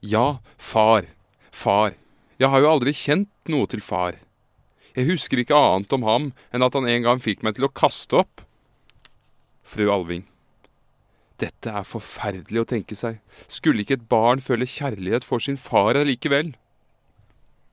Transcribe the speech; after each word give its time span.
Ja, 0.00 0.38
far. 0.56 1.04
Far. 1.50 1.94
Jeg 2.38 2.48
har 2.52 2.62
jo 2.62 2.70
aldri 2.70 2.92
kjent 2.94 3.30
noe 3.50 3.66
til 3.66 3.82
far. 3.82 4.14
Jeg 4.94 5.08
husker 5.10 5.40
ikke 5.42 5.58
annet 5.58 5.92
om 5.94 6.04
ham 6.06 6.28
enn 6.54 6.62
at 6.62 6.74
han 6.78 6.86
en 6.86 7.06
gang 7.06 7.22
fikk 7.22 7.42
meg 7.42 7.56
til 7.56 7.66
å 7.66 7.72
kaste 7.74 8.20
opp. 8.20 8.44
Fru 9.66 9.90
Alving. 9.90 10.24
Dette 11.38 11.70
er 11.70 11.86
forferdelig 11.86 12.62
å 12.62 12.68
tenke 12.70 12.94
seg. 12.98 13.18
Skulle 13.50 13.82
ikke 13.82 13.98
et 13.98 14.08
barn 14.10 14.42
føle 14.42 14.66
kjærlighet 14.66 15.26
for 15.26 15.42
sin 15.42 15.58
far 15.58 15.98
allikevel? 15.98 16.54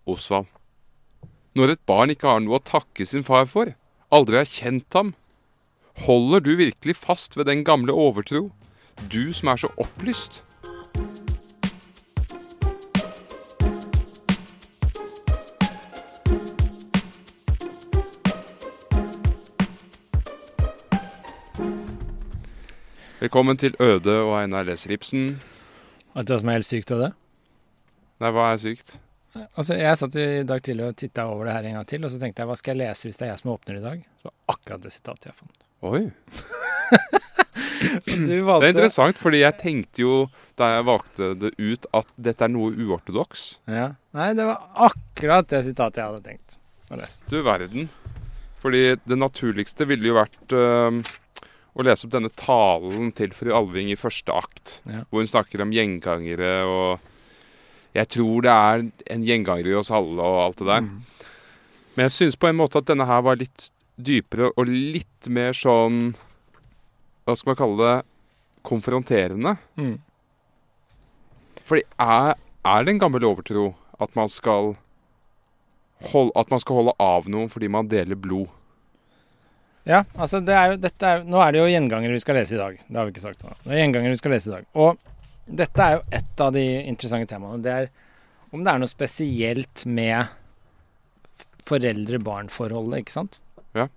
Osvald. 0.09 0.50
Når 1.56 1.76
et 1.76 1.86
barn 1.88 2.12
ikke 2.14 2.30
har 2.30 2.42
noe 2.44 2.59
å 2.59 2.66
takke 2.66 3.06
sin 3.08 3.23
far 3.26 3.46
for, 3.50 3.72
aldri 4.14 4.42
har 4.42 4.50
kjent 4.50 4.98
ham, 4.98 5.14
holder 6.06 6.44
du 6.44 6.56
virkelig 6.59 6.98
fast 7.00 7.38
ved 7.38 7.48
den 7.48 7.64
gamle 7.66 7.94
overtro, 7.94 8.50
du 9.09 9.31
som 9.34 9.53
er 9.53 9.62
så 9.62 9.72
opplyst? 9.81 10.42
Velkommen 23.26 23.58
til 23.58 23.73
Øde 23.81 24.14
og 24.22 24.36
Einar 24.38 24.68
leser 24.68 24.92
Ibsen. 24.94 25.40
Vet 26.14 26.28
du 26.30 26.34
hva 26.36 26.38
som 26.44 26.50
er 26.52 26.59
helt 26.59 26.68
sykt 26.68 26.92
av 26.94 27.00
det? 27.02 27.08
Nei, 28.22 28.30
hva 28.36 28.52
er 28.52 28.59
sykt? 28.62 28.92
Altså, 29.58 29.73
Jeg 29.80 29.98
satt 29.98 30.18
i 30.22 30.26
dag 30.45 30.62
tidlig 30.62 30.86
og 30.86 31.00
titta 31.02 31.26
over 31.31 31.50
det 31.50 31.56
her 31.56 31.66
en 31.72 31.80
gang 31.80 31.88
til, 31.90 32.06
og 32.06 32.14
så 32.14 32.20
tenkte 32.22 32.44
jeg 32.44 32.52
hva 32.52 32.58
skal 32.59 32.76
jeg 32.76 32.81
lese 32.84 33.09
hvis 33.09 33.18
det 33.18 33.26
er 33.26 33.31
jeg 33.31 33.42
som 33.42 33.52
åpner 33.56 33.80
i 33.80 33.81
dag? 33.88 34.03
Så 34.22 34.34
akkurat 34.53 34.86
det 34.86 34.94
sitatet 34.94 35.26
jeg 35.31 35.40
fant. 35.40 35.66
Oi. 35.90 36.03
Så 38.06 38.20
du 38.22 38.30
Det 38.30 38.70
er 38.70 38.70
interessant, 38.76 39.18
fordi 39.18 39.42
jeg 39.42 39.58
tenkte 39.64 40.06
jo 40.06 40.22
da 40.62 40.70
jeg 40.76 40.88
valgte 40.92 41.34
det 41.42 41.56
ut, 41.58 41.90
at 41.98 42.14
dette 42.30 42.46
er 42.46 42.53
noe 42.53 42.78
uortodoks. 42.78 43.50
Ja. 43.66 43.90
Nei, 44.14 44.31
det 44.38 44.46
var 44.46 44.69
akkurat 44.92 45.50
det 45.50 45.66
sitatet 45.66 46.03
jeg 46.03 46.12
hadde 46.13 46.25
tenkt 46.30 46.62
å 46.94 47.02
lese. 47.02 47.25
Du 47.34 47.42
verden. 47.42 47.90
Fordi 48.62 48.88
det 49.02 49.18
naturligste 49.18 49.90
ville 49.90 50.13
jo 50.13 50.22
vært 50.22 50.53
øhm, 50.62 51.02
å 51.75 51.84
lese 51.84 52.06
opp 52.08 52.13
denne 52.16 52.31
talen 52.40 53.12
til 53.18 53.34
fru 53.36 53.52
Alving 53.56 53.90
i 53.91 53.97
første 54.00 54.31
akt, 54.31 54.80
Ja. 54.88 55.03
hvor 55.09 55.19
hun 55.24 55.28
snakker 55.28 55.62
om 55.62 55.72
gjengangere 55.75 56.53
og 56.66 57.00
Jeg 57.96 58.09
tror 58.09 58.41
det 58.44 58.52
er 58.52 58.81
en 59.13 59.24
gjenganger 59.24 59.68
i 59.72 59.74
oss 59.80 59.90
alle 59.90 60.19
og 60.19 60.40
alt 60.44 60.58
det 60.58 60.66
der. 60.68 60.81
Mm. 60.81 61.03
Men 61.96 62.03
jeg 62.09 62.12
syns 62.12 62.36
på 62.36 62.50
en 62.50 62.58
måte 62.59 62.75
at 62.81 62.86
denne 62.90 63.06
her 63.08 63.22
var 63.24 63.38
litt 63.40 63.69
dypere 63.96 64.50
og 64.58 64.68
litt 64.68 65.30
mer 65.31 65.53
sånn 65.56 66.13
Hva 67.25 67.36
skal 67.38 67.53
man 67.53 67.56
kalle 67.56 67.78
det? 67.86 68.06
Konfronterende. 68.68 69.56
Mm. 69.80 70.00
Fordi 71.66 71.84
er, 72.00 72.36
er 72.66 72.84
det 72.84 72.92
en 72.96 73.00
gammel 73.00 73.24
overtro 73.24 73.69
at 74.00 74.13
man 74.16 74.28
skal 74.30 74.75
holde, 76.12 76.31
at 76.36 76.52
man 76.52 76.59
skal 76.59 76.75
holde 76.81 76.94
av 77.00 77.30
noen 77.31 77.47
fordi 77.50 77.69
man 77.72 77.88
deler 77.88 78.19
blod? 78.19 78.50
Ja, 79.85 80.00
altså 80.18 80.40
det 80.41 80.56
er 80.57 80.72
jo, 80.72 80.78
dette 80.81 81.09
er, 81.12 81.19
Nå 81.29 81.38
er 81.46 81.53
det 81.53 81.59
jo 81.62 81.68
gjengangere 81.69 82.16
vi 82.16 82.22
skal 82.23 82.40
lese 82.40 82.56
i 82.57 82.62
dag. 82.62 82.79
Det 82.88 82.97
har 82.97 83.06
vi 83.06 83.13
ikke 83.13 83.25
sagt 83.25 83.44
nå. 83.46 83.51
Det 83.63 83.75
er 83.75 83.84
gjengangere 83.84 84.16
vi 84.16 84.22
skal 84.22 84.34
lese 84.34 84.50
i 84.50 84.56
dag. 84.56 84.66
Og 84.81 84.97
dette 85.62 85.85
er 85.85 85.97
jo 86.00 86.01
et 86.18 86.41
av 86.41 86.56
de 86.56 86.63
interessante 86.90 87.29
temaene. 87.29 87.62
Det 87.62 87.75
er 87.75 87.91
om 88.56 88.63
det 88.63 88.72
er 88.72 88.81
noe 88.81 88.90
spesielt 88.90 89.84
med 89.85 90.31
foreldre-barn-forholdet, 91.68 93.01
ikke 93.03 93.13
sant? 93.13 93.40
Ja. 93.75 93.88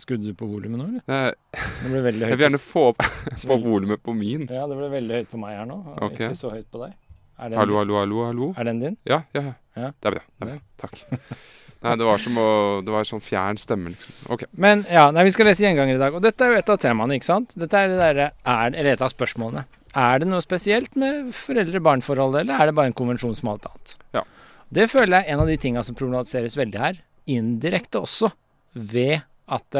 Skrudde 0.00 0.32
du 0.32 0.34
på 0.36 0.48
volumet 0.50 0.80
nå, 0.80 0.86
eller? 0.88 1.04
Jeg, 1.06 1.62
Det 1.84 1.92
ble 1.92 2.02
veldig 2.08 2.24
høyt. 2.26 2.32
jeg 2.32 2.40
vil 2.40 2.46
gjerne 2.48 2.62
få 2.66 2.84
opp 2.90 3.04
få 3.46 3.58
volumet 3.62 4.02
på 4.02 4.14
min. 4.16 4.48
Ja, 4.50 4.66
det 4.68 4.78
ble 4.80 4.90
veldig 4.96 5.20
høyt 5.20 5.30
på 5.32 5.40
meg 5.40 5.56
her 5.60 5.68
nå. 5.70 5.78
Okay. 6.08 6.28
Ikke 6.32 6.40
så 6.40 6.52
høyt 6.54 6.68
på 6.72 6.82
deg. 6.82 6.96
Hallo, 7.42 7.78
hallo, 7.80 7.98
hallo. 7.98 8.22
hallo. 8.26 8.52
Er 8.58 8.68
den 8.68 8.82
din? 8.82 8.96
Ja, 9.08 9.22
ja, 9.36 9.42
ja. 9.52 9.54
Ja. 9.76 9.88
Det 9.96 10.10
er 10.10 10.18
bra. 10.18 10.24
Det 10.36 10.46
er 10.46 10.50
bra. 10.52 10.60
Takk. 10.82 11.38
Nei, 11.82 11.96
det 11.98 12.06
var 12.06 12.18
som 12.22 12.36
å 12.38 12.48
Det 12.86 12.92
var 12.94 13.06
sånn 13.08 13.22
fjern 13.24 13.58
stemme, 13.58 13.90
liksom. 13.90 14.14
OK. 14.34 14.44
Men 14.54 14.84
ja, 14.90 15.08
nei, 15.10 15.24
vi 15.26 15.32
skal 15.34 15.48
lese 15.50 15.64
gjenganger 15.64 15.96
i 15.96 16.02
dag. 16.02 16.14
Og 16.14 16.22
dette 16.22 16.44
er 16.46 16.52
jo 16.54 16.58
et 16.62 16.68
av 16.70 16.78
temaene, 16.82 17.16
ikke 17.18 17.26
sant? 17.28 17.56
Dette 17.58 17.74
er 17.78 17.88
det 17.90 17.98
derre 17.98 18.28
er, 18.44 18.68
Eller 18.74 18.92
et 18.94 19.02
av 19.02 19.10
spørsmålene. 19.10 19.64
Er 19.98 20.22
det 20.22 20.28
noe 20.30 20.40
spesielt 20.40 20.94
med 20.96 21.34
foreldre-barn-forholdet, 21.36 22.46
eller 22.46 22.60
er 22.62 22.70
det 22.70 22.74
bare 22.78 22.88
en 22.92 22.96
konvensjon 22.96 23.34
som 23.36 23.50
alt 23.52 23.66
annet? 23.68 23.96
Ja. 24.14 24.22
Det 24.72 24.86
føler 24.88 25.18
jeg 25.18 25.26
er 25.28 25.34
en 25.34 25.42
av 25.44 25.50
de 25.50 25.56
tinga 25.60 25.82
som 25.84 25.98
problematiseres 25.98 26.56
veldig 26.56 26.80
her. 26.80 27.02
Indirekte 27.28 28.00
også. 28.00 28.30
Ved 28.72 29.20
at 29.52 29.76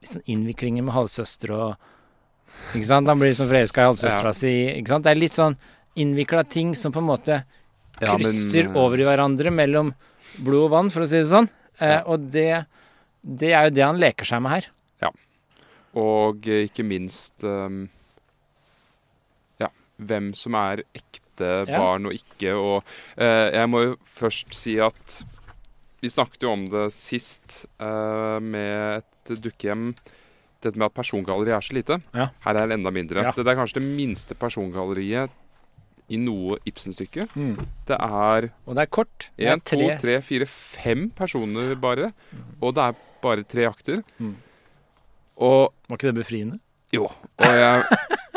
liksom 0.00 0.22
innviklinger 0.30 0.86
med 0.86 0.94
halvsøster 0.96 1.52
og 1.52 1.90
Ikke 2.72 2.86
sant? 2.86 3.08
Han 3.10 3.18
blir 3.18 3.32
liksom 3.32 3.48
forelska 3.50 3.82
i 3.82 3.88
halvsøstera 3.90 4.30
Ja. 4.30 4.32
si. 4.32 4.52
Ikke 4.78 4.88
sant? 4.94 5.04
Det 5.04 5.10
er 5.10 5.18
litt 5.20 5.34
sånn 5.34 5.56
innvikla 5.96 6.44
ting 6.48 6.74
som 6.74 6.92
på 6.92 7.02
en 7.02 7.08
måte 7.08 7.42
Ja, 8.00 8.16
men, 8.16 8.20
krysser 8.24 8.68
eh, 8.70 8.76
over 8.78 8.98
i 8.98 9.04
hverandre 9.06 9.50
mellom 9.52 9.92
blod 10.38 10.68
og 10.68 10.72
vann, 10.74 10.92
for 10.92 11.04
å 11.04 11.10
si 11.10 11.20
det 11.20 11.30
sånn. 11.30 11.50
Eh. 11.82 12.00
Og 12.10 12.30
det, 12.34 12.64
det 13.22 13.52
er 13.52 13.68
jo 13.68 13.74
det 13.76 13.84
han 13.86 14.00
leker 14.00 14.28
seg 14.28 14.42
med 14.44 14.56
her. 14.56 14.70
Ja. 15.02 15.10
Og 16.00 16.48
eh, 16.50 16.66
ikke 16.68 16.86
minst 16.86 17.44
um, 17.46 17.86
Ja, 19.62 19.70
hvem 19.98 20.32
som 20.38 20.58
er 20.58 20.84
ekte 20.92 21.22
barn 21.68 22.10
og 22.10 22.16
ikke. 22.16 22.54
Og 22.54 22.82
eh, 23.18 23.54
jeg 23.56 23.70
må 23.70 23.84
jo 23.88 23.94
først 24.18 24.54
si 24.54 24.78
at 24.82 25.22
vi 26.04 26.10
snakket 26.12 26.44
jo 26.44 26.52
om 26.52 26.66
det 26.68 26.88
sist 26.92 27.64
eh, 27.80 28.38
med 28.44 29.00
et 29.00 29.38
dukkehjem. 29.40 29.94
Dette 30.64 30.80
med 30.80 30.90
at 30.90 30.96
persongalleriet 30.96 31.56
er 31.56 31.64
så 31.64 31.76
lite. 31.76 31.96
Ja. 32.16 32.28
Her 32.44 32.60
er 32.60 32.68
det 32.68 32.76
enda 32.78 32.92
mindre. 32.92 33.24
Ja. 33.24 33.32
Dette 33.32 33.50
er 33.50 33.58
kanskje 33.58 33.80
det 33.80 33.88
minste 33.96 34.36
persongalleriet 34.36 35.32
i 36.12 36.18
noe 36.20 36.58
Ibsen-stykke. 36.68 37.24
Mm. 37.34 37.56
Det 37.88 37.96
er 37.96 38.50
Og 38.66 38.74
det 38.76 38.82
er 38.82 38.90
kort. 38.92 39.30
Det 39.38 39.46
er 39.48 39.56
én, 39.56 39.62
to, 39.64 39.78
tre, 40.02 40.18
fire, 40.22 40.46
fem 40.46 41.06
personer 41.16 41.74
bare. 41.80 42.12
Og 42.60 42.74
det 42.76 42.82
er 42.90 42.98
bare 43.22 43.44
tre 43.48 43.64
akter. 43.70 44.02
Mm. 44.18 44.34
Og 45.36 45.72
Var 45.88 45.96
ikke 45.98 46.12
det 46.12 46.14
befriende? 46.20 46.58
jo. 46.94 47.08
Og 47.42 47.50
jeg, 47.58 47.82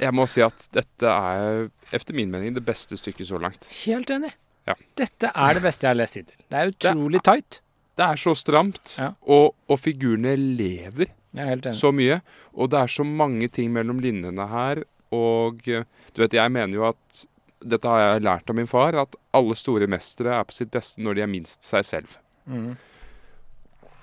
jeg 0.01 0.13
må 0.17 0.25
si 0.31 0.41
at 0.41 0.67
dette 0.73 1.05
er, 1.11 1.67
efter 1.93 2.15
min 2.17 2.31
mening, 2.33 2.55
det 2.55 2.63
beste 2.65 2.97
stykket 2.97 3.27
så 3.29 3.37
langt. 3.41 3.67
Helt 3.85 4.09
enig. 4.09 4.31
Ja. 4.67 4.73
Dette 4.97 5.29
er 5.35 5.53
det 5.53 5.61
beste 5.63 5.85
jeg 5.85 5.93
har 5.93 5.99
lest 5.99 6.17
hittil. 6.17 6.39
Det 6.49 6.57
er 6.57 6.71
utrolig 6.73 7.21
tight. 7.23 7.59
Det 7.97 8.05
er 8.05 8.15
så 8.21 8.33
stramt, 8.37 8.95
Ja. 8.97 9.11
og, 9.25 9.53
og 9.69 9.79
figurene 9.79 10.35
lever 10.37 11.07
Jeg 11.33 11.43
er 11.43 11.51
helt 11.53 11.65
enig. 11.69 11.77
så 11.79 11.91
mye. 11.93 12.19
Og 12.53 12.69
det 12.73 12.79
er 12.81 12.87
så 12.87 13.03
mange 13.05 13.47
ting 13.49 13.71
mellom 13.73 13.99
linjene 14.01 14.47
her. 14.49 14.81
Og 15.13 15.61
du 15.63 16.21
vet, 16.21 16.33
jeg 16.33 16.51
mener 16.51 16.73
jo 16.73 16.87
at 16.89 17.25
Dette 17.65 17.89
har 17.89 18.03
jeg 18.03 18.25
lært 18.25 18.51
av 18.51 18.57
min 18.57 18.69
far, 18.69 18.95
at 18.99 19.15
alle 19.37 19.55
store 19.57 19.87
mestere 19.89 20.35
er 20.35 20.45
på 20.45 20.55
sitt 20.55 20.69
beste 20.73 21.01
når 21.01 21.17
de 21.17 21.25
er 21.25 21.31
minst 21.31 21.65
seg 21.65 21.85
selv. 21.87 22.19
Mm. 22.45 22.75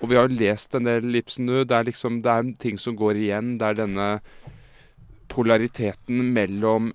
Og 0.03 0.11
vi 0.11 0.19
har 0.19 0.27
jo 0.27 0.37
lest 0.41 0.75
en 0.77 0.89
del 0.89 1.07
nå. 1.07 1.63
Det 1.65 1.77
er 1.77 1.87
liksom, 1.87 2.21
det 2.25 2.33
er 2.33 2.51
ting 2.61 2.81
som 2.81 2.97
går 2.99 3.21
igjen. 3.23 3.55
Det 3.61 3.71
er 3.71 3.79
denne 3.79 4.09
polariteten 5.33 6.21
mellom 6.35 6.93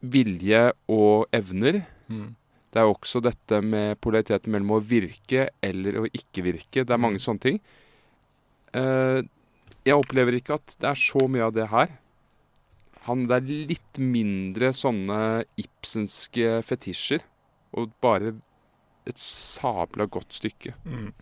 vilje 0.00 0.70
og 0.90 1.28
evner. 1.36 1.82
Mm. 2.08 2.34
Det 2.70 2.80
er 2.80 2.88
også 2.88 3.20
dette 3.22 3.60
med 3.66 3.98
polariteten 4.02 4.52
mellom 4.54 4.76
å 4.78 4.82
virke 4.82 5.48
eller 5.62 6.00
å 6.00 6.06
ikke 6.08 6.44
virke. 6.46 6.84
Det 6.84 6.94
er 6.94 7.02
mange 7.02 7.22
sånne 7.22 7.44
ting. 7.44 7.60
Eh, 8.74 9.20
jeg 9.86 9.96
opplever 9.96 10.36
ikke 10.38 10.58
at 10.58 10.76
det 10.78 10.90
er 10.92 11.00
så 11.00 11.26
mye 11.30 11.48
av 11.48 11.54
det 11.56 11.66
her. 11.72 11.92
Han, 13.06 13.26
det 13.30 13.36
er 13.38 13.66
litt 13.70 13.98
mindre 13.98 14.72
sånne 14.76 15.44
ibsenske 15.56 16.60
fetisjer, 16.66 17.22
og 17.72 17.90
bare 18.04 18.34
et 19.08 19.16
sabla 19.18 20.04
godt 20.12 20.36
stykke. 20.36 20.74
Mm. 20.84 21.12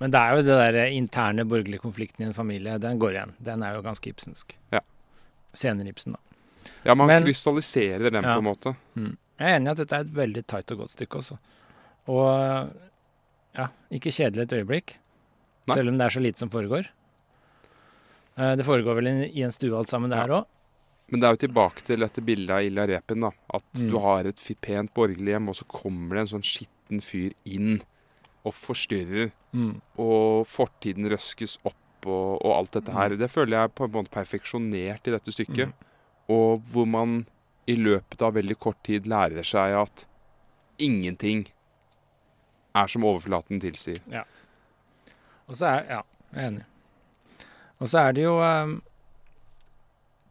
Men 0.00 0.10
det 0.10 0.18
er 0.20 0.34
jo 0.36 0.42
det 0.42 0.56
der 0.74 0.78
interne 0.96 1.44
borgerlige 1.46 1.80
konflikten 1.84 2.24
i 2.24 2.28
en 2.30 2.34
familie. 2.34 2.78
Den 2.82 2.98
går 2.98 3.14
igjen. 3.14 3.34
Den 3.38 3.62
er 3.62 3.76
jo 3.76 3.82
ganske 3.86 4.10
ibsensk. 4.10 4.56
Ja. 4.72 4.80
Senere 5.54 5.88
Ibsen, 5.92 6.12
da. 6.16 6.18
Ja, 6.84 6.94
man 6.94 7.06
Men- 7.06 7.22
krystalliserer 7.24 8.10
den 8.10 8.22
Ja. 8.24 8.34
på 8.34 8.38
en 8.38 8.44
måte. 8.44 8.76
Jeg 8.96 9.16
er 9.38 9.56
enig 9.56 9.68
i 9.68 9.70
at 9.70 9.76
dette 9.76 9.92
er 9.96 10.00
et 10.00 10.14
veldig 10.14 10.46
tight 10.46 10.70
og 10.72 10.78
godt 10.78 10.90
stykke 10.90 11.18
også. 11.18 11.38
Og 12.08 12.70
ja, 13.56 13.68
ikke 13.90 14.10
kjedelig 14.12 14.42
et 14.42 14.52
øyeblikk. 14.58 14.96
Nei. 15.68 15.74
Selv 15.76 15.88
om 15.88 15.98
det 15.98 16.04
er 16.06 16.10
så 16.10 16.20
lite 16.20 16.38
som 16.38 16.50
foregår. 16.50 16.86
Eh, 18.36 18.56
Det 18.56 18.64
foregår 18.66 18.94
vel 18.96 19.06
i 19.30 19.42
en 19.42 19.52
stue 19.52 19.76
alt 19.76 19.88
sammen, 19.88 20.10
det 20.10 20.16
Ja. 20.18 20.22
her 20.26 20.28
òg. 20.42 20.46
Men 21.10 21.20
det 21.20 21.26
er 21.26 21.34
jo 21.34 21.40
tilbake 21.48 21.82
til 21.84 21.98
dette 22.04 22.22
bildet 22.22 22.50
av 22.54 22.62
Ilja 22.62 22.86
Repen. 22.86 23.20
da. 23.20 23.30
At 23.52 23.64
Mm. 23.74 23.90
du 23.90 23.98
har 23.98 24.24
et 24.26 24.40
pent 24.60 24.92
borgerlig 24.94 25.32
hjem, 25.34 25.48
og 25.48 25.54
så 25.56 25.64
kommer 25.66 26.14
det 26.14 26.20
en 26.20 26.38
sånn 26.38 26.46
skitten 26.46 27.00
fyr 27.02 27.32
inn 27.44 27.82
og 28.44 28.54
forstyrrer. 28.54 29.32
Mm. 29.52 29.80
Og 29.98 30.46
fortiden 30.46 31.08
røskes 31.10 31.58
opp 31.64 32.06
og, 32.06 32.38
og 32.44 32.56
alt 32.56 32.70
dette 32.72 32.92
her. 32.92 33.16
Det 33.16 33.30
føler 33.30 33.58
jeg 33.60 33.74
på 33.74 33.84
en 33.84 33.92
måte 33.92 34.10
perfeksjonert 34.14 35.06
i 35.06 35.10
dette 35.10 35.32
stykket. 35.34 35.68
Mm. 35.68 35.72
Og 36.30 36.62
hvor 36.70 36.86
man 36.86 37.26
i 37.66 37.74
løpet 37.76 38.22
av 38.22 38.34
veldig 38.34 38.58
kort 38.58 38.82
tid 38.82 39.04
lærer 39.06 39.44
seg 39.44 39.74
at 39.82 40.06
ingenting 40.78 41.46
er 42.74 42.86
som 42.86 43.02
overflaten 43.04 43.60
tilsier. 43.60 44.00
Og 45.48 45.56
så 45.58 45.66
er 45.66 45.86
Ja, 45.90 46.02
jeg 46.32 46.44
er 46.44 46.50
enig. 46.50 46.64
Og 47.80 47.88
så 47.88 47.98
er 48.08 48.12
det 48.12 48.22
jo 48.24 48.38
eh, 48.40 48.76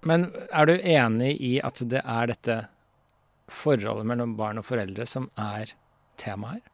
Men 0.05 0.29
er 0.53 0.69
du 0.69 0.75
enig 0.77 1.33
i 1.43 1.53
at 1.65 1.81
det 1.91 2.01
er 2.05 2.31
dette 2.31 2.57
forholdet 3.51 4.07
mellom 4.07 4.37
barn 4.39 4.61
og 4.61 4.67
foreldre 4.67 5.07
som 5.09 5.27
er 5.39 5.73
temaet 6.21 6.59
her? 6.59 6.65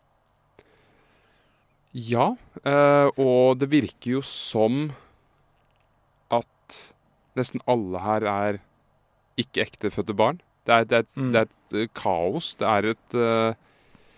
Ja, 1.95 2.25
eh, 2.67 3.07
og 3.15 3.61
det 3.61 3.69
virker 3.71 4.17
jo 4.17 4.21
som 4.27 4.89
at 6.35 6.79
nesten 7.39 7.63
alle 7.71 8.01
her 8.03 8.25
er 8.27 8.57
ikke 9.39 9.63
ektefødte 9.63 10.15
barn. 10.15 10.41
Det 10.67 10.73
er, 10.73 10.83
det 10.89 10.97
er, 10.97 11.05
Mm. 11.15 11.31
det 11.31 11.39
er 11.41 11.83
et 11.85 11.93
kaos. 11.93 12.55
Det 12.59 12.67
er 12.67 12.89
et 12.91 13.15
uh... 13.15 13.55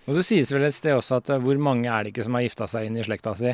Og 0.08 0.16
det 0.16 0.26
sies 0.26 0.50
vel 0.54 0.64
et 0.64 0.74
sted 0.74 0.96
også 0.96 1.20
at 1.22 1.30
eh, 1.30 1.42
hvor 1.44 1.58
mange 1.60 1.86
er 1.90 2.04
det 2.04 2.14
ikke 2.16 2.26
som 2.26 2.34
har 2.34 2.46
gifta 2.48 2.68
seg 2.72 2.88
inn 2.88 2.98
i 2.98 3.04
slekta 3.06 3.36
si? 3.36 3.54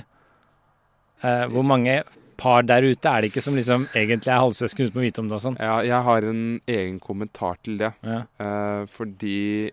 Uh, 1.24 1.48
hvor 1.52 1.64
mange 1.64 2.04
par 2.44 2.66
der 2.68 2.84
ute 2.84 3.10
er 3.10 3.24
det 3.24 3.32
ikke 3.32 3.44
som 3.46 3.56
liksom 3.58 3.88
egentlig 3.96 4.32
er 4.34 4.42
halvsøsken 4.44 4.90
uten 4.90 5.00
å 5.00 5.06
vite 5.06 5.24
om 5.24 5.30
det 5.32 5.38
og 5.38 5.46
sånn? 5.46 5.62
Ja, 5.62 5.78
jeg 5.88 6.02
har 6.08 6.28
en 6.28 6.44
egen 6.68 7.00
kommentar 7.04 7.58
til 7.64 7.80
det. 7.80 7.94
Ja. 8.04 8.26
Eh, 8.44 8.84
fordi 8.92 9.72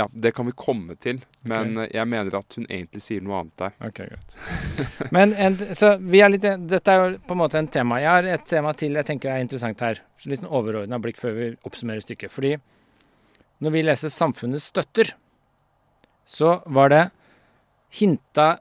Ja, 0.00 0.06
det 0.08 0.30
kan 0.32 0.46
vi 0.48 0.54
komme 0.56 0.94
til. 0.96 1.18
Men 1.44 1.76
okay. 1.76 1.90
jeg 1.92 2.08
mener 2.08 2.36
at 2.38 2.54
hun 2.56 2.64
egentlig 2.64 3.02
sier 3.04 3.20
noe 3.22 3.42
annet 3.42 3.58
der. 3.60 3.74
Ok, 3.84 3.98
greit. 4.08 4.36
Men 5.14 5.34
en, 5.36 5.58
så 5.76 5.92
vi 6.00 6.22
er 6.24 6.32
litt, 6.32 6.46
dette 6.70 6.94
er 6.94 7.02
jo 7.02 7.18
på 7.28 7.36
en 7.36 7.40
måte 7.42 7.60
en 7.60 7.68
tema. 7.68 8.00
Jeg 8.00 8.08
har 8.08 8.28
et 8.32 8.46
tema 8.48 8.72
til 8.72 8.96
jeg 8.96 9.06
tenker 9.10 9.34
er 9.34 9.44
interessant 9.44 9.84
her. 9.84 10.00
Så 10.18 10.32
Litt 10.32 10.40
sånn 10.40 10.50
overordna 10.50 10.98
blikk 11.02 11.20
før 11.20 11.36
vi 11.36 11.50
oppsummerer 11.68 12.02
stykket. 12.02 12.32
Fordi 12.32 12.54
når 13.62 13.76
vi 13.76 13.82
leser 13.84 14.08
'Samfunnet 14.08 14.64
støtter', 14.64 15.12
så 16.24 16.62
var 16.66 16.88
det 16.88 17.04
hinta 18.00 18.58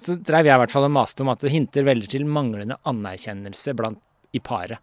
Så 0.00 0.16
dreiv 0.16 0.48
jeg 0.48 0.56
i 0.56 0.60
hvert 0.62 0.72
fall 0.72 0.86
og 0.86 0.94
maste 0.94 1.24
om 1.24 1.32
at 1.32 1.42
det 1.44 1.52
hinter 1.52 1.84
veldig 1.84 2.08
til 2.08 2.24
manglende 2.28 2.78
anerkjennelse 2.88 3.74
blant 3.76 4.00
i 4.32 4.40
paret 4.40 4.80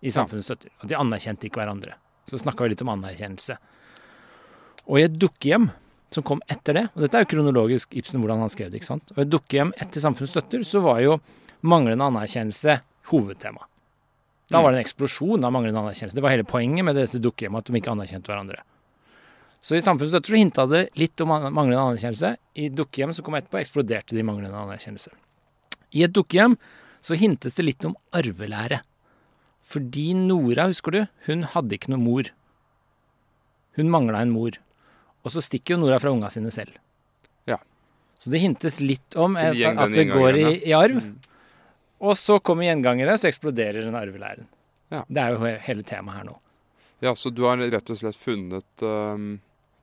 i 0.00 0.10
samfunnets 0.10 0.48
støtter'. 0.50 0.72
At 0.80 0.88
de 0.88 0.96
anerkjente 0.96 1.46
ikke 1.46 1.60
hverandre. 1.60 1.94
Så 2.26 2.40
snakka 2.40 2.64
vi 2.64 2.72
litt 2.72 2.82
om 2.82 2.92
anerkjennelse. 2.94 3.56
Og 4.88 4.98
i 4.98 5.04
et 5.06 5.18
dukkehjem 5.20 5.70
som 6.10 6.24
kom 6.26 6.40
etter 6.50 6.74
det. 6.74 6.84
Og 6.94 7.04
dette 7.04 7.18
er 7.18 7.24
jo 7.24 7.30
kronologisk 7.36 7.94
Ibsen 7.94 8.22
hvordan 8.22 8.42
han 8.42 8.50
skrev 8.50 8.70
det. 8.70 8.80
ikke 8.80 8.90
sant? 8.90 9.12
Og 9.14 9.22
i 9.22 9.26
et 9.26 9.32
dukkehjem 9.32 9.74
etter 9.76 10.02
Samfunnets 10.02 10.34
støtter 10.34 10.64
så 10.66 10.82
var 10.82 11.00
jo 11.04 11.20
manglende 11.62 12.08
anerkjennelse 12.10 12.80
hovedtema. 13.12 13.66
Da 14.50 14.62
var 14.62 14.72
det 14.72 14.80
en 14.80 14.84
eksplosjon 14.84 15.44
av 15.46 15.52
manglende 15.54 15.78
anerkjennelse. 15.78 16.16
Det 16.16 16.24
var 16.24 16.34
hele 16.34 16.48
poenget 16.48 16.84
med 16.84 16.96
dette 16.98 17.20
dukkehjemmet, 17.22 17.62
at 17.62 17.70
de 17.70 17.78
ikke 17.78 17.92
anerkjente 17.92 18.32
hverandre. 18.32 18.64
Så 19.60 19.76
i 19.76 19.82
Samfunnets 19.84 20.14
støtter 20.14 20.32
så 20.32 20.40
hinta 20.40 20.64
det 20.70 20.86
litt 20.96 21.20
om 21.20 21.32
manglende 21.32 21.82
anerkjennelse. 21.82 22.32
I 22.56 22.70
dukkehjem 22.72 23.12
som 23.12 23.26
kom 23.26 23.36
etterpå, 23.36 23.60
eksploderte 23.60 24.16
de 24.16 24.24
manglende 24.24 24.56
anerkjennelse. 24.56 25.12
I 25.92 26.06
et 26.06 26.14
dukkehjem 26.16 26.56
så 27.04 27.16
hintes 27.20 27.58
det 27.58 27.66
litt 27.66 27.84
om 27.88 27.96
arvelære. 28.16 28.80
Fordi 29.70 30.10
Nora, 30.16 30.66
husker 30.70 30.96
du, 30.96 31.00
hun 31.28 31.44
hadde 31.52 31.76
ikke 31.76 31.92
noe 31.92 32.00
mor. 32.02 32.30
Hun 33.78 33.92
mangla 33.92 34.24
en 34.24 34.32
mor. 34.34 34.56
Og 35.20 35.34
så 35.34 35.44
stikker 35.44 35.76
jo 35.76 35.82
Nora 35.82 36.00
fra 36.00 36.12
unga 36.14 36.30
sine 36.32 36.52
selv. 36.54 36.78
Ja. 37.48 37.60
Så 38.18 38.32
det 38.32 38.40
hintes 38.42 38.80
litt 38.80 39.16
om 39.20 39.36
at, 39.40 39.56
at 39.56 39.92
det 39.92 40.08
går 40.08 40.40
i, 40.40 40.46
i 40.70 40.76
arv. 40.76 41.02
Mm. 41.04 41.18
Og 42.00 42.16
så 42.16 42.38
kommer 42.40 42.64
gjengangere, 42.64 43.18
så 43.20 43.28
eksploderer 43.28 43.84
den 43.84 43.98
arvelæren. 43.98 44.48
Ja. 44.90 45.04
Det 45.06 45.22
er 45.22 45.36
jo 45.36 45.52
hele 45.68 45.84
temaet 45.86 46.22
her 46.22 46.30
nå. 46.32 46.38
Ja, 47.04 47.14
så 47.16 47.30
du 47.32 47.44
har 47.48 47.60
rett 47.60 47.92
og 47.92 47.96
slett 48.00 48.18
funnet 48.18 48.84
ehm, 48.84 49.38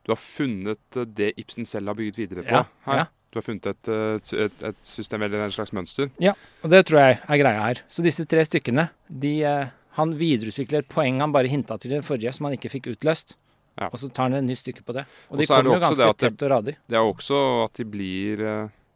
Du 0.08 0.14
har 0.14 0.20
funnet 0.22 0.96
eh, 0.96 1.04
det 1.04 1.34
Ibsen 1.36 1.66
selv 1.68 1.90
har 1.92 1.98
bygget 1.98 2.16
videre 2.22 2.42
på 2.46 2.54
Ja, 2.56 2.62
her. 2.88 3.00
ja. 3.02 3.06
Du 3.28 3.36
har 3.36 3.44
funnet 3.44 3.66
et, 3.68 3.88
eh, 3.92 4.38
et, 4.46 4.62
et 4.70 4.78
system 4.88 5.22
eller 5.26 5.42
en 5.44 5.52
slags 5.52 5.74
mønster. 5.76 6.08
Ja, 6.18 6.32
Og 6.64 6.70
det 6.72 6.86
tror 6.88 7.02
jeg 7.02 7.18
er 7.28 7.40
greia 7.42 7.60
her. 7.66 7.82
Så 7.92 8.00
disse 8.06 8.24
tre 8.24 8.40
stykkene, 8.48 8.88
de 9.10 9.34
eh, 9.44 9.66
Han 9.98 10.14
videreutvikler 10.16 10.78
et 10.84 10.88
poeng 10.88 11.18
han 11.20 11.32
bare 11.34 11.50
hinta 11.50 11.76
til 11.76 11.90
i 11.90 11.94
den 11.96 12.04
forrige, 12.06 12.32
som 12.32 12.46
han 12.46 12.54
ikke 12.56 12.70
fikk 12.70 12.86
utløst. 12.94 13.34
Ja. 13.80 13.88
Og 13.92 13.98
så 13.98 14.08
tar 14.14 14.28
han 14.30 14.38
et 14.38 14.44
nytt 14.46 14.60
stykke 14.62 14.84
på 14.86 14.94
det. 14.94 15.04
Og 15.28 15.38
de 15.38 15.42
er 15.44 15.50
kommer 15.50 15.74
jo 15.74 15.80
ganske 15.82 15.96
det 16.06 16.06
det- 16.18 16.30
tett 16.30 16.42
og 16.46 16.50
radig. 16.52 16.74
Det 16.88 16.96
er 16.96 17.04
også 17.12 17.64
at 17.64 17.74
de 17.74 17.84
blir 17.84 18.42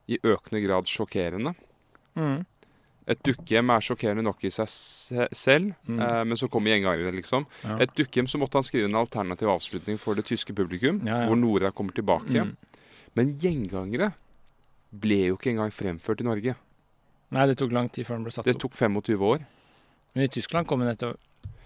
i 0.09 0.19
økende 0.23 0.63
grad 0.65 0.87
sjokkerende. 0.87 1.55
Mm. 2.17 2.47
Et 3.09 3.19
dukkehjem 3.27 3.71
er 3.75 3.81
sjokkerende 3.83 4.23
nok 4.23 4.45
i 4.45 4.51
seg 4.55 4.69
selv, 5.35 5.75
Mm. 5.89 6.01
eh, 6.01 6.25
men 6.25 6.37
så 6.37 6.49
kommer 6.49 6.71
gjengangerne, 6.71 7.13
liksom. 7.17 7.47
Ja. 7.65 7.79
Et 7.81 7.91
dukkehjem 7.95 8.29
så 8.31 8.39
måtte 8.39 8.55
han 8.55 8.63
skrive 8.63 8.85
en 8.85 8.95
alternativ 9.01 9.49
avslutning 9.49 9.99
for 9.99 10.15
det 10.15 10.25
tyske 10.25 10.55
publikum, 10.55 11.01
Ja, 11.05 11.23
ja. 11.23 11.27
hvor 11.27 11.37
Nora 11.37 11.71
kommer 11.73 11.93
tilbake. 11.93 12.31
Mm. 12.31 12.57
Men 13.17 13.39
gjengangere 13.39 14.13
ble 14.93 15.27
jo 15.29 15.37
ikke 15.37 15.51
engang 15.51 15.71
fremført 15.73 16.21
i 16.21 16.25
Norge. 16.25 16.55
Nei, 17.33 17.47
det 17.47 17.57
tok 17.59 17.73
lang 17.73 17.89
tid 17.91 18.07
før 18.07 18.17
den 18.21 18.25
ble 18.25 18.31
satt 18.33 18.45
Det 18.45 18.55
opp. 18.57 18.63
tok 18.63 18.73
25 18.77 19.21
år. 19.21 19.45
Men 20.15 20.25
i 20.25 20.29
Tyskland 20.29 20.67
kom 20.69 20.81
den 20.81 20.89
etter 20.95 21.17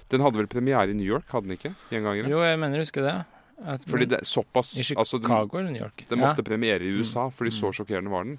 Den 0.08 0.20
hadde 0.20 0.36
vel 0.36 0.46
premiere 0.46 0.88
i 0.90 0.94
New 0.94 1.04
York, 1.06 1.26
hadde 1.34 1.48
den 1.48 1.56
ikke? 1.58 1.74
Gjengangere? 1.90 2.28
Jo, 2.30 2.38
jeg 2.38 2.58
mener 2.60 2.78
å 2.78 2.84
huske 2.84 3.02
det. 3.02 3.24
At, 3.66 3.84
Fordi 3.84 4.06
det 4.06 4.20
er 4.20 4.24
såpass 4.24 4.76
I 4.76 4.94
altså, 4.94 5.18
Chicago 5.18 5.48
den, 5.56 5.60
eller 5.66 5.72
New 5.72 5.82
York? 5.82 6.04
den 6.08 6.18
måtte 6.20 6.44
premiere 6.44 6.80
i 6.82 6.92
USA, 7.00 7.28
fordi 7.30 7.50
så 7.50 7.66
Mm. 7.68 7.74
sjokkerende 7.74 8.10
var 8.10 8.22
den. 8.24 8.38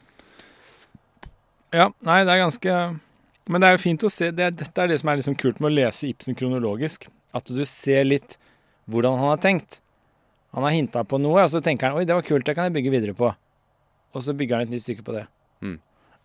Ja, 1.75 1.89
nei, 2.05 2.21
det 2.23 2.31
er 2.31 2.45
ganske 2.45 2.75
Men 3.51 3.61
det 3.61 3.67
er 3.67 3.73
jo 3.75 3.81
fint 3.81 4.03
å 4.07 4.11
se 4.11 4.29
det, 4.31 4.53
Dette 4.59 4.83
er 4.83 4.91
det 4.91 4.99
som 5.01 5.09
er 5.11 5.19
liksom 5.19 5.35
kult 5.39 5.59
med 5.59 5.71
å 5.71 5.75
lese 5.75 6.07
Ibsen 6.07 6.37
kronologisk. 6.37 7.09
At 7.35 7.49
du 7.51 7.63
ser 7.67 8.07
litt 8.07 8.37
hvordan 8.87 9.17
han 9.19 9.33
har 9.33 9.41
tenkt. 9.43 9.81
Han 10.55 10.63
har 10.63 10.75
hinta 10.75 11.03
på 11.03 11.19
noe, 11.19 11.43
og 11.43 11.51
så 11.51 11.59
tenker 11.63 11.89
han 11.89 11.99
oi, 11.99 12.05
det 12.07 12.15
var 12.15 12.25
kult, 12.25 12.45
det 12.47 12.55
kan 12.55 12.69
jeg 12.69 12.75
bygge 12.77 12.93
videre 12.93 13.15
på. 13.17 13.33
Og 14.15 14.23
så 14.23 14.33
bygger 14.33 14.57
han 14.57 14.69
et 14.69 14.71
nytt 14.73 14.85
stykke 14.85 15.03
på 15.05 15.15
det. 15.15 15.25
Mm. 15.59 15.75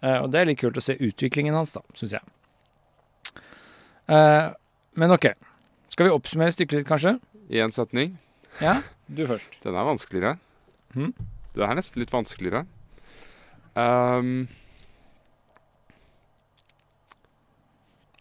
Uh, 0.02 0.18
og 0.22 0.28
det 0.32 0.40
er 0.40 0.48
litt 0.48 0.60
kult 0.62 0.78
å 0.78 0.84
se 0.84 0.94
utviklingen 0.94 1.58
hans, 1.58 1.74
da, 1.74 1.82
syns 1.98 2.14
jeg. 2.14 3.42
Uh, 4.06 4.54
men 4.98 5.14
OK. 5.14 5.32
Skal 5.92 6.08
vi 6.08 6.14
oppsummere 6.14 6.54
stykket 6.54 6.80
litt, 6.80 6.88
kanskje? 6.88 7.16
I 7.52 7.60
én 7.64 7.74
setning. 7.74 8.14
Ja? 8.62 8.78
Du 9.10 9.26
først. 9.28 9.58
Den 9.66 9.76
er 9.76 9.90
vanskeligere. 9.90 10.36
Mm? 10.94 11.12
Det 11.52 11.66
er 11.66 11.76
nesten 11.76 12.00
litt 12.00 12.12
vanskeligere. 12.12 12.64
Ehm, 13.76 14.46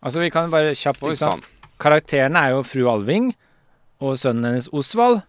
Altså, 0.01 0.21
vi 0.23 0.31
kan 0.33 0.49
bare 0.53 0.73
kjapt 0.77 1.03
ikke. 1.13 1.35
Karakterene 1.81 2.41
er 2.41 2.55
jo 2.55 2.63
fru 2.65 2.87
Alving 2.89 3.31
og 4.01 4.17
sønnen 4.21 4.49
hennes 4.49 4.69
Osvald, 4.73 5.21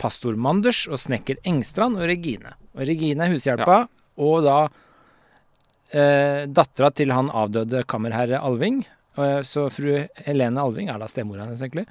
pastor 0.00 0.36
Manders 0.38 0.84
og 0.88 1.00
snekker 1.00 1.40
Engstrand 1.48 1.98
og 1.98 2.06
Regine. 2.08 2.54
Og 2.76 2.84
Regine 2.88 3.24
er 3.24 3.32
hushjelpa, 3.32 3.78
og 4.20 4.44
da 4.46 4.58
eh, 5.92 6.44
dattera 6.44 6.92
til 6.94 7.12
han 7.16 7.32
avdøde 7.32 7.84
kammerherre 7.88 8.40
Alving. 8.44 8.82
Eh, 9.18 9.40
så 9.48 9.66
fru 9.72 10.04
Helene 10.26 10.64
Alving 10.64 10.92
er 10.92 11.00
da 11.00 11.08
stemora 11.10 11.46
hennes, 11.46 11.64
egentlig. 11.64 11.88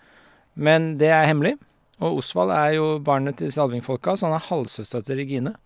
Men 0.53 0.94
det 1.01 1.10
er 1.13 1.27
hemmelig. 1.29 1.58
Og 1.98 2.22
Osvald 2.22 2.53
er 2.53 2.75
jo 2.77 2.89
barnet 3.01 3.39
til 3.39 3.50
disse 3.50 3.62
Alving-folka, 3.62 4.15
så 4.17 4.29
han 4.29 4.38
er 4.38 4.46
halvsøstera 4.50 5.06
til 5.06 5.20
Regine. 5.24 5.58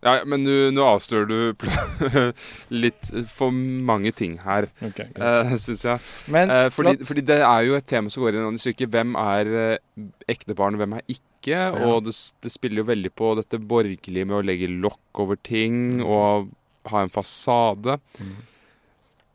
Ja, 0.00 0.14
men 0.24 0.46
nå- 0.46 0.84
avslører 0.86 1.26
du 1.28 1.66
litt 2.84 3.10
for 3.28 3.52
mange 3.52 4.12
ting 4.16 4.38
her, 4.44 4.70
Okay, 4.86 5.10
uh, 5.20 5.52
syns 5.60 5.84
jeg. 5.84 6.00
Men 6.32 6.52
uh, 6.52 6.68
fordi, 6.72 6.96
fordi 7.04 7.24
det 7.28 7.40
er 7.44 7.66
jo 7.68 7.76
et 7.76 7.88
tema 7.90 8.12
som 8.12 8.24
går 8.24 8.38
inn 8.38 8.56
i 8.56 8.62
stykket. 8.62 8.88
Hvem 8.94 9.12
er 9.20 9.50
uh, 9.52 10.06
ekte 10.30 10.56
barn, 10.56 10.78
og 10.78 10.84
hvem 10.84 10.96
er 11.00 11.04
ikke? 11.12 11.58
Og 11.84 12.06
det, 12.08 12.14
det 12.44 12.52
spiller 12.52 12.82
jo 12.82 12.88
veldig 12.88 13.12
på 13.16 13.34
dette 13.38 13.60
borgerlige 13.60 14.24
med 14.28 14.38
å 14.40 14.44
legge 14.44 14.72
lokk 14.72 15.20
over 15.24 15.40
ting 15.44 16.00
og 16.04 16.50
ha 16.88 17.04
en 17.04 17.12
fasade. 17.12 17.98
Mm. 18.20 18.34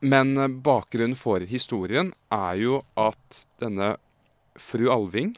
Men 0.05 0.37
eh, 0.37 0.47
bakgrunnen 0.49 1.17
for 1.17 1.45
historien 1.49 2.11
er 2.33 2.59
jo 2.61 2.81
at 2.99 3.45
denne 3.61 3.95
fru 4.59 4.87
Alving 4.93 5.33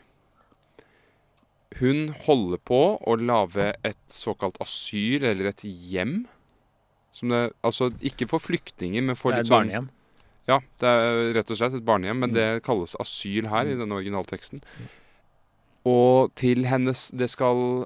Hun 1.79 2.09
holder 2.25 2.57
på 2.65 2.79
å 3.05 3.15
lage 3.19 3.73
et 3.85 3.97
såkalt 4.09 4.57
asyl, 4.63 5.23
eller 5.23 5.49
et 5.51 5.61
hjem. 5.63 6.25
Som 7.13 7.29
det, 7.29 7.53
altså 7.65 7.91
ikke 8.01 8.27
for 8.29 8.39
flyktninger, 8.39 9.01
men 9.03 9.15
for 9.15 9.31
litt 9.31 9.45
et 9.45 9.49
sånn 9.51 9.67
barnehjem. 9.67 9.89
Ja, 10.47 10.59
det 10.79 10.87
er 10.87 11.33
rett 11.35 11.49
og 11.51 11.57
slett 11.59 11.73
et 11.75 11.83
barnehjem, 11.85 12.19
men 12.23 12.29
Mm. 12.31 12.35
det 12.35 12.63
kalles 12.63 12.95
asyl 12.99 13.47
her 13.49 13.65
i 13.67 13.73
Mm. 13.75 13.79
denne 13.79 13.97
originalteksten. 13.99 14.61
Og 15.85 16.33
til 16.35 16.65
hennes 16.65 17.09
Det 17.11 17.29
skal 17.29 17.85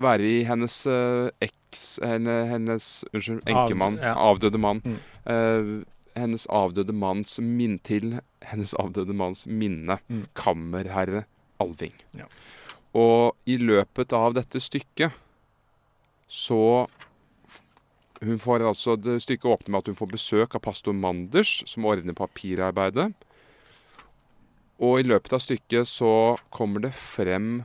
være 0.00 0.20
i 0.40 0.44
hennes 0.44 0.86
uh, 0.86 1.30
eks 1.40 1.98
Henne, 2.02 2.46
Hennes 2.50 3.04
Unnskyld, 3.14 3.42
Av- 3.48 3.68
enkemann. 3.68 3.98
ja. 4.02 4.14
Avdøde 4.14 4.58
mann. 4.58 4.80
Mm. 4.84 4.98
eh, 5.26 5.84
hennes 6.20 6.46
avdøde 6.50 6.92
manns 6.92 7.38
min 7.40 7.78
til 7.78 8.20
hennes 8.42 8.74
avdøde 8.74 9.14
manns 9.14 9.46
minne. 9.46 9.98
Mm. 10.10 10.24
Kammerherre 10.34 11.24
Alving. 11.60 11.94
Ja. 12.18 12.26
Og 12.96 13.36
i 13.46 13.56
løpet 13.60 14.12
av 14.16 14.34
dette 14.34 14.62
stykket 14.62 15.14
så 16.30 16.86
hun 18.20 18.38
får 18.38 18.62
altså, 18.68 18.94
det 19.00 19.16
Stykket 19.24 19.48
åpner 19.48 19.72
med 19.72 19.82
at 19.82 19.90
hun 19.90 19.98
får 19.98 20.10
besøk 20.12 20.54
av 20.54 20.62
pastor 20.62 20.94
Manders, 20.94 21.62
som 21.66 21.86
ordner 21.88 22.14
papirarbeidet. 22.16 23.08
Og 24.80 25.00
i 25.00 25.06
løpet 25.08 25.34
av 25.36 25.42
stykket 25.42 25.88
så 25.88 26.12
kommer 26.52 26.84
det 26.84 26.92
frem 26.96 27.62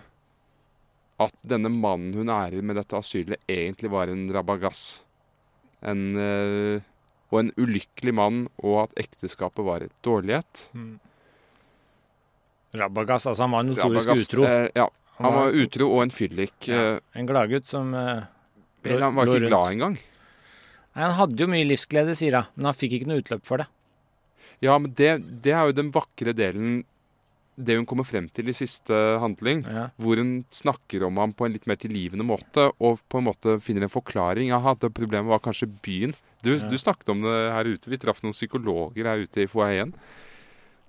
at 1.21 1.35
denne 1.47 1.71
mannen 1.71 2.15
hun 2.15 2.31
ærer 2.31 2.63
med 2.63 2.79
dette 2.79 2.97
asylet, 2.97 3.43
egentlig 3.51 3.91
var 3.91 4.11
en 4.11 4.25
rabagass. 4.35 5.03
En, 5.85 6.15
eh, 6.19 6.83
og 7.31 7.39
en 7.39 7.53
ulykkelig 7.59 8.15
mann, 8.15 8.41
og 8.63 8.87
at 8.87 8.97
ekteskapet 9.05 9.63
var 9.63 9.83
et 9.83 9.95
dårlighet. 10.03 10.69
Mm. 10.73 10.97
Rabagass, 12.79 13.25
altså 13.31 13.43
han 13.45 13.51
var 13.55 13.63
notorisk 13.67 14.07
Rabagast, 14.09 14.33
utro. 14.33 14.43
eh, 14.49 14.69
ja, 14.75 14.87
han 15.19 15.33
var 15.33 15.51
utro 15.63 15.89
og 15.95 16.01
en 16.03 16.11
fyllik. 16.15 16.67
ja, 16.67 16.81
eh, 16.95 16.99
en 17.15 17.27
gladgutt 17.29 17.65
som 17.65 17.93
eh, 17.93 18.23
eller 18.85 19.01
han 19.07 19.15
var 19.15 19.25
ikke 19.31 19.39
rundt. 19.41 19.47
glad 19.53 19.71
engang. 19.73 19.95
Nei, 20.95 21.03
Han 21.03 21.15
hadde 21.17 21.39
jo 21.43 21.47
mye 21.51 21.65
livsglede, 21.67 22.15
sier 22.15 22.35
hun, 22.39 22.45
men 22.55 22.65
han 22.71 22.73
fikk 22.77 22.93
ikke 22.99 23.07
noe 23.11 23.21
utløp 23.23 23.43
for 23.47 23.57
det. 23.63 23.67
Ja, 24.63 24.77
men 24.79 24.93
det, 24.95 25.41
det 25.43 25.51
er 25.51 25.65
jo 25.67 25.73
den 25.75 25.89
vakre 25.91 26.31
delen 26.33 26.83
Det 27.57 27.75
hun 27.77 27.85
kommer 27.87 28.03
frem 28.07 28.25
til 28.35 28.49
i 28.51 28.53
siste 28.55 28.91
handling. 29.19 29.61
Ja. 29.63 29.85
Hvor 29.97 30.19
hun 30.19 30.43
snakker 30.51 31.05
om 31.07 31.15
ham 31.21 31.31
på 31.33 31.45
en 31.45 31.53
litt 31.53 31.65
mer 31.67 31.77
tilgivende 31.79 32.23
måte, 32.27 32.65
og 32.83 32.99
på 33.07 33.19
en 33.21 33.27
måte 33.29 33.53
finner 33.63 33.83
en 33.87 33.91
forklaring. 33.93 34.51
Aha, 34.51 34.73
det 34.75 34.89
problemet 34.93 35.29
var 35.31 35.39
kanskje 35.39 35.69
byen. 35.81 36.13
Du, 36.43 36.51
Ja. 36.57 36.67
du 36.67 36.75
snakket 36.77 37.07
om 37.13 37.21
det 37.23 37.51
her 37.55 37.63
ute. 37.63 37.87
Vi 37.89 37.97
traff 37.97 38.19
noen 38.23 38.33
psykologer 38.35 39.07
her 39.07 39.23
ute 39.23 39.43
i 39.43 39.47
foajeen. 39.47 39.93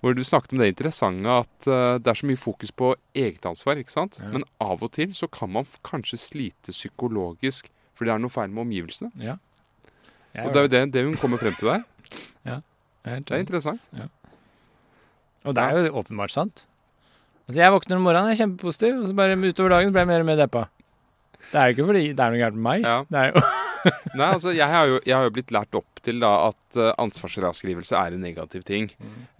Hvor 0.01 0.13
du 0.13 0.21
snakket 0.23 0.53
om 0.53 0.59
det 0.61 0.67
interessante 0.75 1.25
at 1.41 1.67
uh, 1.67 1.97
det 1.97 2.11
er 2.11 2.19
så 2.19 2.27
mye 2.29 2.37
fokus 2.37 2.71
på 2.71 2.91
eget 3.17 3.45
ansvar. 3.49 3.79
ikke 3.81 3.91
sant? 3.91 4.19
Ja. 4.21 4.29
Men 4.35 4.43
av 4.61 4.83
og 4.85 4.91
til 4.93 5.13
så 5.17 5.27
kan 5.27 5.49
man 5.49 5.65
kanskje 5.83 6.19
slite 6.21 6.71
psykologisk 6.75 7.71
fordi 7.97 8.11
det 8.11 8.13
er 8.13 8.21
noe 8.21 8.29
feil 8.29 8.51
med 8.53 8.61
omgivelsene. 8.67 9.11
ja. 9.17 9.37
Og 10.37 10.51
det 10.53 10.59
er 10.59 10.65
jo 10.67 10.69
det, 10.69 10.93
det 10.93 11.01
hun 11.07 11.15
kommer 11.17 11.39
frem 11.41 11.55
til 11.57 11.67
der. 11.71 11.81
Er 13.07 13.21
Det 13.23 13.31
er 13.33 13.39
interessant. 13.39 13.81
interessant. 13.89 14.11
Og 15.47 15.55
det 15.55 15.63
er 15.63 15.77
jo 15.87 15.93
åpenbart 16.01 16.31
sant. 16.31 16.65
Altså 17.47 17.61
Jeg 17.61 17.71
våkner 17.71 17.95
om 17.95 18.03
morgenen, 18.03 18.27
jeg 18.29 18.35
er 18.35 18.41
kjempepositiv, 18.43 18.97
og 19.01 19.07
så 19.07 19.15
bare 19.15 19.37
utover 19.39 19.69
dagen 19.69 19.93
ble 19.95 20.03
jeg 20.03 20.09
mer 20.09 20.19
og 20.19 20.27
mer 20.27 20.35
deppa. 20.41 20.65
Det 21.51 21.55
er 21.61 21.69
jo 21.69 21.75
ikke 21.75 21.85
fordi 21.87 22.01
det 22.11 22.19
er 22.19 22.33
noe 22.33 22.41
gærent 22.41 22.57
med 22.59 22.65
meg. 22.67 22.83
Ja. 22.83 22.97
Det 23.07 23.21
er 23.21 23.31
jo 23.31 23.43
Nei, 24.17 24.29
altså, 24.29 24.53
jeg 24.55 24.67
har, 24.71 24.87
jo, 24.89 24.99
jeg 25.05 25.15
har 25.15 25.27
jo 25.27 25.33
blitt 25.35 25.53
lært 25.55 25.77
opp 25.77 26.01
til 26.05 26.21
da 26.23 26.31
at 26.47 26.79
uh, 26.79 26.91
ansvarsfraskrivelse 27.03 27.97
er 27.99 28.15
en 28.15 28.23
negativ 28.23 28.65
ting. 28.67 28.89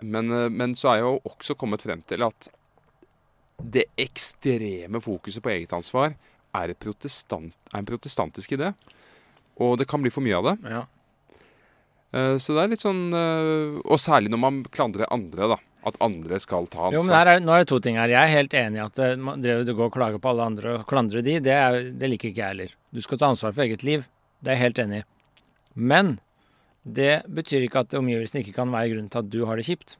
Men, 0.01 0.31
eh, 0.33 0.47
men 0.53 0.75
så 0.77 0.91
er 0.91 1.01
jeg 1.01 1.07
jo 1.07 1.31
også 1.31 1.55
kommet 1.59 1.85
frem 1.85 2.03
til 2.07 2.25
at 2.27 2.49
det 3.57 3.87
ekstreme 3.97 5.01
fokuset 5.01 5.41
på 5.43 5.53
eget 5.55 5.73
ansvar 5.73 6.11
er, 6.13 6.69
et 6.69 6.79
protestant, 6.79 7.55
er 7.73 7.81
en 7.81 7.87
protestantisk 7.87 8.53
idé. 8.57 8.73
Og 9.63 9.79
det 9.81 9.87
kan 9.89 10.03
bli 10.03 10.13
for 10.13 10.25
mye 10.25 10.37
av 10.37 10.51
det. 10.51 10.59
ja. 10.75 10.83
Eh, 12.15 12.37
så 12.39 12.55
det 12.55 12.61
er 12.63 12.71
litt 12.71 12.83
sånn 12.83 13.09
eh, 13.11 13.79
Og 13.83 13.99
særlig 13.99 14.31
når 14.31 14.39
man 14.39 14.59
klandrer 14.71 15.09
andre, 15.11 15.49
da. 15.55 15.57
At 15.87 15.99
andre 16.03 16.39
skal 16.43 16.65
ta 16.67 16.87
ansvar. 16.87 16.97
Jo, 16.97 17.03
men 17.07 17.15
er, 17.15 17.41
nå 17.43 17.53
er 17.53 17.63
det 17.63 17.69
to 17.71 17.79
ting 17.83 17.99
her. 17.99 18.11
Jeg 18.11 18.19
er 18.19 18.33
helt 18.33 18.55
enig 18.59 18.79
i 18.79 18.83
at 18.83 19.01
eh, 19.03 19.15
man 19.19 19.43
det 19.43 19.59
går 19.67 19.89
og 19.89 19.95
klager 19.95 20.21
på 20.23 20.33
alle 20.33 20.47
andre 20.51 20.77
og 20.79 20.85
klandre 20.89 21.23
de. 21.23 21.37
Det, 21.43 21.53
er, 21.53 21.91
det 21.95 22.09
liker 22.11 22.31
ikke 22.31 22.43
jeg 22.43 22.55
heller. 22.55 22.73
Du 22.91 23.03
skal 23.03 23.21
ta 23.21 23.31
ansvar 23.31 23.55
for 23.55 23.67
eget 23.67 23.85
liv. 23.87 24.07
Det 24.41 24.53
er 24.53 24.57
jeg 24.57 24.65
helt 24.65 24.81
enig 24.85 25.03
i. 25.03 25.07
Men 25.77 26.17
det 26.87 27.23
betyr 27.27 27.65
ikke 27.67 27.83
at 27.83 27.95
omgivelsene 27.97 28.43
ikke 28.43 28.55
kan 28.55 28.71
være 28.73 28.93
grunnen 28.93 29.11
til 29.11 29.23
at 29.23 29.31
du 29.31 29.39
har 29.49 29.59
det 29.59 29.67
kjipt. 29.67 29.97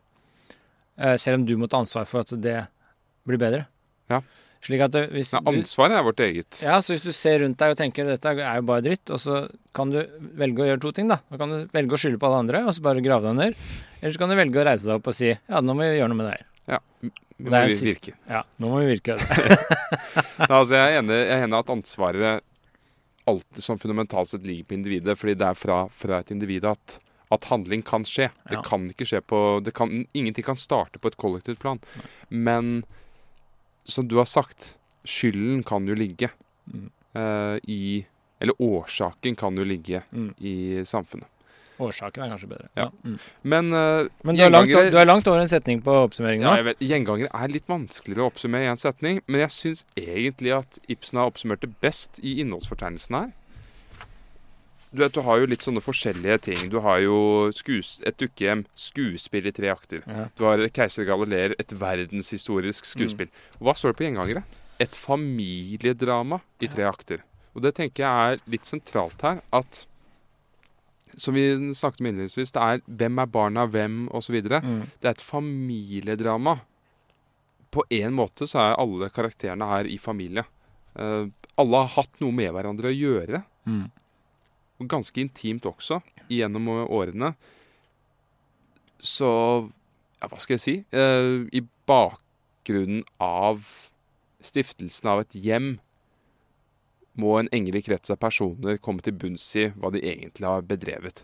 Eh, 0.97 1.15
selv 1.21 1.41
om 1.41 1.47
du 1.47 1.55
må 1.59 1.69
ta 1.69 1.81
ansvar 1.81 2.07
for 2.09 2.25
at 2.25 2.33
det 2.41 2.59
blir 3.27 3.41
bedre. 3.41 3.65
Ja. 4.11 4.21
Slik 4.65 4.81
at 4.81 4.93
det, 4.95 5.03
hvis 5.13 5.29
du, 5.35 5.37
ansvaret 5.51 5.99
er 5.99 6.05
vårt 6.05 6.21
eget. 6.23 6.59
ja, 6.65 6.79
så 6.81 6.95
hvis 6.95 7.03
du 7.05 7.11
ser 7.13 7.43
rundt 7.43 7.59
deg 7.61 7.75
og 7.75 7.77
tenker 7.77 8.07
dette 8.09 8.31
er 8.33 8.57
jo 8.57 8.65
bare 8.65 8.83
dritt, 8.87 9.11
og 9.13 9.21
så 9.21 9.43
kan 9.77 9.91
du 9.93 9.99
velge 10.39 10.63
å 10.63 10.69
gjøre 10.71 10.81
to 10.81 10.91
ting, 10.97 11.11
da. 11.11 11.19
Da 11.29 11.39
kan 11.39 11.53
du 11.53 11.75
velge 11.75 11.93
å 11.93 12.01
skylde 12.01 12.19
på 12.21 12.29
alle 12.29 12.41
andre 12.41 12.63
og 12.65 12.73
så 12.73 12.83
bare 12.87 13.03
grave 13.05 13.29
deg 13.29 13.37
ned. 13.37 13.61
Eller 14.01 14.15
så 14.15 14.23
kan 14.23 14.33
du 14.33 14.39
velge 14.39 14.61
å 14.61 14.65
reise 14.67 14.89
deg 14.89 14.97
opp 14.97 15.11
og 15.11 15.17
si 15.17 15.29
ja, 15.29 15.61
nå 15.61 15.77
må 15.77 15.85
vi 15.85 15.99
gjøre 15.99 16.09
noe 16.13 16.21
med 16.23 16.29
det 16.29 16.35
her. 16.39 16.45
Ja, 16.67 16.81
vi 17.37 17.51
må 17.53 17.63
vi 17.69 17.77
virke. 17.91 18.15
Ja, 18.27 18.41
nå 18.57 18.73
må 18.73 18.81
vi 18.81 18.91
virke. 18.95 19.19
Nei, 20.41 20.49
altså, 20.49 20.73
jeg 20.73 20.81
er 20.81 21.01
enig 21.03 21.21
i 21.21 21.59
at 21.61 21.73
ansvaret 21.77 22.46
alltid 23.27 23.63
som 23.63 23.79
fundamentalt 23.79 24.29
sett 24.31 24.45
ligger 24.47 24.63
på 24.69 24.77
individet, 24.77 25.17
fordi 25.19 25.35
det 25.37 25.47
er 25.49 25.57
fra, 25.59 25.77
fra 25.91 26.19
et 26.23 26.31
individ 26.31 26.65
at, 26.65 26.97
at 27.31 27.47
handling 27.51 27.83
kan 27.83 28.05
skje. 28.07 28.29
Det 28.49 28.61
kan 28.65 28.87
ikke 28.89 29.07
skje 29.09 29.21
på 29.27 29.41
det 29.65 29.73
kan, 29.75 30.05
Ingenting 30.15 30.45
kan 30.47 30.55
starte 30.59 30.99
på 30.99 31.11
et 31.11 31.17
kollektivt 31.19 31.59
plan. 31.59 31.81
Men 32.29 32.83
som 33.87 34.07
du 34.07 34.17
har 34.19 34.27
sagt, 34.27 34.75
skylden 35.07 35.63
kan 35.67 35.87
jo 35.87 35.95
ligge 35.95 36.31
Mm. 36.67 36.89
uh, 37.15 37.55
i 37.63 38.05
Eller 38.41 38.53
årsaken 38.61 39.35
kan 39.39 39.55
jo 39.57 39.63
ligge 39.63 40.01
Mm. 40.11 40.33
i 40.37 40.83
samfunnet. 40.85 41.27
Årsaken 41.83 42.23
er 42.25 42.31
kanskje 42.33 42.49
bedre. 42.51 42.69
Ja. 42.77 42.87
Mm. 43.03 43.17
Men, 43.43 43.71
uh, 43.73 44.09
Men 44.23 44.37
du 44.37 44.43
er, 44.43 44.53
langt, 44.53 44.71
du 44.71 44.97
er 44.97 45.09
langt 45.09 45.27
over 45.29 45.43
en 45.43 45.51
setning 45.51 45.81
på 45.85 45.93
oppsummeringen 46.07 46.47
ja, 46.47 46.55
jeg 46.59 46.67
vet, 46.71 46.85
Gjengangere 46.89 47.29
er 47.33 47.53
litt 47.53 47.67
vanskeligere 47.69 48.25
å 48.25 48.31
oppsummere 48.31 48.65
i 48.65 48.71
én 48.71 48.81
setning, 48.81 49.21
men 49.27 49.43
jeg 49.45 49.55
syns 49.55 49.83
egentlig 49.99 50.55
at 50.57 50.79
Ibsen 50.89 51.21
har 51.21 51.29
oppsummert 51.29 51.61
det 51.65 51.73
best 51.83 52.21
i 52.23 52.39
innholdsfortegnelsen 52.43 53.19
her. 53.19 53.35
Du 54.97 55.03
vet, 55.03 55.13
du 55.13 55.19
har 55.21 55.41
jo 55.41 55.47
litt 55.51 55.65
sånne 55.65 55.83
forskjellige 55.83 56.37
ting. 56.47 56.61
Du 56.71 56.79
har 56.81 57.01
jo 57.03 57.17
skues, 57.55 57.97
et 58.07 58.15
dukkehjem, 58.21 58.63
skuespill 58.79 59.49
i 59.49 59.53
tre 59.53 59.69
akter. 59.73 60.05
Ja. 60.07 60.27
Du 60.39 60.45
har 60.47 60.63
Keiser 60.73 61.05
Galileer, 61.07 61.57
et 61.59 61.73
verdenshistorisk 61.75 62.87
skuespill. 62.87 63.29
Hva 63.59 63.75
står 63.75 63.93
det 63.93 63.99
på 63.99 64.07
gjengangere? 64.07 64.45
Et 64.79 64.95
familiedrama 64.95 66.39
i 66.63 66.71
tre 66.71 66.87
akter. 66.87 67.25
Og 67.57 67.65
det 67.65 67.75
tenker 67.77 68.05
jeg 68.05 68.31
er 68.37 68.41
litt 68.53 68.69
sentralt 68.69 69.21
her, 69.25 69.43
at 69.51 69.83
som 71.17 71.33
vi 71.33 71.73
snakket 71.75 72.01
om 72.01 72.09
innledningsvis, 72.11 72.53
det 72.53 72.63
er 72.63 72.81
hvem 72.85 73.21
er 73.21 73.29
barna 73.33 73.65
hvem, 73.69 74.05
osv. 74.15 74.37
Mm. 74.37 74.83
Det 75.01 75.09
er 75.09 75.15
et 75.15 75.23
familiedrama. 75.23 76.59
På 77.73 77.83
en 77.93 78.13
måte 78.15 78.47
så 78.47 78.61
er 78.61 78.77
alle 78.81 79.09
karakterene 79.13 79.67
her 79.69 79.89
i 79.89 79.97
familie. 80.01 80.45
Uh, 80.97 81.27
alle 81.57 81.81
har 81.83 81.95
hatt 81.97 82.21
noe 82.21 82.35
med 82.35 82.53
hverandre 82.53 82.91
å 82.91 82.95
gjøre. 82.95 83.41
Mm. 83.65 83.87
Og 84.77 84.91
ganske 84.93 85.21
intimt 85.21 85.65
også, 85.65 85.99
gjennom 86.29 86.69
årene. 86.85 87.33
Så 89.01 89.27
ja, 90.21 90.29
hva 90.29 90.39
skal 90.41 90.57
jeg 90.57 90.63
si? 90.63 90.77
Uh, 90.93 91.49
I 91.49 91.65
bakgrunnen 91.89 93.03
av 93.21 93.65
stiftelsen 94.45 95.09
av 95.09 95.25
et 95.25 95.37
hjem 95.41 95.77
må 97.17 97.37
en 97.39 97.49
engere 97.55 97.81
krets 97.85 98.13
av 98.13 98.19
personer 98.21 98.79
komme 98.81 99.03
til 99.05 99.17
bunns 99.17 99.45
i 99.57 99.67
hva 99.75 99.91
de 99.93 100.03
egentlig 100.05 100.47
har 100.47 100.65
bedrevet 100.67 101.23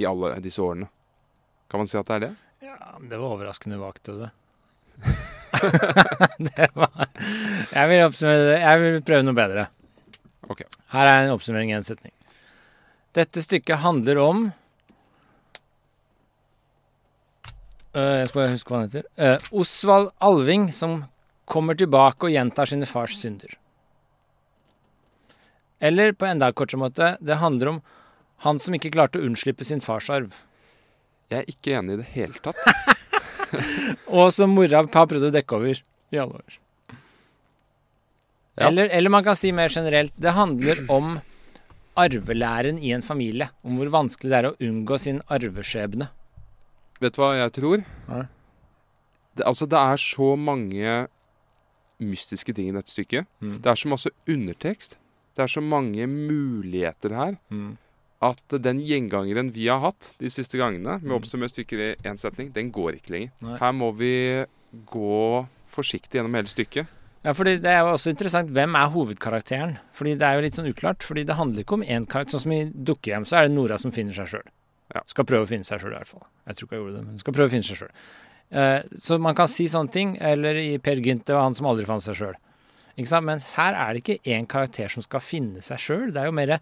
i 0.00 0.06
alle 0.08 0.34
disse 0.44 0.62
årene. 0.62 0.88
Kan 1.72 1.82
man 1.82 1.90
si 1.90 1.98
at 1.98 2.08
det 2.08 2.16
er 2.16 2.24
det? 2.26 2.32
Ja, 2.68 2.78
det 3.00 3.18
var 3.18 3.36
overraskende 3.36 3.80
vagt, 3.80 4.04
du. 4.06 4.28
det 6.52 6.68
var 6.76 7.08
Jeg 7.72 7.88
vil 7.90 8.02
det. 8.20 8.58
Jeg 8.60 8.82
vil 8.82 8.98
prøve 9.04 9.24
noe 9.26 9.36
bedre. 9.36 9.66
Ok. 10.52 10.64
Her 10.92 11.08
er 11.08 11.24
en 11.24 11.34
oppsummering 11.34 11.72
i 11.72 11.78
en 11.78 11.86
setning. 11.86 12.12
Dette 13.16 13.44
stykket 13.44 13.82
handler 13.82 14.20
om 14.20 14.50
Øh, 17.92 18.18
Jeg 18.18 18.28
skal 18.28 18.40
bare 18.40 18.52
huske 18.54 18.72
hva 18.72 18.78
han 18.80 18.88
heter. 18.88 19.08
Uh, 19.20 19.48
Osvald 19.60 20.12
Alving 20.24 20.70
som 20.72 21.02
kommer 21.44 21.76
tilbake 21.76 22.24
og 22.24 22.32
gjentar 22.32 22.70
sine 22.70 22.88
fars 22.88 23.18
synder. 23.20 23.58
Eller 25.82 26.14
på 26.14 26.28
enda 26.28 26.52
kortere 26.54 26.78
måte, 26.78 27.16
det 27.20 27.40
handler 27.42 27.74
om 27.74 27.82
han 28.46 28.58
som 28.62 28.74
ikke 28.76 28.92
klarte 28.94 29.18
å 29.18 29.26
unnslippe 29.26 29.66
sin 29.66 29.82
farsarv. 29.82 30.34
Jeg 31.32 31.42
er 31.42 31.50
ikke 31.50 31.76
enig 31.78 31.96
i 31.96 32.02
det 32.02 32.10
hele 32.14 32.42
tatt. 32.44 32.58
Og 34.18 34.30
som 34.34 34.54
mora 34.54 34.82
har 34.82 35.08
prøvd 35.10 35.28
å 35.28 35.32
dekke 35.34 35.58
over 35.58 35.80
i 36.12 36.20
alle 36.20 36.38
år. 36.38 36.58
Ja. 38.54 38.68
Eller, 38.68 38.90
eller 38.92 39.12
man 39.12 39.24
kan 39.24 39.36
si 39.38 39.48
mer 39.56 39.72
generelt 39.72 40.12
Det 40.20 40.34
handler 40.36 40.82
om 40.92 41.14
arvelæren 41.96 42.78
i 42.78 42.92
en 42.92 43.04
familie. 43.04 43.48
Om 43.64 43.80
hvor 43.80 43.92
vanskelig 43.92 44.32
det 44.32 44.38
er 44.38 44.50
å 44.50 44.56
unngå 44.68 44.98
sin 45.00 45.22
arveskjebne. 45.32 46.10
Vet 47.02 47.16
du 47.16 47.22
hva 47.22 47.32
jeg 47.40 47.54
tror? 47.58 47.84
Ja. 48.08 48.22
Det, 49.32 49.46
altså, 49.48 49.66
det 49.66 49.80
er 49.80 50.00
så 50.00 50.34
mange 50.36 50.96
mystiske 52.02 52.54
ting 52.54 52.70
i 52.70 52.76
dette 52.76 52.92
stykket. 52.92 53.28
Mm. 53.40 53.56
Det 53.64 53.72
er 53.72 53.80
så 53.80 53.90
masse 53.90 54.12
undertekst. 54.28 54.98
Det 55.36 55.42
er 55.44 55.46
så 55.48 55.62
mange 55.62 56.06
muligheter 56.06 57.10
her 57.16 57.38
Mm. 57.50 57.76
at 58.22 58.42
den 58.62 58.78
gjengangeren 58.80 59.52
vi 59.52 59.66
har 59.66 59.80
hatt 59.80 60.14
de 60.18 60.28
siste 60.30 60.58
gangene, 60.58 61.00
med 61.02 61.10
Mm. 61.10 61.16
oppsummere 61.20 61.50
stykker 61.50 61.78
i 61.80 61.94
én 62.04 62.18
setning, 62.18 62.52
den 62.52 62.70
går 62.70 62.94
ikke 63.00 63.10
lenger. 63.10 63.30
Nei. 63.40 63.58
Her 63.58 63.72
må 63.72 63.90
vi 63.96 64.44
gå 64.86 65.46
forsiktig 65.70 66.20
gjennom 66.20 66.34
hele 66.34 66.46
stykket. 66.46 66.86
Ja, 67.24 67.32
fordi 67.32 67.56
Det 67.60 67.66
er 67.70 67.80
jo 67.80 67.92
også 67.94 68.10
interessant. 68.10 68.50
Hvem 68.50 68.74
er 68.74 68.90
hovedkarakteren? 68.90 69.78
Fordi 69.94 70.18
Det 70.18 70.22
er 70.22 70.34
jo 70.34 70.40
litt 70.42 70.54
sånn 70.54 70.68
uklart. 70.74 71.02
Fordi 71.02 71.24
Det 71.24 71.36
handler 71.36 71.62
ikke 71.64 71.74
om 71.74 71.82
én 71.82 72.06
karakter. 72.06 72.36
Sånn 72.36 72.40
som 72.42 72.52
i 72.52 72.64
Dukkehjem 72.64 73.24
så 73.24 73.36
er 73.38 73.48
det 73.48 73.52
Nora 73.54 73.78
som 73.78 73.90
finner 73.92 74.12
seg 74.12 74.26
sjøl. 74.26 74.46
Ja. 74.94 75.00
Skal 75.06 75.24
prøve 75.24 75.46
å 75.46 75.48
finne 75.48 75.64
seg 75.64 75.80
sjøl, 75.80 75.92
i 75.94 75.98
hvert 75.98 76.08
fall. 76.08 76.26
Jeg 76.46 76.56
tror 76.56 76.66
ikke 76.66 76.70
jeg 76.76 76.80
gjorde 76.82 76.96
det, 76.98 77.06
men 77.06 77.18
skal 77.18 77.32
prøve 77.34 77.48
å 77.48 77.50
finne 77.50 77.64
seg 77.64 77.76
sjøl. 77.78 77.90
Eh, 78.52 78.82
så 78.98 79.20
man 79.20 79.34
kan 79.34 79.48
si 79.48 79.64
sånne 79.66 79.90
ting. 79.90 80.18
Eller 80.20 80.54
i 80.56 80.78
Per 80.78 80.96
Gynt, 80.96 81.24
det 81.24 81.32
var 81.34 81.42
han 81.44 81.54
som 81.54 81.66
aldri 81.66 81.86
fant 81.86 82.02
seg 82.02 82.14
sjøl. 82.16 82.34
Men 82.96 83.40
her 83.54 83.74
er 83.74 83.92
det 83.92 84.02
ikke 84.02 84.34
én 84.34 84.46
karakter 84.46 84.88
som 84.92 85.04
skal 85.04 85.24
finne 85.24 85.62
seg 85.64 85.80
sjøl. 85.80 86.10
Det 86.12 86.20
er 86.22 86.28
jo 86.28 86.36
mer 86.36 86.58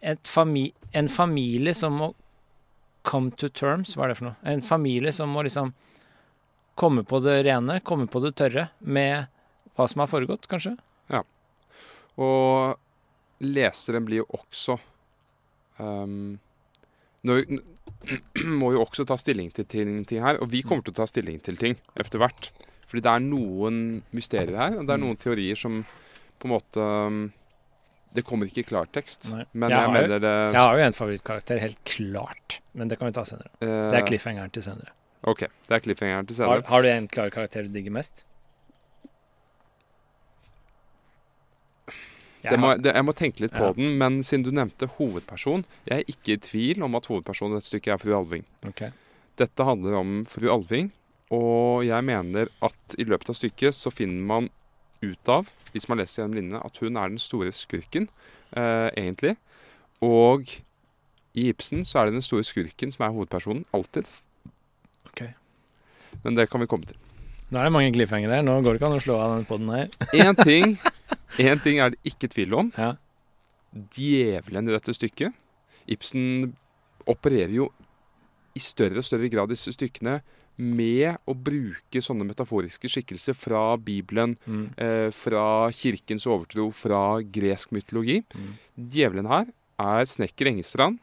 et 0.00 0.28
fami 0.28 0.70
en 0.96 1.08
familie 1.08 1.74
som 1.74 1.98
må 2.00 2.14
come 3.06 3.30
to 3.30 3.48
terms. 3.48 3.94
Hva 3.96 4.06
er 4.06 4.12
det 4.14 4.18
for 4.20 4.30
noe? 4.30 4.38
En 4.48 4.64
familie 4.64 5.12
som 5.12 5.30
må 5.30 5.44
liksom 5.46 5.74
komme 6.76 7.04
på 7.08 7.20
det 7.24 7.42
rene, 7.46 7.80
komme 7.80 8.08
på 8.10 8.20
det 8.24 8.34
tørre 8.36 8.68
med 8.80 9.30
hva 9.76 9.86
som 9.88 10.02
har 10.02 10.10
foregått, 10.10 10.48
kanskje. 10.50 10.74
Ja. 11.12 11.22
Og 12.20 12.76
leseren 13.44 14.06
blir 14.08 14.22
jo 14.22 14.28
også 14.36 14.78
um, 15.78 16.36
nå, 17.26 17.40
Må 18.60 18.72
jo 18.74 18.82
også 18.84 19.06
ta 19.08 19.16
stilling 19.18 19.50
til 19.54 19.66
ting, 19.70 19.98
ting 20.08 20.24
her. 20.24 20.40
Og 20.42 20.50
vi 20.52 20.62
kommer 20.66 20.84
til 20.84 20.94
å 20.94 21.00
ta 21.00 21.06
stilling 21.10 21.40
til 21.44 21.58
ting 21.60 21.78
etter 21.98 22.20
hvert. 22.22 22.50
Fordi 22.86 23.02
det 23.02 23.10
er 23.12 23.24
noen 23.24 23.78
mysterier 24.14 24.56
her, 24.56 24.76
og 24.78 24.86
det 24.86 24.94
er 24.94 25.02
noen 25.02 25.16
teorier 25.18 25.58
som 25.58 25.80
på 26.38 26.46
en 26.46 26.52
måte 26.54 26.78
ehm, 26.82 27.32
Det 28.16 28.22
kommer 28.24 28.46
ikke 28.48 28.62
i 28.62 28.68
klartekst. 28.68 29.26
Nei. 29.32 29.44
Men 29.52 29.70
Jeg 29.70 29.78
jeg, 29.78 29.88
har 29.90 30.06
jo- 30.06 30.18
det 30.20 30.30
Jeg 30.54 30.60
har 30.62 30.78
jo 30.78 30.84
en 30.86 30.92
favorittkarakter, 30.92 31.58
helt 31.60 31.80
klart. 31.84 32.60
Men 32.74 32.88
det 32.88 32.98
kan 32.98 33.08
vi 33.08 33.12
ta 33.12 33.24
senere. 33.24 33.50
Uh, 33.60 33.90
Det 33.90 33.98
er 34.00 34.06
cliffhangeren 34.06 34.50
til 34.52 34.62
senere. 34.62 34.88
OK. 35.24 35.40
Det 35.40 35.74
er 35.76 35.80
cliffhangeren 35.80 36.26
til 36.26 36.36
senere. 36.36 36.62
har 36.66 36.82
du 36.82 36.88
en 36.88 37.08
klar 37.08 37.28
karakter 37.30 37.62
du 37.62 37.68
digger 37.68 37.90
mest? 37.92 38.24
Det 42.46 42.58
må, 42.62 42.76
det, 42.78 42.92
jeg 42.94 43.02
må 43.04 43.12
tenke 43.16 43.42
litt 43.42 43.52
på 43.56 43.64
Ja. 43.66 43.72
den, 43.74 43.96
men 43.98 44.20
siden 44.22 44.44
du 44.46 44.52
nevnte 44.54 44.86
hovedperson 44.86 45.64
Jeg 45.88 45.98
er 45.98 46.04
ikke 46.12 46.36
i 46.36 46.36
tvil 46.36 46.82
om 46.86 46.94
at 46.94 47.06
hovedpersonen 47.10 47.56
i 47.56 47.58
dette 47.58 47.66
stykket 47.72 47.92
er 47.94 47.98
fru 47.98 48.12
Alving. 48.14 48.44
Okay. 48.68 48.92
Dette 49.36 49.64
handler 49.66 49.96
om 49.98 50.24
fru 50.30 50.46
Alving, 50.52 50.92
og 51.34 51.86
jeg 51.86 52.04
mener 52.06 52.50
at 52.62 52.96
i 52.98 53.06
løpet 53.06 53.32
av 53.32 53.38
stykket 53.38 53.74
så 53.74 53.90
finner 53.90 54.22
man 54.26 54.50
ut 55.02 55.30
av, 55.30 55.48
hvis 55.72 55.88
man 55.90 55.98
leser 56.00 56.22
gjennom 56.22 56.36
linjene, 56.38 56.60
at 56.62 56.78
hun 56.82 56.96
er 56.96 57.10
den 57.10 57.22
store 57.22 57.52
skurken, 57.54 58.08
eh, 58.56 58.88
egentlig. 58.94 59.34
Og 60.04 60.46
i 61.36 61.48
Ibsen 61.50 61.84
så 61.84 62.00
er 62.00 62.06
det 62.06 62.16
den 62.16 62.24
store 62.24 62.46
skurken 62.46 62.92
som 62.94 63.04
er 63.04 63.16
hovedpersonen, 63.16 63.64
alltid. 63.74 64.08
Ok. 65.10 65.26
Men 66.22 66.38
det 66.38 66.48
kan 66.50 66.62
vi 66.62 66.70
komme 66.70 66.86
til. 66.86 66.96
Nå 67.50 67.58
er 67.58 67.68
det 67.68 67.74
mange 67.74 67.92
cliffhangere 67.94 68.38
her. 68.38 68.46
Nå 68.46 68.60
går 68.62 68.74
det 68.74 68.80
ikke 68.80 68.88
an 68.88 68.98
å 68.98 69.02
slå 69.02 69.18
av 69.22 69.34
den 69.36 69.44
podden 69.46 69.74
her. 69.74 69.90
Én 70.22 70.38
ting, 70.40 70.78
en 71.38 71.60
ting 71.62 71.82
er 71.82 71.92
det 71.92 72.00
ikke 72.08 72.30
tvil 72.32 72.56
om. 72.58 72.70
Ja. 72.78 72.94
Djevelen 73.94 74.70
i 74.70 74.74
dette 74.74 74.94
stykket. 74.96 75.34
Ibsen 75.86 76.54
opererer 77.06 77.54
jo 77.54 77.68
i 78.56 78.62
større 78.62 79.02
og 79.02 79.06
større 79.06 79.28
grad 79.30 79.52
disse 79.52 79.74
stykkene 79.74 80.20
med 80.58 81.18
å 81.28 81.34
bruke 81.36 82.00
sånne 82.02 82.24
metaforiske 82.28 82.88
skikkelser 82.88 83.34
fra 83.36 83.76
Bibelen, 83.76 84.36
Mm. 84.46 84.70
eh, 84.78 85.10
fra 85.10 85.70
kirkens 85.70 86.26
overtro, 86.26 86.70
fra 86.72 87.20
gresk 87.22 87.70
mytologi. 87.72 88.22
Mm. 88.34 88.54
Djevelen 88.88 89.26
her 89.28 89.46
er 89.78 90.04
snekker 90.06 90.46
Engestrand. 90.48 90.98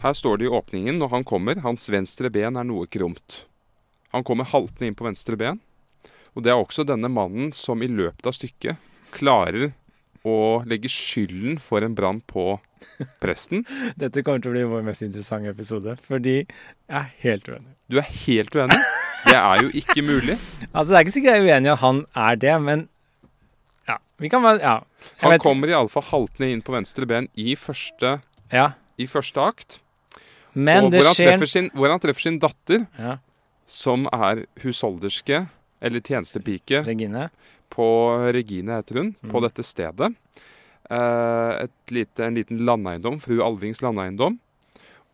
Her 0.00 0.12
står 0.14 0.38
det 0.38 0.46
i 0.46 0.54
åpningen 0.56 0.98
når 0.98 1.10
han 1.10 1.24
kommer, 1.24 1.60
hans 1.60 1.86
venstre 1.92 2.30
ben 2.32 2.56
er 2.56 2.64
noe 2.64 2.86
krumt. 2.86 3.44
Han 4.12 4.24
kommer 4.24 4.44
haltende 4.48 4.86
inn 4.88 4.94
på 4.96 5.04
venstre 5.04 5.36
ben. 5.36 5.60
Og 6.34 6.42
det 6.42 6.50
er 6.52 6.64
også 6.64 6.86
denne 6.86 7.10
mannen 7.10 7.52
som 7.52 7.82
i 7.82 7.86
løpet 7.88 8.26
av 8.26 8.32
stykket 8.32 8.76
klarer 9.12 9.72
å 10.24 10.64
legge 10.66 10.88
skylden 10.88 11.58
for 11.60 11.82
en 11.82 11.94
brann 11.94 12.20
på 12.26 12.60
presten. 13.22 13.64
Dette 13.98 14.22
kommer 14.26 14.40
til 14.42 14.50
å 14.52 14.54
bli 14.54 14.62
vår 14.70 14.82
mest 14.86 15.02
interessante 15.06 15.50
episode, 15.52 15.96
fordi 16.06 16.36
jeg 16.40 16.96
er 17.00 17.10
helt 17.24 17.48
uenig. 17.48 17.74
Du 17.90 17.98
er 17.98 18.08
helt 18.26 18.54
uenig. 18.56 18.78
Det 19.26 19.36
er 19.36 19.62
jo 19.62 19.68
ikke 19.82 20.02
mulig. 20.06 20.38
Altså, 20.74 20.92
det 20.92 20.96
er 20.98 21.04
ikke 21.04 21.12
sikkert 21.18 21.34
jeg 21.36 21.42
er 21.42 21.48
uenig 21.54 21.68
i 21.68 21.74
at 21.74 21.82
han 21.82 22.04
er 22.16 22.36
det, 22.40 22.54
men 22.62 22.88
ja. 23.88 23.96
Vi 24.22 24.28
kan 24.32 24.42
bare 24.42 24.60
Ja. 24.62 24.74
Jeg 25.00 25.22
Han 25.24 25.30
vet- 25.32 25.42
kommer 25.42 25.68
iallfall 25.72 26.02
haltende 26.10 26.50
inn 26.52 26.62
på 26.62 26.72
venstre 26.76 27.06
ben 27.08 27.28
i 27.36 27.54
første, 27.56 28.20
ja. 28.52 28.72
i 28.98 29.06
første 29.06 29.40
akt. 29.40 29.78
Men 30.54 30.84
og 30.86 30.90
det 30.92 31.00
hvor 31.02 31.10
han, 31.12 31.14
skjer 31.40 31.46
sin, 31.48 31.70
hvor 31.74 31.90
han 31.90 32.00
treffer 32.02 32.20
sin 32.26 32.38
datter, 32.42 32.86
Ja. 32.98 33.16
som 33.66 34.06
er 34.12 34.44
husholderske, 34.62 35.48
eller 35.80 36.00
tjenestepike, 36.00 36.84
Regine. 36.86 37.30
på 37.70 37.86
Regine 38.34 38.76
heter 38.80 38.98
hun, 38.98 39.12
på 39.22 39.38
Mm. 39.38 39.42
dette 39.46 39.62
stedet. 39.64 40.14
Eh, 40.90 41.64
et 41.64 41.92
lite, 41.94 42.24
en 42.26 42.34
liten 42.34 42.64
landeiendom, 42.66 43.20
fru 43.22 43.38
Alvings 43.44 43.80
landeiendom. 43.84 44.38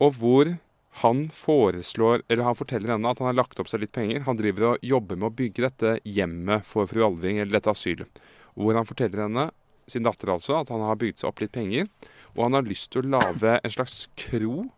Og 0.00 0.14
hvor 0.20 0.54
han 1.02 1.26
foreslår, 1.36 2.22
eller 2.32 2.46
han 2.48 2.56
forteller 2.56 2.94
henne 2.94 3.10
at 3.10 3.18
han 3.20 3.28
har 3.28 3.36
lagt 3.36 3.60
opp 3.60 3.68
seg 3.68 3.82
litt 3.84 3.92
penger. 3.92 4.22
Han 4.24 4.38
driver 4.38 4.70
og 4.72 4.78
jobber 4.86 5.18
med 5.20 5.28
å 5.30 5.36
bygge 5.36 5.66
dette 5.66 5.94
hjemmet 6.08 6.64
for 6.64 6.88
fru 6.88 7.02
Alving, 7.04 7.38
eller 7.42 7.58
dette 7.58 7.72
asylet. 7.74 8.08
Hvor 8.56 8.78
han 8.78 8.88
forteller 8.88 9.26
henne, 9.26 9.50
sin 9.86 10.02
datter 10.06 10.32
altså, 10.32 10.62
at 10.62 10.72
han 10.72 10.80
har 10.82 10.96
bygd 10.98 11.20
seg 11.20 11.28
opp 11.28 11.42
litt 11.44 11.52
penger. 11.52 11.90
Og 12.36 12.46
han 12.46 12.56
har 12.56 12.64
lyst 12.66 12.90
til 12.92 13.04
å 13.04 13.12
lage 13.18 13.58
en 13.60 13.70
slags 13.76 14.06
kro, 14.16 14.70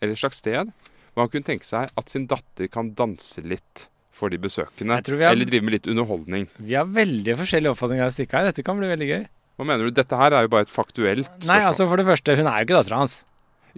eller 0.00 0.16
et 0.16 0.20
slags 0.22 0.40
sted, 0.40 0.72
hvor 1.12 1.24
han 1.26 1.30
kunne 1.32 1.44
tenke 1.48 1.66
seg 1.68 1.92
at 1.98 2.08
sin 2.12 2.26
datter 2.30 2.68
kan 2.72 2.94
danse 2.96 3.42
litt 3.44 3.88
for 4.12 4.32
de 4.32 4.38
besøkende. 4.40 4.96
Har- 5.28 5.32
Eller 5.36 5.44
drive 5.46 5.62
med 5.68 5.72
litt 5.76 5.86
underholdning. 5.92 6.48
Vi 6.58 6.74
har 6.74 6.86
veldig 6.86 7.36
forskjellige 7.38 7.70
oppfatninger 7.76 8.04
av 8.08 8.12
stykket 8.16 8.32
her. 8.40 8.44
Dette 8.48 8.64
kan 8.64 8.76
bli 8.80 8.88
veldig 8.88 9.08
gøy. 9.12 9.26
Hva 9.58 9.66
mener 9.66 9.88
du? 9.88 9.90
Dette 9.98 10.16
her 10.20 10.32
er 10.38 10.44
jo 10.46 10.50
bare 10.52 10.64
et 10.68 10.70
faktuelt 10.70 11.26
spørsmål. 11.26 11.48
Nei, 11.50 11.60
altså 11.66 11.88
for 11.90 11.98
det 11.98 12.06
første, 12.06 12.36
hun 12.38 12.46
er 12.46 12.60
jo 12.62 12.66
ikke 12.68 12.76
dattera 12.78 13.00
hans. 13.02 13.16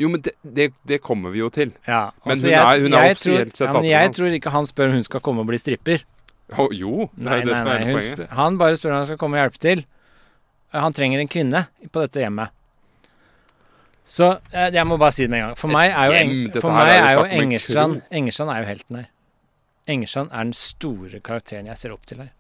Jo, 0.00 0.08
men 0.12 0.20
det, 0.24 0.32
det, 0.44 0.66
det 0.86 0.98
kommer 1.02 1.32
vi 1.34 1.40
jo 1.40 1.48
til. 1.52 1.72
Ja, 1.88 2.10
Men 2.24 2.34
altså, 2.36 2.46
hun 2.46 2.52
jeg- 2.52 2.60
er- 2.78 2.82
hun 2.84 2.92
er 2.94 3.10
offisielt 3.10 3.52
tror, 3.54 3.56
sett 3.56 3.66
ja, 3.66 3.72
men 3.80 3.84
Jeg 3.90 4.12
tror 4.16 4.36
ikke 4.36 4.50
han 4.54 4.66
spør 4.68 4.88
om 4.92 4.92
hun 5.00 5.04
skal 5.04 5.20
komme 5.20 5.40
og 5.40 5.46
bli 5.50 5.58
stripper. 5.58 6.04
Oh, 6.58 6.68
jo, 6.74 7.08
det 7.16 7.26
er 7.26 7.30
Nei, 7.30 7.40
jo 7.40 7.46
det 7.46 7.52
nei, 7.52 7.56
som 7.58 7.66
nei. 7.66 7.74
er 7.74 7.84
Hun 7.84 7.94
poenget. 7.96 8.12
spør, 8.18 8.28
han 8.36 8.58
bare 8.58 8.76
spør 8.76 8.90
om 8.90 8.96
han 8.96 9.06
skal 9.06 9.18
komme 9.18 9.36
og 9.38 9.42
hjelpe 9.50 9.60
til. 9.64 9.84
Han 10.72 10.92
trenger 10.92 11.20
en 11.20 11.28
kvinne 11.28 11.66
på 11.90 12.00
dette 12.04 12.20
hjemmet. 12.22 12.50
Så 14.10 14.26
eh, 14.52 14.70
jeg 14.74 14.86
må 14.86 14.96
bare 14.98 15.12
si 15.14 15.22
det 15.26 15.30
med 15.30 15.38
en 15.40 15.46
gang. 15.50 15.56
For 15.60 15.70
meg 15.70 15.90
er 15.94 16.10
jo, 16.10 16.12
Eng, 16.18 16.60
for 16.60 16.74
meg 16.74 16.88
er 16.96 17.12
jo 17.14 17.24
er 17.24 17.34
Engerstrand. 17.44 18.00
Engerstrand 18.10 18.50
er 18.54 18.62
jo 18.64 18.68
helten 18.70 18.96
her. 19.00 19.08
Engerstrand 19.90 20.30
er 20.32 20.44
den 20.48 20.52
store 20.58 21.20
karakteren 21.20 21.66
jeg 21.70 21.78
ser 21.78 21.94
opp 21.94 22.06
til 22.10 22.18
her. 22.24 22.32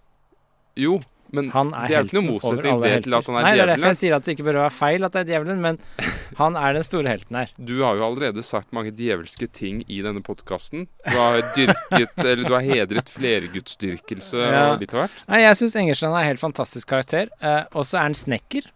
Jo, 0.78 1.00
men 1.36 1.50
Han 1.54 1.72
er 1.74 1.86
det 1.90 1.96
er 1.96 2.02
jo 2.04 2.08
ikke 2.10 2.16
noe 2.20 2.26
motsetning 2.32 2.80
det 2.82 2.92
til 3.04 3.14
at 3.18 3.26
han 3.30 3.36
er 3.38 3.44
Nei, 3.46 3.52
det 3.56 3.62
er 3.64 3.70
derfor 3.72 3.90
jeg 3.92 3.98
sier 4.00 4.16
at 4.16 4.24
det 4.26 4.34
ikke 4.36 4.46
bør 4.48 4.58
være 4.62 4.74
feil 4.76 5.04
at 5.08 5.12
det 5.16 5.20
er 5.22 5.28
djevelen, 5.30 5.60
men 5.64 5.78
han 6.40 6.56
er 6.56 6.76
den 6.78 6.86
store 6.86 7.08
helten 7.14 7.38
her. 7.40 7.52
Du 7.56 7.74
har 7.84 7.96
jo 8.00 8.04
allerede 8.08 8.42
sagt 8.46 8.72
mange 8.76 8.92
djevelske 8.96 9.48
ting 9.52 9.82
i 9.88 10.00
denne 10.06 10.22
podkasten. 10.26 10.86
Du 11.06 11.16
har 11.16 11.40
dyrket, 11.56 12.12
eller 12.30 12.44
du 12.46 12.52
har 12.56 12.66
hedret 12.66 13.08
flergudsdyrkelse 13.12 14.40
Ja. 14.44 14.64
og 14.74 14.80
litt 14.82 14.94
av 14.94 15.04
hvert. 15.06 15.22
Nei, 15.30 15.42
jeg 15.44 15.58
syns 15.60 15.76
Engerstrand 15.80 16.16
er 16.16 16.24
en 16.26 16.30
helt 16.32 16.42
fantastisk 16.42 16.88
karakter. 16.90 17.30
Eh, 17.40 17.62
og 17.74 17.86
så 17.88 18.00
er 18.00 18.08
han 18.10 18.16
snekker. 18.18 18.68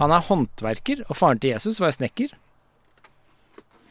Han 0.00 0.12
er 0.14 0.24
håndverker, 0.28 1.02
og 1.08 1.16
faren 1.18 1.40
til 1.42 1.52
Jesus 1.54 1.80
var 1.82 1.92
snekker. 1.96 2.32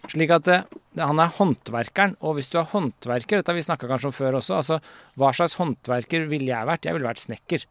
Slik 0.09 0.31
at 0.33 0.45
det, 0.47 0.59
han 0.97 1.19
er 1.21 1.33
håndverkeren. 1.37 2.15
Og 2.25 2.37
hvis 2.37 2.49
du 2.49 2.57
er 2.59 2.69
håndverker, 2.71 3.39
dette 3.39 3.51
har 3.51 3.57
vi 3.57 3.65
snakka 3.65 3.89
kanskje 3.91 4.09
om 4.09 4.15
før 4.15 4.39
også, 4.39 4.55
altså 4.57 4.79
hva 5.19 5.29
slags 5.37 5.57
håndverker 5.59 6.25
ville 6.31 6.49
jeg 6.49 6.69
vært? 6.69 6.87
Jeg 6.87 6.97
ville 6.97 7.09
vært 7.09 7.21
snekker. 7.21 7.65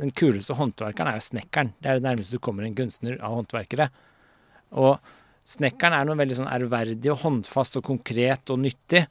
Den 0.00 0.14
kuleste 0.16 0.56
håndverkeren 0.56 1.10
er 1.12 1.18
jo 1.20 1.26
snekkeren. 1.28 1.74
Det 1.82 1.90
er 1.92 2.00
det 2.00 2.06
nærmeste 2.06 2.38
du 2.38 2.42
kommer 2.42 2.64
en 2.64 2.74
kunstner 2.78 3.18
av 3.20 3.36
håndverkere. 3.36 3.90
Og 4.80 4.96
snekkeren 5.52 5.96
er 5.98 6.08
noe 6.08 6.16
veldig 6.20 6.38
sånn 6.40 6.48
ærverdig 6.52 7.12
og 7.12 7.20
håndfast 7.26 7.76
og 7.80 7.84
konkret 7.90 8.50
og 8.54 8.62
nyttig. 8.64 9.04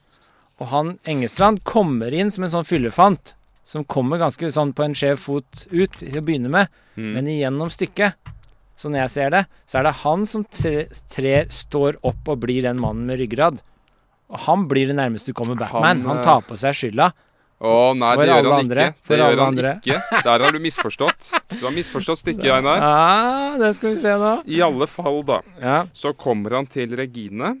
Og 0.60 0.66
han 0.72 0.96
Engestrand 1.08 1.62
kommer 1.64 2.12
inn 2.14 2.30
som 2.34 2.44
en 2.46 2.52
sånn 2.58 2.68
fyllefant 2.68 3.36
som 3.64 3.84
kommer 3.86 4.18
ganske 4.18 4.50
sånn 4.52 4.72
på 4.74 4.82
en 4.84 4.94
skjev 4.98 5.20
fot 5.22 5.66
ut 5.70 5.94
til 6.02 6.18
å 6.18 6.24
begynne 6.26 6.50
med, 6.50 6.68
Mm. 6.98 7.12
men 7.14 7.24
igjennom 7.30 7.70
stykket, 7.72 8.18
sånn 8.78 8.96
jeg 8.98 9.10
ser 9.12 9.30
det, 9.34 9.42
så 9.68 9.78
er 9.80 9.88
det 9.88 9.92
han 10.02 10.24
som 10.26 10.44
trer, 10.44 10.88
trer, 11.12 11.50
står 11.52 11.98
opp 12.08 12.32
og 12.32 12.40
blir 12.44 12.62
den 12.66 12.80
mannen 12.82 13.06
med 13.06 13.20
ryggrad. 13.22 13.60
Og 14.32 14.40
han 14.46 14.64
blir 14.70 14.88
det 14.88 14.96
nærmeste 14.96 15.32
du 15.32 15.36
kommer 15.36 15.58
Batman. 15.60 15.84
Han, 15.84 16.06
Han, 16.08 16.18
eh, 16.18 16.24
tar 16.24 16.40
på 16.48 16.56
seg 16.56 16.74
skylda. 16.78 17.10
Å 17.62 17.92
nei, 17.94 18.16
det 18.18 18.24
gjør 18.26 18.46
han 18.48 18.64
andre. 18.64 18.84
ikke. 18.90 19.06
Det 19.06 19.18
gjør 19.20 19.36
han 19.38 19.42
andre. 19.52 19.72
ikke. 19.78 20.22
Der 20.26 20.42
har 20.42 20.50
du 20.56 20.58
misforstått. 20.58 21.28
Du 21.52 21.60
har 21.62 21.74
misforstått 21.76 22.18
stikket, 22.18 22.48
Einar. 22.56 22.80
Ja, 22.82 23.58
det 23.60 23.68
skal 23.76 23.92
vi 23.94 24.00
se 24.02 24.16
nå. 24.18 24.32
I 24.50 24.58
alle 24.66 24.88
fall, 24.90 25.20
da. 25.28 25.36
Ja. 25.62 25.76
Så 25.94 26.10
kommer 26.18 26.56
han 26.58 26.66
til 26.66 26.96
Regine. 26.98 27.52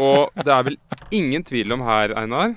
Og 0.00 0.30
det 0.40 0.54
er 0.54 0.62
vel 0.70 0.78
ingen 1.12 1.44
tvil 1.44 1.76
om 1.76 1.84
her, 1.84 2.14
Einar, 2.16 2.54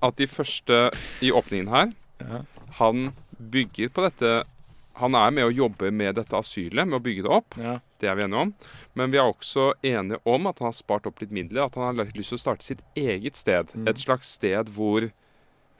at 0.00 0.20
de 0.22 0.28
første 0.30 0.84
i 1.20 1.32
åpningen 1.34 1.68
her 1.72 1.90
Ja. 2.20 2.44
Han 2.78 3.10
bygger 3.40 3.88
på 3.90 4.04
dette 4.06 4.44
Han 5.00 5.16
er 5.18 5.32
med 5.34 5.48
å 5.48 5.54
jobbe 5.54 5.90
med 5.94 6.18
dette 6.20 6.36
asylet, 6.36 6.86
med 6.86 7.00
å 7.00 7.04
bygge 7.04 7.24
det 7.26 7.38
opp. 7.40 7.56
ja. 7.60 7.78
Det 8.00 8.08
er 8.08 8.16
vi 8.16 8.24
enige 8.24 8.40
om. 8.46 8.52
Men 8.96 9.10
vi 9.12 9.18
er 9.20 9.28
også 9.28 9.74
enige 9.84 10.22
om 10.24 10.46
at 10.48 10.60
han 10.62 10.70
har 10.70 10.76
spart 10.78 11.04
opp 11.04 11.18
litt 11.20 11.34
midler. 11.36 11.66
At 11.66 11.74
han 11.76 11.90
har 11.90 12.14
lyst 12.16 12.32
til 12.32 12.38
å 12.38 12.40
starte 12.40 12.64
sitt 12.64 12.80
eget 12.96 13.36
sted. 13.36 13.74
Mm. 13.76 13.90
Et 13.92 14.00
slags 14.00 14.30
sted 14.38 14.70
hvor 14.72 15.10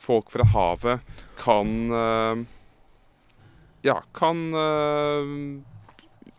folk 0.00 0.28
fra 0.32 0.44
havet 0.52 1.00
kan 1.40 1.70
eh, 1.96 2.42
Ja, 3.88 4.02
kan 4.12 4.42
eh, 4.52 5.32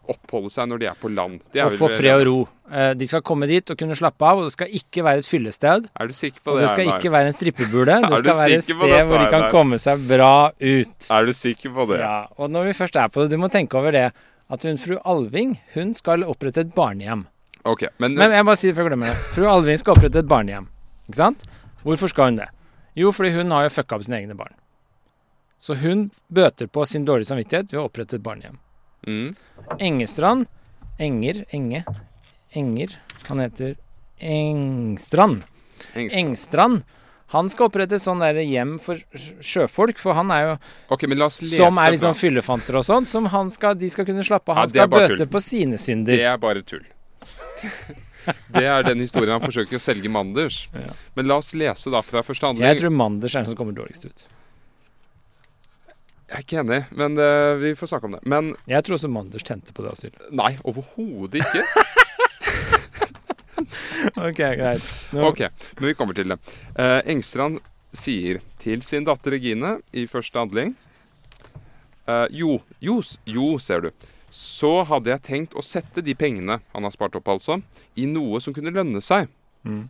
oppholde 0.10 0.50
seg 0.52 0.68
når 0.72 0.80
de 0.82 0.88
er 0.90 0.96
på 1.00 1.10
land. 1.14 1.40
Det 1.54 1.62
er 1.62 1.70
Og 1.70 1.76
få 1.78 1.90
fred 1.92 2.22
og 2.22 2.26
ro. 2.28 2.38
Eh, 2.72 2.94
De 2.98 3.08
skal 3.08 3.22
komme 3.22 3.48
dit 3.48 3.70
og 3.70 3.78
kunne 3.78 3.96
slappe 3.96 4.26
av, 4.26 4.40
og 4.42 4.48
det 4.48 4.54
skal 4.56 4.68
ikke 4.74 5.04
være 5.06 5.22
et 5.22 5.28
fyllested. 5.28 5.88
Er 6.00 6.08
du 6.08 6.14
sikker 6.14 6.42
på 6.44 6.52
Og 6.52 6.58
det? 6.58 6.64
det 6.66 6.70
skal 6.74 6.88
ikke 6.96 7.12
være 7.12 7.28
en 7.28 7.34
strippebule. 7.38 7.98
Det 8.10 8.20
skal 8.24 8.38
være 8.42 8.58
et 8.58 8.64
sted 8.64 9.06
hvor 9.08 9.18
de 9.20 9.30
kan 9.30 9.48
komme 9.52 9.78
seg 9.80 10.08
bra 10.08 10.52
ut. 10.60 11.10
Er 11.12 11.26
du 11.26 11.34
sikker 11.34 11.70
på 11.76 11.86
det? 11.92 12.00
Ja, 12.02 12.26
og 12.38 12.50
når 12.52 12.72
vi 12.72 12.74
først 12.74 12.96
er 12.96 13.08
på 13.14 13.22
det, 13.24 13.32
du 13.32 13.38
må 13.38 13.50
tenke 13.52 13.78
over 13.78 13.92
det 13.92 14.08
at 14.52 14.64
hun 14.68 14.78
fru 14.78 14.98
Alving 15.06 15.58
hun 15.76 15.94
skal 15.94 16.24
opprette 16.28 16.60
et 16.66 16.74
barnehjem. 16.76 17.28
Ok, 17.64 17.86
men, 18.00 18.16
Men 18.18 18.32
jeg 18.32 18.44
bare 18.46 18.58
sier 18.58 18.72
det 18.74 18.76
før 18.80 18.88
jeg 18.90 18.92
glemmer 18.96 19.14
det. 19.14 19.20
Fru 19.36 19.46
Alving 19.48 19.78
skal 19.80 19.94
opprette 19.96 20.20
et 20.20 20.28
barnehjem. 20.28 20.66
Ikke 21.08 21.20
sant? 21.22 21.46
Hvorfor 21.86 22.10
skal 22.10 22.32
hun 22.32 22.40
det? 22.42 22.50
Jo, 22.98 23.12
fordi 23.16 23.32
hun 23.38 23.52
har 23.54 23.64
jo 23.70 23.70
fucka 23.78 23.96
opp 23.96 24.04
sine 24.04 24.18
egne 24.18 24.36
barn. 24.36 24.56
Så 25.62 25.76
hun 25.78 26.08
bøter 26.34 26.68
på 26.68 26.84
sin 26.90 27.06
dårlige 27.06 27.30
samvittighet 27.30 27.70
ved 27.72 27.80
å 27.80 27.86
opprette 27.86 28.18
et 28.18 28.24
barnehjem. 28.26 28.58
Mm, 29.08 29.30
Engestrand 29.80 30.48
Enger 31.02 31.46
Enge 31.50 31.84
Enger 32.54 32.98
Han 33.30 33.40
heter 33.40 33.76
Engstrand. 34.22 35.44
Engstrand. 35.96 36.20
Engstrand. 36.20 36.84
Han 37.32 37.48
skal 37.50 37.70
opprette 37.70 37.96
et 37.96 38.04
sånn 38.04 38.20
der 38.22 38.42
hjem 38.44 38.76
for 38.84 39.00
sjøfolk, 39.16 39.98
for 40.02 40.18
han 40.18 40.34
er 40.36 40.44
jo 40.44 40.56
okay, 40.92 41.08
Som 41.32 41.80
er 41.80 41.96
liksom 41.96 42.16
fyllefanter 42.20 42.76
og 42.82 42.84
sånn, 42.86 43.08
som 43.08 43.30
han 43.32 43.50
skal, 43.56 43.78
de 43.80 43.88
skal 43.90 44.06
kunne 44.06 44.26
slappe 44.28 44.52
av. 44.52 44.60
Han 44.60 44.68
er 44.68 44.74
skal 44.74 44.92
bøte 44.92 45.16
tull. 45.16 45.30
på 45.32 45.42
sine 45.42 45.80
synder. 45.80 46.20
Det 46.20 46.28
er 46.28 46.42
bare 46.42 46.64
tull. 46.68 46.84
Det 48.54 48.68
er 48.68 48.84
den 48.86 49.00
historien 49.02 49.34
han 49.34 49.42
forsøker 49.42 49.80
å 49.80 49.82
selge 49.82 50.10
Manders. 50.12 50.68
Ja. 50.76 50.92
Men 51.18 51.26
la 51.32 51.40
oss 51.42 51.56
lese 51.58 51.90
da 51.90 52.04
fra 52.06 52.22
første 52.22 52.46
handling. 52.46 52.68
Jeg 52.68 52.84
tror 52.84 52.94
Manders 52.94 53.34
er 53.34 53.42
den 53.42 53.50
som 53.50 53.58
kommer 53.58 53.74
dårligst 53.80 54.06
ut. 54.06 54.26
Jeg 56.32 56.38
er 56.38 56.46
ikke 56.46 56.62
enig, 56.62 56.82
men 56.96 57.20
eh, 57.20 57.54
vi 57.60 57.74
får 57.76 57.92
snakke 57.92 58.08
om 58.08 58.14
det. 58.16 58.22
Men 58.32 58.54
Jeg 58.72 58.86
tror 58.88 58.96
også 58.96 59.10
Manders 59.12 59.44
tente 59.44 59.76
på 59.76 59.84
det 59.84 59.92
asylet. 59.92 60.30
nei, 60.32 60.54
overhodet 60.64 61.44
ikke. 61.44 61.66
Ok, 64.16 64.38
greit. 64.38 64.94
Nå, 65.12 65.28
Ok, 65.28 65.40
men 65.78 65.88
vi 65.88 65.94
kommer 65.94 66.18
til 66.18 66.32
det. 66.32 66.38
Uh, 66.78 67.00
Engstrand 67.10 67.60
sier 67.94 68.42
til 68.62 68.84
sin 68.86 69.06
datter 69.08 69.36
Regine 69.36 69.78
i 69.92 70.06
første 70.08 70.40
handling 70.40 70.74
uh, 72.08 72.28
Jo, 72.32 72.62
jo, 72.80 73.02
jo, 73.26 73.48
ser 73.60 73.88
du. 73.88 73.92
Så 74.32 74.82
hadde 74.88 75.12
jeg 75.12 75.26
tenkt 75.28 75.58
å 75.60 75.64
sette 75.66 76.04
de 76.06 76.16
pengene 76.16 76.62
han 76.72 76.88
har 76.88 76.94
spart 76.96 77.18
opp, 77.20 77.28
altså, 77.34 77.60
i 78.00 78.08
noe 78.08 78.40
som 78.44 78.56
kunne 78.56 78.72
lønne 78.72 79.02
seg. 79.04 79.28
Mm. 79.68 79.90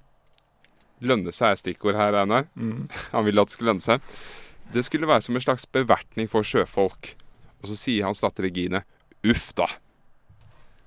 Lønne 1.05 1.33
seg 1.33 1.53
er 1.53 1.59
stikkord 1.61 1.97
her, 1.97 2.17
Einar. 2.23 2.47
Mm. 2.57 2.87
Han 3.13 3.25
ville 3.25 3.41
at 3.41 3.49
det 3.49 3.55
skulle 3.55 3.71
lønne 3.71 3.85
seg. 3.85 4.01
Det 4.71 4.83
skulle 4.87 5.09
være 5.09 5.23
som 5.25 5.35
en 5.35 5.43
slags 5.43 5.65
bevertning 5.67 6.29
for 6.31 6.47
sjøfolk. 6.47 7.13
Og 7.61 7.69
så 7.69 7.77
sier 7.77 8.07
hans 8.07 8.23
datter 8.23 8.47
Regine 8.47 8.85
uff 9.27 9.51
da. 9.57 9.67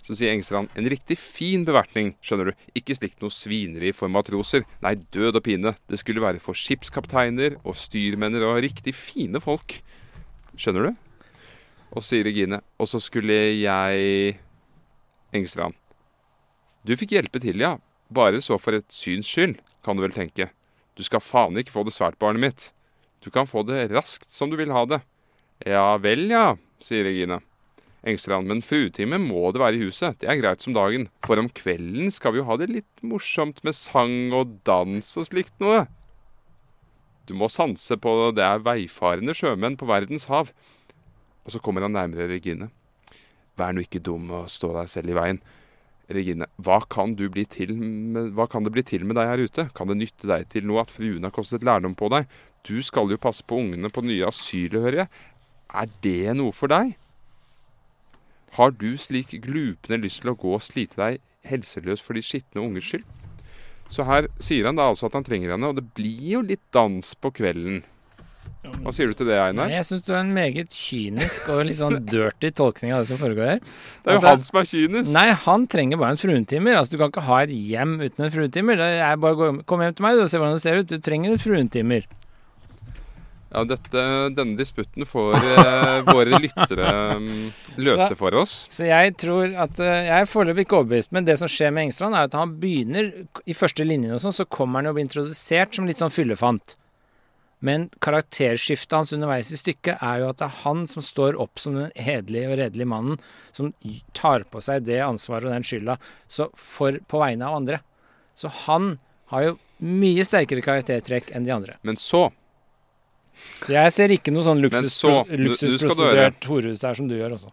Så 0.05 0.17
sier 0.17 0.35
Engstrand 0.35 0.73
en 0.77 0.89
riktig 0.89 1.17
fin 1.17 1.63
bevertning, 1.65 2.13
skjønner 2.25 2.51
du. 2.51 2.65
Ikke 2.77 2.97
slikt 2.97 3.23
noe 3.25 3.33
svineri 3.33 3.93
for 3.97 4.13
matroser. 4.13 4.67
Nei, 4.85 4.99
død 5.17 5.41
og 5.41 5.45
pine. 5.47 5.73
Det 5.89 6.01
skulle 6.01 6.25
være 6.25 6.43
for 6.45 6.57
skipskapteiner 6.57 7.57
og 7.63 7.79
styrmenner 7.81 8.45
og 8.45 8.61
riktig 8.65 8.93
fine 8.97 9.41
folk. 9.41 9.79
Skjønner 10.61 10.91
du? 10.91 11.01
Og 11.95 12.05
sier 12.05 12.27
Regine 12.27 12.61
Og 12.83 12.89
så 12.91 13.01
skulle 13.01 13.37
jeg 13.55 14.37
Engstrand. 15.35 15.77
Du 16.85 16.93
fikk 17.01 17.17
hjelpe 17.17 17.41
til, 17.41 17.61
ja. 17.65 17.79
Bare 18.13 18.43
så 18.45 18.59
for 18.61 18.77
et 18.77 18.93
syns 18.93 19.31
skyld, 19.31 19.57
kan 19.85 19.97
du 19.97 20.05
vel 20.05 20.13
tenke. 20.13 20.51
Du 20.95 21.03
skal 21.03 21.25
faen 21.25 21.57
ikke 21.57 21.73
få 21.73 21.85
det 21.89 21.95
svært, 21.97 22.21
barnet 22.21 22.45
mitt. 22.45 22.74
Du 23.25 23.31
kan 23.33 23.49
få 23.49 23.65
det 23.65 23.89
raskt 23.95 24.29
som 24.31 24.53
du 24.53 24.59
vil 24.61 24.73
ha 24.75 24.85
det. 24.85 25.01
Ja 25.65 25.97
vel, 26.03 26.29
ja, 26.29 26.55
sier 26.85 27.07
Regine. 27.09 27.41
Engstrand, 28.05 28.51
men 28.51 28.61
fruetime 28.61 29.17
må 29.17 29.49
det 29.55 29.63
være 29.63 29.79
i 29.79 29.87
huset. 29.87 30.19
Det 30.21 30.29
er 30.29 30.37
greit 30.43 30.61
som 30.61 30.77
dagen. 30.77 31.09
For 31.25 31.41
om 31.41 31.49
kvelden 31.49 32.13
skal 32.13 32.35
vi 32.35 32.43
jo 32.43 32.49
ha 32.51 32.59
det 32.61 32.69
litt 32.69 33.05
morsomt 33.07 33.63
med 33.65 33.77
sang 33.79 34.35
og 34.37 34.59
dans 34.69 35.09
og 35.17 35.29
slikt 35.31 35.57
noe. 35.65 35.87
Du 37.25 37.33
må 37.33 37.49
sanse 37.49 37.97
på 37.97 38.13
det 38.37 38.45
er 38.45 38.61
veifarende 38.61 39.33
sjømenn 39.33 39.79
på 39.81 39.89
verdens 39.89 40.29
hav. 40.29 40.53
Og 41.49 41.55
så 41.55 41.61
kommer 41.65 41.87
han 41.87 41.97
nærmere 41.97 42.29
Regine. 42.29 42.69
Vær 43.57 43.73
nå 43.73 43.87
ikke 43.87 44.05
dum 44.05 44.29
og 44.35 44.51
stå 44.53 44.75
deg 44.77 44.91
selv 44.93 45.15
i 45.15 45.17
veien. 45.17 45.41
Regine, 46.13 46.51
hva 46.61 46.83
kan, 46.85 47.15
hva 47.17 48.47
kan 48.53 48.67
det 48.67 48.75
bli 48.75 48.85
til 48.85 49.07
med 49.09 49.17
deg 49.17 49.31
her 49.31 49.41
ute? 49.41 49.71
Kan 49.73 49.89
det 49.89 49.97
nytte 50.03 50.29
deg 50.29 50.51
til 50.53 50.69
noe 50.69 50.83
at 50.85 50.93
fruen 50.93 51.25
har 51.25 51.33
kostet 51.33 51.65
lærdom 51.65 51.97
på 51.97 52.11
deg? 52.13 52.29
Du 52.65 52.79
skal 52.83 53.11
jo 53.13 53.19
passe 53.21 53.45
på 53.47 53.59
ungene 53.61 53.91
på 53.93 54.03
nye 54.05 54.25
asylet, 54.31 54.81
hører 54.81 55.03
jeg. 55.05 55.09
Er 55.75 55.91
det 56.05 56.37
noe 56.39 56.53
for 56.55 56.71
deg? 56.73 56.95
Har 58.57 58.71
du 58.71 58.93
slik 59.01 59.35
glupende 59.43 59.99
lyst 60.01 60.23
til 60.23 60.31
å 60.33 60.37
gå 60.39 60.53
og 60.57 60.63
slite 60.63 60.97
deg 61.01 61.19
helseløs 61.49 62.01
for 62.05 62.15
de 62.17 62.23
skitne 62.25 62.63
ungers 62.63 62.87
skyld? 62.93 63.05
Så 63.93 64.07
her 64.09 64.29
sier 64.43 64.65
han 64.71 64.79
da 64.79 64.87
altså 64.91 65.11
at 65.11 65.17
han 65.19 65.27
trenger 65.27 65.53
henne, 65.55 65.69
og 65.69 65.77
det 65.77 65.89
blir 65.97 66.23
jo 66.39 66.41
litt 66.47 66.63
dans 66.75 67.11
på 67.21 67.31
kvelden. 67.37 67.83
Hva 68.65 68.93
sier 68.97 69.11
du 69.11 69.17
til 69.19 69.29
det, 69.29 69.37
Einar? 69.37 69.69
Jeg 69.69 69.85
syns 69.85 70.07
du 70.07 70.13
er 70.15 70.23
en 70.23 70.33
meget 70.33 70.73
kynisk 70.73 71.51
og 71.53 71.67
litt 71.69 71.77
sånn 71.83 71.99
dirty 72.15 72.49
tolkning 72.57 72.95
av 72.97 73.03
det 73.03 73.11
som 73.11 73.21
foregår 73.21 73.51
her. 73.57 73.61
Det 73.61 74.09
er 74.09 74.15
jo 74.15 74.17
altså- 74.17 74.31
han 74.33 74.47
som 74.49 74.61
er 74.63 74.69
kynisk. 74.71 75.13
Nei, 75.13 75.27
han 75.45 75.67
trenger 75.75 76.01
bare 76.01 76.17
en 76.17 76.21
fruentimer. 76.23 76.79
Altså, 76.79 76.95
du 76.95 77.01
kan 77.03 77.13
ikke 77.13 77.27
ha 77.29 77.43
et 77.45 77.53
hjem 77.53 77.99
uten 78.01 78.25
en 78.25 78.33
fruentimer. 78.33 78.81
Det 78.81 78.89
er 79.05 79.17
bare 79.21 79.37
å 79.37 79.41
gå- 79.43 79.65
Kom 79.69 79.85
hjem 79.85 79.95
til 79.99 80.07
meg 80.07 80.23
og 80.23 80.31
se 80.33 80.39
hvordan 80.41 80.57
det 80.57 80.65
ser 80.65 80.81
ut. 80.81 80.87
Du 80.95 80.99
trenger 81.11 81.33
en 81.35 81.43
fruentimer. 81.45 82.07
Ja, 83.55 83.63
dette, 83.71 84.05
denne 84.35 84.59
disputten 84.59 85.07
får 85.07 85.37
eh, 85.39 85.99
våre 86.09 86.41
lyttere 86.43 86.89
mm, 87.23 87.43
løse 87.79 88.17
for 88.19 88.35
oss. 88.41 88.55
Så 88.75 88.89
jeg 88.89 89.13
tror 89.23 89.53
at 89.63 89.79
eh, 89.79 90.09
Jeg 90.09 90.25
er 90.25 90.31
foreløpig 90.31 90.65
ikke 90.67 90.81
overbevist, 90.81 91.13
men 91.15 91.29
det 91.29 91.37
som 91.39 91.51
skjer 91.51 91.71
med 91.71 91.87
Engstrand, 91.87 92.19
er 92.19 92.27
at 92.27 92.35
han 92.35 92.57
begynner 92.59 93.13
I 93.47 93.55
første 93.55 93.87
linjen 93.87 94.17
og 94.17 94.25
sånn, 94.25 94.35
så 94.35 94.49
kommer 94.51 94.81
han 94.81 94.91
jo 94.91 94.97
å 94.97 94.99
bli 94.99 95.07
introdusert 95.07 95.79
som 95.79 95.87
litt 95.87 96.03
sånn 96.03 96.13
fyllefant. 96.15 96.75
Men 97.65 97.87
karakterskiftet 98.03 98.99
hans 98.99 99.15
underveis 99.15 99.55
i 99.55 99.63
stykket 99.63 100.03
er 100.03 100.21
jo 100.21 100.33
at 100.33 100.43
det 100.43 100.51
er 100.51 100.61
han 100.67 100.85
som 100.91 101.05
står 101.05 101.39
opp 101.41 101.63
som 101.63 101.79
den 101.79 101.95
hederlige 101.95 102.51
og 102.51 102.59
redelige 102.61 102.91
mannen, 102.91 103.23
som 103.57 103.71
tar 104.19 104.45
på 104.51 104.61
seg 104.67 104.85
det 104.85 104.99
ansvaret 105.07 105.47
og 105.47 105.55
den 105.55 105.65
skylda 105.65 105.97
så 106.27 106.51
for, 106.59 106.99
på 107.07 107.23
vegne 107.23 107.47
av 107.47 107.63
andre. 107.63 107.79
Så 108.35 108.51
han 108.67 108.97
har 109.31 109.47
jo 109.47 109.59
mye 109.85 110.27
sterkere 110.27 110.65
karaktertrekk 110.65 111.31
enn 111.33 111.47
de 111.47 111.55
andre. 111.55 111.79
Men 111.87 111.97
så 112.01 112.27
Så 113.65 113.75
jeg 113.75 113.93
ser 113.95 114.15
ikke 114.15 114.33
noe 114.35 114.45
sånn 114.47 114.63
luksus, 114.63 114.95
så, 114.97 115.13
luksusprostituert 115.29 116.49
horehus 116.51 116.85
her 116.87 116.99
som 116.99 117.09
du 117.11 117.17
gjør 117.17 117.37
også. 117.39 117.53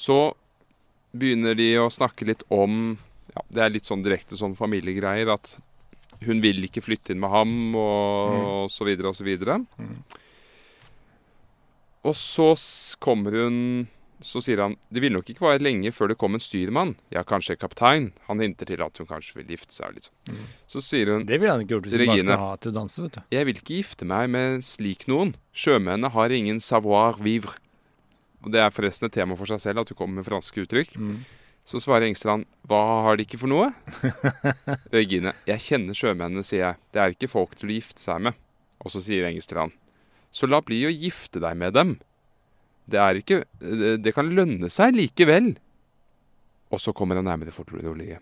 Så 0.00 0.18
begynner 1.10 1.56
de 1.58 1.72
å 1.82 1.90
snakke 1.92 2.28
litt 2.28 2.44
om 2.54 2.96
ja, 3.34 3.42
Det 3.50 3.62
er 3.64 3.72
litt 3.74 3.88
sånn 3.88 4.02
direkte 4.02 4.38
sånn 4.38 4.56
familiegreier 4.58 5.30
at 5.34 5.56
hun 6.24 6.40
vil 6.42 6.64
ikke 6.66 6.82
flytte 6.84 7.14
inn 7.14 7.20
med 7.22 7.32
ham, 7.32 7.52
og, 7.78 8.34
og 8.40 8.72
så 8.72 8.84
videre 8.84 9.12
og 9.12 9.16
så 9.16 9.24
videre. 9.24 9.56
Mm. 9.80 9.94
Og 12.10 12.16
så 12.16 12.50
kommer 13.00 13.36
hun 13.36 13.56
Så 14.22 14.42
sier 14.44 14.60
han 14.60 14.74
det 14.92 15.00
ville 15.00 15.16
nok 15.16 15.30
ikke 15.32 15.46
være 15.46 15.62
lenge 15.64 15.92
før 15.96 16.10
det 16.12 16.18
kom 16.20 16.36
en 16.36 16.42
styrmann. 16.44 16.94
Ja, 17.14 17.22
kanskje 17.24 17.56
kaptein. 17.56 18.10
Han 18.28 18.42
hinter 18.44 18.68
til 18.68 18.82
at 18.84 18.98
hun 19.00 19.08
kanskje 19.08 19.38
vil 19.40 19.54
gifte 19.54 19.72
seg. 19.72 19.94
Liksom. 19.96 20.14
Mm. 20.28 20.44
Så 20.68 20.82
sier 20.84 21.12
hun 21.14 21.24
Det 21.28 21.38
ville 21.40 21.54
han 21.54 21.64
ikke 21.64 21.76
gjort 21.78 21.88
hvis 21.88 21.96
hun 21.96 22.04
bare 22.04 22.12
Regine. 22.14 22.26
skulle 22.36 22.44
ha 22.44 22.56
til 22.60 22.72
å 22.72 22.76
danse, 22.76 23.02
vet 23.06 23.16
du. 23.16 23.20
jeg 23.36 23.48
vil 23.48 23.60
ikke 23.62 23.78
gifte 23.80 24.08
meg 24.12 24.30
med 24.30 24.64
slik 24.66 25.06
noen. 25.08 25.34
Sjømennene 25.56 26.12
har 26.12 26.30
ingen 26.36 26.60
savoir 26.60 27.20
vivre. 27.22 27.56
Og 28.44 28.52
Det 28.52 28.60
er 28.60 28.70
forresten 28.72 29.06
et 29.08 29.12
tema 29.12 29.36
for 29.36 29.46
seg 29.48 29.60
selv 29.60 29.80
at 29.80 29.88
du 29.88 29.94
kommer 29.94 30.20
med 30.20 30.28
franske 30.28 30.64
uttrykk. 30.64 30.96
Mm. 30.96 31.24
Så 31.64 31.80
svarer 31.80 32.08
Engstrand 32.08 32.46
hva 32.66 32.78
har 33.04 33.16
de 33.16 33.24
ikke 33.26 33.38
for 33.38 33.48
noe? 33.52 33.68
Regine 34.96 35.34
jeg 35.48 35.60
kjenner 35.64 35.96
sjømennene, 35.96 36.44
sier 36.46 36.64
jeg. 36.64 36.80
Det 36.92 37.02
er 37.02 37.14
ikke 37.14 37.28
folk 37.30 37.54
til 37.58 37.68
å 37.70 37.76
gifte 37.76 38.00
seg 38.02 38.22
med. 38.28 38.38
Og 38.80 38.92
så 38.92 39.02
sier 39.04 39.28
Engstrand 39.28 39.76
så 40.30 40.46
la 40.46 40.60
bli 40.62 40.84
å 40.86 40.92
gifte 40.94 41.40
deg 41.42 41.56
med 41.58 41.74
dem. 41.74 41.96
Det 42.90 42.98
er 43.00 43.20
ikke 43.20 43.44
Det 43.60 43.96
det 44.04 44.14
kan 44.16 44.30
lønne 44.34 44.70
seg 44.72 44.96
likevel. 44.96 45.54
Og 46.70 46.82
så 46.82 46.94
kommer 46.94 47.18
han 47.18 47.26
nærmere 47.26 47.54
fortrolige. 47.54 48.20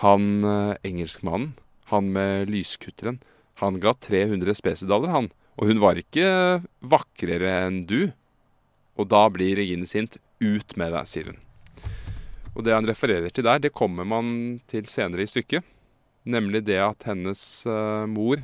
Han 0.00 0.44
eh, 0.44 0.76
engelskmannen, 0.88 1.54
han 1.92 2.12
med 2.12 2.48
lyskutteren, 2.48 3.20
Han 3.60 3.76
ga 3.76 3.92
300 3.92 4.54
spesidaler, 4.56 5.10
han. 5.12 5.26
Og 5.60 5.68
hun 5.68 5.80
var 5.82 5.98
ikke 6.00 6.62
vakrere 6.80 7.66
enn 7.66 7.82
du. 7.84 8.12
Og 8.96 9.08
da 9.08 9.28
blir 9.28 9.58
Regine 9.58 9.84
sint. 9.86 10.16
Ut 10.40 10.76
med 10.80 10.94
deg, 10.94 11.04
sier 11.04 11.26
hun. 11.28 11.36
Og 12.56 12.64
det 12.64 12.72
han 12.72 12.88
refererer 12.88 13.28
til 13.28 13.44
der, 13.44 13.60
det 13.60 13.74
kommer 13.76 14.08
man 14.08 14.62
til 14.66 14.88
senere 14.88 15.26
i 15.26 15.28
stykket. 15.28 15.60
Nemlig 16.24 16.64
det 16.64 16.78
at 16.80 17.04
hennes 17.04 17.66
uh, 17.68 18.08
mor 18.08 18.40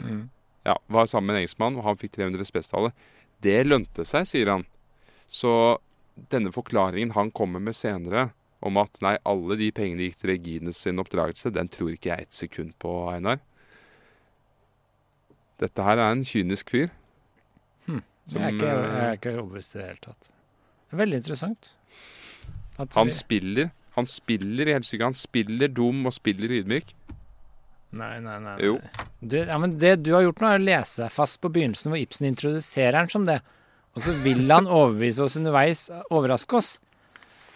Mm. 0.00 0.30
ja, 0.64 0.78
var 0.86 1.06
sammen 1.06 1.26
med 1.26 1.36
en 1.36 1.42
engelskmann, 1.42 1.76
og 1.76 1.84
han 1.86 1.98
fikk 2.00 2.16
300 2.16 2.46
spesidaler. 2.48 2.94
Det 3.42 3.58
lønte 3.66 4.04
seg, 4.06 4.26
sier 4.30 4.50
han. 4.52 4.64
Så 5.26 5.52
denne 6.30 6.52
forklaringen 6.54 7.14
han 7.16 7.30
kommer 7.34 7.62
med 7.64 7.74
senere, 7.74 8.28
om 8.62 8.76
at 8.78 9.00
nei, 9.02 9.16
alle 9.26 9.56
de 9.58 9.70
pengene 9.74 10.04
gikk 10.06 10.20
til 10.20 10.30
Regines 10.34 10.78
sin 10.84 11.00
oppdragelse, 11.02 11.50
den 11.54 11.70
tror 11.72 11.90
ikke 11.96 12.12
jeg 12.12 12.28
et 12.28 12.36
sekund 12.36 12.74
på, 12.82 12.92
Einar. 13.10 13.40
Dette 15.62 15.84
her 15.86 15.98
er 16.02 16.12
en 16.14 16.24
kynisk 16.26 16.70
fyr. 16.74 16.90
Jeg 18.32 18.38
er 18.38 18.52
ikke, 18.54 18.68
jeg 18.70 18.86
eh, 18.86 19.00
er 19.02 19.16
ikke 19.18 19.32
overbevist 19.40 19.74
i 19.74 19.78
det 19.80 19.86
hele 19.88 20.02
tatt. 20.04 20.28
Det 20.28 20.94
er 20.94 21.00
veldig 21.02 21.18
interessant. 21.22 21.72
At 22.78 22.94
Han 22.94 23.06
vi- 23.10 23.12
spiller 23.18 23.70
Han 23.96 24.06
spiller 24.06 24.68
i 24.70 24.72
helsike. 24.72 25.04
Han 25.04 25.12
spiller 25.12 25.68
dum 25.68 26.06
og 26.06 26.12
spiller 26.16 26.48
ydmyk. 26.48 26.94
Nei, 27.92 28.14
nei, 28.24 28.38
nei. 28.40 28.54
Jo. 28.64 28.76
Du, 29.20 29.36
ja, 29.36 29.58
men 29.60 29.76
det 29.80 29.98
du 30.06 30.14
har 30.16 30.24
gjort 30.24 30.40
nå, 30.40 30.48
er 30.54 30.60
å 30.62 30.64
lese 30.64 31.02
deg 31.04 31.12
fast 31.12 31.40
på 31.42 31.50
begynnelsen, 31.52 31.92
hvor 31.92 32.00
Ibsen 32.00 32.28
introduserer 32.30 32.96
han 33.02 33.10
som 33.12 33.26
det. 33.28 33.40
Og 33.92 34.00
så 34.06 34.14
vil 34.24 34.46
han 34.48 34.64
overbevise 34.70 35.26
oss 35.26 35.36
underveis, 35.36 35.86
overraske 36.08 36.56
oss. 36.56 36.70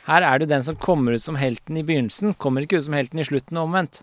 Her 0.07 0.23
er 0.23 0.39
du 0.43 0.47
den 0.51 0.63
som 0.63 0.77
kommer 0.79 1.17
ut 1.17 1.25
som 1.25 1.39
helten 1.41 1.79
i 1.81 1.85
begynnelsen, 1.87 2.37
kommer 2.39 2.63
ikke 2.67 2.83
ut 2.83 2.87
som 2.87 2.95
helten 2.99 3.23
i 3.23 3.25
slutten, 3.27 3.57
og 3.59 3.71
omvendt. 3.71 4.03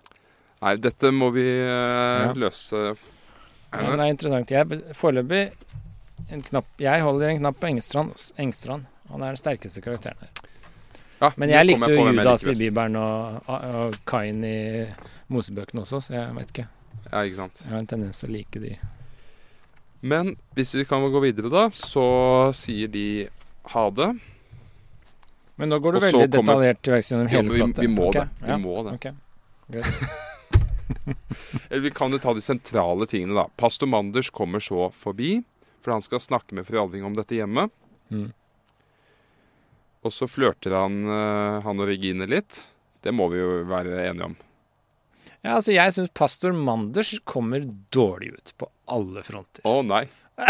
Nei, 0.63 0.73
dette 0.81 1.11
må 1.13 1.29
vi 1.35 1.45
uh, 1.45 2.31
Ja. 2.31 2.31
løse. 2.33 2.81
Ja, 3.73 3.83
det 3.93 3.99
er 3.99 4.09
interessant. 4.11 4.51
Jeg, 4.53 4.81
foreløpig 4.97 5.43
en 6.33 6.43
knapp 6.45 6.81
Jeg 6.81 7.01
holder 7.03 7.29
en 7.29 7.39
knapp 7.41 7.57
på 7.61 7.69
Engstrand. 7.69 8.13
Engstrand. 8.41 8.85
Han 9.11 9.21
er 9.21 9.33
den 9.35 9.41
sterkeste 9.41 9.81
karakteren 9.85 10.21
her. 10.23 10.42
Ja, 11.23 11.29
Men 11.39 11.53
jeg 11.53 11.67
likte 11.69 11.87
jo 11.93 12.07
Judas 12.09 12.43
i. 12.51 12.55
Bibelen 12.59 12.97
og, 12.99 13.45
og 13.47 13.95
Kain 14.09 14.41
i 14.43 14.57
Mosebøkene 15.31 15.85
også, 15.85 16.01
så 16.03 16.17
jeg 16.17 16.33
vet 16.35 16.51
ikke. 16.51 16.65
Ja, 17.05 17.21
ikke 17.21 17.37
sant. 17.37 17.61
Jeg 17.63 17.71
har 17.71 17.79
en 17.79 17.87
tendens 17.87 18.19
til 18.19 18.31
å 18.31 18.33
like 18.33 18.59
de. 18.59 18.73
Men 20.03 20.33
hvis 20.57 20.75
vi 20.75 20.83
kan 20.89 21.05
gå 21.13 21.21
videre, 21.23 21.47
da, 21.53 21.69
så 21.71 22.05
sier 22.57 22.91
de 22.91 23.05
ha 23.71 23.85
det. 23.95 24.09
Men 25.55 25.71
nå 25.71 25.79
går 25.79 25.95
du 25.95 26.03
veldig 26.09 26.27
kommer- 26.27 26.43
detaljert 26.43 26.83
til 26.83 26.97
verks 26.97 27.13
gjennom 27.13 27.31
hele 27.31 27.55
hele 27.55 27.71
vi, 27.71 27.87
vi 27.87 27.91
må 27.93 28.09
okay. 28.09 28.27
det. 28.27 28.43
Vi 28.43 28.51
ja, 28.51 28.59
må 28.59 28.75
det. 28.83 28.99
ok. 28.99 29.09
Greit. 29.71 30.05
Eller 31.69 31.81
vi 31.81 31.91
kan 31.91 32.11
jo 32.11 32.19
ta 32.19 32.33
de 32.33 32.41
sentrale 32.41 33.07
tingene, 33.07 33.35
da. 33.37 33.47
Pastor 33.55 33.87
Manders 33.87 34.29
kommer 34.29 34.59
så 34.59 34.89
forbi, 34.91 35.41
for 35.81 35.95
han 35.95 36.03
skal 36.03 36.19
snakke 36.19 36.55
med 36.55 36.67
fru 36.67 36.79
om 36.83 37.15
dette 37.15 37.35
hjemme. 37.35 37.69
Mm. 38.09 38.31
Og 40.03 40.11
så 40.11 40.27
flørter 40.27 40.75
han, 40.75 40.97
eh, 41.07 41.61
han 41.63 41.79
og 41.79 41.87
Regine 41.87 42.27
litt. 42.27 42.63
Det 43.03 43.11
må 43.15 43.29
vi 43.31 43.39
jo 43.39 43.61
være 43.67 44.01
enige 44.09 44.25
om. 44.31 44.35
Ja, 45.43 45.57
altså 45.57 45.73
Jeg 45.75 45.91
syns 45.91 46.11
pastor 46.15 46.53
Manders 46.55 47.13
kommer 47.27 47.63
dårlig 47.91 48.33
ut 48.37 48.53
på 48.59 48.69
alle 48.87 49.23
fronter. 49.27 49.63
Å 49.67 49.81
nei. 49.83 50.05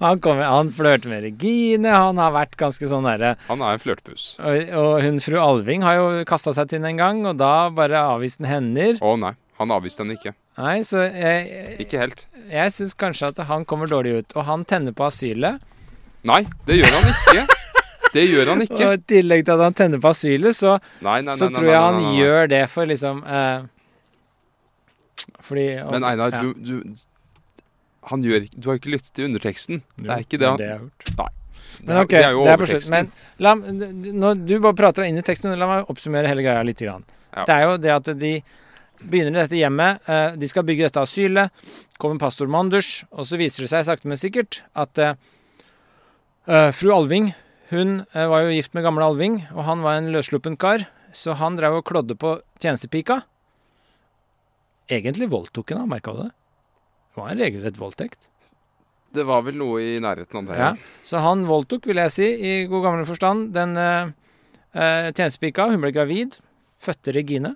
Han, 0.00 0.18
kommer- 0.20 0.44
han 0.44 0.68
flørter 0.76 1.08
med 1.08 1.22
Regine, 1.24 1.88
han 1.88 2.18
har 2.20 2.32
vært 2.34 2.56
ganske 2.60 2.88
sånn 2.90 3.06
derre 3.06 3.30
Han 3.46 3.62
er 3.64 3.76
en 3.76 3.80
flørtepus. 3.80 4.24
og, 4.42 4.72
og 4.76 4.96
hun 5.04 5.20
fru 5.24 5.36
Alving 5.40 5.84
har 5.86 5.96
jo 5.96 6.24
kasta 6.28 6.52
seg 6.56 6.68
til 6.68 6.80
henne 6.82 6.90
en 6.92 7.00
gang, 7.00 7.20
og 7.30 7.38
da 7.40 7.70
bare 7.72 8.02
avviste 8.16 8.44
han 8.44 8.50
hender. 8.74 8.98
Å 9.00 9.14
nei. 9.20 9.32
Han 9.56 9.72
avviste 9.72 10.02
henne 10.04 10.18
ikke. 10.18 10.34
Nei, 10.58 10.74
så 10.84 11.00
jeg, 11.06 11.78
Ikke 11.86 12.02
helt. 12.02 12.26
jeg 12.50 12.74
syns 12.74 12.92
kanskje 12.98 13.30
at 13.30 13.40
han 13.48 13.64
kommer 13.68 13.88
dårlig 13.88 14.18
ut. 14.18 14.34
Og 14.36 14.44
han 14.50 14.66
tenner 14.68 14.92
på 14.96 15.06
asylet. 15.06 15.62
Nei, 16.28 16.42
det 16.68 16.76
gjør 16.82 16.92
han 16.98 17.08
ikke. 17.14 17.46
Det 18.16 18.24
gjør 18.30 18.50
han 18.54 18.64
ikke. 18.64 18.80
Og 18.86 18.92
i 18.96 19.02
tillegg 19.14 19.44
til 19.46 19.54
at 19.56 19.64
han 19.66 19.76
tenner 19.78 20.00
på 20.02 20.10
asylet, 20.14 20.56
så, 20.56 20.76
Nei, 21.04 21.20
nei, 21.20 21.30
nei. 21.30 21.38
så 21.38 21.48
nei, 21.50 21.58
tror 21.60 21.70
jeg 21.70 21.80
han 21.84 21.98
nei, 22.00 22.04
nei. 22.08 22.14
gjør 22.20 22.48
det 22.54 22.62
for 22.72 22.88
liksom 22.92 23.22
eh, 23.26 23.66
Fordi 25.46 25.66
og- 25.82 25.92
Men 25.92 26.04
Einar, 26.04 26.30
ja. 26.32 26.40
du, 26.40 26.54
du 26.54 26.96
Han 28.10 28.22
gjør 28.22 28.46
Du 28.54 28.68
har 28.70 28.78
ikke 28.78 28.90
lyttet 28.94 29.12
til 29.14 29.24
underteksten. 29.28 29.82
Det 29.98 30.10
er 30.10 30.22
ikke 30.22 30.38
det 30.38 30.46
han 30.48 30.56
Det 30.58 30.66
det 30.66 30.68
jeg 30.70 30.78
har 30.78 30.84
gjort. 30.86 31.32
Det 31.76 31.86
Men 31.86 31.96
er- 31.96 32.02
ok, 32.04 32.08
det 32.14 32.24
er 32.24 32.30
jo 32.32 32.44
det 32.44 32.52
er 32.52 32.56
slutt. 32.56 32.68
overteksten. 32.68 32.90
Men 32.90 33.12
la, 33.38 33.54
når 33.54 34.46
du 34.46 34.54
bare 34.60 34.74
prater 34.78 35.04
inn 35.04 35.18
i 35.18 35.22
teksten, 35.26 35.58
la 35.58 35.66
meg 35.66 35.90
oppsummere 35.92 36.26
hele 36.30 36.42
greia 36.42 36.62
litt. 36.64 36.78
Grann. 36.80 37.04
Ja. 37.36 37.44
Det 37.44 37.54
er 37.54 37.62
jo 37.66 37.76
det 37.76 37.90
at 37.92 38.18
de 38.18 38.30
begynner 39.04 39.34
i 39.36 39.42
dette 39.42 39.58
hjemmet. 39.60 39.98
eh, 40.08 40.30
de 40.36 40.48
skal 40.48 40.62
bygge 40.64 40.86
dette 40.86 41.02
asylet. 41.02 41.50
Kommer 41.98 42.18
pastor 42.18 42.46
Manders, 42.48 43.04
og 43.12 43.26
så 43.26 43.36
viser 43.36 43.60
det 43.66 43.70
seg 43.70 43.84
sakte, 43.84 44.06
men 44.08 44.16
sikkert 44.16 44.62
at 44.74 44.98
eh, 44.98 46.70
fru 46.72 46.92
Alving 46.94 47.34
hun 47.70 48.04
eh, 48.12 48.28
var 48.30 48.44
jo 48.44 48.54
gift 48.54 48.76
med 48.76 48.84
gamle 48.86 49.06
Alving, 49.06 49.40
og 49.54 49.64
han 49.66 49.82
var 49.82 49.98
en 49.98 50.12
løssluppen 50.14 50.58
kar. 50.60 50.86
Så 51.16 51.34
han 51.40 51.56
drev 51.56 51.78
og 51.78 51.86
klådde 51.88 52.14
på 52.20 52.36
tjenestepika. 52.60 53.22
Egentlig 54.92 55.30
voldtok 55.32 55.72
henne, 55.72 55.86
merka 55.90 56.12
du 56.14 56.26
det? 56.26 56.32
Det 57.10 57.22
var 57.22 57.30
en 57.32 57.40
regelrett 57.40 57.78
voldtekt. 57.80 58.28
Det 59.16 59.24
var 59.24 59.42
vel 59.46 59.56
noe 59.56 59.80
i 59.80 59.96
nærheten 60.02 60.42
av 60.42 60.50
det. 60.50 60.58
Ja. 60.60 60.70
Så 61.06 61.22
han 61.24 61.46
voldtok, 61.48 61.88
vil 61.88 62.02
jeg 62.02 62.12
si, 62.12 62.26
i 62.36 62.52
god 62.70 62.84
gammel 62.84 63.08
forstand, 63.08 63.48
den 63.56 63.72
eh, 63.80 64.12
tjenestepika. 65.16 65.70
Hun 65.72 65.82
ble 65.82 65.94
gravid, 65.96 66.36
fødte 66.82 67.14
Regine. 67.16 67.54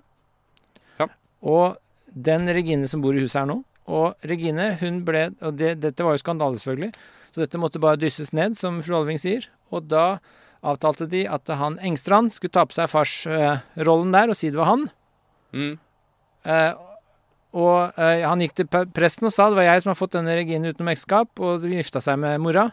Ja. 0.99 1.07
Og 1.45 1.77
den 2.11 2.49
Regine 2.51 2.89
som 2.89 3.03
bor 3.05 3.15
i 3.15 3.21
huset 3.23 3.39
her 3.39 3.47
nå 3.47 3.61
Og 3.87 4.25
Regine, 4.27 4.73
hun 4.81 4.97
ble 5.07 5.29
Og 5.47 5.53
det, 5.55 5.77
dette 5.79 6.03
var 6.03 6.17
jo 6.17 6.19
skandale, 6.19 6.59
selvfølgelig. 6.59 6.91
Så 7.31 7.43
dette 7.43 7.59
måtte 7.61 7.79
bare 7.81 7.99
dysses 7.99 8.33
ned, 8.35 8.57
som 8.59 8.81
fru 8.83 8.97
Alving 8.99 9.19
sier. 9.21 9.47
Og 9.71 9.87
da 9.91 10.19
avtalte 10.61 11.07
de 11.09 11.23
at 11.31 11.49
han 11.57 11.79
Engstrand 11.81 12.33
skulle 12.35 12.53
ta 12.53 12.65
på 12.67 12.75
seg 12.77 12.91
farsrollen 12.91 14.13
der 14.13 14.31
og 14.31 14.37
si 14.37 14.51
det 14.51 14.59
var 14.59 14.69
han. 14.69 14.87
Mm. 15.55 15.73
Eh, 16.51 16.73
og 17.57 17.99
eh, 17.99 18.23
han 18.23 18.43
gikk 18.43 18.55
til 18.59 18.69
presten 18.69 19.27
og 19.27 19.35
sa 19.35 19.49
det 19.49 19.59
var 19.59 19.67
jeg 19.67 19.83
som 19.83 19.91
har 19.91 19.99
fått 19.99 20.15
denne 20.15 20.35
Regine 20.37 20.71
utenom 20.71 20.91
ekteskap, 20.93 21.31
og 21.39 21.63
de 21.63 21.73
gifta 21.75 22.03
seg 22.03 22.19
med 22.21 22.39
mora. 22.43 22.69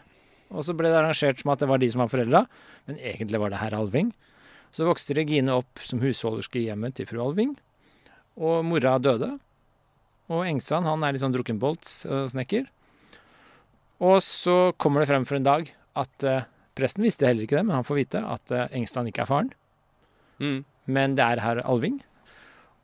Og 0.49 0.65
så 0.65 0.73
ble 0.73 0.89
det 0.89 0.97
arrangert 1.01 1.41
som 1.41 1.51
at 1.53 1.61
det 1.61 1.69
var 1.69 1.81
de 1.81 1.89
som 1.91 2.03
var 2.03 2.11
foreldra, 2.11 2.45
men 2.89 3.01
egentlig 3.01 3.41
var 3.41 3.53
det 3.53 3.59
herr 3.61 3.75
Alving. 3.77 4.13
Så 4.73 4.87
vokste 4.87 5.17
Regine 5.17 5.57
opp 5.59 5.81
som 5.85 6.01
husholderske 6.01 6.61
i 6.61 6.67
hjemmet 6.69 6.97
til 6.97 7.09
fru 7.09 7.21
Alving, 7.25 7.55
og 8.39 8.63
mora 8.65 8.95
døde. 9.01 9.35
Og 10.29 10.45
Engstrand 10.45 10.87
han 10.87 11.03
er 11.03 11.15
litt 11.15 11.23
sånn 11.23 11.33
drukkenboltsnekker. 11.33 12.69
Og 13.99 14.21
så 14.23 14.71
kommer 14.79 15.03
det 15.03 15.09
frem 15.11 15.25
for 15.27 15.35
en 15.39 15.47
dag 15.47 15.71
at 15.99 16.23
uh, 16.27 16.43
presten 16.77 17.03
visste 17.03 17.27
heller 17.27 17.43
ikke 17.43 17.57
det, 17.59 17.65
men 17.67 17.75
han 17.75 17.87
får 17.87 17.99
vite 17.99 18.21
at 18.23 18.53
uh, 18.55 18.67
Engstrand 18.71 19.11
ikke 19.11 19.25
er 19.25 19.31
faren 19.33 19.55
Mm. 20.39 20.63
men 20.87 21.15
det 21.17 21.23
er 21.25 21.41
herr 21.43 21.59
Alving. 21.67 21.97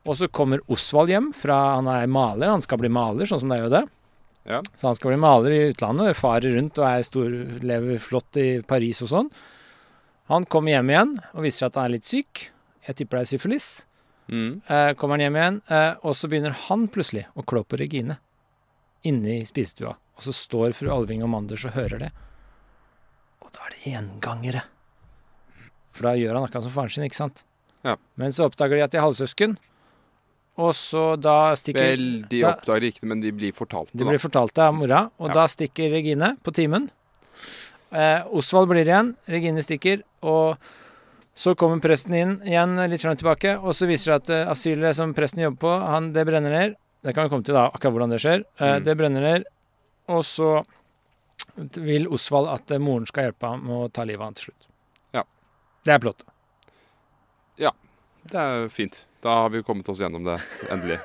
Og 0.04 0.18
så 0.18 0.26
kommer 0.28 0.60
Osvald 0.68 1.08
hjem 1.08 1.30
fra 1.32 1.54
Han 1.78 1.86
er 1.88 2.06
maler, 2.06 2.50
han 2.52 2.60
skal 2.60 2.76
bli 2.82 2.90
maler, 2.92 3.24
sånn 3.24 3.40
som 3.40 3.48
det 3.48 3.56
er 3.56 3.64
jo 3.64 3.70
det. 3.72 3.80
Ja. 4.46 4.58
Så 4.76 4.90
han 4.90 4.98
skal 4.98 5.14
bli 5.14 5.18
maler 5.22 5.54
i 5.54 5.62
utlandet, 5.72 6.18
farer 6.18 6.52
rundt 6.52 6.76
og 6.78 6.84
er 6.84 7.06
stor, 7.08 7.32
lever 7.64 7.96
flott 7.98 8.36
i 8.36 8.60
Paris 8.60 9.00
og 9.02 9.08
sånn. 9.08 9.30
Han 10.28 10.44
kommer 10.44 10.76
hjem 10.76 10.92
igjen 10.92 11.16
og 11.32 11.46
viser 11.46 11.64
seg 11.64 11.72
at 11.72 11.80
han 11.80 11.88
er 11.88 11.94
litt 11.96 12.06
syk. 12.06 12.44
Jeg 12.86 13.00
tipper 13.00 13.18
det 13.18 13.24
er 13.24 13.32
syfilis. 13.32 13.70
Mm. 14.28 14.60
Eh, 14.68 14.92
kommer 15.00 15.16
han 15.16 15.24
hjem 15.24 15.40
igjen, 15.40 15.58
eh, 15.70 15.92
og 16.04 16.14
så 16.18 16.28
begynner 16.28 16.54
han 16.68 16.88
plutselig 16.92 17.24
å 17.32 17.44
klå 17.46 17.64
på 17.64 17.78
Regine 17.80 18.18
inne 19.06 19.40
i 19.40 19.44
spisestua. 19.48 19.96
Og 20.16 20.24
så 20.24 20.32
står 20.32 20.72
fru 20.76 20.88
Alving 20.92 21.22
og 21.26 21.28
Manders 21.32 21.64
og 21.68 21.74
hører 21.76 21.98
det. 22.06 22.10
Og 23.44 23.50
da 23.52 23.66
er 23.66 23.74
det 23.74 23.82
gjengangere. 23.92 24.62
For 25.96 26.08
da 26.08 26.14
gjør 26.18 26.34
han 26.38 26.46
akkurat 26.48 26.64
som 26.66 26.72
faren 26.74 26.92
sin, 26.92 27.04
ikke 27.08 27.18
sant? 27.20 27.42
Ja. 27.86 27.96
Men 28.20 28.32
så 28.34 28.48
oppdager 28.48 28.76
de 28.76 28.84
at 28.84 28.92
de 28.92 28.98
er 29.00 29.04
halvsøsken, 29.06 29.56
og 30.56 30.72
så 30.76 31.04
da 31.20 31.52
stikker 31.60 31.92
Vel, 31.92 32.06
de 32.30 32.40
da, 32.42 32.54
oppdager 32.54 32.86
ikke 32.88 33.02
det, 33.04 33.08
men 33.12 33.20
de 33.20 33.30
blir 33.36 33.52
fortalt 33.56 33.92
det. 33.92 33.98
De 34.00 34.04
da. 34.04 34.10
blir 34.10 34.20
fortalt 34.22 34.54
det 34.56 34.64
av 34.64 34.74
mora, 34.74 35.02
og 35.20 35.28
Ja. 35.28 35.34
da 35.42 35.46
stikker 35.52 35.90
Regine 35.92 36.36
på 36.42 36.52
timen. 36.56 36.88
Eh, 37.92 38.24
Osvald 38.32 38.68
blir 38.72 38.84
igjen, 38.88 39.14
Regine 39.28 39.62
stikker, 39.62 40.02
og 40.22 40.56
så 41.36 41.54
kommer 41.54 41.78
presten 41.80 42.14
inn 42.16 42.34
igjen 42.42 42.74
litt 42.90 43.00
frem 43.04 43.12
og 43.12 43.20
tilbake, 43.20 43.54
og 43.60 43.72
så 43.76 43.86
viser 43.86 44.12
det 44.12 44.16
at 44.24 44.30
eh, 44.30 44.50
asylet 44.52 44.96
som 44.96 45.12
presten 45.14 45.44
jobber 45.44 45.60
på, 45.60 45.74
han, 45.86 46.12
det 46.16 46.24
brenner 46.26 46.50
ned. 46.50 46.76
Det 47.04 47.14
kan 47.14 47.28
vi 47.28 47.30
komme 47.36 47.44
til 47.44 47.54
da, 47.54 47.68
akkurat 47.70 47.92
hvordan 47.92 48.10
det 48.16 48.20
skjer. 48.24 48.44
Eh, 48.58 48.78
Mm. 48.80 48.84
Det 48.84 48.96
brenner 48.98 49.20
ned, 49.20 49.44
og 50.12 50.24
så 50.24 50.50
vil 51.56 52.08
Osvald 52.12 52.48
at 52.52 52.70
eh, 52.74 52.82
moren 52.82 53.06
skal 53.08 53.28
hjelpe 53.28 53.50
ham 53.50 53.62
med 53.66 53.76
å 53.76 53.90
ta 53.92 54.04
livet 54.04 54.22
av 54.22 54.30
han 54.30 54.38
til 54.38 54.50
slutt. 54.50 54.66
Ja. 55.16 55.22
Det 55.86 55.94
er 55.94 56.02
plottet. 56.04 56.32
Det 58.30 58.40
er 58.42 58.68
fint. 58.72 59.04
Da 59.22 59.42
har 59.42 59.50
vi 59.54 59.62
kommet 59.62 59.88
oss 59.88 60.00
gjennom 60.02 60.24
det, 60.26 60.38
endelig. 60.70 60.98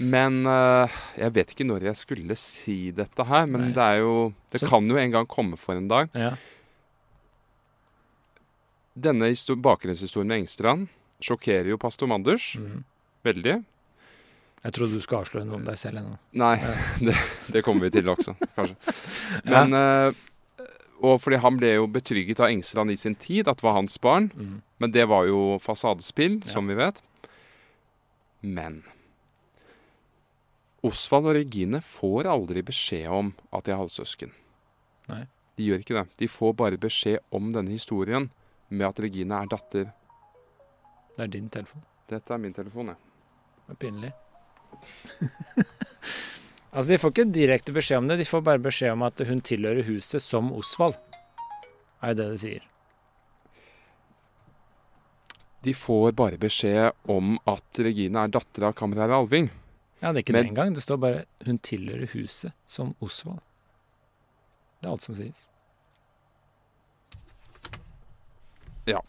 Men 0.00 0.40
uh, 0.48 0.90
jeg 1.18 1.34
vet 1.36 1.52
ikke 1.52 1.66
når 1.68 1.90
jeg 1.90 1.98
skulle 2.00 2.36
si 2.40 2.78
dette 2.96 3.26
her, 3.28 3.48
men 3.50 3.68
Nei. 3.68 3.74
det 3.76 3.84
er 3.84 3.98
jo 4.00 4.14
Det 4.52 4.60
Så- 4.62 4.68
kan 4.70 4.88
jo 4.88 4.96
en 4.96 5.10
gang 5.12 5.26
komme 5.28 5.58
for 5.60 5.76
en 5.76 5.88
dag. 5.88 6.08
Ja. 6.14 6.34
Denne 8.96 9.28
histo- 9.30 9.56
bakgrunnshistorien 9.56 10.28
med 10.28 10.42
Engstrand 10.42 10.88
sjokkerer 11.20 11.68
jo 11.68 11.78
pastor 11.78 12.08
Manders 12.08 12.56
mm. 12.56 12.84
veldig. 13.24 13.64
Jeg 14.64 14.74
trodde 14.76 14.92
du 14.98 15.00
skulle 15.00 15.22
avsløre 15.24 15.46
noe 15.48 15.56
om 15.56 15.64
deg 15.64 15.78
selv 15.80 16.00
ennå. 16.02 16.18
Nei, 16.36 16.56
det, 17.06 17.14
det 17.54 17.62
kommer 17.64 17.86
vi 17.88 17.94
til 17.96 18.08
også, 18.12 18.34
kanskje. 18.58 18.94
Men 19.52 19.72
eh, 19.78 20.18
Og 21.00 21.16
fordi 21.22 21.38
han 21.40 21.56
ble 21.56 21.70
jo 21.78 21.86
betrygget 21.88 22.42
av 22.44 22.50
Engsland 22.52 22.92
i 22.92 22.96
sin 23.00 23.14
tid, 23.16 23.48
at 23.48 23.56
det 23.62 23.64
var 23.64 23.78
hans 23.78 23.96
barn. 24.04 24.28
Mm. 24.36 24.58
Men 24.84 24.92
det 24.92 25.06
var 25.08 25.24
jo 25.30 25.56
fasadespill, 25.64 26.42
Ja. 26.44 26.52
som 26.52 26.68
vi 26.68 26.76
vet. 26.76 27.00
Men 28.44 28.82
Osvald 30.84 31.26
og 31.28 31.34
Regine 31.36 31.80
får 31.84 32.28
aldri 32.30 32.62
beskjed 32.64 33.08
om 33.12 33.32
at 33.52 33.64
de 33.66 33.72
er 33.74 33.80
halvsøsken. 33.80 34.30
Nei. 35.10 35.22
De 35.58 35.66
gjør 35.66 35.82
ikke 35.82 35.96
det. 35.98 36.04
De 36.22 36.28
får 36.30 36.54
bare 36.56 36.78
beskjed 36.80 37.18
om 37.36 37.50
denne 37.52 37.72
historien 37.74 38.30
med 38.70 38.86
at 38.86 39.00
Regine 39.04 39.40
er 39.42 39.50
datter. 39.50 39.90
Det 41.16 41.24
er 41.26 41.32
din 41.34 41.48
telefon. 41.52 41.82
Dette 42.08 42.32
er 42.32 42.40
min 42.40 42.54
telefon, 42.56 42.92
ja. 42.92 42.96
Det 43.66 43.74
er 43.76 43.80
pinlig. 43.88 44.12
altså, 46.72 46.88
de 46.92 46.98
får 47.02 47.12
ikke 47.14 47.28
direkte 47.34 47.74
beskjed 47.76 48.02
om 48.02 48.10
det, 48.10 48.20
de 48.22 48.28
får 48.28 48.44
bare 48.46 48.62
beskjed 48.62 48.94
om 48.94 49.04
at 49.06 49.22
hun 49.28 49.42
tilhører 49.44 49.86
huset 49.88 50.22
som 50.24 50.52
Osvald. 50.56 50.98
Er 52.02 52.14
jo 52.14 52.20
det 52.22 52.28
det 52.32 52.40
sier. 52.44 52.66
De 55.60 55.74
får 55.76 56.14
bare 56.16 56.38
beskjed 56.40 56.94
om 57.12 57.34
at 57.50 57.82
Regine 57.84 58.22
er 58.24 58.32
datter 58.32 58.64
av 58.70 58.76
kammerherre 58.78 59.18
Alving. 59.20 59.50
Ja, 60.00 60.14
det 60.14 60.22
er 60.22 60.24
ikke 60.24 60.32
Men- 60.32 60.46
det 60.46 60.50
engang. 60.54 60.74
Det 60.74 60.82
står 60.82 60.96
bare 60.96 61.24
'hun 61.44 61.58
tilhører 61.58 62.08
huset 62.14 62.52
som 62.66 62.94
Osvald'. 63.02 63.42
Det 64.80 64.88
er 64.88 64.92
alt 64.92 65.02
som 65.02 65.14
sies. 65.14 65.50
Ja. 68.86 69.00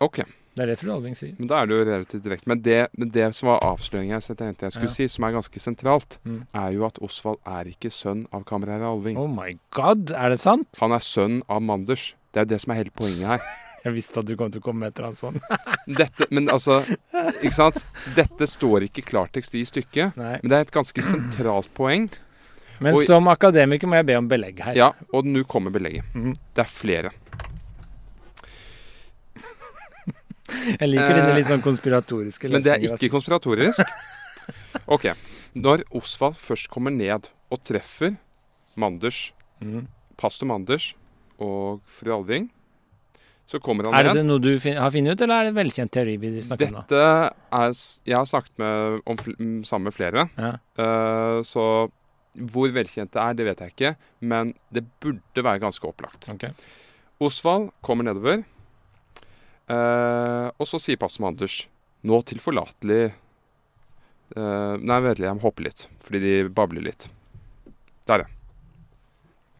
Ok, 0.00 0.20
Det 0.56 0.64
er 0.64 0.66
det 0.72 0.78
fru 0.80 0.90
Alving 0.92 1.14
sier. 1.14 1.34
men 1.38 1.46
da 1.48 1.60
er 1.62 1.66
det 1.70 1.76
jo 1.78 1.84
relativt 1.86 2.22
direkte. 2.24 2.48
Men 2.50 2.60
det, 2.62 2.88
men 2.98 3.10
det 3.14 3.28
som 3.34 3.48
var 3.52 3.60
avsløringen 3.62 4.16
jeg 4.18 4.36
jeg 4.60 4.72
skulle 4.72 4.88
Ja. 4.90 4.94
si, 4.96 5.06
som 5.08 5.24
er 5.24 5.32
ganske 5.32 5.58
sentralt, 5.62 6.18
Mm. 6.26 6.46
er 6.54 6.70
jo 6.72 6.84
at 6.86 6.98
Osvald 7.00 7.38
er 7.46 7.64
ikke 7.70 7.90
sønn 7.90 8.26
av 8.32 8.44
kammerherre 8.44 8.82
Alving. 8.90 9.16
Oh 9.16 9.28
my 9.28 9.56
god, 9.70 10.10
er 10.10 10.28
det 10.30 10.40
sant? 10.40 10.66
Han 10.80 10.92
er 10.92 10.98
sønn 10.98 11.42
av 11.48 11.62
Manders. 11.62 12.14
Det 12.32 12.40
er 12.40 12.44
jo 12.44 12.48
det 12.56 12.60
som 12.60 12.72
er 12.72 12.76
hele 12.82 12.90
poenget 12.90 13.26
her. 13.26 13.40
Jeg 13.84 13.94
visste 13.94 14.18
at 14.20 14.26
du 14.26 14.36
kom 14.36 14.50
til 14.50 14.60
å 14.60 14.64
komme 14.64 14.80
med 14.80 14.88
et 14.92 14.98
eller 14.98 15.08
annet 15.08 15.16
sånt. 15.16 15.42
Dette, 15.88 16.26
men 16.30 16.48
altså, 16.48 16.82
ikke 17.40 17.54
sant? 17.54 17.78
Dette 18.14 18.46
står 18.46 18.82
ikke 18.90 18.98
i 19.00 19.06
klartekst 19.08 19.54
i 19.56 19.62
stykket, 19.64 20.16
Nei. 20.18 20.38
men 20.42 20.48
det 20.50 20.52
er 20.58 20.60
et 20.66 20.70
ganske 20.74 21.00
sentralt 21.00 21.72
poeng. 21.72 22.10
Men 22.80 22.94
og, 22.94 23.02
som 23.04 23.24
akademiker 23.28 23.86
må 23.88 23.96
jeg 23.96 24.06
be 24.06 24.16
om 24.16 24.28
belegg 24.28 24.60
her. 24.60 24.74
Ja, 24.76 24.92
og 25.14 25.24
nå 25.24 25.44
kommer 25.48 25.70
belegget. 25.72 26.04
Mm. 26.14 26.34
Det 26.54 26.62
er 26.66 26.68
flere. 26.68 27.10
Jeg 30.66 30.88
liker 30.90 31.16
dine 31.16 31.34
litt 31.36 31.48
sånn 31.48 31.62
konspiratoriske 31.64 32.50
Men 32.52 32.64
det 32.64 32.74
er 32.76 32.86
ikke 32.88 33.12
konspiratorisk. 33.16 33.84
Ok. 34.90 35.04
Når 35.54 35.84
Osvald 35.94 36.34
først 36.40 36.66
kommer 36.72 36.90
ned 36.90 37.28
og 37.52 37.60
treffer 37.66 38.16
Manders, 38.80 39.30
altså. 39.60 39.66
Mhm. 39.66 39.86
pastor 40.18 40.48
Manders 40.48 40.94
og 41.38 41.80
fru 41.86 42.10
Alving, 42.16 42.48
så 43.50 43.58
kommer 43.62 43.84
han 43.86 43.94
Er 43.94 44.08
ned. 44.08 44.14
det 44.20 44.24
noe 44.26 44.38
du 44.38 44.50
har 44.58 44.90
funnet 44.90 45.12
ut, 45.14 45.20
eller 45.20 45.34
er 45.40 45.44
det 45.50 45.54
velkjent 45.54 45.90
teori 45.90 46.16
vi 46.22 46.40
snakker 46.40 46.68
om 46.70 46.76
nå? 46.80 46.82
Er 46.90 47.72
Jeg 48.06 48.16
har 48.16 48.26
snakket 48.26 48.58
med, 48.58 49.00
om, 49.06 49.16
mm, 49.16 49.64
sammen 49.64 49.84
med 49.90 49.94
flere. 49.94 50.28
Ja. 50.38 50.52
uh, 50.78 51.42
så 51.42 51.90
hvor 52.38 52.70
velkjent 52.70 53.10
det 53.12 53.20
er, 53.20 53.34
det 53.34 53.46
vet 53.46 53.58
jeg 53.58 53.72
ikke. 53.74 53.96
Men 54.20 54.54
det 54.72 54.84
burde 55.02 55.42
være 55.42 55.58
ganske 55.58 55.84
opplagt. 55.88 56.28
Okay. 56.28 56.50
Osvald 57.20 57.70
kommer 57.82 58.04
nedover. 58.06 58.44
Eh, 59.70 60.48
og 60.56 60.68
så 60.68 60.80
sier 60.82 61.00
pastor 61.00 61.28
Anders 61.30 61.62
Nå 62.06 62.20
tilforlatelig 62.28 63.00
eh, 63.10 64.74
Nei, 64.80 65.00
vent 65.04 65.18
litt, 65.18 65.26
jeg 65.26 65.36
må 65.36 65.44
hoppe 65.44 65.66
litt. 65.66 65.86
Fordi 66.04 66.20
de 66.24 66.34
babler 66.54 66.86
litt. 66.86 67.08
Der, 68.08 68.24
ja. 68.24 68.30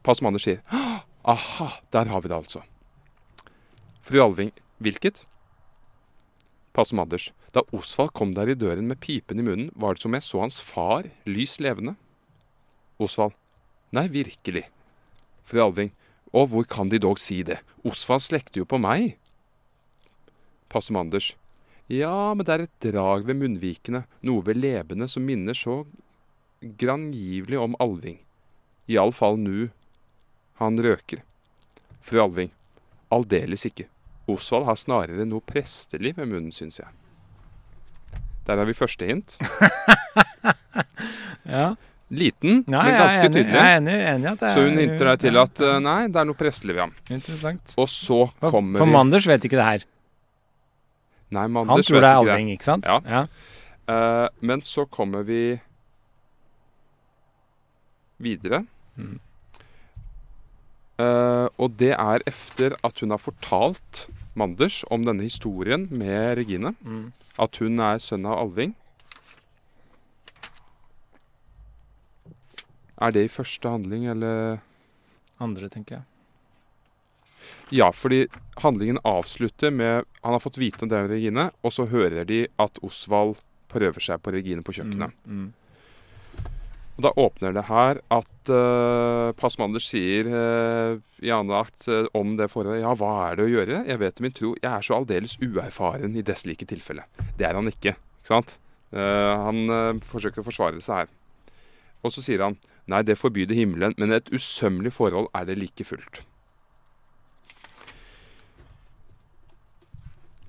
Pastor 0.07 0.31
Anders 0.31 0.47
sier 0.49 0.63
«Hå! 0.73 1.01
Aha, 1.31 1.67
der 1.93 2.09
har 2.09 2.23
vi 2.25 2.31
det 2.33 2.39
altså. 2.39 2.63
Fru 4.01 4.23
Alving 4.25 4.55
Hvilket? 4.81 5.21
Pastor 6.73 7.03
Anders, 7.03 7.33
Da 7.53 7.61
Osvald 7.77 8.15
kom 8.15 8.33
der 8.35 8.49
i 8.49 8.55
døren 8.55 8.87
med 8.89 9.01
pipen 9.03 9.39
i 9.39 9.45
munnen, 9.45 9.71
var 9.75 9.95
det 9.95 10.03
som 10.03 10.15
jeg 10.15 10.23
så 10.23 10.41
hans 10.41 10.61
far, 10.63 11.11
lys 11.27 11.59
levende. 11.61 11.97
Osvald. 12.99 13.35
Nei, 13.93 14.07
virkelig. 14.09 14.69
Fru 15.45 15.61
Alving. 15.65 15.91
Og 16.33 16.47
hvor 16.53 16.65
kan 16.65 16.89
de 16.89 17.01
dog 17.03 17.19
si 17.19 17.43
det? 17.43 17.59
Osvald 17.85 18.23
slekter 18.23 18.63
jo 18.63 18.69
på 18.71 18.79
meg. 18.79 19.19
Pastor 20.71 21.01
Anders. 21.01 21.33
Ja, 21.91 22.35
men 22.39 22.47
det 22.47 22.55
er 22.55 22.65
et 22.69 22.85
drag 22.87 23.27
ved 23.27 23.41
munnvikene, 23.41 24.05
noe 24.27 24.45
ved 24.47 24.61
lebene 24.63 25.09
som 25.11 25.25
minner 25.27 25.57
så 25.59 25.81
grangivelig 26.79 27.59
om 27.59 27.75
Alving. 27.83 28.21
Iallfall 28.91 29.39
nu 29.43 29.69
han 30.61 30.79
røker. 30.79 31.25
Fru 32.05 32.21
Alving. 32.23 32.51
Aldeles 33.11 33.67
ikke. 33.67 33.89
Osvald 34.31 34.69
har 34.69 34.79
snarere 34.79 35.27
noe 35.27 35.43
prestelig 35.43 36.15
ved 36.19 36.31
munnen, 36.31 36.53
syns 36.55 36.79
jeg. 36.83 36.91
Der 38.47 38.61
har 38.61 38.69
vi 38.69 38.77
første 38.77 39.09
hint. 39.11 39.39
Ja. 41.51 41.73
Liten, 42.11 42.65
Nei, 42.71 42.83
men 42.87 42.97
ganske 42.99 43.27
enig, 43.27 43.35
tydelig. 43.37 43.55
Jeg 43.55 43.71
er 43.71 43.77
enig, 43.79 43.95
enig 44.13 44.29
at 44.33 44.41
det 44.41 44.47
er 44.49 44.55
Så 44.57 44.63
hun 44.67 44.79
hinter 44.81 45.09
deg 45.11 45.21
til 45.23 45.39
at 45.39 45.61
eh, 45.63 45.77
nei, 45.83 45.99
det 46.11 46.19
er 46.21 46.27
noe 46.27 46.39
prestelig 46.39 46.75
ved 46.77 46.83
ham. 46.83 46.95
Interessant. 47.15 47.75
Og 47.79 47.87
så 47.91 48.19
For, 48.33 48.51
kommer 48.51 48.83
for 48.83 48.91
vi 48.91 48.95
Manders 48.97 49.29
vet 49.31 49.47
ikke 49.47 49.59
det 49.61 49.67
her. 49.67 49.85
Nei, 51.31 51.47
Han 51.47 51.53
Manders 51.55 51.87
tror 51.87 52.03
det 52.03 52.11
er. 52.11 52.21
Alving, 52.21 52.53
ikke 52.55 52.67
sant? 52.67 52.87
Ja. 52.87 53.27
Eh, 53.91 54.29
men 54.41 54.63
så 54.67 54.85
kommer 54.91 55.23
vi 55.27 55.61
videre. 58.21 58.65
Mm. 58.97 59.19
Uh, 61.01 61.49
og 61.57 61.79
det 61.81 61.95
er 61.95 62.21
efter 62.29 62.75
at 62.85 62.99
hun 63.01 63.15
har 63.15 63.21
fortalt 63.23 64.03
Manders 64.37 64.83
om 64.93 65.07
denne 65.07 65.25
historien 65.25 65.87
med 65.89 66.37
Regine. 66.37 66.75
Mm. 66.85 67.13
At 67.41 67.57
hun 67.57 67.81
er 67.81 68.03
sønn 68.05 68.29
av 68.29 68.37
Alving. 68.43 68.75
Er 73.01 73.15
det 73.17 73.25
i 73.25 73.33
første 73.33 73.73
handling, 73.73 74.05
eller 74.13 74.61
Andre, 75.41 75.71
tenker 75.73 75.95
jeg. 75.95 76.05
Ja, 77.71 77.93
fordi 77.95 78.25
handlingen 78.59 78.99
avslutter 79.07 79.71
med 79.71 80.05
Han 80.23 80.35
har 80.35 80.43
fått 80.43 80.59
vite 80.59 80.85
om 80.85 80.91
det 80.91 80.99
med 81.05 81.13
Regine, 81.15 81.51
og 81.63 81.73
så 81.73 81.87
hører 81.87 82.27
de 82.29 82.45
at 82.61 82.79
Osvald 82.83 83.39
prøver 83.71 84.03
seg 84.03 84.21
på 84.21 84.35
Regine 84.35 84.65
på 84.67 84.75
kjøkkenet. 84.75 85.15
Mm. 85.25 85.47
Mm. 85.47 85.53
Og 87.01 87.05
Da 87.07 87.13
åpner 87.17 87.55
det 87.57 87.63
her 87.71 88.03
at 88.13 88.51
uh, 88.53 89.31
passmander 89.39 89.81
sier 89.81 90.27
uh, 90.29 90.99
i 91.25 91.31
annen 91.33 91.55
akt 91.57 91.89
uh, 91.89 92.11
om 92.13 92.35
det 92.37 92.51
forholdet 92.53 92.83
Ja, 92.83 92.93
hva 92.93 93.13
er 93.31 93.39
det 93.39 93.47
å 93.47 93.53
gjøre? 93.55 93.85
Jeg 93.89 94.03
vet 94.03 94.21
min 94.21 94.35
tro. 94.37 94.53
Jeg 94.61 94.69
er 94.69 94.85
så 94.85 94.99
aldeles 94.99 95.39
uerfaren 95.41 96.19
i 96.19 96.27
desslike 96.27 96.69
tilfelle. 96.69 97.07
Det 97.39 97.49
er 97.49 97.57
han 97.57 97.71
ikke. 97.73 97.95
ikke 97.95 98.35
sant? 98.35 98.59
Uh, 98.91 99.47
han 99.47 99.71
eh, 99.71 100.03
forsøker 100.11 100.43
å 100.43 100.49
forsvare 100.49 100.83
seg 100.83 101.05
her. 101.05 101.11
Og 102.03 102.13
så 102.13 102.25
sier 102.27 102.43
han 102.43 102.59
Nei, 102.91 103.05
det 103.07 103.21
forbyr 103.21 103.47
det 103.47 103.55
himmelen, 103.55 103.95
men 104.03 104.11
et 104.17 104.29
usømmelig 104.35 104.91
forhold 104.97 105.29
er 105.37 105.45
det 105.47 105.55
like 105.61 105.85
fullt. 105.87 106.25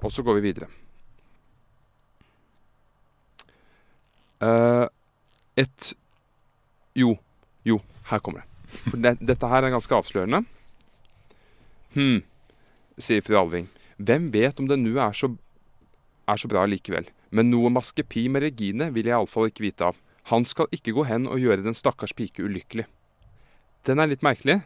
Og 0.01 0.11
så 0.13 0.23
går 0.25 0.39
vi 0.39 0.47
videre. 0.49 0.69
Uh, 4.41 4.87
et 5.57 5.93
Jo, 6.97 7.13
jo, 7.63 7.77
her 8.09 8.19
kommer 8.19 8.41
det. 8.41 8.47
For 8.71 8.97
det, 8.97 9.13
dette 9.21 9.47
her 9.47 9.63
er 9.63 9.71
ganske 9.71 9.95
avslørende. 9.95 10.41
Hm, 11.93 12.23
sier 12.99 13.23
fru 13.23 13.37
Alving. 13.39 13.69
Hvem 14.01 14.29
vet 14.33 14.59
om 14.59 14.67
det 14.67 14.79
nå 14.81 14.95
er 14.97 15.13
er 16.31 16.39
så 16.39 16.49
bra 16.51 16.65
likevel. 16.65 17.07
Men 17.31 17.51
noe 17.51 17.71
maskepi 17.71 18.27
med 18.31 18.43
Regine 18.43 18.89
vil 18.95 19.07
jeg 19.07 19.15
iallfall 19.15 19.51
ikke 19.51 19.65
vite 19.65 19.87
av. 19.91 19.99
Han 20.31 20.45
skal 20.45 20.69
ikke 20.75 20.93
gå 20.95 21.05
hen 21.07 21.27
og 21.27 21.39
gjøre 21.41 21.63
den 21.65 21.77
stakkars 21.77 22.13
pike 22.13 22.43
ulykkelig. 22.43 22.85
Den 23.87 23.99
er 23.99 24.11
litt 24.11 24.23
merkelig, 24.23 24.61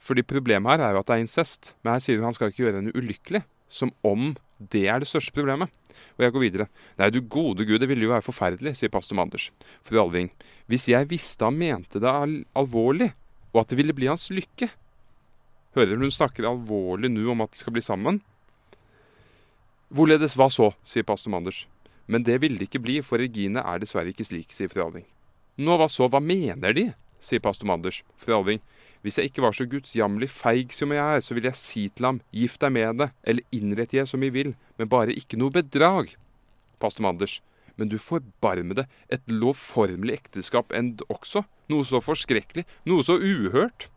fordi 0.00 0.22
problemet 0.22 0.76
her 0.76 0.84
er 0.84 0.94
jo 0.94 1.00
at 1.02 1.08
det 1.08 1.16
er 1.16 1.24
incest. 1.24 1.72
Men 1.82 1.96
her 1.96 2.04
sier 2.04 2.20
hun 2.20 2.28
han 2.28 2.36
skal 2.36 2.52
ikke 2.52 2.64
gjøre 2.66 2.80
henne 2.80 2.94
ulykkelig. 2.96 3.42
Som 3.70 3.92
om 4.06 4.34
det 4.60 4.84
er 4.92 5.00
det 5.00 5.08
største 5.08 5.32
problemet. 5.32 5.72
Og 6.18 6.24
jeg 6.24 6.34
går 6.34 6.44
videre. 6.44 6.66
Nei, 7.00 7.08
du 7.12 7.20
gode 7.20 7.64
gud, 7.64 7.80
det 7.80 7.88
ville 7.88 8.04
jo 8.04 8.12
være 8.12 8.24
forferdelig, 8.24 8.74
sier 8.78 8.92
pastor 8.92 9.16
Manders. 9.16 9.48
Fru 9.86 10.00
Alving. 10.02 10.30
Hvis 10.70 10.88
jeg 10.92 11.08
visste 11.10 11.48
han 11.48 11.58
mente 11.58 12.02
det 12.02 12.10
al 12.10 12.42
alvorlig, 12.56 13.10
og 13.54 13.62
at 13.62 13.72
det 13.72 13.80
ville 13.80 13.96
bli 13.96 14.10
hans 14.10 14.28
lykke. 14.30 14.68
Hører 15.76 15.96
hun 15.96 16.12
snakker 16.12 16.48
alvorlig 16.50 17.10
nå 17.12 17.24
om 17.32 17.44
at 17.44 17.54
de 17.54 17.62
skal 17.62 17.74
bli 17.74 17.84
sammen? 17.84 18.20
Hvorledes 19.90 20.36
hva 20.38 20.50
så, 20.52 20.70
sier 20.86 21.06
pastor 21.06 21.32
Manders. 21.34 21.64
Men 22.10 22.26
det 22.26 22.40
ville 22.42 22.58
det 22.60 22.68
ikke 22.68 22.82
bli, 22.82 23.00
for 23.06 23.22
Regine 23.22 23.62
er 23.64 23.82
dessverre 23.82 24.12
ikke 24.12 24.26
slik, 24.26 24.52
sier 24.54 24.70
fru 24.70 24.84
Alving. 24.84 25.06
Nå 25.60 25.76
hva 25.78 25.88
så, 25.90 26.08
hva 26.10 26.20
mener 26.22 26.76
de? 26.76 26.90
sier 27.20 27.42
pastor 27.44 27.68
Manders. 27.68 28.02
Fru 28.20 28.34
Alving. 28.38 28.62
Hvis 29.00 29.16
jeg 29.16 29.30
ikke 29.30 29.44
var 29.44 29.54
så 29.56 29.64
gudsjammerlig 29.64 30.28
feig 30.32 30.74
som 30.76 30.92
jeg 30.92 31.00
er, 31.00 31.22
så 31.24 31.36
ville 31.36 31.48
jeg 31.48 31.60
si 31.60 31.84
til 31.88 32.06
ham, 32.06 32.18
gift 32.36 32.60
deg 32.60 32.74
med 32.76 32.98
det, 33.00 33.08
eller 33.24 33.56
innrett 33.56 33.94
jeg 33.96 34.08
som 34.10 34.24
jeg 34.24 34.34
vil, 34.34 34.52
men 34.76 34.90
bare 34.92 35.16
ikke 35.16 35.38
noe 35.40 35.54
bedrag. 35.54 36.12
Pastor 36.80 37.06
Manders. 37.06 37.38
Men 37.80 37.88
du 37.88 37.96
forbarmede, 37.96 38.84
et 39.08 39.24
lovformelig 39.30 40.18
ekteskap 40.18 40.74
end 40.76 41.00
også. 41.08 41.46
Noe 41.72 41.86
så 41.88 42.02
forskrekkelig, 42.04 42.66
noe 42.84 43.06
så 43.06 43.16
uhørt. 43.16 43.88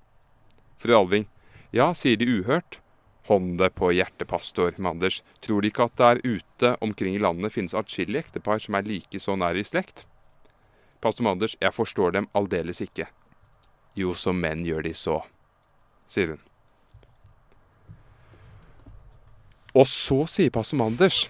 Fru 0.79 0.95
Alving. 0.95 1.27
Ja, 1.75 1.89
sier 1.97 2.15
de 2.19 2.29
uhørt. 2.29 2.79
Hånd 3.27 3.59
på 3.75 3.89
hjertet, 3.95 4.27
pastor 4.27 4.75
Manders. 4.77 5.21
Tror 5.43 5.63
De 5.63 5.71
ikke 5.71 5.87
at 5.87 5.99
der 5.99 6.19
ute 6.23 6.73
omkring 6.83 7.15
i 7.15 7.23
landet 7.23 7.55
finnes 7.55 7.75
atskillige 7.75 8.25
ektepar 8.25 8.59
som 8.59 8.75
er 8.75 8.87
like 8.87 9.19
så 9.19 9.35
nær 9.39 9.55
i 9.55 9.63
slekt? 9.63 10.03
Pastor 11.03 11.23
Manders, 11.27 11.55
jeg 11.59 11.75
forstår 11.75 12.15
dem 12.15 12.27
aldeles 12.35 12.79
ikke. 12.83 13.07
Jo, 13.97 14.13
som 14.17 14.39
menn 14.41 14.63
gjør 14.65 14.87
de 14.87 14.93
så, 14.97 15.19
sier 16.09 16.33
hun. 16.33 16.41
Og 19.73 19.89
så 19.89 20.23
sier 20.29 20.53
pastor 20.53 20.77
Manders, 20.81 21.27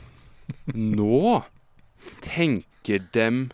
nå 0.76 1.44
tenker 2.24 3.04
dem 3.16 3.50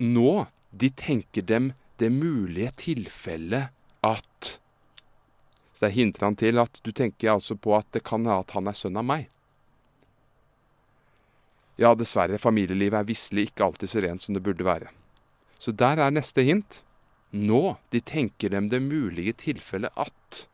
Nå, 0.00 0.46
de 0.72 0.88
tenker 0.96 1.44
dem 1.44 1.72
det 2.00 2.08
mulige 2.12 2.70
tilfellet 2.80 3.68
at 4.04 4.48
Så 5.72 5.84
det 5.84 5.90
hinter 5.96 6.24
han 6.24 6.36
til 6.40 6.60
at 6.60 6.80
du 6.84 6.88
tenker 6.92 7.34
altså 7.34 7.56
på 7.56 7.74
at 7.76 7.88
det 7.92 8.04
kan 8.04 8.24
være 8.24 8.46
at 8.46 8.54
han 8.56 8.68
er 8.68 8.76
sønn 8.76 8.96
av 9.00 9.04
meg. 9.04 9.28
Ja, 11.80 11.94
dessverre, 11.96 12.36
familielivet 12.40 12.98
er 12.98 13.08
visselig 13.08 13.48
ikke 13.48 13.68
alltid 13.68 13.92
så 13.92 14.02
rent 14.04 14.24
som 14.24 14.36
det 14.36 14.44
burde 14.44 14.64
være. 14.64 14.90
Så 15.60 15.72
der 15.72 16.00
er 16.00 16.12
neste 16.12 16.44
hint. 16.44 16.82
Nå, 17.30 17.76
de 17.90 18.00
tenker 18.00 18.50
dem 18.50 18.68
det 18.68 18.80
mulige 18.82 19.32
tilfellet 19.46 19.94
at 19.94 20.46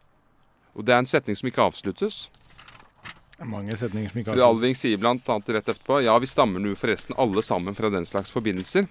Og 0.76 0.84
det 0.84 0.92
er 0.92 1.00
en 1.00 1.08
setning 1.08 1.36
som 1.38 1.48
ikke 1.48 1.64
avsluttes. 1.64 2.26
Mange 3.40 3.76
setninger 3.76 4.12
som 4.12 4.20
ikke 4.20 4.32
avsluttes. 4.32 4.42
Fru 4.42 4.44
Alving 4.44 4.76
sier 4.76 5.00
annet 5.08 5.48
rett 5.56 5.70
etterpå 5.72 6.02
ja, 6.04 6.18
vi 6.20 6.28
stammer 6.28 6.60
nå 6.60 6.74
forresten 6.76 7.16
alle 7.16 7.42
sammen 7.44 7.76
fra 7.76 7.88
den 7.92 8.04
slags 8.04 8.32
forbindelser. 8.32 8.88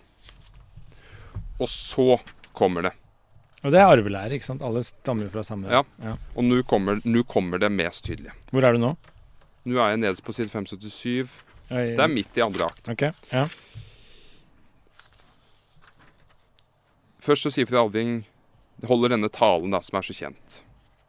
Og 1.62 1.70
så 1.70 2.18
kommer 2.58 2.90
det. 2.90 2.94
Og 3.66 3.72
det 3.74 3.80
er 3.82 3.90
arvelære, 3.90 4.38
ikke 4.38 4.46
sant? 4.46 4.62
Alle 4.66 4.84
stammer 4.86 5.30
fra 5.34 5.44
samme 5.46 5.70
Ja. 5.72 5.84
Og 6.36 6.44
nå 6.46 6.62
kommer, 6.70 7.00
nå 7.06 7.24
kommer 7.26 7.62
det 7.62 7.72
mest 7.74 8.06
tydelig. 8.06 8.34
Hvor 8.52 8.66
er 8.66 8.76
du 8.76 8.82
nå? 8.82 8.96
Nå 9.66 9.80
er 9.82 9.94
jeg 9.96 10.02
nederst 10.04 10.26
på 10.26 10.34
side 10.38 10.52
577. 10.54 11.30
Oi, 11.74 11.96
Det 11.98 12.04
er 12.04 12.12
midt 12.12 12.38
i 12.38 12.44
andre 12.46 12.68
akt. 12.70 12.90
Ok, 12.90 13.08
ja. 13.32 13.48
Først 17.26 17.48
så 17.48 17.50
sier 17.50 17.66
fru 17.66 17.80
Alving 17.82 18.20
holder 18.86 19.16
denne 19.16 19.32
talen 19.34 19.72
da, 19.74 19.80
som 19.82 19.98
er 19.98 20.06
så 20.06 20.14
kjent, 20.14 20.60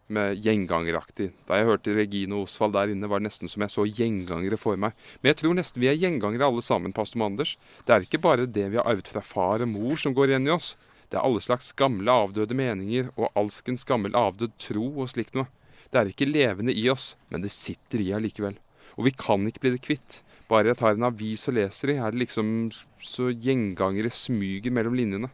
med 0.08 0.38
gjengangeraktig. 0.40 1.26
Da 1.44 1.58
jeg 1.58 1.68
hørte 1.68 1.96
Regine 1.98 2.38
Osvald 2.38 2.72
der 2.72 2.92
inne, 2.94 3.10
var 3.10 3.20
det 3.20 3.28
nesten 3.28 3.52
som 3.52 3.64
jeg 3.64 3.74
så 3.74 3.84
gjengangere 3.84 4.56
for 4.60 4.80
meg. 4.80 4.96
Men 5.20 5.34
jeg 5.34 5.42
tror 5.42 5.58
nesten 5.58 5.82
vi 5.82 5.90
er 5.90 5.98
gjengangere 6.00 6.48
alle 6.48 6.64
sammen, 6.64 6.94
pastor 6.96 7.20
Manders. 7.20 7.58
Det 7.84 7.92
er 7.92 8.06
ikke 8.06 8.22
bare 8.24 8.48
det 8.48 8.64
vi 8.72 8.80
har 8.80 8.88
arvet 8.88 9.12
fra 9.12 9.20
far 9.20 9.66
og 9.66 9.72
mor 9.74 10.00
som 10.00 10.16
går 10.16 10.32
igjen 10.32 10.48
i 10.48 10.56
oss. 10.56 10.72
Det 11.12 11.20
er 11.20 11.26
alle 11.26 11.44
slags 11.44 11.68
gamle 11.76 12.18
avdøde 12.24 12.56
meninger 12.56 13.12
og 13.14 13.28
alskens 13.36 13.84
gammel 13.86 14.16
avdød 14.16 14.56
tro 14.62 14.88
og 14.96 15.12
slikt 15.12 15.36
noe. 15.36 15.50
Det 15.92 16.00
er 16.00 16.08
ikke 16.10 16.32
levende 16.32 16.72
i 16.72 16.88
oss, 16.90 17.12
men 17.28 17.44
det 17.44 17.52
sitter 17.52 18.00
i 18.00 18.14
allikevel. 18.16 18.56
Og 18.96 19.04
vi 19.10 19.12
kan 19.12 19.44
ikke 19.46 19.66
bli 19.66 19.76
det 19.76 19.84
kvitt. 19.84 20.22
Bare 20.48 20.72
jeg 20.72 20.80
tar 20.80 20.96
en 20.96 21.10
avis 21.10 21.44
og 21.50 21.58
leser 21.58 21.92
i, 21.92 22.00
er 22.00 22.14
det 22.14 22.24
liksom 22.24 22.70
så 23.04 23.28
gjengangere 23.34 24.08
smyger 24.14 24.72
mellom 24.72 24.96
linjene. 24.96 25.30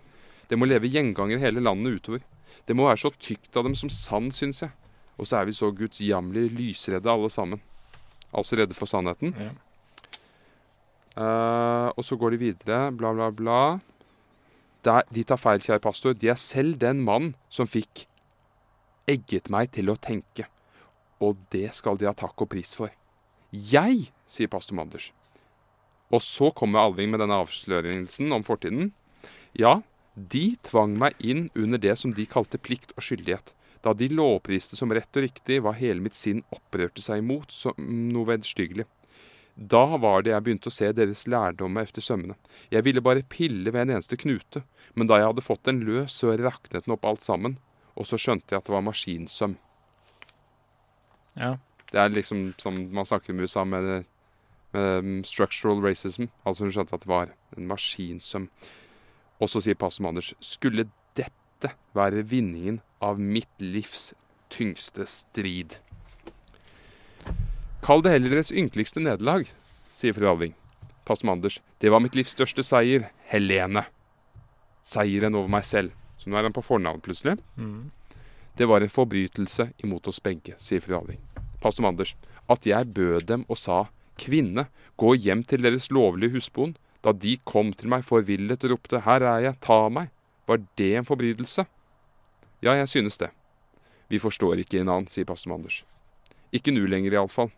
Det 0.52 0.58
må 0.60 0.68
leve 0.68 0.90
gjenganger 0.92 1.40
hele 1.40 1.62
landet 1.64 1.96
utover. 1.96 2.20
Det 2.68 2.76
må 2.76 2.84
være 2.84 3.00
så 3.00 3.10
tykt 3.16 3.56
av 3.56 3.64
dem 3.64 3.76
som 3.78 3.88
sand, 3.88 4.34
syns 4.36 4.60
jeg. 4.60 4.74
Og 5.16 5.24
så 5.24 5.38
er 5.38 5.46
vi 5.48 5.54
så 5.56 5.70
gudsjammerlig 5.72 6.50
lysredde 6.52 7.08
alle 7.08 7.30
sammen. 7.32 7.62
Altså 8.36 8.58
redde 8.60 8.76
for 8.76 8.90
sannheten. 8.90 9.32
Ja. 9.32 9.52
Uh, 11.16 11.88
og 11.96 12.04
så 12.04 12.16
går 12.20 12.34
de 12.34 12.40
videre, 12.40 12.84
bla, 12.92 13.12
bla, 13.16 13.30
bla. 13.32 13.62
Der, 14.84 15.08
de 15.08 15.24
tar 15.24 15.40
feil, 15.40 15.64
kjære 15.64 15.82
pastor. 15.84 16.16
De 16.16 16.28
er 16.28 16.40
selv 16.40 16.76
den 16.80 17.00
mann 17.04 17.32
som 17.52 17.68
fikk 17.68 18.06
egget 19.08 19.48
meg 19.52 19.72
til 19.72 19.88
å 19.88 19.96
tenke. 19.96 20.48
Og 21.22 21.40
det 21.54 21.70
skal 21.78 21.96
de 21.96 22.08
ha 22.08 22.14
takk 22.16 22.44
og 22.44 22.50
pris 22.52 22.74
for. 22.76 22.92
Jeg, 23.52 24.10
sier 24.28 24.52
pastor 24.52 24.76
Manders. 24.76 25.12
Og 26.12 26.20
så 26.24 26.50
kommer 26.52 26.84
Alving 26.84 27.12
med 27.12 27.24
denne 27.24 27.40
avsløringelsen 27.40 28.32
om 28.36 28.44
fortiden. 28.44 28.92
Ja, 29.56 29.80
de 30.14 30.56
tvang 30.68 30.96
meg 31.00 31.16
inn 31.18 31.48
under 31.56 31.80
det 31.80 31.96
som 32.00 32.12
de 32.12 32.26
kalte 32.28 32.60
plikt 32.60 32.92
og 32.96 33.04
skyldighet. 33.06 33.54
Da 33.82 33.94
de 33.96 34.08
lovpriste 34.12 34.76
som 34.78 34.92
rett 34.94 35.16
og 35.16 35.24
riktig, 35.24 35.60
hva 35.62 35.72
hele 35.74 36.04
mitt 36.04 36.14
sinn 36.14 36.44
opprørte 36.54 37.02
seg 37.02 37.22
imot 37.22 37.50
som 37.54 37.78
noe 38.12 38.28
vederstyggelig. 38.28 38.86
Da 39.56 39.98
var 40.00 40.22
det 40.22 40.32
jeg 40.32 40.44
begynte 40.46 40.70
å 40.70 40.74
se 40.74 40.92
deres 40.96 41.26
lærdomme 41.28 41.82
efter 41.84 42.04
sømmene. 42.04 42.36
Jeg 42.72 42.86
ville 42.86 43.02
bare 43.04 43.24
pille 43.28 43.72
ved 43.72 43.82
en 43.82 43.96
eneste 43.96 44.16
knute, 44.16 44.62
men 44.94 45.10
da 45.10 45.18
jeg 45.20 45.28
hadde 45.32 45.44
fått 45.44 45.66
den 45.68 45.82
løs, 45.84 46.14
så 46.14 46.32
raknet 46.38 46.86
den 46.86 46.94
opp 46.94 47.04
alt 47.08 47.24
sammen, 47.24 47.58
og 47.92 48.08
så 48.08 48.16
skjønte 48.20 48.54
jeg 48.54 48.62
at 48.62 48.70
det 48.70 48.76
var 48.76 48.86
maskinsøm. 48.86 49.58
ja. 51.36 51.56
Det 51.92 52.00
er 52.00 52.08
liksom 52.08 52.54
som 52.56 52.78
man 52.96 53.04
snakker 53.04 53.34
med 53.36 53.44
USA 53.44 53.66
med, 53.68 53.84
med 54.72 55.04
um, 55.04 55.24
structural 55.28 55.82
racism. 55.84 56.30
Altså 56.44 56.64
hun 56.64 56.72
skjønte 56.72 56.96
at 56.96 57.04
det 57.04 57.10
var 57.10 57.34
en 57.56 57.66
maskinsøm. 57.68 58.46
Og 59.42 59.50
så 59.50 59.62
sier 59.64 59.78
pastor 59.78 60.06
Manders 60.06 60.32
skulle 60.44 60.86
dette 61.18 61.72
være 61.98 62.22
vinningen 62.30 62.78
av 63.02 63.18
mitt 63.18 63.50
livs 63.58 64.12
tyngste 64.52 65.06
strid. 65.10 65.80
Kall 67.82 68.04
det 68.04 68.12
heller 68.14 68.36
deres 68.36 68.52
ynkeligste 68.54 69.02
nederlag, 69.02 69.48
sier 69.96 70.14
fru 70.14 70.28
Alving. 70.30 70.54
Pastor 71.08 71.26
Manders, 71.26 71.58
det 71.82 71.90
var 71.90 72.02
mitt 72.04 72.14
livs 72.14 72.36
største 72.36 72.62
seier, 72.62 73.08
Helene. 73.32 73.82
Seieren 74.86 75.34
over 75.34 75.50
meg 75.50 75.66
selv. 75.66 75.96
Så 76.22 76.30
nå 76.30 76.38
er 76.38 76.46
han 76.46 76.54
på 76.54 76.62
fornavn 76.62 77.02
plutselig. 77.02 77.40
Mm. 77.58 77.90
Det 78.54 78.68
var 78.70 78.84
en 78.84 78.92
forbrytelse 78.92 79.72
imot 79.82 80.06
oss 80.06 80.22
begge, 80.22 80.54
sier 80.62 80.84
fru 80.84 80.94
Alving. 81.00 81.18
Pastor 81.62 81.82
Manders, 81.88 82.14
at 82.50 82.66
jeg 82.68 82.92
bød 82.94 83.26
dem 83.26 83.42
og 83.50 83.58
sa, 83.58 83.88
kvinne, 84.22 84.68
gå 85.00 85.16
hjem 85.18 85.42
til 85.48 85.66
deres 85.66 85.90
lovlige 85.90 86.36
husbond, 86.36 86.78
da 87.02 87.12
de 87.12 87.36
kom 87.48 87.72
til 87.74 87.90
meg 87.92 88.04
forvillet 88.06 88.64
og 88.66 88.76
ropte, 88.76 89.02
her 89.06 89.24
er 89.26 89.46
jeg, 89.48 89.58
ta 89.64 89.78
meg, 89.90 90.12
var 90.46 90.62
det 90.78 90.92
en 90.98 91.08
forbrytelse? 91.08 91.66
Ja, 92.62 92.76
jeg 92.78 92.88
synes 92.90 93.18
det. 93.18 93.32
Vi 94.12 94.20
forstår 94.22 94.60
ikke 94.62 94.82
hverandre, 94.82 95.10
sier 95.10 95.26
pastor 95.26 95.50
Manders. 95.50 95.82
Ikke 96.54 96.74
nå 96.74 96.84
lenger, 96.86 97.16
iallfall. 97.16 97.50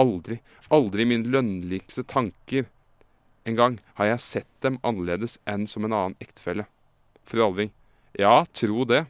Aldri, 0.00 0.40
aldri 0.72 1.04
i 1.04 1.08
mine 1.08 1.32
lønnligste 1.32 2.04
tanker 2.08 2.68
en 3.44 3.58
gang 3.58 3.78
har 3.98 4.12
jeg 4.12 4.22
sett 4.22 4.50
dem 4.62 4.78
annerledes 4.86 5.38
enn 5.50 5.66
som 5.66 5.86
en 5.86 5.94
annen 5.96 6.18
ektefelle. 6.22 6.68
Fru 7.26 7.42
Alving, 7.42 7.72
ja, 8.18 8.44
tro 8.54 8.84
det. 8.86 9.04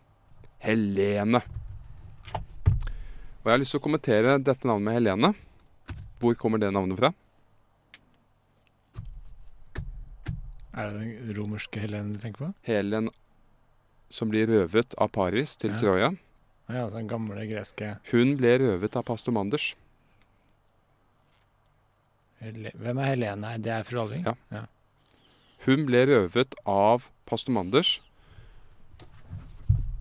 Helene. 0.63 1.43
Og 3.43 3.49
jeg 3.49 3.53
har 3.53 3.61
lyst 3.61 3.75
til 3.75 3.83
å 3.83 3.85
kommentere 3.85 4.39
dette 4.41 4.69
navnet 4.69 4.87
med 4.87 4.97
Helene. 4.97 5.33
Hvor 6.23 6.37
kommer 6.39 6.63
det 6.63 6.71
navnet 6.73 7.01
fra? 7.01 7.11
Er 10.73 10.89
det 10.91 11.01
den 11.03 11.35
romerske 11.37 11.81
Helene 11.83 12.15
du 12.15 12.21
tenker 12.23 12.47
på? 12.47 12.53
Helen 12.65 13.11
som 14.13 14.29
blir 14.33 14.47
røvet 14.49 14.95
av 15.01 15.09
Paris 15.13 15.57
til 15.57 15.71
Ja. 15.73 15.79
Troja. 15.81 16.11
Ja, 16.69 16.85
altså 16.85 16.99
den 17.01 17.09
gamle 17.09 17.43
greske 17.49 17.99
Hun 18.13 18.37
ble 18.39 18.55
røvet 18.61 18.97
av 18.97 19.05
pastor 19.05 19.33
Manders. 19.33 19.75
Hele 22.41 22.73
Hvem 22.75 22.99
er 22.99 23.11
Helene? 23.13 23.51
Det 23.63 23.73
er 23.73 23.83
fru 23.87 24.01
Alving? 24.03 24.25
Ja. 24.53 24.65
Hun 25.67 25.85
ble 25.87 26.07
røvet 26.09 26.55
av 26.67 27.05
pastor 27.27 27.53
Manders. 27.55 28.01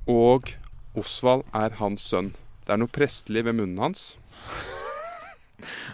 Og 0.08 0.54
Osvald 0.98 1.44
er 1.56 1.76
hans 1.80 2.02
sønn. 2.04 2.34
Det 2.66 2.74
er 2.74 2.82
noe 2.82 2.92
prestelig 2.92 3.46
ved 3.48 3.54
munnen 3.60 3.80
hans. 3.80 4.12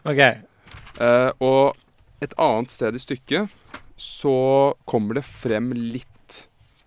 Ok. 0.07 0.19
Eh, 0.23 1.31
og 1.43 1.75
et 2.23 2.31
annet 2.39 2.71
sted 2.71 2.95
i 2.95 3.01
stykket 3.03 3.51
så 3.97 4.33
kommer 4.85 5.17
det 5.19 5.25
frem 5.27 5.71
litt 5.73 6.07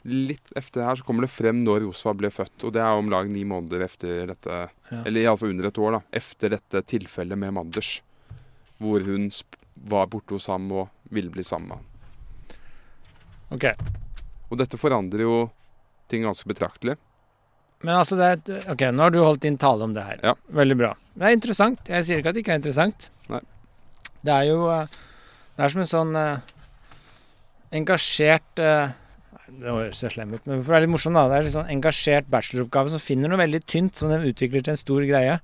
Litt 0.09 0.49
efter 0.57 0.81
det 0.81 0.87
her 0.87 0.97
så 0.97 1.05
kommer 1.05 1.27
det 1.27 1.29
frem 1.35 1.59
når 1.61 1.83
Josfa 1.85 2.15
ble 2.17 2.31
født. 2.33 2.63
Og 2.65 2.71
det 2.73 2.81
er 2.81 2.97
om 2.97 3.11
lag 3.13 3.27
ni 3.29 3.43
måneder 3.45 3.83
etter 3.85 4.31
dette 4.31 4.55
Ja. 4.89 5.01
Eller 5.05 5.27
iallfall 5.27 5.51
under 5.53 5.67
et 5.69 5.77
år, 5.79 5.93
da. 5.93 6.01
Efter 6.17 6.55
dette 6.55 6.81
tilfellet 6.89 7.37
med 7.37 7.53
Manders. 7.53 7.91
Hvor 8.81 9.05
hun 9.05 9.27
var 9.77 10.07
borte 10.09 10.33
hos 10.39 10.47
ham 10.49 10.71
og 10.73 10.89
ville 11.13 11.29
bli 11.31 11.45
sammen 11.45 11.69
med 11.69 11.77
ham. 11.77 11.85
ok. 13.59 13.67
Og 14.51 14.57
dette 14.63 14.81
forandrer 14.81 15.21
jo 15.27 15.35
ting 16.09 16.25
ganske 16.25 16.49
betraktelig. 16.49 16.97
Men 17.85 17.99
altså, 18.01 18.17
det 18.17 18.25
er 18.25 18.39
et, 18.41 18.51
ok, 18.73 18.87
nå 18.97 19.03
har 19.05 19.13
du 19.15 19.21
holdt 19.21 19.45
din 19.45 19.59
tale 19.61 19.85
om 19.85 19.93
det 19.93 20.03
her. 20.05 20.21
Ja. 20.25 20.35
Veldig 20.49 20.79
bra. 20.81 20.95
Det 21.15 21.29
er 21.29 21.37
interessant. 21.37 21.85
Jeg 21.93 22.09
sier 22.09 22.23
ikke 22.25 22.33
at 22.33 22.39
det 22.41 22.43
ikke 22.47 22.57
er 22.57 22.63
interessant. 22.63 23.11
Nei. 23.29 23.43
Det 24.25 24.33
er 24.33 24.49
jo 24.49 24.65
eh, 24.73 24.89
Det 25.57 25.65
er 25.65 25.73
som 25.77 25.85
en 25.85 25.93
sånn 25.93 26.17
eh, 26.17 26.41
engasjert 27.75 28.63
eh, 28.63 28.91
Det 29.51 29.71
høres 29.71 30.03
slem 30.13 30.35
ut, 30.35 30.45
men 30.47 30.63
for 30.63 30.73
å 30.73 30.77
være 30.77 30.87
litt 30.87 30.95
morsom, 30.95 31.17
da. 31.17 31.27
Det 31.31 31.39
er 31.39 31.49
en 31.49 31.55
sånn 31.57 31.73
engasjert 31.77 32.29
bacheloroppgave 32.31 32.93
som 32.93 33.03
finner 33.03 33.31
noe 33.31 33.41
veldig 33.41 33.63
tynt, 33.67 33.97
som 33.99 34.13
den 34.13 34.27
utvikler 34.29 34.65
til 34.65 34.75
en 34.75 34.81
stor 34.81 35.07
greie. 35.09 35.41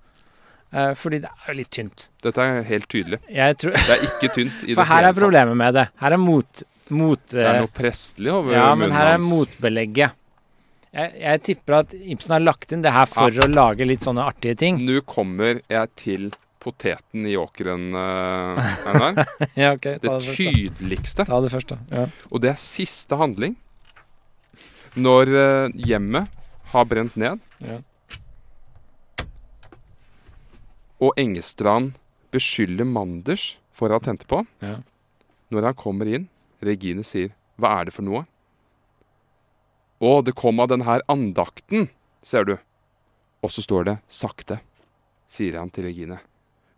Eh, 0.74 0.92
fordi 0.98 1.20
det 1.24 1.30
er 1.30 1.50
jo 1.50 1.56
litt 1.60 1.72
tynt. 1.74 2.06
Dette 2.26 2.42
er 2.42 2.62
helt 2.68 2.88
tydelig. 2.92 3.20
Tror, 3.62 3.74
Det 3.78 3.96
er 3.96 4.06
ikke 4.08 4.32
tynt 4.34 4.62
for 4.76 4.82
her 4.82 4.94
hele 5.00 5.12
er 5.12 5.18
problemet 5.18 5.58
med 5.58 5.78
det. 5.78 5.88
Her 6.02 6.16
er 6.16 6.22
mot... 6.22 6.62
mot. 6.88 7.26
Det 7.32 7.42
er 7.42 7.52
eh, 7.54 7.60
noe 7.64 7.74
prestelig 7.74 8.32
over 8.34 8.56
ja, 8.56 8.70
men 8.78 8.94
her 8.94 9.12
er 9.14 9.22
motbelegget. 9.22 10.22
Jeg, 10.96 11.12
jeg 11.20 11.42
tipper 11.44 11.80
at 11.82 11.94
Ibsen 11.98 12.38
har 12.38 12.42
lagt 12.42 12.72
inn 12.72 12.82
det 12.84 12.94
her 12.94 13.08
for 13.10 13.28
å 13.28 13.48
lage 13.52 13.84
litt 13.84 14.04
sånne 14.06 14.24
artige 14.24 14.56
ting. 14.62 14.78
Nå 14.86 15.02
kommer 15.08 15.60
jeg 15.68 15.92
til 16.00 16.30
poteten 16.66 17.26
i 17.30 17.36
åkeren, 17.38 17.84
uh, 17.94 18.58
Einar. 18.90 19.20
ja, 19.54 19.70
okay. 19.76 20.00
Det 20.02 20.10
ta 20.10 20.18
det 20.18 20.34
tydeligste. 20.36 21.26
Ta 21.28 21.38
det 21.44 21.52
først, 21.54 21.70
da. 21.70 21.78
Ja. 21.94 22.06
Og 22.32 22.42
det 22.42 22.50
er 22.56 22.58
siste 22.60 23.18
handling. 23.20 23.54
Når 24.96 25.28
eh, 25.36 25.74
hjemmet 25.86 26.32
har 26.72 26.86
brent 26.88 27.16
ned, 27.20 27.38
Ja. 27.60 27.78
og 31.00 31.12
Engestrand 31.20 31.98
beskylder 32.32 32.88
Manders 32.88 33.56
for 33.76 33.92
å 33.92 33.98
ha 33.98 34.04
tent 34.06 34.24
på. 34.28 34.40
Ja. 34.64 34.78
Når 35.52 35.68
han 35.70 35.76
kommer 35.76 36.08
inn, 36.08 36.28
Regine 36.64 37.04
sier 37.04 37.34
'Hva 37.60 37.80
er 37.80 37.84
det 37.84 37.94
for 37.94 38.02
noe?' 38.08 38.24
'Å, 40.00 40.24
det 40.24 40.34
kom 40.34 40.60
av 40.60 40.68
den 40.68 40.82
her 40.88 41.02
andakten, 41.08 41.88
ser 42.22 42.44
du.' 42.44 42.58
Og 43.44 43.50
så 43.52 43.60
står 43.62 43.84
det 43.84 43.98
'sakte', 44.08 44.60
sier 45.28 45.58
han 45.58 45.70
til 45.70 45.84
Regine. 45.84 46.18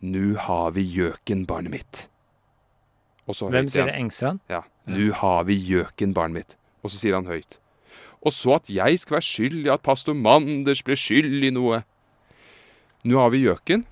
'Nu 0.01 0.36
har 0.36 0.70
vi 0.70 0.82
gjøken, 0.82 1.46
barnet 1.46 1.72
mitt'. 1.72 2.09
Hvem 3.26 3.68
sier 3.68 3.84
det? 3.84 3.94
Engstrand? 3.94 4.40
Ja. 4.49 4.62
Nu 4.86 5.12
har 5.12 5.44
vi 5.44 5.55
gjøken, 5.55 6.14
barnet 6.14 6.34
mitt. 6.34 6.57
Og 6.82 6.90
så 6.90 6.99
sier 6.99 7.14
han 7.14 7.26
høyt. 7.26 7.59
Og 8.24 8.32
så 8.32 8.55
at 8.57 8.70
jeg 8.72 8.99
skal 8.99 9.18
være 9.18 9.26
skyld 9.26 9.66
i 9.66 9.72
at 9.72 9.84
pastor 9.84 10.14
Manders 10.14 10.82
ble 10.82 10.96
skyld 10.96 11.44
i 11.44 11.51
noe. 11.51 11.82
Nå 13.05 13.20
har 13.20 13.30
vi 13.30 13.44
gjøken. 13.44 13.84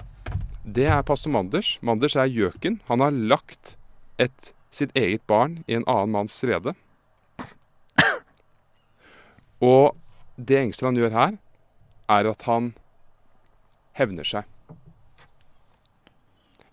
Det 0.64 0.86
er 0.86 1.04
pastor 1.06 1.30
Manders. 1.30 1.76
Manders 1.82 2.16
er 2.16 2.32
gjøken. 2.32 2.80
Han 2.88 3.00
har 3.00 3.10
lagt 3.10 3.76
et, 4.18 4.52
sitt 4.70 4.90
eget 4.96 5.22
barn 5.28 5.62
i 5.68 5.76
en 5.76 5.86
annen 5.86 6.16
manns 6.16 6.40
rede. 6.44 6.74
Og 9.60 9.96
det 10.36 10.58
Engstrand 10.58 10.98
gjør 10.98 11.14
her, 11.14 11.38
er 12.08 12.28
at 12.28 12.42
han 12.48 12.74
hevner 13.96 14.26
seg. 14.26 14.44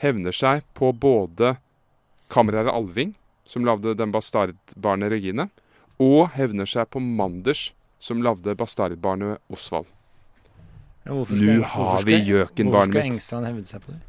Hevner 0.04 0.36
seg 0.36 0.66
på 0.76 0.92
både 0.92 1.56
kammerer 2.34 2.68
Alving, 2.72 3.14
som 3.48 3.66
lagde 3.68 3.96
den 3.96 4.12
bastardbarnet 4.12 5.12
Regine, 5.14 5.50
og 6.02 6.34
hevner 6.36 6.68
seg 6.68 6.90
på 6.92 7.00
Manders, 7.04 7.70
som 8.04 8.24
lagde 8.26 8.56
bastardbarnet 8.60 9.40
Osvald. 9.54 9.88
Ja, 11.06 11.12
hvorfor 11.12 11.36
skal- 11.36 11.64
har 11.64 11.86
hvorfor 11.86 12.06
vi 12.06 12.24
skal- 12.24 12.48
mitt. 12.48 12.56
Hvorfor 12.56 12.92
skal. 12.92 13.12
Engstrand 13.12 13.46
hevne 13.46 13.66
seg 13.66 13.82
på 13.82 13.92
det? 13.92 14.02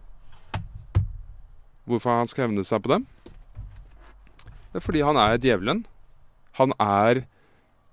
Hvorfor 1.86 2.18
han 2.18 2.28
skal 2.28 2.49
hevne 2.49 2.64
seg 2.64 2.82
på 2.82 2.88
dem? 2.88 3.07
Det 4.72 4.80
er 4.80 4.80
fordi 4.80 5.03
han 5.05 5.16
er 5.16 5.38
djevelen. 5.38 5.84
Han 6.53 6.72
er 6.80 7.26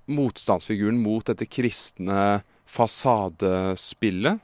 motstandsfiguren 0.07 1.01
mot 1.01 1.25
dette 1.25 1.45
kristne 1.45 2.43
fasadespillet. 2.65 4.39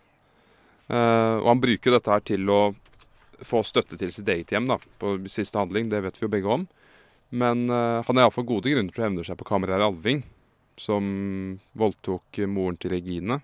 Uh, 0.89 1.41
og 1.43 1.47
han 1.47 1.61
bruker 1.61 1.91
dette 1.91 2.11
her 2.13 2.19
til 2.19 2.45
å 2.47 2.75
få 3.45 3.63
støtte 3.65 3.99
til 3.99 4.11
sitt 4.13 4.29
eget 4.29 4.51
hjem, 4.53 4.69
da, 4.69 4.79
på 5.01 5.17
siste 5.31 5.59
handling. 5.59 5.91
Det 5.91 6.01
vet 6.05 6.19
vi 6.19 6.25
jo 6.25 6.31
begge 6.33 6.51
om. 6.53 6.65
Men 7.29 7.67
uh, 7.69 8.03
han 8.07 8.15
har 8.15 8.27
iallfall 8.27 8.47
gode 8.47 8.71
grunner 8.71 8.93
til 8.93 9.03
å 9.03 9.07
hevne 9.07 9.25
seg 9.27 9.39
på 9.39 9.47
kamerat 9.47 9.83
Alving, 9.83 10.23
som 10.79 11.07
voldtok 11.77 12.43
moren 12.47 12.77
til 12.79 12.93
Regine. 12.95 13.41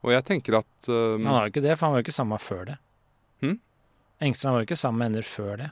Og 0.00 0.14
jeg 0.14 0.24
tenker 0.28 0.60
at 0.62 0.88
uh, 0.88 1.18
Han 1.18 1.28
har 1.34 1.48
jo 1.48 1.54
ikke 1.54 1.66
det, 1.66 1.74
for 1.76 1.86
han 1.88 1.96
var 1.96 2.00
jo 2.02 2.08
ikke 2.08 2.16
sammen 2.16 2.36
med 2.36 2.44
før 2.46 2.64
det. 2.70 2.78
Hmm? 3.44 3.58
Engstrand 4.24 4.56
var 4.56 4.64
jo 4.64 4.68
ikke 4.70 4.80
sammen 4.80 5.02
med 5.02 5.10
henne 5.10 5.26
før 5.28 5.52
det. 5.60 5.70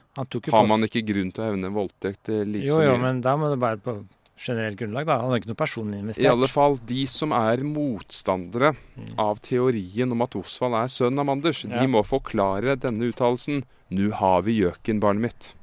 Har 0.53 0.69
man 0.69 0.85
ikke 0.85 1.05
grunn 1.09 1.33
til 1.33 1.45
å 1.45 1.49
hevne 1.49 1.73
voldtekt 1.73 2.31
like 2.49 2.65
Jo, 2.65 2.79
jo, 2.85 2.95
men 3.01 3.23
da 3.25 3.35
må 3.37 3.49
det 3.51 3.59
bare 3.61 3.81
på 3.81 3.99
generelt 4.39 4.77
grunnlag, 4.79 5.05
da. 5.05 5.17
Han 5.19 5.29
har 5.33 5.39
ikke 5.41 5.51
noe 5.51 5.59
personlig 5.59 5.99
investert. 5.99 6.23
I 6.23 6.29
alle 6.31 6.47
fall 6.47 6.77
de 6.87 7.05
som 7.11 7.31
er 7.35 7.57
motstandere 7.67 8.75
Mm. 8.95 9.13
av 9.19 9.39
teorien 9.41 10.11
om 10.11 10.21
at 10.21 10.35
Osvald 10.39 10.73
er 10.79 10.87
sønn 10.87 11.19
av 11.19 11.25
Manders, 11.25 11.63
Ja. 11.65 11.79
de 11.79 11.87
må 11.87 12.03
forklare 12.05 12.77
denne 12.79 13.11
uttalelsen. 13.11 13.63
Nu 13.89 14.11
har 14.11 14.41
vi 14.43 14.59
gjøken, 14.61 14.99
barnet 14.99 15.21
mitt. 15.21 15.53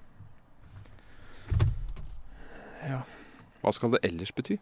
Ja. 2.89 3.03
Hva 3.62 3.72
skal 3.74 3.91
det 3.97 4.01
ellers 4.07 4.33
bety? 4.37 4.59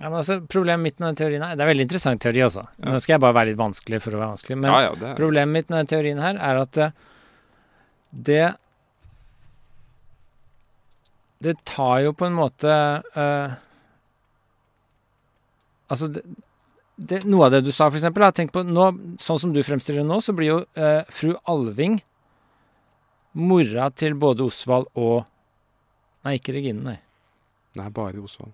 Ja, 0.00 0.08
men 0.08 0.18
altså, 0.22 0.38
Problemet 0.48 0.80
mitt 0.86 1.00
med 1.00 1.10
den 1.12 1.16
teorien 1.20 1.42
her 1.44 1.54
Det 1.56 1.60
er 1.66 1.68
veldig 1.74 1.84
interessant 1.84 2.20
teori 2.24 2.40
også. 2.46 2.62
Ja. 2.80 2.90
Nå 2.94 3.00
skal 3.02 3.14
jeg 3.18 3.20
bare 3.20 3.34
være 3.36 3.50
litt 3.50 3.58
vanskelig 3.60 4.00
for 4.00 4.12
å 4.16 4.20
være 4.22 4.32
vanskelig. 4.36 4.56
Men 4.62 4.70
ja, 4.72 4.80
ja, 4.88 5.14
problemet 5.18 5.52
mitt 5.52 5.68
med 5.72 5.82
den 5.82 5.90
teorien 5.92 6.22
her 6.22 6.38
er 6.40 6.62
at 6.62 6.72
det 6.72 6.92
det 8.12 8.54
Det 11.42 11.56
tar 11.66 12.00
jo 12.04 12.14
på 12.14 12.28
en 12.28 12.36
måte 12.36 12.70
uh, 13.16 13.54
Altså 15.90 16.08
det, 16.12 16.22
det, 16.96 17.22
Noe 17.26 17.48
av 17.48 17.56
det 17.56 17.64
du 17.66 17.72
sa, 17.72 17.88
for 17.88 17.98
eksempel. 17.98 18.22
da, 18.22 18.30
Tenk 18.36 18.52
på 18.54 18.62
nå, 18.66 18.88
Sånn 19.22 19.40
som 19.42 19.54
du 19.54 19.62
fremstiller 19.66 20.04
det 20.04 20.10
nå, 20.10 20.20
så 20.22 20.34
blir 20.36 20.52
jo 20.52 20.58
uh, 20.78 21.02
fru 21.10 21.34
Alving 21.50 21.98
mora 23.32 23.88
til 23.96 24.14
både 24.20 24.44
Osvald 24.44 24.90
og 25.00 25.24
Nei, 26.22 26.36
ikke 26.38 26.52
Regine, 26.54 26.78
nei. 26.86 26.98
Nei, 27.74 27.88
bare 27.90 28.20
Osvald. 28.22 28.52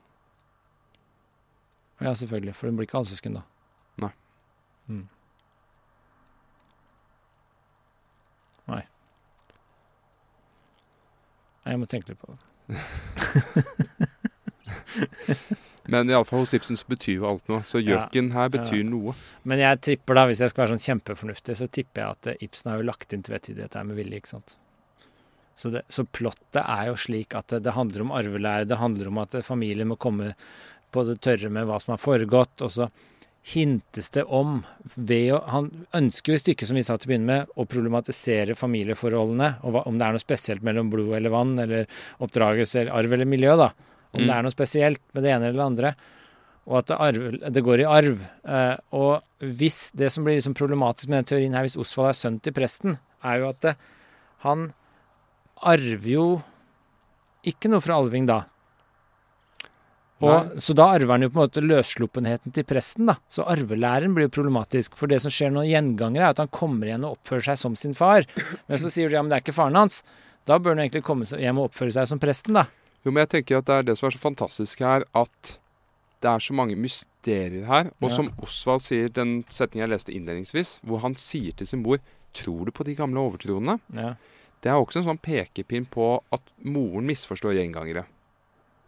Ja, 2.01 2.15
selvfølgelig. 2.15 2.55
For 2.57 2.71
hun 2.71 2.79
blir 2.79 2.89
ikke 2.89 2.97
halvsøsken, 3.03 3.35
da. 3.37 3.43
Nei. 4.01 4.11
Mm. 4.89 5.03
Nei. 8.73 8.83
Jeg 11.67 11.83
må 11.83 11.91
tenke 11.91 12.15
litt 12.15 12.23
på 12.23 12.33
det. 12.33 12.48
Men 15.89 16.11
iallfall 16.13 16.43
hos 16.45 16.53
Ibsen 16.57 16.77
så 16.77 16.85
betyr 16.91 17.15
jo 17.23 17.27
alt 17.31 17.47
noe. 17.49 17.63
Så 17.65 17.81
Ja. 17.81 17.87
gjøken 18.05 18.33
her 18.35 18.49
betyr 18.53 18.85
noe. 18.85 19.15
Men 19.49 19.59
jeg 19.63 19.81
tripper 19.81 20.15
da, 20.19 20.27
hvis 20.29 20.41
jeg 20.45 20.51
skal 20.53 20.67
være 20.67 20.77
sånn 20.77 20.87
kjempefornuftig, 21.01 21.57
så 21.57 21.67
tipper 21.73 22.03
jeg 22.03 22.11
at 22.11 22.27
eh, 22.27 22.37
Ibsen 22.45 22.71
har 22.71 22.77
jo 22.83 22.89
lagt 22.91 23.13
inn 23.17 23.23
tvetydighet 23.25 23.75
her 23.79 23.85
med 23.89 23.97
vilje, 23.97 24.17
ikke 24.21 24.29
sant. 24.35 24.57
Så, 25.57 25.71
det, 25.73 25.83
så 25.89 26.05
plottet 26.05 26.61
er 26.61 26.87
jo 26.91 26.97
slik 27.01 27.35
at 27.35 27.49
det, 27.49 27.63
det 27.65 27.73
handler 27.75 28.05
om 28.05 28.13
arvelære, 28.13 28.69
det 28.69 28.77
handler 28.79 29.09
om 29.09 29.19
at 29.25 29.33
familien 29.43 29.89
må 29.89 29.97
komme 29.97 30.35
på 30.93 31.05
det 31.09 31.21
tørre 31.25 31.49
med 31.51 31.67
hva 31.67 31.81
som 31.81 31.93
har 31.97 32.03
foregått, 32.05 32.61
og 32.63 32.71
så 32.71 32.91
hintes 33.49 34.11
det 34.15 34.25
om 34.25 34.61
ved 34.95 35.33
å 35.33 35.39
Han 35.53 35.71
ønsker 35.97 36.33
jo 36.33 36.39
i 36.39 36.43
stykket, 36.43 36.69
som 36.69 36.77
vi 36.77 36.85
sa 36.87 36.97
til 36.99 37.09
å 37.09 37.13
begynne 37.13 37.29
med, 37.29 37.53
å 37.57 37.67
problematisere 37.69 38.57
familieforholdene, 38.59 39.55
og 39.65 39.81
om 39.87 39.99
det 39.99 40.07
er 40.07 40.17
noe 40.17 40.23
spesielt 40.23 40.65
mellom 40.67 40.91
blod 40.93 41.15
eller 41.17 41.33
vann, 41.33 41.55
eller 41.63 41.89
oppdragelse 42.25 42.83
eller 42.83 42.95
arv 42.99 43.17
eller 43.17 43.29
miljø, 43.29 43.57
da. 43.57 43.73
Om 44.13 44.21
Mm. 44.23 44.27
det 44.27 44.35
er 44.35 44.43
noe 44.43 44.55
spesielt 44.55 45.03
med 45.13 45.23
det 45.23 45.33
ene 45.33 45.49
eller 45.49 45.61
det 45.61 45.67
andre. 45.67 45.95
Og 46.69 46.79
at 46.79 46.87
det, 46.87 46.97
arv, 47.01 47.53
det 47.53 47.65
går 47.65 47.81
i 47.81 47.89
arv. 47.89 48.21
Eh, 48.45 48.77
og 48.93 49.23
hvis 49.41 49.91
det 49.97 50.11
som 50.13 50.25
blir 50.25 50.37
liksom 50.37 50.57
problematisk 50.57 51.09
med 51.09 51.23
den 51.25 51.31
teorien 51.33 51.55
her, 51.57 51.65
hvis 51.65 51.79
Osvald 51.81 52.11
er 52.11 52.19
sønn 52.19 52.41
til 52.41 52.53
presten, 52.53 52.99
er 53.25 53.41
jo 53.41 53.49
at 53.49 53.61
det, 53.65 53.77
han 54.45 54.73
arver 55.65 56.09
jo 56.09 56.27
ikke 57.49 57.71
noe 57.73 57.81
fra 57.81 57.97
Alving 57.97 58.27
da. 58.29 58.43
Og, 60.21 60.57
så 60.59 60.75
da 60.75 60.89
arver 60.97 61.13
han 61.15 61.23
jo 61.23 61.29
på 61.31 61.39
en 61.39 61.45
måte 61.47 61.63
løssluppenheten 61.63 62.53
til 62.57 62.65
presten, 62.67 63.07
da. 63.07 63.15
Så 63.31 63.45
arvelæren 63.47 64.15
blir 64.17 64.27
jo 64.27 64.33
problematisk. 64.41 64.97
For 64.99 65.07
det 65.07 65.21
som 65.23 65.31
skjer 65.31 65.53
når 65.55 65.69
gjengangere, 65.71 66.25
er 66.27 66.35
at 66.35 66.41
han 66.43 66.51
kommer 66.51 66.89
igjen 66.91 67.05
og 67.07 67.19
oppfører 67.21 67.45
seg 67.53 67.61
som 67.61 67.77
sin 67.79 67.95
far. 67.95 68.27
Men 68.67 68.81
så 68.83 68.91
sier 68.91 69.09
du 69.09 69.15
ja, 69.15 69.23
men 69.23 69.31
det 69.31 69.39
er 69.39 69.45
ikke 69.47 69.55
faren 69.61 69.79
hans. 69.79 70.01
Da 70.49 70.59
bør 70.59 70.75
han 70.75 70.83
egentlig 70.87 71.05
komme 71.07 71.29
hjem 71.29 71.61
og 71.63 71.69
oppføre 71.71 71.95
seg 71.95 72.11
som 72.11 72.19
presten, 72.23 72.59
da. 72.59 72.67
Jo, 73.07 73.13
men 73.13 73.23
jeg 73.23 73.31
tenker 73.37 73.61
at 73.61 73.69
det 73.71 73.77
er 73.79 73.87
det 73.93 73.99
som 74.01 74.09
er 74.09 74.17
så 74.17 74.23
fantastisk 74.25 74.81
her, 74.83 75.07
at 75.15 75.53
det 76.19 76.33
er 76.33 76.43
så 76.43 76.57
mange 76.59 76.75
mysterier 76.75 77.69
her. 77.71 77.93
Og 78.03 78.09
Ja. 78.11 78.17
som 78.17 78.33
Osvald 78.43 78.83
sier, 78.83 79.09
den 79.09 79.45
setningen 79.55 79.87
jeg 79.87 79.95
leste 79.95 80.11
innledningsvis, 80.17 80.81
hvor 80.83 80.99
han 81.07 81.15
sier 81.15 81.53
til 81.55 81.67
sin 81.67 81.83
mor 81.87 81.99
Tror 82.35 82.67
du 82.67 82.71
på 82.71 82.85
de 82.85 82.93
gamle 82.95 83.17
overtroene? 83.23 83.79
Ja. 83.95 84.11
Det 84.61 84.69
er 84.71 84.77
også 84.77 84.99
en 85.01 85.07
sånn 85.07 85.19
pekepinn 85.23 85.87
på 85.89 86.21
at 86.31 86.43
moren 86.63 87.07
misforstår 87.09 87.55
gjengangere. 87.57 88.05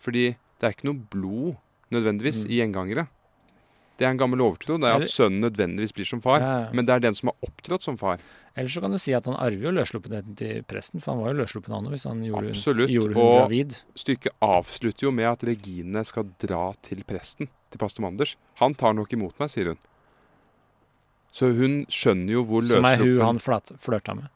Fordi 0.04 0.36
det 0.60 0.68
er 0.68 0.74
ikke 0.76 0.88
noe 0.90 1.00
blod 1.10 1.56
nødvendigvis 1.90 2.44
Mm. 2.44 2.50
i 2.50 2.60
gjengangere. 2.60 3.08
Det 4.00 4.06
er 4.06 4.12
en 4.14 4.18
gammel 4.20 4.40
overtro. 4.40 4.78
Det 4.80 4.88
er 4.88 5.02
at 5.02 5.10
sønnen 5.12 5.40
nødvendigvis 5.44 5.92
blir 5.92 6.06
som 6.08 6.22
far. 6.24 6.40
Ja, 6.40 6.52
ja. 6.64 6.68
Men 6.72 6.86
det 6.86 6.94
er 6.94 7.00
den 7.04 7.14
som 7.14 7.28
har 7.28 7.36
opptrådt 7.44 7.82
som 7.84 7.98
far. 8.00 8.18
Ellers 8.56 8.72
så 8.72 8.80
kan 8.80 8.90
du 8.92 8.98
si 8.98 9.12
at 9.12 9.26
han 9.28 9.34
arver 9.36 9.60
jo 9.68 9.72
løssluppenheten 9.76 10.36
til 10.36 10.62
presten, 10.64 11.02
for 11.02 11.12
han 11.12 11.20
var 11.22 11.34
jo 11.34 11.40
løssluppen 11.42 11.74
han 11.74 11.84
hvis 11.92 12.04
han 12.08 12.22
gjorde, 12.24 12.48
Absolutt. 12.48 12.88
gjorde 12.90 13.12
hun 13.14 13.22
Og 13.22 13.48
gravid. 13.50 13.76
stykket 13.94 14.32
avslutter 14.40 15.02
jo 15.04 15.10
med 15.12 15.26
at 15.28 15.44
Regine 15.44 16.02
skal 16.08 16.24
dra 16.40 16.72
til 16.82 17.04
presten, 17.04 17.48
til 17.70 17.78
pastor 17.78 18.00
Manders. 18.02 18.36
Han 18.56 18.74
tar 18.74 18.94
nok 18.94 19.12
imot 19.12 19.38
meg, 19.38 19.50
sier 19.50 19.66
hun. 19.74 19.78
Så 21.30 21.52
hun 21.54 21.84
skjønner 21.86 22.32
jo 22.38 22.44
hvor 22.44 22.66
Som 22.66 22.84
er 22.88 22.96
hun 22.96 23.20
han 23.20 23.38
flørta 23.38 24.14
med. 24.16 24.28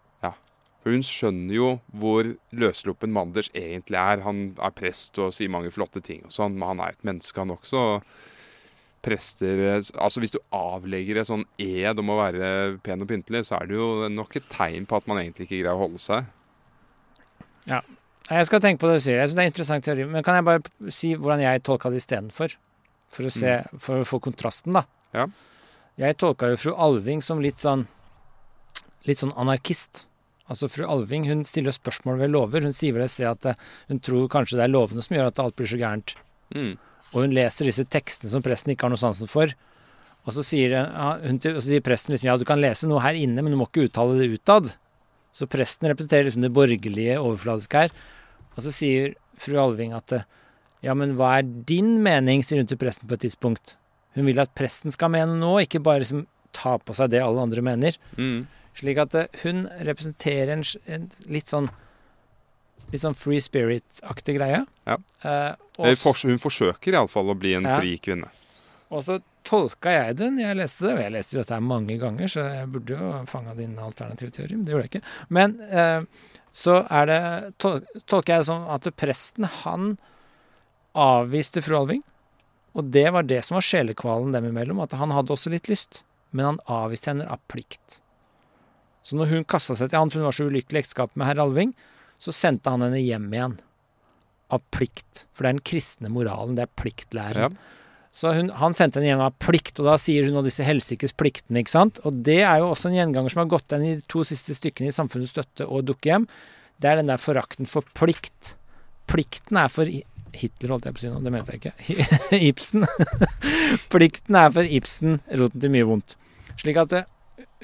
For 0.85 0.93
hun 0.93 1.05
skjønner 1.07 1.57
jo 1.57 1.69
hvor 1.97 2.29
løssluppen 2.53 3.13
Manders 3.15 3.49
egentlig 3.57 3.97
er. 3.97 4.21
Han 4.27 4.51
er 4.61 4.75
prest 4.77 5.17
og 5.23 5.33
sier 5.33 5.49
mange 5.53 5.73
flotte 5.73 6.03
ting 6.05 6.21
og 6.29 6.35
sånn, 6.35 6.59
men 6.59 6.75
han 6.75 6.83
er 6.85 6.93
et 6.93 7.07
menneske, 7.09 7.41
han 7.41 7.55
også. 7.55 8.03
prester 9.05 9.63
Altså 9.97 10.21
Hvis 10.21 10.37
du 10.37 10.39
avlegger 10.53 11.21
et 11.21 11.29
sånn 11.29 11.47
ed 11.61 11.99
om 12.01 12.13
å 12.13 12.21
være 12.21 12.51
pen 12.85 13.01
og 13.01 13.09
pyntelig, 13.09 13.47
så 13.49 13.59
er 13.59 13.71
det 13.71 13.81
jo 13.81 14.11
nok 14.13 14.37
et 14.37 14.51
tegn 14.53 14.85
på 14.85 15.01
at 15.01 15.09
man 15.09 15.23
egentlig 15.23 15.49
ikke 15.49 15.63
greier 15.63 15.73
å 15.73 15.87
holde 15.87 16.05
seg. 16.05 16.29
Ja. 17.65 17.81
Jeg 18.29 18.47
skal 18.49 18.61
tenke 18.65 18.81
på 18.81 18.89
det 18.89 19.01
du 19.01 19.05
sier. 19.05 19.19
Jeg 19.21 19.29
synes 19.29 19.37
det 19.37 19.43
er 19.43 19.49
en 19.49 19.53
interessant 19.53 19.85
teori. 19.85 20.05
Men 20.09 20.25
kan 20.25 20.37
jeg 20.37 20.49
bare 20.49 20.93
si 20.93 21.15
hvordan 21.17 21.45
jeg 21.45 21.65
tolka 21.65 21.93
det 21.93 22.05
istedenfor? 22.05 22.57
For 23.15 23.29
å 23.29 23.33
se, 23.33 23.59
for 23.81 24.01
å 24.03 24.09
få 24.09 24.21
kontrasten, 24.21 24.77
da. 24.77 24.85
Ja. 25.17 25.29
Jeg 26.01 26.17
tolka 26.21 26.49
jo 26.51 26.57
fru 26.59 26.73
Alving 26.73 27.21
som 27.23 27.41
litt 27.41 27.61
sånn 27.63 27.87
litt 29.05 29.21
sånn 29.21 29.35
anarkist. 29.37 30.07
Altså 30.53 30.69
Fru 30.69 30.85
Alving 30.85 31.29
hun 31.31 31.45
stiller 31.49 31.73
spørsmål 31.73 32.19
ved 32.21 32.33
lover. 32.35 32.65
Hun 32.67 32.75
sier 32.77 32.97
vel 32.97 33.07
et 33.07 33.13
sted 33.15 33.29
at 33.31 33.47
eh, 33.49 33.61
hun 33.89 34.01
tror 34.05 34.27
kanskje 34.33 34.59
det 34.61 34.67
er 34.67 34.75
lovene 34.75 35.05
som 35.05 35.17
gjør 35.17 35.31
at 35.31 35.41
alt 35.41 35.57
blir 35.57 35.71
så 35.71 35.81
gærent. 35.81 36.17
Mm. 36.55 36.75
Og 37.15 37.23
hun 37.23 37.37
leser 37.37 37.71
disse 37.71 37.87
tekstene 37.89 38.33
som 38.33 38.45
presten 38.45 38.75
ikke 38.75 38.87
har 38.87 38.93
noe 38.93 39.01
sansen 39.01 39.31
for. 39.31 39.55
Og 40.25 40.37
så 40.37 40.45
sier, 40.45 40.75
ja, 40.77 41.09
hun 41.25 41.39
til, 41.41 41.57
og 41.57 41.63
så 41.63 41.71
sier 41.71 41.85
presten 41.85 42.15
liksom 42.15 42.31
ja, 42.31 42.37
du 42.41 42.47
kan 42.49 42.61
lese 42.61 42.89
noe 42.89 43.03
her 43.05 43.17
inne, 43.17 43.45
men 43.45 43.55
du 43.55 43.61
må 43.61 43.69
ikke 43.69 43.89
uttale 43.89 44.17
det 44.21 44.31
utad. 44.35 44.73
Så 45.35 45.49
presten 45.51 45.89
representerer 45.91 46.29
liksom 46.29 46.45
det 46.45 46.53
borgerlige 46.55 47.19
overfladiske 47.21 47.85
her. 47.85 47.95
Og 48.55 48.65
så 48.67 48.73
sier 48.75 49.15
fru 49.41 49.57
Alving 49.61 49.95
at 49.97 50.17
eh, 50.17 50.29
ja, 50.85 50.93
men 50.97 51.17
hva 51.17 51.39
er 51.39 51.49
din 51.69 51.97
mening, 52.05 52.45
sier 52.45 52.61
hun 52.61 52.69
til 52.69 52.81
presten 52.81 53.09
på 53.09 53.17
et 53.17 53.25
tidspunkt. 53.25 53.79
Hun 54.15 54.29
vil 54.29 54.43
at 54.43 54.53
presten 54.57 54.93
skal 54.95 55.13
mene 55.15 55.39
noe, 55.41 55.65
ikke 55.65 55.83
bare 55.83 56.03
liksom 56.05 56.27
ta 56.55 56.77
på 56.79 56.95
seg 56.97 57.11
det 57.15 57.23
alle 57.25 57.43
andre 57.43 57.65
mener. 57.65 57.97
Mm. 58.21 58.45
Slik 58.75 58.99
at 58.99 59.15
eh, 59.15 59.27
hun 59.45 59.67
representerer 59.87 60.53
en, 60.57 60.65
en 60.87 61.09
litt 61.31 61.51
sånn 61.53 61.71
Litt 62.93 63.01
sånn 63.01 63.15
free 63.17 63.41
spirit-aktig 63.43 64.37
greie. 64.37 64.59
Ja. 64.87 64.97
Eh, 65.25 65.55
og 65.83 65.97
for, 65.99 66.19
Hun 66.29 66.37
forsøker 66.39 66.93
iallfall 66.95 67.33
å 67.33 67.35
bli 67.39 67.55
en 67.57 67.65
Ja. 67.67 67.79
fri 67.81 67.97
kvinne. 67.99 68.29
og 68.93 69.03
så 69.03 69.17
tolka 69.43 69.91
jeg 69.91 70.17
den. 70.21 70.39
Jeg 70.39 70.57
leste 70.57 70.85
det, 70.87 70.93
og 70.95 71.01
jeg 71.03 71.13
leste 71.13 71.35
jo 71.35 71.41
dette 71.43 71.59
mange 71.65 71.97
ganger, 71.99 72.29
så 72.31 72.45
jeg 72.45 72.69
burde 72.71 72.95
jo 72.95 73.09
fanga 73.27 73.55
din 73.57 73.75
alternative 73.79 74.31
teori, 74.37 74.55
men 74.55 74.65
det 74.65 74.73
gjorde 74.75 74.85
jeg 74.85 74.93
ikke. 74.93 75.09
Men 75.31 75.57
eh, 75.67 76.05
så 76.53 76.77
er 76.91 77.07
det 77.11 77.19
tol 77.59 77.81
tolker 78.07 78.35
jeg 78.37 78.45
det 78.45 78.51
sånn 78.53 78.69
at 78.77 78.89
presten, 79.01 79.45
han 79.65 79.97
avviste 80.95 81.63
fru 81.65 81.77
Alving. 81.81 82.03
Og 82.75 82.91
det 82.95 83.09
var 83.15 83.27
det 83.27 83.43
som 83.45 83.57
var 83.59 83.67
sjelekvalen 83.67 84.33
dem 84.35 84.47
imellom, 84.53 84.81
at 84.83 84.93
han 84.99 85.11
hadde 85.15 85.33
også 85.35 85.51
litt 85.53 85.69
lyst. 85.73 86.03
Men 86.31 86.45
han 86.53 86.63
avviste 86.71 87.11
henne 87.13 87.27
av 87.31 87.43
plikt. 87.51 88.01
Så 89.05 89.19
når 89.19 89.31
hun 89.31 89.47
kasta 89.49 89.77
seg 89.77 89.93
til 89.93 90.01
han, 90.01 90.11
for 90.11 90.23
hun 90.23 90.31
var 90.31 90.37
så 90.37 90.49
ulykkelig 90.49 90.81
i 90.81 90.85
ekteskapet 90.87 91.21
med 91.21 91.29
herr 91.29 91.43
Alving, 91.45 91.75
så 92.21 92.33
sendte 92.33 92.73
han 92.73 92.85
henne 92.87 93.03
hjem 93.03 93.29
igjen. 93.35 93.59
Av 94.55 94.63
plikt. 94.73 95.25
For 95.33 95.45
det 95.45 95.51
er 95.51 95.57
den 95.59 95.67
kristne 95.69 96.13
moralen, 96.13 96.57
det 96.57 96.65
er 96.65 96.77
pliktlæren. 96.81 97.59
Ja. 97.59 97.81
Så 98.15 98.31
hun, 98.31 98.49
han 98.55 98.77
sendte 98.79 99.01
henne 99.01 99.11
hjem 99.11 99.25
av 99.27 99.35
plikt, 99.43 99.81
og 99.83 99.89
da 99.91 99.97
sier 99.99 100.29
hun 100.29 100.39
om 100.39 100.45
disse 100.47 100.65
helsikes 100.65 101.17
pliktene, 101.19 101.65
ikke 101.65 101.73
sant. 101.73 101.99
Og 102.07 102.23
det 102.27 102.41
er 102.47 102.63
jo 102.63 102.71
også 102.71 102.89
en 102.89 102.99
gjenganger 103.01 103.35
som 103.35 103.43
har 103.43 103.51
gått 103.51 103.75
igjen 103.75 103.87
i 103.89 103.95
de 103.99 104.05
to 104.13 104.23
siste 104.27 104.55
stykkene 104.55 104.93
i 104.93 104.95
Samfunnets 104.95 105.35
støtte 105.35 105.67
og 105.67 105.89
Dukkehjem. 105.89 106.29
Det 106.79 106.91
er 106.91 107.01
den 107.01 107.11
der 107.11 107.19
forakten 107.19 107.67
for 107.69 107.87
plikt. 107.99 108.55
Plikten 109.11 109.59
er 109.59 109.73
for 109.73 109.91
Hitler, 110.35 110.73
holdt 110.73 110.87
jeg 110.87 110.95
på 110.95 111.03
å 111.03 111.05
si 111.05 111.11
nå, 111.11 111.19
det 111.27 111.33
mente 111.35 111.55
jeg 111.55 111.61
ikke. 111.61 112.39
Ibsen. 112.51 112.87
Plikten 113.93 114.39
er 114.39 114.55
for 114.55 114.77
Ibsen 114.79 115.19
roten 115.35 115.67
til 115.67 115.75
mye 115.75 115.91
vondt. 115.91 116.17
Slik 116.63 116.79
at 116.81 116.95
eh, 116.95 117.11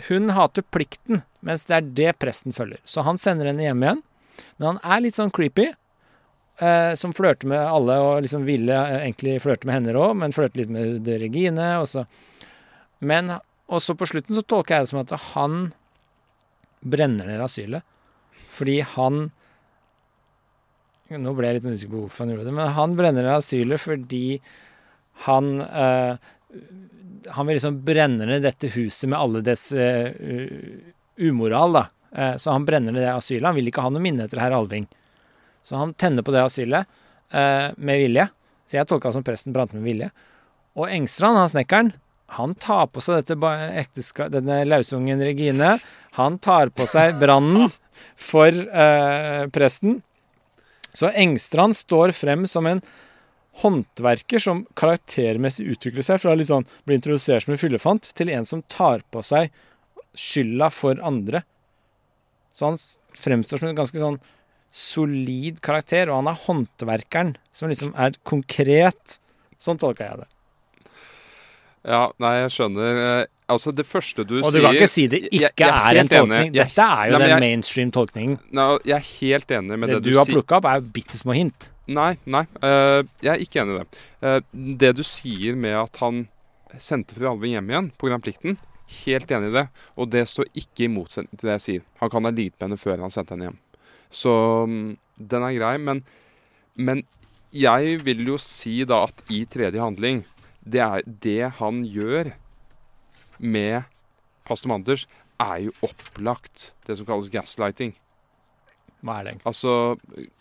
hun 0.09 0.33
hater 0.35 0.65
plikten, 0.75 1.23
mens 1.47 1.67
det 1.69 1.77
er 1.77 1.91
det 1.99 2.15
presten 2.23 2.55
følger. 2.57 2.81
Så 2.85 3.05
han 3.07 3.21
sender 3.21 3.51
henne 3.51 3.65
hjem 3.65 3.85
igjen. 3.85 4.03
Men 4.57 4.67
han 4.73 4.81
er 4.83 5.05
litt 5.05 5.19
sånn 5.19 5.33
creepy. 5.35 5.71
Eh, 6.61 6.93
som 7.01 7.15
flørter 7.17 7.49
med 7.49 7.61
alle, 7.63 7.95
og 8.05 8.19
liksom 8.21 8.43
ville 8.45 8.75
eh, 8.75 9.07
egentlig 9.07 9.39
flørte 9.41 9.65
med 9.65 9.79
henne 9.79 9.95
òg, 9.97 10.13
men 10.21 10.35
flørte 10.37 10.61
litt 10.61 10.73
med 10.73 11.09
Regine. 11.23 11.71
Og 11.81 11.89
så. 11.89 12.05
Men 13.01 13.39
også 13.71 13.97
på 13.97 14.09
slutten 14.11 14.37
så 14.37 14.45
tolker 14.45 14.77
jeg 14.77 14.85
det 14.85 14.93
som 14.93 15.01
at 15.01 15.15
han 15.31 15.61
brenner 16.85 17.29
ned 17.29 17.41
asylet. 17.45 17.87
Fordi 18.57 18.81
han 18.97 19.29
Nå 21.11 21.33
ble 21.35 21.49
jeg 21.49 21.57
litt 21.57 21.65
usikker 21.67 21.91
på 21.91 22.01
hvorfor 22.05 22.23
han 22.23 22.31
gjorde 22.31 22.45
det, 22.47 22.53
men 22.55 22.69
han 22.77 22.93
brenner 22.95 23.25
ned 23.27 23.33
asylet 23.41 23.83
fordi 23.83 24.39
han 25.25 25.49
eh, 25.67 26.29
Han 27.29 27.47
vil 27.47 27.57
liksom 27.59 27.81
brenne 27.85 28.27
ned 28.27 28.43
dette 28.43 28.71
huset 28.75 29.09
med 29.11 29.19
alle 29.19 29.43
dets 29.45 29.71
uh, 29.73 30.11
umoral, 31.21 31.77
da. 31.77 31.85
Uh, 32.17 32.37
så 32.41 32.55
han 32.55 32.67
brenner 32.69 32.95
ned 32.95 33.05
det 33.05 33.13
asylet. 33.13 33.49
Han 33.49 33.59
vil 33.59 33.71
ikke 33.71 33.85
ha 33.85 33.93
noe 33.93 34.03
minne 34.05 34.27
etter 34.27 34.41
herr 34.43 34.57
Alving. 34.57 34.87
Så 35.63 35.77
han 35.77 35.95
tenner 35.95 36.25
på 36.27 36.35
det 36.35 36.45
asylet 36.45 36.89
uh, 37.35 37.71
med 37.77 38.01
vilje. 38.03 38.29
Så 38.71 38.79
jeg 38.79 38.89
tolka 38.91 39.13
som 39.13 39.27
presten 39.27 39.55
brant 39.57 39.75
med 39.77 39.85
vilje. 39.87 40.11
Og 40.79 40.87
Engstrand, 40.89 41.39
han 41.39 41.51
snekkeren, 41.53 41.93
han 42.39 42.55
tar 42.63 42.87
på 42.95 43.03
seg 43.03 43.25
dette 43.27 44.29
denne 44.31 44.61
lausungen 44.69 45.23
Regine. 45.27 45.77
Han 46.19 46.39
tar 46.39 46.71
på 46.71 46.87
seg 46.87 47.19
brannen 47.19 47.73
for 48.15 48.55
presten. 49.51 49.99
Så 50.95 51.11
Engstrand 51.11 51.75
står 51.75 52.15
frem 52.15 52.47
som 52.47 52.71
en 52.71 52.83
håndverker 53.57 54.39
som 54.41 54.65
karaktermessig 54.79 55.67
utvikler 55.75 56.03
seg 56.07 56.21
fra 56.23 56.33
å 56.33 56.39
liksom 56.39 56.65
bli 56.87 56.95
introdusert 56.97 57.43
som 57.45 57.53
en 57.53 57.59
fyllefant, 57.59 58.13
til 58.15 58.31
en 58.31 58.45
som 58.45 58.63
tar 58.71 59.03
på 59.11 59.23
seg 59.27 59.51
skylda 60.17 60.71
for 60.73 61.01
andre. 61.03 61.43
Så 62.55 62.67
han 62.71 62.79
fremstår 63.19 63.59
som 63.59 63.69
en 63.69 63.77
ganske 63.79 63.99
sånn 63.99 64.21
solid 64.71 65.61
karakter, 65.61 66.09
og 66.11 66.23
han 66.23 66.31
er 66.31 66.41
håndverkeren 66.47 67.35
som 67.53 67.69
liksom 67.69 67.93
er 67.99 68.15
konkret. 68.25 69.19
Sånn 69.61 69.79
tolka 69.83 70.07
jeg 70.07 70.23
det. 70.23 70.29
Ja, 71.91 72.11
nei, 72.21 72.35
jeg 72.45 72.51
skjønner. 72.57 73.05
Eh, 73.21 73.27
Altså, 73.51 73.73
det 73.75 73.83
første 73.83 74.23
du 74.23 74.37
sier 74.37 74.45
Og 74.47 74.53
du 74.55 74.61
kan 74.63 74.77
ikke 74.77 74.87
si 74.87 75.09
det 75.11 75.25
ikke 75.27 75.49
jeg 75.59 75.67
er 75.67 75.73
en 75.75 76.07
helt 76.07 76.13
enig. 76.13 76.19
tolkning. 76.21 76.53
Dette 76.55 76.85
er 76.87 77.09
jo 77.11 77.17
Nei, 77.19 77.19
den 77.19 77.31
jeg- 77.33 77.41
mainstream-tolkningen. 77.43 78.39
Nei, 78.55 78.79
jeg 78.87 78.95
er 78.95 79.07
helt 79.19 79.49
enig 79.57 79.79
med 79.81 79.89
Det, 79.91 79.97
det, 79.97 80.03
du 80.13 80.19
har 80.19 80.25
sier. 80.25 80.35
plukka 80.37 80.57
opp, 80.61 80.65
er 80.71 80.75
jo 80.79 80.87
bitte 80.95 81.19
små 81.19 81.35
hint. 81.35 81.69
Nei, 81.91 82.15
nei. 82.31 82.45
Uh, 82.63 83.03
jeg 83.19 83.33
er 83.33 83.43
ikke 83.43 83.63
enig 83.65 83.75
i 83.75 83.81
det. 83.81 84.03
Uh, 84.23 84.41
det 84.83 84.93
du 84.99 85.03
sier 85.07 85.57
med 85.59 85.75
at 85.75 86.01
han 86.03 86.25
sendte 86.79 87.17
fru 87.17 87.27
Alving 87.33 87.57
hjem 87.57 87.71
igjen 87.73 87.89
pga. 87.99 88.19
plikten, 88.23 88.59
helt 89.03 89.33
enig 89.35 89.51
i 89.51 89.57
det. 89.59 89.67
Og 89.99 90.11
det 90.13 90.27
står 90.31 90.51
ikke 90.55 90.87
i 90.87 90.93
motsetning 90.93 91.35
til 91.35 91.51
det 91.51 91.57
jeg 91.59 91.67
sier. 91.67 91.87
Han 92.03 92.13
kan 92.13 92.29
ha 92.29 92.35
likt 92.35 92.59
med 92.59 92.69
henne 92.69 92.81
før 92.81 93.03
han 93.03 93.15
sendte 93.15 93.35
henne 93.35 93.49
hjem. 93.51 93.59
Så 94.11 94.35
um, 94.67 94.93
den 95.19 95.47
er 95.47 95.57
grei. 95.59 95.73
Men, 95.83 96.05
men 96.79 97.03
jeg 97.51 97.99
vil 98.07 98.23
jo 98.29 98.39
si 98.39 98.85
da 98.87 99.03
at 99.09 99.25
i 99.33 99.43
tredje 99.51 99.83
handling, 99.83 100.23
det 100.63 100.85
er 100.85 101.03
det 101.27 101.57
han 101.59 101.83
gjør 101.89 102.35
med 103.41 103.89
pastor 104.47 104.71
Manders, 104.71 105.09
er 105.41 105.67
jo 105.67 105.75
opplagt 105.83 106.71
det 106.87 106.99
som 106.99 107.09
kalles 107.09 107.33
gaslighting. 107.33 107.97
Hva 109.01 109.17
er 109.17 109.25
det 109.25 109.33
egentlig? 109.33 109.49
Altså, 109.49 109.73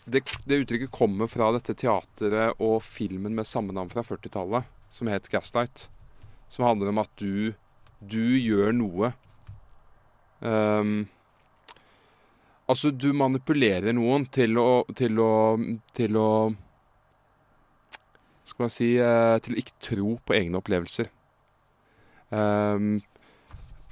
det, 0.04 0.22
det 0.44 0.58
uttrykket 0.64 0.92
kommer 0.92 1.30
fra 1.32 1.48
dette 1.56 1.74
teateret 1.80 2.60
og 2.60 2.82
filmen 2.84 3.34
med 3.36 3.48
samme 3.48 3.72
navn 3.76 3.92
fra 3.92 4.04
40-tallet, 4.04 4.68
som 4.92 5.08
het 5.08 5.30
Gaslight. 5.32 5.86
Som 6.50 6.66
handler 6.66 6.90
om 6.92 7.00
at 7.00 7.12
du, 7.20 7.54
du 8.02 8.36
gjør 8.36 8.74
noe. 8.76 9.12
Um, 10.40 11.06
altså, 12.68 12.90
du 12.92 13.12
manipulerer 13.16 13.94
noen 13.96 14.26
til 14.32 14.56
å 14.60 14.68
Til 14.96 15.20
å, 15.20 15.32
til 15.92 16.16
å 16.16 16.28
Skal 18.48 18.64
man 18.64 18.72
si 18.72 18.88
eh, 18.96 19.34
Til 19.44 19.52
å 19.52 19.58
ikke 19.60 19.82
tro 19.84 20.14
på 20.24 20.36
egne 20.38 20.62
opplevelser. 20.62 21.10
For 22.30 23.09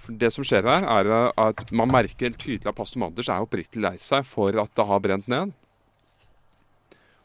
det 0.08 0.30
som 0.32 0.44
skjer 0.46 0.64
her, 0.64 0.84
er 0.88 1.32
at 1.36 1.72
man 1.74 1.90
merker 1.92 2.32
tydelig 2.32 2.66
at 2.66 2.76
pastor 2.76 3.02
Manders 3.02 3.28
er 3.28 3.44
oppriktig 3.44 3.82
lei 3.82 3.96
seg 4.00 4.26
for 4.26 4.56
at 4.60 4.72
det 4.76 4.86
har 4.88 5.02
brent 5.04 5.28
ned. 5.28 5.52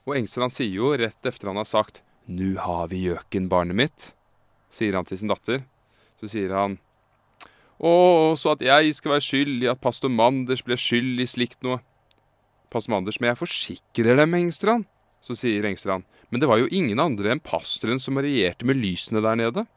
Og 0.04 0.18
Engstrand 0.20 0.52
sier 0.52 0.74
jo 0.74 0.92
rett 1.00 1.30
efter 1.30 1.48
han 1.48 1.60
har 1.62 1.70
sagt 1.70 2.02
'Nu 2.28 2.56
har 2.58 2.88
vi 2.88 3.08
gjøken, 3.08 3.50
barnet 3.50 3.76
mitt', 3.76 4.14
sier 4.72 4.96
han 4.96 5.06
til 5.06 5.18
sin 5.18 5.28
datter. 5.28 5.64
Så 6.20 6.30
sier 6.30 6.52
han 6.54 6.80
'Å, 7.80 8.36
så 8.38 8.52
at 8.52 8.62
jeg 8.62 8.96
skal 8.96 9.12
være 9.12 9.28
skyld 9.28 9.64
i 9.64 9.68
at 9.68 9.82
pastor 9.82 10.10
Manders 10.10 10.62
ble 10.62 10.76
skyld 10.76 11.20
i 11.20 11.26
slikt 11.26 11.62
noe'. 11.64 11.82
Pastor 12.70 12.92
Manders, 12.92 13.20
men 13.20 13.30
jeg 13.30 13.38
forsikrer 13.38 14.18
dem, 14.18 14.34
Engstrand. 14.34 14.86
Så 15.22 15.36
sier 15.36 15.64
Engstrand, 15.64 16.04
men 16.30 16.42
det 16.42 16.50
var 16.50 16.58
jo 16.58 16.68
ingen 16.68 17.00
andre 17.00 17.32
enn 17.32 17.40
pastoren 17.40 18.00
som 18.00 18.18
regjerte 18.18 18.66
med 18.66 18.76
lysene 18.76 19.22
der 19.22 19.36
nede. 19.36 19.68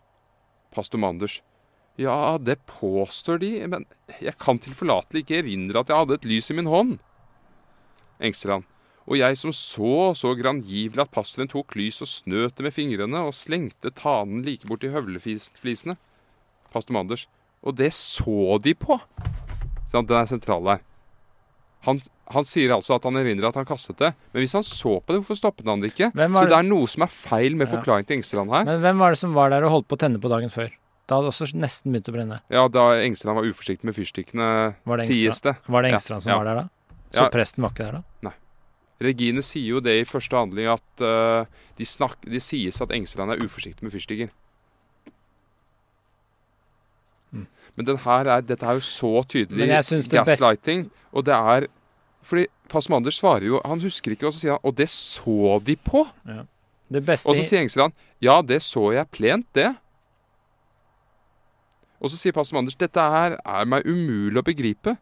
Pastor 0.73 0.99
Manders, 0.99 1.41
ja, 1.99 2.37
det 2.39 2.59
påstår 2.69 3.39
de, 3.41 3.51
men 3.73 3.87
jeg 4.21 4.37
kan 4.39 4.59
tilforlatelig 4.63 5.25
ikke 5.25 5.39
erindre 5.43 5.81
at 5.81 5.89
jeg 5.93 5.97
hadde 6.03 6.19
et 6.19 6.27
lys 6.29 6.51
i 6.53 6.57
min 6.59 6.69
hånd. 6.71 6.99
Engstrand. 8.21 8.65
Og 9.07 9.21
jeg 9.21 9.37
som 9.39 9.53
så 9.55 10.11
så 10.19 10.33
grangivelig 10.35 11.05
at 11.05 11.13
pastoren 11.15 11.49
tok 11.49 11.77
lys 11.79 12.01
og 12.03 12.09
snøt 12.11 12.57
det 12.59 12.67
med 12.67 12.75
fingrene 12.75 13.21
og 13.23 13.37
slengte 13.39 13.93
tanen 13.95 14.43
like 14.43 14.67
borti 14.67 14.91
høvleflisene. 14.91 15.95
Pastor 16.73 16.97
Manders. 16.97 17.27
Og 17.63 17.77
det 17.79 17.93
så 17.95 18.59
de 18.63 18.75
på! 18.75 18.99
Sånn, 19.93 20.09
den 20.11 20.19
er 20.19 20.27
sentral 20.27 20.65
der. 20.67 20.83
Han, 21.87 22.01
Han 22.35 22.43
sier 22.43 22.73
altså 22.75 22.97
at 22.97 23.05
han 23.07 23.15
erindrer 23.21 23.47
at 23.53 23.55
han 23.61 23.69
kastet 23.69 24.01
det. 24.03 24.09
Men 24.35 24.43
hvis 24.43 24.57
han 24.59 24.65
så 24.67 24.97
på 24.99 25.15
det, 25.15 25.21
hvorfor 25.23 25.39
stoppet 25.39 25.69
han 25.71 25.79
det 25.85 25.93
ikke? 25.93 26.09
Så 26.11 26.49
det 26.51 26.57
er 26.59 26.67
noe 26.67 26.89
som 26.91 27.05
er 27.07 27.13
feil 27.15 27.55
med 27.55 27.69
Ja. 27.69 27.77
forklaringen 27.77 28.09
til 28.09 28.17
Engsteland 28.19 28.51
her. 28.51 28.65
Men 28.67 28.81
hvem 28.83 28.99
var 28.99 29.15
det 29.15 29.19
som 29.23 29.35
var 29.39 29.51
der 29.55 29.63
og 29.63 29.71
holdt 29.71 29.87
på 29.87 29.95
å 29.95 30.03
tenne 30.03 30.19
på 30.19 30.29
dagen 30.33 30.51
før? 30.51 30.73
Da 31.07 31.17
hadde 31.21 31.29
det 31.29 31.35
også 31.35 31.55
nesten 31.55 31.93
begynt 31.95 32.09
å 32.11 32.15
brenne. 32.17 32.41
Ja, 32.51 32.65
da 32.69 32.89
Engstrand 32.99 33.39
var 33.39 33.47
uforsiktig 33.47 33.87
med 33.87 33.95
fyrstikkene, 33.95 34.49
sies 35.07 35.41
det. 35.45 35.55
Var 35.71 35.83
det 35.87 35.91
Ja, 35.93 35.95
Engstrand 36.01 36.23
som 36.25 36.31
ja. 36.33 36.39
var 36.39 36.45
der 36.45 36.55
da? 36.63 36.69
Så 37.13 37.23
Ja. 37.23 37.29
presten 37.31 37.63
var 37.63 37.71
ikke 37.71 37.85
der 37.87 37.93
da? 37.93 38.03
Nei. 38.23 38.33
Regine 39.01 39.43
sier 39.43 39.67
jo 39.77 39.81
det 39.81 40.01
i 40.01 40.05
første 40.09 40.35
handling 40.37 40.67
at 40.73 41.05
uh, 41.05 41.45
de, 41.77 41.85
snak, 41.85 42.17
de 42.25 42.41
sies 42.41 42.81
at 42.81 42.91
Engstrand 42.91 43.31
er 43.31 43.39
uforsiktig 43.45 43.83
med 43.85 43.93
fyrstikker. 43.93 44.31
Mm. 47.33 47.47
Men 47.77 47.87
er, 47.87 48.41
dette 48.41 48.65
er 48.67 48.75
jo 48.81 48.81
så 48.81 49.23
tydelig 49.29 49.69
det 49.69 50.27
best- 50.27 50.93
Og 51.13 51.25
det 51.25 51.35
er 51.35 51.67
Fordi 52.23 52.47
Pastor 52.69 53.11
svarer 53.11 53.45
jo 53.45 53.61
Han 53.65 53.81
husker 53.81 54.13
ikke, 54.13 54.27
og 54.27 54.33
så 54.33 54.39
sier 54.41 54.51
han 54.53 54.61
Og 54.65 54.75
det 54.75 54.89
så 54.89 55.63
de 55.63 55.77
på! 55.77 56.07
Det 56.91 57.05
beste 57.05 57.29
Og 57.29 57.37
så 57.37 57.45
sier 57.45 57.61
Engstrand 57.63 57.93
Ja, 58.21 58.41
det 58.43 58.63
så 58.63 58.93
jeg 58.95 59.11
plent, 59.11 59.47
det. 59.53 59.77
Og 62.01 62.13
så 62.13 62.21
sier 62.21 62.35
Pastor 62.37 62.59
Manders 62.59 62.79
Dette 62.79 63.01
her 63.01 63.39
er 63.41 63.69
meg 63.69 63.87
umulig 63.89 64.41
å 64.41 64.47
begripe. 64.47 64.97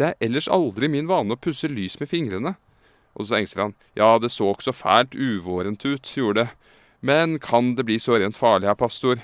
Det 0.00 0.06
er 0.06 0.24
ellers 0.24 0.48
aldri 0.48 0.88
min 0.88 1.08
vane 1.10 1.36
å 1.36 1.40
pusse 1.40 1.68
lys 1.68 1.98
med 2.00 2.08
fingrene. 2.10 2.54
Og 3.18 3.26
så 3.26 3.40
engster 3.40 3.66
han. 3.66 3.74
Ja, 3.98 4.14
det 4.22 4.30
så 4.32 4.52
ikke 4.54 4.70
så 4.70 4.76
fælt 4.76 5.16
uvårent 5.18 5.84
ut, 5.84 6.14
gjorde 6.16 6.44
det. 6.46 6.48
Men 7.00 7.38
kan 7.42 7.74
det 7.74 7.86
bli 7.88 7.98
så 8.00 8.18
rent 8.20 8.36
farlig, 8.36 8.68
her, 8.68 8.76
pastor? 8.78 9.20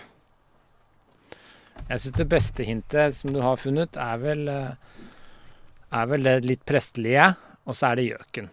Jeg 1.86 2.02
syns 2.02 2.16
det 2.18 2.28
beste 2.28 2.64
hintet 2.66 3.14
som 3.18 3.34
du 3.34 3.42
har 3.44 3.60
funnet, 3.60 3.96
er 4.00 4.20
vel 4.22 4.48
eh, 4.48 4.70
Er 5.92 6.06
vel 6.10 6.24
det 6.26 6.40
litt 6.44 6.64
prestelige, 6.66 7.28
og 7.64 7.76
så 7.76 7.92
er 7.92 8.00
det 8.00 8.08
gjøken. 8.08 8.48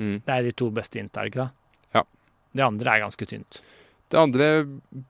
Mm. 0.00 0.14
Det 0.24 0.34
er 0.34 0.46
de 0.46 0.52
to 0.56 0.70
beste 0.72 0.98
hintene, 0.98 1.20
er 1.20 1.28
det 1.28 1.32
ikke 1.32 1.42
det? 1.42 1.90
Ja. 1.98 2.02
Det 2.56 2.64
andre 2.64 2.94
er 2.94 3.02
ganske 3.04 3.28
tynt. 3.28 3.60
Det 4.12 4.20
andre 4.20 4.46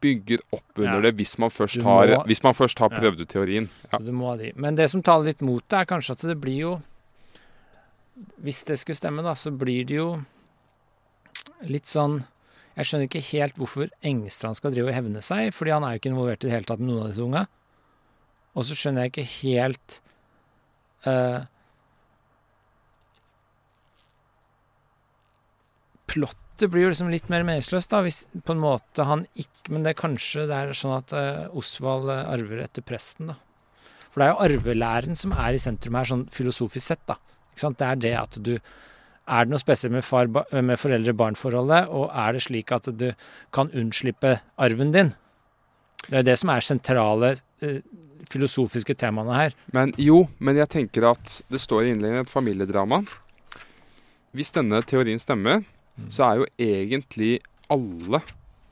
bygger 0.01 0.39
opp 0.55 0.79
under 0.79 1.01
Ja. 1.01 1.01
det 1.09 1.17
hvis 1.19 1.35
man 1.43 1.51
har, 1.51 2.13
hvis 2.29 2.43
man 2.45 2.55
først 2.55 2.79
har 2.79 2.89
prøvd 2.93 3.25
ut 3.25 3.29
teorien. 3.33 3.69
Ja. 3.91 3.99
Så 3.99 4.05
du 4.07 4.13
må 4.15 4.29
ha 4.31 4.37
de. 4.39 4.53
Men 4.55 4.77
det 4.79 4.87
som 4.93 5.03
taler 5.03 5.33
litt 5.33 5.41
mot 5.43 5.65
det, 5.67 5.81
er 5.81 5.89
kanskje 5.91 6.15
at 6.15 6.23
det 6.31 6.41
blir 6.41 6.59
jo 6.61 6.73
Hvis 8.45 8.63
det 8.69 8.77
skulle 8.79 8.95
stemme, 8.99 9.23
da, 9.25 9.33
så 9.35 9.51
blir 9.51 9.87
det 9.89 9.97
jo 9.97 10.23
litt 11.65 11.89
sånn 11.89 12.19
Jeg 12.77 12.85
skjønner 12.87 13.09
ikke 13.09 13.23
helt 13.33 13.57
hvorfor 13.57 13.89
Engstrand 14.05 14.57
skal 14.57 14.71
drive 14.75 14.89
og 14.93 14.95
hevne 14.95 15.23
seg, 15.25 15.51
fordi 15.57 15.73
han 15.73 15.83
er 15.85 15.95
jo 15.97 16.01
ikke 16.03 16.11
involvert 16.13 16.45
i 16.45 16.49
det 16.49 16.53
hele 16.55 16.69
tatt 16.69 16.79
med 16.81 16.89
noen 16.93 17.03
av 17.03 17.09
disse 17.11 17.25
unga. 17.25 17.47
Og 18.55 18.65
så 18.69 18.77
skjønner 18.77 19.03
jeg 19.09 19.13
ikke 19.13 19.27
helt 19.43 19.99
eh, 21.09 21.41
Plottet 26.63 26.77
blir 26.77 26.85
jo 26.85 26.91
liksom 26.93 27.09
litt 27.11 27.31
mer 27.33 27.43
meningsløst, 27.43 27.91
da, 27.91 28.05
hvis 28.07 28.21
på 28.47 28.55
en 28.55 28.61
måte 28.63 29.03
han 29.03 29.25
ikke 29.35 29.73
Men 29.75 29.83
det 29.83 29.93
er 29.93 29.99
kanskje 29.99 30.45
det 30.47 30.55
er 30.55 30.77
sånn 30.79 30.93
at 30.95 31.15
uh, 31.15 31.57
Osvald 31.59 32.07
eh, 32.11 32.21
arver 32.31 32.61
etter 32.63 32.85
presten, 32.87 33.33
da. 33.33 33.35
For 34.13 34.21
det 34.21 34.29
er 34.29 34.31
jo 34.31 34.45
arvelæren 34.45 35.19
som 35.19 35.35
er 35.35 35.57
i 35.57 35.63
sentrum 35.63 35.99
her, 35.99 36.07
sånn 36.07 36.23
filosofisk 36.31 36.87
sett, 36.93 37.03
da. 37.11 37.17
Det 37.59 37.87
er 37.89 37.99
det 37.99 38.13
at 38.21 38.39
du 38.39 38.53
Er 38.55 39.45
det 39.45 39.51
noe 39.51 39.63
spesielt 39.63 39.95
med, 39.95 40.05
far, 40.07 40.31
med 40.31 40.79
foreldre-barn-forholdet, 40.79 41.91
og 41.91 42.11
er 42.11 42.35
det 42.35 42.45
slik 42.47 42.71
at 42.75 42.87
du 42.99 43.13
kan 43.51 43.71
unnslippe 43.71 44.37
arven 44.59 44.95
din? 44.95 45.13
Det 46.09 46.21
er 46.21 46.31
det 46.31 46.39
som 46.39 46.55
er 46.55 46.63
sentrale 46.63 47.35
uh, 47.35 47.83
filosofiske 48.31 48.95
temaene 48.95 49.35
her. 49.35 49.59
Men 49.75 49.95
jo, 49.99 50.29
men 50.39 50.63
jeg 50.63 50.71
tenker 50.79 51.11
at 51.11 51.41
det 51.51 51.63
står 51.63 51.87
i 51.89 51.95
innledningen 51.97 52.27
et 52.27 52.35
familiedrama. 52.35 53.03
Hvis 54.33 54.55
denne 54.55 54.83
teorien 54.87 55.23
stemmer, 55.23 55.63
så 56.09 56.27
er 56.27 56.41
jo 56.41 56.49
egentlig 56.61 57.41
alle 57.73 58.23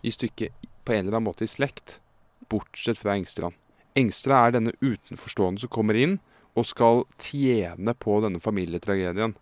i 0.03 0.13
stykket 0.13 0.69
på 0.85 0.95
en 0.95 1.07
eller 1.07 1.19
annen 1.19 1.29
måte 1.29 1.47
i 1.47 1.51
slekt, 1.51 1.99
bortsett 2.51 2.99
fra 2.99 3.15
Engstrand. 3.17 3.57
Engstrand 3.99 4.47
er 4.47 4.57
denne 4.57 4.77
utenforstående 4.81 5.63
som 5.63 5.73
kommer 5.73 5.99
inn 5.99 6.19
og 6.59 6.67
skal 6.67 7.05
tjene 7.21 7.95
på 7.99 8.19
denne 8.25 8.41
familietragedien. 8.43 9.37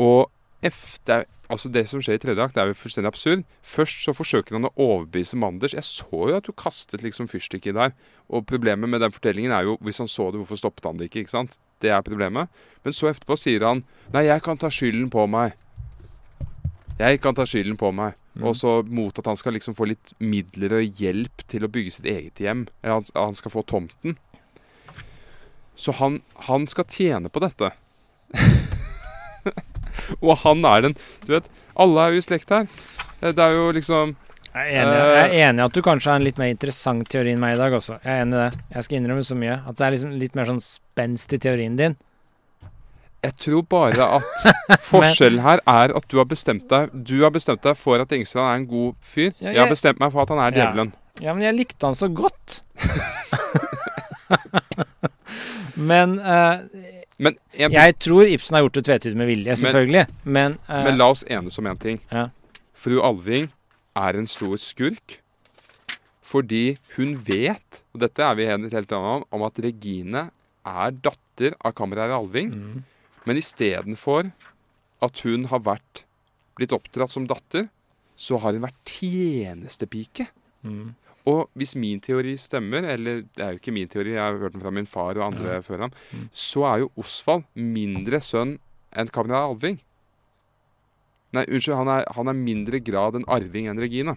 Og 0.00 0.30
F, 0.60 0.98
det, 1.08 1.14
er, 1.14 1.28
altså 1.48 1.70
det 1.72 1.86
som 1.88 2.02
skjer 2.04 2.18
i 2.18 2.20
tredje 2.20 2.44
akt, 2.44 2.58
er 2.60 2.68
jo 2.68 2.76
fullstendig 2.76 3.08
absurd. 3.08 3.44
Først 3.64 4.02
så 4.04 4.12
forsøker 4.16 4.58
han 4.58 4.68
å 4.68 4.72
overbevise 4.76 5.38
Manders. 5.40 5.74
Jeg 5.76 5.86
så 5.88 6.26
jo 6.28 6.36
at 6.36 6.48
du 6.48 6.52
kastet 6.52 7.04
liksom 7.04 7.30
fyrstikket 7.32 7.78
der. 7.78 7.94
Og 8.28 8.44
problemet 8.48 8.90
med 8.92 9.00
den 9.04 9.14
fortellingen 9.14 9.54
er 9.56 9.68
jo 9.68 9.78
hvis 9.84 10.02
han 10.02 10.10
så 10.10 10.28
det, 10.28 10.42
hvorfor 10.42 10.60
stoppet 10.60 10.88
han 10.88 11.00
det 11.00 11.08
ikke? 11.08 11.24
ikke 11.24 11.36
sant? 11.38 11.56
Det 11.80 11.92
er 11.94 12.04
problemet. 12.04 12.52
Men 12.84 12.96
så 12.96 13.08
etterpå 13.12 13.38
sier 13.40 13.64
han 13.64 13.84
Nei, 14.12 14.26
jeg 14.28 14.44
kan 14.44 14.60
ta 14.60 14.68
skylden 14.72 15.08
på 15.12 15.24
meg. 15.32 15.56
Jeg 17.00 17.20
kan 17.24 17.36
ta 17.36 17.46
skylden 17.48 17.78
på 17.80 17.90
meg. 17.96 18.16
Og 18.40 18.54
så 18.56 18.76
mot 18.86 19.16
at 19.18 19.26
han 19.26 19.38
skal 19.40 19.56
liksom 19.56 19.74
få 19.76 19.88
litt 19.90 20.12
midler 20.22 20.76
og 20.78 21.00
hjelp 21.00 21.42
til 21.50 21.64
å 21.66 21.70
bygge 21.72 21.96
sitt 21.96 22.08
eget 22.08 22.40
hjem. 22.40 22.66
Eller 22.84 23.00
han, 23.00 23.08
han 23.16 23.38
skal 23.38 23.52
få 23.54 23.64
tomten. 23.66 24.18
Så 25.80 25.94
han, 25.98 26.20
han 26.46 26.66
skal 26.70 26.86
tjene 26.92 27.32
på 27.32 27.42
dette. 27.42 27.72
og 30.24 30.34
han 30.44 30.64
er 30.68 30.84
den 30.84 30.94
Du 31.24 31.32
vet, 31.32 31.48
alle 31.80 32.04
er 32.04 32.14
jo 32.14 32.20
i 32.20 32.26
slekt 32.26 32.52
her. 32.54 32.68
Eh, 33.20 33.32
Det 33.32 33.42
er 33.42 33.56
jo 33.56 33.70
liksom 33.74 34.12
Jeg 34.54 34.74
er, 34.76 34.84
enig, 34.84 35.00
jeg 35.00 35.24
er 35.24 35.34
enig 35.48 35.62
i 35.62 35.66
at 35.66 35.74
du 35.74 35.82
kanskje 35.86 36.12
har 36.12 36.20
en 36.20 36.26
litt 36.26 36.38
mer 36.40 36.52
interessant 36.52 37.08
teori 37.10 37.32
enn 37.34 37.42
meg 37.42 37.56
i 37.56 37.60
dag 37.60 37.74
også. 37.78 38.00
Jeg 38.04 38.12
er 38.12 38.24
enig 38.26 38.36
i 38.36 38.42
det. 38.44 38.62
Jeg 38.76 38.86
skal 38.86 39.00
innrømme 39.00 39.26
så 39.26 39.38
mye. 39.38 39.58
At 39.66 39.78
det 39.78 39.86
er 39.86 39.94
liksom 39.96 40.14
litt 40.20 40.38
mer 40.38 40.50
sånn 40.50 40.62
spenst 40.64 41.34
i 41.36 41.40
teorien 41.42 41.76
din. 41.80 41.96
Jeg 43.20 43.34
tror 43.36 43.64
bare 43.68 44.06
at 44.16 44.44
forskjellen 44.92 45.42
her 45.44 45.60
er 45.68 45.92
at 45.96 46.06
du 46.08 46.16
har 46.16 46.24
bestemt 46.28 46.64
deg 46.70 46.92
Du 47.04 47.18
har 47.20 47.32
bestemt 47.34 47.60
deg 47.66 47.76
for 47.76 48.00
at 48.00 48.12
Engstrand 48.16 48.48
er 48.48 48.60
en 48.62 48.68
god 48.70 48.94
fyr. 49.04 49.34
Ja, 49.40 49.52
Jeg 49.52 49.60
har 49.60 49.72
bestemt 49.72 50.00
meg 50.00 50.12
for 50.14 50.24
at 50.24 50.32
han 50.32 50.40
er 50.46 50.56
djevelen. 50.56 50.94
Ja, 51.20 51.34
men 51.36 51.44
jeg 51.44 51.58
likte 51.58 51.90
han 51.90 51.98
så 51.98 52.08
godt. 52.08 52.62
men 55.90 56.16
uh, 56.18 56.64
Men, 57.20 57.36
jeg, 57.52 57.68
jeg 57.74 57.96
tror 58.00 58.24
Ibsen 58.24 58.56
har 58.56 58.62
gjort 58.64 58.78
det 58.78 58.84
tvetydig 58.88 59.18
med 59.20 59.28
vilje, 59.28 59.56
selvfølgelig. 59.60 60.06
Men, 60.24 60.54
eh, 60.70 60.84
men 60.86 60.96
la 60.96 61.10
oss 61.12 61.20
enes 61.28 61.58
om 61.60 61.66
én 61.68 61.80
ting. 61.80 61.98
Ja. 62.08 62.30
Fru 62.72 63.02
Alving 63.04 63.50
er 64.00 64.16
en 64.16 64.30
stor 64.30 64.56
skurk 64.60 65.18
fordi 66.30 66.76
hun 66.94 67.16
vet, 67.26 67.80
og 67.90 68.04
dette 68.04 68.22
er 68.22 68.36
vi 68.38 68.44
helt, 68.46 68.70
enige 68.70 68.96
om, 68.96 69.24
om 69.34 69.42
at 69.42 69.56
Regine 69.64 70.28
er 70.62 70.92
datter 70.94 71.56
av 71.58 71.74
kammerherre 71.74 72.14
Alving. 72.14 72.52
mm, 72.54 72.84
Men 73.26 73.36
istedenfor 73.36 74.32
at 75.02 75.18
hun 75.24 75.44
har 75.50 75.60
vært 75.60 76.04
blitt 76.56 76.72
oppdratt 76.76 77.10
som 77.12 77.26
datter, 77.28 77.68
så 78.20 78.38
har 78.40 78.52
hun 78.52 78.62
vært 78.66 78.84
tjenestepike. 78.84 80.28
mm, 80.64 80.94
Og 81.26 81.48
hvis 81.56 81.74
min 81.76 82.00
teori 82.00 82.34
stemmer, 82.40 82.82
eller 82.94 83.22
det 83.36 83.42
er 83.44 83.50
jo 83.52 83.58
ikke 83.60 83.72
min 83.76 83.88
teori, 83.88 84.12
jeg 84.14 84.20
har 84.24 84.38
hørt 84.40 84.52
den 84.52 84.60
fra 84.62 84.70
min 84.72 84.86
far 84.86 85.16
og 85.18 85.32
andre 85.32 85.54
Ja. 85.56 85.60
før 85.60 85.78
ham, 85.80 85.90
Mm. 86.12 86.28
så 86.32 86.64
er 86.74 86.78
jo 86.80 86.90
Osvald 86.96 87.44
mindre 87.54 88.20
sønn 88.20 88.58
enn 88.92 89.08
kammerherre 89.08 89.50
Alving. 89.54 89.80
Nei, 91.32 91.44
unnskyld, 91.46 91.76
han 91.76 91.88
er, 91.88 92.04
han 92.12 92.28
er 92.28 92.32
mindre 92.32 92.80
grad 92.82 93.14
en 93.14 93.24
arving 93.28 93.68
enn 93.68 93.78
Regine. 93.78 94.16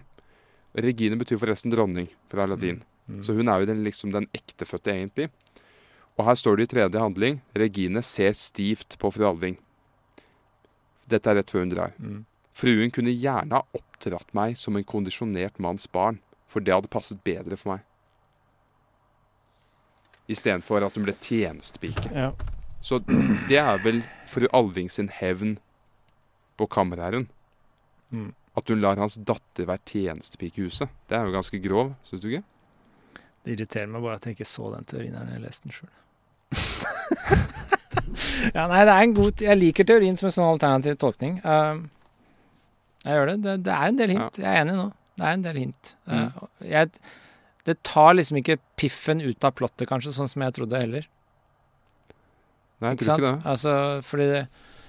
Regine 0.74 1.16
betyr 1.16 1.38
forresten 1.38 1.70
dronning 1.70 2.08
fra 2.28 2.46
latin. 2.46 2.82
mm. 3.08 3.22
Så 3.22 3.34
hun 3.36 3.48
er 3.48 3.60
jo 3.60 3.66
den, 3.66 3.84
liksom 3.84 4.10
den 4.10 4.26
ektefødte, 4.34 4.90
egentlig. 4.90 5.30
Og 6.18 6.28
her 6.28 6.38
står 6.38 6.56
det 6.56 6.66
i 6.66 6.72
tredje 6.76 7.00
handling 7.00 7.40
Regine 7.58 8.02
ser 8.06 8.36
stivt 8.38 8.98
på 8.98 9.10
fru 9.14 9.26
Alving. 9.28 9.56
Dette 11.10 11.30
er 11.30 11.40
rett 11.40 11.50
før 11.50 11.66
hun 11.66 11.74
drar. 11.74 11.98
mm. 11.98 12.22
Fruen 12.54 12.92
kunne 12.94 13.10
gjerne 13.10 13.58
ha 13.58 13.66
oppdratt 13.74 14.28
meg 14.36 14.54
som 14.54 14.76
en 14.78 14.86
kondisjonert 14.86 15.58
manns 15.58 15.88
barn, 15.90 16.20
for 16.46 16.62
det 16.62 16.70
hadde 16.70 16.90
passet 16.92 17.18
bedre 17.26 17.58
for 17.58 17.72
meg. 17.72 17.82
Istedenfor 20.30 20.86
at 20.86 20.94
hun 20.94 21.04
ble 21.08 21.16
tjenestepike. 21.18 22.06
Ja. 22.14 22.30
Så 22.84 23.00
det 23.48 23.58
er 23.58 23.82
vel 23.82 24.04
fru 24.30 24.46
Alving 24.54 24.86
sin 24.92 25.10
hevn 25.10 25.56
på 26.54 26.68
kammerherren. 26.70 27.26
Mm. 28.14 28.30
At 28.54 28.70
hun 28.70 28.80
lar 28.80 29.02
hans 29.02 29.18
datter 29.18 29.66
være 29.66 29.82
tjenestepike 29.90 30.62
i 30.62 30.68
huset. 30.68 30.94
Det 31.10 31.18
er 31.18 31.26
jo 31.26 31.34
ganske 31.34 31.58
grov, 31.58 31.96
syns 32.06 32.22
du 32.22 32.30
ikke? 32.30 32.44
Det 33.42 33.56
irriterer 33.56 33.90
meg 33.90 34.04
bare 34.04 34.20
at 34.20 34.28
jeg 34.28 34.38
ikke 34.38 34.48
så 34.48 34.70
den 34.76 34.86
teorien 34.88 35.18
her 35.18 35.26
da 35.26 35.34
jeg 35.34 35.42
leste 35.42 35.66
den 35.66 35.74
sjøl. 35.74 35.90
Ja, 38.54 38.66
nei, 38.70 38.82
det 38.84 38.92
er 38.92 39.00
en 39.00 39.14
god 39.16 39.42
Jeg 39.44 39.58
liker 39.60 39.86
teorien 39.88 40.18
som 40.20 40.28
en 40.28 40.36
sånn 40.36 40.52
alternativ 40.52 40.98
tolkning. 41.02 41.38
Uh, 41.44 41.84
jeg 43.04 43.18
gjør 43.18 43.32
det. 43.32 43.36
det. 43.44 43.56
Det 43.66 43.74
er 43.74 43.90
en 43.90 44.00
del 44.00 44.14
hint. 44.14 44.40
Jeg 44.40 44.50
er 44.50 44.62
enig 44.62 44.76
nå. 44.78 44.88
Det 45.14 45.26
er 45.28 45.38
en 45.38 45.44
del 45.44 45.60
hint. 45.60 45.94
Mm. 46.10 46.20
Uh, 46.20 46.44
jeg, 46.68 46.90
det 47.68 47.78
tar 47.86 48.14
liksom 48.18 48.40
ikke 48.40 48.58
piffen 48.80 49.22
ut 49.24 49.46
av 49.46 49.54
plottet, 49.56 49.88
kanskje, 49.90 50.14
sånn 50.16 50.30
som 50.30 50.44
jeg 50.44 50.56
trodde 50.58 50.80
heller. 50.80 51.08
Nei, 52.82 52.92
jeg 52.92 52.98
Ikke 52.98 53.06
tror 53.08 53.18
ikke 53.18 53.32
sant? 53.32 53.42
det. 53.44 53.50
Altså, 53.54 53.74
fordi 54.04 54.28
det, 54.32 54.42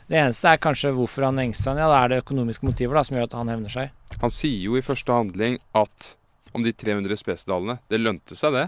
det 0.09 0.22
eneste 0.22 0.51
er 0.51 0.61
kanskje 0.61 0.93
hvorfor 0.95 1.28
han 1.28 1.41
Engstrand 1.41 1.80
Ja, 1.82 1.88
da 1.91 2.01
er 2.03 2.11
det 2.11 2.22
økonomiske 2.24 2.68
motiver 2.68 2.97
da, 2.97 3.05
som 3.07 3.18
gjør 3.18 3.30
at 3.30 3.38
han 3.39 3.51
hevner 3.53 3.74
seg. 3.74 3.93
Han 4.22 4.34
sier 4.34 4.66
jo 4.68 4.78
i 4.78 4.84
første 4.86 5.16
handling 5.16 5.59
at 5.78 6.16
om 6.55 6.63
de 6.63 6.72
300 6.72 7.20
spesedalene 7.20 7.80
Det 7.91 7.99
lønte 7.99 8.38
seg, 8.38 8.55
det. 8.55 8.68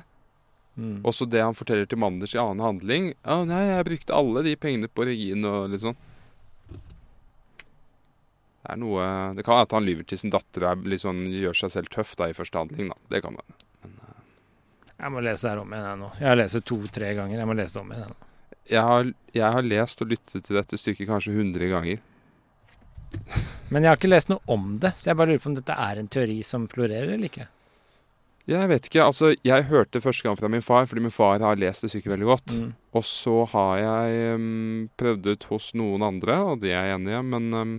Mm. 0.78 1.00
Også 1.10 1.26
det 1.26 1.42
han 1.42 1.58
forteller 1.58 1.90
til 1.90 2.00
Manders 2.02 2.36
i 2.36 2.42
annen 2.42 2.62
handling. 2.62 3.10
Å 3.26 3.42
nei, 3.50 3.64
jeg 3.72 3.88
brukte 3.88 4.18
alle 4.18 4.44
de 4.46 4.54
pengene 4.62 4.90
på 4.90 5.08
Regine 5.10 5.50
og 5.50 5.72
litt 5.74 5.84
sånn. 5.84 5.98
Det 8.68 8.74
er 8.74 8.80
noe 8.82 9.04
Det 9.38 9.46
kan 9.48 9.56
være 9.56 9.68
at 9.70 9.74
han 9.78 9.86
lyver 9.88 10.06
til 10.06 10.20
sin 10.20 10.34
datter 10.34 10.66
og 10.68 10.86
liksom 10.92 11.24
gjør 11.32 11.56
seg 11.56 11.74
selv 11.74 11.90
tøff 11.94 12.14
da 12.20 12.28
i 12.30 12.36
første 12.38 12.60
handling. 12.60 12.92
da. 12.94 13.00
Det 13.16 13.24
kan 13.26 13.40
være. 13.40 13.58
Jeg 14.98 15.14
må 15.14 15.22
lese 15.22 15.46
det 15.46 15.52
her 15.54 15.62
om 15.62 15.74
igjen 15.74 15.88
jeg 15.88 16.00
nå. 16.02 16.12
Jeg 16.20 16.28
har 16.28 16.40
lest 16.40 16.58
det 16.58 16.64
to-tre 16.66 17.12
ganger. 17.18 17.38
Jeg 17.38 17.48
må 17.48 17.56
lese 17.58 17.78
det 17.78 17.82
om 17.84 17.92
igjen. 17.96 18.16
Jeg 18.68 18.84
har, 18.84 19.12
jeg 19.38 19.52
har 19.56 19.68
lest 19.72 20.02
og 20.04 20.10
lyttet 20.12 20.46
til 20.46 20.58
dette 20.58 20.80
stykket 20.82 21.10
kanskje 21.10 21.36
100 21.36 21.70
ganger. 21.72 22.02
Men 23.70 23.84
jeg 23.84 23.92
har 23.92 24.00
ikke 24.00 24.10
lest 24.10 24.32
noe 24.32 24.44
om 24.52 24.74
det, 24.82 24.94
så 25.00 25.12
jeg 25.12 25.20
bare 25.20 25.32
lurer 25.32 25.44
på 25.44 25.52
om 25.52 25.58
dette 25.58 25.76
er 25.88 26.02
en 26.02 26.10
teori 26.12 26.42
som 26.44 26.68
florerer 26.72 27.14
eller 27.14 27.30
ikke. 27.30 27.48
Jeg 28.48 28.70
vet 28.72 28.86
ikke. 28.88 29.04
altså 29.04 29.34
Jeg 29.44 29.66
hørte 29.68 30.00
første 30.02 30.24
gang 30.24 30.38
fra 30.40 30.48
min 30.48 30.62
far, 30.64 30.86
fordi 30.88 31.02
min 31.04 31.12
far 31.12 31.40
har 31.44 31.56
lest 31.60 31.82
det 31.84 31.90
stykket 31.92 32.14
veldig 32.14 32.28
godt. 32.30 32.54
Mm. 32.56 32.70
Og 32.96 33.04
så 33.04 33.46
har 33.52 33.78
jeg 33.82 34.36
um, 34.38 34.90
prøvd 34.98 35.28
ut 35.34 35.44
hos 35.52 35.74
noen 35.76 36.02
andre, 36.08 36.38
og 36.54 36.62
de 36.62 36.72
er 36.72 36.86
jeg 36.88 36.96
enig 37.02 37.12
i. 37.18 37.22
Men 37.34 37.54
um, 37.54 37.74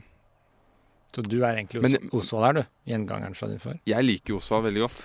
Så 1.17 1.23
du 1.25 1.39
er 1.43 1.55
egentlig 1.57 1.83
Men- 1.83 2.11
Os 2.13 2.27
Osvald 2.33 2.45
her, 2.45 2.53
du? 2.53 2.65
Gjengangeren 2.93 3.35
fra 3.35 3.49
din 3.49 3.59
far? 3.59 3.79
jeg 3.87 4.05
liker 4.05 4.35
Osvald 4.37 4.65
veldig 4.69 4.85
godt. 4.85 5.03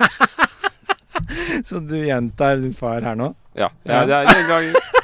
Så 1.67 1.79
du 1.79 1.95
gjentar 2.03 2.57
din 2.61 2.73
far 2.75 3.01
her 3.01 3.15
nå? 3.15 3.33
Ja, 3.55 3.69
Ja. 3.85 4.01
ja. 4.01 4.05
det 4.05 4.13
er 4.19 4.35
en 4.35 4.47
gang. 4.49 5.02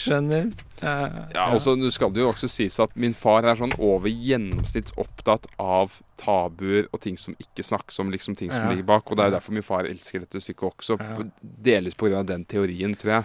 Skjønner. 0.00 0.46
Uh, 0.80 1.28
Ja, 1.34 1.46
også, 1.52 1.74
Nå 1.76 1.90
skal 1.92 2.12
det 2.16 2.22
jo 2.22 2.28
også 2.32 2.48
sies 2.48 2.78
at 2.80 2.94
min 2.96 3.12
far 3.14 3.44
er 3.44 3.58
sånn 3.60 3.74
over 3.78 4.08
gjennomsnitts 4.08 4.94
opptatt 5.00 5.46
av 5.60 5.98
tabuer 6.20 6.86
og 6.92 7.00
ting 7.04 7.18
som 7.20 7.34
ikke 7.40 7.64
snakkes 7.66 8.00
om, 8.00 8.10
liksom 8.12 8.36
ting 8.36 8.50
som 8.52 8.62
Ja. 8.64 8.70
ligger 8.72 8.86
bak. 8.88 9.10
Og 9.10 9.16
det 9.16 9.24
er 9.24 9.30
jo 9.30 9.36
derfor 9.38 9.52
min 9.58 9.62
far 9.66 9.84
elsker 9.84 10.20
dette 10.24 10.40
stykket 10.40 10.70
også. 10.72 10.98
Ja. 11.00 11.16
på- 11.16 11.30
Delvis 11.62 11.94
pga. 11.94 12.22
den 12.24 12.44
teorien, 12.44 12.94
tror 12.96 13.12
jeg. 13.20 13.24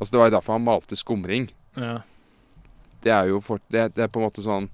Altså 0.00 0.12
Det 0.12 0.18
var 0.20 0.30
jo 0.30 0.36
derfor 0.36 0.52
han 0.52 0.64
malte 0.64 0.96
skumring. 0.96 1.48
ja. 1.76 1.98
Det 3.00 3.12
er 3.12 3.28
jo 3.28 3.40
for, 3.40 3.60
det, 3.70 3.94
det 3.94 4.02
er 4.02 4.08
på 4.08 4.18
en 4.20 4.26
måte 4.28 4.42
sånn 4.42 4.68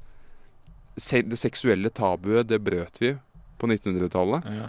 se, 0.97 1.21
Det 1.23 1.37
seksuelle 1.39 1.91
tabuet, 1.91 2.47
det 2.47 2.63
brøt 2.65 2.99
vi 2.99 3.17
på 3.59 3.67
1900-tallet. 3.67 4.45
ja. 4.45 4.69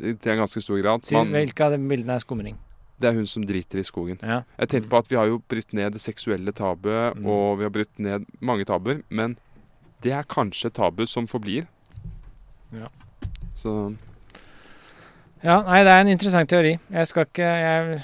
Til 0.00 0.32
en 0.32 0.38
ganske 0.38 0.60
stor 0.62 0.80
grad. 0.82 1.00
Man, 1.12 1.28
hvilke 1.30 1.60
av 1.64 1.70
de 1.72 1.78
bildene 1.78 2.14
er 2.14 2.18
skumring? 2.18 2.56
Det 3.02 3.10
er 3.10 3.16
hun 3.18 3.26
som 3.28 3.44
driter 3.46 3.80
i 3.82 3.84
skogen. 3.86 4.18
Ja. 4.22 4.42
Jeg 4.62 4.68
tenkte 4.72 4.90
på 4.92 4.98
at 5.02 5.10
vi 5.10 5.18
har 5.18 5.26
jo 5.28 5.40
brutt 5.50 5.72
ned 5.76 5.92
det 5.96 6.00
seksuelle 6.04 6.52
tabuet, 6.54 7.16
Mm. 7.18 7.26
og 7.26 7.58
vi 7.58 7.64
har 7.66 7.70
brutt 7.74 7.98
ned 7.98 8.26
mange 8.40 8.64
tabuer, 8.68 9.02
men 9.10 9.36
det 10.02 10.12
er 10.12 10.22
kanskje 10.24 10.70
tabu 10.72 11.04
som 11.06 11.26
forblir. 11.26 11.66
Ja. 12.72 12.88
Så 13.56 13.94
Ja, 15.42 15.60
nei, 15.66 15.82
det 15.82 15.90
er 15.90 16.00
en 16.04 16.08
interessant 16.12 16.48
teori. 16.48 16.76
Jeg 16.90 17.06
skal 17.10 17.24
ikke 17.26 17.46
jeg, 17.46 18.02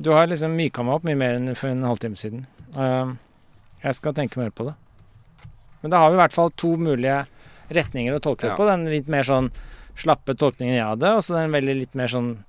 Du 0.00 0.12
har 0.14 0.26
liksom 0.30 0.54
myka 0.56 0.84
meg 0.86 0.94
opp 0.94 1.04
mye 1.04 1.18
mer 1.18 1.34
enn 1.36 1.54
for 1.58 1.68
en 1.68 1.82
halvtime 1.82 2.16
siden. 2.16 2.44
Uh, 2.76 3.16
jeg 3.82 3.94
skal 3.98 4.14
tenke 4.14 4.38
mer 4.38 4.50
på 4.54 4.64
det. 4.68 4.74
Men 5.82 5.90
da 5.90 5.98
har 5.98 6.10
vi 6.12 6.16
i 6.16 6.20
hvert 6.20 6.32
fall 6.36 6.50
to 6.56 6.76
mulige 6.78 7.26
retninger 7.74 8.14
å 8.14 8.20
tolke 8.22 8.46
det 8.46 8.50
Ja. 8.52 8.56
på. 8.56 8.66
Den 8.66 8.84
litt 8.86 9.08
mer 9.08 9.22
sånn 9.26 9.50
slappe 9.96 10.36
tolkningen 10.38 10.76
jeg 10.76 10.86
hadde, 10.86 11.10
og 11.16 11.22
så 11.26 11.34
den 11.34 11.50
veldig 11.52 11.74
litt 11.80 11.94
mer 11.94 12.06
sånn 12.06 12.44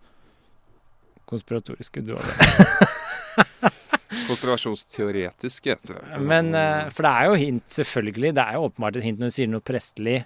konspiratoriske 1.31 2.03
du 2.05 2.13
hadde. 2.17 2.89
konspirasjonsteoretiske. 4.31 5.77
Men 6.19 6.53
eh, 6.55 6.91
For 6.93 7.07
det 7.07 7.11
er 7.11 7.29
jo 7.29 7.39
hint, 7.41 7.65
selvfølgelig. 7.79 8.35
Det 8.37 8.45
er 8.45 8.59
jo 8.59 8.67
åpenbart 8.69 8.99
et 8.99 9.07
hint 9.07 9.19
når 9.21 9.31
du 9.31 9.37
sier 9.39 9.51
noe 9.51 9.65
prestelig. 9.65 10.21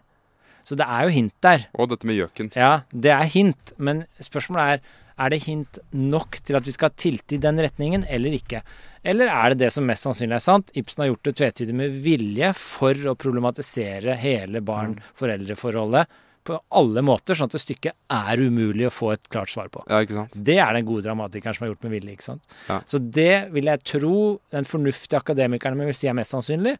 Så 0.65 0.77
det 0.77 0.85
er 0.89 1.05
jo 1.05 1.13
hint 1.13 1.35
der. 1.45 1.67
Og 1.77 1.89
dette 1.91 2.09
med 2.09 2.17
gjøken. 2.17 2.51
Ja, 2.57 2.79
det 2.89 3.13
er 3.13 3.27
hint, 3.29 3.75
men 3.77 4.05
spørsmålet 4.23 4.77
er 4.77 5.01
er 5.15 5.31
det 5.31 5.45
hint 5.45 5.77
nok 5.95 6.41
til 6.43 6.57
at 6.57 6.65
vi 6.67 6.73
skal 6.75 6.91
tilte 6.99 7.37
i 7.37 7.41
den 7.41 7.59
retningen, 7.63 8.03
eller 8.11 8.35
ikke? 8.35 8.59
Eller 9.05 9.29
er 9.31 9.53
det 9.53 9.61
det 9.63 9.69
som 9.71 9.85
mest 9.87 10.03
sannsynlig 10.03 10.35
er 10.35 10.43
sant? 10.43 10.73
Ibsen 10.75 11.03
har 11.03 11.11
gjort 11.13 11.29
det 11.29 11.35
tvetydig 11.39 11.75
med 11.77 11.95
vilje 12.03 12.51
for 12.59 13.07
å 13.07 13.15
problematisere 13.19 14.17
hele 14.19 14.59
barn-foreldre-forholdet 14.65 16.19
på 16.45 16.59
alle 16.77 17.01
måter, 17.05 17.33
sånn 17.37 17.49
at 17.49 17.55
det 17.57 17.63
stykket 17.63 17.95
er 18.13 18.35
umulig 18.45 18.85
å 18.87 18.93
få 18.93 19.07
et 19.15 19.25
klart 19.33 19.49
svar 19.49 19.67
på. 19.73 19.79
Ja, 19.89 19.97
ikke 20.05 20.17
sant? 20.19 20.33
Det 20.37 20.57
er 20.61 20.71
den 20.77 20.85
gode 20.87 21.03
dramatikeren 21.07 21.55
som 21.57 21.63
har 21.65 21.71
gjort 21.73 21.85
med 21.87 21.93
vilje. 21.97 22.11
ikke 22.15 22.27
sant? 22.29 22.43
Ja. 22.69 22.77
Så 22.85 22.97
det 23.01 23.49
vil 23.55 23.65
jeg 23.71 23.79
tro 23.83 24.17
den 24.53 24.65
fornuftige 24.69 25.17
akademikeren 25.19 25.77
min 25.79 25.89
vil 25.89 25.97
si 25.97 26.07
er 26.11 26.17
mest 26.17 26.31
sannsynlig. 26.35 26.75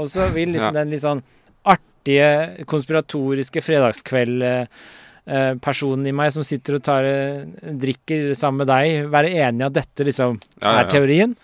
Og 0.00 0.04
så 0.08 0.22
vil 0.32 0.48
liksom 0.54 0.72
Ja. 0.72 0.78
den 0.80 0.90
litt 0.90 1.04
sånn 1.04 1.20
artige, 1.68 2.30
konspiratoriske 2.66 3.60
fredagskveld-personen 3.62 6.06
i 6.08 6.12
meg 6.16 6.32
som 6.34 6.42
sitter 6.46 6.74
og 6.78 6.82
tar, 6.82 7.04
eh, 7.04 7.44
drikker 7.62 8.32
sammen 8.34 8.58
med 8.64 8.68
deg, 8.72 9.10
være 9.12 9.28
enig 9.30 9.60
i 9.60 9.66
at 9.68 9.72
dette 9.76 10.04
liksom 10.08 10.40
ja, 10.62 10.78
er 10.80 10.84
teorien. 10.90 11.36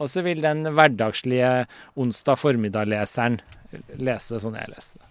Og 0.00 0.08
så 0.08 0.22
vil 0.24 0.40
den 0.42 0.64
hverdagslige 0.64 1.66
onsdag 1.96 2.36
formiddag-leseren 2.40 3.40
lese 3.98 4.40
sånn 4.42 4.54
jeg 4.58 4.68
leste 4.74 4.98
det. 4.98 5.06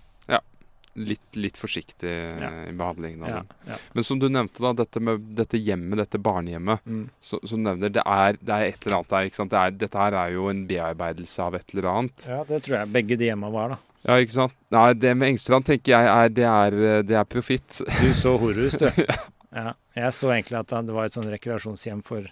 Litt, 0.99 1.21
litt 1.39 1.55
forsiktig 1.55 2.09
Ja. 2.11 2.49
eh, 2.49 2.69
i 2.69 2.73
behandlingen 2.75 3.21
av 3.23 3.29
den. 3.29 3.45
ja. 3.69 3.75
Men 3.93 4.03
som 4.03 4.19
du 4.19 4.27
nevnte, 4.27 4.59
da, 4.59 4.73
dette 4.73 4.99
med 4.99 5.21
dette 5.37 5.55
hjemmet, 5.57 5.97
dette 5.97 6.19
barnehjemmet, 6.19 6.81
Mm. 6.85 7.05
så, 7.21 7.39
som 7.47 7.63
nevner, 7.63 7.89
det 7.95 8.03
er, 8.05 8.33
det 8.43 8.49
er 8.57 8.65
et 8.67 8.85
eller 8.85 8.97
annet 8.97 9.07
der. 9.09 9.23
ikke 9.29 9.35
sant? 9.39 9.51
Det 9.51 9.59
er, 9.61 9.71
dette 9.71 9.97
her 9.97 10.11
er 10.13 10.31
jo 10.33 10.49
en 10.49 10.65
bearbeidelse 10.67 11.39
av 11.39 11.55
et 11.55 11.73
eller 11.73 11.87
annet. 11.93 12.25
ja, 12.27 12.43
det 12.43 12.63
tror 12.63 12.77
jeg 12.81 12.91
begge 12.91 13.17
de 13.17 13.25
hjemma 13.31 13.49
var, 13.51 13.69
da. 13.69 13.77
Ja, 14.03 14.13
ikke 14.19 14.33
sant? 14.33 14.53
Nei, 14.71 14.93
det 14.93 15.15
med 15.15 15.29
Engstrand 15.29 15.63
tenker 15.63 15.93
jeg 15.95 16.05
er 16.07 16.29
det 16.29 16.43
er, 16.43 16.73
eh, 16.97 17.01
det 17.03 17.15
er 17.15 17.23
profitt. 17.23 17.81
Du 18.01 18.11
så 18.13 18.37
Horus, 18.37 18.73
du. 18.77 18.89
ja. 19.55 19.73
Jeg 19.95 20.11
så 20.11 20.27
egentlig 20.35 20.59
at 20.59 20.67
det 20.85 20.93
var 20.93 21.05
et 21.05 21.13
sånn 21.13 21.29
rekreasjonshjem 21.31 22.03
for 22.03 22.27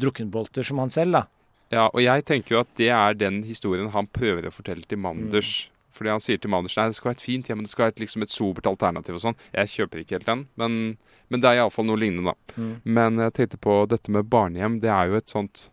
drukkenbolter 0.00 0.64
som 0.64 0.78
han 0.78 0.90
selv, 0.90 1.12
da. 1.12 1.22
Ja, 1.72 1.86
og 1.88 2.02
jeg 2.02 2.24
tenker 2.28 2.56
jo 2.56 2.60
at 2.60 2.68
det 2.76 2.88
er 2.92 3.14
den 3.14 3.42
historien 3.44 3.88
han 3.94 4.06
prøver 4.12 4.48
å 4.48 4.52
fortelle 4.52 4.84
til 4.88 4.98
Manders. 4.98 5.68
Fordi 5.92 6.08
han 6.08 6.22
sier 6.24 6.38
til 6.40 6.50
manageren 6.50 6.88
at 6.88 6.94
det 6.94 6.96
skal 7.00 7.10
være 7.10 7.18
et 7.18 7.24
fint 7.26 7.48
hjem, 7.50 7.62
det 7.66 7.70
skal 7.72 7.84
være 7.84 7.92
et, 7.96 8.00
liksom 8.06 8.22
et 8.24 8.32
sobert 8.32 8.66
alternativ 8.70 9.18
og 9.18 9.20
sånn. 9.26 9.36
Jeg 9.52 9.68
kjøper 9.74 10.00
ikke 10.02 10.16
helt 10.18 10.26
den, 10.30 10.46
men, 10.56 10.78
men 11.28 11.42
det 11.42 11.50
er 11.50 11.60
iallfall 11.60 11.84
noe 11.88 12.00
lignende, 12.00 12.32
da. 12.32 12.56
Mm. 12.56 12.72
Men 12.96 13.20
jeg 13.26 13.34
tenkte 13.36 13.60
på 13.60 13.76
dette 13.92 14.10
med 14.14 14.30
barnehjem. 14.32 14.80
Det 14.80 14.88
er 14.90 15.12
jo 15.12 15.20
et 15.20 15.28
sånt 15.28 15.68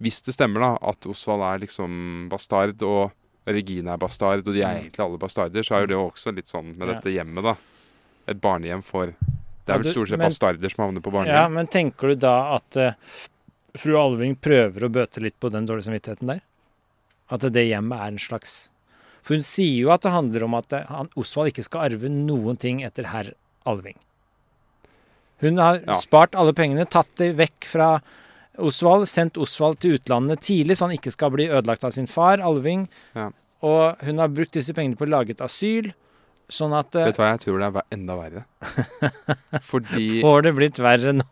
Hvis 0.00 0.22
det 0.24 0.32
stemmer, 0.32 0.60
da, 0.64 0.70
at 0.90 1.04
Osvald 1.06 1.42
er 1.44 1.58
liksom 1.66 2.28
bastard, 2.32 2.80
og 2.82 3.10
Regine 3.46 3.92
er 3.92 3.98
bastard, 4.00 4.46
og 4.46 4.54
de 4.54 4.62
er 4.62 4.74
Mm. 4.74 4.78
egentlig 4.84 5.04
alle 5.04 5.18
bastarder, 5.20 5.62
så 5.62 5.74
er 5.76 5.80
jo 5.84 5.90
det 5.90 5.96
også 6.00 6.32
litt 6.34 6.48
sånn 6.48 6.70
med 6.78 6.88
dette 6.88 7.12
hjemmet, 7.12 7.44
da. 7.44 7.54
Et 8.28 8.40
barnehjem 8.40 8.82
for 8.82 9.12
Det 9.12 9.74
er 9.74 9.82
vel 9.82 9.92
stort 9.92 10.08
sett 10.08 10.18
bastarder 10.18 10.70
som 10.72 10.84
havner 10.86 11.02
på 11.04 11.12
barnehjem. 11.12 11.36
Ja, 11.36 11.48
men 11.48 11.66
tenker 11.68 12.08
du 12.08 12.14
da 12.16 12.56
at 12.56 12.76
uh, 12.76 12.92
fru 13.76 13.94
Alving 14.00 14.36
prøver 14.40 14.86
å 14.88 14.90
bøte 14.90 15.20
litt 15.20 15.38
på 15.38 15.50
den 15.52 15.66
dårlige 15.68 15.88
samvittigheten 15.90 16.26
der? 16.32 16.40
At 17.30 17.44
det 17.52 17.68
hjemmet 17.68 18.00
er 18.00 18.08
en 18.08 18.18
slags 18.18 18.70
For 19.22 19.36
hun 19.36 19.44
sier 19.44 19.82
jo 19.84 19.90
at 19.94 20.02
det 20.06 20.12
handler 20.14 20.44
om 20.46 20.54
at 20.58 20.70
han, 20.88 21.10
Osvald 21.20 21.52
ikke 21.52 21.64
skal 21.66 21.90
arve 21.90 22.08
noen 22.12 22.56
ting 22.60 22.82
etter 22.86 23.10
herr 23.12 23.32
Alving. 23.68 23.96
Hun 25.40 25.56
har 25.58 25.80
Ja. 25.86 25.94
spart 25.94 26.34
alle 26.34 26.52
pengene, 26.52 26.84
tatt 26.88 27.08
det 27.16 27.34
vekk 27.36 27.64
fra 27.64 28.00
Osvald, 28.58 29.06
sendt 29.08 29.38
Osvald 29.40 29.78
til 29.80 29.96
utlandet 29.98 30.40
tidlig, 30.44 30.76
så 30.76 30.86
han 30.88 30.96
ikke 30.98 31.12
skal 31.12 31.30
bli 31.30 31.46
ødelagt 31.48 31.84
av 31.84 31.92
sin 31.92 32.06
far, 32.06 32.38
Alving. 32.38 32.88
Ja. 33.14 33.30
Og 33.62 33.96
hun 34.04 34.18
har 34.18 34.28
brukt 34.28 34.52
disse 34.52 34.72
pengene 34.74 34.96
på 34.96 35.06
å 35.06 35.12
lage 35.12 35.30
et 35.30 35.40
asyl, 35.40 35.92
sånn 36.54 36.72
at 36.76 36.94
eh, 36.98 37.06
Vet 37.08 37.16
du 37.16 37.22
hva, 37.22 37.30
jeg 37.32 37.40
tror 37.44 37.58
det 37.62 37.68
er 37.70 37.96
enda 37.96 38.16
verre. 38.18 38.42
Fordi 39.70 40.20
Får 40.22 40.42
det 40.46 40.52
blitt 40.56 40.80
verre 40.82 41.12
nå? 41.16 41.26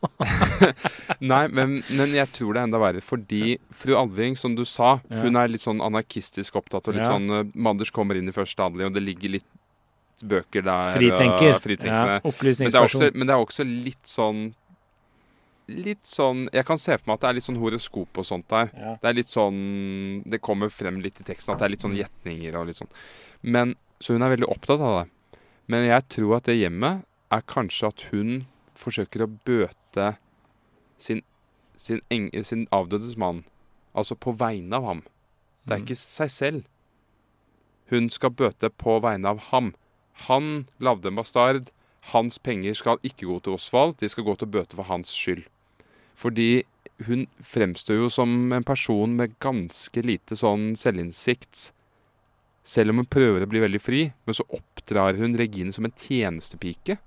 Nei, 1.32 1.42
men, 1.52 1.78
men 1.98 2.14
jeg 2.16 2.30
tror 2.34 2.54
det 2.56 2.62
er 2.62 2.68
enda 2.68 2.80
verre. 2.82 3.02
Fordi 3.04 3.56
fru 3.74 3.94
Alving, 3.98 4.36
som 4.38 4.54
du 4.58 4.64
sa, 4.68 4.98
Ja. 5.10 5.22
hun 5.24 5.36
er 5.40 5.50
litt 5.52 5.64
sånn 5.64 5.82
anarkistisk 5.84 6.58
opptatt. 6.60 6.88
Og 6.88 6.94
litt 6.98 7.04
Ja. 7.06 7.12
sånn 7.14 7.30
eh, 7.40 7.50
Manders 7.54 7.90
kommer 7.94 8.18
inn 8.18 8.28
i 8.30 8.36
første 8.36 8.62
handling, 8.62 8.90
og 8.90 8.94
det 8.98 9.04
ligger 9.06 9.36
litt 9.38 9.48
bøker 10.24 10.64
der. 10.66 10.96
Fritenker. 10.98 11.54
Og, 11.56 11.62
fritenkende. 11.62 11.92
Ja, 11.92 11.98
Men 11.98 12.14
det, 12.18 12.24
er 12.24 12.32
opplysningsperson. 12.32 13.02
også, 13.02 13.14
men 13.14 13.26
det 13.28 13.34
er 13.36 13.44
også 13.44 13.68
litt 13.68 14.06
sånn 14.08 14.48
Litt 15.68 16.06
sånn 16.08 16.46
Jeg 16.48 16.64
kan 16.64 16.78
se 16.80 16.94
for 16.96 17.10
meg 17.10 17.18
at 17.18 17.20
det 17.20 17.28
er 17.28 17.34
litt 17.36 17.44
sånn 17.44 17.58
horoskop 17.60 18.16
og 18.22 18.24
sånt 18.24 18.46
der. 18.48 18.70
Ja. 18.72 18.94
Det 19.02 19.10
er 19.10 19.16
litt 19.18 19.28
sånn 19.28 19.58
Det 20.24 20.40
kommer 20.40 20.70
frem 20.72 20.96
litt 21.04 21.20
i 21.20 21.26
teksten 21.28 21.52
at 21.52 21.60
det 21.60 21.66
er 21.66 21.74
litt 21.74 21.84
sånn 21.84 21.96
gjetninger 21.98 22.56
og 22.56 22.70
litt 22.70 22.80
sånn. 22.80 22.88
Men 23.42 23.74
Så 24.00 24.14
hun 24.14 24.22
er 24.22 24.30
veldig 24.36 24.48
opptatt 24.48 24.80
av 24.80 24.94
det. 25.02 25.40
Men 25.68 25.84
jeg 25.88 26.06
tror 26.08 26.36
at 26.38 26.48
det 26.48 26.58
hjemmet 26.60 27.04
er 27.34 27.42
kanskje 27.50 27.90
at 27.90 28.02
hun 28.12 28.46
forsøker 28.78 29.24
å 29.26 29.30
bøte 29.44 30.16
sin, 30.98 31.22
sin, 31.76 32.00
sin 32.42 32.66
avdødes 32.72 33.16
mann. 33.18 33.44
Altså 33.94 34.14
på 34.14 34.36
vegne 34.38 34.76
av 34.78 34.84
ham. 34.84 35.02
Det 35.66 35.74
er 35.74 35.78
Mm. 35.80 35.84
ikke 35.86 35.96
seg 35.98 36.30
selv. 36.30 36.64
Hun 37.90 38.08
skal 38.10 38.30
bøte 38.30 38.70
på 38.70 39.00
vegne 39.02 39.28
av 39.28 39.38
ham. 39.50 39.74
Han 40.28 40.68
lagde 40.80 41.08
en 41.08 41.16
bastard. 41.16 41.70
Hans 42.12 42.38
penger 42.38 42.74
skal 42.74 42.98
ikke 43.02 43.26
gå 43.26 43.42
til 43.42 43.52
Osvald, 43.54 43.98
de 43.98 44.08
skal 44.08 44.24
gå 44.24 44.36
til 44.38 44.48
å 44.48 44.50
bøte 44.50 44.76
for 44.76 44.84
hans 44.84 45.10
skyld. 45.12 45.44
Fordi 46.16 46.62
hun 47.06 47.26
fremstår 47.42 47.96
jo 48.00 48.08
som 48.08 48.52
en 48.52 48.64
person 48.64 49.16
med 49.16 49.38
ganske 49.40 50.02
lite 50.02 50.34
sånn 50.36 50.74
selvinnsikt. 50.76 51.72
Selv 52.68 52.92
om 52.92 53.00
hun 53.00 53.08
prøver 53.08 53.44
å 53.44 53.48
bli 53.48 53.62
veldig 53.64 53.80
fri, 53.80 54.00
men 54.28 54.36
så 54.36 54.44
oppdrar 54.52 55.16
hun 55.16 55.36
Regine 55.40 55.72
som 55.72 55.86
en 55.88 55.94
tjenestepike. 55.96 56.98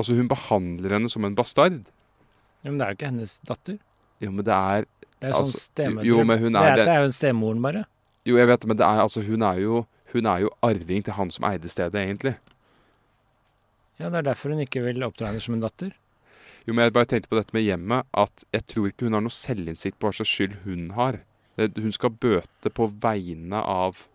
Altså, 0.00 0.16
hun 0.16 0.30
behandler 0.30 0.94
henne 0.96 1.10
som 1.12 1.26
en 1.28 1.36
bastard. 1.36 1.82
Jo, 2.64 2.70
men 2.72 2.78
det 2.80 2.86
er 2.86 2.94
jo 2.94 2.98
ikke 3.00 3.10
hennes 3.10 3.34
datter. 3.44 3.76
Jo, 4.20 4.30
men 4.32 4.44
det 4.46 4.56
er 4.56 4.86
Det 5.20 5.28
er 5.28 5.32
sånn 5.36 5.44
Altså, 5.44 5.60
stemødre. 5.68 6.04
er 6.56 6.72
er, 6.72 6.76
det- 6.76 6.84
det 6.86 6.94
er 6.94 7.00
jo 7.00 7.04
en 7.10 7.12
stemoren, 7.12 7.60
bare. 7.62 7.84
Jo, 8.24 8.36
jeg 8.36 8.46
vet 8.48 8.60
det, 8.60 8.68
men 8.68 8.76
det 8.76 8.86
er 8.86 9.00
altså 9.04 9.22
Hun 9.26 9.42
er 9.42 9.58
jo 9.60 9.86
hun 10.12 10.26
er 10.26 10.40
jo 10.40 10.50
arving 10.62 11.04
til 11.04 11.12
han 11.14 11.30
som 11.30 11.44
eide 11.44 11.68
stedet, 11.70 11.94
egentlig. 11.94 12.34
Ja, 14.00 14.08
det 14.08 14.18
er 14.18 14.32
derfor 14.32 14.50
hun 14.50 14.62
ikke 14.64 14.82
vil 14.82 15.04
oppdra 15.06 15.28
henne 15.30 15.40
som 15.40 15.54
en 15.54 15.60
datter. 15.62 15.92
Jo, 16.66 16.74
men 16.74 16.84
jeg 16.86 16.92
bare 16.96 17.08
tenkte 17.10 17.28
på 17.30 17.36
dette 17.38 17.54
med 17.56 17.62
hjemmet, 17.66 18.06
at 18.16 18.44
jeg 18.52 18.66
tror 18.66 18.88
ikke 18.90 19.06
hun 19.08 19.12
har 19.16 19.20
noe 19.24 19.30
selvinnsikt 19.34 19.98
på 20.00 20.08
hva 20.08 20.16
slags 20.16 20.32
skyld 20.34 20.56
hun 20.64 20.90
har. 20.96 21.20
Hun 21.58 21.92
skal 21.92 22.10
bøte 22.10 22.72
på 22.72 22.88
vegne 23.02 23.60
av 23.60 24.06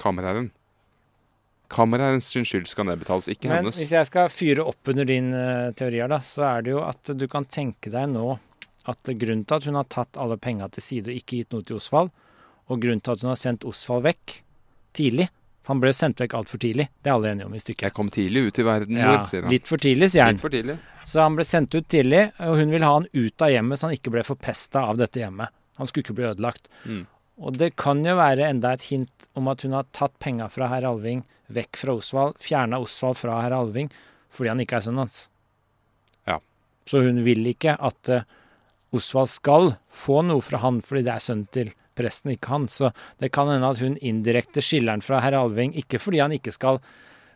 kammerherren. 0.00 0.50
Kammerherrens 1.72 2.28
sin 2.28 2.44
skyld 2.44 2.68
skal 2.68 2.86
nedbetales, 2.90 3.30
ikke 3.32 3.48
Men 3.48 3.62
hennes. 3.62 3.78
hvis 3.80 3.92
jeg 3.94 4.08
skal 4.10 4.28
fyre 4.32 4.64
opp 4.68 4.88
under 4.92 5.08
din 5.08 5.32
uh, 5.32 5.72
teorier, 5.72 6.08
da, 6.12 6.20
så 6.20 6.44
er 6.50 6.66
det 6.66 6.74
jo 6.74 6.82
at 6.84 7.12
du 7.16 7.26
kan 7.32 7.48
tenke 7.48 7.92
deg 7.92 8.10
nå 8.12 8.38
at 8.90 9.12
grunnen 9.14 9.46
til 9.46 9.56
at 9.56 9.68
hun 9.68 9.78
har 9.78 9.88
tatt 9.88 10.18
alle 10.20 10.36
penga 10.36 10.68
til 10.74 10.84
side 10.84 11.12
og 11.12 11.16
ikke 11.16 11.38
gitt 11.40 11.54
noe 11.54 11.64
til 11.64 11.78
Osvald, 11.78 12.10
og 12.68 12.82
grunnen 12.82 13.00
til 13.00 13.14
at 13.14 13.22
hun 13.24 13.32
har 13.32 13.40
sendt 13.40 13.64
Osvald 13.68 14.04
vekk 14.04 14.42
tidlig 14.92 15.30
for 15.62 15.76
Han 15.76 15.80
ble 15.82 15.92
sendt 15.94 16.18
vekk 16.18 16.32
altfor 16.34 16.58
tidlig. 16.58 16.88
Det 17.02 17.10
er 17.10 17.14
alle 17.14 17.30
enige 17.30 17.46
om 17.46 17.52
i 17.54 17.60
stykket. 17.62 17.86
Jeg 17.86 17.94
kom 17.94 18.08
tidlig 18.10 18.48
ut 18.48 18.58
i 18.58 18.64
verden, 18.66 18.96
Ja, 18.98 19.12
mor, 19.12 19.26
sier 19.30 19.44
han. 19.44 19.52
litt 19.52 19.68
for 19.70 19.78
tidlig, 19.78 20.08
sier 20.10 20.24
han. 20.26 20.34
Litt 20.34 20.42
for 20.42 20.50
tidlig. 20.50 20.74
Så 21.06 21.20
han 21.22 21.36
ble 21.38 21.44
sendt 21.46 21.76
ut 21.76 21.86
tidlig, 21.86 22.22
og 22.42 22.58
hun 22.58 22.72
vil 22.74 22.82
ha 22.82 22.92
han 22.96 23.06
ut 23.12 23.42
av 23.46 23.52
hjemmet 23.52 23.78
så 23.78 23.86
han 23.86 23.94
ikke 23.94 24.10
ble 24.10 24.24
forpesta 24.26 24.82
av 24.90 24.98
dette 24.98 25.22
hjemmet. 25.22 25.54
Han 25.78 25.86
skulle 25.86 26.02
ikke 26.02 26.16
bli 26.18 26.26
ødelagt. 26.26 26.66
Mm. 26.84 27.06
Og 27.40 27.56
det 27.56 27.72
kan 27.80 28.02
jo 28.04 28.16
være 28.18 28.50
enda 28.50 28.74
et 28.74 28.88
hint 28.90 29.28
om 29.38 29.48
at 29.48 29.64
hun 29.64 29.76
har 29.76 29.88
tatt 29.96 30.14
penga 30.22 30.48
fra 30.52 30.68
herr 30.72 30.86
Alving 30.90 31.22
vekk 31.52 31.78
fra 31.80 31.96
Osvald, 31.96 32.38
fjerna 32.40 32.80
Osvald 32.82 33.18
fra 33.20 33.40
herr 33.44 33.56
Alving 33.56 33.90
fordi 34.32 34.48
han 34.52 34.62
ikke 34.64 34.78
er 34.78 34.84
sønnen 34.86 35.04
hans. 35.04 35.26
Ja. 36.28 36.38
Så 36.88 37.02
hun 37.04 37.20
vil 37.24 37.44
ikke 37.50 37.74
at 37.76 38.12
uh, 38.12 38.24
Osvald 38.96 39.30
skal 39.32 39.74
få 39.92 40.22
noe 40.24 40.44
fra 40.44 40.60
han 40.62 40.80
fordi 40.84 41.04
det 41.08 41.14
er 41.14 41.24
sønnen 41.24 41.48
til 41.52 41.72
presten, 41.98 42.32
ikke 42.32 42.52
han. 42.52 42.68
Så 42.72 42.92
det 43.20 43.32
kan 43.36 43.50
hende 43.52 43.68
at 43.68 43.80
hun 43.82 43.98
indirekte 44.00 44.64
skiller 44.64 44.96
han 44.96 45.04
fra 45.04 45.20
herr 45.24 45.36
Alving, 45.36 45.74
ikke 45.76 46.00
fordi 46.00 46.22
han 46.24 46.32
ikke 46.36 46.54
skal 46.54 46.80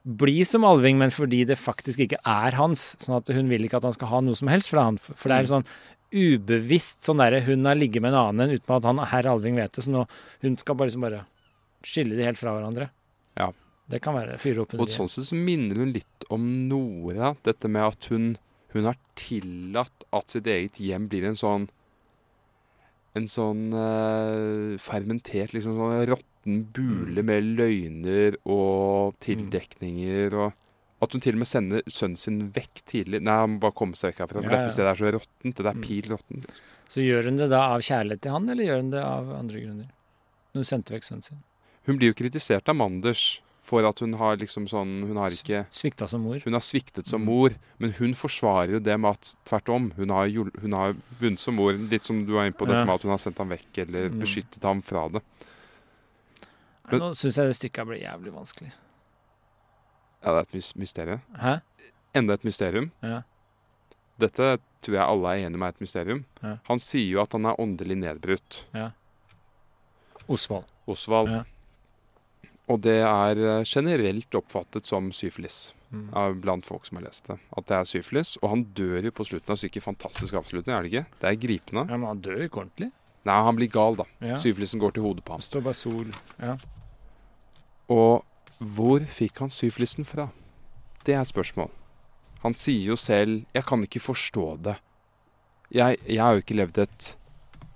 bli 0.06 0.44
som 0.46 0.64
Alving, 0.64 1.00
men 1.00 1.12
fordi 1.12 1.42
det 1.48 1.58
faktisk 1.58 2.04
ikke 2.04 2.20
er 2.22 2.56
hans. 2.56 2.94
Sånn 3.02 3.18
at 3.18 3.32
hun 3.34 3.50
vil 3.50 3.66
ikke 3.66 3.80
at 3.80 3.88
han 3.88 3.96
skal 3.96 4.12
ha 4.12 4.22
noe 4.24 4.38
som 4.38 4.50
helst 4.52 4.70
fra 4.72 4.86
han. 4.88 5.00
For 5.02 5.28
det 5.28 5.40
er 5.40 5.50
sånn 5.50 5.68
ubevisst 6.16 7.04
sånn 7.06 7.20
derre 7.20 7.42
hun 7.46 7.68
har 7.68 7.76
ligget 7.78 8.02
med 8.04 8.14
en 8.14 8.22
annen 8.32 8.56
uten 8.56 8.74
at 8.78 8.88
han 8.88 9.02
herr 9.12 9.28
Alving 9.30 9.58
vet 9.60 9.76
det. 9.76 9.84
Så 9.84 9.92
nå 9.92 10.06
hun 10.42 10.56
skal 10.60 10.78
bare 10.78 10.90
liksom 10.90 11.04
bare 11.04 11.22
skille 11.86 12.16
de 12.18 12.24
helt 12.26 12.40
fra 12.40 12.56
hverandre. 12.56 12.88
Ja. 13.38 13.50
Det 13.86 14.00
kan 14.02 14.16
være 14.16 14.38
fyre 14.42 14.64
opp 14.64 14.72
under 14.74 14.82
Og 14.82 14.90
sånn 14.90 15.10
sett 15.12 15.28
så 15.28 15.36
minner 15.38 15.78
hun 15.78 15.92
litt 15.94 16.26
om 16.34 16.42
Nora. 16.70 17.34
Dette 17.46 17.68
med 17.70 17.84
at 17.86 18.08
hun, 18.10 18.32
hun 18.74 18.88
har 18.88 18.96
tillatt 19.14 20.06
at 20.16 20.32
sitt 20.34 20.48
eget 20.50 20.80
hjem 20.82 21.06
blir 21.12 21.28
en 21.28 21.38
sånn 21.38 21.68
En 23.16 23.30
sånn 23.32 23.70
eh, 23.72 24.74
fermentert, 24.76 25.54
liksom 25.54 25.78
sånn 25.78 26.02
råtten 26.10 26.58
bule 26.76 27.22
Mm. 27.22 27.24
med 27.24 27.46
løgner 27.58 28.36
og 28.44 29.14
tildekninger 29.24 30.34
og 30.36 30.52
At 31.06 31.14
hun 31.14 31.22
til 31.22 31.36
og 31.36 31.40
med 31.44 31.48
sender 31.50 31.82
sønnen 31.86 32.18
sin 32.18 32.40
vekk 32.56 32.82
tidlig. 32.90 33.22
Nei, 33.22 33.36
han 33.44 33.56
må 33.56 33.60
bare 33.62 33.76
komme 33.78 33.94
seg 33.98 34.12
vekk 34.12 34.24
herfra, 34.26 34.42
for 34.42 34.50
Ja, 34.50 34.50
ja. 34.50 34.56
dette 34.64 34.74
stedet 34.74 34.90
er 34.90 35.00
så 35.00 35.12
råttent. 35.14 35.56
Det 35.62 35.66
er 35.70 35.74
Mm. 35.78 35.82
pil 35.86 36.02
råttent. 36.10 36.46
Så 36.88 37.02
gjør 37.02 37.24
hun 37.30 37.36
det 37.38 37.48
da 37.50 37.60
av 37.74 37.80
kjærlighet 37.80 38.20
til 38.22 38.32
han, 38.32 38.48
eller 38.48 38.64
gjør 38.64 38.80
hun 38.82 38.90
det 38.90 39.02
av 39.02 39.30
andre 39.38 39.60
grunner? 39.62 39.88
Når 40.54 40.62
hun 40.62 40.64
sendte 40.64 40.94
vekk 40.94 41.04
sønnen 41.06 41.22
sin. 41.24 41.42
Hun 41.86 41.98
blir 41.98 42.10
jo 42.12 42.14
kritisert 42.18 42.68
av 42.68 42.74
Manders 42.76 43.40
for 43.62 43.84
at 43.86 43.98
hun 43.98 44.12
har 44.14 44.36
liksom 44.36 44.66
sånn 44.70 45.06
Hun 45.06 45.16
har 45.16 45.30
ikke 45.30 45.66
Svikta 45.72 46.08
som 46.08 46.22
mor. 46.22 46.38
Hun 46.44 46.52
har 46.54 46.60
sviktet 46.62 47.06
som 47.06 47.20
Mm. 47.22 47.26
mor, 47.26 47.50
men 47.80 47.92
hun 47.92 48.14
forsvarer 48.14 48.70
jo 48.70 48.78
det 48.80 48.98
med 49.00 49.10
at 49.10 49.34
tvert 49.44 49.68
om. 49.74 49.90
Hun 49.96 50.08
har, 50.10 50.28
hun 50.28 50.72
har 50.72 50.94
vunnet 51.20 51.38
som 51.40 51.54
mor, 51.56 51.72
litt 51.72 52.04
som 52.04 52.24
du 52.26 52.32
var 52.32 52.46
inne 52.46 52.54
på, 52.56 52.66
Ja. 52.66 52.74
dette 52.74 52.86
med 52.86 52.94
at 52.94 53.02
hun 53.02 53.10
har 53.10 53.18
sendt 53.18 53.38
ham 53.38 53.48
vekk 53.50 53.78
eller 53.86 54.08
Mm. 54.10 54.20
beskyttet 54.20 54.62
ham 54.62 54.82
fra 54.82 55.08
det. 55.08 55.22
Nei, 56.90 56.98
Nå 57.00 57.10
syns 57.18 57.36
jeg 57.36 57.46
det 57.46 57.56
stykket 57.72 57.86
blir 57.86 58.02
jævlig 58.02 58.32
vanskelig. 58.32 58.72
Ja, 60.26 60.32
det 60.34 60.42
er 60.42 60.58
et 60.58 60.76
mysterium. 60.82 61.20
Hæ? 61.38 61.56
Enda 62.18 62.34
et 62.34 62.44
mysterium. 62.44 62.90
Ja. 63.02 63.20
Dette 64.18 64.56
tror 64.82 64.96
jeg 64.96 65.04
alle 65.06 65.28
er 65.36 65.46
enige 65.46 65.60
med 65.60 65.68
er 65.68 65.74
et 65.76 65.80
mysterium. 65.84 66.24
Ja. 66.42 66.56
Han 66.68 66.80
sier 66.82 67.06
jo 67.12 67.20
at 67.22 67.32
han 67.36 67.46
er 67.46 67.60
åndelig 67.62 67.96
nedbrutt, 68.00 68.64
Osvald. 70.28 70.64
Osvald. 70.90 71.30
Ja. 71.30 71.42
Og 72.66 72.80
det 72.82 72.96
er 73.06 73.38
eh, 73.38 73.64
generelt 73.68 74.34
oppfattet 74.34 74.86
som 74.90 75.12
syfilis 75.14 75.72
Mm. 75.86 76.40
blant 76.42 76.66
folk 76.66 76.82
som 76.84 76.96
har 76.98 77.04
lest 77.04 77.28
det. 77.28 77.36
At 77.56 77.66
det 77.70 77.76
er 77.76 77.84
syfilis. 77.86 78.32
Og 78.42 78.50
han 78.50 78.64
dør 78.74 79.04
jo 79.06 79.10
på 79.14 79.24
slutten 79.24 79.52
av 79.54 79.56
stykket. 79.56 79.84
Fantastisk 79.84 80.34
avslutning, 80.34 80.74
er 80.74 80.82
det 80.82 80.90
ikke? 80.90 81.04
Det 81.22 81.28
er 81.30 81.36
gripende. 81.38 81.84
Ja, 81.88 81.96
Men 81.96 82.08
han 82.08 82.20
dør 82.24 82.42
ikke 82.42 82.58
ordentlig. 82.64 82.88
Nei, 83.24 83.36
han 83.46 83.56
blir 83.56 83.70
gal, 83.70 83.94
da. 83.96 84.04
Ja. 84.20 84.36
Syfilisen 84.42 84.80
går 84.82 84.96
til 84.96 85.02
hodet 85.06 85.22
på 85.24 85.32
ham. 85.36 85.38
Det 85.38 85.46
står 85.46 85.62
bare 85.62 85.78
sol. 85.78 86.10
Ja. 86.42 86.56
Og 87.88 88.24
hvor 88.58 89.04
fikk 89.04 89.42
han 89.44 89.52
syflisen 89.52 90.06
fra? 90.08 90.30
Det 91.04 91.14
er 91.14 91.20
et 91.20 91.28
spørsmål. 91.28 91.70
Han 92.42 92.54
sier 92.54 92.92
jo 92.92 92.96
selv 92.96 93.44
'jeg 93.54 93.64
kan 93.64 93.82
ikke 93.82 94.00
forstå 94.00 94.62
det'. 94.62 94.80
Jeg, 95.70 95.98
jeg 96.06 96.22
har 96.22 96.32
jo 96.32 96.42
ikke 96.42 96.56
levd 96.56 96.78
et 96.78 97.16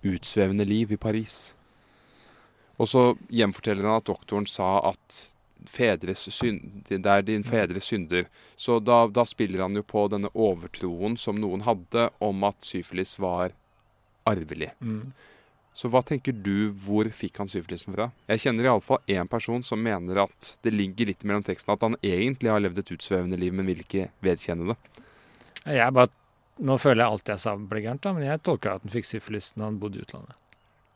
utsvevende 0.05 0.65
liv 0.65 0.93
i 0.93 0.97
Paris. 0.97 1.55
Og 2.79 2.89
så 2.89 3.17
gjenforteller 3.29 3.85
han 3.85 4.01
at 4.01 4.07
doktoren 4.07 4.47
sa 4.47 4.79
at 4.89 5.27
synd, 5.69 6.85
det 6.89 7.07
er 7.07 7.23
din 7.23 7.45
fedres 7.45 7.85
synder. 7.85 8.25
Så 8.57 8.81
da, 8.81 9.07
da 9.07 9.25
spiller 9.25 9.63
han 9.63 9.77
jo 9.77 9.83
på 9.83 10.09
denne 10.09 10.31
overtroen 10.35 11.17
som 11.17 11.37
noen 11.37 11.61
hadde 11.61 12.11
om 12.21 12.45
at 12.45 12.57
syfilis 12.65 13.19
var 13.19 13.53
arvelig. 14.25 14.71
Mm. 14.81 15.13
Så 15.75 15.89
hva 15.89 16.03
tenker 16.05 16.35
du, 16.35 16.71
hvor 16.85 17.09
fikk 17.15 17.39
han 17.41 17.49
syfilisen 17.49 17.95
fra? 17.95 18.11
Jeg 18.29 18.43
kjenner 18.43 18.67
iallfall 18.67 19.01
én 19.09 19.29
person 19.31 19.63
som 19.65 19.81
mener 19.83 20.19
at 20.25 20.55
det 20.67 20.73
ligger 20.75 21.13
litt 21.13 21.23
mellom 21.25 21.45
teksten 21.47 21.73
at 21.73 21.85
han 21.87 21.97
egentlig 22.03 22.51
har 22.51 22.61
levd 22.61 22.83
et 22.83 22.93
utsvevende 22.97 23.39
liv, 23.41 23.55
men 23.55 23.71
vil 23.71 23.85
ikke 23.85 24.09
vedkjenne 24.25 24.73
det. 24.73 25.05
Jeg 25.71 25.95
bare, 25.97 26.11
nå 26.59 26.77
føler 26.81 27.05
jeg 27.05 27.15
alt 27.15 27.33
jeg 27.33 27.43
sa 27.45 27.55
ble 27.57 27.85
gærent, 27.85 28.03
da, 28.05 28.13
men 28.17 28.27
jeg 28.27 28.43
tolker 28.45 28.75
at 28.75 28.85
han 28.85 28.93
fikk 28.93 29.09
syfilis 29.09 29.53
når 29.55 29.71
han 29.71 29.79
bodde 29.81 30.01
i 30.01 30.05
utlandet. 30.05 30.37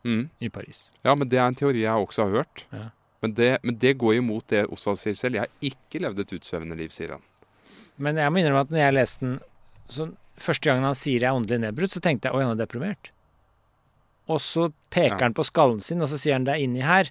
Mm. 0.05 0.27
I 0.39 0.51
Paris. 0.53 0.83
Ja, 1.07 1.15
men 1.17 1.31
det 1.33 1.39
er 1.41 1.47
en 1.49 1.57
teori 1.57 1.87
jeg 1.87 2.09
også 2.09 2.27
har 2.27 2.43
hørt. 2.43 2.67
Ja. 2.75 2.91
Men, 3.25 3.33
det, 3.39 3.51
men 3.63 3.79
det 3.81 3.95
går 4.03 4.19
imot 4.19 4.51
det 4.53 4.67
Osvald 4.69 5.01
sier 5.01 5.17
selv. 5.17 5.39
Jeg 5.39 5.47
har 5.47 5.65
ikke 5.65 6.03
levd 6.05 6.19
et 6.21 6.35
utsvevende 6.37 6.77
liv, 6.77 6.91
sier 6.93 7.15
han. 7.17 7.25
Men 7.97 8.19
jeg 8.21 8.33
må 8.35 8.43
innrømme 8.43 8.67
at 8.67 8.75
når 8.75 8.83
jeg 8.83 8.97
leste 8.99 9.25
den 9.25 9.41
så 9.89 10.11
Første 10.35 10.67
gangen 10.67 10.83
han 10.83 10.97
sier 10.99 11.23
jeg 11.23 11.31
er 11.31 11.37
åndelig 11.39 11.61
nedbrutt, 11.63 11.93
så 11.95 12.01
tenkte 12.03 12.27
jeg 12.27 12.35
at 12.35 12.43
han 12.43 12.57
er 12.57 12.59
deprimert. 12.59 13.13
Og 14.29 14.41
så 14.41 14.73
peker 14.91 15.19
Ja. 15.19 15.25
han 15.27 15.35
på 15.35 15.45
skallen 15.45 15.83
sin, 15.83 16.01
og 16.01 16.09
så 16.09 16.17
sier 16.19 16.33
han 16.35 16.45
det 16.45 16.55
er 16.55 16.63
inni 16.65 16.81
her. 16.81 17.11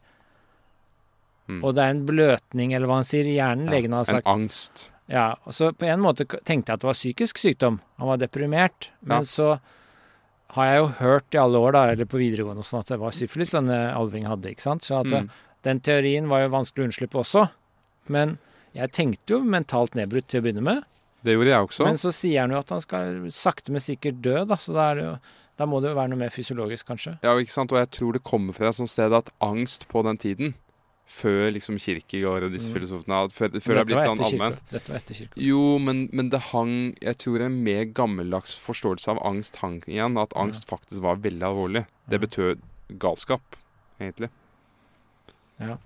Mm. 1.49 1.59
Og 1.63 1.75
det 1.75 1.83
er 1.83 1.91
en 1.93 2.05
bløtning, 2.07 2.73
eller 2.73 2.87
hva 2.87 3.01
han 3.01 3.07
sier, 3.07 3.27
i 3.27 3.35
hjernen. 3.35 3.69
Legen 3.69 3.91
har 3.93 4.07
en 4.09 4.21
angst. 4.25 4.87
Ja, 5.11 5.33
og 5.45 5.51
så 5.53 5.73
på 5.75 5.85
en 5.85 5.99
måte 5.99 6.23
tenkte 6.25 6.71
jeg 6.71 6.77
at 6.79 6.83
det 6.85 6.87
var 6.87 6.93
psykisk 6.97 7.37
sykdom. 7.41 7.81
Han 7.99 8.07
var 8.07 8.17
deprimert. 8.21 8.89
Men 9.01 9.17
Ja. 9.17 9.23
så 9.23 9.59
har 10.51 10.65
jeg 10.65 10.77
jo 10.79 10.87
hørt 11.01 11.33
i 11.35 11.37
alle 11.37 11.57
år, 11.59 11.71
da, 11.73 11.83
eller 11.91 12.05
på 12.05 12.17
videregående 12.21 12.63
sånn, 12.63 12.79
at 12.79 12.87
det 12.87 12.99
var 12.99 13.11
syfilis 13.11 13.51
denne 13.51 13.93
Alving 13.93 14.25
hadde, 14.25 14.49
ikke 14.55 14.61
sant. 14.61 14.81
Så 14.83 14.99
at 15.01 15.07
Mm. 15.07 15.29
den 15.63 15.79
teorien 15.81 16.27
var 16.29 16.41
jo 16.43 16.49
vanskelig 16.49 16.83
å 16.83 16.87
unnslippe 16.87 17.19
også. 17.19 17.49
Men 18.07 18.37
jeg 18.73 18.91
tenkte 18.91 19.27
jo 19.27 19.39
mentalt 19.43 19.91
nedbrutt 19.95 20.27
til 20.27 20.41
å 20.41 20.43
begynne 20.45 20.61
med. 20.63 20.83
Det 21.23 21.35
gjorde 21.35 21.47
jeg 21.51 21.67
også. 21.67 21.85
Men 21.85 21.95
så 21.95 22.11
sier 22.13 22.41
han 22.41 22.51
jo 22.51 22.57
at 22.57 22.69
han 22.69 22.81
skal 22.81 23.03
sakte, 23.31 23.69
men 23.69 23.79
sikkert 23.81 24.21
dø, 24.21 24.45
da. 24.45 24.55
Så 24.55 24.73
da, 24.73 24.91
er 24.91 24.95
det 24.95 25.03
jo, 25.03 25.19
da 25.57 25.65
må 25.69 25.79
det 25.81 25.91
jo 25.91 25.95
være 25.95 26.09
noe 26.09 26.17
mer 26.17 26.29
fysiologisk, 26.33 26.87
kanskje. 26.87 27.19
Ja, 27.23 27.35
ikke 27.37 27.51
sant? 27.53 27.71
Og 27.71 27.77
jeg 27.77 27.89
tror 27.91 28.13
det 28.13 28.23
kommer 28.23 28.53
fra 28.57 28.69
et 28.69 28.75
sånt 28.79 28.89
sted 28.89 29.13
at 29.13 29.29
angst 29.39 29.87
på 29.87 30.01
den 30.03 30.17
tiden, 30.17 30.53
før 31.13 31.51
liksom 31.53 31.75
Kirkegård 31.77 32.43
og 32.47 32.51
disse 32.55 32.71
Mm. 32.71 32.73
filosofene, 32.79 33.17
før, 33.35 33.49
før 33.61 33.73
det 33.75 33.77
har 33.77 33.85
blitt 33.85 34.07
sånn 34.07 34.23
allment 34.25 34.59
Dette 34.71 34.87
var 34.89 34.97
etter 34.97 35.13
Kirkegård. 35.19 35.43
Jo, 35.45 35.77
men, 35.79 36.09
men 36.13 36.29
det 36.29 36.39
hang 36.53 36.95
Jeg 37.01 37.17
tror 37.17 37.41
en 37.45 37.57
mer 37.63 37.83
gammeldags 37.85 38.55
forståelse 38.57 39.07
av 39.11 39.19
angst 39.27 39.57
hang 39.61 39.83
igjen. 39.85 40.17
At 40.17 40.33
angst 40.35 40.65
faktisk 40.65 41.01
var 41.03 41.17
veldig 41.17 41.43
alvorlig. 41.43 41.85
Det 42.09 42.19
betød 42.23 42.61
galskap, 42.97 43.41
egentlig. 43.99 44.29
Ja. 45.59 45.77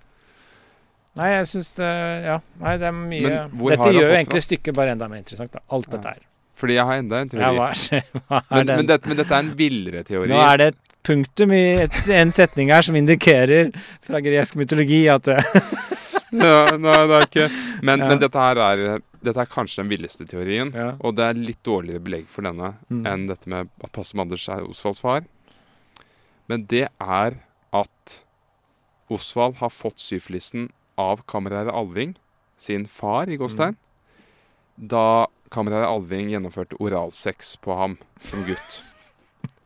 Nei, 1.17 1.31
jeg 1.33 1.45
syns 1.49 1.73
det 1.75 1.91
Ja. 2.29 2.39
Nei, 2.61 2.77
det 2.77 2.87
er 2.87 2.91
mye 2.95 3.49
Dette 3.49 3.89
gjør 3.91 4.07
jo 4.11 4.15
egentlig 4.21 4.43
stykket 4.45 4.75
bare 4.77 4.91
enda 4.93 5.07
mer 5.09 5.17
interessant, 5.23 5.51
da. 5.51 5.59
Alt 5.71 5.87
Ja. 5.89 5.97
dette 5.97 6.13
her. 6.13 6.19
Fordi 6.57 6.73
jeg 6.73 6.85
har 6.89 6.97
enda 6.97 7.19
en 7.21 7.29
Ja, 7.31 7.51
teori. 7.51 7.57
hva 7.57 7.67
er, 7.71 8.03
hva 8.27 8.41
er 8.41 8.55
men, 8.57 8.71
men, 8.81 8.87
dette, 8.89 9.07
men 9.11 9.17
dette 9.19 9.33
er 9.37 9.43
en 9.45 9.51
villere 9.59 10.03
teori. 10.07 10.29
Nå 10.31 10.39
er 10.41 10.57
det 10.63 10.67
et 10.73 10.79
punktum 11.07 11.51
i 11.55 11.61
et, 11.85 11.97
en 12.17 12.31
setning 12.35 12.71
her 12.73 12.81
som 12.83 12.95
indikerer 12.99 13.69
fra 14.03 14.19
gresk 14.25 14.57
mytologi 14.59 15.03
at 15.13 15.29
ja, 15.31 16.75
nei, 16.75 16.95
det 17.07 17.15
er 17.19 17.27
ikke 17.29 17.45
Men, 17.85 18.01
Ja. 18.01 18.07
men 18.09 18.19
dette 18.19 18.41
her 18.41 18.59
er 18.59 18.81
Dette 19.23 19.41
er 19.41 19.49
kanskje 19.49 19.81
den 19.81 19.89
villeste 19.89 20.25
teorien. 20.29 20.69
ja. 20.75 20.91
Og 21.01 21.15
det 21.17 21.23
er 21.25 21.33
litt 21.39 21.61
dårligere 21.65 21.99
belegg 22.03 22.27
for 22.31 22.45
denne 22.45 22.73
Mm. 22.89 23.05
enn 23.09 23.23
dette 23.27 23.47
med 23.49 23.69
at 23.83 23.91
pastor 23.91 24.17
Manders 24.19 24.47
er 24.49 24.61
Osvalds 24.67 24.99
far. 25.01 25.23
Men 26.47 26.65
det 26.69 26.87
er 27.01 27.37
at 27.73 28.13
Osvald 29.09 29.57
har 29.61 29.69
fått 29.73 29.99
syfilisen 29.99 30.69
av 30.97 31.21
kammerherre 31.27 31.73
Alving, 31.73 32.15
sin 32.57 32.85
far 32.87 33.27
i 33.29 33.37
Gåstein, 33.37 33.75
da 34.77 35.27
kameraet 35.53 35.87
Alving 35.89 36.29
gjennomførte 36.33 36.77
oralsex 36.83 37.55
på 37.63 37.75
ham 37.77 37.97
som 38.21 38.43
gutt. 38.47 38.81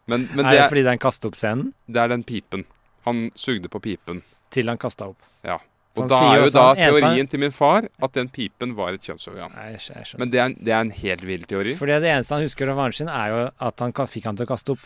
Men, 0.08 0.28
men 0.36 0.46
er 0.46 0.50
det, 0.50 0.58
det 0.58 0.62
er, 0.66 0.70
fordi 0.72 0.84
den 0.88 1.00
kasta 1.02 1.28
opp 1.30 1.36
scenen? 1.40 1.74
det 1.88 2.02
er 2.02 2.08
den 2.12 2.24
pipen. 2.28 2.66
Han 3.06 3.30
sugde 3.36 3.70
på 3.72 3.80
pipen. 3.82 4.22
Til 4.54 4.68
han 4.70 4.78
kasta 4.82 5.08
opp. 5.12 5.22
Ja. 5.48 5.60
Og 6.00 6.08
da 6.08 6.18
er 6.24 6.38
jo 6.46 6.50
da 6.54 6.66
eneste 6.72 7.00
teorien 7.02 7.28
til 7.28 7.42
min 7.44 7.52
far 7.52 7.88
at 8.04 8.14
den 8.16 8.30
pipen 8.32 8.76
var 8.78 8.94
et 8.96 9.04
kjønnsorgan. 9.04 9.52
Nei, 9.58 9.72
jeg 9.74 9.82
skjønner. 9.84 10.20
Men 10.22 10.30
det 10.32 10.40
er, 10.40 10.46
en- 10.46 10.58
det 10.64 10.72
er 10.76 10.82
en 10.86 10.92
helt 10.96 11.24
vill 11.28 11.44
teori. 11.44 11.74
Fordi 11.76 11.98
det 12.00 12.12
eneste 12.14 12.36
han 12.38 12.46
husker 12.46 12.70
fra 12.72 12.76
faren 12.80 12.96
sin, 12.96 13.10
er 13.12 13.28
jo 13.34 13.42
at 13.68 13.84
han 13.84 13.92
fikk 14.08 14.30
han 14.30 14.40
til 14.40 14.48
å 14.48 14.52
kaste 14.54 14.76
opp. 14.78 14.86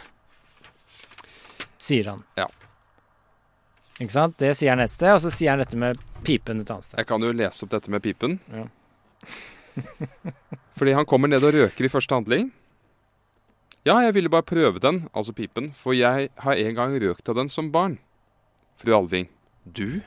Sier 1.77 2.09
han. 2.09 2.23
Ja. 2.39 2.47
Ikke 3.99 4.11
sant? 4.15 4.37
Det 4.41 4.55
sier 4.57 4.73
han 4.73 4.81
et 4.83 4.91
sted, 4.91 5.11
og 5.13 5.21
så 5.23 5.29
sier 5.31 5.53
han 5.53 5.61
dette 5.61 5.77
med 5.79 5.99
pipen 6.25 6.63
et 6.63 6.71
annet 6.73 6.87
sted. 6.89 6.97
Jeg 6.99 7.07
kan 7.11 7.21
jo 7.21 7.31
lese 7.31 7.63
opp 7.67 7.75
dette 7.75 7.91
med 7.93 8.01
pipen. 8.03 8.39
Ja. 8.51 8.65
Fordi 10.77 10.95
han 10.95 11.07
kommer 11.07 11.31
ned 11.31 11.43
og 11.43 11.55
røker 11.55 11.87
i 11.87 11.91
første 11.91 12.15
handling. 12.15 12.51
Ja, 13.85 13.99
jeg 14.01 14.15
ville 14.15 14.31
bare 14.33 14.47
prøve 14.47 14.81
den, 14.81 15.03
altså 15.13 15.33
pipen, 15.35 15.69
for 15.77 15.93
jeg 15.93 16.29
har 16.41 16.57
en 16.57 16.75
gang 16.75 16.95
røkt 17.01 17.29
av 17.29 17.37
den 17.37 17.51
som 17.53 17.71
barn. 17.71 17.99
Fru 18.81 18.95
Alving. 18.97 19.27
Du? 19.65 20.01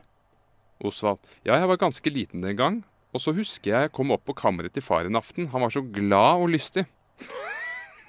Osvald. 0.83 1.21
Ja, 1.47 1.57
jeg 1.57 1.69
var 1.71 1.79
ganske 1.79 2.11
liten 2.11 2.43
den 2.43 2.57
gang, 2.59 2.81
og 3.15 3.23
så 3.23 3.33
husker 3.37 3.71
jeg 3.71 3.87
jeg 3.87 3.95
kom 3.95 4.11
opp 4.15 4.25
på 4.27 4.35
kammeret 4.35 4.75
til 4.75 4.83
far 4.83 5.07
en 5.07 5.19
aften. 5.19 5.49
Han 5.55 5.63
var 5.63 5.71
så 5.71 5.83
glad 5.83 6.43
og 6.43 6.51
lystig. 6.53 6.89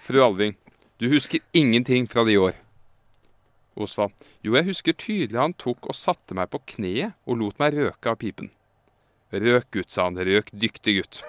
Fru 0.05 0.24
Alving. 0.26 0.57
Du 0.99 1.07
husker 1.14 1.39
ingenting 1.53 2.10
fra 2.10 2.26
de 2.26 2.36
år. 2.41 2.57
Osvald. 3.80 4.12
Jo, 4.43 4.55
jeg 4.57 4.68
husker 4.74 4.97
tydelig 4.97 5.39
han 5.39 5.53
tok 5.53 5.86
og 5.88 5.95
satte 5.95 6.36
meg 6.36 6.49
på 6.51 6.60
kneet 6.76 7.16
og 7.30 7.39
lot 7.39 7.62
meg 7.62 7.78
røke 7.78 8.12
av 8.12 8.18
pipen. 8.20 8.49
Røk, 9.30 9.68
gutt, 9.76 9.92
sa 9.94 10.08
han. 10.08 10.18
Røk, 10.18 10.50
dyktig 10.54 11.00
gutt. 11.00 11.22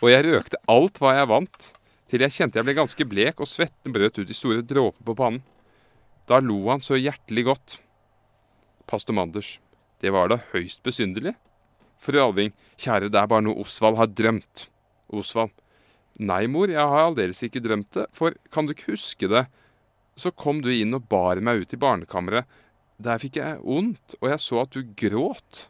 Og 0.00 0.08
jeg 0.10 0.24
røkte 0.26 0.60
alt 0.68 1.00
hva 1.00 1.14
jeg 1.16 1.28
vant, 1.30 1.68
til 2.08 2.24
jeg 2.24 2.34
kjente 2.34 2.58
jeg 2.60 2.66
ble 2.66 2.74
ganske 2.76 3.06
blek 3.08 3.40
og 3.44 3.48
svetten 3.48 3.92
brøt 3.92 4.20
ut 4.20 4.30
i 4.32 4.36
store 4.36 4.64
dråper 4.64 5.04
på 5.04 5.16
pannen. 5.16 5.44
Da 6.28 6.40
lo 6.44 6.60
han 6.68 6.84
så 6.84 6.96
hjertelig 6.96 7.44
godt. 7.48 7.78
Pastor 8.88 9.16
Manders. 9.16 9.56
Det 10.00 10.12
var 10.12 10.28
da 10.32 10.40
høyst 10.52 10.82
besynderlig. 10.84 11.34
Fru 12.00 12.20
Alving. 12.22 12.52
Kjære, 12.80 13.08
det 13.12 13.20
er 13.20 13.30
bare 13.30 13.44
noe 13.44 13.60
Osvald 13.64 13.98
har 14.00 14.12
drømt. 14.12 14.68
Osvald. 15.08 15.52
Nei, 16.18 16.46
mor, 16.50 16.68
jeg 16.70 16.82
har 16.82 17.08
aldeles 17.08 17.40
ikke 17.46 17.62
drømt 17.62 17.92
det, 17.94 18.08
for 18.16 18.34
kan 18.52 18.66
du 18.66 18.74
ikke 18.74 18.92
huske 18.92 19.28
det? 19.30 19.44
Så 20.18 20.32
kom 20.34 20.62
du 20.64 20.70
inn 20.72 20.96
og 20.96 21.06
bar 21.10 21.38
meg 21.44 21.62
ut 21.62 21.74
i 21.74 21.80
barnekammeret. 21.80 22.48
Der 22.98 23.20
fikk 23.22 23.38
jeg 23.38 23.60
ondt, 23.62 24.16
og 24.18 24.32
jeg 24.32 24.42
så 24.42 24.64
at 24.64 24.74
du 24.74 24.82
gråt. 24.98 25.68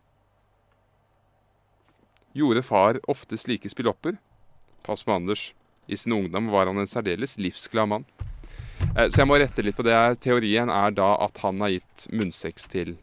Gjorde 2.34 2.62
far 2.62 2.98
ofte 3.08 3.36
slike 3.40 3.68
spillopper? 3.70 4.18
Pass 4.86 5.02
på 5.02 5.12
Anders. 5.16 5.52
I 5.88 5.96
sin 5.96 6.12
ungdom 6.12 6.50
var 6.52 6.66
han 6.66 6.78
en 6.78 6.86
særdeles 6.86 7.36
livsglad 7.38 7.88
mann. 7.88 8.04
Eh, 8.96 9.08
Så 9.08 9.22
jeg 9.22 9.26
må 9.26 9.38
rette 9.40 9.62
litt 9.64 9.76
på 9.76 9.82
det. 9.84 10.20
Teorien 10.20 10.68
er 10.70 10.90
da 10.90 11.14
at 11.24 11.38
han 11.42 11.58
har 11.60 11.68
gitt 11.70 12.08
munnsex 12.12 12.66
til, 12.68 12.96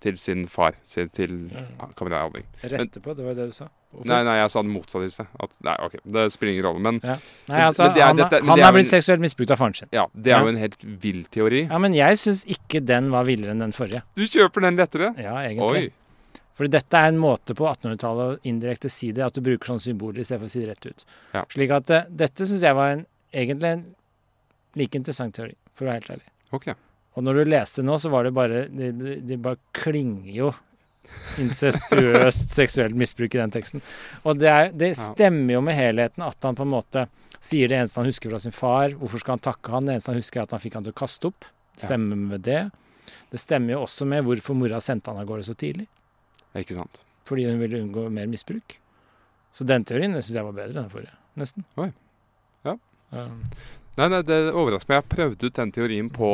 til 0.00 0.16
sin 0.18 0.46
far. 0.48 0.72
Til, 0.88 1.08
til 1.08 1.50
Ja. 1.54 1.86
kamerat 1.96 2.26
Alving. 2.26 2.44
Rette 2.64 3.00
på, 3.00 3.14
det 3.16 3.24
var 3.24 3.32
jo 3.34 3.40
det 3.40 3.46
du 3.50 3.52
sa. 3.52 3.68
Hvorfor? 3.90 4.06
Nei, 4.06 4.22
nei, 4.22 4.36
jeg 4.38 4.50
sa 4.50 4.62
det 4.62 4.70
motsatte 4.70 5.06
i 5.06 5.10
sted. 5.10 5.26
Nei, 5.66 5.76
ok, 5.82 5.96
det 6.04 6.26
spiller 6.32 6.52
ingen 6.52 6.64
rolle. 6.64 6.78
Men 6.80 7.00
Nei, 7.02 7.60
altså, 7.60 7.88
men 7.88 7.96
er- 7.98 8.06
han, 8.06 8.16
dette- 8.16 8.40
men 8.42 8.48
han 8.50 8.58
er 8.60 8.68
er 8.68 8.72
blitt 8.72 8.86
en- 8.92 9.00
seksuelt 9.02 9.20
misbrukt 9.20 9.50
av 9.50 9.58
faren 9.58 9.74
sin. 9.74 9.88
ja, 9.92 10.06
det 10.14 10.32
er 10.32 10.38
Ja. 10.38 10.42
jo 10.42 10.48
en 10.48 10.56
helt 10.56 10.76
vill 11.02 11.24
teori. 11.24 11.68
Ja, 11.68 11.78
men 11.78 11.92
jeg 11.94 12.14
syns 12.18 12.44
ikke 12.46 12.84
den 12.84 13.10
var 13.10 13.24
villere 13.24 13.50
enn 13.50 13.58
den 13.58 13.72
forrige. 13.72 14.02
Du 14.14 14.22
kjøper 14.22 14.60
den 14.62 14.76
lettere? 14.76 15.14
Ja, 15.18 15.34
egentlig. 15.42 15.90
Oi. 15.90 15.92
Fordi 16.60 16.74
dette 16.74 16.98
er 16.98 17.08
en 17.08 17.16
måte 17.16 17.54
på 17.56 17.64
1800-tallet 17.64 18.34
å 18.34 18.48
indirekte 18.50 18.90
si 18.92 19.14
det, 19.16 19.22
at 19.24 19.32
du 19.32 19.40
bruker 19.40 19.70
sånne 19.70 19.80
symboler 19.80 20.20
i 20.20 20.24
stedet 20.28 20.42
for 20.42 20.50
å 20.50 20.52
si 20.52 20.60
det 20.60 20.66
rett 20.68 20.88
ut. 20.90 21.04
Ja. 21.32 21.44
Slik 21.48 21.70
at 21.72 21.92
uh, 21.96 22.02
dette 22.12 22.48
syns 22.50 22.66
jeg 22.66 22.76
var 22.76 22.90
en, 22.92 23.04
egentlig 23.32 23.70
en 23.70 23.84
like 24.76 25.00
interessant 25.00 25.32
teori, 25.38 25.54
for 25.72 25.86
å 25.86 25.88
være 25.88 26.02
helt 26.02 26.10
ærlig. 26.18 26.26
Okay. 26.58 26.76
Og 27.16 27.24
når 27.24 27.38
du 27.40 27.50
leste 27.54 27.84
nå, 27.86 27.96
så 27.96 28.10
var 28.12 28.28
det 28.28 28.34
bare 28.36 28.66
Det 28.68 28.90
de, 28.98 29.14
de 29.24 29.38
bare 29.40 29.56
klinger 29.72 30.34
jo 30.34 30.50
incestuøst 31.40 32.52
seksuelt 32.60 32.98
misbruk 32.98 33.34
i 33.34 33.40
den 33.40 33.54
teksten. 33.54 33.80
Og 34.28 34.36
det, 34.38 34.50
er, 34.52 34.68
det 34.76 34.92
stemmer 34.98 35.56
jo 35.56 35.62
med 35.64 35.78
helheten 35.78 36.26
at 36.26 36.44
han 36.44 36.58
på 36.58 36.66
en 36.66 36.74
måte 36.74 37.06
sier 37.40 37.72
det 37.72 37.78
eneste 37.78 38.02
han 38.02 38.10
husker 38.10 38.34
fra 38.34 38.42
sin 38.44 38.54
far. 38.54 38.92
Hvorfor 39.00 39.24
skal 39.24 39.38
han 39.38 39.46
takke 39.48 39.72
han? 39.72 39.88
Det 39.88 39.96
eneste 39.96 40.12
han 40.12 40.20
husker, 40.20 40.42
er 40.42 40.50
at 40.50 40.54
han 40.58 40.62
fikk 40.62 40.76
han 40.76 40.84
til 40.84 40.92
å 40.92 41.00
kaste 41.00 41.32
opp. 41.32 41.48
Det 41.72 41.88
stemmer 41.88 42.20
med 42.20 42.44
det. 42.44 42.66
Det 43.32 43.40
stemmer 43.40 43.78
jo 43.78 43.86
også 43.86 44.06
med 44.12 44.28
hvorfor 44.28 44.60
mora 44.60 44.82
sendte 44.84 45.08
han 45.08 45.22
av 45.22 45.28
gårde 45.32 45.48
så 45.48 45.56
tidlig. 45.56 45.88
Ikke 46.58 46.76
sant. 46.76 47.02
Fordi 47.28 47.46
hun 47.46 47.60
ville 47.62 47.82
unngå 47.84 48.06
mer 48.12 48.30
misbruk. 48.30 48.78
Så 49.54 49.66
den 49.66 49.84
teorien 49.86 50.14
syns 50.18 50.34
jeg 50.34 50.46
var 50.46 50.56
bedre 50.56 50.72
enn 50.74 50.84
den 50.84 50.92
forrige. 50.92 51.14
Nesten. 51.38 51.66
Oi. 51.80 51.90
Ja. 52.66 52.76
Um, 53.14 53.44
Nei, 53.98 54.06
nei, 54.08 54.20
det 54.24 54.36
overrasker 54.54 54.88
meg. 54.88 54.96
Jeg 54.96 55.02
har 55.02 55.08
prøvd 55.12 55.42
ut 55.44 55.56
den 55.58 55.72
teorien 55.74 56.06
på 56.14 56.28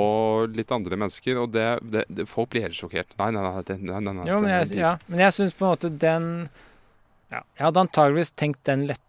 litt 0.55 0.71
andre 0.75 0.99
mennesker, 1.01 1.39
og 1.41 1.55
det, 1.55 1.65
det, 1.83 2.05
det, 2.13 2.27
folk 2.31 2.53
blir 2.53 2.67
helt 2.67 2.77
sjokkert. 2.79 3.17
Nei, 3.19 3.31
nei, 3.35 3.43
nei. 3.43 3.63
Det, 3.67 3.79
nei, 3.81 4.01
nei, 4.05 4.27
jo, 4.29 4.37
men 4.45 4.53
jeg, 4.53 4.77
ja, 4.79 4.93
men 5.09 5.23
jeg 5.25 5.35
syns 5.35 5.57
på 5.57 5.67
en 5.67 5.73
måte 5.73 5.91
den 5.91 6.29
ja, 7.33 7.41
Jeg 7.41 7.65
hadde 7.65 7.83
antageligvis 7.83 8.31
tenkt 8.39 8.61
den 8.69 8.85
lett 8.93 9.03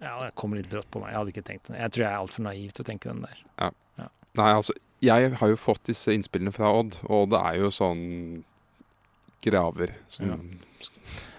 Ja, 0.00 0.14
det 0.22 0.30
kommer 0.38 0.62
litt 0.62 0.70
brått 0.70 0.88
på 0.94 1.02
meg. 1.02 1.10
Jeg 1.12 1.18
hadde 1.18 1.34
ikke 1.34 1.44
tenkt 1.50 1.68
den. 1.68 1.76
Jeg 1.82 1.92
tror 1.92 2.06
jeg 2.06 2.10
er 2.12 2.22
altfor 2.22 2.46
naiv 2.46 2.72
til 2.72 2.86
å 2.86 2.88
tenke 2.88 3.10
den 3.10 3.26
der. 3.26 3.42
Nei, 4.38 4.48
altså, 4.48 4.72
jeg 5.04 5.34
har 5.36 5.50
jo 5.50 5.58
fått 5.60 5.84
disse 5.90 6.14
innspillene 6.16 6.54
fra 6.54 6.70
Odd, 6.72 6.96
og 7.12 7.28
det 7.34 7.42
er 7.50 7.58
jo 7.60 7.68
sånn 7.74 8.06
graver. 9.42 9.94
Sånn, 10.12 10.30
Ja. 10.32 10.36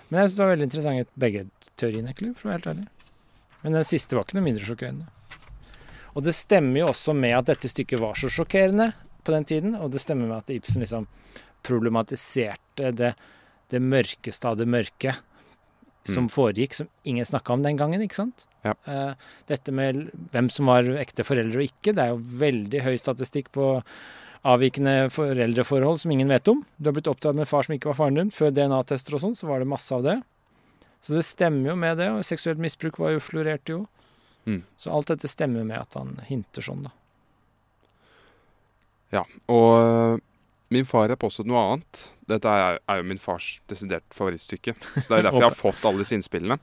Men 0.09 0.19
jeg 0.21 0.29
syns 0.29 0.35
det 0.37 0.43
var 0.43 0.51
veldig 0.55 0.67
interessant 0.69 1.13
begge 1.17 1.45
teoriene, 1.79 2.11
egentlig, 2.13 2.35
for 2.37 2.47
å 2.47 2.51
være 2.51 2.59
helt 2.59 2.71
ærlig. 2.73 2.87
Men 3.63 3.73
den 3.79 3.83
siste 3.87 4.13
var 4.15 4.25
ikke 4.27 4.35
noe 4.37 4.45
mindre 4.45 4.67
sjokkerende. 4.67 5.07
Og 6.13 6.23
det 6.27 6.35
stemmer 6.37 6.83
jo 6.83 6.87
også 6.91 7.15
med 7.17 7.33
at 7.37 7.45
dette 7.49 7.71
stykket 7.71 7.99
var 7.99 8.13
så 8.19 8.29
sjokkerende 8.29 8.91
på 9.23 9.31
den 9.33 9.45
tiden, 9.49 9.75
og 9.79 9.89
det 9.91 10.01
stemmer 10.03 10.27
med 10.29 10.37
at 10.43 10.51
Ibsen 10.53 10.83
liksom 10.83 11.07
problematiserte 11.63 12.91
det, 12.95 13.13
det 13.71 13.81
mørkeste 13.81 14.45
av 14.51 14.57
det 14.59 14.67
mørke 14.67 15.15
som 16.05 16.27
Mm. 16.27 16.31
foregikk, 16.31 16.73
som 16.73 16.87
ingen 17.05 17.25
snakka 17.25 17.53
om 17.53 17.63
den 17.63 17.77
gangen, 17.77 18.01
ikke 18.01 18.15
sant? 18.19 18.45
Ja. 18.63 18.73
Eh, 18.85 19.15
dette 19.47 19.71
med 19.71 20.11
hvem 20.31 20.49
som 20.51 20.65
var 20.65 20.83
ekte 20.83 21.23
foreldre 21.23 21.55
og 21.63 21.69
ikke, 21.71 21.95
det 21.95 21.99
er 22.03 22.09
jo 22.09 22.17
veldig 22.17 22.81
høy 22.83 22.95
statistikk 22.97 23.51
på 23.51 23.81
avvikende 24.43 25.09
foreldreforhold 25.13 26.01
som 26.01 26.11
ingen 26.11 26.31
vet 26.31 26.47
om. 26.51 26.63
Du 26.77 26.89
har 26.89 26.95
blitt 26.97 27.07
oppdratt 27.07 27.37
med 27.37 27.47
far 27.47 27.63
som 27.63 27.75
ikke 27.75 27.91
var 27.91 27.99
faren 27.99 28.19
din. 28.19 28.31
Før 28.33 28.51
DNA-tester 28.51 29.15
og 29.15 29.23
sånn, 29.23 29.37
så 29.39 29.47
var 29.47 29.63
det 29.63 29.69
masse 29.71 29.95
av 29.95 30.03
det. 30.05 30.17
Så 31.03 31.15
det 31.15 31.23
stemmer 31.27 31.73
jo 31.73 31.77
med 31.79 31.99
det, 31.99 32.09
og 32.11 32.25
seksuelt 32.27 32.61
misbruk 32.63 32.99
var 32.99 33.15
jo 33.15 33.23
florert, 33.23 33.67
jo. 33.71 33.83
Mm. 34.47 34.61
Så 34.79 34.91
alt 34.91 35.11
dette 35.11 35.31
stemmer 35.31 35.65
med 35.67 35.79
at 35.79 35.95
han 35.99 36.17
hinter 36.27 36.63
sånn, 36.63 36.85
da. 36.87 36.93
Ja, 39.13 39.23
og 39.51 39.69
øh, 39.77 40.21
min 40.73 40.87
far 40.89 41.11
har 41.11 41.19
påstått 41.21 41.47
noe 41.47 41.61
annet. 41.61 42.05
Dette 42.31 42.49
er, 42.49 42.79
er 42.89 42.99
jo 42.99 43.07
min 43.11 43.21
fars 43.21 43.59
desidert 43.69 44.05
favorittstykke. 44.15 44.73
Så 44.79 45.05
det 45.05 45.19
er 45.19 45.27
derfor 45.27 45.43
jeg 45.43 45.51
har 45.51 45.59
fått 45.67 45.85
alle 45.85 46.01
disse 46.01 46.17
innspillene. 46.17 46.57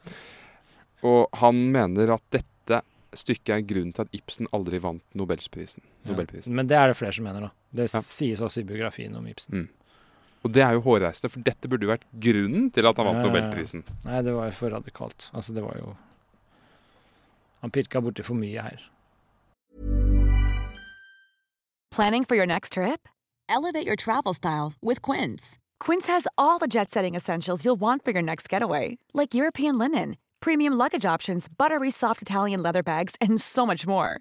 Og 1.06 1.28
han 1.40 1.60
mener 1.72 2.16
at 2.16 2.24
dette 2.34 2.82
stykket 3.16 3.54
er 3.54 3.64
grunnen 3.66 3.94
til 3.94 4.04
at 4.04 4.16
Ibsen 4.16 4.50
aldri 4.56 4.80
vant 4.82 5.04
Nobelsprisen. 5.18 5.84
Ja. 6.02 6.10
Nobelprisen. 6.10 6.56
Men 6.56 6.68
det 6.70 6.78
er 6.80 6.90
det 6.90 6.98
flere 6.98 7.14
som 7.14 7.28
mener, 7.28 7.48
da. 7.48 7.54
Det 7.72 7.92
Ja. 7.94 8.00
sies 8.02 8.40
også 8.40 8.60
i 8.60 8.64
biografien 8.64 9.14
om 9.16 9.26
Ibsen. 9.26 9.54
Mm. 9.54 9.68
Og 10.42 10.52
det 10.52 10.62
er 10.62 10.72
jo 10.72 10.80
hårreisende, 10.80 11.30
for 11.30 11.40
dette 11.40 11.68
burde 11.68 11.84
jo 11.86 11.92
vært 11.92 12.06
grunnen 12.18 12.70
til 12.72 12.86
at 12.86 12.96
han 12.96 13.06
vant. 13.06 13.24
Nobelprisen. 13.26 13.84
Nei, 14.04 14.22
det 14.22 14.32
var 14.34 14.46
jo 14.46 14.52
for 14.52 14.70
radikalt. 14.70 15.30
Altså, 15.34 15.54
det 15.54 15.62
var 15.62 15.76
jo 15.78 15.96
Han 17.60 17.70
pirka 17.70 18.00
borti 18.00 18.24
for 18.24 18.32
mye 18.34 18.62
her. 18.62 18.80
Planning 21.90 22.24
for 22.24 22.34
your 22.34 22.46
next 22.46 22.72
trip? 22.72 23.06
Elevate 23.48 23.86
your 23.86 23.96
travel 23.96 24.32
style 24.32 24.72
with 24.80 25.02
Quince. 25.02 25.58
Quince 25.78 26.06
has 26.06 26.26
all 26.38 26.58
the 26.58 26.68
jet 26.68 26.90
setting 26.90 27.14
essentials 27.14 27.64
you'll 27.64 27.76
want 27.80 28.02
for 28.04 28.12
your 28.12 28.22
next 28.22 28.48
getaway, 28.48 28.96
like 29.12 29.34
European 29.34 29.76
linen, 29.76 30.16
premium 30.40 30.72
luggage 30.72 31.04
options, 31.04 31.48
buttery 31.48 31.90
soft 31.90 32.22
Italian 32.22 32.62
leather 32.62 32.82
bags, 32.82 33.14
and 33.20 33.40
so 33.40 33.66
much 33.66 33.86
more. 33.86 34.20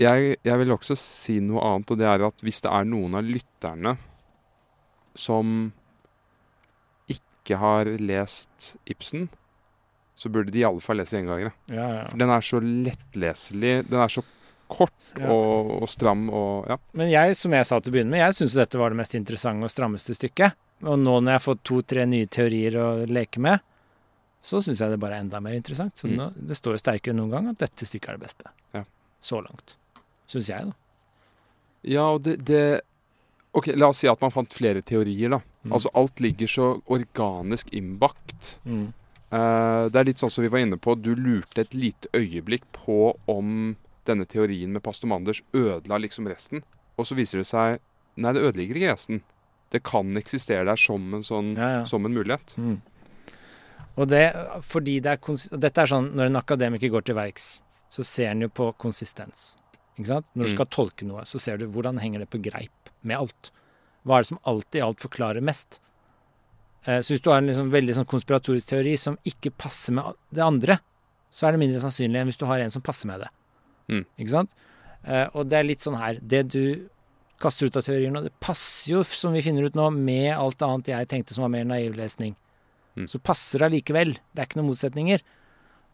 jeg, 0.00 0.36
jeg 0.46 0.58
vil 0.62 0.72
også 0.74 0.96
si 0.98 1.38
noe 1.44 1.60
annet, 1.66 1.90
og 1.92 1.98
det 2.00 2.06
er 2.08 2.24
at 2.26 2.40
hvis 2.46 2.62
det 2.64 2.70
er 2.72 2.88
noen 2.88 3.14
av 3.18 3.26
lytterne 3.28 3.96
som 5.18 5.72
ikke 7.10 7.58
har 7.60 7.90
lest 8.00 8.74
Ibsen, 8.90 9.28
så 10.20 10.28
burde 10.32 10.52
de 10.52 10.60
i 10.60 10.66
alle 10.68 10.82
fall 10.84 11.00
lese 11.00 11.16
Gjengangere. 11.16 11.52
Ja, 11.72 11.86
ja. 11.96 12.02
For 12.10 12.20
den 12.20 12.30
er 12.32 12.44
så 12.44 12.60
lettleselig. 12.60 13.74
Den 13.88 14.00
er 14.04 14.12
så 14.12 14.22
kort 14.70 14.92
Ja. 15.18 15.26
og, 15.32 15.70
og 15.82 15.88
stram 15.90 16.28
og 16.30 16.68
Ja. 16.70 16.76
Men 16.94 17.08
jeg, 17.10 17.34
som 17.36 17.52
jeg 17.56 17.66
sa 17.66 17.80
til 17.80 17.90
å 17.90 17.94
begynne 17.96 18.12
med, 18.12 18.20
jeg 18.22 18.36
syns 18.38 18.54
dette 18.54 18.78
var 18.78 18.90
det 18.92 19.00
mest 19.00 19.16
interessante 19.18 19.64
og 19.66 19.72
strammeste 19.72 20.14
stykket. 20.14 20.54
Og 20.84 20.98
nå 21.00 21.16
når 21.20 21.32
jeg 21.32 21.38
har 21.40 21.46
fått 21.48 21.64
to-tre 21.66 22.04
nye 22.06 22.28
teorier 22.30 22.76
å 22.78 22.86
leke 23.10 23.40
med, 23.42 23.58
så 24.42 24.60
syns 24.62 24.78
jeg 24.80 24.92
det 24.94 25.00
bare 25.02 25.18
er 25.18 25.24
enda 25.24 25.40
mer 25.42 25.56
interessant. 25.58 25.96
Så 25.98 26.06
Mm. 26.08 26.16
nå, 26.16 26.28
det 26.46 26.56
står 26.56 26.76
jo 26.78 26.84
sterkere 26.84 27.10
enn 27.12 27.16
noen 27.20 27.30
gang 27.34 27.48
at 27.50 27.58
dette 27.58 27.84
stykket 27.88 28.08
er 28.08 28.16
det 28.20 28.24
beste. 28.28 28.44
Ja. 28.72 28.84
Så 29.20 29.42
langt. 29.42 29.74
Syns 30.30 30.50
jeg, 30.52 30.70
da. 30.70 30.76
Ja, 31.90 32.06
og 32.14 32.22
det, 32.26 32.38
det 32.46 32.62
Ok, 33.56 33.72
la 33.74 33.88
oss 33.90 33.98
si 34.02 34.06
at 34.06 34.20
man 34.22 34.30
fant 34.30 34.52
flere 34.54 34.82
teorier, 34.86 35.32
da. 35.32 35.40
Mm. 35.64 35.72
Altså 35.74 35.90
alt 35.98 36.20
ligger 36.22 36.50
så 36.50 36.66
organisk 36.92 37.72
innbakt. 37.74 38.52
Mm. 38.62 38.92
Uh, 39.30 39.86
det 39.90 39.98
er 39.98 40.06
litt 40.06 40.22
sånn 40.22 40.30
som 40.30 40.44
vi 40.44 40.50
var 40.52 40.62
inne 40.62 40.78
på, 40.78 40.94
du 40.94 41.12
lurte 41.18 41.64
et 41.64 41.74
lite 41.74 42.10
øyeblikk 42.14 42.68
på 42.74 43.16
om 43.30 43.74
denne 44.06 44.26
teorien 44.30 44.70
med 44.74 44.82
pastor 44.86 45.10
Manders 45.10 45.42
ødela 45.54 45.98
liksom 46.02 46.30
resten. 46.30 46.62
Og 46.98 47.08
så 47.08 47.18
viser 47.18 47.42
det 47.42 47.48
seg 47.50 47.80
Nei, 48.20 48.32
det 48.34 48.42
ødelegger 48.42 48.76
ikke 48.76 48.92
resten. 48.92 49.20
Det 49.70 49.80
kan 49.86 50.18
eksistere 50.18 50.66
der 50.66 50.80
som 50.80 51.04
en 51.14 51.22
sånn 51.24 51.52
Ja, 51.56 51.68
ja. 51.78 51.82
Som 51.88 52.06
en 52.06 52.14
mulighet. 52.14 52.56
Mm. 52.58 52.80
Og 53.96 54.08
det, 54.10 54.24
fordi 54.66 54.98
det 55.02 55.14
er 55.14 55.58
Dette 55.62 55.84
er 55.84 55.90
sånn 55.90 56.10
når 56.18 56.30
en 56.30 56.40
akademiker 56.40 56.92
går 56.92 57.06
til 57.06 57.16
verks, 57.18 57.48
så 57.90 58.04
ser 58.06 58.32
han 58.32 58.42
jo 58.44 58.50
på 58.52 58.70
konsistens. 58.82 59.54
Når 60.08 60.44
du 60.44 60.48
Mm. 60.50 60.54
skal 60.56 60.66
tolke 60.66 61.06
noe, 61.06 61.22
så 61.24 61.40
ser 61.40 61.58
du 61.58 61.66
hvordan 61.68 61.98
henger 62.00 62.18
det 62.20 62.30
på 62.30 62.40
greip 62.42 62.70
med 63.02 63.16
alt. 63.18 63.50
Hva 64.06 64.16
er 64.18 64.20
det 64.22 64.26
som 64.28 64.38
alltid 64.46 64.82
alt 64.82 64.98
forklarer 65.00 65.42
mest? 65.42 65.80
Eh, 66.86 67.00
så 67.00 67.12
hvis 67.14 67.20
du 67.22 67.30
har 67.30 67.38
en 67.38 67.46
liksom 67.46 67.70
veldig 67.70 67.94
sånn 67.94 68.06
konspiratorisk 68.08 68.66
teori 68.68 68.96
som 68.98 69.18
ikke 69.24 69.52
passer 69.56 69.92
med 69.92 70.14
det 70.32 70.40
andre, 70.42 70.78
så 71.30 71.46
er 71.46 71.52
det 71.52 71.60
mindre 71.60 71.80
sannsynlig 71.80 72.16
enn 72.20 72.26
hvis 72.26 72.38
du 72.38 72.46
har 72.46 72.58
en 72.60 72.70
som 72.70 72.82
passer 72.82 73.06
med 73.06 73.20
det. 73.20 73.28
Mm. 73.90 74.04
Ikke 74.18 74.30
sant? 74.30 74.54
Eh, 75.04 75.28
og 75.34 75.48
det 75.48 75.58
er 75.58 75.62
litt 75.64 75.80
sånn 75.80 75.96
her 75.98 76.14
Det 76.20 76.48
du 76.48 76.88
kaster 77.40 77.66
ut 77.66 77.76
av 77.76 77.82
teorier 77.82 78.10
nå, 78.12 78.22
det 78.22 78.32
passer 78.40 78.92
jo, 78.92 79.02
som 79.02 79.32
vi 79.32 79.40
finner 79.40 79.64
ut 79.64 79.72
nå, 79.74 79.90
med 79.94 80.34
alt 80.36 80.58
annet 80.60 80.84
jeg 80.92 81.08
tenkte 81.08 81.32
som 81.34 81.42
var 81.42 81.48
mer 81.48 81.64
naiv 81.64 81.94
lesning 81.96 82.36
Mm. 82.96 83.06
så 83.06 83.20
passer 83.22 83.58
det 83.60 83.70
allikevel. 83.70 84.14
Det 84.34 84.38
er 84.42 84.46
ikke 84.46 84.56
noen 84.60 84.70
motsetninger. 84.74 85.20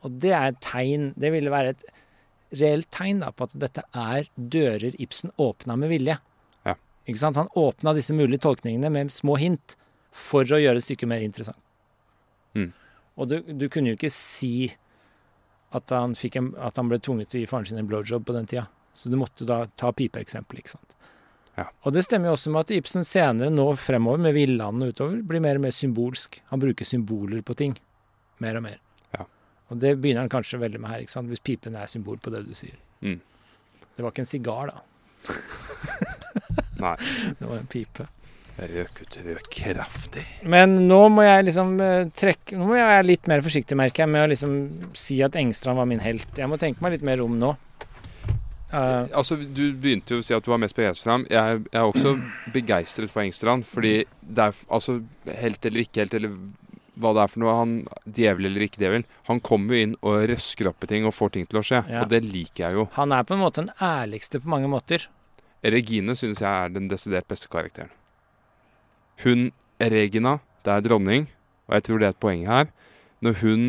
Og 0.03 0.19
det 0.19 0.31
er 0.33 0.47
et 0.49 0.61
tegn 0.61 1.12
Det 1.19 1.31
ville 1.31 1.51
være 1.51 1.69
et 1.69 1.85
reelt 2.55 2.90
tegn 2.94 3.23
da, 3.24 3.32
på 3.32 3.48
at 3.48 3.56
dette 3.59 3.85
er 3.90 4.31
dører 4.36 4.97
Ibsen 5.02 5.32
åpna 5.40 5.77
med 5.81 5.90
vilje. 5.93 6.18
Ja. 6.66 6.77
Ikke 7.06 7.23
sant? 7.23 7.40
Han 7.40 7.52
åpna 7.59 7.94
disse 7.97 8.14
mulige 8.16 8.44
tolkningene 8.47 8.90
med 8.93 9.12
små 9.14 9.39
hint 9.40 9.77
for 10.16 10.47
å 10.48 10.60
gjøre 10.60 10.82
stykket 10.85 11.10
mer 11.10 11.24
interessant. 11.24 11.60
Mm. 12.56 12.70
Og 13.16 13.31
du, 13.31 13.39
du 13.44 13.68
kunne 13.73 13.93
jo 13.93 13.98
ikke 13.98 14.12
si 14.12 14.70
at 15.77 15.93
han, 15.93 16.14
en, 16.14 16.51
at 16.62 16.78
han 16.78 16.90
ble 16.90 16.98
tvunget 17.02 17.32
til 17.32 17.40
å 17.40 17.44
gi 17.44 17.51
faren 17.51 17.68
sin 17.68 17.81
en 17.81 17.89
blowjob 17.89 18.24
på 18.27 18.36
den 18.36 18.48
tida. 18.48 18.68
Så 18.97 19.10
du 19.12 19.18
måtte 19.20 19.44
da 19.48 19.66
ta 19.77 19.90
pipeeksempelet, 19.93 20.62
ikke 20.62 20.77
sant. 20.77 20.97
Ja. 21.56 21.66
Og 21.89 21.93
det 21.97 22.05
stemmer 22.05 22.31
jo 22.31 22.36
også 22.36 22.52
med 22.52 22.66
at 22.66 22.73
Ibsen 22.77 23.05
senere, 23.09 23.52
nå 23.52 23.66
fremover, 23.81 24.20
med 24.28 24.36
Villanden 24.36 24.85
og 24.85 24.93
utover, 24.93 25.20
blir 25.24 25.43
mer 25.44 25.60
og 25.60 25.66
mer 25.66 25.74
symbolsk. 25.77 26.40
Han 26.52 26.62
bruker 26.62 26.89
symboler 26.89 27.44
på 27.44 27.56
ting. 27.56 27.77
Mer 28.44 28.60
og 28.60 28.66
mer. 28.68 28.81
Og 29.70 29.80
det 29.82 29.97
begynner 29.98 30.24
han 30.24 30.32
kanskje 30.32 30.60
veldig 30.62 30.80
med 30.82 30.93
her, 30.93 31.05
ikke 31.05 31.16
sant. 31.16 31.30
Hvis 31.32 31.43
pipen 31.43 31.78
er 31.78 31.90
symbol 31.90 32.20
på 32.22 32.30
det 32.34 32.44
du 32.47 32.52
sier. 32.55 32.76
Mm. 33.02 33.18
Det 33.97 34.05
var 34.05 34.12
ikke 34.12 34.26
en 34.26 34.30
sigar, 34.30 34.70
da. 34.70 34.84
Nei. 36.84 36.94
Det 37.38 37.48
var 37.48 37.56
en 37.59 37.66
pipe. 37.70 38.06
Røk 38.56 39.02
ut 39.02 39.16
røk 39.20 39.48
kraftig. 39.52 40.22
Men 40.48 40.78
nå 40.88 41.01
må 41.12 41.26
jeg 41.26 41.44
liksom 41.51 41.74
eh, 41.84 42.06
trekke 42.16 42.56
Nå 42.56 42.70
må 42.70 42.78
jeg 42.78 42.88
være 42.88 43.05
litt 43.05 43.28
mer 43.28 43.43
forsiktig, 43.44 43.76
merker 43.76 44.06
jeg, 44.06 44.12
med 44.14 44.24
å 44.24 44.30
liksom 44.32 44.55
si 44.97 45.18
at 45.24 45.36
Engstrand 45.36 45.76
var 45.76 45.88
min 45.90 46.01
helt. 46.01 46.30
Jeg 46.38 46.48
må 46.48 46.56
tenke 46.60 46.84
meg 46.84 46.97
litt 46.97 47.05
mer 47.05 47.20
om 47.24 47.36
nå. 47.40 47.52
Uh, 48.72 49.06
Altså, 49.12 49.36
Du 49.36 49.66
begynte 49.76 50.16
jo 50.16 50.22
å 50.22 50.26
si 50.26 50.34
at 50.34 50.44
du 50.44 50.51
var 50.55 50.62
mest 50.62 50.76
begeistret 50.78 51.05
for 51.05 51.16
ham. 51.18 51.26
Jeg, 51.28 51.66
jeg 51.68 51.82
er 51.82 51.90
også 51.90 52.14
begeistret 52.55 53.12
for 53.12 53.26
Engstrand. 53.26 53.68
Fordi 53.68 53.94
det 54.22 54.48
er 54.48 54.62
altså 54.72 55.02
helt 55.43 55.68
eller 55.68 55.84
ikke 55.84 56.06
helt, 56.06 56.16
eller 56.16 56.40
hva 56.97 57.12
det 57.16 57.23
er 57.23 57.28
for 57.32 57.43
noe, 57.43 57.55
han 57.59 57.73
djevel 58.09 58.47
eller 58.48 58.64
ikke 58.66 58.81
djevel, 58.81 59.05
han 59.28 59.40
kommer 59.44 59.74
jo 59.77 59.82
inn 59.86 59.94
og 60.02 60.23
røsker 60.31 60.70
opp 60.70 60.85
i 60.85 60.89
ting 60.94 61.05
og 61.09 61.12
får 61.14 61.32
ting 61.35 61.47
til 61.51 61.60
å 61.60 61.64
skje. 61.66 61.82
Ja. 61.93 62.02
Og 62.05 62.09
det 62.12 62.23
liker 62.24 62.64
jeg 62.68 62.78
jo. 62.78 62.86
han 62.97 63.12
er 63.12 63.23
på 63.28 63.35
en 63.36 63.43
måte 63.44 63.62
den 63.66 63.73
ærligste 63.85 64.40
på 64.40 64.48
mange 64.48 64.68
måter. 64.73 65.05
Regine 65.62 66.14
synes 66.16 66.40
jeg 66.40 66.48
er 66.48 66.68
den 66.73 66.89
desidert 66.89 67.27
beste 67.28 67.48
karakteren. 67.52 67.90
Hun, 69.24 69.51
Regina, 69.81 70.39
det 70.64 70.73
er 70.77 70.85
dronning, 70.85 71.27
og 71.68 71.74
jeg 71.78 71.86
tror 71.89 71.98
det 72.02 72.09
er 72.09 72.14
et 72.14 72.20
poeng 72.23 72.47
her. 72.48 72.70
Når 73.24 73.43
hun 73.43 73.66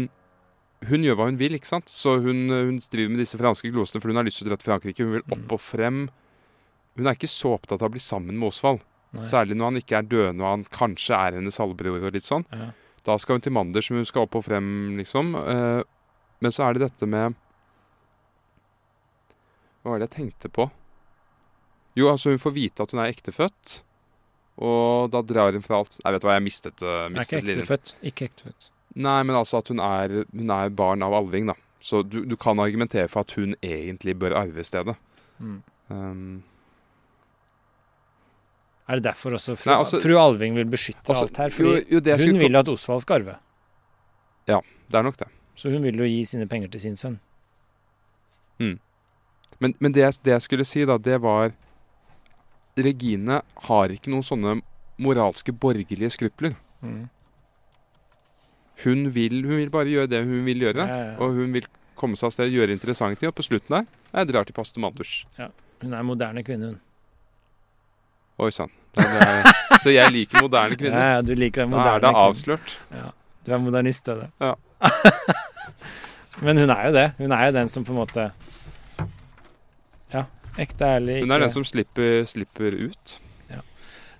Hun 0.86 1.02
gjør 1.02 1.16
hva 1.18 1.26
hun 1.26 1.40
vil, 1.40 1.56
ikke 1.58 1.66
sant? 1.66 1.88
Så 1.90 2.20
hun, 2.22 2.52
hun 2.54 2.76
driver 2.94 3.10
med 3.10 3.18
disse 3.24 3.34
franske 3.40 3.72
glosene 3.74 3.98
for 3.98 4.12
hun 4.12 4.20
har 4.20 4.28
lyst 4.28 4.38
til 4.38 4.46
å 4.46 4.52
dra 4.52 4.58
til 4.62 4.68
Frankrike. 4.70 5.02
Hun 5.08 5.16
vil 5.16 5.24
Mm. 5.26 5.32
opp 5.34 5.54
og 5.56 5.60
frem. 5.60 5.96
Hun 6.96 7.08
er 7.10 7.16
ikke 7.18 7.26
så 7.32 7.56
opptatt 7.56 7.82
av 7.82 7.90
å 7.90 7.94
bli 7.96 8.00
sammen 8.00 8.38
med 8.38 8.52
Osvald. 8.52 8.84
Særlig 9.26 9.58
når 9.58 9.66
han 9.72 9.80
ikke 9.82 9.98
er 9.98 10.06
døende 10.06 10.44
og 10.46 10.52
han 10.52 10.66
kanskje 10.70 11.18
er 11.18 11.32
hennes 11.40 11.58
halvbror 11.58 12.06
og 12.06 12.14
litt 12.14 12.28
sånn. 12.30 12.46
Ja. 12.54 12.68
Da 13.08 13.16
skal 13.22 13.38
hun 13.38 13.46
til 13.46 13.56
Manders, 13.56 13.90
men 13.92 14.04
hun 14.04 14.10
skal 14.10 14.28
opp 14.28 14.36
og 14.36 14.46
frem, 14.50 14.98
liksom. 15.00 15.36
Eh, 15.40 15.82
men 16.44 16.54
så 16.54 16.68
er 16.68 16.76
det 16.76 16.90
dette 16.90 17.08
med 17.10 17.38
Hva 19.82 19.94
var 19.94 20.02
det 20.02 20.10
jeg 20.10 20.16
tenkte 20.18 20.52
på? 20.54 20.68
Jo, 21.98 22.12
altså 22.12 22.34
hun 22.34 22.42
får 22.42 22.54
vite 22.54 22.84
at 22.84 22.94
hun 22.94 23.02
er 23.02 23.14
ektefødt. 23.14 23.78
Og 24.58 25.12
da 25.14 25.22
drar 25.26 25.54
hun 25.54 25.64
fra 25.66 25.80
alt 25.82 25.96
Nei, 26.02 26.12
vet 26.16 26.24
du 26.24 26.28
hva, 26.28 26.36
jeg 26.38 26.46
mistet, 26.48 26.82
Er 26.82 27.14
mistet 27.14 27.40
ikke 27.40 27.54
ektefødt. 27.54 27.94
Ikke 28.10 28.28
ektefødt. 28.28 28.70
Nei, 28.98 29.22
men 29.30 29.38
altså 29.38 29.62
at 29.62 29.72
hun 29.72 29.82
er, 29.84 30.24
hun 30.34 30.54
er 30.54 30.74
barn 30.74 31.06
av 31.06 31.14
Alving, 31.14 31.52
da. 31.52 31.58
Så 31.80 32.02
du, 32.02 32.24
du 32.26 32.36
kan 32.42 32.60
argumentere 32.60 33.08
for 33.12 33.22
at 33.26 33.34
hun 33.38 33.54
egentlig 33.62 34.18
bør 34.20 34.36
arve 34.40 34.66
stedet. 34.66 34.98
Mm. 35.38 35.60
Um, 35.94 36.44
Er 38.88 39.00
det 39.00 39.04
derfor 39.04 39.36
også 39.36 39.58
fru, 39.60 39.72
Nei, 39.72 39.78
altså- 39.84 40.00
fru 40.00 40.16
Alving 40.18 40.56
vil 40.56 40.66
beskytte 40.72 41.12
altså, 41.12 41.28
alt 41.28 41.38
her? 41.38 41.50
Fordi 41.50 41.86
jo, 41.92 42.00
det 42.00 42.20
hun 42.22 42.40
vil 42.40 42.56
at 42.56 42.70
Osvald 42.72 43.02
skal 43.04 43.22
arve. 43.22 43.38
Ja, 44.48 44.62
Det 44.88 44.96
er 44.96 45.04
nok 45.04 45.18
det. 45.18 45.28
Så 45.56 45.70
hun 45.74 45.84
vil 45.84 45.98
jo 45.98 46.06
gi 46.06 46.24
sine 46.26 46.48
penger 46.48 46.70
til 46.72 46.82
sin 46.82 46.96
sønn. 46.96 47.20
Men, 49.60 49.74
men 49.80 49.92
det, 49.92 50.06
det 50.24 50.36
jeg 50.36 50.42
skulle 50.46 50.66
si, 50.66 50.86
da, 50.86 50.98
det 51.02 51.20
var 51.24 51.52
Regine 52.78 53.42
har 53.68 53.94
ikke 53.94 54.12
noen 54.14 54.26
sånne 54.26 54.60
moralske, 55.02 55.54
borgerlige 55.54 56.12
skrupler. 56.14 56.54
Mm. 56.86 57.08
Hun 58.84 59.08
vil, 59.16 59.40
hun 59.48 59.58
vil 59.64 59.72
bare 59.74 59.90
gjøre 59.90 60.12
det 60.12 60.22
hun 60.26 60.46
vil 60.46 60.62
gjøre. 60.68 60.86
Ja, 60.86 60.98
ja, 60.98 61.06
ja. 61.12 61.16
Og 61.18 61.40
hun 61.40 61.56
vil 61.56 61.66
komme 61.98 62.18
seg 62.20 62.30
av 62.30 62.36
sted, 62.36 62.54
gjøre 62.54 62.76
interessante 62.76 63.18
ting. 63.18 63.32
Og 63.32 63.38
på 63.40 63.48
slutten 63.48 63.80
der 63.80 63.88
jeg 64.14 64.30
drar 64.30 64.46
til 64.46 64.54
pastor 64.58 64.84
Manders. 64.84 65.24
Hun 65.38 65.94
er 65.94 66.00
en 66.00 66.10
moderne 66.10 66.44
kvinne, 66.46 66.74
hun. 66.74 66.78
Oi 68.38 68.52
sann. 68.54 68.70
Så 69.84 69.94
jeg 69.94 70.12
liker 70.14 70.42
moderne 70.46 70.78
kvinner. 70.78 71.12
ja, 71.18 71.22
du 71.26 71.34
liker 71.38 71.64
den 71.66 71.72
moderne 71.74 71.90
Da 71.90 71.96
er 71.98 72.06
det 72.06 72.24
avslørt. 72.24 72.76
Ja, 72.94 73.12
du 73.46 73.54
er 73.54 73.62
modernist, 73.62 74.06
det. 74.06 74.30
Ja. 74.42 74.54
Men 76.46 76.58
hun 76.62 76.70
er 76.70 76.84
jo 76.88 76.94
det. 76.94 77.06
Hun 77.18 77.32
er 77.34 77.46
jo 77.50 77.56
den 77.56 77.70
som 77.74 77.86
på 77.86 77.94
en 77.96 78.02
måte 78.02 78.28
Ja, 80.14 80.26
ekte 80.58 80.92
ærlig. 80.98 81.22
Hun 81.24 81.34
er 81.34 81.46
den 81.48 81.54
som 81.54 81.66
slipper, 81.66 82.26
slipper 82.30 82.78
ut. 82.90 83.18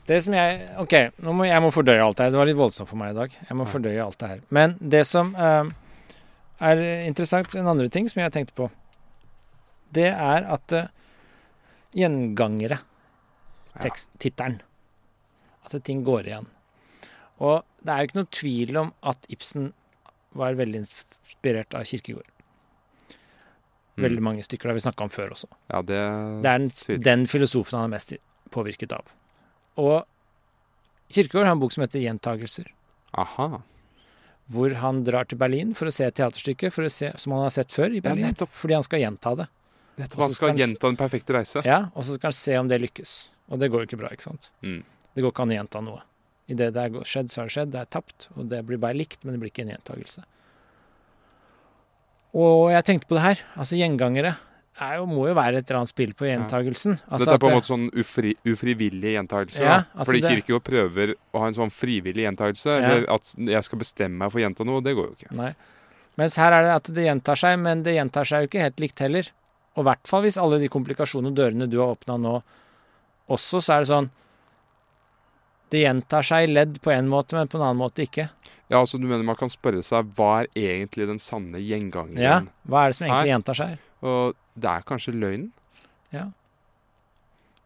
Det 0.08 0.22
som 0.24 0.32
jeg 0.32 0.62
OK, 0.80 0.94
nå 1.20 1.34
må, 1.36 1.44
jeg 1.50 1.60
må 1.60 1.68
fordøye 1.76 2.00
alt 2.00 2.16
det 2.16 2.24
her. 2.28 2.32
Det 2.32 2.40
var 2.40 2.48
litt 2.48 2.56
voldsomt 2.56 2.88
for 2.88 2.96
meg 3.00 3.12
i 3.12 3.18
dag. 3.18 3.34
Jeg 3.50 3.56
må 3.60 3.66
Ja. 3.66 3.72
fordøye 3.74 4.04
alt 4.06 4.18
det 4.22 4.30
her. 4.32 4.38
Men 4.56 4.78
det 4.80 5.02
som 5.10 5.34
uh, 5.36 5.68
er 6.64 6.84
interessant, 7.04 7.52
en 7.60 7.68
andre 7.68 7.90
ting 7.92 8.08
som 8.08 8.22
jeg 8.22 8.32
tenkte 8.32 8.56
på, 8.56 8.70
det 9.92 10.08
er 10.14 10.48
at 10.48 10.76
uh, 10.80 10.88
gjengangere, 11.92 12.80
Teksttittelen 13.84 14.62
At 15.68 15.84
ting 15.84 16.04
går 16.08 16.30
igjen. 16.30 16.48
Og 17.44 17.64
det 17.84 17.92
er 17.94 18.00
jo 18.00 18.08
ikke 18.08 18.20
noe 18.22 18.32
tvil 18.34 18.78
om 18.82 18.94
at 19.12 19.28
Ibsen 19.30 19.72
var 20.38 20.58
veldig 20.58 20.80
inspirert 20.84 21.76
av 21.78 21.86
Kirkegård. 21.88 22.28
Mm. 23.98 24.04
Veldig 24.06 24.24
mange 24.24 24.46
stykker 24.46 24.70
det 24.70 24.74
har 24.76 24.78
vi 24.78 24.86
snakka 24.86 25.08
om 25.08 25.12
før 25.14 25.34
også. 25.34 25.50
Ja, 25.74 25.82
det, 25.82 26.00
Det 26.44 26.52
er 26.52 26.62
den, 26.62 27.02
den 27.04 27.26
filosofen 27.30 27.80
han 27.80 27.90
er 27.90 27.96
mest 27.98 28.14
påvirket 28.54 28.94
av. 28.94 29.10
Og 29.82 30.06
Kirkegård 31.14 31.48
har 31.48 31.56
en 31.56 31.62
bok 31.64 31.74
som 31.74 31.84
heter 31.86 32.00
'Gjentagelser', 32.04 32.72
Aha. 33.18 33.62
hvor 34.52 34.74
han 34.76 35.04
drar 35.04 35.26
til 35.26 35.38
Berlin 35.38 35.74
for 35.74 35.88
å 35.88 35.94
se 35.94 36.06
et 36.06 36.16
teaterstykke 36.16 36.72
for 36.72 36.84
å 36.84 36.92
se, 36.92 37.12
som 37.18 37.32
han 37.32 37.44
har 37.48 37.50
sett 37.50 37.72
før 37.72 37.96
i 37.96 38.02
Berlin, 38.02 38.36
Ja, 38.38 38.46
fordi 38.46 38.74
han 38.74 38.84
skal 38.84 39.00
gjenta 39.00 39.36
det. 39.38 39.48
Nettopp. 39.98 40.22
Han 40.22 40.32
skal 40.32 40.50
skal 40.50 40.60
gjenta 40.60 40.88
Den 40.88 40.98
perfekte 40.98 41.34
reise. 41.34 41.62
Ja, 41.66 41.90
Og 41.96 42.04
så 42.04 42.16
skal 42.16 42.28
han 42.28 42.34
se 42.34 42.58
om 42.58 42.68
det 42.68 42.82
lykkes. 42.82 43.30
Og 43.50 43.60
det 43.62 43.70
går 43.72 43.84
jo 43.84 43.90
ikke 43.92 44.00
bra, 44.02 44.10
ikke 44.12 44.28
sant? 44.28 44.50
Mm. 44.62 44.82
Det 45.16 45.24
går 45.24 45.32
ikke 45.34 45.46
an 45.46 45.54
å 45.54 45.58
gjenta 45.58 45.84
noe. 45.84 46.02
I 46.48 46.56
det 46.56 46.72
det 46.76 46.84
er 46.88 47.08
skjedd, 47.08 47.30
så 47.32 47.42
har 47.42 47.48
det 47.50 47.56
skjedd. 47.56 47.72
Det 47.76 47.80
er 47.82 47.92
tapt. 47.92 48.28
Og 48.36 48.48
det 48.52 48.62
blir 48.68 48.80
bare 48.80 48.96
likt, 48.96 49.24
men 49.24 49.36
det 49.36 49.42
blir 49.42 49.52
ikke 49.52 49.66
en 49.66 49.74
gjentagelse. 49.76 50.24
Og 52.38 52.70
jeg 52.74 52.86
tenkte 52.88 53.10
på 53.10 53.18
det 53.18 53.24
her. 53.24 53.42
Altså, 53.58 53.80
gjengangere 53.80 54.36
er 54.78 55.00
jo, 55.00 55.08
må 55.10 55.24
jo 55.26 55.34
være 55.38 55.58
et 55.62 55.70
eller 55.72 55.80
annet 55.82 55.90
spill 55.90 56.12
på 56.18 56.28
gjentagelsen. 56.28 57.00
Altså 57.08 57.26
Dette 57.26 57.38
er 57.38 57.42
på 57.42 57.50
en 57.50 57.56
måte 57.58 57.70
sånn 57.72 57.88
ufri, 57.98 58.34
ufrivillig 58.46 59.16
gjentagelse. 59.16 59.64
Ja, 59.64 59.78
altså 59.96 60.12
Fordi 60.12 60.22
det- 60.22 60.34
Kirkegård 60.36 60.66
prøver 60.68 61.14
å 61.34 61.40
ha 61.42 61.48
en 61.48 61.58
sånn 61.58 61.74
frivillig 61.74 62.28
gjentagelse. 62.28 62.70
Ja. 62.70 62.92
Eller 62.92 63.10
at 63.10 63.34
jeg 63.38 63.64
skal 63.64 63.80
bestemme 63.80 64.18
meg 64.22 64.32
for 64.32 64.40
å 64.40 64.44
gjenta 64.46 64.66
noe. 64.66 64.84
Det 64.86 64.94
går 64.96 65.08
jo 65.08 65.16
ikke. 65.18 65.32
Nei. 65.36 65.56
Mens 66.18 66.36
her 66.36 66.52
er 66.52 66.64
det 66.64 66.76
at 66.76 66.94
det 66.94 67.06
gjentar 67.06 67.36
seg, 67.38 67.60
men 67.60 67.84
det 67.84 67.96
gjentar 67.96 68.26
seg 68.26 68.42
jo 68.42 68.48
ikke 68.48 68.62
helt 68.62 68.78
likt 68.78 69.00
heller. 69.00 69.32
Og 69.76 69.84
i 69.86 69.88
hvert 69.90 70.08
fall 70.08 70.22
hvis 70.24 70.38
alle 70.42 70.60
de 70.60 70.70
komplikasjonene 70.70 71.30
og 71.34 71.36
dørene 71.36 71.70
du 71.70 71.78
har 71.80 71.96
åpna 71.96 72.18
nå, 72.22 72.44
også, 73.30 73.60
så 73.62 73.74
er 73.78 73.84
det 73.84 73.90
sånn 73.92 74.10
Det 75.72 75.82
gjentar 75.84 76.24
seg 76.24 76.46
i 76.48 76.52
ledd 76.54 76.78
på 76.82 76.92
en 76.94 77.10
måte, 77.12 77.36
men 77.36 77.50
på 77.52 77.58
en 77.60 77.66
annen 77.68 77.82
måte 77.82 78.06
ikke. 78.06 78.30
Ja, 78.70 78.80
altså 78.80 78.98
Du 79.00 79.08
mener 79.08 79.24
man 79.28 79.36
kan 79.36 79.50
spørre 79.52 79.84
seg 79.84 80.14
hva 80.16 80.44
er 80.46 80.48
egentlig 80.56 81.08
den 81.10 81.20
sanne 81.20 81.60
gjengangeren? 81.60 82.18
Ja, 82.24 82.42
Hva 82.68 82.86
er 82.86 82.94
det 82.94 82.96
som 83.00 83.06
egentlig 83.08 83.26
Her. 83.28 83.32
gjentar 83.34 83.60
seg? 83.60 83.78
Og 84.02 84.36
det 84.56 84.70
er 84.72 84.82
kanskje 84.88 85.14
løgnen? 85.16 85.52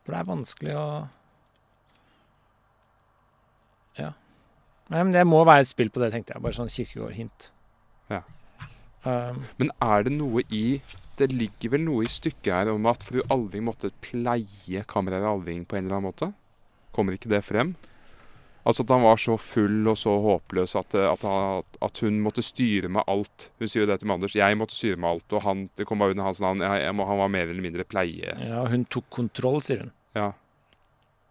For 0.02 0.16
det 0.16 0.20
er 0.20 0.30
vanskelig 0.32 0.76
å 0.76 0.86
Ja. 4.00 4.14
Nei, 4.90 5.04
men 5.04 5.12
det 5.14 5.26
må 5.28 5.44
være 5.46 5.62
et 5.62 5.70
spill 5.70 5.92
på 5.94 6.02
det, 6.02 6.12
tenkte 6.14 6.34
jeg. 6.34 6.42
Bare 6.44 6.58
sånn 6.58 6.72
kirkegårdhint. 6.72 7.52
Ja. 8.10 8.22
Um, 9.06 9.46
Men 9.60 9.72
er 9.82 10.04
det 10.08 10.14
noe 10.16 10.42
i 10.50 10.82
Det 11.20 11.28
ligger 11.34 11.70
vel 11.76 11.84
noe 11.86 12.04
i 12.06 12.10
stykket 12.10 12.54
her 12.54 12.70
om 12.74 12.86
at 12.90 13.04
fru 13.04 13.22
Alving 13.30 13.66
måtte 13.68 13.92
pleie 14.02 14.84
kammerer 14.90 15.26
Alving 15.28 15.66
på 15.66 15.78
en 15.78 15.86
eller 15.86 15.98
annen 16.00 16.10
måte? 16.12 16.32
Kommer 16.96 17.14
ikke 17.18 17.30
det 17.30 17.44
frem? 17.46 17.76
Altså 18.66 18.84
at 18.86 18.92
han 18.94 19.02
var 19.02 19.18
så 19.18 19.36
full 19.42 19.88
og 19.90 19.98
så 19.98 20.12
håpløs 20.22 20.76
at, 20.78 20.94
at, 20.96 21.22
han- 21.26 21.64
at 21.82 21.98
hun 22.04 22.20
måtte 22.22 22.44
styre 22.46 22.90
med 22.94 23.04
alt. 23.10 23.48
Hun 23.60 23.68
sier 23.72 23.84
jo 23.86 23.90
det 23.90 24.00
til 24.04 24.08
Manders. 24.12 24.36
Jeg 24.38 24.58
måtte 24.60 24.76
styre 24.78 25.00
med 25.02 25.10
alt, 25.10 25.34
og 25.34 25.42
han, 25.48 25.64
det 25.76 25.88
kom 25.90 25.98
bare 26.04 26.14
under 26.14 26.28
hans 26.30 26.42
navn. 26.44 26.62
Jeg, 26.62 26.84
jeg 26.84 26.94
må, 26.94 27.08
han 27.10 27.18
var 27.24 27.32
mer 27.34 27.48
eller 27.50 27.62
mindre 27.66 27.84
pleie. 27.90 28.36
ja, 28.38 28.62
hun 28.70 28.86
tok 28.86 29.08
kontroll, 29.10 29.58
sier 29.66 29.82
hun. 29.88 29.92
Ja. 30.16 30.28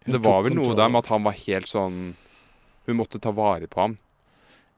Hun 0.05 0.17
Det 0.17 0.21
var 0.25 0.41
vel 0.43 0.55
noe 0.57 0.65
kontroll. 0.65 0.77
der 0.81 0.89
med 0.91 1.03
at 1.05 1.11
han 1.13 1.23
var 1.23 1.37
helt 1.45 1.69
sånn 1.69 1.97
Hun 2.87 2.97
måtte 2.97 3.19
ta 3.21 3.31
vare 3.31 3.67
på 3.69 3.79
ham. 3.85 3.97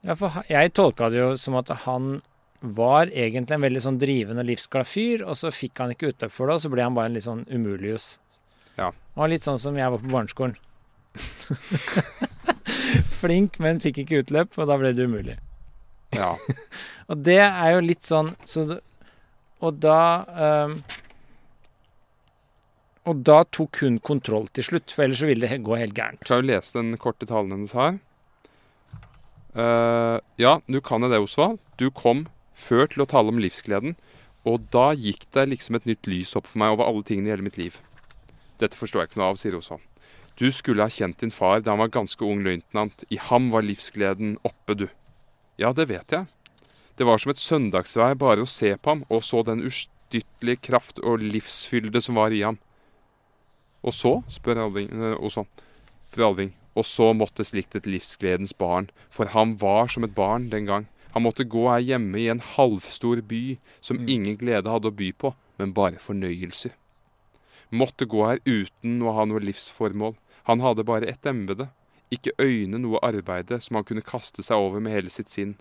Ja, 0.04 0.14
for 0.20 0.44
jeg 0.52 0.74
tolka 0.76 1.08
det 1.10 1.22
jo 1.22 1.30
som 1.40 1.56
at 1.56 1.70
han 1.88 2.22
var 2.64 3.10
egentlig 3.12 3.58
en 3.58 3.66
veldig 3.66 3.82
sånn 3.84 3.98
drivende 4.00 4.44
og 4.44 4.48
livsglad 4.48 4.88
fyr, 4.88 5.26
og 5.28 5.36
så 5.36 5.52
fikk 5.52 5.82
han 5.84 5.92
ikke 5.92 6.14
utløp 6.14 6.32
for 6.32 6.48
det, 6.48 6.56
og 6.56 6.64
så 6.64 6.70
ble 6.72 6.86
han 6.86 6.96
bare 6.96 7.12
en 7.12 7.18
litt 7.18 7.26
sånn 7.26 7.44
umulius. 7.52 8.14
Ja. 8.78 8.94
Han 8.94 9.24
var 9.26 9.32
litt 9.34 9.44
sånn 9.44 9.60
som 9.60 9.76
jeg 9.78 9.92
var 9.92 10.00
på 10.00 10.12
barneskolen. 10.14 10.56
Flink, 13.22 13.60
men 13.60 13.84
fikk 13.84 14.00
ikke 14.06 14.22
utløp, 14.24 14.56
og 14.56 14.72
da 14.72 14.78
ble 14.80 14.94
det 14.96 15.10
umulig. 15.10 15.36
Ja. 16.16 16.38
Og 17.12 17.20
det 17.26 17.42
er 17.42 17.74
jo 17.74 17.80
litt 17.84 18.06
sånn 18.06 18.30
så 18.48 18.78
Og 19.66 19.80
da 19.82 19.98
um, 20.64 20.76
Og 23.10 23.24
da 23.28 23.40
tok 23.50 23.80
hun 23.82 23.98
kontroll 23.98 24.46
til 24.54 24.68
slutt, 24.68 24.94
for 24.94 25.04
ellers 25.04 25.24
så 25.24 25.28
ville 25.28 25.50
det 25.50 25.58
gå 25.66 25.76
helt 25.76 25.98
gærent. 25.98 26.22
Jeg 26.24 26.46
du 26.46 26.48
lese 26.48 26.78
den 26.78 26.94
korte 27.02 27.28
talen 27.28 27.52
hennes 27.52 27.74
her. 27.76 27.98
Uh, 29.58 30.22
ja, 30.40 30.54
nå 30.72 30.80
kan 30.86 31.04
jeg 31.04 31.12
det, 31.12 31.20
Osvald. 31.26 31.60
Du 31.82 31.90
kom 31.92 32.24
før 32.64 32.88
til 32.92 33.04
å 33.04 33.10
tale 33.10 33.34
om 33.34 33.42
livsgleden, 33.44 33.98
og 34.48 34.68
da 34.76 34.92
gikk 34.96 35.28
det 35.36 35.48
liksom 35.52 35.78
et 35.78 35.88
nytt 35.88 36.08
lys 36.10 36.36
opp 36.40 36.50
for 36.50 36.60
meg 36.64 36.76
over 36.76 36.90
alle 36.90 37.04
tingene 37.08 37.30
i 37.30 37.36
hele 37.36 37.46
mitt 37.46 37.60
liv. 37.60 37.80
Dette 38.60 38.78
forstår 38.80 39.04
jeg 39.04 39.12
ikke 39.12 39.22
noe 39.22 39.32
av, 39.34 39.40
sier 39.40 39.58
Osvald. 39.58 39.84
Du 40.40 40.48
skulle 40.52 40.82
ha 40.82 40.92
kjent 40.92 41.20
din 41.22 41.32
far 41.32 41.62
da 41.62 41.74
han 41.74 41.84
var 41.84 41.94
ganske 41.94 42.26
ung 42.26 42.42
løytnant. 42.46 43.06
I 43.14 43.20
ham 43.30 43.52
var 43.54 43.66
livsgleden 43.66 44.38
oppe, 44.42 44.76
du. 44.76 44.88
Ja, 45.62 45.74
det 45.78 45.88
vet 45.92 46.16
jeg. 46.16 46.26
Det 46.98 47.06
var 47.06 47.22
som 47.22 47.34
et 47.34 47.42
søndagsvær 47.42 48.18
bare 48.18 48.46
å 48.46 48.50
se 48.50 48.74
på 48.78 48.96
ham, 48.96 49.04
og 49.14 49.24
så 49.26 49.44
den 49.46 49.62
ustyrtelige 49.66 50.62
kraft 50.70 51.02
og 51.02 51.22
livsfylde 51.22 52.02
som 52.02 52.18
var 52.18 52.34
i 52.34 52.42
ham. 52.46 52.58
Og 53.84 53.94
så, 53.94 54.14
spør 54.32 54.66
Alving, 54.66 54.90
og 55.20 55.30
så, 55.34 55.46
Alving, 56.18 56.54
og 56.74 56.86
så 56.88 57.12
måtte 57.14 57.46
slikt 57.46 57.76
et 57.78 57.90
livsgledens 57.90 58.56
barn, 58.58 58.90
for 59.10 59.30
han 59.34 59.58
var 59.62 59.92
som 59.94 60.06
et 60.06 60.16
barn 60.18 60.50
den 60.54 60.70
gang. 60.70 60.88
Han 61.14 61.26
måtte 61.28 61.46
gå 61.46 61.68
her 61.70 61.84
hjemme 61.86 62.18
i 62.18 62.30
en 62.32 62.42
halvstor 62.42 63.22
by 63.30 63.58
som 63.82 64.02
ingen 64.10 64.38
glede 64.40 64.72
hadde 64.72 64.90
å 64.90 64.98
by 64.98 65.12
på, 65.14 65.34
men 65.62 65.76
bare 65.78 66.02
fornøyelser. 66.02 66.74
Måtte 67.70 68.08
gå 68.10 68.26
her 68.26 68.42
uten 68.46 69.02
å 69.02 69.14
ha 69.18 69.26
noe 69.30 69.42
livsformål. 69.42 70.16
Han 70.50 70.62
hadde 70.66 70.86
bare 70.86 71.10
ett 71.10 71.26
embete, 71.30 71.70
ikke 72.14 72.34
øyne 72.42 72.82
noe 72.82 73.02
arbeide 73.06 73.60
som 73.62 73.78
han 73.78 73.86
kunne 73.88 74.06
kaste 74.06 74.46
seg 74.46 74.58
over 74.58 74.82
med 74.82 74.94
hele 74.94 75.14
sitt 75.14 75.30
sinn. 75.30 75.56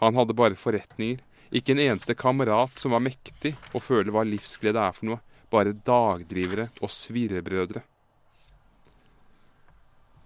Han 0.00 0.16
hadde 0.16 0.36
bare 0.36 0.56
forretninger, 0.56 1.20
ikke 1.50 1.74
en 1.74 1.82
eneste 1.82 2.14
kamerat 2.14 2.76
som 2.78 2.94
var 2.94 3.02
mektig 3.04 3.56
og 3.74 3.82
føler 3.82 4.12
hva 4.14 4.24
livsglede 4.24 4.80
er 4.80 4.94
for 4.96 5.08
noe, 5.08 5.22
bare 5.50 5.74
dagdrivere 5.74 6.68
og 6.80 6.92
svirrebrødre. 6.94 7.82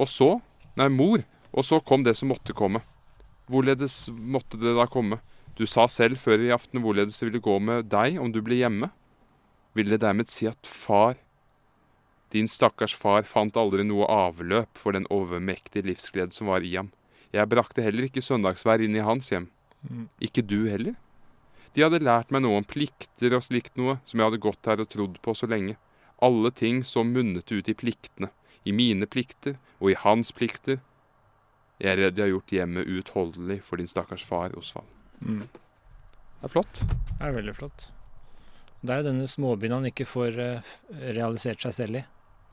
Og 0.03 0.11
så, 0.11 0.35
nei, 0.77 0.91
mor, 0.91 1.23
og 1.55 1.65
så 1.65 1.79
kom 1.81 2.03
det 2.05 2.17
som 2.19 2.31
måtte 2.35 2.55
komme. 2.57 2.83
Hvorledes 3.51 4.09
måtte 4.11 4.59
det 4.61 4.75
da 4.77 4.87
komme? 4.89 5.21
Du 5.55 5.67
sa 5.71 5.87
selv 5.91 6.19
før 6.19 6.43
i 6.43 6.53
aften 6.55 6.83
hvorledes 6.83 7.21
det 7.21 7.29
ville 7.29 7.45
gå 7.45 7.59
med 7.63 7.91
deg 7.93 8.19
om 8.21 8.33
du 8.33 8.41
ble 8.43 8.59
hjemme. 8.63 8.91
Vil 9.75 9.91
det 9.93 10.01
dermed 10.03 10.31
si 10.31 10.49
at 10.51 10.67
far, 10.67 11.19
din 12.35 12.49
stakkars 12.51 12.95
far, 12.99 13.23
fant 13.29 13.57
aldri 13.57 13.85
noe 13.87 14.09
avløp 14.11 14.79
for 14.81 14.97
den 14.97 15.07
overmektige 15.13 15.87
livsglede 15.87 16.35
som 16.35 16.51
var 16.51 16.67
i 16.67 16.75
ham. 16.75 16.91
Jeg 17.35 17.51
brakte 17.51 17.83
heller 17.83 18.09
ikke 18.09 18.23
søndagsvær 18.23 18.83
inn 18.83 18.97
i 18.97 19.05
hans 19.05 19.31
hjem. 19.31 19.49
Ikke 20.23 20.43
du 20.43 20.65
heller? 20.71 20.97
De 21.75 21.83
hadde 21.83 22.03
lært 22.03 22.31
meg 22.31 22.45
noe 22.45 22.61
om 22.61 22.67
plikter 22.67 23.35
og 23.35 23.43
slikt 23.47 23.77
noe, 23.79 23.99
som 24.07 24.21
jeg 24.21 24.29
hadde 24.29 24.43
gått 24.43 24.71
her 24.71 24.83
og 24.83 24.91
trodd 24.91 25.19
på 25.23 25.35
så 25.35 25.49
lenge. 25.51 25.77
Alle 26.23 26.51
ting 26.55 26.83
som 26.87 27.11
munnet 27.11 27.51
ut 27.51 27.69
i 27.69 27.75
pliktene, 27.75 28.31
i 28.65 28.73
mine 28.73 29.07
plikter 29.11 29.59
og 29.81 29.91
i 29.91 29.99
hans 29.99 30.31
plikter. 30.33 30.79
Jeg 31.85 31.93
er 31.93 32.01
redd 32.01 32.17
jeg 32.17 32.25
har 32.25 32.31
gjort 32.33 32.53
hjemmet 32.55 32.89
uutholdelig 32.89 33.59
for 33.67 33.77
din 33.77 33.91
stakkars 33.91 34.23
far, 34.25 34.55
Osvald. 34.57 34.89
Det 35.21 36.47
er 36.47 36.53
flott. 36.53 36.81
Det 36.81 37.27
er 37.27 37.35
veldig 37.37 37.53
flott. 37.59 37.91
Det 38.81 38.93
er 38.95 39.03
jo 39.03 39.09
denne 39.11 39.27
småbyen 39.29 39.75
han 39.77 39.89
ikke 39.91 40.07
får 40.09 40.39
uh, 40.41 40.71
realisert 41.13 41.61
seg 41.61 41.75
selv 41.77 42.01
i. 42.01 42.03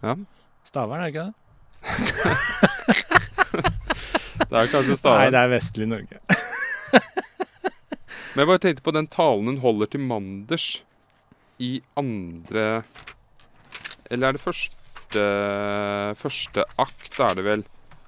Ja. 0.03 0.17
Stavern, 0.67 0.99
er 0.99 1.07
det 1.07 1.13
ikke 1.15 1.27
det? 1.29 1.35
Det 4.51 4.57
er 4.57 4.67
kanskje 4.67 4.95
Nei, 5.05 5.29
det 5.31 5.39
er 5.39 5.51
vestlig 5.51 5.85
Norge. 5.87 6.17
Men 8.33 8.41
jeg 8.41 8.49
bare 8.49 8.61
tenkte 8.65 8.83
på 8.83 8.93
den 8.95 9.07
talen 9.11 9.47
hun 9.47 9.61
holder 9.63 9.91
til 9.93 10.03
Manders 10.03 10.65
i 11.61 11.69
andre 11.99 12.83
Eller 14.09 14.27
er 14.27 14.35
det 14.35 14.43
første 14.43 15.23
Første 16.19 16.65
akt, 16.79 17.15
er 17.19 17.37
det 17.37 17.45
vel, 17.47 17.63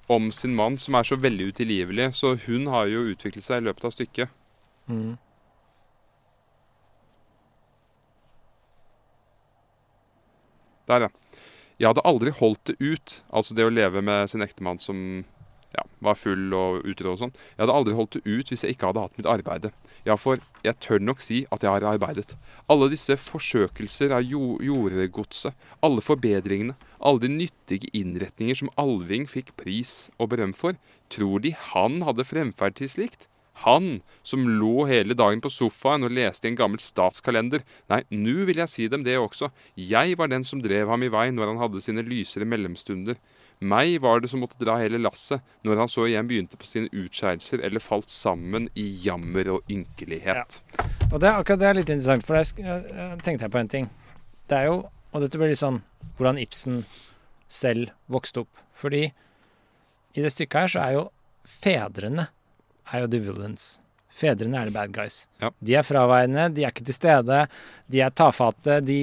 om 0.06 0.30
sin 0.32 0.54
mann, 0.54 0.78
som 0.78 0.94
er 0.98 1.06
så 1.06 1.16
veldig 1.16 1.50
utilgivelig. 1.52 2.10
Så 2.18 2.34
hun 2.46 2.66
har 2.72 2.88
jo 2.90 3.06
utviklet 3.12 3.44
seg 3.46 3.62
i 3.62 3.68
løpet 3.68 3.88
av 3.88 3.94
stykket. 3.94 4.34
Mm. 4.88 5.14
Der, 10.88 11.06
ja. 11.06 11.40
Jeg 11.80 11.90
hadde 11.90 12.04
aldri 12.06 12.30
holdt 12.36 12.70
det 12.70 12.76
ut, 12.78 13.20
altså 13.34 13.54
det 13.56 13.64
å 13.66 13.72
leve 13.72 14.02
med 14.04 14.30
sin 14.30 14.44
ektemann 14.44 14.78
som 14.78 15.24
ja, 15.74 15.84
var 16.04 16.18
full 16.18 16.54
og 16.56 16.86
utro 16.86 17.14
og 17.14 17.20
sånn. 17.20 17.34
Jeg 17.54 17.64
hadde 17.64 17.76
aldri 17.78 17.96
holdt 17.98 18.18
det 18.18 18.24
ut 18.26 18.52
hvis 18.52 18.64
jeg 18.64 18.76
ikke 18.76 18.92
hadde 18.92 19.04
hatt 19.04 19.18
mitt 19.18 19.30
arbeide. 19.30 19.72
Ja, 20.04 20.16
for 20.20 20.40
jeg 20.64 20.78
tør 20.84 21.00
nok 21.00 21.22
si 21.24 21.44
at 21.54 21.64
jeg 21.64 21.72
har 21.72 21.86
arbeidet. 21.94 22.36
Alle 22.70 22.90
disse 22.92 23.16
forsøkelser 23.20 24.12
av 24.16 24.24
jo 24.28 24.58
jordgodset, 24.62 25.54
alle 25.84 26.04
forbedringene, 26.04 26.76
alle 27.00 27.24
de 27.24 27.32
nyttige 27.32 27.92
innretninger 27.96 28.62
som 28.62 28.72
Alving 28.80 29.28
fikk 29.30 29.54
pris 29.60 30.10
og 30.18 30.32
berøm 30.34 30.52
for, 30.56 30.76
tror 31.12 31.44
de 31.44 31.54
han 31.72 32.02
hadde 32.04 32.28
fremferd 32.28 32.76
til 32.80 32.92
slikt? 32.92 33.28
Han 33.62 34.02
som 34.26 34.48
lå 34.58 34.84
hele 34.90 35.14
dagen 35.14 35.40
på 35.44 35.52
sofaen 35.52 36.04
og 36.06 36.12
leste 36.12 36.48
i 36.48 36.50
en 36.50 36.58
gammel 36.58 36.82
statskalender. 36.82 37.62
Nei, 37.92 38.02
nå 38.10 38.48
vil 38.48 38.58
jeg 38.64 38.72
si 38.72 38.88
dem 38.90 39.04
det 39.06 39.14
også. 39.20 39.52
Jeg 39.78 40.18
var 40.18 40.32
den 40.32 40.44
som 40.44 40.62
drev 40.64 40.90
ham 40.90 41.06
i 41.06 41.12
vei 41.12 41.28
når 41.30 41.52
han 41.52 41.62
hadde 41.62 41.82
sine 41.84 42.02
lysere 42.02 42.48
mellomstunder. 42.50 43.20
Meg 43.60 44.00
var 44.02 44.20
det 44.20 44.30
som 44.32 44.42
måtte 44.42 44.58
dra 44.60 44.76
hele 44.80 44.98
lasset 45.00 45.42
når 45.64 45.84
han 45.84 45.90
så 45.92 46.06
igjen 46.08 46.28
begynte 46.28 46.58
på 46.60 46.66
sine 46.68 46.90
utskeielser 46.90 47.62
eller 47.64 47.82
falt 47.82 48.10
sammen 48.12 48.68
i 48.74 48.86
jammer 49.04 49.52
og 49.56 49.70
ynkelighet. 49.70 50.60
Og 51.12 51.20
det, 51.20 51.28
er 51.28 51.38
akkurat 51.38 51.62
det 51.62 51.68
er 51.68 51.78
litt 51.78 51.92
interessant, 51.92 52.26
for 52.26 52.40
jeg 52.40 53.22
tenkte 53.24 53.46
jeg 53.46 53.54
på 53.54 53.62
en 53.62 53.72
ting. 53.72 53.90
Det 54.50 54.58
er 54.58 54.68
jo, 54.68 54.80
og 55.14 55.24
dette 55.24 55.40
blir 55.40 55.52
litt 55.52 55.62
sånn 55.62 55.80
hvordan 56.18 56.40
Ibsen 56.42 56.82
selv 57.48 57.94
vokste 58.10 58.44
opp. 58.44 58.64
Fordi 58.74 59.06
i 60.14 60.22
det 60.22 60.32
stykket 60.34 60.60
her 60.60 60.74
så 60.74 60.84
er 60.84 60.96
jo 60.98 61.06
fedrene 61.48 62.28
er 62.92 63.04
jo 63.04 63.10
the 63.10 63.20
villains. 63.22 63.78
Fedrene 64.14 64.60
er 64.60 64.68
the 64.70 64.74
bad 64.74 64.92
guys. 64.94 65.24
Ja. 65.42 65.50
De 65.58 65.74
er 65.74 65.86
fraværende, 65.86 66.46
de 66.54 66.62
er 66.62 66.70
ikke 66.70 66.84
til 66.86 66.94
stede, 66.94 67.40
de 67.90 68.02
er 68.04 68.12
tafatte. 68.14 68.76
De, 68.86 68.98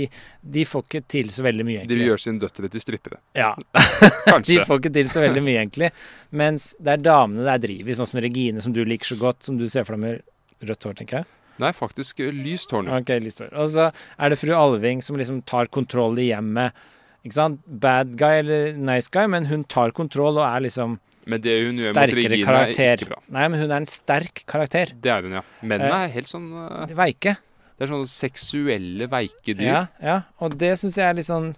de 0.55 0.63
får 0.67 0.85
ikke 0.85 1.01
til 1.11 1.33
så 1.35 1.43
veldig 1.43 1.65
mye, 1.67 1.81
egentlig. 1.81 1.97
De 1.99 2.07
gjør 2.07 2.23
sine 2.23 2.39
døtre 2.39 2.69
til 2.71 2.83
strippere. 2.83 3.19
Ja, 3.35 3.51
de 4.47 4.61
får 4.63 4.79
ikke 4.79 4.93
til 4.95 5.11
så 5.11 5.25
veldig 5.25 5.43
mye, 5.43 5.57
egentlig. 5.59 5.91
Mens 6.31 6.71
det 6.79 6.95
er 6.95 7.03
damene 7.09 7.43
det 7.43 7.57
er 7.57 7.65
driv 7.67 7.91
i, 7.91 7.97
sånn 7.99 8.09
som 8.13 8.23
Regine, 8.23 8.63
som 8.63 8.75
du 8.75 8.81
liker 8.87 9.11
så 9.11 9.19
godt, 9.19 9.43
som 9.49 9.59
du 9.59 9.67
ser 9.71 9.87
for 9.87 9.97
deg 9.97 10.05
med 10.05 10.69
rødt 10.71 10.87
hår, 10.87 10.97
tenker 11.01 11.21
jeg. 11.21 11.31
Nei, 11.61 11.73
faktisk 11.75 12.23
eh, 12.23 12.31
lyst 12.31 12.71
hår 12.71 12.87
nå. 12.87 12.95
Ok, 13.01 13.11
lyst 13.21 13.43
hår. 13.43 13.51
Og 13.59 13.71
så 13.75 13.91
er 13.91 14.31
det 14.31 14.39
fru 14.39 14.55
Alving 14.55 15.03
som 15.03 15.19
liksom 15.19 15.43
tar 15.49 15.67
kontroll 15.73 16.15
i 16.21 16.31
hjemmet. 16.31 16.77
Ikke 17.25 17.37
sant? 17.37 17.61
Bad 17.67 18.15
guy 18.17 18.39
eller 18.41 18.79
nice 18.79 19.11
guy, 19.11 19.27
men 19.29 19.51
hun 19.51 19.67
tar 19.69 19.93
kontroll 19.97 20.39
og 20.39 20.47
er 20.47 20.63
liksom 20.65 21.01
Men 21.29 21.41
det 21.43 21.53
hun 21.65 21.77
gjør 21.77 21.93
mot 21.93 21.97
sterkere 21.99 22.39
karakter. 22.45 22.83
er 22.87 22.97
ikke 23.01 23.09
bra. 23.11 23.19
Nei, 23.35 23.47
men 23.53 23.61
hun 23.61 23.69
er 23.69 23.77
en 23.81 23.89
sterk 23.89 24.43
karakter. 24.49 24.93
Det 25.01 25.11
er 25.13 25.27
hun, 25.27 25.35
ja. 25.37 25.43
Mennene 25.61 25.91
Eh, 25.91 26.05
er 26.07 26.15
helt 26.15 26.31
sånn 26.31 26.47
eh, 26.53 26.95
Veike. 26.97 27.35
Det 27.77 27.85
er 27.85 27.91
sånne 27.91 28.09
seksuelle 28.09 29.07
veike 29.09 29.53
dyr. 29.57 29.67
Ja, 29.67 29.83
ja. 30.01 30.17
Og 30.41 30.57
det 30.61 30.75
syns 30.81 30.97
jeg 30.97 31.07
er 31.07 31.15
litt 31.17 31.25
sånn 31.29 31.55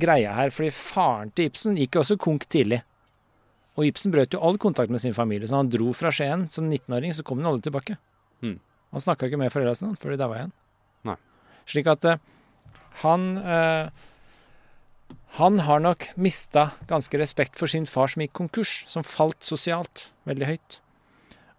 greia 0.00 0.32
her, 0.34 0.50
fordi 0.54 0.70
faren 0.74 1.30
til 1.34 1.50
Ibsen 1.50 1.76
gikk 1.78 1.94
jo 1.98 2.02
også 2.04 2.16
konk 2.18 2.46
tidlig. 2.50 2.80
Og 3.78 3.86
Ibsen 3.86 4.10
brøt 4.14 4.34
jo 4.34 4.40
all 4.42 4.58
kontakt 4.58 4.90
med 4.90 5.02
sin 5.02 5.14
familie, 5.14 5.46
så 5.46 5.60
han 5.60 5.70
dro 5.70 5.92
fra 5.94 6.10
Skien 6.14 6.48
som 6.50 6.66
19-åring, 6.70 7.14
så 7.14 7.22
kom 7.26 7.38
han 7.38 7.52
aldri 7.52 7.68
tilbake. 7.68 7.96
Mm. 8.42 8.58
Han 8.92 9.04
snakka 9.04 9.28
ikke 9.30 9.38
med 9.38 9.52
foreldrene 9.54 9.78
sine 9.78 9.98
før 10.00 10.14
de 10.14 10.18
daua 10.20 10.40
igjen. 10.40 10.52
Nei. 11.06 11.16
Slik 11.70 11.90
at 11.92 12.06
uh, 12.10 12.18
han 13.04 13.26
eh, 13.38 14.06
Han 15.38 15.62
har 15.62 15.82
nok 15.82 16.08
mista 16.18 16.72
ganske 16.90 17.18
respekt 17.20 17.58
for 17.58 17.70
sin 17.70 17.86
far 17.86 18.10
som 18.10 18.24
gikk 18.24 18.32
konkurs, 18.34 18.80
som 18.90 19.06
falt 19.06 19.38
sosialt 19.46 20.08
veldig 20.26 20.48
høyt. 20.48 20.80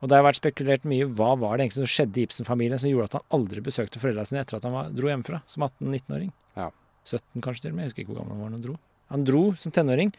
Og 0.02 0.10
det 0.10 0.18
har 0.18 0.26
vært 0.26 0.42
spekulert 0.42 0.86
mye 0.90 1.06
hva 1.06 1.36
var 1.40 1.56
det 1.56 1.68
egentlig 1.68 1.84
som 1.86 1.94
skjedde 1.94 2.20
i 2.20 2.26
Ibsen-familien 2.28 2.82
som 2.82 2.90
gjorde 2.90 3.12
at 3.12 3.18
han 3.20 3.38
aldri 3.38 3.62
besøkte 3.64 4.02
foreldrene 4.02 4.28
sine 4.28 4.42
etter 4.42 4.58
at 4.58 4.66
han 4.66 4.74
var, 4.76 4.90
dro 4.98 5.12
hjemmefra 5.12 5.44
som 5.52 5.66
18-19-åring. 5.68 6.32
Ja. 6.58 6.72
17 7.06 7.46
kanskje 7.46 7.68
til 7.68 7.72
og 7.72 7.78
med, 7.78 7.86
jeg 7.86 7.92
husker 7.92 8.04
ikke 8.04 8.12
hvor 8.12 8.20
gammel 8.22 8.36
han 8.36 8.42
var 8.42 8.50
når 8.52 8.58
han 8.58 8.66
dro. 8.66 8.78
Han 9.14 9.28
dro 9.30 9.44
som 9.62 9.76
tenåring. 9.76 10.12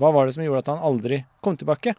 Hva 0.00 0.10
var 0.16 0.26
det 0.26 0.34
som 0.36 0.44
gjorde 0.44 0.64
at 0.64 0.72
han 0.72 0.84
aldri 0.90 1.22
kom 1.44 1.56
tilbake? 1.60 1.94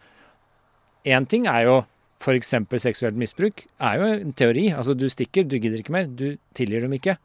Én 1.08 1.26
ting 1.26 1.48
er 1.50 1.66
jo 1.66 1.76
f.eks. 2.22 2.54
seksuelt 2.84 3.18
misbruk. 3.18 3.64
er 3.82 3.98
jo 3.98 4.12
en 4.12 4.36
teori. 4.38 4.68
Altså, 4.70 4.94
du 4.94 5.08
stikker, 5.10 5.48
du 5.48 5.56
gidder 5.58 5.80
ikke 5.82 5.94
mer. 5.94 6.06
Du 6.06 6.36
tilgir 6.54 6.84
dem 6.84 6.94
ikke. 6.94 7.16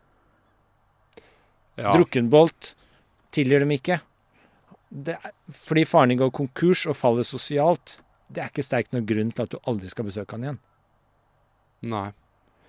Ja. 1.77 1.91
Drukkenbolt 1.93 2.73
tilgir 3.35 3.63
dem 3.63 3.73
ikke. 3.75 3.99
Det 4.87 5.17
er, 5.17 5.33
fordi 5.51 5.83
faren 5.87 6.13
din 6.13 6.21
går 6.21 6.31
konkurs 6.35 6.85
og 6.87 6.95
faller 6.95 7.27
sosialt, 7.27 7.97
det 8.31 8.43
er 8.43 8.51
ikke 8.51 8.65
sterk 8.65 8.93
nok 8.95 9.07
grunn 9.09 9.33
til 9.35 9.45
at 9.47 9.53
du 9.53 9.59
aldri 9.67 9.91
skal 9.91 10.07
besøke 10.07 10.35
han 10.35 10.45
igjen. 10.47 10.59
Nei. 11.91 12.07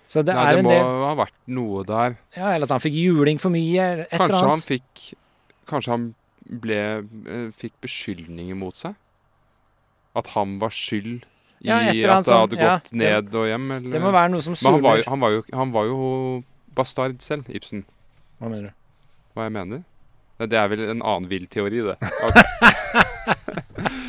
Så 0.09 0.23
det 0.25 0.33
Nei, 0.33 0.55
det 0.57 0.63
må 0.65 0.73
del 0.73 1.03
ha 1.05 1.15
vært 1.19 1.35
noe 1.53 1.83
der. 1.85 2.15
Ja, 2.33 2.53
eller 2.55 2.65
at 2.65 2.73
han 2.73 2.81
fikk 2.81 2.95
juling 2.97 3.41
for 3.41 3.53
mye, 3.53 3.89
et 4.07 4.15
Kanskje 4.15 4.39
eller 4.39 4.53
han 4.55 4.63
fikk 4.63 5.03
Kanskje 5.69 5.93
han 5.93 6.07
ble 6.63 6.79
eh, 7.29 7.49
fikk 7.53 7.75
beskyldninger 7.85 8.57
mot 8.57 8.77
seg? 8.77 8.95
At 10.17 10.31
han 10.33 10.57
var 10.61 10.73
skyld 10.73 11.27
i 11.61 11.69
Ja, 11.69 11.77
at 11.83 11.93
det 11.93 12.09
hadde 12.09 12.25
sånn, 12.25 12.55
ja, 12.57 12.79
gått 12.79 12.93
ned 12.97 13.35
og 13.35 13.45
hjem? 13.51 13.67
Eller? 13.75 13.93
Det 13.93 14.01
må 14.01 14.13
være 14.15 14.33
noe 14.33 14.45
som 14.45 14.57
Men 14.57 14.79
han 14.79 14.85
var, 14.87 15.03
han, 15.11 15.21
var 15.21 15.35
jo, 15.35 15.43
han 15.61 15.75
var 15.75 15.91
jo 15.91 15.99
bastard 16.73 17.21
selv, 17.21 17.49
Ibsen. 17.53 17.85
Hva 18.39 18.49
mener 18.49 18.71
du? 18.71 18.75
Hva 19.35 19.45
jeg 19.45 19.55
mener? 19.59 19.85
Nei, 20.39 20.47
det 20.47 20.57
er 20.59 20.69
vel 20.71 20.83
en 20.87 21.01
annen 21.03 21.27
vill 21.29 21.47
teori, 21.51 21.81
det. 21.83 21.97
Okay. 22.29 22.43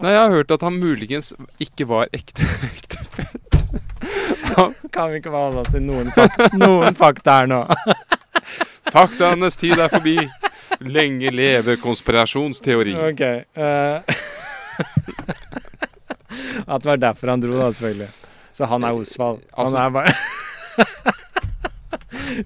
Nei, 0.00 0.12
jeg 0.12 0.20
har 0.20 0.32
hørt 0.32 0.50
at 0.52 0.62
han 0.64 0.78
muligens 0.80 1.32
ikke 1.62 1.86
var 1.88 2.08
ekte 2.16 2.44
ektefelt. 2.70 3.62
Kan 4.92 5.10
vi 5.12 5.18
ikke 5.20 5.32
bare 5.32 5.50
holde 5.50 5.62
oss 5.64 5.72
til 5.74 5.84
noen, 5.84 6.08
fak 6.16 6.56
noen 6.56 6.96
fakta 6.96 7.38
her 7.42 7.50
nå? 7.50 7.60
Faktaenes 8.96 9.56
tid 9.60 9.76
er 9.82 9.90
forbi. 9.92 10.16
Lenge 10.86 11.30
leve 11.34 11.74
konspirasjonsteori. 11.80 12.94
Ok. 13.08 13.22
Uh, 13.56 14.00
at 16.66 16.82
det 16.84 16.90
var 16.92 17.00
derfor 17.02 17.32
han 17.32 17.42
dro, 17.42 17.56
da, 17.58 17.68
selvfølgelig. 17.72 18.08
Så 18.56 18.68
han 18.70 18.84
er 18.88 18.96
Osvald. 18.96 19.42
Han 19.56 19.66
Altså- 19.66 19.82
er 19.82 19.90
bare 19.90 20.12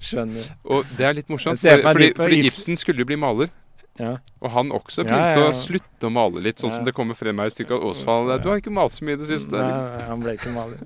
Skjønner. 0.01 0.51
Og 0.65 0.87
det 0.97 1.07
er 1.07 1.17
litt 1.17 1.31
morsomt, 1.31 1.59
for 1.61 1.87
fordi, 1.91 2.11
fordi 2.17 2.41
Ibsen. 2.49 2.77
Skulle 2.79 3.03
jo 3.03 3.09
bli 3.11 3.17
maler. 3.19 3.51
Ja. 3.99 4.15
Og 4.41 4.53
han 4.55 4.71
også 4.73 5.03
begynte 5.05 5.39
ja, 5.41 5.47
ja. 5.47 5.49
å 5.51 5.57
slutte 5.57 6.07
å 6.07 6.11
male 6.13 6.41
litt, 6.43 6.61
sånn 6.61 6.71
som 6.73 6.85
det 6.87 6.93
kommer 6.97 7.17
frem 7.17 7.41
her 7.41 7.51
i 7.51 7.53
stykket. 7.53 7.83
Osvald, 7.91 8.31
du 8.41 8.47
har 8.49 8.61
ikke 8.61 8.73
malt 8.73 8.95
så 8.97 9.05
mye 9.05 9.17
i 9.17 9.21
det 9.21 9.27
siste. 9.29 9.57
Nei, 9.57 10.05
han 10.07 10.23
ble 10.23 10.37
ikke 10.39 10.53
maler. 10.55 10.85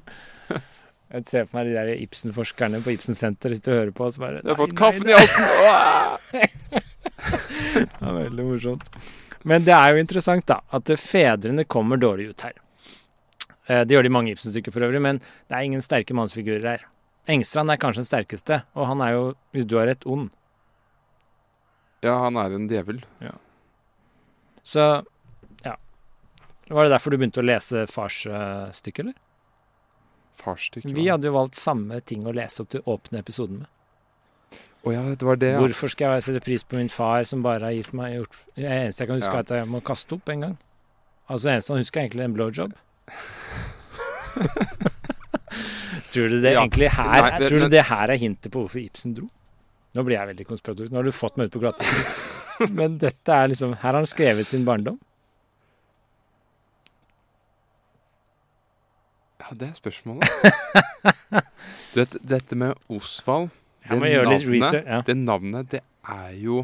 Jeg 1.15 1.27
ser 1.30 1.45
for 1.45 1.59
meg 1.59 1.69
de 1.69 1.76
der 1.77 1.91
Ibsen-forskerne 2.01 2.81
på 2.84 2.95
Ibsen 2.95 3.15
senter 3.15 3.53
sitter 3.53 3.76
og 3.76 3.80
hører 3.80 3.93
på. 3.95 4.07
Og 4.09 4.15
så 4.15 4.23
bare, 4.23 4.41
Jeg 4.41 4.51
har 4.51 4.59
fått 4.59 4.76
kaffen 4.80 5.11
i 5.11 5.15
halsen! 5.15 5.43
Det 7.76 7.85
er 8.01 8.17
veldig 8.17 8.45
morsomt. 8.45 8.89
Men 9.45 9.65
det 9.65 9.73
er 9.77 9.93
jo 9.93 10.01
interessant, 10.01 10.45
da, 10.49 10.57
at 10.73 10.89
fedrene 10.99 11.63
kommer 11.69 11.99
dårlig 12.01 12.31
ut 12.34 12.43
her. 12.47 12.55
Eh, 13.69 13.84
Det 13.85 13.93
gjør 13.95 14.07
de 14.07 14.11
i 14.11 14.15
mange 14.17 14.34
Ibsen-stykker 14.34 14.73
for 14.73 14.88
øvrig, 14.88 15.01
men 15.05 15.22
det 15.22 15.55
er 15.55 15.67
ingen 15.67 15.84
sterke 15.85 16.17
mannsfigurer 16.17 16.65
her. 16.65 16.85
Engstrand 17.27 17.72
er 17.73 17.80
kanskje 17.81 18.03
den 18.03 18.10
sterkeste, 18.10 18.61
og 18.77 18.88
han 18.91 19.02
er 19.02 19.15
jo, 19.15 19.22
hvis 19.56 19.65
du 19.65 19.77
har 19.80 19.88
rett, 19.89 20.06
ond. 20.06 20.30
Ja, 22.06 22.19
han 22.22 22.38
er 22.38 22.53
en 22.53 22.68
djevel. 22.69 22.99
Ja. 23.23 23.31
Så 24.65 24.84
ja. 25.65 25.76
Var 26.69 26.84
det 26.85 26.91
derfor 26.93 27.11
du 27.14 27.18
begynte 27.18 27.41
å 27.41 27.45
lese 27.45 27.85
farsstykket, 27.89 28.99
eller? 29.07 29.18
Farsstykket? 30.41 30.93
Vi 30.97 31.07
hadde 31.10 31.30
jo 31.31 31.34
valgt 31.38 31.57
samme 31.57 31.97
ting 32.06 32.27
å 32.30 32.34
lese 32.35 32.61
opp 32.61 32.69
til 32.76 32.85
åpne 32.85 33.23
episoden 33.23 33.64
med. 33.64 33.72
Å 34.85 34.93
ja, 34.93 35.02
det 35.18 35.26
var 35.26 35.39
det, 35.41 35.49
ja. 35.56 35.61
Hvorfor 35.64 35.89
skal 35.89 36.14
jeg 36.19 36.27
sette 36.27 36.43
pris 36.45 36.61
på 36.61 36.77
min 36.77 36.91
far 36.93 37.26
som 37.26 37.41
bare 37.41 37.65
har 37.65 37.73
gitt 37.73 37.89
meg 37.97 38.19
gjort 38.19 38.35
Det 38.53 38.68
eneste 38.69 39.02
jeg 39.02 39.10
kan 39.10 39.18
huske, 39.18 39.31
Ja. 39.34 39.39
er 39.41 39.47
at 39.47 39.53
jeg 39.57 39.69
må 39.73 39.81
kaste 39.81 40.14
opp 40.14 40.30
en 40.30 40.43
gang. 40.45 40.57
Altså 41.26 41.47
det 41.47 41.53
eneste 41.56 41.73
han 41.73 41.81
husker, 41.81 41.97
er 41.97 42.06
egentlig 42.06 42.26
en 42.27 42.35
blowjob. 42.38 42.76
tror 46.16 46.30
du 46.32 46.38
det 46.42 46.54
Ja. 46.56 46.62
egentlig 46.64 46.90
her 46.96 47.12
Nei, 47.12 47.24
men- 47.40 47.48
Tror 47.50 47.66
du 47.66 47.70
det 47.76 47.86
her 47.92 48.14
er 48.14 48.18
hintet 48.22 48.52
på 48.52 48.64
hvorfor 48.64 48.82
Ibsen 48.82 49.16
dro? 49.18 49.28
Nå 49.96 50.04
blir 50.04 50.18
jeg 50.18 50.28
veldig 50.34 50.46
konspiratorisk. 50.48 50.92
Nå 50.92 51.00
har 51.00 51.08
du 51.08 51.12
fått 51.16 51.38
meg 51.40 51.48
ut 51.48 51.54
på 51.56 51.62
glattisen. 51.64 52.32
Men 52.80 52.98
dette 53.00 53.32
er 53.36 53.48
liksom 53.52 53.74
Her 53.76 53.92
har 53.92 54.00
han 54.02 54.08
skrevet 54.10 54.48
sin 54.48 54.66
barndom. 54.68 54.98
Ja, 59.40 59.54
det 59.54 59.70
er 59.70 59.76
spørsmålet. 59.78 60.30
du 61.94 62.00
vet, 62.02 62.16
dette 62.26 62.58
med 62.58 62.74
Osvald 62.90 63.52
det, 63.86 64.00
navnet, 64.00 64.46
research. 64.50 64.88
Ja. 64.88 65.02
Det 65.06 65.16
navnet, 65.20 65.70
det 65.76 65.82
er 66.10 66.32
jo 66.42 66.64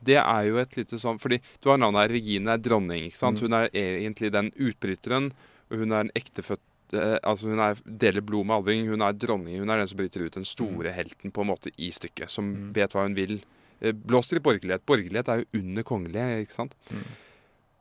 Det 0.00 0.16
er 0.20 0.44
jo 0.46 0.60
et 0.62 0.76
lite 0.78 1.00
sånn 1.02 1.18
Fordi 1.20 1.40
du 1.60 1.68
har 1.72 1.80
navnet 1.82 2.06
her. 2.06 2.12
Regine 2.14 2.54
er 2.54 2.62
dronning, 2.62 3.08
ikke 3.08 3.18
sant? 3.18 3.40
Mm. 3.40 3.48
Hun 3.48 3.56
er 3.58 3.72
egentlig 3.74 4.30
den 4.32 4.52
utbryteren. 4.54 5.32
Og 5.70 5.82
hun 5.82 5.92
er 5.92 6.06
en 6.06 6.12
ektefødt 6.16 6.62
eh, 6.94 7.18
Altså 7.22 7.48
hun 7.48 7.58
er, 7.60 7.74
deler 7.84 8.20
blod 8.24 8.46
med 8.46 8.56
Alving. 8.56 8.88
Hun 8.88 9.02
er 9.02 9.12
dronning. 9.12 9.58
Hun 9.60 9.70
er 9.70 9.78
den 9.82 9.88
som 9.90 9.98
bryter 9.98 10.24
ut 10.26 10.32
den 10.38 10.44
store 10.48 10.92
helten 10.92 11.30
på 11.32 11.40
en 11.44 11.50
måte 11.52 11.70
i 11.78 11.90
stykket. 11.90 12.30
Som 12.30 12.50
Mm. 12.54 12.72
vet 12.74 12.92
hva 12.92 13.02
hun 13.06 13.14
vil. 13.14 13.40
Eh, 13.80 13.92
blåser 13.92 14.36
i 14.36 14.40
borgerlighet. 14.44 14.84
Borgerlighet 14.86 15.28
er 15.28 15.38
jo 15.44 15.60
under 15.60 15.82
kongelige, 15.82 16.40
ikke 16.46 16.52
sant? 16.52 16.74
Mm. 16.90 17.04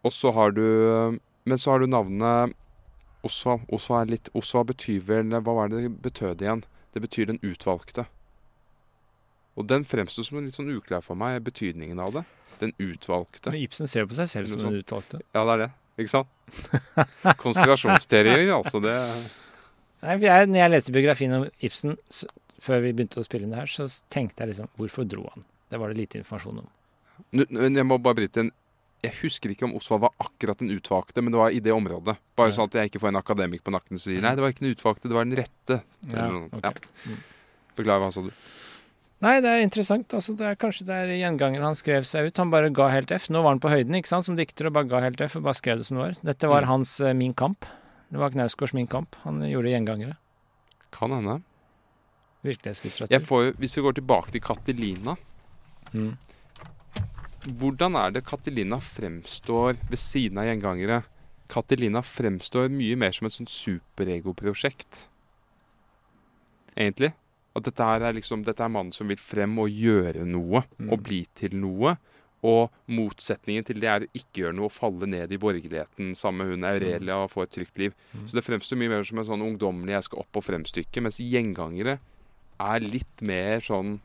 Og 0.05 0.11
så 0.13 0.31
har 0.33 0.51
du 0.51 1.19
Men 1.45 1.57
så 1.57 1.71
har 1.71 1.79
du 1.79 1.87
navnet 1.87 2.53
Osva. 3.23 3.59
Osva, 3.71 4.01
er 4.01 4.05
litt 4.11 4.29
Osva 4.35 4.63
betyr 4.63 5.01
vel 5.03 5.29
Hva 5.29 5.41
var 5.55 5.67
det 5.69 5.81
det 5.83 6.01
betød 6.01 6.41
igjen? 6.41 6.63
Det 6.93 7.01
betyr 7.01 7.25
den 7.27 7.39
utvalgte. 7.43 8.05
Og 9.57 9.67
den 9.67 9.83
fremsto 9.83 10.23
som 10.23 10.39
litt 10.43 10.55
sånn 10.55 10.69
uklar 10.71 11.01
for 11.03 11.15
meg, 11.19 11.43
betydningen 11.43 11.99
av 11.99 12.13
det. 12.13 12.23
Den 12.61 12.71
utvalgte. 12.79 13.51
Men 13.51 13.61
Ibsen 13.61 13.87
ser 13.87 14.01
jo 14.05 14.07
på 14.07 14.15
seg 14.15 14.29
selv 14.31 14.47
som 14.47 14.59
den 14.61 14.79
utvalgte. 14.83 15.19
Ja, 15.35 15.43
det 15.45 15.53
er 15.53 15.57
det. 15.65 15.69
Ikke 15.99 16.11
sant? 16.13 16.29
Konspirasjonsteorier, 17.43 18.49
altså. 18.55 18.79
Det 18.83 18.95
Nei, 19.99 20.15
jeg, 20.23 20.47
når 20.47 20.61
jeg 20.61 20.71
leste 20.71 20.93
biografien 20.95 21.33
om 21.35 21.47
Ibsen 21.59 21.97
så, 22.13 22.29
før 22.63 22.79
vi 22.85 22.93
begynte 22.95 23.19
å 23.19 23.25
spille 23.27 23.43
inn 23.43 23.51
det 23.51 23.59
her, 23.59 23.71
så 23.71 23.87
tenkte 24.11 24.45
jeg 24.45 24.53
liksom 24.53 24.69
Hvorfor 24.79 25.07
dro 25.11 25.25
han? 25.33 25.43
Det 25.69 25.79
var 25.81 25.91
det 25.91 25.99
lite 25.99 26.21
informasjon 26.21 26.61
om. 26.63 26.69
Jeg 27.35 27.85
må 27.85 27.97
bare 28.01 28.17
bryte 28.21 28.45
inn. 28.45 28.53
Jeg 29.03 29.15
husker 29.21 29.51
ikke 29.53 29.67
om 29.67 29.75
Osvald 29.77 30.01
var 30.03 30.15
akkurat 30.23 30.59
den 30.59 30.71
utvalgte, 30.73 31.21
men 31.23 31.31
det 31.35 31.39
var 31.39 31.53
i 31.55 31.59
det 31.63 31.71
området. 31.71 32.15
Bare 32.35 32.49
Ja. 32.49 32.55
sånn 32.57 32.67
at 32.71 32.75
jeg 32.79 32.89
ikke 32.89 32.99
får 33.03 33.11
en 33.13 33.19
akademik 33.21 33.61
på 33.63 33.71
nakken 33.71 33.95
som 33.99 34.09
sier 34.11 34.23
nei, 34.23 34.33
det 34.35 34.43
var 34.43 34.51
ikke 34.51 34.65
den 34.65 34.75
utvalgte, 34.75 35.07
det 35.07 35.15
var 35.15 35.27
den 35.27 35.37
rette. 35.39 35.77
Ja, 36.11 36.25
okay. 36.49 36.59
Ja. 36.63 37.11
Mm. 37.11 37.21
Beklager, 37.77 38.03
hva 38.03 38.11
sa 38.11 38.23
du? 38.25 38.31
Nei, 39.21 39.41
det 39.43 39.49
er 39.51 39.61
interessant. 39.65 40.13
Altså, 40.15 40.31
det 40.39 40.45
er 40.47 40.55
Kanskje 40.55 40.85
det 40.87 40.95
er 40.95 41.09
gjengangeren 41.19 41.65
han 41.67 41.75
skrev 41.75 42.05
seg 42.07 42.29
ut. 42.29 42.37
Han 42.39 42.51
bare 42.53 42.69
ga 42.71 42.87
helt 42.93 43.11
F. 43.11 43.27
Nå 43.29 43.41
var 43.43 43.51
han 43.51 43.59
på 43.59 43.67
høyden 43.71 43.97
ikke 43.99 44.07
sant, 44.07 44.23
som 44.25 44.37
dikter 44.39 44.69
og 44.69 44.73
bare 44.77 44.87
ga 44.87 45.01
helt 45.03 45.19
F 45.25 45.35
og 45.35 45.43
bare 45.43 45.59
skrev 45.59 45.81
det 45.81 45.85
som 45.89 45.97
det 45.99 46.05
var. 46.05 46.15
Dette 46.31 46.47
var 46.47 46.63
Mm. 46.63 46.67
hans 46.71 46.93
uh, 47.01 47.11
Min 47.13 47.33
kamp. 47.33 47.65
Det 48.09 48.17
var 48.17 48.29
Knausgårds 48.31 48.73
Min 48.73 48.87
kamp. 48.87 49.15
Han 49.25 49.41
gjorde 49.43 49.73
gjengangere. 49.73 50.15
Kan 50.95 51.11
hende. 51.11 51.41
Virkelighetslitteratur. 52.47 53.11
Jeg 53.11 53.21
får, 53.27 53.51
hvis 53.59 53.75
vi 53.77 53.81
går 53.81 53.93
tilbake 53.99 54.31
til 54.31 54.41
Katilina 54.41 55.17
Mm. 55.91 56.17
Hvordan 57.59 57.95
er 57.95 58.11
det 58.11 58.25
Katilina 58.25 58.77
fremstår 58.79 59.75
ved 59.89 59.97
siden 59.97 60.37
av 60.37 60.45
gjengangere? 60.45 61.03
Katilina 61.49 62.01
fremstår 62.05 62.69
mye 62.69 62.95
mer 62.95 63.11
som 63.11 63.25
et 63.27 63.33
sånt 63.33 63.49
superegoprosjekt. 63.49 65.07
Egentlig. 66.77 67.11
At 67.59 67.67
dette 67.67 67.83
er 67.83 68.15
liksom 68.15 68.45
Dette 68.47 68.63
er 68.63 68.71
mannen 68.71 68.95
som 68.95 69.11
vil 69.11 69.19
frem 69.21 69.57
og 69.61 69.69
gjøre 69.69 70.23
noe. 70.27 70.63
Mm. 70.79 70.93
Og 70.93 71.03
bli 71.05 71.25
til 71.37 71.55
noe. 71.59 71.97
Og 72.47 72.69
motsetningen 72.87 73.65
til 73.67 73.81
det 73.83 73.89
er 73.91 74.05
å 74.05 74.11
ikke 74.15 74.45
gjøre 74.45 74.55
noe, 74.55 74.69
og 74.69 74.71
falle 74.71 75.09
ned 75.11 75.33
i 75.35 75.39
borgerligheten 75.41 76.13
sammen 76.15 76.47
med 76.47 76.53
hun 76.53 76.67
Aurelia 76.69 77.17
og 77.25 77.33
få 77.33 77.43
et 77.43 77.51
trygt 77.51 77.81
liv. 77.81 77.97
Så 78.23 78.37
det 78.37 78.45
fremstår 78.45 78.79
mye 78.79 78.93
mer 78.93 79.03
som 79.07 79.19
en 79.19 79.27
sånn 79.27 79.43
ungdommelig 79.43 79.93
'jeg 79.93 80.05
skal 80.07 80.21
opp 80.23 80.39
og 80.39 80.45
fremstykke', 80.47 81.03
mens 81.03 81.19
gjengangere 81.19 81.99
er 82.59 82.79
litt 82.79 83.21
mer 83.21 83.59
sånn 83.59 83.99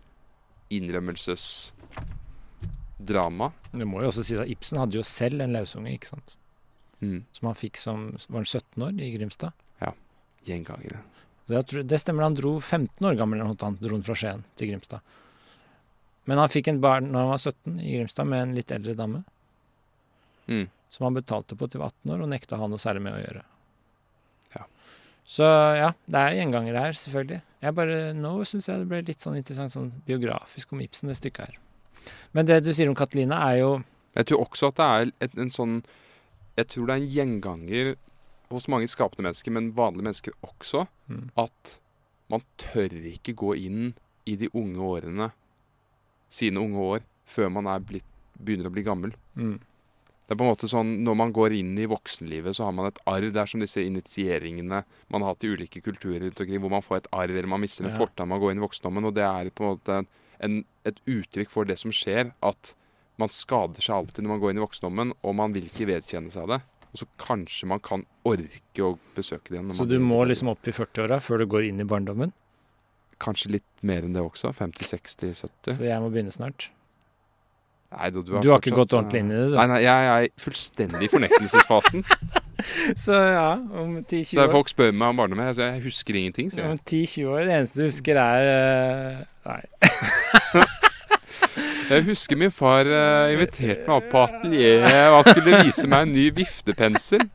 innrømmelsesdrama. 0.70 3.52
Du 3.72 3.86
må 3.86 4.00
jo 4.02 4.06
også 4.10 4.24
si 4.24 4.36
at 4.36 4.50
Ibsen 4.50 4.78
hadde 4.78 4.96
jo 4.98 5.02
selv 5.02 5.40
en 5.44 5.52
lausunge, 5.52 5.94
ikke 5.94 6.06
sant? 6.14 6.36
Mm. 7.00 7.24
Som 7.32 7.46
han 7.50 7.56
fikk 7.58 7.76
som 7.76 8.16
Var 8.28 8.38
han 8.38 8.44
17 8.44 8.82
år 8.82 9.00
i 9.02 9.18
Grimstad? 9.18 9.52
Ja. 9.80 9.92
Gjengangere. 10.46 10.98
Det, 11.46 11.82
det 11.84 11.98
stemmer, 12.00 12.24
han 12.24 12.36
dro 12.38 12.54
15 12.60 13.04
år 13.04 13.18
gammel 13.18 13.42
han 13.44 13.76
dro 13.80 13.98
fra 14.06 14.16
Skien 14.16 14.44
til 14.56 14.70
Grimstad. 14.72 15.00
Men 16.24 16.40
han 16.40 16.48
fikk 16.48 16.70
en 16.72 16.80
barn 16.80 17.10
når 17.12 17.20
han 17.26 17.32
var 17.34 17.42
17 17.42 17.80
i 17.84 17.96
Grimstad 17.98 18.28
med 18.30 18.42
en 18.42 18.54
litt 18.56 18.72
eldre 18.72 18.94
dame, 18.98 19.24
Mm. 20.46 20.66
som 20.92 21.04
han 21.06 21.14
betalte 21.16 21.56
på 21.56 21.66
til 21.72 21.80
var 21.80 21.88
18 22.04 22.10
år, 22.12 22.22
og 22.22 22.28
nekta 22.28 22.58
han 22.60 22.68
noe 22.68 22.76
særlig 22.80 23.00
med 23.00 23.14
å 23.16 23.20
gjøre. 23.22 23.42
Ja. 24.54 24.64
Så 25.24 25.46
ja, 25.78 25.86
det 26.04 26.20
er 26.20 26.34
gjengangere 26.36 26.82
her, 26.84 26.92
selvfølgelig. 27.00 27.38
Jeg 27.64 27.74
bare, 27.78 27.96
Nå 28.12 28.32
syns 28.44 28.68
jeg 28.68 28.82
det 28.82 28.88
ble 28.90 29.00
litt 29.08 29.24
sånn 29.24 29.38
interessant 29.40 29.72
sånn 29.72 29.88
biografisk 30.04 30.72
om 30.76 30.82
Ibsen, 30.84 31.08
det 31.08 31.16
stykket 31.16 31.46
her. 31.48 31.56
Men 32.36 32.44
det 32.44 32.58
du 32.66 32.74
sier 32.76 32.90
om 32.92 32.94
Katalina, 32.98 33.38
er 33.50 33.62
jo 33.62 33.70
Jeg 34.14 34.26
tror 34.28 34.44
også 34.44 34.68
at 34.68 34.76
det 34.76 34.84
er 34.84 35.12
et, 35.24 35.38
en 35.38 35.50
sånn 35.50 35.78
Jeg 36.58 36.68
tror 36.68 36.86
det 36.86 36.92
er 36.92 37.00
en 37.00 37.10
gjenganger 37.16 37.94
hos 38.50 38.68
mange 38.68 38.88
skapende 38.88 39.24
mennesker, 39.28 39.50
men 39.52 39.72
vanlige 39.72 40.04
mennesker 40.08 40.32
også, 40.44 40.86
mm, 41.08 41.30
at 41.36 41.78
man 42.30 42.42
tør 42.58 42.88
ikke 43.12 43.34
gå 43.34 43.54
inn 43.56 43.94
i 44.26 44.36
de 44.36 44.48
unge 44.54 44.78
årene, 44.80 45.30
sine 46.30 46.60
unge 46.60 46.76
år, 46.78 47.00
før 47.26 47.50
man 47.52 47.66
er 47.70 47.80
blitt, 47.80 48.04
begynner 48.40 48.66
å 48.70 48.74
bli 48.74 48.82
gammel. 48.82 49.12
mm, 49.36 49.58
Det 50.26 50.32
er 50.32 50.38
på 50.40 50.44
en 50.46 50.56
måte 50.56 50.68
sånn, 50.70 51.04
Når 51.04 51.16
man 51.16 51.32
går 51.32 51.52
inn 51.52 51.76
i 51.78 51.84
voksenlivet, 51.86 52.56
så 52.56 52.64
har 52.64 52.72
man 52.72 52.86
et 52.86 52.98
arr. 53.06 53.20
Det 53.30 53.36
er 53.36 53.46
som 53.46 53.60
disse 53.60 53.76
initieringene 53.84 54.84
man 55.10 55.20
har 55.22 55.34
hatt 55.34 55.44
i 55.44 55.48
ulike 55.52 55.82
kulturer 55.84 56.30
hvor 56.32 56.70
man 56.70 56.80
får 56.82 56.96
et 56.96 57.06
arr 57.12 57.28
eller 57.28 57.46
man 57.46 57.60
mister 57.60 57.84
en 57.84 57.90
Ja. 57.90 57.98
fortann 57.98 58.28
man 58.28 58.40
går 58.40 58.52
inn 58.52 58.58
i 58.62 58.66
voksendommen. 58.66 59.04
Og 59.04 59.14
det 59.14 59.22
er 59.22 59.50
på 59.50 59.64
en 59.64 59.76
måte 59.76 60.06
en, 60.40 60.64
et 60.86 60.96
uttrykk 61.06 61.50
for 61.50 61.64
det 61.66 61.78
som 61.78 61.90
skjer, 61.90 62.32
at 62.42 62.74
man 63.18 63.28
skader 63.28 63.80
seg 63.82 63.94
alltid 63.94 64.24
når 64.24 64.28
man 64.28 64.40
går 64.40 64.50
inn 64.50 64.56
i 64.62 64.66
voksendommen, 64.66 65.12
og 65.22 65.34
man 65.36 65.52
vil 65.52 65.64
ikke 65.68 65.86
vedkjenne 65.86 66.32
seg 66.32 66.48
det. 66.48 66.62
Og 66.94 67.00
så 67.02 67.08
kanskje 67.18 67.66
man 67.66 67.82
kan 67.82 68.04
orke 68.22 68.86
å 68.86 68.94
besøke 69.16 69.50
det 69.50 69.58
igjen. 69.58 69.74
Så 69.74 69.86
du 69.90 69.96
må 69.98 70.20
liksom 70.30 70.52
opp 70.52 70.68
i 70.70 70.74
40-åra 70.74 71.18
før 71.22 71.42
du 71.42 71.48
går 71.50 71.66
inn 71.66 71.82
i 71.82 71.88
barndommen? 71.90 72.30
Kanskje 73.22 73.56
litt 73.56 73.66
mer 73.82 74.06
enn 74.06 74.14
det 74.14 74.22
også. 74.22 74.52
50, 74.54 74.86
60, 74.86 75.34
70. 75.42 75.74
Så 75.80 75.88
jeg 75.88 75.98
må 76.04 76.12
begynne 76.14 76.34
snart. 76.34 76.68
Nei, 77.94 78.10
da, 78.10 78.22
Du 78.22 78.32
har 78.34 78.62
ikke 78.62 78.70
fortsatt, 78.70 78.78
gått 78.78 78.94
ordentlig 78.98 79.20
inn 79.22 79.32
i 79.32 79.36
det, 79.36 79.48
du. 79.50 79.58
Nei, 79.58 79.66
nei, 79.70 79.80
jeg 79.84 80.08
er 80.14 80.30
fullstendig 80.44 81.02
i 81.06 81.10
fornektelsesfasen. 81.12 82.06
Så 83.04 83.18
ja, 83.18 83.50
om 83.58 83.98
10-20 83.98 84.38
år 84.38 84.46
Så 84.46 84.46
folk 84.54 84.70
spør 84.70 84.94
meg 84.94 85.10
om 85.10 85.18
barndommen, 85.20 85.50
så 85.52 85.66
jeg 85.66 85.82
husker 85.84 86.16
ingenting. 86.16 86.48
Så 86.54 86.62
jeg. 86.62 86.70
Om 86.70 86.78
10-20 86.80 87.26
år, 87.34 87.42
det 87.44 87.58
eneste 87.58 87.82
du 87.82 87.84
husker 87.90 88.22
er 88.22 88.48
uh, 88.54 89.50
Nei. 89.50 90.64
Jeg 91.90 92.04
husker 92.06 92.38
min 92.40 92.52
far 92.54 92.88
uh, 92.88 93.32
inviterte 93.32 93.84
meg 93.86 93.96
opp 93.96 94.06
på 94.12 94.22
atelieret 94.22 95.10
og 95.10 95.18
han 95.18 95.26
skulle 95.28 95.64
vise 95.66 95.90
meg 95.90 96.06
en 96.06 96.14
ny 96.14 96.28
viftepensel. 96.36 97.26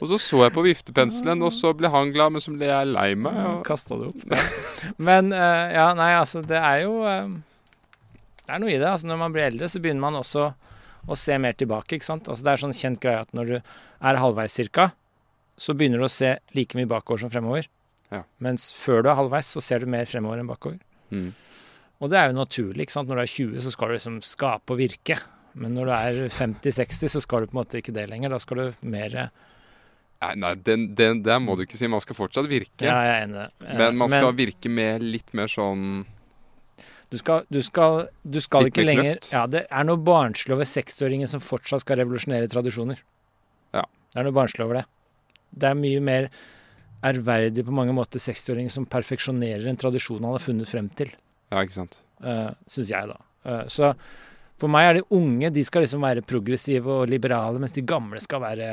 Og 0.00 0.10
så 0.10 0.18
så 0.20 0.42
jeg 0.44 0.52
på 0.52 0.64
viftepenselen, 0.66 1.42
og 1.44 1.52
så 1.56 1.72
ble 1.76 1.88
han 1.92 2.12
glad, 2.12 2.34
men 2.34 2.42
så 2.44 2.52
ble 2.52 2.68
jeg 2.68 2.90
lei 2.90 3.08
meg. 3.18 3.36
Og... 3.48 3.62
Kasta 3.66 3.96
det 3.96 4.10
opp. 4.10 4.24
Men 5.08 5.32
eh, 5.32 5.76
ja, 5.76 5.86
nei, 5.96 6.10
altså, 6.18 6.42
det 6.44 6.58
er 6.60 6.82
jo 6.84 6.98
eh, 7.08 7.32
Det 8.42 8.52
er 8.52 8.62
noe 8.62 8.74
i 8.74 8.76
det. 8.76 8.90
Altså, 8.90 9.08
når 9.08 9.20
man 9.22 9.34
blir 9.34 9.46
eldre, 9.46 9.70
så 9.72 9.80
begynner 9.82 10.04
man 10.04 10.20
også 10.20 10.50
å 11.06 11.16
se 11.18 11.38
mer 11.40 11.56
tilbake, 11.56 11.96
ikke 11.96 12.08
sant. 12.08 12.28
Altså, 12.28 12.44
det 12.44 12.52
er 12.52 12.62
sånn 12.64 12.76
kjent 12.76 13.00
greie 13.02 13.22
at 13.24 13.32
når 13.36 13.50
du 13.50 13.56
er 13.56 14.20
halvveis 14.20 14.58
cirka, 14.58 14.90
så 15.56 15.72
begynner 15.72 16.02
du 16.02 16.08
å 16.08 16.12
se 16.12 16.34
like 16.56 16.76
mye 16.76 16.90
bakover 16.90 17.24
som 17.24 17.32
fremover. 17.32 17.70
Ja. 18.12 18.24
Mens 18.42 18.68
før 18.76 19.02
du 19.02 19.10
er 19.10 19.18
halvveis, 19.18 19.48
så 19.54 19.62
ser 19.64 19.82
du 19.82 19.90
mer 19.90 20.08
fremover 20.10 20.42
enn 20.42 20.50
bakover. 20.50 20.80
Mm. 21.14 21.30
Og 22.00 22.10
det 22.12 22.18
er 22.20 22.30
jo 22.30 22.36
naturlig, 22.36 22.84
ikke 22.86 22.92
sant. 22.98 23.08
Når 23.08 23.16
du 23.20 23.22
er 23.24 23.32
20, 23.32 23.60
så 23.64 23.72
skal 23.72 23.88
du 23.88 23.96
liksom 23.96 24.16
skape 24.24 24.74
og 24.74 24.80
virke. 24.80 25.16
Men 25.56 25.72
når 25.78 25.88
du 25.88 25.92
er 25.96 26.18
50-60, 26.36 27.08
så 27.14 27.22
skal 27.24 27.44
du 27.44 27.48
på 27.48 27.56
en 27.56 27.60
måte 27.62 27.78
ikke 27.80 27.94
det 27.96 28.04
lenger. 28.10 28.34
Da 28.34 28.40
skal 28.42 28.60
du 28.66 28.88
mer 28.92 29.14
Nei, 30.16 30.30
nei 30.40 30.54
den, 30.64 30.86
den, 30.96 31.18
det 31.24 31.34
må 31.44 31.54
du 31.56 31.66
ikke 31.66 31.76
si. 31.76 31.88
Man 31.92 32.00
skal 32.00 32.16
fortsatt 32.16 32.46
virke. 32.48 32.86
jeg 32.86 32.90
er 32.92 33.24
enig. 33.26 33.46
Eh, 33.64 33.74
Men 33.76 33.98
man 34.00 34.08
skal 34.12 34.32
virke 34.36 34.70
med 34.72 35.04
litt 35.04 35.34
mer 35.36 35.48
sånn 35.52 36.06
Du 37.12 37.18
skal, 37.20 37.44
du 37.52 37.60
skal, 37.62 38.06
du 38.24 38.38
skal 38.40 38.70
ikke 38.70 38.84
lenger. 38.86 39.20
Ja, 39.30 39.44
det 39.46 39.66
er 39.68 39.84
noe 39.86 40.00
barnslig 40.00 40.56
over 40.56 40.64
60-åringer 40.68 41.28
som 41.30 41.44
fortsatt 41.44 41.84
skal 41.84 42.00
revolusjonere 42.00 42.48
tradisjoner. 42.50 43.02
Ja. 43.76 43.84
Det 43.84 44.20
er 44.22 44.26
noe 44.26 44.36
barnslig 44.36 44.64
over 44.64 44.80
det. 44.80 44.86
Det 45.52 45.68
er 45.68 45.78
mye 45.78 46.00
mer 46.04 46.28
ærverdig 47.06 47.64
på 47.68 47.76
mange 47.76 47.92
måter 47.96 48.18
60-åringer 48.20 48.72
som 48.72 48.88
perfeksjonerer 48.90 49.68
en 49.70 49.78
tradisjon 49.80 50.24
han 50.24 50.34
har 50.34 50.42
funnet 50.42 50.68
frem 50.72 50.88
til, 50.98 51.12
Ja, 51.52 51.62
ikke 51.62 51.76
sant. 51.76 52.00
uh, 52.24 52.50
syns 52.66 52.90
jeg, 52.90 53.10
da. 53.12 53.18
Uh, 53.46 53.64
så 53.70 53.92
for 54.56 54.72
meg 54.72 54.86
er 54.88 54.94
de 54.98 55.04
unge 55.12 55.50
de 55.52 55.62
skal 55.66 55.84
liksom 55.84 56.00
være 56.02 56.24
progressive 56.26 56.88
og 57.02 57.10
liberale, 57.12 57.60
mens 57.60 57.74
de 57.76 57.84
gamle 57.86 58.20
skal 58.24 58.40
være 58.40 58.70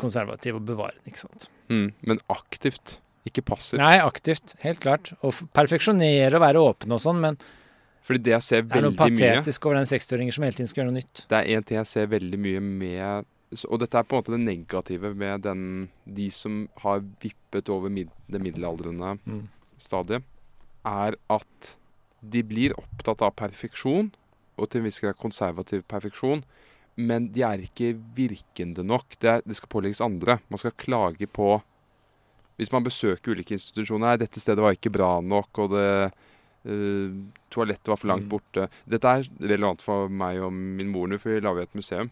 konservative 0.00 0.60
og 0.60 0.66
bevarende, 0.68 1.02
ikke 1.08 1.22
sant. 1.24 1.48
Mm. 1.72 1.88
Men 2.06 2.20
aktivt, 2.32 2.98
ikke 3.26 3.42
passivt. 3.48 3.80
Nei, 3.80 3.96
aktivt, 4.04 4.54
helt 4.62 4.80
klart. 4.84 5.12
Og 5.26 5.34
perfeksjonere 5.56 6.36
og 6.36 6.44
være 6.44 6.62
åpne 6.62 6.98
og 6.98 7.02
sånn, 7.02 7.22
men 7.24 7.38
Fordi 8.06 8.22
det 8.22 8.36
jeg 8.36 8.44
ser 8.46 8.60
det 8.62 8.76
er 8.78 8.84
noe 8.84 8.94
patetisk 8.94 9.64
mye 9.64 9.70
over 9.72 9.80
den 9.80 9.88
60-åringen 9.90 10.36
som 10.36 10.44
hele 10.46 10.54
tiden 10.54 10.68
skal 10.70 10.82
gjøre 10.84 10.92
noe 10.92 11.00
nytt. 11.00 11.24
Det 11.32 11.38
er 11.40 11.48
en 11.56 11.64
ting 11.66 11.80
jeg 11.80 11.90
ser 11.90 12.06
veldig 12.12 12.38
mye 12.38 12.60
med 12.62 13.32
Og 13.66 13.80
dette 13.82 13.98
er 13.98 14.06
på 14.06 14.14
en 14.14 14.20
måte 14.22 14.34
det 14.34 14.40
negative 14.44 15.10
med 15.14 15.42
den, 15.42 15.60
de 16.04 16.28
som 16.34 16.68
har 16.82 17.02
vippet 17.22 17.68
over 17.70 17.90
mid, 17.90 18.08
det 18.30 18.40
middelaldrende 18.42 19.16
Mm. 19.24 19.48
stadiet, 19.78 20.22
er 20.86 21.16
at 21.32 21.72
de 22.26 22.42
blir 22.46 22.74
opptatt 22.78 23.22
av 23.22 23.34
perfeksjon, 23.38 24.12
og 24.56 24.70
til 24.72 24.80
en 24.80 24.86
viss 24.88 25.00
grad 25.02 25.18
konservativ 25.20 25.82
perfeksjon, 25.90 26.42
men 26.96 27.26
de 27.34 27.42
er 27.44 27.60
ikke 27.66 27.90
virkende 28.16 28.80
nok. 28.86 29.18
Det, 29.20 29.28
er, 29.28 29.42
det 29.44 29.58
skal 29.58 29.68
pålegges 29.74 30.00
andre. 30.00 30.38
Man 30.48 30.58
skal 30.62 30.72
klage 30.80 31.28
på 31.28 31.58
Hvis 32.56 32.70
man 32.72 32.86
besøker 32.86 33.34
ulike 33.34 33.52
institusjoner 33.52 34.16
dette 34.16 34.40
stedet 34.40 34.62
var 34.64 34.72
ikke 34.72 34.88
bra 34.94 35.20
nok, 35.20 35.58
og 35.60 35.74
det 35.74 35.88
uh, 36.08 37.18
Toalettet 37.52 37.90
var 37.92 37.98
for 38.00 38.08
langt 38.08 38.24
Mm. 38.24 38.30
borte. 38.32 38.64
Dette 38.88 39.04
er 39.12 39.26
relevant 39.52 39.82
for 39.84 40.08
meg 40.08 40.40
og 40.40 40.54
min 40.56 40.88
mor 40.88 41.06
nå, 41.06 41.18
for 41.20 41.34
vi 41.34 41.40
lager 41.44 41.66
et 41.66 41.74
museum. 41.76 42.08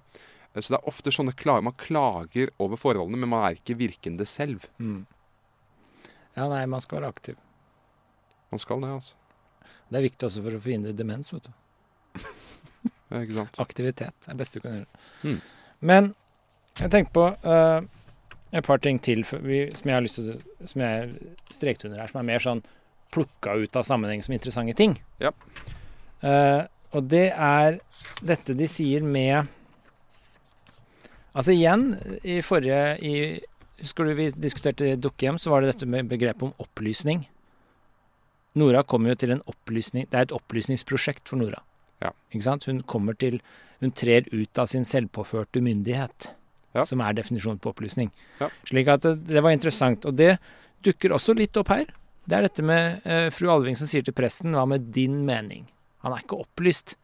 Eh, 0.55 0.60
Så 0.60 0.74
det 0.74 0.82
er 0.82 0.88
ofte 0.92 1.10
sånne 1.10 1.32
klager. 1.32 1.64
Man 1.64 1.72
klager 1.80 2.52
over 2.60 2.76
forholdene, 2.76 3.16
men 3.24 3.30
man 3.32 3.46
er 3.48 3.56
ikke 3.56 3.78
virkende 3.80 4.26
selv. 4.28 4.68
Mm. 4.78 5.06
Ja, 6.36 6.46
nei, 6.52 6.66
man 6.66 6.80
skal 6.84 7.01
være 7.01 7.09
aktiv. 7.14 7.36
Man 8.55 8.62
skal 8.62 8.85
det, 8.85 8.93
altså. 9.01 9.16
Det 9.90 9.98
er 9.98 10.06
viktig 10.06 10.26
også 10.28 10.43
for 10.44 10.56
å 10.56 10.62
forhindre 10.62 10.94
demens, 10.97 11.32
vet 11.35 11.48
du. 11.51 11.55
Ja, 13.12 13.20
ikke 13.20 13.36
sant? 13.36 13.59
Aktivitet 13.62 14.26
er 14.26 14.32
det 14.32 14.40
beste 14.40 14.59
du 14.59 14.64
kan 14.64 14.78
gjøre. 14.78 15.02
Mm. 15.22 15.36
Men 15.86 16.09
jeg 16.81 16.90
tenkte 16.90 17.14
på 17.14 17.26
uh, 17.44 17.85
et 18.55 18.66
par 18.66 18.81
ting 18.82 18.98
til 19.02 19.22
vi, 19.44 19.60
som 19.76 19.90
jeg 19.90 19.94
har 19.94 20.02
lyst 20.02 20.18
til 20.18 20.40
Som 20.66 20.82
jeg 20.82 21.32
strekte 21.52 21.86
under 21.89 22.01
her, 22.02 22.10
som 22.10 22.22
er 22.22 22.28
mer 22.32 22.43
sånn 22.43 22.62
plukka 23.14 23.55
ut 23.60 23.78
av 23.78 23.86
sammenheng 23.86 24.24
som 24.26 24.35
interessante 24.35 24.74
ting. 24.78 24.97
Ja. 25.22 25.31
Uh, 26.24 26.64
og 26.94 27.10
det 27.12 27.28
er 27.31 27.78
dette 28.24 28.56
de 28.56 28.70
sier 28.70 29.05
med 29.05 29.51
Altså 31.35 31.51
igjen, 31.51 31.89
i 32.22 32.39
forrige 32.47 32.82
i, 33.02 33.14
Husker 33.82 34.06
du 34.06 34.14
vi 34.14 34.28
diskuterte 34.39 34.94
dukkehjem, 35.02 35.40
så 35.43 35.51
var 35.51 35.62
det 35.62 35.72
dette 35.72 35.89
med 35.90 36.06
begrepet 36.06 36.47
om 36.47 36.52
opplysning. 36.62 37.24
Nora 38.55 38.82
kommer 38.86 39.10
jo 39.10 39.14
til 39.18 39.32
en 39.35 39.43
opplysning 39.51 40.06
Det 40.10 40.14
er 40.18 40.26
et 40.28 40.35
opplysningsprosjekt 40.36 41.28
for 41.28 41.40
Nora. 41.40 41.60
Ja. 42.02 42.10
Ikke 42.32 42.43
sant? 42.47 42.64
Hun 42.68 42.82
kommer 42.82 43.16
til 43.18 43.40
Hun 43.81 43.90
trer 43.93 44.26
ut 44.32 44.59
av 44.59 44.66
sin 44.70 44.85
selvpåførte 44.85 45.60
myndighet, 45.60 46.28
Ja. 46.74 46.85
som 46.85 47.01
er 47.01 47.12
definisjonen 47.12 47.59
på 47.60 47.70
opplysning. 47.74 48.10
Ja. 48.40 48.48
Slik 48.66 48.89
at 48.89 49.02
det, 49.02 49.26
det 49.26 49.43
var 49.43 49.51
interessant. 49.52 50.05
Og 50.06 50.16
det 50.16 50.39
dukker 50.82 51.12
også 51.12 51.35
litt 51.36 51.56
opp 51.56 51.68
her. 51.68 51.85
Det 52.26 52.36
er 52.39 52.43
dette 52.47 52.62
med 52.64 53.02
eh, 53.05 53.28
fru 53.31 53.51
Alving 53.52 53.76
som 53.76 53.86
sier 53.90 54.02
til 54.02 54.14
presten 54.16 54.55
Hva 54.56 54.64
med 54.66 54.89
din 54.94 55.24
mening? 55.26 55.66
Han 56.02 56.12
er 56.16 56.22
ikke 56.24 56.39
opplyst. 56.40 56.97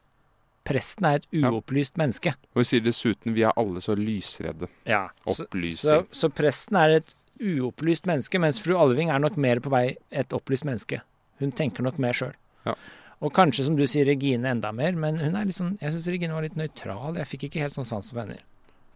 Presten 0.64 1.04
er 1.10 1.14
et 1.20 1.26
Ja. 1.32 1.50
uopplyst 1.50 1.96
menneske. 2.00 2.32
Og 2.54 2.62
hun 2.62 2.64
sier 2.64 2.80
dessuten 2.80 3.34
vi 3.34 3.42
er 3.42 3.52
alle 3.56 3.80
så 3.84 3.94
lysredde. 3.98 4.68
Ja. 4.86 5.08
Så, 5.26 5.46
så, 5.76 6.00
så 6.12 6.28
presten 6.32 6.76
er 6.80 6.96
et 7.00 7.14
uopplyst 7.40 8.06
menneske, 8.06 8.38
mens 8.40 8.60
fru 8.62 8.76
Alving 8.78 9.10
er 9.10 9.18
nok 9.22 9.36
mer 9.36 9.60
på 9.60 9.70
vei 9.72 9.96
et 10.10 10.32
opplyst 10.36 10.64
menneske. 10.68 11.00
Hun 11.40 11.52
tenker 11.56 11.82
nok 11.86 11.98
mer 11.98 12.12
sjøl. 12.16 12.34
Ja. 12.66 12.74
Og 13.20 13.32
kanskje, 13.36 13.64
som 13.66 13.76
du 13.76 13.84
sier, 13.88 14.06
Regine 14.08 14.48
enda 14.54 14.70
mer, 14.72 14.92
men 14.96 15.18
hun 15.20 15.34
er 15.36 15.44
litt 15.48 15.56
sånn, 15.56 15.74
jeg 15.80 15.92
syns 15.92 16.06
Regine 16.08 16.32
var 16.36 16.42
litt 16.46 16.56
nøytral. 16.56 17.16
Jeg 17.20 17.28
fikk 17.28 17.48
ikke 17.50 17.60
helt 17.66 17.74
sånn 17.76 17.88
sans 17.88 18.08
for 18.12 18.22
henne. 18.22 18.38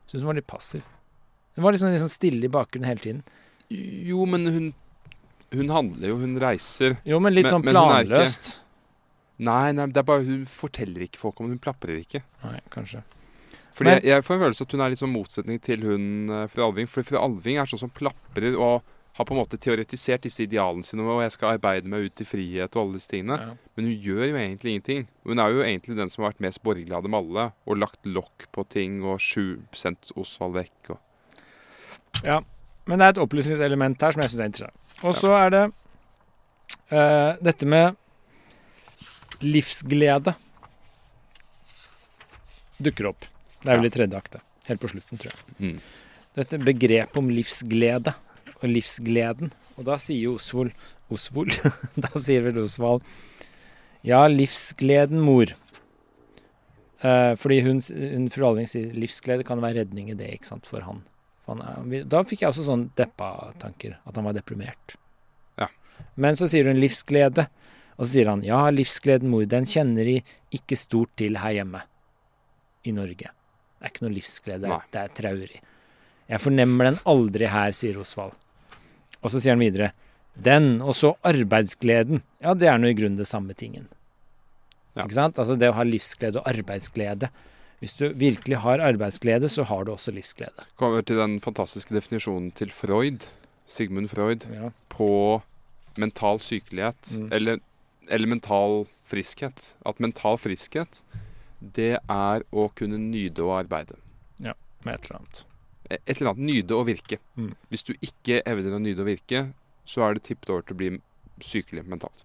Syns 0.09 0.23
hun 0.23 0.31
var 0.31 0.39
litt 0.39 0.47
passiv. 0.49 0.85
Hun 1.57 1.65
var 1.65 1.73
liksom, 1.77 1.93
liksom 1.93 2.09
stille 2.13 2.49
i 2.49 2.53
bakgrunnen 2.53 2.89
hele 2.89 3.01
tiden. 3.05 3.23
Jo, 3.71 4.25
men 4.29 4.47
hun, 4.47 4.71
hun 5.55 5.69
handler 5.73 6.09
jo, 6.13 6.17
hun 6.21 6.39
reiser. 6.41 6.97
Jo, 7.05 7.21
men 7.21 7.35
litt 7.35 7.45
Men- 7.49 7.53
sånn 7.53 7.63
ikke- 7.65 7.75
planløst. 7.77 8.59
Nei, 9.39 9.73
nei, 9.73 9.87
det 9.87 9.97
er 9.99 10.03
bare 10.07 10.25
hun 10.25 10.45
forteller 10.47 11.03
ikke 11.09 11.19
folk 11.19 11.41
om. 11.41 11.49
Hun 11.49 11.59
plaprer 11.59 11.99
ikke. 12.01 12.23
Nei, 12.45 12.61
kanskje. 12.71 13.03
Fordi 13.75 13.91
Men- 13.91 14.01
jeg, 14.03 14.05
jeg 14.05 14.23
får 14.25 14.35
en 14.37 14.41
følelse 14.45 14.63
at 14.63 14.73
hun 14.73 14.81
er 14.81 14.89
litt 14.91 14.99
sånn 15.01 15.13
motsetning 15.13 15.61
til 15.61 15.81
hun 15.83 16.31
eh, 16.31 16.47
fru 16.47 16.63
Alving. 16.63 16.87
For 16.89 17.03
fru 17.03 17.19
Alving 17.19 17.59
er 17.59 17.67
sånn 17.67 17.81
som 17.81 17.91
plaprer 17.91 18.55
og 18.57 18.83
har 19.15 19.25
på 19.25 19.35
en 19.35 19.39
måte 19.39 19.59
teoretisert 19.63 20.25
disse 20.27 20.43
idealene 20.43 20.83
sine 20.87 21.05
og 21.07 21.21
jeg 21.23 21.35
skal 21.37 21.55
arbeide 21.55 21.91
meg 21.91 22.09
ut 22.09 22.17
til 22.19 22.27
frihet 22.27 22.75
og 22.75 22.81
alle 22.81 22.99
disse 22.99 23.13
tingene. 23.13 23.37
Ja. 23.39 23.53
Men 23.77 23.87
hun 23.87 24.01
gjør 24.03 24.25
jo 24.27 24.39
egentlig 24.41 24.73
ingenting. 24.73 25.05
Hun 25.23 25.43
er 25.43 25.55
jo 25.55 25.63
egentlig 25.63 25.99
den 26.01 26.11
som 26.11 26.25
har 26.25 26.33
vært 26.33 26.43
mest 26.43 26.63
borgerlig 26.67 26.97
av 26.99 27.05
dem 27.07 27.15
alle. 27.15 27.45
Og 27.71 27.79
lagt 27.79 28.09
lokk 28.11 28.49
på 28.51 28.65
ting 28.75 28.97
og 29.07 29.23
sendt 29.23 30.11
Osvald 30.19 30.57
vekk. 30.59 30.97
Og. 30.97 30.99
Ja, 32.27 32.41
men 32.91 32.99
det 32.99 33.07
er 33.07 33.15
et 33.15 33.23
opplysningselement 33.23 34.03
her 34.03 34.17
som 34.17 34.25
jeg 34.25 34.35
syns 34.35 34.43
er 34.43 34.51
interessant. 34.51 34.99
Og 35.07 35.15
så 35.21 35.31
er 35.39 35.55
det 35.55 35.63
uh, 36.91 37.39
dette 37.39 37.71
med 37.71 37.95
livsglede. 39.47 40.35
Dukker 42.83 43.13
opp. 43.15 43.31
Det 43.63 43.71
er 43.71 43.79
vel 43.79 43.93
i 43.93 43.95
tredje 43.95 44.19
akte. 44.19 44.43
Helt 44.67 44.83
på 44.83 44.91
slutten, 44.91 45.23
tror 45.23 45.31
jeg. 45.31 45.59
Mm. 45.63 45.81
Dette 46.35 46.65
begrepet 46.67 47.23
om 47.23 47.31
livsglede 47.31 48.19
og 48.65 48.73
livsgleden. 48.73 49.53
Og 49.79 49.87
da 49.89 49.99
sier 50.01 50.31
jo 50.31 50.37
Osvold 50.39 50.73
Osvold? 51.13 51.57
da 52.05 52.11
sier 52.21 52.47
vel 52.47 52.63
Osvald 52.65 53.05
Ja, 54.05 54.25
livsgleden, 54.29 55.21
mor. 55.25 55.55
Eh, 57.01 57.33
fordi 57.41 57.61
hun, 57.65 57.81
hun 57.89 58.29
fru 58.33 58.47
Alving 58.51 58.69
sier 58.69 58.93
livsglede 58.97 59.47
kan 59.49 59.63
være 59.65 59.83
redning 59.83 60.11
i 60.13 60.17
det, 60.19 60.31
ikke 60.37 60.51
sant, 60.51 60.69
for 60.69 60.85
han. 60.85 61.01
For 61.45 61.57
han 61.57 61.89
er, 61.93 62.05
da 62.09 62.21
fikk 62.25 62.45
jeg 62.45 62.53
også 62.53 62.67
sånn 62.67 62.87
deppa-tanker. 63.01 63.99
At 64.05 64.21
han 64.21 64.29
var 64.29 64.37
deprimert. 64.37 64.97
Ja. 65.61 65.71
Men 66.21 66.37
så 66.37 66.49
sier 66.53 66.69
hun 66.69 66.81
livsglede. 66.81 67.47
Og 67.95 68.07
så 68.07 68.11
sier 68.17 68.33
han 68.33 68.45
ja, 68.45 68.61
livsgleden, 68.75 69.31
mor, 69.33 69.45
den 69.49 69.69
kjenner 69.71 70.09
de 70.09 70.19
ikke 70.57 70.79
stort 70.79 71.13
til 71.21 71.39
her 71.41 71.61
hjemme. 71.61 71.85
I 72.85 72.93
Norge. 72.93 73.31
Det 73.33 73.87
er 73.87 73.93
ikke 73.93 74.05
noe 74.05 74.17
livsglede. 74.17 74.69
Nei. 74.69 74.81
Det 74.93 75.01
er 75.01 75.13
traurig. 75.17 75.61
Jeg 76.29 76.41
fornemmer 76.41 76.91
den 76.91 76.99
aldri 77.09 77.49
her, 77.49 77.73
sier 77.77 78.01
Osvald. 78.01 78.37
Og 79.25 79.33
så 79.33 79.41
sier 79.41 79.57
han 79.57 79.63
videre 79.65 79.93
den, 80.35 80.81
og 80.83 80.97
så 80.99 81.13
arbeidsgleden. 81.25 82.23
Ja, 82.43 82.55
det 82.59 82.67
er 82.69 82.79
nå 82.83 82.89
i 82.91 82.97
grunnen 82.99 83.17
det 83.21 83.29
samme 83.31 83.55
tingen. 83.55 83.87
Ja. 84.95 85.05
Ikke 85.05 85.15
sant? 85.17 85.39
Altså 85.39 85.55
det 85.59 85.69
å 85.71 85.77
ha 85.79 85.85
livsglede 85.87 86.41
og 86.43 86.49
arbeidsglede. 86.51 87.29
Hvis 87.83 87.95
du 87.99 88.09
virkelig 88.19 88.59
har 88.65 88.83
arbeidsglede, 88.83 89.49
så 89.51 89.65
har 89.69 89.85
du 89.87 89.93
også 89.95 90.13
livsglede. 90.15 90.67
Kommer 90.81 91.05
til 91.07 91.19
den 91.21 91.39
fantastiske 91.45 91.95
definisjonen 91.95 92.51
til 92.57 92.71
Freud, 92.75 93.27
Sigmund 93.71 94.09
Freud, 94.11 94.47
Ja. 94.53 94.71
på 94.91 95.43
mental 95.97 96.41
sykelighet. 96.41 97.11
Mm. 97.15 97.29
Eller, 97.33 97.59
eller 98.11 98.27
mental 98.31 98.87
friskhet. 99.07 99.75
At 99.87 100.01
mental 100.01 100.39
friskhet, 100.39 101.01
det 101.61 101.99
er 102.11 102.43
å 102.53 102.69
kunne 102.75 102.99
nyde 102.99 103.43
å 103.47 103.55
arbeide. 103.63 103.97
Ja, 104.43 104.55
Med 104.85 104.95
et 104.99 105.07
eller 105.11 105.21
annet. 105.23 105.45
E- 105.95 106.01
Et 106.07 106.17
eller 106.19 106.33
annet 106.35 106.49
nyde 106.51 106.77
å 106.77 106.85
virke. 106.87 107.19
Mm. 107.39 107.53
Hvis 107.73 107.87
du 107.87 107.95
ikke 108.03 108.43
evner 108.49 108.77
å 108.77 108.83
nyde 108.83 109.05
å 109.05 109.09
virke, 109.09 109.47
så 109.87 110.05
er 110.07 110.17
det 110.19 110.25
tippet 110.29 110.51
over 110.51 110.65
til 110.67 110.77
å 110.77 110.81
bli 110.83 110.91
sykelig 111.45 111.85
mentalt. 111.91 112.25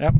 Ja. 0.00 0.10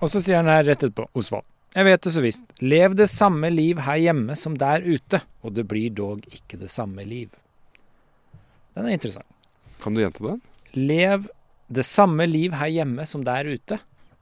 Og 0.00 0.08
så 0.12 0.20
sier 0.22 0.38
han 0.40 0.48
her 0.50 0.64
rett 0.64 0.80
etterpå, 0.84 1.08
Osvald. 1.18 1.46
Jeg 1.74 1.86
vet 1.86 2.02
det 2.02 2.12
så 2.14 2.22
visst. 2.24 2.46
Lev 2.62 2.96
det 2.98 3.06
samme 3.12 3.50
liv 3.52 3.78
her 3.86 3.98
hjemme 4.02 4.34
som 4.38 4.56
der 4.58 4.82
ute, 4.82 5.20
og 5.46 5.54
det 5.54 5.66
blir 5.70 5.92
dog 5.94 6.24
ikke 6.34 6.58
det 6.58 6.70
samme 6.72 7.04
liv. 7.06 7.30
Den 8.74 8.88
er 8.88 8.96
interessant. 8.96 9.28
Kan 9.82 9.94
du 9.94 10.02
gjenta 10.02 10.24
den? 10.24 10.40
Lev 10.74 11.28
det 11.70 11.84
samme 11.86 12.26
liv 12.26 12.56
her 12.58 12.70
hjemme 12.74 13.06
som 13.06 13.22
der 13.26 13.46
ute, 13.50 13.78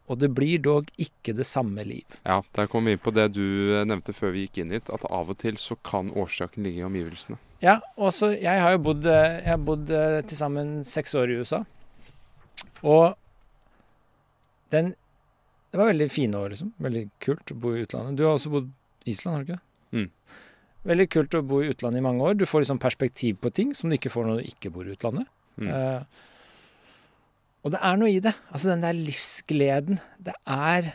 og 0.09 0.19
det 0.23 0.31
blir 0.35 0.61
dog 0.65 0.89
ikke 1.01 1.35
det 1.37 1.47
samme 1.47 1.85
liv. 1.85 2.19
Ja, 2.25 2.41
der 2.57 2.69
kom 2.71 2.89
vi 2.89 2.97
inn 2.97 3.03
på 3.03 3.13
det 3.15 3.29
du 3.37 3.45
eh, 3.77 3.85
nevnte 3.89 4.15
før 4.17 4.33
vi 4.35 4.47
gikk 4.47 4.63
inn 4.63 4.73
hit, 4.73 4.89
at 4.93 5.05
av 5.05 5.33
og 5.33 5.39
til 5.43 5.61
så 5.61 5.77
kan 5.85 6.11
årsaken 6.17 6.65
ligge 6.65 6.83
i 6.83 6.89
omgivelsene. 6.89 7.39
Ja, 7.61 7.81
også 7.99 8.31
Jeg 8.39 8.63
har 8.63 8.77
jo 8.77 8.81
bodd, 8.87 9.07
eh, 9.07 9.41
jeg 9.43 9.51
har 9.53 9.63
bodd 9.67 9.91
eh, 9.91 10.21
til 10.23 10.41
sammen 10.41 10.85
seks 10.89 11.15
år 11.19 11.33
i 11.33 11.41
USA. 11.43 11.65
Og 12.83 13.17
den 14.71 14.95
Det 15.71 15.77
var 15.77 15.91
veldig 15.91 16.11
fine 16.11 16.33
år, 16.33 16.49
liksom. 16.49 16.71
Veldig 16.81 17.03
kult 17.21 17.51
å 17.53 17.55
bo 17.61 17.75
i 17.77 17.83
utlandet. 17.85 18.17
Du 18.17 18.23
har 18.25 18.39
også 18.39 18.49
bodd 18.49 18.71
i 19.05 19.11
Island, 19.13 19.35
har 19.35 19.43
du 19.43 19.51
ikke? 19.51 19.59
det? 19.59 19.99
Mm. 19.99 20.07
Veldig 20.89 21.07
kult 21.13 21.35
å 21.37 21.43
bo 21.45 21.59
i 21.61 21.69
utlandet 21.69 22.01
i 22.01 22.05
mange 22.07 22.25
år. 22.25 22.39
Du 22.41 22.47
får 22.49 22.63
liksom 22.65 22.81
perspektiv 22.81 23.37
på 23.43 23.53
ting 23.53 23.75
som 23.77 23.91
du 23.91 23.99
ikke 23.99 24.09
får 24.09 24.25
når 24.25 24.41
du 24.41 24.49
ikke 24.49 24.73
bor 24.73 24.89
i 24.89 24.95
utlandet. 24.95 25.29
Mm. 25.61 25.69
Eh, 25.69 26.25
og 27.65 27.75
det 27.75 27.81
er 27.83 27.99
noe 27.99 28.11
i 28.13 28.21
det. 28.23 28.35
Altså 28.53 28.71
den 28.71 28.85
der 28.85 28.97
livsgleden. 28.97 29.99
Det 30.23 30.35
er 30.47 30.93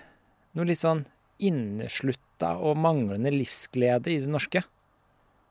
noe 0.55 0.69
litt 0.69 0.81
sånn 0.81 1.03
inneslutta 1.43 2.55
og 2.63 2.79
manglende 2.79 3.33
livsglede 3.33 4.13
i 4.13 4.21
det 4.23 4.31
norske. 4.31 4.63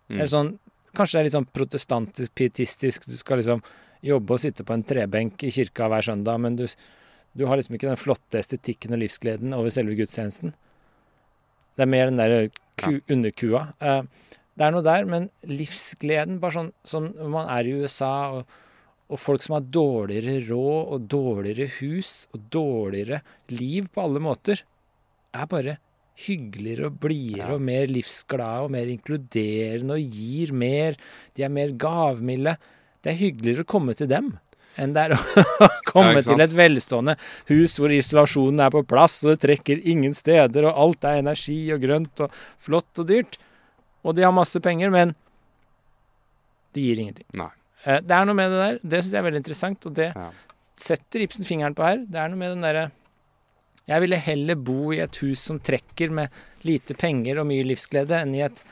Mm. 0.09 0.16
Eller 0.16 0.30
sånn, 0.32 0.51
kanskje 0.97 1.18
det 1.18 1.20
er 1.20 1.28
litt 1.28 1.36
sånn 1.36 1.51
protestantisk, 1.59 2.34
pietistisk. 2.39 3.06
Du 3.10 3.18
skal 3.20 3.43
liksom 3.43 3.62
jobbe 4.02 4.34
og 4.34 4.43
sitte 4.43 4.66
på 4.66 4.74
en 4.74 4.84
trebenk 4.86 5.44
i 5.47 5.52
kirka 5.55 5.86
hver 5.90 6.05
søndag, 6.06 6.40
men 6.43 6.56
du, 6.59 6.64
du 7.39 7.47
har 7.47 7.60
liksom 7.60 7.76
ikke 7.76 7.90
den 7.93 8.01
flotte 8.01 8.40
estetikken 8.40 8.97
og 8.97 9.02
livsgleden 9.05 9.55
over 9.56 9.72
selve 9.74 9.94
gudstjenesten. 9.98 10.56
Det 11.76 11.84
er 11.84 11.93
mer 11.93 12.10
den 12.10 12.20
der 12.20 12.51
ku, 12.80 12.98
underkua. 13.12 13.68
Eh, 13.80 14.02
det 14.59 14.66
er 14.66 14.74
noe 14.74 14.84
der, 14.84 15.06
men 15.09 15.30
livsgleden, 15.48 16.40
bare 16.43 16.59
sånn 16.59 16.72
som 16.89 17.09
når 17.14 17.32
man 17.32 17.48
er 17.52 17.68
i 17.68 17.76
USA, 17.80 18.12
og, 18.36 18.59
og 19.12 19.20
folk 19.20 19.44
som 19.44 19.59
har 19.59 19.64
dårligere 19.74 20.39
råd 20.48 20.93
og 20.97 21.06
dårligere 21.12 21.68
hus 21.80 22.12
og 22.32 22.47
dårligere 22.55 23.20
liv 23.52 23.89
på 23.93 24.05
alle 24.06 24.22
måter, 24.24 24.62
er 25.36 25.48
bare 25.51 25.76
hyggeligere 26.22 26.86
og 26.90 26.98
blidere 27.02 27.48
Ja. 27.48 27.55
og 27.56 27.62
mer 27.64 27.86
livsglade 27.89 28.64
og 28.66 28.70
mer 28.74 28.89
inkluderende 28.93 29.97
og 29.97 30.16
gir 30.16 30.52
mer. 30.52 30.97
De 31.36 31.43
er 31.44 31.48
mer 31.52 31.72
gavmilde. 31.80 32.56
Det 33.02 33.12
er 33.12 33.20
hyggeligere 33.20 33.64
å 33.64 33.70
komme 33.72 33.94
til 33.98 34.09
dem 34.12 34.34
enn 34.80 34.94
det 34.97 35.02
er 35.05 35.12
å 35.18 35.20
komme 35.93 36.14
Ja, 36.16 36.22
til 36.24 36.40
et 36.40 36.52
velstående 36.56 37.18
hus 37.51 37.74
hvor 37.76 37.93
isolasjonen 37.93 38.60
er 38.64 38.70
på 38.72 38.80
plass, 38.89 39.18
og 39.24 39.34
det 39.34 39.43
trekker 39.43 39.82
ingen 39.84 40.14
steder, 40.16 40.64
og 40.64 40.78
alt 40.80 41.05
er 41.05 41.18
energi 41.20 41.59
og 41.74 41.82
grønt 41.84 42.22
og 42.24 42.32
flott 42.62 43.02
og 43.02 43.09
dyrt. 43.10 43.36
Og 44.01 44.16
de 44.16 44.24
har 44.24 44.32
masse 44.32 44.56
penger, 44.64 44.89
men 44.94 45.12
det 46.72 46.86
gir 46.86 47.02
ingenting. 47.05 47.26
Nei. 47.36 47.51
Eh, 47.84 48.00
Det 48.00 48.10
er 48.14 48.24
noe 48.28 48.34
med 48.38 48.50
det 48.50 48.59
der. 48.62 48.78
Det 48.82 49.02
syns 49.02 49.12
jeg 49.12 49.20
er 49.22 49.28
veldig 49.30 49.42
interessant, 49.42 49.86
og 49.86 49.94
det 49.94 50.12
Ja. 50.16 50.30
setter 50.76 51.20
Ibsen 51.20 51.44
fingeren 51.44 51.74
på 51.74 51.82
her. 51.84 51.96
Det 52.06 52.16
er 52.16 52.28
noe 52.28 52.38
med 52.38 52.50
den 52.56 52.62
derre 52.62 52.90
Jeg 53.88 54.00
ville 54.00 54.16
heller 54.16 54.54
bo 54.54 54.92
i 54.92 55.00
et 55.00 55.16
hus 55.16 55.40
som 55.40 55.59
trekker 55.59 56.09
med 56.12 56.30
lite 56.62 56.94
penger 56.94 57.40
og 57.40 57.46
mye 57.48 57.64
livsglede, 57.66 58.14
enn 58.22 58.32
i 58.36 58.40
et 58.40 58.62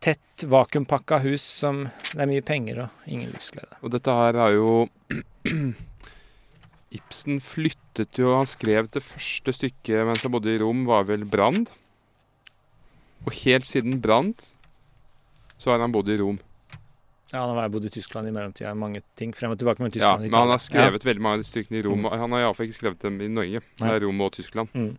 tett, 0.00 0.38
vakuumpakka 0.38 1.18
hus 1.20 1.42
som 1.42 1.90
det 2.14 2.20
er 2.20 2.26
mye 2.26 2.40
penger 2.42 2.78
og 2.84 2.88
ingen 3.06 3.30
livsglede. 3.30 3.68
Og 3.82 3.90
dette 3.90 4.10
her 4.10 4.36
er 4.36 4.54
jo 4.54 4.88
Ibsen 6.94 7.40
flyttet 7.42 8.18
jo 8.20 8.34
Han 8.36 8.46
skrev 8.46 8.88
det 8.94 9.02
første 9.02 9.52
stykket 9.52 10.06
mens 10.06 10.22
han 10.22 10.32
bodde 10.32 10.52
i 10.54 10.58
Rom, 10.62 10.84
var 10.86 11.04
vel 11.04 11.24
'Brand'. 11.24 11.68
Og 13.26 13.32
helt 13.44 13.66
siden 13.66 14.00
'Brand' 14.00 14.44
så 15.58 15.72
har 15.72 15.80
han 15.80 15.92
bodd 15.92 16.08
i 16.08 16.16
Rom. 16.20 16.38
Ja, 17.32 17.40
han 17.46 17.56
har 17.56 17.68
bodd 17.68 17.84
i 17.84 17.90
Tyskland 17.90 18.28
i 18.28 18.30
mellomtida. 18.30 18.74
Mange 18.76 19.00
ting 19.16 19.32
frem 19.34 19.50
og 19.50 19.58
tilbake 19.58 19.80
mellom 19.80 19.90
Ja, 19.94 20.16
Tyskland 20.16 20.24
ja, 20.24 20.30
men 20.30 20.38
han 20.40 20.48
har 20.52 20.58
skrevet 20.62 21.00
skrevet 21.00 21.04
veldig 21.08 21.22
mange 21.24 21.34
av 21.34 21.40
de 21.42 21.48
stykkene 21.48 21.78
i 21.78 21.82
Rom. 21.82 22.04
Mm. 22.04 22.18
Han 22.20 22.32
har 22.36 22.40
iallfall 22.44 22.66
ikke 22.68 22.78
skrevet 22.78 22.98
dem 23.06 23.20
i 23.20 23.28
Norge. 23.28 23.60
Det 23.80 23.90
er 23.90 24.00
Rom 24.04 24.20
og 24.20 24.32
Tyskland. 24.36 24.68
Mm. 24.74 24.96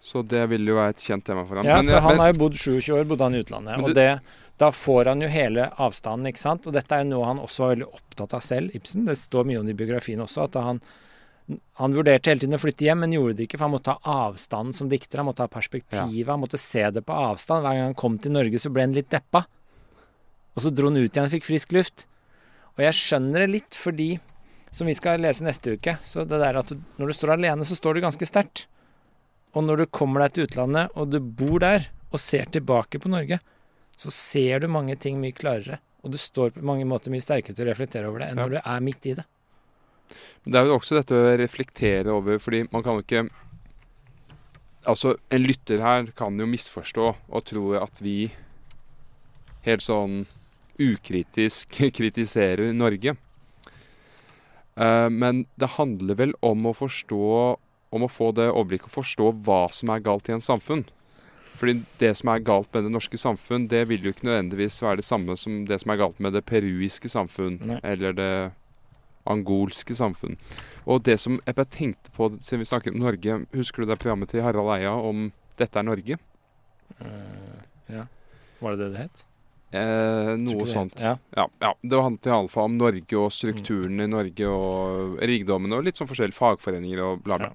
Så 0.00 0.22
det 0.24 0.46
ville 0.48 0.70
jo 0.72 0.76
være 0.78 0.94
et 0.94 1.02
kjent 1.04 1.24
tema 1.26 1.42
for 1.46 1.60
ham. 1.60 1.66
Ja, 1.68 1.76
Men 1.76 1.84
så 1.84 1.90
jeg- 1.96 2.02
han 2.02 2.12
men- 2.12 2.20
har 2.20 2.32
jo 2.32 2.38
bodd 2.38 2.54
27 2.56 2.94
år 3.00 3.04
bodde 3.10 3.20
han 3.26 3.34
i 3.34 3.42
utlandet. 3.42 3.78
Og 3.82 3.88
det- 3.88 3.94
det, 3.94 4.20
da 4.58 4.70
får 4.70 5.04
han 5.06 5.20
jo 5.20 5.28
hele 5.28 5.70
avstanden, 5.76 6.26
ikke 6.32 6.38
sant. 6.38 6.66
Og 6.66 6.72
dette 6.72 6.92
er 6.92 7.04
jo 7.04 7.10
noe 7.10 7.24
han 7.26 7.38
også 7.38 7.58
var 7.58 7.74
veldig 7.76 7.92
opptatt 7.94 8.34
av 8.34 8.40
selv, 8.40 8.70
Ibsen. 8.74 9.04
Det 9.04 9.16
står 9.18 9.44
mye 9.44 9.58
om 9.60 9.66
det 9.66 9.78
i 9.78 9.84
biografien 9.84 10.18
også, 10.20 10.44
at 10.44 10.54
han, 10.62 10.80
han 11.80 11.94
vurderte 11.96 12.30
hele 12.30 12.40
tiden 12.42 12.56
å 12.56 12.60
flytte 12.62 12.84
hjem, 12.86 13.00
men 13.04 13.14
gjorde 13.16 13.36
det 13.38 13.46
ikke, 13.46 13.58
for 13.58 13.66
han 13.68 13.74
måtte 13.74 13.94
ha 13.96 14.14
avstanden 14.28 14.76
som 14.76 14.90
dikter. 14.90 15.18
Han 15.22 15.28
måtte 15.30 15.44
ha 15.46 15.50
perspektivet, 15.50 16.28
han 16.30 16.42
måtte 16.42 16.60
se 16.60 16.82
det 16.94 17.02
på 17.06 17.16
avstand. 17.16 17.64
Hver 17.64 17.76
gang 17.78 17.88
han 17.90 17.96
kom 17.98 18.18
til 18.22 18.34
Norge, 18.36 18.60
så 18.62 18.70
ble 18.74 18.84
han 18.86 18.96
litt 18.96 19.10
deppa. 19.12 19.44
Og 20.56 20.64
så 20.64 20.72
dro 20.74 20.90
han 20.90 20.98
ut 21.00 21.08
igjen 21.10 21.28
og 21.28 21.32
fikk 21.34 21.46
frisk 21.48 21.72
luft. 21.76 22.06
Og 22.76 22.84
jeg 22.84 22.96
skjønner 22.98 23.44
det 23.44 23.50
litt, 23.54 23.78
fordi 23.78 24.10
som 24.70 24.86
vi 24.86 24.94
skal 24.94 25.18
lese 25.24 25.42
neste 25.42 25.74
uke, 25.74 25.96
så 26.04 26.22
det 26.28 26.38
der 26.38 26.60
at 26.60 26.70
du, 26.70 26.78
når 27.00 27.10
du 27.10 27.16
står 27.16 27.34
alene, 27.34 27.66
så 27.66 27.74
står 27.78 27.96
du 27.98 28.04
ganske 28.04 28.28
sterkt. 28.28 28.66
Og 29.56 29.64
når 29.66 29.82
du 29.82 29.86
kommer 29.90 30.22
deg 30.22 30.36
til 30.36 30.46
utlandet, 30.46 30.92
og 30.94 31.10
du 31.10 31.18
bor 31.18 31.58
der, 31.62 31.88
og 32.10 32.18
ser 32.22 32.46
tilbake 32.50 32.98
på 33.02 33.10
Norge, 33.10 33.40
så 33.98 34.10
ser 34.14 34.62
du 34.62 34.68
mange 34.70 34.94
ting 34.98 35.18
mye 35.22 35.34
klarere. 35.34 35.80
Og 36.02 36.14
du 36.14 36.18
står 36.18 36.54
på 36.54 36.62
mange 36.64 36.86
måter 36.88 37.12
mye 37.12 37.22
sterkere 37.22 37.54
til 37.54 37.66
å 37.66 37.70
reflektere 37.72 38.08
over 38.08 38.22
det 38.22 38.30
enn 38.30 38.38
Ja. 38.38 38.46
når 38.46 38.50
du 38.50 38.60
er 38.64 38.80
midt 38.80 39.06
i 39.06 39.14
det. 39.18 39.24
Men 40.44 40.52
Det 40.52 40.60
er 40.60 40.68
jo 40.68 40.76
også 40.78 40.98
dette 40.98 41.16
å 41.16 41.36
reflektere 41.38 42.12
over, 42.14 42.38
fordi 42.42 42.64
man 42.72 42.84
kan 42.86 42.98
jo 42.98 43.06
ikke 43.06 43.28
Altså, 44.88 45.18
en 45.28 45.42
lytter 45.44 45.82
her 45.84 46.06
kan 46.16 46.38
jo 46.40 46.46
misforstå 46.48 47.06
og 47.28 47.42
tro 47.44 47.74
at 47.76 47.98
vi 48.00 48.30
helt 49.66 49.84
sånn 49.84 50.22
ukritisk 50.80 51.76
kritiserer 51.98 52.72
Norge. 52.72 53.12
Eh, 54.80 55.08
men 55.12 55.44
det 55.60 55.74
handler 55.76 56.16
vel 56.16 56.32
om 56.40 56.70
å 56.70 56.72
forstå 56.72 57.26
Om 57.90 58.06
å 58.06 58.08
få 58.08 58.30
det 58.38 58.46
overblikket 58.46 58.86
og 58.86 59.00
forstå 59.00 59.28
hva 59.44 59.64
som 59.74 59.90
er 59.90 60.02
galt 60.06 60.28
i 60.30 60.32
en 60.36 60.44
samfunn. 60.44 60.84
Fordi 61.58 61.80
det 61.98 62.12
som 62.16 62.30
er 62.30 62.44
galt 62.46 62.70
med 62.72 62.84
det 62.86 62.92
norske 62.94 63.18
samfunn, 63.18 63.66
det 63.68 63.80
vil 63.90 64.06
jo 64.06 64.12
ikke 64.14 64.28
nødvendigvis 64.28 64.78
være 64.80 65.00
det 65.00 65.06
samme 65.08 65.34
som 65.36 65.64
det 65.66 65.80
som 65.82 65.90
er 65.90 65.98
galt 65.98 66.20
med 66.22 66.32
det 66.32 66.44
peruiske 66.46 67.10
samfunn, 67.10 67.58
Nei. 67.66 67.80
eller 67.82 68.14
det 68.14 68.30
angolske 69.30 69.94
samfunn. 69.96 70.36
Og 70.86 71.02
det 71.06 71.18
som 71.22 71.38
jeg 71.46 71.54
bare 71.54 71.70
tenkte 71.70 72.10
på 72.16 72.30
siden 72.40 72.62
vi 72.64 72.68
snakket 72.70 72.94
om 72.94 73.00
Norge 73.04 73.40
Husker 73.54 73.82
du 73.84 73.90
det 73.90 73.98
programmet 74.02 74.28
til 74.32 74.42
Harald 74.42 74.70
Eia 74.76 74.92
om 74.96 75.30
'Dette 75.56 75.76
er 75.78 75.86
Norge'? 75.86 76.18
Uh, 77.00 77.60
ja. 77.88 78.06
Var 78.60 78.76
det 78.76 78.78
det 78.78 78.92
det 78.92 79.02
het? 79.06 79.24
Eh, 79.72 80.34
noe 80.36 80.66
sånt. 80.66 80.96
Ja. 80.98 81.16
Ja, 81.36 81.46
ja, 81.62 81.74
Det 81.82 82.00
handlet 82.02 82.26
iallfall 82.26 82.64
om 82.64 82.76
Norge 82.76 83.14
og 83.20 83.30
strukturen 83.30 84.00
i 84.02 84.06
Norge 84.10 84.48
og 84.50 85.20
rikdommene 85.22 85.76
og 85.78 85.84
litt 85.86 85.96
sånn 86.00 86.08
forskjellige 86.10 86.34
fagforeninger 86.34 86.98
og 87.04 87.22
bla, 87.22 87.38
bla. 87.38 87.52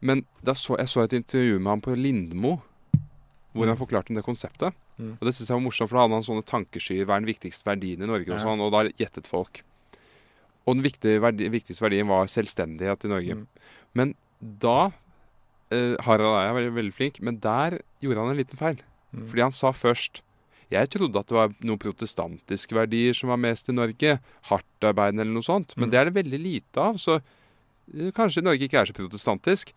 Men 0.00 0.24
da 0.42 0.52
så, 0.58 0.74
jeg 0.78 0.88
så 0.90 1.04
et 1.04 1.12
intervju 1.12 1.60
med 1.60 1.70
ham 1.70 1.80
på 1.84 1.94
Lindmo 1.96 2.56
hvor 3.54 3.66
han 3.68 3.76
Mm. 3.76 3.78
forklarte 3.86 4.10
om 4.10 4.16
det 4.16 4.24
konseptet. 4.24 4.72
Mm. 4.98 5.12
Og 5.20 5.20
Det 5.20 5.34
synes 5.34 5.48
jeg 5.48 5.54
var 5.54 5.60
morsomt, 5.70 5.88
for 5.88 5.96
da 5.96 6.02
hadde 6.02 6.14
han 6.14 6.22
sånne 6.24 6.44
tankeskyer. 6.44 7.04
Hva 7.06 7.16
er 7.16 7.20
den 7.20 7.34
viktigste 7.34 7.64
verdien 7.64 8.02
i 8.02 8.06
Norge? 8.06 8.32
Og 8.32 8.40
sånn, 8.40 8.60
og 8.60 8.72
da 8.72 8.88
gjettet 8.98 9.26
folk. 9.26 9.62
Og 10.66 10.78
den 10.78 10.84
verdi, 11.22 11.48
viktigste 11.50 11.82
verdien 11.82 12.06
var 12.10 12.28
selvstendighet 12.30 13.04
i 13.04 13.10
Norge. 13.10 13.34
Mm. 13.34 13.46
Men 13.98 14.14
da 14.40 14.92
eh, 15.72 15.96
Harald 16.06 16.36
Eia 16.38 16.52
var 16.52 16.60
veldig, 16.60 16.74
veldig 16.76 16.94
flink, 16.94 17.20
men 17.20 17.40
der 17.42 17.80
gjorde 18.02 18.22
han 18.22 18.34
en 18.34 18.38
liten 18.38 18.60
feil. 18.60 18.82
Mm. 19.12 19.24
Fordi 19.28 19.42
han 19.48 19.56
sa 19.56 19.72
først 19.74 20.22
Jeg 20.72 20.88
trodde 20.88 21.20
at 21.20 21.28
det 21.28 21.36
var 21.36 21.50
noen 21.60 21.76
protestantiske 21.82 22.72
verdier 22.72 23.12
som 23.12 23.28
var 23.28 23.36
mest 23.36 23.66
i 23.68 23.74
Norge. 23.76 24.14
Hardtarbeidende 24.48 25.20
eller 25.26 25.34
noe 25.36 25.44
sånt. 25.44 25.74
Men 25.76 25.88
Mm. 25.88 25.90
det 25.90 25.98
er 26.00 26.04
det 26.08 26.14
veldig 26.14 26.38
lite 26.40 26.80
av. 26.80 26.96
Så 26.96 27.18
eh, 27.18 28.08
kanskje 28.16 28.40
Norge 28.42 28.64
ikke 28.64 28.80
er 28.80 28.88
så 28.88 28.94
protestantisk. 28.96 29.74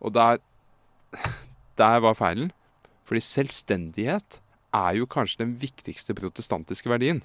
Og 0.00 0.10
der, 0.12 0.40
der 1.78 2.00
var 2.02 2.18
feilen. 2.18 2.50
Fordi 3.06 3.20
selvstendighet 3.22 4.40
er 4.74 4.96
jo 4.98 5.06
kanskje 5.06 5.44
den 5.44 5.54
viktigste 5.60 6.14
protestantiske 6.16 6.90
verdien. 6.90 7.22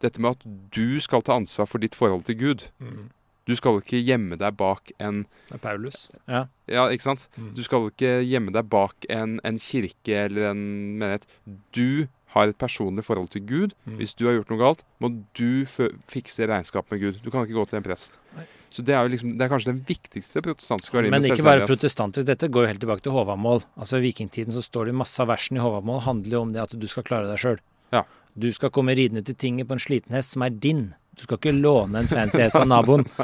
Dette 0.00 0.20
med 0.22 0.38
at 0.38 0.44
du 0.74 1.00
skal 1.02 1.24
ta 1.26 1.36
ansvar 1.36 1.68
for 1.68 1.82
ditt 1.82 1.96
forhold 1.98 2.24
til 2.28 2.38
Gud. 2.40 2.68
Mm. 2.80 3.08
Du 3.48 3.56
skal 3.58 3.80
ikke 3.80 3.98
gjemme 4.04 4.36
deg 4.38 4.54
bak 4.60 4.92
en 5.02 5.24
Det 5.48 5.56
er 5.58 5.62
Paulus. 5.64 6.08
Ja. 6.28 6.44
Ja, 6.70 6.86
ikke 6.92 7.08
sant? 7.08 7.26
Mm. 7.36 7.50
Du 7.56 7.64
skal 7.66 7.88
ikke 7.90 8.20
gjemme 8.22 8.54
deg 8.54 8.68
bak 8.70 9.08
en, 9.10 9.40
en 9.44 9.58
kirke 9.58 10.24
eller 10.26 10.52
en 10.52 10.62
menighet. 11.00 11.26
Du 11.74 12.06
har 12.34 12.46
et 12.46 12.58
personlig 12.58 13.02
forhold 13.04 13.32
til 13.34 13.42
Gud. 13.42 13.74
Mm. 13.84 13.98
Hvis 13.98 14.14
du 14.14 14.26
har 14.28 14.36
gjort 14.38 14.52
noe 14.52 14.60
galt, 14.60 14.84
må 15.02 15.10
du 15.34 15.66
fikse 15.66 16.46
regnskap 16.46 16.92
med 16.92 17.02
Gud. 17.02 17.20
Du 17.24 17.30
kan 17.32 17.42
ikke 17.46 17.58
gå 17.58 17.66
til 17.72 17.80
en 17.80 17.86
prest. 17.86 18.20
Nei. 18.36 18.46
Så 18.70 18.84
det 18.86 18.94
er 18.94 19.02
jo 19.02 19.10
liksom, 19.10 19.32
det 19.34 19.42
er 19.42 19.50
kanskje 19.50 19.72
den 19.72 19.80
viktigste 19.82 20.42
protestantiske 20.46 20.94
verdien. 20.94 21.16
Men 21.16 21.26
ikke 21.26 21.42
bare 21.42 21.66
protestantisk. 21.66 22.28
Dette 22.28 22.46
går 22.46 22.68
jo 22.68 22.70
helt 22.70 22.82
tilbake 22.84 23.02
til 23.02 23.16
Håvamål. 23.16 23.64
Altså 23.74 23.98
I 23.98 24.04
vikingtiden 24.04 24.54
så 24.54 24.62
står 24.62 24.92
det 24.92 24.94
masse 25.00 25.18
av 25.18 25.32
versene 25.32 25.58
i 25.58 25.64
Håvamål 25.64 26.04
handler 26.06 26.36
jo 26.38 26.42
om 26.46 26.52
det 26.54 26.62
at 26.62 26.76
du 26.78 26.86
skal 26.90 27.06
klare 27.08 27.26
deg 27.26 27.42
sjøl. 27.42 27.58
Ja. 27.90 28.04
Du 28.38 28.52
skal 28.52 28.70
komme 28.70 28.94
ridende 28.96 29.22
til 29.26 29.34
tinget 29.34 29.68
på 29.68 29.72
en 29.76 29.82
sliten 29.82 30.14
hest 30.14 30.32
som 30.36 30.42
er 30.42 30.50
din. 30.50 30.94
Du 31.16 31.22
skal 31.26 31.36
ikke 31.40 31.52
låne 31.52 31.98
en 32.00 32.08
fancy 32.08 32.38
hest 32.40 32.56
av 32.56 32.68
naboen. 32.70 33.04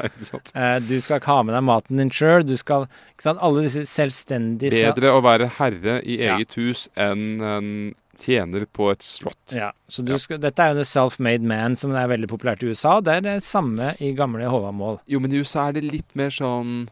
Eh, 0.57 0.79
du 0.83 0.99
skal 1.01 1.19
ikke 1.21 1.31
ha 1.31 1.43
med 1.47 1.55
deg 1.55 1.63
maten 1.63 1.97
din 2.01 2.09
sjøl. 2.13 2.43
Du 2.45 2.55
skal 2.59 2.85
ikke 3.13 3.23
sant? 3.25 3.39
Alle 3.41 3.63
disse 3.65 3.85
selvstendige 3.89 4.71
Bedre 4.93 5.13
å 5.15 5.21
være 5.25 5.47
herre 5.57 6.01
i 6.03 6.19
Ja. 6.19 6.35
eget 6.37 6.53
hus 6.59 6.89
enn 6.97 7.41
en 7.41 7.71
tjener 8.19 8.65
på 8.73 8.91
et 8.91 9.01
slott. 9.05 9.53
Ja, 9.53 9.71
så 9.89 10.03
du 10.05 10.11
Ja. 10.13 10.17
skal, 10.17 10.37
Dette 10.39 10.59
er 10.59 10.73
jo 10.73 10.81
the 10.81 10.85
self-made 10.89 11.41
man 11.45 11.75
som 11.75 11.91
er 11.95 12.07
veldig 12.07 12.27
populært 12.27 12.63
i 12.63 12.67
USA. 12.73 12.99
Det 13.01 13.13
er 13.13 13.21
det 13.21 13.43
samme 13.43 13.95
i 14.01 14.11
gamle 14.13 14.45
Håvamål. 14.49 14.99
Jo, 15.07 15.19
men 15.19 15.31
i 15.33 15.37
USA 15.39 15.67
er 15.69 15.73
det 15.73 15.83
litt 15.83 16.15
mer 16.15 16.29
sånn 16.29 16.89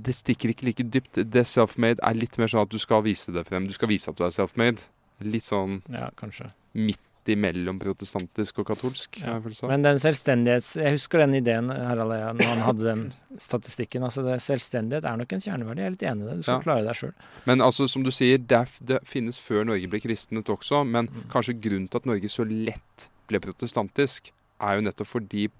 Det 0.00 0.14
stikker 0.14 0.48
ikke 0.54 0.64
like 0.64 0.84
dypt. 0.90 1.18
Det 1.30 1.44
self-made 1.44 1.98
er 2.02 2.14
litt 2.14 2.38
mer 2.38 2.46
sånn 2.48 2.62
at 2.62 2.70
du 2.72 2.78
skal 2.78 3.02
vise 3.02 3.32
det 3.34 3.44
frem. 3.48 3.66
Du 3.66 3.72
skal 3.76 3.88
vise 3.88 4.08
at 4.08 4.16
du 4.16 4.24
er 4.24 4.30
self-made. 4.32 4.78
Litt 5.20 5.44
sånn 5.44 5.82
Ja, 5.92 6.10
kanskje. 6.16 6.50
midt 6.74 6.98
imellom 7.30 7.78
protestantisk 7.78 8.58
og 8.58 8.66
katolsk. 8.66 9.18
Ja. 9.20 9.36
Men 9.68 9.82
den 9.84 9.98
selvstendighets... 10.02 10.74
Jeg 10.80 10.96
husker 10.96 11.18
den 11.22 11.34
ideen, 11.38 11.68
Harald 11.70 12.10
Eia, 12.16 12.32
når 12.32 12.48
han 12.48 12.62
hadde 12.64 12.82
den 12.88 13.02
statistikken. 13.38 14.02
Altså 14.02 14.24
det, 14.24 14.38
Selvstendighet 14.42 15.04
er 15.06 15.16
nok 15.20 15.32
en 15.36 15.40
kjerneverdi. 15.44 15.84
Jeg 15.84 15.86
er 15.86 15.94
litt 15.94 16.06
enig 16.10 16.24
i 16.24 16.30
det. 16.30 16.36
Du 16.40 16.42
skal 16.42 16.56
Ja. 16.56 16.64
klare 16.64 16.84
deg 16.88 16.96
sjøl. 16.98 17.12
Men 17.46 17.60
altså, 17.60 17.86
som 17.88 18.02
du 18.02 18.10
sier, 18.10 18.38
det, 18.38 18.56
er- 18.58 18.84
det 18.84 18.98
finnes 19.06 19.38
før 19.38 19.64
Norge 19.68 19.86
ble 19.92 20.00
kristnet 20.00 20.44
også. 20.50 20.82
Men 20.88 21.06
Mm. 21.08 21.28
kanskje 21.30 21.60
grunnen 21.60 21.88
til 21.90 21.98
at 21.98 22.06
Norge 22.06 22.28
så 22.32 22.44
lett 22.48 23.08
ble 23.28 23.38
protestantisk, 23.38 24.32
er 24.60 24.80
jo 24.80 24.80
nettopp 24.88 25.06
fordi 25.06 25.50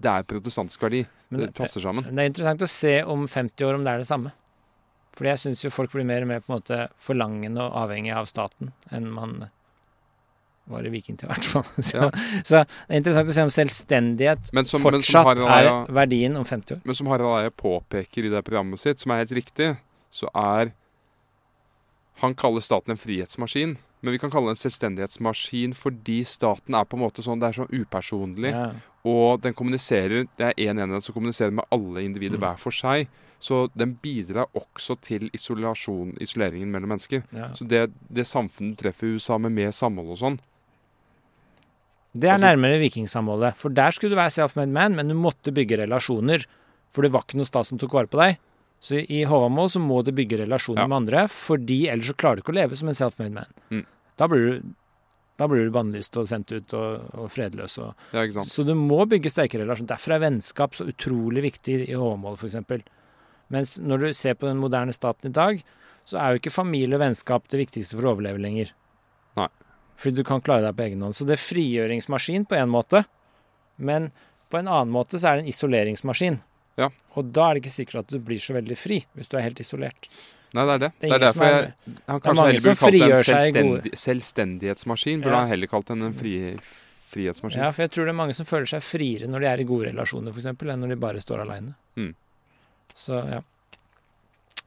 det 0.00 0.10
er 0.12 0.22
protestantisk 0.22 0.78
verdi. 0.82 1.06
Men 1.30 1.40
Det 1.40 1.54
passer 1.54 1.80
sammen. 1.80 2.04
Det 2.04 2.18
er 2.20 2.28
interessant 2.30 2.62
å 2.62 2.68
se 2.68 3.02
om 3.02 3.26
50 3.26 3.64
år 3.66 3.74
om 3.74 3.82
det 3.82 3.92
er 3.94 3.98
det 3.98 4.06
samme. 4.06 4.30
Fordi 5.16 5.30
jeg 5.32 5.38
syns 5.40 5.62
jo 5.64 5.70
folk 5.72 5.92
blir 5.96 6.04
mer 6.04 6.22
og 6.26 6.28
mer 6.28 6.40
på 6.44 6.52
en 6.52 6.58
måte 6.60 6.88
forlangende 7.00 7.62
og 7.64 7.72
avhengig 7.86 8.12
av 8.14 8.26
staten 8.28 8.72
enn 8.92 9.06
man 9.10 9.48
var 10.68 10.82
i 10.84 10.90
vikingtida, 10.90 11.30
i 11.30 11.32
hvert 11.32 11.44
fall. 11.46 11.64
Så, 11.88 11.96
Ja. 11.96 12.10
så 12.42 12.60
det 12.66 12.90
er 12.90 12.98
interessant 13.00 13.28
å 13.30 13.34
se 13.36 13.44
om 13.46 13.52
selvstendighet 13.54 14.48
som, 14.66 14.82
fortsatt 14.82 15.38
Harald 15.38 15.86
er 15.88 15.92
verdien 15.94 16.36
om 16.36 16.44
50 16.44 16.74
år. 16.74 16.80
Men 16.84 16.94
som 16.98 17.06
Harald 17.12 17.36
Eie 17.38 17.52
påpeker 17.54 18.26
i 18.26 18.32
det 18.32 18.42
programmet 18.44 18.82
sitt, 18.82 18.98
som 19.00 19.14
er 19.14 19.22
helt 19.24 19.32
riktig, 19.38 19.76
så 20.10 20.28
er 20.34 20.72
Han 22.22 22.32
kaller 22.34 22.60
staten 22.64 22.94
en 22.94 22.96
frihetsmaskin, 22.98 23.74
men 24.00 24.12
vi 24.14 24.18
kan 24.18 24.30
kalle 24.32 24.48
det 24.48 24.56
en 24.56 24.62
selvstendighetsmaskin 24.70 25.74
fordi 25.76 26.22
staten 26.24 26.74
er 26.74 26.84
på 26.88 26.96
en 26.96 27.02
måte 27.04 27.20
sånn 27.24 27.40
Det 27.42 27.50
er 27.50 27.58
sånn 27.58 27.72
upersonlig, 27.76 28.52
Ja. 28.54 28.70
og 29.04 29.42
den 29.42 29.52
kommuniserer 29.54 30.26
Det 30.36 30.46
er 30.48 30.54
én 30.56 30.80
enhet 30.80 31.04
som 31.04 31.14
kommuniserer 31.14 31.52
med 31.52 31.64
alle 31.70 32.02
individer 32.04 32.38
Mm. 32.38 32.40
hver 32.40 32.58
for 32.58 32.70
seg. 32.72 33.08
Så 33.40 33.68
den 33.76 33.94
bidrar 34.02 34.46
også 34.56 34.96
til 35.04 35.28
isolasjon, 35.36 36.14
isoleringen 36.24 36.70
mellom 36.72 36.94
mennesker. 36.94 37.22
Ja. 37.36 37.50
Så 37.54 37.66
det, 37.68 37.90
det 38.08 38.24
samfunnet 38.26 38.76
du 38.78 38.82
treffer 38.86 39.06
i 39.10 39.16
USA 39.18 39.36
med 39.38 39.52
mer 39.52 39.70
samhold 39.76 40.14
og 40.16 40.18
sånn 40.22 40.38
Det 42.16 42.30
er 42.30 42.32
Altså- 42.38 42.46
nærmere 42.56 42.78
vikingsamholdet. 42.80 43.54
For 43.56 43.68
der 43.68 43.90
skulle 43.92 44.14
du 44.14 44.16
være 44.16 44.32
self-made 44.32 44.72
man, 44.72 44.94
men 44.96 45.08
du 45.08 45.14
måtte 45.14 45.52
bygge 45.52 45.76
relasjoner. 45.84 46.46
For 46.90 47.02
det 47.02 47.12
var 47.12 47.22
ikke 47.26 47.36
noe 47.36 47.44
stat 47.44 47.66
som 47.66 47.78
tok 47.78 47.92
vare 47.92 48.06
på 48.08 48.16
deg. 48.22 48.38
Så 48.80 49.02
i 49.08 49.24
Håvamål 49.24 49.68
så 49.68 49.80
må 49.80 50.02
du 50.04 50.12
bygge 50.12 50.38
relasjoner 50.46 50.80
Ja. 50.82 50.86
med 50.86 50.96
andre, 50.96 51.28
fordi 51.28 51.88
ellers 51.88 52.06
så 52.08 52.16
klarer 52.16 52.36
du 52.36 52.42
ikke 52.42 52.54
å 52.54 52.60
leve 52.62 52.76
som 52.76 52.88
en 52.88 52.94
self-made 52.94 53.32
man. 53.32 53.46
Mm. 53.70 53.84
Da 54.16 54.26
blir 54.28 54.60
du 54.62 54.74
da 55.38 55.46
blir 55.46 55.66
du 55.66 55.70
bannlyst 55.70 56.16
og 56.16 56.24
sendt 56.26 56.50
ut 56.50 56.72
og, 56.72 57.10
og 57.12 57.28
fredløs. 57.30 57.76
Og, 57.78 57.92
Ja, 58.14 58.24
så 58.40 58.64
du 58.64 58.72
må 58.74 59.04
bygge 59.06 59.28
sterke 59.28 59.60
relasjoner. 59.60 59.88
Derfor 59.92 60.14
er 60.14 60.20
vennskap 60.30 60.72
så 60.74 60.86
utrolig 60.88 61.42
viktig 61.52 61.88
i 61.90 61.92
Håvamål, 61.92 62.38
f.eks. 62.38 62.56
Mens 63.52 63.76
når 63.78 63.98
du 64.00 64.12
ser 64.12 64.34
på 64.34 64.46
den 64.48 64.58
moderne 64.58 64.92
staten 64.92 65.30
i 65.30 65.32
dag, 65.32 65.62
så 66.06 66.18
er 66.22 66.32
jo 66.34 66.40
ikke 66.40 66.52
familie 66.54 66.94
og 66.96 67.02
vennskap 67.02 67.46
det 67.48 67.58
viktigste 67.66 67.96
for 67.98 68.06
å 68.06 68.14
overleve 68.16 68.38
lenger. 68.42 68.72
Nei. 69.36 69.48
Fordi 69.96 70.16
du 70.16 70.24
kan 70.24 70.40
klare 70.44 70.62
deg 70.66 70.76
på 70.76 70.84
egen 70.86 71.02
hånd. 71.02 71.14
Så 71.16 71.26
det 71.26 71.36
er 71.38 71.42
frigjøringsmaskin 71.44 72.46
på 72.50 72.56
en 72.58 72.68
måte, 72.70 73.04
men 73.78 74.10
på 74.50 74.58
en 74.60 74.68
annen 74.70 74.92
måte 74.94 75.18
så 75.18 75.30
er 75.32 75.36
det 75.40 75.46
en 75.46 75.52
isoleringsmaskin. 75.54 76.40
Ja. 76.78 76.90
Og 77.16 77.30
da 77.32 77.48
er 77.50 77.54
det 77.56 77.64
ikke 77.64 77.74
sikkert 77.74 78.02
at 78.04 78.12
du 78.12 78.18
blir 78.22 78.38
så 78.42 78.54
veldig 78.54 78.76
fri, 78.78 79.00
hvis 79.16 79.28
du 79.32 79.36
er 79.38 79.46
helt 79.46 79.60
isolert. 79.62 80.08
Nei, 80.54 80.62
det 80.68 80.74
er 80.74 80.78
det. 80.78 80.90
Det 81.00 81.06
er 81.06 81.10
Det 81.10 81.16
er, 81.16 81.24
derfor 81.26 81.44
er- 81.44 81.52
jeg 81.52 81.72
Han 82.06 82.16
er 82.16 82.20
kanskje 82.20 82.44
heller 82.46 82.60
burde 82.60 82.76
kalt 82.76 82.92
det 82.92 83.00
en 83.00 83.08
frigjør 83.08 83.24
seg 83.24 83.36
i 83.36 83.52
gode- 83.56 83.80
selvstendig, 83.96 83.98
selvstendighetsmaskin. 84.06 85.22
Burde 85.22 85.32
Ja. 85.32 85.40
han 85.40 85.48
heller 85.48 85.66
kalt 85.66 85.86
den 85.86 86.02
en 86.02 86.14
fri, 86.14 86.34
frihetsmaskin. 87.10 87.58
Ja, 87.58 87.70
for 87.72 87.82
jeg 87.82 87.90
tror 87.90 88.04
det 88.04 88.08
er 88.14 88.20
mange 88.20 88.34
som 88.34 88.46
føler 88.46 88.66
seg 88.66 88.82
friere 88.82 89.26
når 89.28 89.40
de 89.40 89.46
er 89.46 89.58
i 89.60 89.64
gode 89.64 89.90
relasjoner, 89.92 90.32
f.eks., 90.32 90.46
enn 90.46 90.80
når 90.80 90.88
de 90.88 90.96
bare 90.96 91.20
står 91.20 91.42
aleine. 91.46 91.74
Mm. 91.96 92.14
Så 92.96 93.20
ja. 93.28 93.42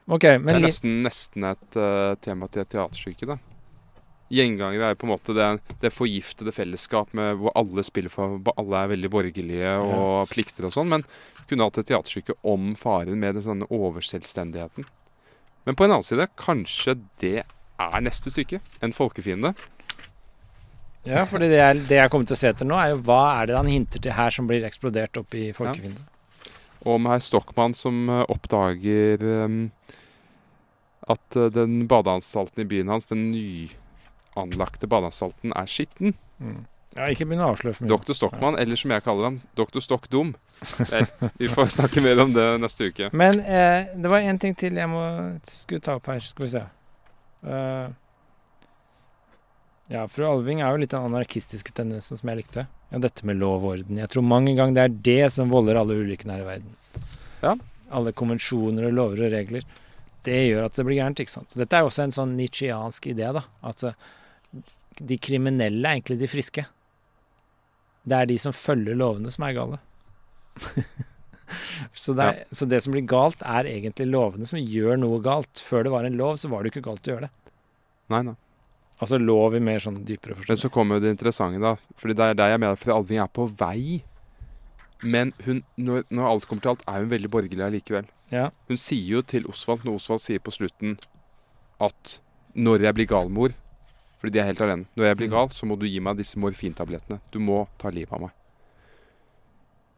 OK, 0.10 0.26
det 0.26 0.53
er 0.56 0.64
nesten, 0.64 1.01
nesten 1.06 1.45
et 1.45 1.77
uh, 1.77 2.15
tema 2.23 2.49
til 2.49 2.64
et 2.64 2.72
teaterstykke, 2.73 3.30
da. 3.30 3.38
Gjengangere 4.30 4.91
er 4.91 4.97
på 4.97 5.07
en 5.07 5.11
måte 5.11 5.34
det, 5.34 5.47
det 5.81 5.89
forgiftede 5.93 6.53
fellesskap 6.53 7.15
med, 7.18 7.39
hvor 7.41 7.53
alle 7.57 7.81
spiller 7.85 8.14
for 8.14 8.38
Alle 8.53 8.84
er 8.84 8.91
veldig 8.91 9.10
borgerlige 9.10 9.72
og 9.81 10.30
plikter 10.30 10.68
og 10.69 10.73
sånn, 10.76 10.91
men 10.91 11.06
kunne 11.49 11.65
hatt 11.65 11.80
et 11.81 11.89
teaterstykke 11.89 12.35
om 12.45 12.76
faren 12.77 13.18
med 13.22 13.39
den 13.39 13.45
sånne 13.45 13.69
overselvstendigheten. 13.73 14.85
Men 15.65 15.77
på 15.77 15.85
en 15.85 15.95
annen 15.95 16.06
side, 16.06 16.30
kanskje 16.38 16.99
det 17.23 17.41
er 17.41 18.06
neste 18.06 18.30
stykke. 18.34 18.61
En 18.85 18.93
folkefiende. 18.93 19.56
Ja, 21.07 21.23
for 21.26 21.41
det 21.41 21.49
jeg, 21.53 21.84
det 21.89 21.97
jeg 21.97 22.11
kommer 22.14 22.30
til 22.30 22.38
å 22.38 22.41
se 22.43 22.53
etter 22.53 22.69
nå, 22.69 22.77
er 22.77 22.93
jo 22.93 23.01
hva 23.07 23.22
er 23.39 23.49
det 23.49 23.57
han 23.57 23.69
hinter 23.72 24.03
til 24.03 24.14
her 24.14 24.34
som 24.35 24.49
blir 24.49 24.65
eksplodert 24.68 25.18
opp 25.22 25.38
i 25.38 25.49
folkefiende. 25.57 26.06
Om 26.88 27.10
herr 27.11 27.19
Stockmann 27.23 27.76
som 27.76 28.07
eh, 28.10 28.23
oppdager 28.31 29.23
eh, 29.23 29.47
at 31.10 31.35
eh, 31.35 31.51
den 31.53 31.88
badeanstalten 31.88 32.64
i 32.64 32.68
byen 32.69 32.91
hans, 32.93 33.10
den 33.10 33.31
nyanlagte 33.34 34.88
badeanstalten, 34.88 35.53
er 35.56 35.69
skitten. 35.69 36.14
Mm. 36.39 36.65
Ja, 36.97 37.06
ikke 37.11 37.27
begynn 37.30 37.43
å 37.45 37.51
avsløre 37.53 37.77
for 37.77 37.85
mye. 37.85 37.91
Dr. 37.93 38.18
Stockmann, 38.18 38.57
eller 38.60 38.80
som 38.80 38.91
jeg 38.93 39.06
kaller 39.06 39.30
ham, 39.30 39.39
Dr. 39.57 39.81
Stockdum. 39.84 40.34
Vi 41.38 41.49
får 41.53 41.72
snakke 41.77 42.01
mer 42.03 42.22
om 42.23 42.34
det 42.34 42.47
neste 42.64 42.89
uke. 42.89 43.11
Men 43.14 43.39
eh, 43.43 43.91
det 43.93 44.11
var 44.11 44.26
én 44.26 44.41
ting 44.41 44.57
til 44.57 44.80
jeg 44.80 44.89
må 44.89 45.03
skulle 45.53 45.84
ta 45.85 45.99
opp 45.99 46.10
her. 46.10 46.22
Skal 46.26 46.47
vi 46.47 46.51
se. 46.56 46.64
Eh, 47.45 47.85
Ja, 49.90 50.03
fru 50.07 50.28
Alving 50.30 50.60
er 50.61 50.70
jo 50.70 50.84
litt 50.84 50.91
den 50.94 51.07
anarkistiske 51.07 51.74
tendensen 51.74 52.20
som 52.20 52.30
jeg 52.30 52.44
likte. 52.44 52.68
Ja, 52.94 52.99
dette 53.02 53.26
med 53.26 53.40
lov 53.41 53.64
og 53.64 53.72
orden. 53.74 53.98
Jeg 53.98 54.11
tror 54.14 54.26
mange 54.26 54.53
ganger 54.57 54.76
det 54.76 54.84
er 54.84 54.98
det 55.07 55.32
som 55.34 55.49
volder 55.49 55.80
alle 55.80 55.98
ulykkene 55.98 56.36
her 56.36 56.44
i 56.44 56.48
verden. 56.48 56.76
Ja. 57.41 57.56
Alle 57.90 58.14
konvensjoner 58.14 58.86
og 58.86 58.94
lover 58.94 59.24
og 59.26 59.34
regler. 59.34 59.66
Det 60.28 60.36
gjør 60.36 60.68
at 60.68 60.78
det 60.78 60.86
blir 60.86 60.99
gærent, 60.99 61.22
ikke 61.24 61.34
sant. 61.34 61.56
Dette 61.57 61.74
er 61.74 61.82
jo 61.82 61.90
også 61.90 62.03
en 62.06 62.14
sånn 62.14 62.36
nietzscheansk 62.38 63.07
idé, 63.10 63.32
da. 63.34 63.41
At 63.66 63.82
eh, 63.88 63.98
de 64.99 65.18
kriminelle 65.18 65.82
er 65.82 65.98
egentlig 65.98 66.20
de 66.22 66.30
friske. 66.30 66.66
Det 68.06 68.18
er 68.18 68.30
de 68.30 68.38
som 68.41 68.53
følger 68.53 68.98
lovene, 68.99 69.32
som 69.34 69.48
er 69.48 69.56
gale. 69.57 69.80
så, 72.03 72.14
det 72.14 72.28
er, 72.28 72.44
så 72.53 72.68
det 72.70 72.84
som 72.86 72.94
blir 72.94 73.07
galt, 73.10 73.41
er 73.41 73.70
egentlig 73.72 74.10
lovene 74.11 74.45
som 74.49 74.61
gjør 74.61 75.02
noe 75.02 75.18
galt. 75.26 75.64
Før 75.66 75.88
det 75.88 75.95
var 75.95 76.06
en 76.06 76.20
lov, 76.20 76.38
så 76.38 76.52
var 76.52 76.61
det 76.61 76.70
jo 76.70 76.78
ikke 76.78 76.90
galt 76.91 77.10
å 77.10 77.16
gjøre 77.16 77.26
det. 77.26 77.34
Nei, 78.14 78.22
nei. 78.30 78.38
Altså 78.99 79.17
lov 79.17 79.55
i 79.55 79.59
mer 79.63 79.80
sånn 79.80 80.01
dypere 80.03 80.35
Men 80.47 80.57
så 80.59 80.69
kommer 80.69 80.97
jo 80.97 81.05
det 81.05 81.13
interessante, 81.15 81.59
da. 81.63 81.76
Fordi 81.95 82.13
det 82.19 82.26
er 82.26 82.34
der 82.34 82.49
jeg 82.49 82.59
mener 82.59 82.76
Fordi 82.76 82.91
Alving 82.97 83.19
er 83.23 83.27
på 83.31 83.45
vei. 83.59 84.03
Men 85.03 85.31
hun, 85.45 85.63
når, 85.77 86.03
når 86.11 86.26
alt 86.27 86.47
kommer 86.49 86.61
til 86.65 86.69
alt, 86.73 86.81
er 86.88 86.99
hun 87.05 87.09
veldig 87.13 87.30
borgerlig 87.31 87.63
allikevel. 87.63 88.09
Ja. 88.31 88.49
Hun 88.67 88.77
sier 88.77 89.07
jo 89.15 89.21
til 89.21 89.45
Osvald, 89.47 89.85
når 89.88 89.95
Osvald 90.01 90.19
sier 90.26 90.39
på 90.43 90.51
slutten 90.51 90.97
at 91.80 92.19
når 92.59 92.84
jeg 92.84 92.95
blir 92.97 93.07
gal, 93.07 93.30
mor 93.31 93.53
Fordi 94.19 94.34
de 94.35 94.39
er 94.41 94.49
helt 94.49 94.59
alene. 94.61 94.85
Når 94.99 95.05
jeg 95.05 95.17
blir 95.17 95.27
Mm. 95.30 95.31
gal, 95.38 95.49
så 95.55 95.65
må 95.65 95.77
du 95.80 95.85
gi 95.88 95.99
meg 96.03 96.17
disse 96.17 96.35
morfintablettene. 96.35 97.21
Du 97.31 97.39
må 97.39 97.67
ta 97.80 97.88
livet 97.89 98.11
av 98.11 98.19
meg. 98.26 98.31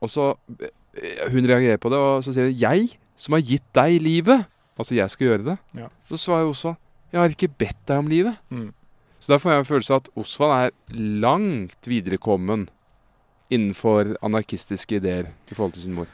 Og 0.02 0.10
så 0.10 0.36
eh, 0.62 1.30
Hun 1.32 1.46
reagerer 1.50 1.78
på 1.82 1.90
det, 1.90 1.98
og 1.98 2.22
så 2.24 2.34
sier 2.34 2.46
hun 2.52 2.54
'Jeg 2.58 2.98
som 3.18 3.34
har 3.34 3.42
gitt 3.42 3.66
deg 3.74 4.02
livet'. 4.02 4.46
Altså, 4.78 4.96
jeg 4.96 5.10
skal 5.10 5.28
gjøre 5.28 5.46
det. 5.46 5.58
Ja. 5.76 5.88
Så 6.10 6.18
svarer 6.18 6.46
Osvald 6.50 6.78
'Jeg 7.12 7.20
har 7.22 7.30
ikke 7.30 7.58
bedt 7.58 7.86
deg 7.88 7.98
om 7.98 8.08
livet'. 8.08 8.38
Mm. 8.52 8.74
Så 9.22 9.30
da 9.30 9.38
får 9.38 9.54
jeg 9.54 9.62
en 9.62 9.70
følelse 9.70 9.94
av 9.94 10.02
at 10.02 10.12
Osvald 10.18 10.54
er 10.56 11.02
langt 11.22 11.90
viderekommen 11.90 12.66
innenfor 13.54 14.16
anarkistiske 14.26 14.98
ideer 14.98 15.30
i 15.30 15.54
forhold 15.54 15.76
til 15.76 15.86
sin 15.86 15.94
mor. 15.94 16.10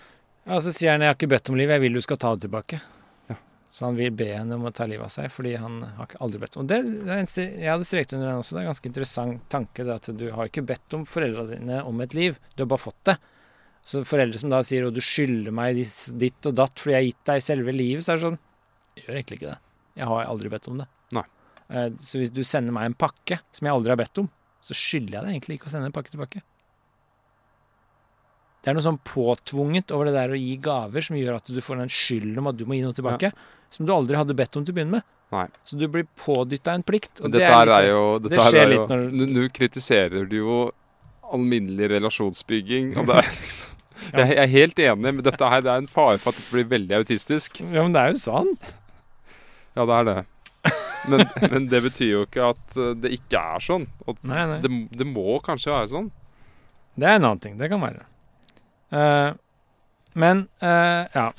Ja, 0.47 0.59
så 0.63 0.73
sier 0.73 0.91
han 0.91 1.01
'jeg 1.01 1.09
har 1.11 1.15
ikke 1.15 1.29
bedt 1.31 1.49
om 1.49 1.55
livet, 1.55 1.75
jeg 1.75 1.81
vil 1.81 1.93
du 1.93 2.01
skal 2.01 2.17
ta 2.17 2.35
det 2.35 2.49
tilbake'. 2.49 2.81
Ja. 3.29 3.35
Så 3.69 3.85
han 3.85 3.95
vil 3.95 4.11
be 4.11 4.25
henne 4.25 4.55
om 4.55 4.65
å 4.65 4.73
ta 4.73 4.85
livet 4.85 5.05
av 5.05 5.11
seg, 5.11 5.31
fordi 5.31 5.55
han 5.55 5.83
har 5.83 6.07
aldri 6.19 6.39
bedt 6.39 6.57
om 6.57 6.67
det. 6.67 6.83
det 6.83 7.11
er 7.11 7.59
jeg 7.61 7.71
hadde 7.71 7.85
streket 7.85 8.13
under 8.13 8.27
den 8.27 8.39
også. 8.39 8.55
Det 8.55 8.59
er 8.59 8.67
en 8.67 8.73
ganske 8.73 8.89
interessant 8.89 9.49
tanke 9.49 9.85
det 9.85 9.95
at 9.95 10.17
du 10.17 10.31
har 10.31 10.47
ikke 10.47 10.65
bedt 10.65 10.93
om 10.93 11.05
foreldrene 11.05 11.59
dine 11.59 11.83
om 11.85 12.01
et 12.01 12.13
liv, 12.13 12.39
du 12.55 12.63
har 12.63 12.67
bare 12.67 12.87
fått 12.91 13.03
det. 13.05 13.17
Så 13.83 14.03
foreldre 14.03 14.37
som 14.37 14.49
da 14.49 14.61
sier 14.63 14.83
'å, 14.83 14.93
du 14.93 14.99
skylder 14.99 15.51
meg 15.51 15.75
ditt 15.75 16.45
og 16.45 16.55
datt 16.55 16.75
fordi 16.75 16.91
jeg 16.91 17.03
har 17.03 17.11
gitt 17.11 17.25
deg 17.25 17.41
selve 17.41 17.71
livet', 17.71 18.03
så 18.03 18.11
er 18.11 18.15
det 18.15 18.27
sånn 18.27 18.39
Jeg 18.97 19.05
gjør 19.05 19.15
egentlig 19.15 19.37
ikke 19.39 19.51
det. 19.51 19.59
Jeg 19.95 20.07
har 20.07 20.25
aldri 20.25 20.49
bedt 20.49 20.67
om 20.67 20.77
det. 20.79 20.87
Eh, 21.69 21.89
Så 21.99 22.17
hvis 22.21 22.31
du 22.33 22.43
sender 22.47 22.71
meg 22.75 22.85
en 22.85 22.93
pakke 22.95 23.39
som 23.51 23.65
jeg 23.67 23.73
aldri 23.75 23.91
har 23.91 23.99
bedt 23.99 24.17
om, 24.23 24.29
så 24.61 24.73
skylder 24.77 25.17
jeg 25.19 25.23
deg 25.25 25.33
egentlig 25.35 25.57
ikke 25.59 25.67
å 25.67 25.73
sende 25.73 25.85
en 25.89 25.95
pakke 25.95 26.11
tilbake. 26.13 26.41
Det 28.63 28.71
er 28.71 28.75
noe 28.75 28.83
sånn 28.83 28.99
påtvunget 29.05 29.91
over 29.95 30.09
det 30.09 30.15
der 30.17 30.33
å 30.35 30.39
gi 30.39 30.55
gaver 30.59 31.03
som 31.05 31.15
gjør 31.15 31.37
at 31.39 31.51
du 31.53 31.59
får 31.63 31.77
den 31.83 31.91
skylden 31.93 32.39
om 32.41 32.49
at 32.51 32.57
du 32.59 32.65
må 32.67 32.75
gi 32.75 32.81
noe 32.83 32.95
tilbake, 32.97 33.29
som 33.71 33.85
du 33.87 33.93
aldri 33.95 34.17
hadde 34.19 34.35
bedt 34.35 34.57
om 34.59 34.65
til 34.65 34.73
å 34.73 34.77
begynne 34.79 34.97
med. 34.97 35.05
Nei. 35.31 35.45
Så 35.67 35.77
du 35.79 35.85
blir 35.91 36.07
pådytta 36.19 36.73
en 36.75 36.83
plikt. 36.87 37.21
Men 37.21 37.31
det 37.31 37.43
er 37.43 37.65
litt- 37.65 37.77
er 37.77 37.87
jo 37.91 38.01
dette 38.19 38.29
det 38.35 38.39
skjer 38.47 38.61
er 38.63 38.67
litt 38.73 38.89
når- 38.89 39.11
du, 39.11 39.25
nå 39.27 39.47
kritiserer 39.55 40.27
du 40.29 40.35
jo 40.37 40.57
alminnelig 41.31 41.89
relasjonsbygging. 41.95 42.97
Og 42.97 43.07
det 43.07 43.15
er 43.15 43.27
liksom 43.43 43.73
Ja. 44.13 44.23
Jeg 44.25 44.37
er 44.37 44.47
helt 44.47 44.75
enig, 44.79 45.01
men 45.15 45.23
dette 45.23 45.49
her 45.49 45.61
det 45.61 45.71
er 45.71 45.77
en 45.83 45.87
fare 45.87 46.17
for 46.21 46.29
at 46.29 46.35
det 46.37 46.45
blir 46.51 46.67
veldig 46.69 46.95
autistisk. 47.03 47.59
Ja, 47.61 47.83
men 47.83 47.91
det 47.93 48.01
er 48.03 48.11
jo 48.13 48.19
sant. 48.19 48.75
Ja, 49.75 49.85
det 49.85 49.95
er 49.95 50.03
det. 50.07 50.25
Men, 51.07 51.25
men 51.51 51.67
det 51.71 51.81
betyr 51.85 52.11
jo 52.11 52.23
ikke 52.27 52.51
at 52.53 52.77
eh, 52.77 52.93
det 52.99 53.13
ikke 53.17 53.41
er 53.55 53.63
sånn. 53.63 53.87
Nei, 54.21 54.45
nei. 54.51 54.61
det, 54.63 54.71
det 54.99 55.07
må 55.09 55.37
kanskje 55.45 55.73
være 55.73 55.91
sånn. 55.93 56.09
Det 56.97 57.07
er 57.07 57.19
en 57.19 57.27
annen 57.27 57.43
ting. 57.43 57.57
Det 57.59 57.69
kan 57.71 57.83
være. 57.83 58.07
Uh, 58.93 59.35
men 60.17 60.47
uh, 60.63 61.05
Ja. 61.13 61.29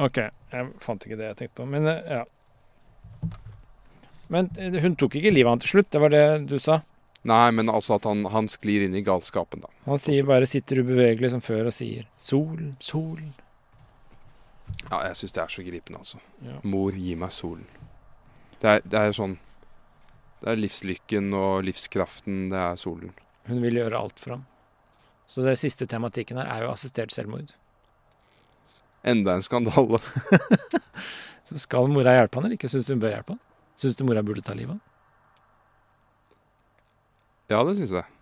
OK. 0.00 0.20
Jeg 0.50 0.66
fant 0.82 1.04
ikke 1.06 1.18
det 1.18 1.28
jeg 1.30 1.38
tenkte 1.38 1.62
på. 1.62 1.66
Men 1.70 1.88
uh, 1.88 1.98
ja. 2.04 2.22
Men 4.30 4.50
hun 4.54 4.94
tok 4.98 5.16
ikke 5.18 5.32
livet 5.32 5.48
av 5.48 5.56
han 5.56 5.62
til 5.64 5.74
slutt. 5.74 5.90
Det 5.90 6.02
var 6.02 6.12
det 6.14 6.24
du 6.50 6.58
sa. 6.62 6.80
Nei, 7.26 7.50
men 7.52 7.68
altså 7.68 7.98
at 7.98 8.06
han, 8.08 8.24
han 8.32 8.48
sklir 8.48 8.86
inn 8.86 8.94
i 8.96 9.02
galskapen, 9.04 9.64
da. 9.64 9.68
Han 9.84 10.00
sier 10.00 10.24
bare 10.28 10.46
'sitter 10.48 10.80
ubevegelig' 10.80 11.34
som 11.34 11.42
før 11.44 11.68
og 11.68 11.74
sier 11.76 12.06
'solen, 12.16 12.76
solen'. 12.80 13.34
Ja, 14.90 15.02
jeg 15.08 15.18
syns 15.18 15.34
det 15.36 15.42
er 15.42 15.52
så 15.52 15.64
gripende, 15.66 15.98
altså. 15.98 16.20
Ja. 16.46 16.56
Mor, 16.62 16.96
gi 16.96 17.14
meg 17.18 17.32
solen. 17.34 17.66
Det 18.60 18.68
er, 18.68 18.82
det 18.84 18.98
er 19.00 19.14
sånn 19.16 19.38
Det 20.42 20.50
er 20.52 20.60
livslykken 20.60 21.32
og 21.36 21.64
livskraften, 21.64 22.48
det 22.52 22.60
er 22.60 22.78
solen. 22.80 23.12
Hun 23.48 23.60
vil 23.64 23.80
gjøre 23.80 23.98
alt 23.98 24.20
for 24.20 24.36
ham. 24.36 24.44
Så 25.28 25.44
det 25.44 25.58
siste 25.60 25.86
tematikken 25.86 26.40
her 26.40 26.48
er 26.48 26.64
jo 26.64 26.70
assistert 26.72 27.12
selvmord. 27.14 27.52
Enda 29.04 29.36
en 29.36 29.44
skandale. 29.44 30.00
Så 31.48 31.58
skal 31.60 31.90
mora 31.92 32.14
hjelpe 32.16 32.38
han 32.38 32.46
eller 32.46 32.56
ikke? 32.56 32.70
Syns 32.72 32.88
du 32.88 32.94
hun 32.94 33.02
bør 33.02 33.14
hjelpe 33.14 33.36
han? 33.36 33.42
Syns 33.80 33.98
du 33.98 34.04
mora 34.08 34.22
burde 34.24 34.44
ta 34.44 34.56
livet 34.56 34.74
av 34.74 34.78
han? 34.78 34.86
Ja, 37.50 37.62
det 37.66 37.76
syns 37.80 37.94
jeg. 37.96 38.19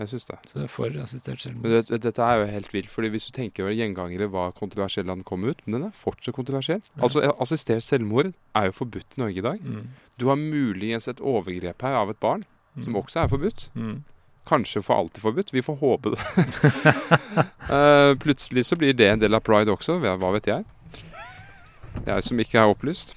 Jeg 0.00 0.08
syns 0.14 0.28
det. 0.30 0.36
Så 0.48 0.56
det 0.56 0.62
er 0.64 0.70
for 0.72 0.94
assistert 1.02 1.42
selvmord. 1.42 1.90
Dette 1.90 2.24
er 2.24 2.38
jo 2.40 2.44
helt 2.48 2.70
vilt, 2.72 2.88
fordi 2.88 3.10
hvis 3.12 3.26
du 3.28 3.34
tenker 3.36 3.66
over 3.66 3.74
gjengangere 3.76 4.30
var 4.32 4.54
kontroversiell 4.56 5.04
da 5.04 5.16
den 5.18 5.26
kom 5.28 5.44
ut, 5.44 5.60
men 5.66 5.76
den 5.76 5.88
er 5.90 5.96
fortsatt 5.96 6.36
kontroversiell. 6.36 6.80
Altså, 7.04 7.26
Assistert 7.42 7.84
selvmord 7.84 8.32
er 8.56 8.70
jo 8.70 8.76
forbudt 8.78 9.18
i 9.18 9.20
Norge 9.20 9.42
i 9.42 9.44
dag. 9.44 9.60
Mm. 9.60 9.90
Du 10.16 10.30
har 10.30 10.40
muligens 10.40 11.10
et 11.10 11.20
overgrep 11.20 11.84
her 11.84 11.98
av 12.00 12.14
et 12.14 12.20
barn, 12.22 12.46
som 12.80 12.96
også 12.96 13.26
er 13.26 13.30
forbudt. 13.34 13.68
mm. 13.74 14.00
Kanskje 14.48 14.80
for 14.82 14.96
alltid 14.96 15.20
forbudt. 15.22 15.52
Vi 15.52 15.62
får 15.62 15.76
håpe 15.78 16.10
det. 16.14 16.20
uh, 17.68 18.16
plutselig 18.24 18.64
så 18.66 18.76
blir 18.80 18.96
det 18.96 19.06
en 19.06 19.20
del 19.20 19.36
av 19.36 19.44
pride 19.46 19.70
også. 19.70 19.98
Hva 20.00 20.32
vet 20.34 20.48
jeg? 20.48 20.64
Jeg 22.06 22.24
som 22.24 22.40
ikke 22.40 22.58
er 22.58 22.72
opplyst. 22.72 23.14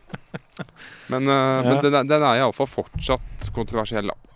Men, 1.07 1.27
eh, 1.27 1.63
men 1.65 1.79
den 1.81 1.95
er, 1.95 2.05
den 2.09 2.25
er 2.25 2.41
iallfall 2.41 2.67
fortsatt 2.69 3.49
kontroversiell, 3.55 4.11
da. 4.11 4.32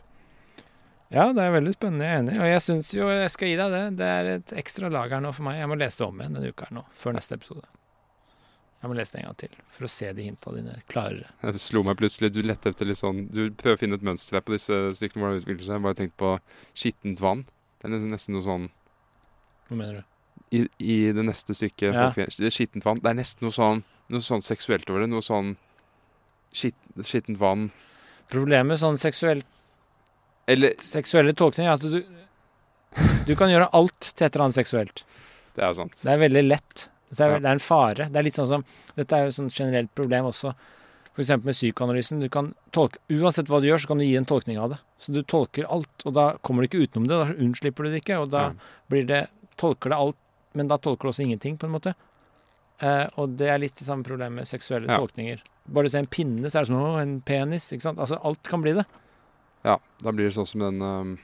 Ja, 1.14 1.30
det 1.32 1.40
er 1.40 1.54
veldig 1.56 1.72
spennende. 1.78 2.04
Jeg 2.06 2.16
er 2.18 2.22
enig. 2.26 2.38
Og 2.42 2.50
jeg 2.52 2.64
syns 2.66 2.90
jo 2.92 3.08
jeg 3.08 3.32
skal 3.32 3.48
gi 3.52 3.58
deg 3.60 3.72
det. 3.74 3.84
Det 4.02 4.08
er 4.20 4.30
et 4.38 4.54
ekstra 4.60 4.90
lag 4.92 5.14
her 5.16 5.22
nå 5.24 5.32
for 5.36 5.48
meg. 5.48 5.60
Jeg 5.62 5.70
må 5.72 5.78
lese 5.80 6.02
det 6.02 6.08
om 6.10 6.20
igjen 6.20 6.36
denne 6.36 6.52
uka 6.52 6.68
her 6.68 6.76
nå, 6.80 6.84
før 7.00 7.16
neste 7.16 7.38
episode. 7.40 7.64
Jeg 8.78 8.92
må 8.92 8.98
lese 9.00 9.16
det 9.16 9.22
en 9.22 9.26
gang 9.30 9.38
til 9.42 9.54
for 9.74 9.88
å 9.88 9.90
se 9.90 10.10
de 10.14 10.26
hinta 10.28 10.52
dine 10.54 10.76
klarere. 10.92 11.30
Det 11.42 11.62
slo 11.64 11.82
meg 11.88 11.98
plutselig. 11.98 12.30
Du 12.36 12.44
lette 12.46 12.70
etter 12.70 12.86
litt 12.86 13.00
sånn 13.00 13.24
Du 13.34 13.48
prøver 13.58 13.80
å 13.80 13.82
finne 13.82 13.98
et 13.98 14.06
mønster 14.06 14.38
her 14.38 14.44
på 14.46 14.54
disse 14.54 14.76
stykkene 15.00 15.24
hvor 15.24 15.34
det 15.34 15.42
utvikler 15.42 15.64
seg. 15.66 15.74
Jeg 15.80 15.86
bare 15.88 15.98
tenkt 15.98 16.18
på 16.22 16.34
skittent 16.78 17.24
vann. 17.24 17.42
Det 17.80 17.88
er 17.88 17.96
nesten, 17.96 18.14
nesten 18.14 18.38
noe 18.38 18.46
sånn 18.46 18.68
Hva 19.70 19.80
mener 19.80 19.98
du? 19.98 20.14
I, 20.54 20.62
i 20.80 20.98
det 21.12 21.26
neste 21.26 21.56
stykket 21.58 21.98
Ja. 21.98 22.12
Skittent 22.54 22.86
vann. 22.86 23.02
Det 23.02 23.10
er 23.12 23.18
nesten 23.18 23.48
noe 23.48 23.56
sånn 23.56 23.82
Noe 24.14 24.24
sånn 24.24 24.46
seksuelt 24.46 24.88
over 24.94 25.04
det. 25.04 25.10
Noe 25.12 25.26
sånn 25.26 25.56
skitt, 26.56 26.78
Skittent 27.02 27.42
vann 27.42 27.72
Problemet 28.30 28.80
sånn 28.82 29.00
seksuell, 29.02 29.42
Eller 30.48 30.74
seksuelle 30.80 31.34
tolkninger 31.36 31.72
Altså, 31.74 31.90
du 31.92 32.04
Du 33.28 33.36
kan 33.36 33.50
gjøre 33.52 33.68
alt 33.76 34.14
til 34.16 34.26
et 34.26 34.34
eller 34.36 34.46
annet 34.48 34.56
seksuelt. 34.58 35.04
Det 35.58 35.64
er 35.66 35.74
sant. 35.78 35.94
Det 36.02 36.08
er 36.14 36.18
veldig 36.22 36.44
lett. 36.48 36.88
Det 37.12 37.20
er, 37.22 37.30
Ja. 37.36 37.40
det 37.40 37.46
er 37.50 37.52
en 37.58 37.60
fare. 37.64 38.08
Det 38.10 38.16
er 38.16 38.24
litt 38.24 38.36
sånn 38.40 38.48
som 38.48 38.64
Dette 38.96 39.12
er 39.16 39.24
jo 39.26 39.28
et 39.34 39.36
sånt 39.36 39.54
generelt 39.54 39.94
problem 39.96 40.26
også. 40.32 40.54
F.eks. 41.18 41.30
med 41.44 41.54
psykoanalysen. 41.54 42.20
Du 42.22 42.30
kan 42.30 42.54
tolke, 42.72 42.98
uansett 43.10 43.48
hva 43.50 43.60
du 43.62 43.68
gjør, 43.68 43.80
så 43.82 43.88
kan 43.88 43.98
du 43.98 44.06
gi 44.06 44.16
en 44.18 44.26
tolkning 44.26 44.58
av 44.62 44.70
det. 44.76 44.80
Så 45.00 45.14
du 45.14 45.22
tolker 45.24 45.66
alt, 45.70 46.06
og 46.06 46.14
da 46.14 46.38
kommer 46.44 46.62
du 46.62 46.68
ikke 46.70 46.88
utenom 46.88 47.08
det. 47.08 47.18
Da 47.18 47.34
unnslipper 47.44 47.84
du 47.84 47.90
det 47.92 48.04
ikke, 48.04 48.20
og 48.22 48.30
da 48.30 48.52
blir 48.90 49.06
det 49.08 49.28
Tolker 49.58 49.90
det 49.90 49.98
alt, 49.98 50.16
men 50.54 50.68
da 50.68 50.78
tolker 50.78 51.08
du 51.08 51.10
også 51.10 51.24
ingenting, 51.26 51.58
på 51.58 51.66
en 51.66 51.72
måte. 51.74 51.96
Eh, 52.80 53.08
og 53.18 53.32
det 53.40 53.48
er 53.50 53.58
litt 53.58 53.74
det 53.74 53.88
samme 53.88 54.04
problemet 54.06 54.36
med 54.36 54.46
seksuelle 54.46 54.86
Ja. 54.86 54.98
tolkninger. 55.02 55.40
Bare 55.68 55.86
du 55.86 55.90
ser 55.90 56.00
en 56.00 56.06
pinne, 56.06 56.46
så 56.46 56.60
er 56.60 56.62
det 56.62 56.68
som 56.68 56.76
å, 56.78 57.02
en 57.02 57.22
penis. 57.22 57.72
ikke 57.74 57.82
sant? 57.82 57.98
Altså, 57.98 58.20
alt 58.24 58.44
kan 58.44 58.62
bli 58.62 58.74
det. 58.74 58.86
Ja, 59.66 59.80
da 60.04 60.12
blir 60.14 60.28
det 60.30 60.36
sånn 60.38 60.48
som 60.50 60.62
den 60.62 60.82
um, 60.84 61.16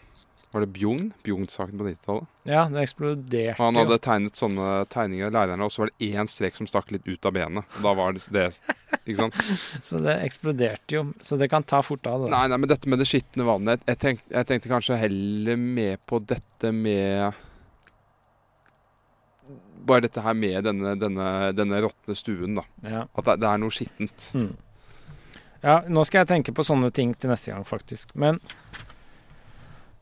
Var 0.54 0.62
det 0.64 0.70
Bjugn? 0.74 1.12
Bjugn-saken 1.26 1.78
på 1.80 1.86
90-tallet. 1.88 2.28
Ja, 2.50 2.64
det 2.70 2.84
eksploderte 2.84 3.58
Han 3.58 3.78
jo. 3.78 3.84
hadde 3.86 3.98
tegnet 4.06 4.38
sånne 4.38 4.68
tegninger 4.94 5.30
av 5.30 5.34
lærerne, 5.38 5.66
og 5.66 5.74
så 5.74 5.84
var 5.84 5.92
det 5.92 6.10
én 6.12 6.30
strek 6.30 6.58
som 6.60 6.68
stakk 6.70 6.92
litt 6.94 7.08
ut 7.10 7.26
av 7.26 7.34
benet. 7.34 7.66
Og 7.78 7.88
da 7.88 7.94
var 7.98 8.14
det 8.18 8.26
det 8.34 8.46
Ikke 9.04 9.18
sant? 9.22 9.40
Så 9.88 10.02
det 10.04 10.20
eksploderte 10.26 11.00
jo. 11.00 11.06
Så 11.26 11.40
det 11.42 11.50
kan 11.50 11.66
ta 11.66 11.82
fort 11.86 12.06
av. 12.10 12.26
det. 12.26 12.34
Nei, 12.36 12.44
nei, 12.52 12.60
men 12.62 12.70
dette 12.70 12.90
med 12.92 13.02
det 13.02 13.10
skitne 13.10 13.48
vannet 13.48 13.82
jeg, 13.90 13.98
tenkte, 14.04 14.30
jeg 14.30 14.50
tenkte 14.52 14.70
kanskje 14.76 15.00
heller 15.02 15.58
med 15.58 16.04
på 16.06 16.22
dette 16.22 16.72
med 16.72 17.34
Bare 19.84 20.06
dette 20.06 20.22
her 20.24 20.36
med 20.38 20.64
denne, 20.64 20.94
denne, 20.96 21.26
denne 21.58 21.82
råtne 21.84 22.16
stuen, 22.16 22.56
da. 22.56 22.64
Ja. 22.88 23.02
At 23.12 23.26
det, 23.28 23.42
det 23.42 23.50
er 23.50 23.60
noe 23.60 23.74
skittent. 23.74 24.30
Mm. 24.38 24.54
Ja, 25.64 25.78
nå 25.88 26.04
skal 26.06 26.24
jeg 26.26 26.32
tenke 26.34 26.54
på 26.56 26.66
sånne 26.68 26.90
ting 26.94 27.14
til 27.16 27.32
neste 27.32 27.54
gang, 27.54 27.64
faktisk. 27.68 28.12
Men 28.16 28.40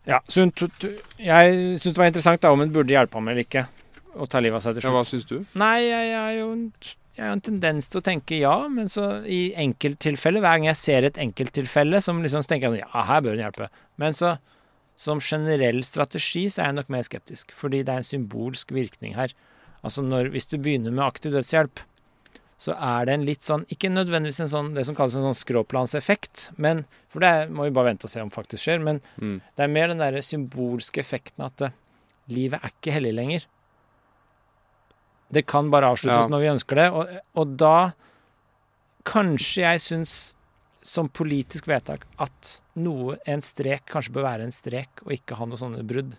Ja, 0.08 0.20
så 0.28 0.42
hun 0.42 0.52
to- 0.52 0.68
to- 0.80 0.98
Jeg 1.20 1.78
syns 1.80 1.94
det 1.94 1.98
var 1.98 2.06
interessant 2.10 2.42
da 2.42 2.52
om 2.52 2.60
hun 2.60 2.72
burde 2.74 2.90
hjelpe 2.90 3.14
ham 3.14 3.28
eller 3.28 3.44
ikke. 3.44 3.68
Å 4.18 4.28
ta 4.28 4.40
livet 4.40 4.56
av 4.58 4.62
seg 4.64 4.82
til 4.82 4.90
Ja, 4.90 4.96
hva 4.96 5.04
slutt. 5.06 5.22
syns 5.22 5.28
du? 5.28 5.46
Nei, 5.56 5.80
jeg 5.88 6.14
har 6.16 6.32
jo 6.34 6.72
jeg 7.18 7.26
har 7.26 7.34
en 7.34 7.42
tendens 7.42 7.88
til 7.90 8.02
å 8.02 8.04
tenke 8.04 8.40
ja, 8.40 8.68
men 8.68 8.88
så 8.88 9.24
i 9.28 9.54
enkelttilfeller, 9.54 10.40
hver 10.42 10.58
gang 10.58 10.64
jeg 10.66 10.76
ser 10.76 11.04
et 11.04 11.14
enkelttilfelle, 11.20 12.02
som 12.02 12.22
liksom 12.24 12.42
så 12.42 12.48
tenker 12.48 12.72
jeg 12.74 12.80
ja, 12.80 13.04
her 13.04 13.22
bør 13.22 13.36
hun 13.38 13.52
hjelpe. 13.52 13.70
Men 13.98 14.14
så 14.14 14.40
som 14.96 15.20
generell 15.20 15.84
strategi 15.84 16.48
så 16.48 16.62
er 16.64 16.66
jeg 16.72 16.76
nok 16.76 16.90
mer 16.90 17.04
skeptisk, 17.04 17.52
fordi 17.52 17.84
det 17.84 17.90
er 17.90 17.98
en 17.98 18.04
symbolsk 18.04 18.72
virkning 18.72 19.14
her. 19.16 19.30
Altså 19.84 20.02
når, 20.04 20.32
hvis 20.32 20.48
du 20.48 20.58
begynner 20.58 20.92
med 20.92 21.04
aktiv 21.06 21.32
dødshjelp, 21.32 21.80
så 22.62 22.76
er 22.78 23.08
det 23.10 23.14
en 23.16 23.24
litt 23.26 23.42
sånn 23.42 23.64
Ikke 23.74 23.90
nødvendigvis 23.90 24.44
en 24.44 24.50
sånn 24.52 24.68
det 24.76 24.84
som 24.86 24.94
kalles 24.98 25.16
en 25.18 25.24
sånn 25.26 25.38
skråplanseffekt, 25.40 26.52
men 26.62 26.84
For 27.10 27.24
det 27.24 27.50
må 27.50 27.66
vi 27.66 27.74
bare 27.74 27.90
vente 27.90 28.06
og 28.06 28.12
se 28.14 28.22
om 28.22 28.30
faktisk 28.30 28.62
skjer. 28.68 28.84
Men 28.86 29.00
Mm. 29.18 29.40
det 29.58 29.64
er 29.66 29.72
mer 29.74 29.88
den 29.90 29.98
derre 30.04 30.22
symbolske 30.22 31.02
effekten 31.02 31.44
at 31.46 31.58
det, 31.58 31.72
livet 32.30 32.62
er 32.64 32.70
ikke 32.70 32.94
hellig 32.94 33.16
lenger. 33.18 33.46
Det 35.32 35.46
kan 35.48 35.72
bare 35.72 35.90
avsluttes 35.90 36.28
Ja. 36.28 36.28
når 36.28 36.40
vi 36.44 36.52
ønsker 36.54 36.76
det, 36.76 36.92
og, 36.92 37.08
og 37.36 37.58
da 37.58 37.94
Kanskje 39.04 39.64
jeg 39.64 39.80
syns 39.82 40.12
som 40.86 41.08
politisk 41.10 41.66
vedtak 41.66 42.04
at 42.22 42.62
noe, 42.76 43.16
en 43.26 43.42
strek 43.42 43.86
kanskje 43.90 44.14
bør 44.14 44.28
være 44.28 44.44
en 44.46 44.52
strek, 44.54 44.90
og 45.06 45.12
ikke 45.16 45.36
ha 45.40 45.46
noe 45.50 45.58
sånne 45.58 45.82
brudd. 45.86 46.16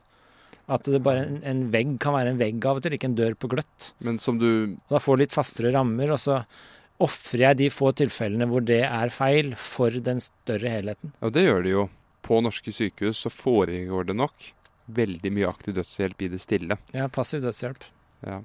At 0.71 0.87
det 0.87 1.01
bare 1.03 1.25
en, 1.27 1.41
en 1.43 1.63
vegg 1.73 1.97
kan 2.03 2.15
være 2.15 2.33
en 2.35 2.39
vegg 2.41 2.63
av 2.69 2.79
og 2.79 2.85
til, 2.85 2.95
ikke 2.95 3.09
en 3.11 3.17
dør 3.19 3.35
på 3.35 3.51
gløtt. 3.51 3.89
Men 4.05 4.21
som 4.23 4.39
du 4.39 4.77
da 4.91 5.01
får 5.03 5.19
du 5.19 5.25
litt 5.25 5.35
fastere 5.35 5.73
rammer, 5.75 6.13
og 6.15 6.21
så 6.23 6.43
ofrer 7.03 7.49
jeg 7.49 7.59
de 7.59 7.71
få 7.75 7.91
tilfellene 7.99 8.47
hvor 8.51 8.63
det 8.65 8.85
er 8.87 9.11
feil, 9.15 9.57
for 9.59 9.91
den 9.91 10.23
større 10.23 10.71
helheten. 10.71 11.15
Ja, 11.23 11.33
det 11.35 11.45
gjør 11.49 11.67
det 11.67 11.75
jo. 11.75 11.89
På 12.23 12.39
norske 12.45 12.71
sykehus 12.71 13.25
så 13.25 13.33
foregår 13.35 14.07
det 14.07 14.15
nok 14.15 14.53
veldig 14.93 15.33
mye 15.35 15.51
aktiv 15.51 15.75
dødshjelp 15.75 16.23
i 16.23 16.31
det 16.33 16.41
stille. 16.43 16.79
Ja, 16.95 17.09
passiv 17.11 17.43
dødshjelp. 17.43 17.85
Ja. 18.27 18.39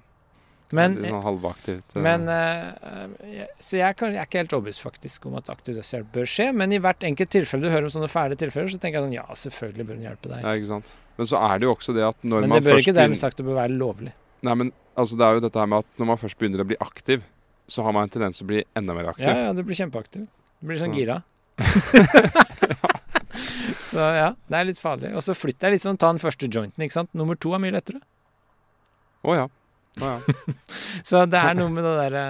Men, 0.75 0.97
sånn 0.99 1.23
halvaktivt. 1.23 1.93
eh. 1.95 2.01
men 2.03 2.25
eh, 2.27 3.45
Så 3.63 3.77
jeg, 3.79 3.95
kan, 3.95 4.11
jeg 4.11 4.19
er 4.19 4.27
ikke 4.27 4.41
helt 4.41 4.55
overbevist 4.57 4.83
faktisk 4.83 5.29
om 5.29 5.37
at 5.39 5.51
aktiv 5.53 5.77
dødshjelp 5.77 6.09
bør 6.17 6.27
skje, 6.27 6.49
men 6.57 6.73
i 6.75 6.81
hvert 6.83 7.05
enkelt 7.07 7.31
tilfelle 7.31 7.63
du 7.63 7.71
hører 7.71 7.87
om 7.87 7.93
sånne 7.93 8.09
fæle 8.11 8.35
tilfeller, 8.39 8.73
så 8.73 8.79
tenker 8.81 8.99
jeg 8.99 9.07
sånn 9.07 9.15
ja, 9.15 9.27
selvfølgelig 9.45 9.87
bør 9.87 9.99
hun 9.99 10.07
hjelpe 10.09 10.31
deg. 10.33 10.41
Ja, 10.43 10.55
ikke 10.57 10.71
sant. 10.73 10.91
Men 11.17 11.29
så 11.29 11.39
er 11.41 11.57
det 11.59 11.65
jo 11.67 11.73
også 11.73 11.93
det 11.97 12.03
at 12.05 12.19
når 12.23 12.43
man 12.43 12.43
først 12.43 12.53
men 12.53 12.63
det 12.63 12.69
bør 12.69 12.81
ikke 12.83 12.93
dermed 12.97 13.17
sagt 13.19 13.39
det 13.39 13.45
bør 13.47 13.57
være 13.57 13.73
lovlig. 13.77 14.11
Nei, 14.45 14.53
men 14.61 14.69
altså 14.97 15.17
det 15.17 15.25
er 15.25 15.37
jo 15.37 15.43
dette 15.47 15.59
her 15.61 15.69
med 15.71 15.85
at 15.85 16.01
når 16.01 16.09
man 16.11 16.19
først 16.21 16.37
begynner 16.37 16.61
å 16.61 16.67
bli 16.69 16.77
aktiv, 16.83 17.23
så 17.67 17.83
har 17.83 17.95
man 17.95 18.05
en 18.07 18.13
tendens 18.13 18.37
til 18.39 18.45
å 18.45 18.51
bli 18.51 18.61
enda 18.77 18.93
mer 18.95 19.09
aktiv. 19.11 19.25
Ja, 19.27 19.47
ja, 19.49 19.55
du 19.57 19.63
blir 19.65 19.77
kjempeaktiv. 19.79 20.27
Du 20.61 20.69
blir 20.69 20.79
sånn 20.79 20.93
Ja. 20.93 20.99
gira. 21.01 21.17
så 23.89 24.03
ja, 24.15 24.29
det 24.47 24.55
er 24.59 24.67
litt 24.69 24.79
farlig. 24.81 25.09
Og 25.17 25.23
så 25.25 25.33
flytt 25.37 25.59
deg 25.63 25.73
litt 25.75 25.83
sånn, 25.83 25.97
ta 25.99 26.11
den 26.13 26.21
første 26.21 26.47
jointen, 26.49 26.83
ikke 26.85 26.95
sant. 26.99 27.11
Nummer 27.17 27.35
to 27.39 27.53
er 27.57 27.61
mye 27.63 27.73
lettere. 27.75 27.99
Å 29.27 29.35
ja. 29.35 29.45
Oh, 29.97 30.05
ja. 30.05 30.17
Så 31.07 31.23
det 31.25 31.39
er 31.41 31.55
noe 31.57 31.71
med 31.73 31.81
det 31.81 31.89
derre 31.97 32.23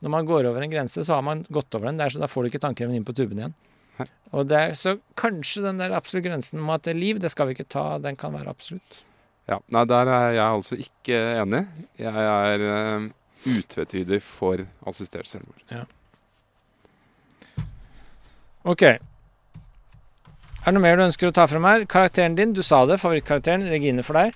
Når 0.00 0.08
man 0.14 0.24
går 0.24 0.46
over 0.48 0.62
en 0.64 0.70
grense, 0.72 1.02
så 1.04 1.12
har 1.18 1.24
man 1.26 1.42
gått 1.52 1.68
over 1.76 1.90
den. 1.90 1.98
Det 2.00 2.06
er 2.06 2.14
så 2.14 2.22
Da 2.22 2.28
får 2.32 2.46
du 2.46 2.48
ikke 2.48 2.62
tannkremen 2.62 2.96
inn 2.96 3.04
på 3.04 3.12
tuben 3.16 3.36
igjen. 3.42 3.52
Og 4.34 4.48
det 4.50 4.58
er 4.58 4.72
så 4.78 4.96
kanskje 5.18 5.62
den 5.62 5.78
der 5.78 5.94
absolutte 5.94 6.28
grensen 6.28 6.62
om 6.62 6.70
at 6.74 6.86
det 6.86 6.94
er 6.94 6.98
liv, 6.98 7.20
det 7.22 7.30
skal 7.30 7.46
vi 7.46 7.54
ikke 7.54 7.70
ta. 7.70 7.98
Den 8.02 8.16
kan 8.18 8.34
være 8.34 8.50
absolutt. 8.50 9.04
ja. 9.48 9.60
Nei, 9.70 9.84
der 9.84 10.10
er 10.10 10.30
jeg 10.34 10.46
altså 10.46 10.78
ikke 10.80 11.20
enig. 11.42 11.66
Jeg 11.98 12.26
er 12.30 12.64
uh, 12.66 13.10
utvetydig 13.46 14.22
for 14.22 14.64
assistert 14.90 15.28
selvmord. 15.30 15.86
OK. 18.64 18.82
Er 20.64 20.72
det 20.72 20.78
noe 20.78 20.82
mer 20.82 20.96
du 20.96 21.04
ønsker 21.04 21.28
å 21.28 21.34
ta 21.36 21.44
frem 21.46 21.66
her? 21.68 21.84
Karakteren 21.84 22.38
din, 22.38 22.54
du 22.56 22.62
sa 22.64 22.86
det. 22.88 22.96
Favorittkarakteren. 23.02 23.66
Regine 23.68 24.02
for 24.02 24.16
deg. 24.16 24.32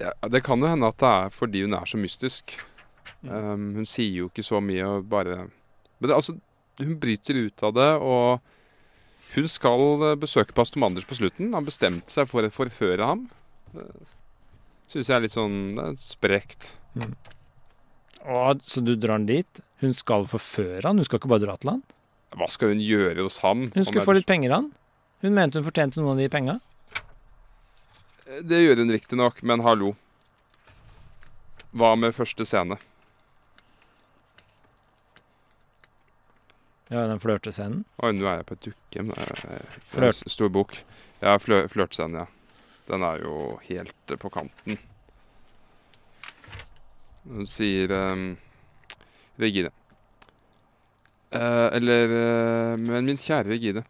Ja, 0.00 0.12
det 0.28 0.42
kan 0.44 0.60
jo 0.60 0.68
hende 0.68 0.88
at 0.92 1.00
det 1.00 1.08
er 1.08 1.32
fordi 1.32 1.62
hun 1.64 1.76
er 1.76 1.88
så 1.88 1.96
mystisk. 2.00 2.54
Mm. 3.24 3.32
Um, 3.32 3.64
hun 3.80 3.88
sier 3.88 4.22
jo 4.22 4.28
ikke 4.30 4.44
så 4.44 4.60
mye 4.64 4.84
og 4.86 5.08
bare 5.10 5.48
Men 6.00 6.08
det, 6.08 6.14
altså, 6.14 6.38
hun 6.86 6.98
bryter 7.00 7.38
ut 7.46 7.62
av 7.66 7.74
det, 7.76 7.90
og 8.00 9.34
hun 9.34 9.50
skal 9.50 10.06
eh, 10.08 10.16
besøke 10.20 10.56
pastor 10.56 10.82
Manders 10.82 11.06
på 11.08 11.18
slutten. 11.18 11.52
Han 11.54 11.66
bestemte 11.68 12.12
seg 12.12 12.28
for 12.30 12.46
å 12.46 12.52
forføre 12.54 13.06
ham. 13.12 13.28
Det 13.74 13.86
syns 14.90 15.10
jeg 15.10 15.16
er 15.16 15.24
litt 15.26 15.36
sånn 15.36 15.58
det 15.76 15.86
er 15.92 16.00
sprekt. 16.00 16.72
Å, 18.26 18.40
så 18.66 18.82
du 18.84 18.96
drar 18.96 19.18
han 19.18 19.28
dit? 19.28 19.62
Hun 19.80 19.94
skal 19.96 20.26
forføre 20.28 20.82
han? 20.84 20.98
Hun 20.98 21.06
skal 21.06 21.20
ikke 21.22 21.30
bare 21.30 21.46
dra 21.46 21.56
til 21.60 21.76
han? 21.76 21.84
Hva 22.36 22.50
skal 22.50 22.74
hun 22.74 22.82
gjøre 22.82 23.24
hos 23.24 23.40
ham? 23.44 23.68
Hun 23.74 23.86
skulle 23.86 24.06
få 24.06 24.18
litt 24.18 24.28
penger 24.28 24.52
av 24.52 24.62
han. 24.62 24.68
Hun 25.24 25.36
mente 25.36 25.60
hun 25.60 25.66
fortjente 25.66 26.00
noen 26.00 26.16
av 26.16 26.22
de 26.22 26.28
penga. 26.32 26.58
Det 28.46 28.60
gjør 28.60 28.82
hun 28.82 28.92
riktignok, 28.94 29.40
men 29.46 29.62
hallo. 29.66 29.94
Hva 31.74 31.94
med 31.98 32.14
første 32.14 32.46
scene? 32.46 32.78
Ja, 36.90 37.04
den 37.06 37.20
flørtescenen. 37.22 37.84
Oi, 38.02 38.10
nå 38.18 38.26
er 38.26 38.40
jeg 38.40 38.46
på 38.48 38.56
et 38.58 38.68
Flørt. 39.92 40.22
Stor 40.26 40.50
bok. 40.50 40.74
Ja, 41.22 41.36
flø 41.38 41.62
flørtescenen, 41.70 42.24
ja. 42.24 42.26
Den 42.90 43.04
er 43.06 43.22
jo 43.22 43.34
helt 43.68 44.10
eh, 44.10 44.18
på 44.18 44.30
kanten. 44.34 44.80
Hun 47.30 47.46
sier 47.46 47.92
um, 47.94 48.32
Regine. 49.38 49.70
Uh, 51.30 51.70
eller 51.76 52.10
uh, 52.10 52.80
Men 52.80 53.06
min 53.06 53.20
kjære 53.20 53.52
Regine. 53.52 53.84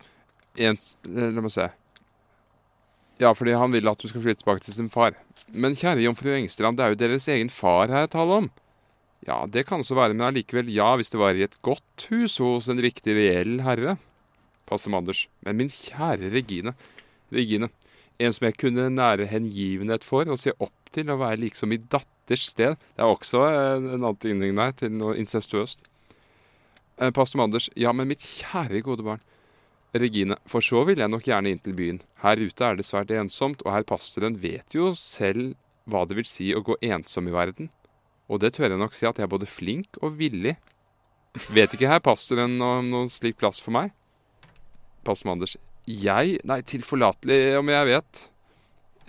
En, 0.60 0.76
la 1.08 1.40
meg 1.40 1.54
se. 1.54 1.70
Ja, 3.20 3.32
fordi 3.32 3.56
han 3.56 3.72
vil 3.72 3.88
at 3.88 4.02
du 4.02 4.10
skal 4.10 4.26
flytte 4.26 4.42
tilbake 4.42 4.66
til 4.66 4.76
sin 4.76 4.92
far. 4.92 5.16
Men 5.48 5.78
kjære 5.78 6.04
jomfru 6.04 6.34
Engstrand, 6.34 6.76
det 6.76 6.84
er 6.84 6.92
jo 6.92 7.00
deres 7.00 7.28
egen 7.32 7.48
far 7.48 7.88
her 7.88 8.04
jeg 8.04 8.12
taler 8.12 8.44
om. 8.44 8.50
Ja, 9.26 9.42
det 9.46 9.66
kan 9.68 9.84
så 9.84 9.98
være, 9.98 10.14
men 10.16 10.30
allikevel 10.30 10.70
ja, 10.72 10.94
hvis 10.96 11.12
det 11.12 11.20
var 11.20 11.36
i 11.36 11.44
et 11.44 11.58
godt 11.64 12.06
hus 12.08 12.38
hos 12.40 12.70
en 12.72 12.80
riktig 12.80 13.16
reell 13.18 13.60
herre. 13.66 13.98
Pastor 14.70 14.94
Manders. 14.94 15.26
Men 15.44 15.58
min 15.60 15.72
kjære 15.72 16.30
Regine. 16.32 16.72
Regine. 17.34 17.68
En 18.20 18.32
som 18.36 18.46
jeg 18.48 18.58
kunne 18.60 18.88
nære 18.92 19.28
hengivenhet 19.28 20.04
for 20.06 20.28
og 20.30 20.40
se 20.40 20.54
opp 20.58 20.92
til 20.94 21.10
og 21.12 21.20
være 21.22 21.40
liksom 21.44 21.72
i 21.72 21.80
datters 21.80 22.48
sted. 22.52 22.76
Det 22.96 23.04
er 23.04 23.12
også 23.12 23.44
en, 23.48 23.90
en 23.96 24.08
antydning 24.12 24.56
der 24.56 24.76
til 24.76 24.92
noe 24.94 25.16
incestuøst. 25.20 25.82
Eh, 27.00 27.12
Pastor 27.16 27.40
Manders. 27.42 27.70
Ja, 27.76 27.92
men 27.92 28.08
mitt 28.08 28.24
kjære 28.24 28.82
gode 28.86 29.04
barn. 29.06 29.24
Regine. 29.96 30.36
For 30.46 30.62
så 30.62 30.84
vil 30.86 31.02
jeg 31.02 31.10
nok 31.10 31.26
gjerne 31.26 31.50
inn 31.50 31.62
til 31.64 31.74
byen. 31.76 32.00
Her 32.22 32.40
ute 32.40 32.66
er 32.66 32.78
det 32.78 32.86
svært 32.86 33.10
ensomt, 33.10 33.64
og 33.66 33.74
herr 33.74 33.88
pastoren 33.88 34.38
vet 34.42 34.76
jo 34.76 34.92
selv 34.94 35.56
hva 35.90 36.04
det 36.06 36.18
vil 36.20 36.28
si 36.28 36.52
å 36.54 36.62
gå 36.62 36.76
ensom 36.86 37.26
i 37.26 37.34
verden. 37.34 37.72
Og 38.30 38.38
det 38.42 38.52
tør 38.54 38.70
jeg 38.70 38.78
nok 38.80 38.94
si 38.94 39.08
at 39.08 39.18
jeg 39.18 39.26
er 39.26 39.32
både 39.32 39.48
flink 39.50 39.98
og 40.00 40.14
villig. 40.20 40.54
Vet 41.50 41.74
ikke 41.74 41.90
her 41.90 42.02
passer 42.02 42.38
om 42.44 42.54
noen 42.60 43.10
slik 43.10 43.38
plass 43.40 43.58
for 43.62 43.74
meg? 43.74 43.90
Pass 45.06 45.24
med 45.24 45.38
Anders. 45.38 45.56
Jeg? 45.90 46.38
Nei, 46.46 46.60
tilforlatelig 46.66 47.40
om 47.58 47.72
jeg 47.72 47.88
vet. 47.90 48.22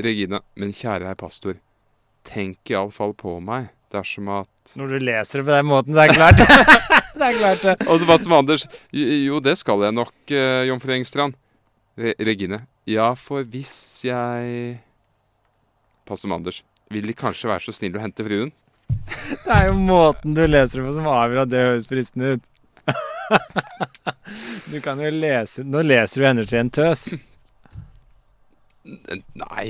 Regine. 0.02 0.42
Men 0.58 0.74
kjære 0.74 1.10
herr 1.10 1.20
pastor. 1.20 1.60
Tenk 2.26 2.72
iallfall 2.74 3.14
på 3.18 3.38
meg 3.44 3.70
dersom 3.92 4.30
at 4.32 4.76
Når 4.80 4.94
du 4.94 4.98
leser 5.04 5.42
det 5.42 5.48
på 5.50 5.56
den 5.58 5.68
måten, 5.68 5.94
så 5.94 6.06
er 6.06 6.12
det 6.12 6.18
klart. 6.18 6.42
det 7.20 7.28
er 7.28 7.38
klart, 7.38 7.66
det. 7.66 7.88
Og 7.90 8.00
så 8.00 8.08
Pastor 8.08 8.32
Manders. 8.32 8.66
"Jo, 8.94 9.42
det 9.44 9.58
skal 9.60 9.84
jeg 9.84 9.98
nok, 9.98 10.14
uh, 10.32 10.64
jomfru 10.70 10.94
Engstrand. 10.96 11.36
Re 12.00 12.14
Regine. 12.20 12.64
Ja, 12.88 13.12
for 13.14 13.44
hvis 13.44 14.06
jeg 14.08 14.80
Pastor 16.08 16.30
Manders. 16.32 16.64
Vil 16.92 17.08
De 17.08 17.14
kanskje 17.14 17.50
være 17.50 17.64
så 17.64 17.76
snill 17.76 17.96
å 17.96 18.02
hente 18.04 18.24
fruen? 18.26 18.52
Det 19.46 19.56
er 19.56 19.68
jo 19.70 19.76
måten 19.80 20.36
du 20.38 20.42
leser 20.48 20.82
det 20.82 20.88
på 20.88 20.96
som 20.96 21.10
avgjør 21.12 21.44
at 21.46 21.52
det 21.52 21.66
høres 21.66 21.90
fristende 21.90 22.38
ut. 22.38 22.48
Du 24.72 24.78
kan 24.84 25.00
jo 25.02 25.10
lese 25.12 25.64
Nå 25.68 25.82
leser 25.84 26.22
du 26.22 26.26
henne 26.28 26.44
til 26.48 26.60
en 26.62 26.70
tøs. 26.74 27.02
Nei. 29.38 29.68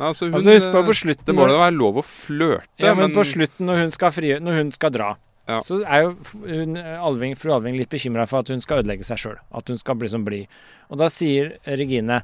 Altså, 0.00 0.26
hun, 0.26 0.34
Altså, 0.34 0.54
husk 0.54 0.70
på 0.72 0.82
på 0.86 0.92
eh, 0.94 0.98
slutten 1.00 1.26
Det 1.28 1.34
må 1.36 1.46
da 1.48 1.56
være 1.60 1.76
lov 1.76 2.00
å 2.00 2.04
flørte, 2.06 2.68
Ja, 2.80 2.94
men 2.96 3.12
på 3.14 3.24
slutten, 3.26 3.66
når 3.68 3.82
hun 3.84 3.92
skal, 3.94 4.12
fri, 4.16 4.32
når 4.40 4.58
hun 4.60 4.70
skal 4.72 4.92
dra, 4.94 5.08
Ja. 5.48 5.58
så 5.64 5.80
er 5.84 6.04
jo 6.06 6.12
hun, 6.46 6.76
Alving, 6.78 7.34
fru 7.36 7.52
Alving 7.56 7.76
litt 7.76 7.90
bekymra 7.92 8.26
for 8.30 8.44
at 8.44 8.52
hun 8.52 8.62
skal 8.62 8.82
ødelegge 8.84 9.04
seg 9.04 9.18
sjøl. 9.18 9.38
At 9.50 9.68
hun 9.68 9.80
skal 9.80 9.98
bli 9.98 10.08
som 10.08 10.24
blid. 10.24 10.46
Og 10.88 11.00
da 11.00 11.08
sier 11.12 11.56
Regine 11.66 12.20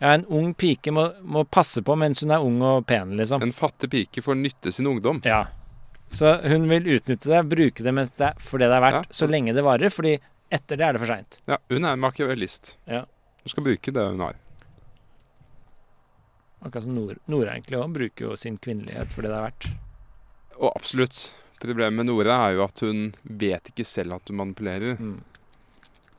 ja, 0.00 0.10
en 0.12 0.26
ung 0.28 0.52
pike 0.54 0.92
må, 0.92 1.06
må 1.24 1.44
passe 1.48 1.80
på 1.84 1.94
mens 1.96 2.20
hun 2.24 2.34
er 2.34 2.42
ung 2.44 2.58
og 2.60 2.84
pen, 2.88 3.14
liksom. 3.16 3.40
En 3.42 3.54
fattig 3.56 3.88
pike 3.92 4.24
får 4.24 4.36
nytte 4.36 4.72
sin 4.74 4.88
ungdom. 4.90 5.22
Ja. 5.24 5.46
Så 6.10 6.36
hun 6.48 6.68
vil 6.70 6.86
utnytte 6.96 7.28
det, 7.28 7.40
bruke 7.50 7.82
det 7.84 7.92
mens 7.94 8.10
det 8.16 8.28
er, 8.30 8.34
for 8.38 8.58
det 8.62 8.68
det 8.70 8.76
er 8.78 8.84
verdt, 8.84 9.06
Ja. 9.06 9.12
så 9.12 9.26
lenge 9.28 9.52
det 9.54 9.64
varer. 9.66 9.90
Fordi 9.90 10.18
etter 10.50 10.76
det 10.78 10.86
er 10.86 10.92
det 10.92 11.00
for 11.02 11.06
seint. 11.10 11.40
Ja, 11.48 11.58
hun 11.68 11.84
er 11.84 11.92
en 11.92 12.00
makiavellist. 12.00 12.76
Ja. 12.86 13.04
Hun 13.42 13.48
skal 13.50 13.64
bruke 13.64 13.92
det 13.92 14.04
hun 14.06 14.20
har. 14.20 14.36
Akkurat 16.62 16.82
som 16.86 16.94
Nora, 16.94 17.16
Nora 17.30 17.52
egentlig 17.54 17.78
òg 17.78 17.92
bruker 17.94 18.24
jo 18.30 18.36
sin 18.36 18.56
kvinnelighet 18.58 19.12
for 19.12 19.22
det 19.22 19.30
det 19.30 19.36
er 19.38 19.46
verdt. 19.50 19.66
Og 20.56 20.72
absolutt. 20.74 21.32
Problemet 21.60 21.96
med 21.96 22.06
Nora 22.08 22.36
er 22.48 22.56
jo 22.56 22.64
at 22.64 22.80
hun 22.84 23.14
vet 23.24 23.70
ikke 23.72 23.84
selv 23.86 24.16
at 24.18 24.28
hun 24.28 24.36
manipulerer. 24.40 24.96
Mm. 25.00 25.20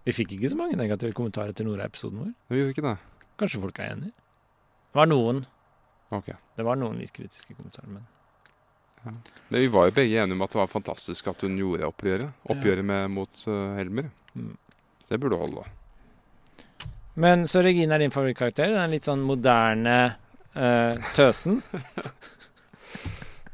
Vi 0.07 0.14
fikk 0.15 0.31
ikke 0.38 0.49
så 0.53 0.57
mange 0.59 0.77
negative 0.80 1.14
kommentarer 1.14 1.53
til 1.53 1.68
Nora-episoden 1.68 2.22
vår. 2.22 2.31
Vi 2.49 2.57
gjorde 2.61 2.73
ikke 2.76 2.85
det. 2.85 2.95
Kanskje 3.38 3.61
folk 3.61 3.80
er 3.84 3.91
enig? 3.95 4.11
Det 4.14 4.95
var 5.01 5.09
noen. 5.11 5.43
Ok. 6.15 6.31
Det 6.55 6.65
var 6.65 6.80
noen 6.80 6.97
litt 7.01 7.11
kritiske 7.14 7.53
kommentarer, 7.57 7.89
men 7.91 8.05
Men 9.03 9.19
vi 9.49 9.67
var 9.71 9.87
jo 9.87 9.95
begge 9.95 10.21
enige 10.21 10.35
om 10.35 10.45
at 10.45 10.53
det 10.53 10.59
var 10.59 10.71
fantastisk 10.71 11.27
at 11.31 11.43
hun 11.45 11.57
gjorde 11.59 11.87
oppgjøret. 11.87 12.31
Oppgjøret 12.51 12.85
med, 12.85 13.11
mot 13.13 13.43
uh, 13.47 13.75
Helmer. 13.77 14.09
Mm. 14.33 14.55
Så 15.03 15.15
det 15.15 15.21
burde 15.23 15.39
holde. 15.39 15.65
Men 17.17 17.47
så 17.49 17.63
Regine 17.65 17.95
er 17.95 18.03
din 18.03 18.13
favorittkarakter? 18.13 18.73
Den 18.75 18.93
litt 18.93 19.07
sånn 19.07 19.23
moderne 19.25 19.97
uh, 20.57 21.11
tøsen? 21.17 21.61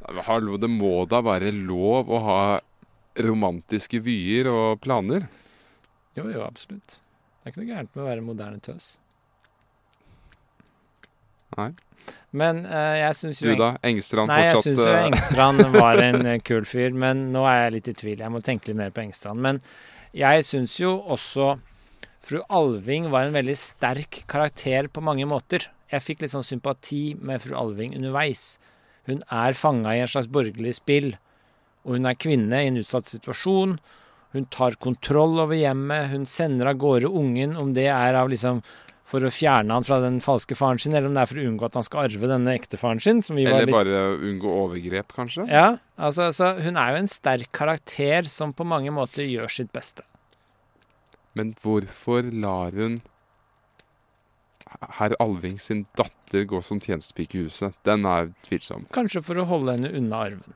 Hallo, 0.27 0.57
det 0.59 0.67
må 0.71 1.05
da 1.09 1.21
være 1.23 1.53
lov 1.55 2.11
å 2.11 2.19
ha 2.25 2.41
romantiske 3.23 4.01
vyer 4.03 4.49
og 4.51 4.81
planer? 4.83 5.27
Jo, 6.17 6.27
jo, 6.29 6.43
absolutt. 6.45 6.99
Det 7.43 7.49
er 7.49 7.53
ikke 7.53 7.61
noe 7.61 7.69
gærent 7.71 7.95
med 7.95 8.03
å 8.03 8.07
være 8.07 8.25
moderne 8.25 8.61
tøs. 8.63 8.89
Nei. 11.57 11.71
Men 12.33 12.63
uh, 12.65 12.95
jeg 12.97 13.17
syns 13.19 13.41
Du 13.43 13.51
jo 13.51 13.57
da? 13.59 13.73
Engstrand 13.85 14.31
Nei, 14.31 14.39
jeg 14.47 14.55
fortsatt 14.57 14.69
syns 14.71 14.81
jo 14.81 14.93
eh, 14.93 15.03
Engstrand 15.11 15.67
var 15.83 16.01
en 16.01 16.25
eh, 16.31 16.39
kul 16.41 16.65
fyr, 16.65 16.95
men 16.97 17.27
nå 17.35 17.43
er 17.49 17.59
jeg 17.65 17.75
litt 17.75 17.91
i 17.91 17.95
tvil. 17.99 18.23
Jeg 18.25 18.33
må 18.33 18.41
tenke 18.45 18.71
litt 18.71 18.79
mer 18.79 18.93
på 18.95 19.03
Engstrand. 19.05 19.43
Men 19.45 19.61
jeg 20.17 20.45
syns 20.47 20.75
jo 20.81 20.95
også 21.13 21.53
fru 22.23 22.41
Alving 22.53 23.09
var 23.13 23.27
en 23.27 23.37
veldig 23.37 23.55
sterk 23.59 24.23
karakter 24.31 24.89
på 24.89 25.03
mange 25.05 25.27
måter. 25.29 25.67
Jeg 25.93 26.05
fikk 26.05 26.23
litt 26.23 26.33
sånn 26.33 26.47
sympati 26.47 27.13
med 27.21 27.43
fru 27.43 27.53
Alving 27.59 27.93
underveis. 27.99 28.55
Hun 29.05 29.21
er 29.29 29.57
fanga 29.59 29.93
i 29.93 30.01
en 30.01 30.09
slags 30.09 30.31
borgerlig 30.31 30.77
spill, 30.79 31.11
og 31.83 31.97
hun 31.97 32.07
er 32.09 32.17
kvinne 32.17 32.63
i 32.63 32.69
en 32.71 32.79
utsatt 32.79 33.11
situasjon. 33.11 33.75
Hun 34.33 34.47
tar 34.49 34.79
kontroll 34.81 35.37
over 35.43 35.53
hjemmet, 35.53 36.09
hun 36.09 36.23
sender 36.25 36.71
av 36.71 36.79
gårde 36.81 37.11
ungen, 37.11 37.57
om 37.59 37.75
det 37.75 37.89
er 37.93 38.17
av 38.17 38.31
liksom 38.31 38.63
for 39.09 39.25
å 39.27 39.29
fjerne 39.33 39.75
han 39.75 39.83
fra 39.85 39.97
den 40.01 40.19
falske 40.23 40.55
faren 40.57 40.79
sin, 40.79 40.93
eller 40.95 41.09
om 41.09 41.17
det 41.17 41.25
er 41.25 41.29
for 41.29 41.41
å 41.41 41.45
unngå 41.49 41.65
at 41.67 41.75
han 41.77 41.85
skal 41.85 42.05
arve 42.07 42.29
denne 42.31 42.53
ektefaren 42.55 43.01
sin. 43.03 43.19
Som 43.25 43.35
vi 43.37 43.43
var 43.45 43.59
Eller 43.61 43.67
litt 43.69 43.75
bare 43.75 44.03
unngå 44.31 44.53
overgrep, 44.63 45.11
kanskje? 45.13 45.45
ja, 45.51 45.77
altså, 45.97 46.29
altså, 46.31 46.53
hun 46.63 46.79
er 46.79 46.93
jo 46.95 47.01
en 47.03 47.11
sterk 47.11 47.51
karakter 47.55 48.29
som 48.31 48.53
på 48.55 48.65
mange 48.67 48.93
måter 48.95 49.27
gjør 49.27 49.51
sitt 49.51 49.73
beste. 49.75 50.05
Men 51.35 51.55
hvorfor 51.61 52.29
lar 52.31 52.71
hun 52.77 53.01
herr 54.97 55.13
Alving 55.21 55.59
sin 55.61 55.83
datter 55.97 56.45
gå 56.49 56.59
som 56.65 56.79
tjenestepike 56.81 57.37
i 57.37 57.45
huset? 57.47 57.75
Den 57.85 58.05
er 58.09 58.31
tvilsom. 58.47 58.87
Kanskje 58.95 59.21
for 59.25 59.41
å 59.41 59.45
holde 59.49 59.75
henne 59.75 59.91
unna 59.93 60.23
arven. 60.29 60.55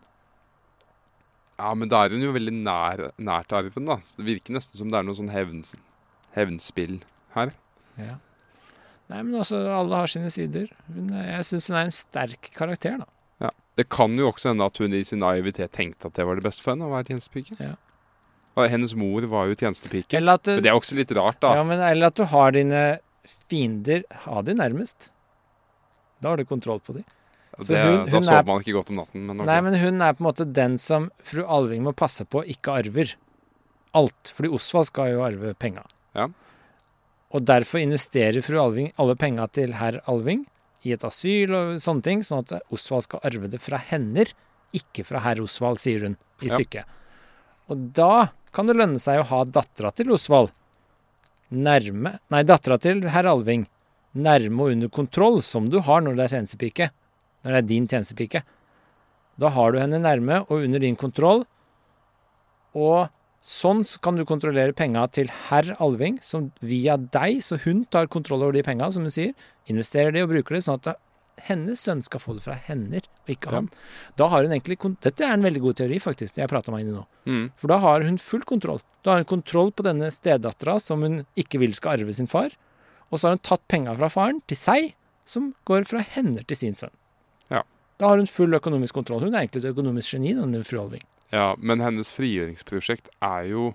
Ja, 1.57 1.73
men 1.73 1.89
da 1.89 2.03
er 2.05 2.13
hun 2.13 2.21
jo 2.21 2.31
veldig 2.35 2.53
nær, 2.53 3.07
nært 3.17 3.53
arven, 3.57 3.89
da. 3.89 3.97
Så 4.05 4.21
det 4.21 4.27
virker 4.29 4.53
nesten 4.53 4.77
som 4.77 4.91
det 4.93 4.99
er 4.99 5.05
noe 5.07 5.17
sånn 5.17 5.33
hevn, 5.33 5.63
hevnspill 6.37 6.99
her. 7.33 7.53
Ja. 7.97 8.19
Nei, 9.09 9.21
men 9.23 9.35
altså, 9.39 9.55
alle 9.71 9.95
har 10.01 10.07
sine 10.11 10.29
sider. 10.33 10.67
Hun, 10.93 11.09
er- 11.15 11.29
jeg 11.37 11.45
syns 11.47 11.67
hun 11.71 11.77
er 11.79 11.85
en 11.87 11.95
sterk 11.95 12.49
karakter, 12.57 12.97
da. 12.99 13.05
Ja. 13.47 13.49
Det 13.79 13.87
kan 13.93 14.15
jo 14.19 14.31
også 14.31 14.49
hende 14.51 14.65
at 14.65 14.77
hun 14.81 14.93
i 14.93 15.03
sin 15.07 15.19
naivitet 15.23 15.71
tenkte 15.71 16.09
at 16.09 16.13
det 16.17 16.25
var 16.27 16.35
det 16.35 16.43
beste 16.43 16.61
for 16.65 16.73
henne 16.75 16.87
å 16.89 16.91
være 16.91 17.07
tjenestepike. 17.13 17.55
Ja. 17.61 17.75
Og 18.57 18.69
hennes 18.73 18.95
mor 18.97 19.21
var 19.29 19.47
jo 19.47 19.55
tjenestepike. 19.55 20.17
Eller 20.17 20.33
at 20.39 20.43
du, 20.43 20.55
Men 20.57 20.63
det 20.65 20.71
er 20.71 20.79
også 20.79 20.95
litt 20.97 21.11
rart, 21.15 21.39
da. 21.39 21.53
ja, 21.55 21.63
men, 21.63 21.79
eller 21.79 22.07
at 22.07 22.15
du 22.17 22.23
har 22.25 22.51
dine 22.51 22.99
fiender 23.27 24.03
Ha 24.25 24.41
de 24.41 24.53
nærmest. 24.55 25.09
Da 26.23 26.29
har 26.31 26.37
du 26.37 26.45
kontroll 26.45 26.79
på 26.81 26.95
de. 26.97 27.03
så 27.61 27.73
det, 27.73 27.83
hun- 27.85 28.05
da 28.05 28.11
hun 28.11 28.23
sover 28.23 28.39
er- 28.39 28.45
man 28.45 28.61
ikke 28.61 28.73
godt 28.73 28.89
om 28.89 28.95
natten. 28.97 29.25
Men 29.27 29.39
okay. 29.41 29.45
Nei, 29.45 29.61
men 29.61 29.75
hun 29.79 30.01
er 30.01 30.13
på 30.13 30.21
en 30.25 30.27
måte 30.33 30.53
den 30.53 30.77
som 30.77 31.11
fru 31.23 31.43
Alving 31.45 31.83
må 31.83 31.93
passe 31.95 32.25
på 32.25 32.43
ikke 32.45 32.73
arver 32.81 33.13
alt. 33.93 34.33
Fordi 34.35 34.49
Osvald 34.53 34.85
skal 34.87 35.11
jo 35.13 35.21
arve 35.23 35.53
penga. 35.57 35.83
Ja. 36.15 36.27
Og 37.35 37.43
derfor 37.43 37.81
investerer 37.81 38.39
fru 38.45 38.59
Alving 38.61 38.91
alle 38.97 39.15
penga 39.19 39.47
til 39.51 39.73
herr 39.79 39.99
Alving 40.07 40.45
i 40.87 40.93
et 40.95 41.03
asyl 41.03 41.51
og 41.57 41.71
sånne 41.83 42.05
ting, 42.05 42.21
sånn 42.23 42.45
at 42.45 42.61
Osvald 42.71 43.03
skal 43.07 43.23
arve 43.27 43.49
det 43.51 43.59
fra 43.59 43.79
hender, 43.89 44.31
ikke 44.75 45.03
fra 45.07 45.19
herr 45.25 45.41
Osvald, 45.43 45.79
sier 45.81 46.05
hun 46.05 46.15
i 46.41 46.47
Ja. 46.47 46.55
stykket. 46.55 46.85
Og 47.69 47.91
da 47.93 48.29
kan 48.53 48.67
det 48.67 48.77
lønne 48.77 48.99
seg 48.99 49.19
å 49.19 49.27
ha 49.27 49.43
dattera 49.43 49.91
til 49.93 50.11
Osvald 50.11 50.51
nærme 51.51 52.19
Nei, 52.29 52.43
dattera 52.43 52.77
til 52.79 53.01
herr 53.09 53.27
Alving 53.29 53.67
nærme 54.17 54.61
og 54.63 54.71
under 54.71 54.89
kontroll, 54.89 55.41
som 55.41 55.69
du 55.69 55.79
har 55.79 56.01
når 56.01 56.15
det 56.15 56.23
er 56.25 56.33
tjenestepike. 56.37 56.89
Når 57.43 57.51
det 57.51 57.57
er 57.57 57.67
din 57.67 57.87
tjenestepike. 57.87 58.41
Da 59.37 59.49
har 59.53 59.71
du 59.71 59.79
henne 59.79 59.99
nærme 60.01 60.41
og 60.49 60.63
under 60.63 60.79
din 60.79 60.95
kontroll. 60.95 61.45
Og 62.73 63.09
sånn 63.43 63.83
kan 64.01 64.17
du 64.17 64.25
kontrollere 64.27 64.73
penga 64.75 65.05
til 65.13 65.29
herr 65.47 65.75
Alving, 65.79 66.19
som 66.25 66.51
via 66.61 66.97
deg, 66.97 67.39
så 67.45 67.59
hun 67.63 67.85
tar 67.85 68.07
kontroll 68.11 68.43
over 68.43 68.53
de 68.57 68.63
penga, 68.65 68.89
som 68.91 69.03
hun 69.03 69.13
sier, 69.13 69.33
investerer 69.69 70.11
de 70.15 70.23
og 70.25 70.29
bruker 70.33 70.57
det, 70.57 70.63
sånn 70.65 70.79
at 70.81 70.97
hennes 71.47 71.79
sønn 71.85 72.01
skal 72.03 72.19
få 72.19 72.33
det 72.33 72.43
fra 72.47 72.55
henne, 72.67 72.97
og 72.97 73.29
ikke 73.29 73.51
Ja. 73.51 73.59
han. 73.59 73.69
Da 74.17 74.27
har 74.27 74.43
hun 74.43 74.51
egentlig 74.51 74.77
Dette 75.01 75.21
er 75.21 75.33
en 75.33 75.43
veldig 75.43 75.61
god 75.61 75.75
teori, 75.75 75.99
faktisk, 75.99 76.35
jeg 76.35 76.49
prata 76.49 76.71
meg 76.71 76.81
inn 76.81 76.89
i 76.89 76.97
nå. 76.97 77.05
Mm. 77.25 77.51
For 77.55 77.67
da 77.67 77.77
har 77.77 78.01
hun 78.01 78.17
full 78.17 78.41
kontroll. 78.41 78.81
Da 79.03 79.11
har 79.11 79.17
hun 79.23 79.25
kontroll 79.25 79.71
på 79.71 79.83
denne 79.83 80.09
stedattera 80.11 80.81
som 80.81 81.01
hun 81.01 81.25
ikke 81.37 81.59
vil 81.59 81.73
skal 81.73 81.99
arve 81.99 82.13
sin 82.13 82.27
far. 82.27 82.49
Og 83.11 83.19
så 83.19 83.27
har 83.27 83.37
hun 83.37 83.39
tatt 83.39 83.61
penga 83.69 83.95
fra 83.95 84.09
faren 84.09 84.41
til 84.47 84.57
seg, 84.57 84.93
som 85.25 85.53
går 85.65 85.85
fra 85.85 85.99
henne 85.99 86.45
til 86.45 86.57
sin 86.57 86.73
sønn. 86.73 86.91
Ja. 87.49 87.61
Da 87.99 88.07
har 88.07 88.17
hun 88.17 88.25
full 88.25 88.51
økonomisk 88.51 88.93
kontroll. 88.93 89.21
Hun 89.21 89.35
er 89.35 89.45
egentlig 89.45 89.63
et 89.63 89.75
økonomisk 89.75 90.11
geni, 90.17 90.33
denne 90.33 90.65
fru 90.65 90.81
Alving. 90.81 91.03
Ja, 91.33 91.51
men 91.59 91.83
hennes 91.83 92.13
frigjøringsprosjekt 92.15 93.09
er 93.23 93.49
jo 93.51 93.71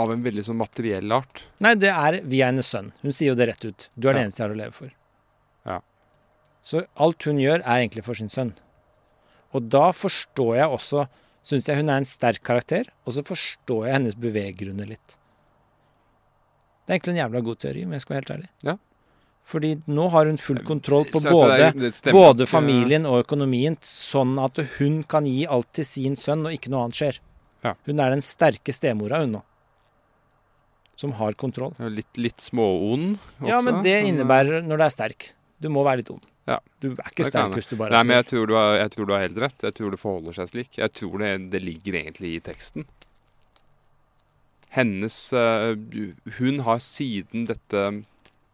av 0.00 0.12
en 0.14 0.22
veldig 0.24 0.44
sånn 0.46 0.60
materiell 0.60 1.12
art. 1.12 1.44
Nei, 1.64 1.74
det 1.78 1.90
er 1.92 2.20
via 2.30 2.48
hennes 2.50 2.70
sønn. 2.70 2.92
Hun 3.02 3.12
sier 3.12 3.32
jo 3.32 3.38
det 3.38 3.50
rett 3.50 3.66
ut. 3.66 3.88
Du 3.94 4.08
er 4.08 4.14
ja. 4.14 4.20
den 4.20 4.28
eneste 4.28 4.42
jeg 4.42 4.46
har 4.46 4.54
å 4.54 4.60
leve 4.60 4.76
for. 4.76 4.92
Ja. 5.68 5.78
Så 6.62 6.84
alt 6.94 7.26
hun 7.28 7.40
gjør, 7.42 7.64
er 7.64 7.82
egentlig 7.82 8.06
for 8.06 8.18
sin 8.18 8.30
sønn. 8.32 8.54
Og 9.50 9.66
da 9.72 9.90
forstår 9.96 10.60
jeg 10.62 10.78
også 10.78 11.08
Syns 11.40 11.70
jeg 11.70 11.80
hun 11.80 11.88
er 11.88 12.02
en 12.02 12.04
sterk 12.04 12.42
karakter, 12.44 12.90
og 13.08 13.14
så 13.16 13.22
forstår 13.24 13.86
jeg 13.86 13.94
hennes 13.94 14.16
beveggrunner 14.20 14.90
litt. 14.90 15.14
Det 16.84 16.92
er 16.92 16.98
egentlig 16.98 17.14
en 17.14 17.20
jævla 17.22 17.40
god 17.46 17.60
teori, 17.62 17.84
om 17.86 17.94
jeg 17.96 18.04
skal 18.04 18.14
være 18.14 18.20
helt 18.20 18.32
ærlig. 18.34 18.50
Ja. 18.66 18.74
Fordi 19.50 19.72
nå 19.90 20.06
har 20.14 20.28
hun 20.30 20.38
full 20.38 20.60
kontroll 20.66 21.08
på 21.10 21.22
både, 21.24 21.72
det 21.74 21.90
det 22.04 22.12
både 22.14 22.46
familien 22.46 23.06
og 23.08 23.24
økonomien, 23.24 23.76
sånn 23.82 24.36
at 24.38 24.60
hun 24.76 25.00
kan 25.10 25.26
gi 25.26 25.42
alt 25.50 25.72
til 25.74 25.86
sin 25.88 26.18
sønn, 26.18 26.44
og 26.46 26.54
ikke 26.54 26.70
noe 26.70 26.86
annet 26.86 27.00
skjer. 27.00 27.18
Ja. 27.66 27.74
Hun 27.88 28.00
er 28.00 28.14
den 28.14 28.22
sterke 28.24 28.74
stemora, 28.74 29.24
hun 29.24 29.38
nå. 29.38 29.42
Som 31.00 31.16
har 31.18 31.34
kontroll. 31.40 31.74
Litt, 31.90 32.12
litt 32.20 32.44
småond 32.44 33.16
også. 33.16 33.48
Ja, 33.48 33.60
men 33.64 33.80
det 33.82 33.96
eh, 34.02 34.08
innebærer 34.12 34.62
når 34.62 34.82
du 34.82 34.86
er 34.86 34.94
sterk. 34.94 35.30
Du 35.60 35.68
må 35.72 35.82
være 35.84 36.02
litt 36.02 36.12
ond. 36.12 36.24
Ja, 36.48 36.58
Du 36.82 36.92
er 36.92 37.10
ikke 37.12 37.26
sterk 37.28 37.54
hvis 37.56 37.68
du 37.70 37.76
bare 37.78 37.94
Nei, 37.94 38.00
er 38.00 38.08
men 38.08 38.18
jeg 38.20 38.28
tror, 38.30 38.48
du 38.48 38.56
har, 38.56 38.72
jeg 38.80 38.92
tror 38.94 39.08
du 39.08 39.12
har 39.14 39.22
helt 39.24 39.40
rett. 39.44 39.64
Jeg 39.66 39.76
tror 39.76 39.94
det 39.94 40.00
forholder 40.00 40.36
seg 40.36 40.50
slik. 40.52 40.78
Jeg 40.80 40.94
tror 40.96 41.22
det, 41.22 41.30
det 41.52 41.60
ligger 41.64 41.98
egentlig 42.00 42.32
i 42.36 42.42
teksten. 42.44 42.86
Hennes 44.70 45.16
uh, 45.34 45.74
Hun 46.38 46.62
har 46.66 46.82
siden 46.84 47.48
dette 47.48 47.84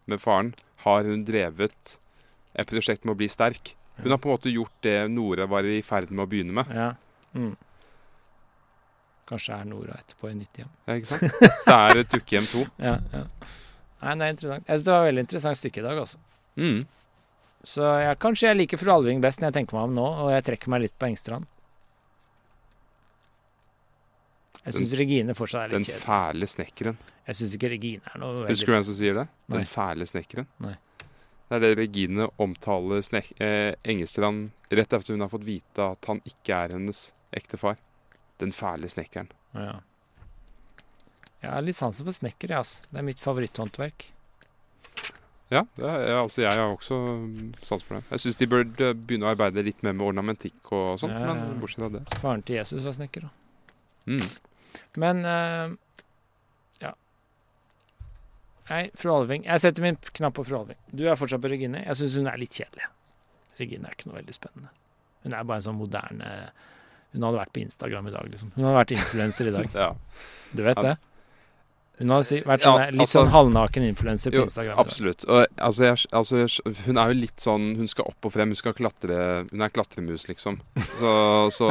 med 0.06 0.22
faren, 0.22 0.54
har 0.86 1.08
hun 1.10 1.24
drevet 1.26 1.96
et 2.56 2.70
prosjekt 2.70 3.04
med 3.04 3.16
å 3.16 3.20
bli 3.20 3.28
sterk. 3.30 3.74
Hun 4.00 4.12
har 4.12 4.20
på 4.20 4.28
en 4.28 4.36
måte 4.36 4.52
gjort 4.52 4.74
det 4.84 4.96
Nora 5.12 5.46
var 5.50 5.66
i 5.68 5.80
ferd 5.84 6.12
med 6.12 6.26
å 6.26 6.30
begynne 6.30 6.56
med. 6.56 6.72
Ja. 6.72 6.90
Mm. 7.36 7.54
Kanskje 9.26 9.56
er 9.56 9.68
Nora 9.68 9.96
etterpå 9.98 10.30
i 10.30 10.36
nytt 10.38 10.60
hjem. 10.60 10.74
Ja, 10.86 10.98
ikke 11.00 11.10
sant? 11.10 11.40
Det 11.66 11.76
er 11.76 12.02
et 12.02 12.12
dukkehjem 12.12 12.50
to. 12.50 12.66
Ja, 12.86 12.98
ja. 13.12 13.24
Nei, 13.96 14.12
det 14.12 14.26
er 14.26 14.34
interessant. 14.34 14.66
Jeg 14.68 14.76
synes 14.76 14.86
det 14.86 14.92
var 14.92 15.02
et 15.02 15.08
veldig 15.08 15.24
interessant 15.24 15.58
stykke 15.58 15.80
i 15.80 15.84
dag, 15.86 15.98
altså. 16.04 16.18
Mm. 16.60 16.80
Så 17.66 17.86
jeg, 17.98 18.18
kanskje 18.22 18.46
jeg 18.46 18.58
liker 18.60 18.78
fru 18.80 18.92
Alving 18.94 19.22
best 19.24 19.40
når 19.40 19.50
jeg 19.50 19.56
tenker 19.56 19.78
meg 19.78 19.88
om 19.88 19.96
nå, 19.96 20.06
og 20.22 20.30
jeg 20.30 20.44
trekker 20.46 20.70
meg 20.70 20.84
litt 20.84 20.94
på 21.00 21.08
Engstrand. 21.08 21.48
Jeg 24.66 24.74
syns 24.74 24.94
Regine 24.98 25.34
fortsatt 25.38 25.68
er 25.68 25.76
litt 25.76 25.86
kjedelig. 25.86 26.00
Den 26.00 26.06
fæle 26.08 26.48
snekkeren. 26.50 26.96
Jeg 27.28 27.38
syns 27.38 27.54
ikke 27.58 27.70
Regine 27.70 28.10
er 28.12 28.18
noe 28.22 28.32
veldig... 28.40 28.50
Husker 28.50 28.72
du 28.72 28.74
hvem 28.76 28.86
som 28.88 28.96
sier 28.98 29.18
det? 29.20 29.26
Nei. 29.46 29.56
Den 29.60 29.68
fæle 29.70 30.08
snekkeren. 30.10 30.48
Nei. 30.64 30.74
Det 31.46 31.54
er 31.54 31.62
det 31.62 31.70
Regine 31.78 32.26
omtaler 32.42 33.04
snek 33.06 33.28
eh, 33.38 33.76
Engestrand 33.86 34.48
rett 34.74 34.96
etter 34.96 35.14
hun 35.14 35.22
har 35.22 35.30
fått 35.30 35.46
vite 35.46 35.84
at 35.94 36.08
han 36.10 36.18
ikke 36.26 36.56
er 36.64 36.74
hennes 36.74 37.04
ektefar. 37.38 37.78
Den 38.42 38.50
fæle 38.52 38.90
snekkeren. 38.90 39.30
Ja. 39.54 39.76
Jeg 41.44 41.52
har 41.52 41.62
litt 41.62 41.78
sansen 41.78 42.08
for 42.08 42.16
snekker, 42.16 42.50
jeg, 42.50 42.58
altså. 42.58 42.90
Det 42.90 42.98
er 42.98 43.06
mitt 43.06 43.22
favoritthåndverk. 43.22 44.08
Ja, 45.52 45.62
det 45.76 45.86
er, 45.86 46.16
altså 46.18 46.42
jeg 46.42 46.58
har 46.58 46.72
også 46.72 46.96
mm, 47.22 47.52
sans 47.62 47.84
for 47.86 48.00
det. 48.00 48.02
Jeg 48.10 48.24
syns 48.24 48.40
de 48.40 48.48
bør 48.50 48.64
begynne 48.66 49.28
å 49.28 49.30
arbeide 49.30 49.62
litt 49.62 49.84
mer 49.86 49.94
med 49.94 50.08
ornamentikk 50.08 50.72
og 50.74 50.96
sånt, 50.98 51.14
Ja, 51.14 51.22
ja, 51.22 51.28
ja. 51.30 51.44
men 51.44 51.60
bortsett 51.62 51.84
fra 51.84 51.92
det. 51.94 52.02
Faren 52.18 52.42
til 52.42 52.58
Jesus 52.58 52.82
var 52.82 52.96
snekker, 52.96 53.28
da. 53.28 53.30
Mm. 54.10 54.24
Men 55.02 55.24
eh, 55.24 55.74
ja. 56.82 56.92
Nei, 58.70 58.82
fru 58.98 59.12
Alving. 59.14 59.46
Jeg 59.46 59.62
setter 59.62 59.84
min 59.84 59.98
knapp 60.18 60.36
på 60.38 60.44
fru 60.46 60.58
Alving. 60.60 60.78
Du 60.90 61.04
er 61.06 61.18
fortsatt 61.20 61.42
på 61.44 61.50
Regine. 61.52 61.84
Jeg 61.86 62.00
syns 62.00 62.16
hun 62.18 62.30
er 62.30 62.40
litt 62.40 62.56
kjedelig. 62.56 62.88
Regine 63.60 63.88
er 63.88 63.96
ikke 63.96 64.10
noe 64.10 64.18
veldig 64.20 64.36
spennende. 64.36 64.72
Hun 65.24 65.34
er 65.34 65.44
bare 65.48 65.62
en 65.62 65.66
sånn 65.70 65.78
moderne 65.80 66.30
Hun 67.16 67.24
hadde 67.24 67.38
vært 67.40 67.52
på 67.54 67.62
Instagram 67.64 68.08
i 68.10 68.12
dag, 68.14 68.26
liksom. 68.30 68.50
Hun 68.56 68.64
hadde 68.66 68.78
vært 68.82 68.96
influenser 68.98 69.48
i 69.48 69.54
dag. 69.54 69.68
Ja. 69.86 69.92
Du 70.56 70.62
vet 70.66 70.78
det? 70.84 70.96
Hun 71.96 72.10
har 72.12 72.26
vært 72.44 72.64
sånn, 72.66 72.80
Ja, 72.82 72.90
litt 72.92 73.00
altså- 73.06 73.22
sånn 73.22 73.30
halvnaken 73.32 73.86
influenser 73.86 74.34
på 74.34 74.42
Instagram. 74.44 74.78
absolutt. 74.78 75.24
Og, 75.24 75.46
altså, 75.56 75.84
jeg, 75.86 76.10
altså, 76.12 76.42
hun 76.84 76.98
er 77.00 77.12
jo 77.12 77.16
litt 77.22 77.40
sånn 77.40 77.70
Hun 77.78 77.88
skal 77.88 78.10
opp 78.10 78.28
og 78.28 78.34
frem. 78.34 78.52
Hun 78.52 78.60
skal 78.60 78.74
klatre 78.76 79.16
Hun 79.50 79.62
er 79.64 79.72
klatremus, 79.72 80.26
liksom. 80.28 80.60
Så, 80.98 81.14
så, 81.56 81.70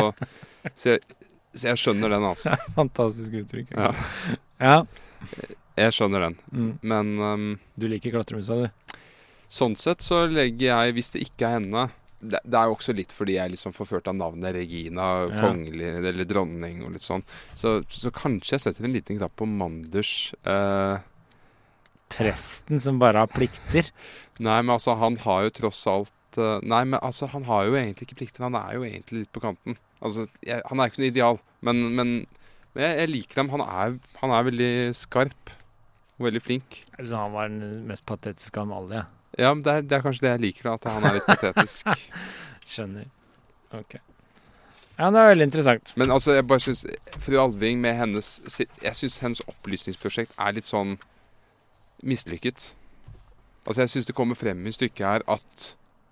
så, 0.73 0.95
jeg, 0.95 1.03
så 1.55 1.71
jeg 1.71 1.81
skjønner 1.81 2.11
den, 2.15 2.25
altså. 2.27 2.55
Fantastisk 2.79 3.33
uttrykk. 3.41 3.73
Ja. 3.77 3.91
ja. 4.59 4.77
Jeg 5.75 5.95
skjønner 5.95 6.27
den. 6.29 6.35
Mm. 6.51 6.71
Men 6.87 7.13
um, 7.19 7.45
Du 7.79 7.87
liker 7.91 8.13
klatremusa, 8.15 8.65
du? 8.65 8.97
sånn 9.55 9.75
sett 9.77 10.01
så 10.01 10.23
legger 10.27 10.71
jeg, 10.71 10.93
hvis 10.97 11.11
det 11.13 11.21
ikke 11.27 11.45
er 11.47 11.53
henne 11.59 11.83
det, 12.25 12.39
det 12.43 12.57
er 12.57 12.65
jo 12.65 12.73
også 12.73 12.93
litt 12.97 13.11
fordi 13.13 13.35
jeg 13.35 13.45
er 13.45 13.51
liksom 13.53 13.75
forført 13.75 14.07
av 14.09 14.15
navnet 14.17 14.55
Regina, 14.55 15.05
Ja. 15.29 15.41
kongelig 15.43 15.91
eller 15.99 16.25
dronning 16.25 16.79
og 16.85 16.95
litt 16.95 17.05
sånn. 17.05 17.21
Så, 17.53 17.75
så 17.91 18.09
kanskje 18.15 18.55
jeg 18.55 18.63
setter 18.63 18.87
en 18.87 18.95
liten 18.95 19.19
knapp 19.19 19.35
på 19.37 19.45
Manders. 19.45 20.33
Eh, 20.47 20.97
Presten 22.15 22.79
som 22.81 22.97
bare 23.01 23.23
har 23.23 23.31
plikter. 23.31 23.91
nei, 24.39 24.57
men 24.61 24.73
altså, 24.77 24.95
han 24.99 25.17
har 25.25 25.45
jo 25.47 25.53
tross 25.61 25.83
alt 25.91 26.39
eh, 26.41 26.59
Nei, 26.65 26.83
men 26.89 26.99
altså, 27.01 27.27
han 27.31 27.45
har 27.49 27.65
jo 27.69 27.77
egentlig 27.77 28.07
ikke 28.09 28.19
plikter. 28.23 28.45
Han 28.47 28.57
er 28.59 28.75
jo 28.77 28.85
egentlig 28.87 29.23
litt 29.25 29.33
på 29.35 29.43
kanten. 29.43 29.77
Altså, 30.03 30.25
jeg, 30.45 30.61
han 30.69 30.79
er 30.81 30.91
ikke 30.91 31.01
noe 31.03 31.11
ideal, 31.11 31.39
men, 31.65 31.83
men, 31.95 32.15
men 32.75 32.83
jeg, 32.83 32.97
jeg 33.01 33.11
liker 33.13 33.41
ham. 33.41 33.51
Han 33.55 33.65
er, 33.65 33.99
han 34.21 34.33
er 34.35 34.47
veldig 34.49 34.71
skarp 34.97 35.53
og 36.15 36.27
veldig 36.29 36.41
flink. 36.43 36.81
Så 36.97 37.11
han 37.15 37.35
var 37.35 37.51
den 37.51 37.85
mest 37.89 38.05
patetiske 38.07 38.59
av 38.59 38.67
dem 38.67 38.75
alle. 38.79 39.03
Ja. 39.03 39.05
Ja, 39.37 39.53
men 39.53 39.63
det 39.63 39.71
er, 39.71 39.81
det 39.83 39.95
er 39.97 40.03
kanskje 40.03 40.25
det 40.25 40.29
jeg 40.31 40.43
liker, 40.45 40.69
at 40.71 40.85
han 40.87 41.03
er 41.03 41.17
litt 41.17 41.27
patetisk. 41.27 41.89
Skjønner. 42.71 43.07
Ok. 43.75 43.97
Ja, 44.95 45.09
det 45.11 45.19
er 45.19 45.29
veldig 45.33 45.47
interessant. 45.49 45.91
Men 45.99 46.11
altså, 46.15 46.37
jeg 46.37 46.47
bare 46.47 46.63
syns 46.63 46.85
Fru 47.19 47.35
Alving 47.41 47.81
med 47.83 47.97
hennes 47.99 48.29
Jeg 48.79 48.95
syns 48.95 49.17
hennes 49.19 49.41
opplysningsprosjekt 49.43 50.31
er 50.39 50.55
litt 50.55 50.69
sånn 50.69 50.95
mislykket. 52.05 52.69
Altså, 53.65 53.81
jeg 53.81 53.91
syns 53.91 54.07
det 54.07 54.15
kommer 54.15 54.39
frem 54.39 54.63
i 54.63 54.71
stykket 54.71 55.03
her 55.03 55.25
at 55.35 55.67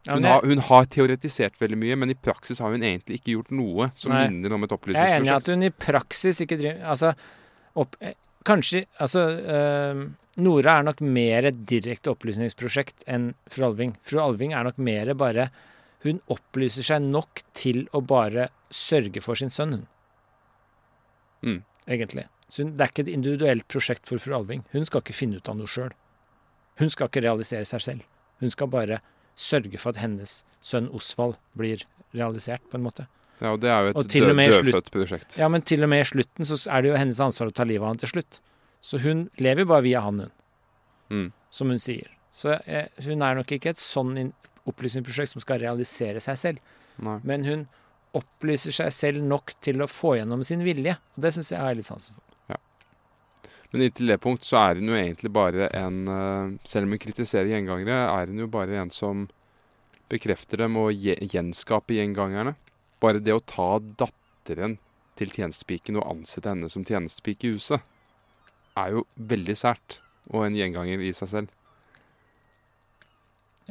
hun, 0.09 0.25
har, 0.27 0.43
hun 0.43 0.59
har 0.67 0.87
teoretisert 0.91 1.55
veldig 1.61 1.77
mye, 1.79 1.95
men 1.95 2.11
i 2.11 2.17
praksis 2.19 2.59
har 2.59 2.73
hun 2.73 2.83
egentlig 2.83 3.21
ikke 3.21 3.37
gjort 3.37 3.53
noe 3.55 3.87
som 3.95 4.11
Nei. 4.11 4.25
minner 4.27 4.57
om 4.57 4.65
et 4.65 4.73
opplysningsprosjekt. 4.75 5.13
jeg 5.13 5.15
er 5.15 5.21
enig 5.21 5.31
i 5.31 5.37
at 5.37 5.51
hun 5.53 5.63
i 5.63 5.71
praksis 5.85 6.41
ikke 6.43 6.57
driver 6.59 6.89
Altså, 6.91 7.13
opp, 7.79 7.95
kanskje 8.43 8.83
Altså, 8.99 9.23
øh, 9.55 10.01
Nora 10.43 10.79
er 10.79 10.87
nok 10.89 10.99
mer 11.05 11.47
et 11.47 11.61
direkte 11.69 12.11
opplysningsprosjekt 12.11 13.05
enn 13.07 13.31
fru 13.47 13.67
Alving. 13.69 13.95
Fru 14.03 14.19
Alving 14.19 14.55
er 14.57 14.67
nok 14.67 14.81
mer 14.81 15.13
bare 15.15 15.47
Hun 16.03 16.19
opplyser 16.33 16.83
seg 16.83 17.05
nok 17.05 17.45
til 17.55 17.85
å 17.93 18.01
bare 18.03 18.49
sørge 18.73 19.21
for 19.23 19.39
sin 19.39 19.53
sønn, 19.53 19.77
hun. 19.77 19.85
Mm. 21.43 21.59
Egentlig. 21.87 22.25
Så 22.49 22.63
hun, 22.65 22.73
det 22.75 22.83
er 22.83 22.91
ikke 22.91 23.05
et 23.05 23.13
individuelt 23.13 23.67
prosjekt 23.71 24.09
for 24.09 24.19
fru 24.19 24.35
Alving. 24.35 24.65
Hun 24.73 24.83
skal 24.89 24.99
ikke 24.99 25.15
finne 25.15 25.39
ut 25.39 25.47
av 25.47 25.55
noe 25.55 25.69
sjøl. 25.69 25.93
Hun 26.81 26.91
skal 26.91 27.07
ikke 27.07 27.23
realisere 27.23 27.63
seg 27.69 27.83
selv. 27.85 28.03
Hun 28.43 28.51
skal 28.51 28.67
bare 28.73 28.99
sørge 29.35 29.77
for 29.79 29.89
at 29.93 29.97
hennes 30.03 30.43
sønn 30.61 30.89
Osvald 30.93 31.35
blir 31.57 31.83
realisert, 32.13 32.61
på 32.69 32.77
en 32.77 32.83
måte. 32.85 33.07
Ja, 33.41 33.51
og 33.55 33.59
det 33.61 33.69
er 33.73 33.81
jo 33.89 33.89
et 33.89 34.13
død, 34.13 34.35
dødfødt 34.37 34.91
prosjekt. 34.93 35.37
Ja, 35.37 35.47
men 35.49 35.61
til 35.65 35.83
og 35.83 35.89
med 35.89 36.01
i 36.05 36.07
slutten 36.07 36.45
så 36.47 36.55
er 36.71 36.81
det 36.85 36.91
jo 36.93 36.97
hennes 36.99 37.19
ansvar 37.19 37.49
å 37.49 37.53
ta 37.55 37.63
livet 37.67 37.81
av 37.83 37.87
han 37.91 37.97
til 38.03 38.09
slutt. 38.13 38.39
Så 38.83 38.99
hun 39.03 39.29
lever 39.41 39.63
jo 39.65 39.71
bare 39.73 39.83
via 39.83 40.01
han, 40.05 40.19
hun, 40.19 40.31
Mm. 41.09 41.31
som 41.51 41.69
hun 41.69 41.79
sier. 41.79 42.07
Så 42.33 42.55
eh, 42.65 42.87
hun 43.05 43.21
er 43.21 43.35
nok 43.35 43.51
ikke 43.51 43.69
et 43.73 43.77
sånn 43.77 44.17
in- 44.17 44.33
opplysningsprosjekt 44.65 45.33
som 45.33 45.41
skal 45.41 45.59
realisere 45.59 46.21
seg 46.23 46.37
selv, 46.37 46.57
Nei. 47.03 47.19
men 47.23 47.43
hun 47.43 47.67
opplyser 48.15 48.71
seg 48.71 48.91
selv 48.93 49.23
nok 49.23 49.53
til 49.61 49.81
å 49.83 49.87
få 49.89 50.15
gjennom 50.17 50.43
sin 50.45 50.63
vilje. 50.63 50.95
Og 51.17 51.21
det 51.25 51.33
syns 51.35 51.51
jeg 51.51 51.59
er 51.59 51.75
litt 51.75 51.85
sansen 51.89 52.15
for. 52.15 52.23
Men 53.73 53.87
inntil 53.87 54.11
det 54.11 54.19
punkt 54.21 54.45
så 54.45 54.59
er 54.59 54.77
hun 54.77 54.91
jo 54.91 54.97
egentlig 54.97 55.31
bare 55.33 55.67
en 55.73 56.03
eh, 56.07 56.51
Selv 56.69 56.85
om 56.85 56.93
hun 56.93 57.01
kritiserer 57.01 57.49
gjengangere, 57.49 58.03
er 58.05 58.29
hun 58.29 58.43
jo 58.43 58.49
bare 58.53 58.77
en 58.83 58.91
som 58.93 59.27
bekrefter 60.13 60.61
dem 60.61 60.77
og 60.77 60.93
gjenskaper 60.93 61.97
gjengangerne. 61.97 62.53
Bare 63.01 63.21
det 63.23 63.33
å 63.33 63.41
ta 63.41 63.79
datteren 63.81 64.77
til 65.17 65.33
tjenestepiken 65.33 65.97
og 65.97 66.05
ansette 66.11 66.51
henne 66.51 66.69
som 66.69 66.85
tjenestepike 66.85 67.49
i 67.49 67.55
huset, 67.55 67.81
er 68.77 68.93
jo 68.93 69.07
veldig 69.17 69.55
sært. 69.57 69.97
Og 70.29 70.45
en 70.45 70.55
gjenganger 70.55 71.01
i 71.01 71.09
seg 71.17 71.31
selv. 71.31 71.49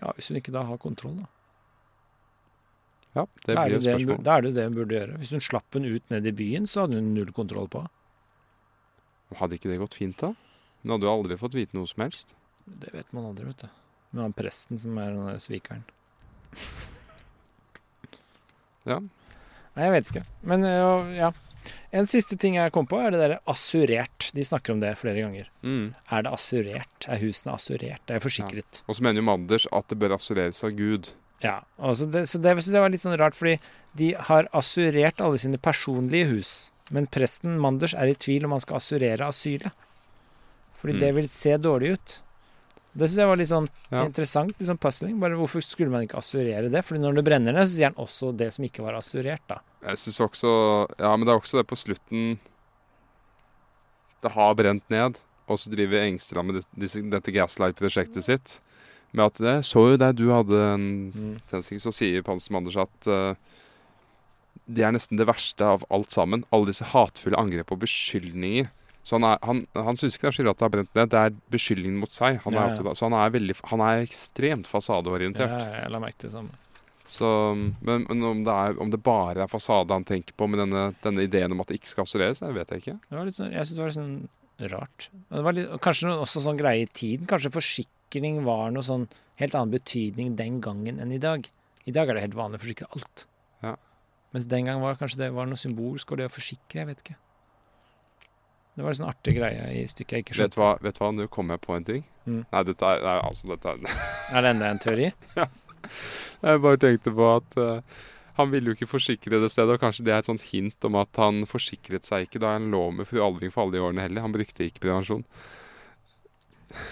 Ja, 0.00 0.10
Hvis 0.16 0.28
hun 0.32 0.40
ikke 0.40 0.52
da 0.54 0.64
har 0.66 0.82
kontroll, 0.82 1.22
da. 1.22 1.30
Ja, 3.12 3.24
det 3.46 3.54
Da 3.54 3.64
blir 3.66 3.78
det, 3.78 3.86
et 3.86 3.86
spørsmål. 4.00 4.22
da 4.24 4.36
er 4.36 4.42
det 4.42 4.54
det 4.56 4.64
hun 4.66 4.76
burde 4.76 4.98
gjøre. 4.98 5.16
Hvis 5.20 5.32
hun 5.36 5.44
slapp 5.44 5.76
hun 5.76 5.84
ut 5.84 6.10
ned 6.10 6.26
i 6.26 6.32
byen, 6.32 6.66
så 6.66 6.84
hadde 6.86 6.98
hun 6.98 7.14
null 7.14 7.32
kontroll 7.36 7.68
på. 7.68 7.84
Hadde 9.38 9.58
ikke 9.58 9.70
det 9.72 9.80
gått 9.82 9.98
fint, 9.98 10.18
da? 10.20 10.32
Hun 10.82 10.94
hadde 10.96 11.06
jo 11.08 11.12
aldri 11.12 11.38
fått 11.40 11.56
vite 11.56 11.76
noe 11.78 11.88
som 11.90 12.04
helst. 12.04 12.34
Det 12.66 12.92
vet 12.94 13.12
man 13.14 13.30
aldri, 13.30 13.46
vet 13.50 13.64
du. 13.64 13.68
Men 14.12 14.26
han 14.28 14.34
presten 14.36 14.80
som 14.80 14.98
er 15.00 15.14
den 15.14 15.28
der 15.30 15.42
svikeren. 15.42 15.86
Ja. 18.82 18.96
Nei, 19.76 19.84
jeg 19.86 19.92
vet 19.94 20.08
ikke. 20.10 20.22
Men 20.50 20.64
øh, 20.66 21.12
ja. 21.14 21.28
En 21.94 22.08
siste 22.08 22.34
ting 22.40 22.56
jeg 22.56 22.72
kom 22.74 22.86
på, 22.88 22.98
er 22.98 23.12
det 23.12 23.20
derre 23.20 23.38
assurert. 23.52 24.30
De 24.34 24.44
snakker 24.44 24.74
om 24.74 24.80
det 24.82 24.94
flere 24.98 25.22
ganger. 25.22 25.50
Mm. 25.62 25.92
Er 26.10 26.24
det 26.24 26.32
assurert? 26.32 27.06
Er 27.06 27.20
husene 27.22 27.54
assurert? 27.54 28.02
Er 28.08 28.18
jeg 28.18 28.24
forsikret? 28.24 28.80
Og 28.88 28.96
så 28.96 29.04
mener 29.04 29.20
jo 29.20 29.26
Manders 29.28 29.68
at 29.70 29.86
det 29.92 30.00
bør 30.00 30.16
assureres 30.16 30.62
av 30.64 30.74
Gud. 30.78 31.12
Ja. 31.42 31.60
altså 31.76 32.06
det, 32.06 32.28
så 32.30 32.38
det, 32.38 32.54
så 32.62 32.70
det 32.70 32.82
var 32.82 32.92
litt 32.92 33.02
sånn 33.02 33.16
rart, 33.18 33.34
fordi 33.34 33.56
de 33.98 34.12
har 34.28 34.46
assurert 34.54 35.22
alle 35.22 35.40
sine 35.42 35.58
personlige 35.58 36.28
hus. 36.30 36.52
Men 36.90 37.06
presten 37.06 37.58
Manders 37.58 37.94
er 37.94 38.06
i 38.10 38.14
tvil 38.14 38.44
om 38.44 38.50
han 38.50 38.60
skal 38.60 38.76
assurere 38.76 39.20
asylet. 39.28 39.72
Fordi 40.74 40.94
Mm. 40.94 41.00
det 41.00 41.14
vil 41.14 41.28
se 41.28 41.56
dårlig 41.56 41.92
ut. 41.92 42.20
Det 42.94 43.08
syns 43.08 43.16
jeg 43.16 43.26
var 43.28 43.36
litt 43.36 43.48
sånn 43.48 43.68
Ja. 43.90 44.04
interessant. 44.04 44.52
Litt 44.58 44.68
sånn 44.68 44.78
puzzling. 44.80 45.18
Bare 45.20 45.36
hvorfor 45.36 45.62
skulle 45.62 45.90
man 45.90 46.02
ikke 46.06 46.18
assurere 46.18 46.68
det? 46.70 46.84
Fordi 46.84 47.00
når 47.00 47.14
det 47.14 47.24
brenner 47.24 47.52
ned, 47.52 47.64
så 47.68 47.76
sier 47.78 47.84
han 47.84 47.94
også 47.94 48.36
det 48.36 48.52
som 48.52 48.64
ikke 48.64 48.82
var 48.82 48.94
assurert, 48.94 49.40
da. 49.48 49.60
Jeg 49.86 49.96
syns 49.96 50.18
også 50.20 50.88
Ja, 50.98 51.16
men 51.16 51.26
det 51.26 51.32
er 51.32 51.40
også 51.40 51.58
det 51.58 51.66
på 51.66 51.76
slutten 51.78 52.38
Det 54.22 54.30
har 54.32 54.54
brent 54.54 54.88
ned, 54.90 55.16
og 55.48 55.58
så 55.58 55.70
driver 55.70 56.02
Engstrand 56.06 56.52
med 56.52 56.64
disse, 56.78 57.00
dette 57.10 57.32
Gaslight-prosjektet 57.34 58.22
sitt. 58.22 58.60
Med 59.12 59.26
at 59.26 59.34
det, 59.34 59.64
'Så 59.64 59.90
jo 59.90 59.96
der 59.96 60.12
du 60.12 60.28
hadde 60.30 60.74
en 60.74 61.12
Mm. 61.12 61.40
tjenestepike', 61.50 61.82
så 61.82 61.92
sier 61.92 62.22
Pansen 62.22 62.52
Manders 62.52 62.76
at 62.76 63.06
eh, 63.06 63.34
det 64.76 64.84
er 64.86 64.94
nesten 64.94 65.20
det 65.20 65.28
verste 65.28 65.66
av 65.66 65.84
alt 65.92 66.14
sammen. 66.14 66.46
Alle 66.54 66.70
disse 66.70 66.86
hatefulle 66.92 67.38
angrep 67.40 67.74
og 67.74 67.82
beskyldninger. 67.84 68.70
Så 69.02 69.16
han, 69.18 69.26
er, 69.26 69.38
han, 69.42 69.62
han 69.74 69.98
syns 69.98 70.14
ikke 70.14 70.30
det 70.30 70.44
er 70.44 70.50
at 70.52 70.60
det 70.60 70.66
har 70.66 70.74
brent 70.76 70.92
ned, 70.94 71.08
det 71.10 71.20
er 71.20 71.38
beskyldningen 71.50 71.98
mot 71.98 72.12
seg. 72.14 72.38
Han 72.44 72.54
er, 72.54 72.76
Ja, 72.76 72.84
ja. 72.86 72.94
Så 72.98 73.08
han 73.08 73.16
er, 73.18 73.32
veldig, 73.34 73.56
han 73.72 73.82
er 73.82 74.02
ekstremt 74.04 74.68
Ja, 75.50 75.80
jeg 75.82 75.94
la 75.94 76.02
merke 76.02 76.22
til 76.22 76.30
det 76.30 76.36
samme. 76.36 76.60
Så, 77.12 77.28
men, 77.82 78.04
men 78.06 78.22
om, 78.28 78.44
det 78.46 78.52
er, 78.54 78.76
om 78.80 78.92
det 78.92 79.00
bare 79.02 79.42
er 79.42 79.50
fasade 79.50 79.92
han 79.92 80.06
tenker 80.06 80.36
på 80.38 80.46
med 80.48 80.62
denne, 80.62 80.84
denne 81.02 81.24
ideen 81.26 81.52
om 81.52 81.60
at 81.64 81.72
det 81.72 81.80
ikke 81.80 81.90
skal 81.90 82.06
assureres, 82.06 82.38
det 82.40 82.52
vet 82.54 82.70
jeg 82.70 82.84
ikke. 82.84 82.94
Det 83.08 83.18
var 83.18 83.26
litt 83.26 83.36
sånn, 83.36 83.50
jeg 83.50 83.66
syns 83.66 83.74
det 83.74 83.82
var 83.82 83.90
litt 83.90 83.98
sånn 83.98 84.70
rart. 84.72 85.08
Det 85.34 85.42
var 85.48 85.58
litt, 85.58 85.74
kanskje 85.82 86.14
også 86.14 86.44
sånn 86.46 86.62
greie 86.62 86.86
i 86.86 86.92
tiden. 86.94 87.26
Kanskje 87.28 87.52
forsikring 87.58 88.38
var 88.46 88.70
noe 88.70 88.86
sånn 88.86 89.08
helt 89.42 89.58
annen 89.58 89.74
betydning 89.74 90.36
den 90.38 90.62
gangen 90.62 91.02
enn 91.02 91.12
i 91.12 91.20
dag. 91.22 91.50
I 91.90 91.94
dag 91.94 92.08
er 92.08 92.16
det 92.20 92.26
helt 92.28 92.38
vanlig 92.38 92.60
å 92.60 92.64
forsikre 92.68 92.90
alt. 92.94 93.26
Mens 94.32 94.48
den 94.48 94.68
gang 94.68 94.80
var 94.80 94.96
kanskje 95.00 95.26
det 95.26 95.34
var 95.36 95.48
noe 95.48 95.60
symbolsk, 95.60 96.12
og 96.12 96.20
det 96.20 96.30
å 96.30 96.32
forsikre, 96.32 96.80
jeg 96.80 96.88
vet 96.88 97.02
ikke. 97.04 97.18
Det 98.72 98.84
var 98.84 98.94
en 98.94 98.98
sånn 99.02 99.10
artig 99.10 99.34
greie 99.36 99.64
i 99.76 99.82
stykket 99.88 100.14
jeg 100.16 100.24
ikke 100.24 100.38
Vet 100.38 100.54
du 100.54 100.62
hva, 100.62 100.70
vet 100.80 101.00
hva, 101.00 101.10
nå 101.12 101.26
kom 101.32 101.52
jeg 101.52 101.60
på 101.60 101.74
en 101.76 101.84
ting. 101.84 102.06
Mm. 102.24 102.38
Nei, 102.46 102.62
dette 102.70 102.88
er, 102.88 103.02
nei, 103.04 103.18
altså, 103.20 103.50
dette 103.50 103.74
er 103.74 103.98
Er 104.38 104.46
det 104.46 104.54
enda 104.54 104.70
en 104.72 104.80
teori? 104.80 105.10
ja. 105.40 105.48
Jeg 106.42 106.62
bare 106.64 106.80
tenkte 106.80 107.12
på 107.12 107.26
at 107.34 107.58
uh, 107.60 108.00
han 108.38 108.52
ville 108.54 108.72
jo 108.72 108.78
ikke 108.78 108.88
forsikre 108.88 109.42
det 109.42 109.50
stedet, 109.52 109.76
og 109.76 109.82
kanskje 109.82 110.06
det 110.06 110.14
er 110.14 110.22
et 110.22 110.30
sånt 110.30 110.46
hint 110.48 110.88
om 110.88 110.96
at 111.02 111.20
han 111.20 111.42
forsikret 111.50 112.08
seg 112.08 112.26
ikke 112.26 112.40
da 112.42 112.54
han 112.56 112.70
lå 112.72 112.86
med 112.96 113.10
fru 113.10 113.20
Alving 113.20 113.52
for 113.52 113.66
alle 113.66 113.76
de 113.76 113.84
årene 113.84 114.06
heller. 114.06 114.24
Han 114.24 114.32
brukte 114.32 114.64
ikke 114.64 114.86
prevensjon. 114.86 115.26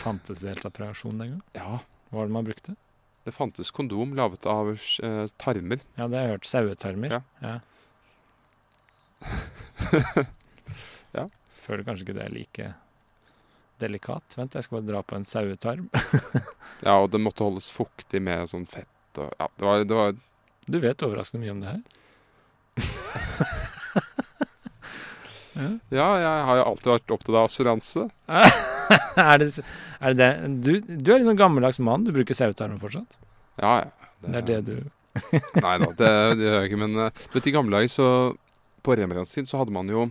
Fantes 0.03 0.45
det 0.45 0.53
helt 0.53 0.69
av 0.69 0.77
prevensjon 0.77 1.17
den 1.17 1.37
gang? 1.39 1.43
Ja, 1.57 1.81
Hva 2.11 2.21
var 2.21 2.29
det 2.29 2.37
man 2.37 2.49
brukte? 2.51 2.77
Det 3.25 3.33
fantes 3.37 3.71
kondom 3.71 4.15
laget 4.17 4.47
av 4.49 4.71
uh, 4.73 5.27
tarmer. 5.37 5.83
Ja, 5.95 6.07
det 6.09 6.17
har 6.17 6.25
jeg 6.25 6.37
hørt. 6.37 6.47
Sauetarmer. 6.49 7.19
Ja. 7.19 7.23
ja. 7.45 7.59
Ja. 11.11 11.25
Føler 11.65 11.83
kanskje 11.83 12.05
ikke 12.07 12.15
det 12.15 12.23
er 12.23 12.31
like 12.31 12.67
delikat. 13.83 14.37
Vent, 14.39 14.55
jeg 14.55 14.63
skal 14.67 14.79
bare 14.79 14.89
dra 14.93 15.01
på 15.03 15.17
en 15.19 15.27
sauetarm. 15.29 15.89
Ja, 16.87 16.95
og 16.97 17.11
det 17.13 17.21
måtte 17.21 17.45
holdes 17.45 17.67
fuktig 17.75 18.23
med 18.25 18.49
sånn 18.49 18.63
fett 18.71 19.19
og 19.21 19.35
Ja, 19.37 19.49
det 19.59 19.67
var, 19.67 19.83
det 19.85 19.97
var 19.99 20.15
Du 20.65 20.79
vet 20.81 21.03
overraskende 21.05 21.43
mye 21.45 21.53
om 21.53 21.61
det 21.65 21.75
her. 21.75 21.83
Ja, 25.91 26.07
jeg 26.17 26.45
har 26.47 26.57
jo 26.57 26.65
alltid 26.71 26.89
vært 26.95 27.13
opptatt 27.13 27.35
av 27.35 27.47
assuranse. 27.51 28.07
er, 29.31 29.39
det, 29.43 29.49
er 30.01 30.15
det 30.15 30.19
det? 30.21 30.51
Du, 30.67 30.71
du 31.01 31.11
er 31.13 31.19
litt 31.21 31.29
sånn 31.29 31.39
gammeldags 31.41 31.79
mann. 31.83 32.05
Du 32.07 32.13
bruker 32.17 32.37
sauetarmen 32.37 32.81
fortsatt? 32.83 33.19
Ja, 33.63 33.75
ja. 33.85 34.09
Det 34.21 34.37
er 34.43 34.47
det 34.51 34.57
du 34.69 34.75
Nei 35.65 35.73
da, 35.83 35.87
det, 35.99 36.09
det 36.39 36.45
gjør 36.47 36.57
jeg 36.61 36.69
ikke. 36.71 36.79
Men 36.85 36.93
eh, 37.07 37.23
du 37.31 37.37
vet, 37.39 37.47
i 37.51 37.55
gamle 37.55 37.79
dager 37.81 37.91
så 37.91 38.09
På 38.87 38.95
Rembrandts 38.99 39.33
tid 39.35 39.49
så 39.51 39.59
hadde 39.63 39.73
man 39.75 39.89
jo 39.91 40.05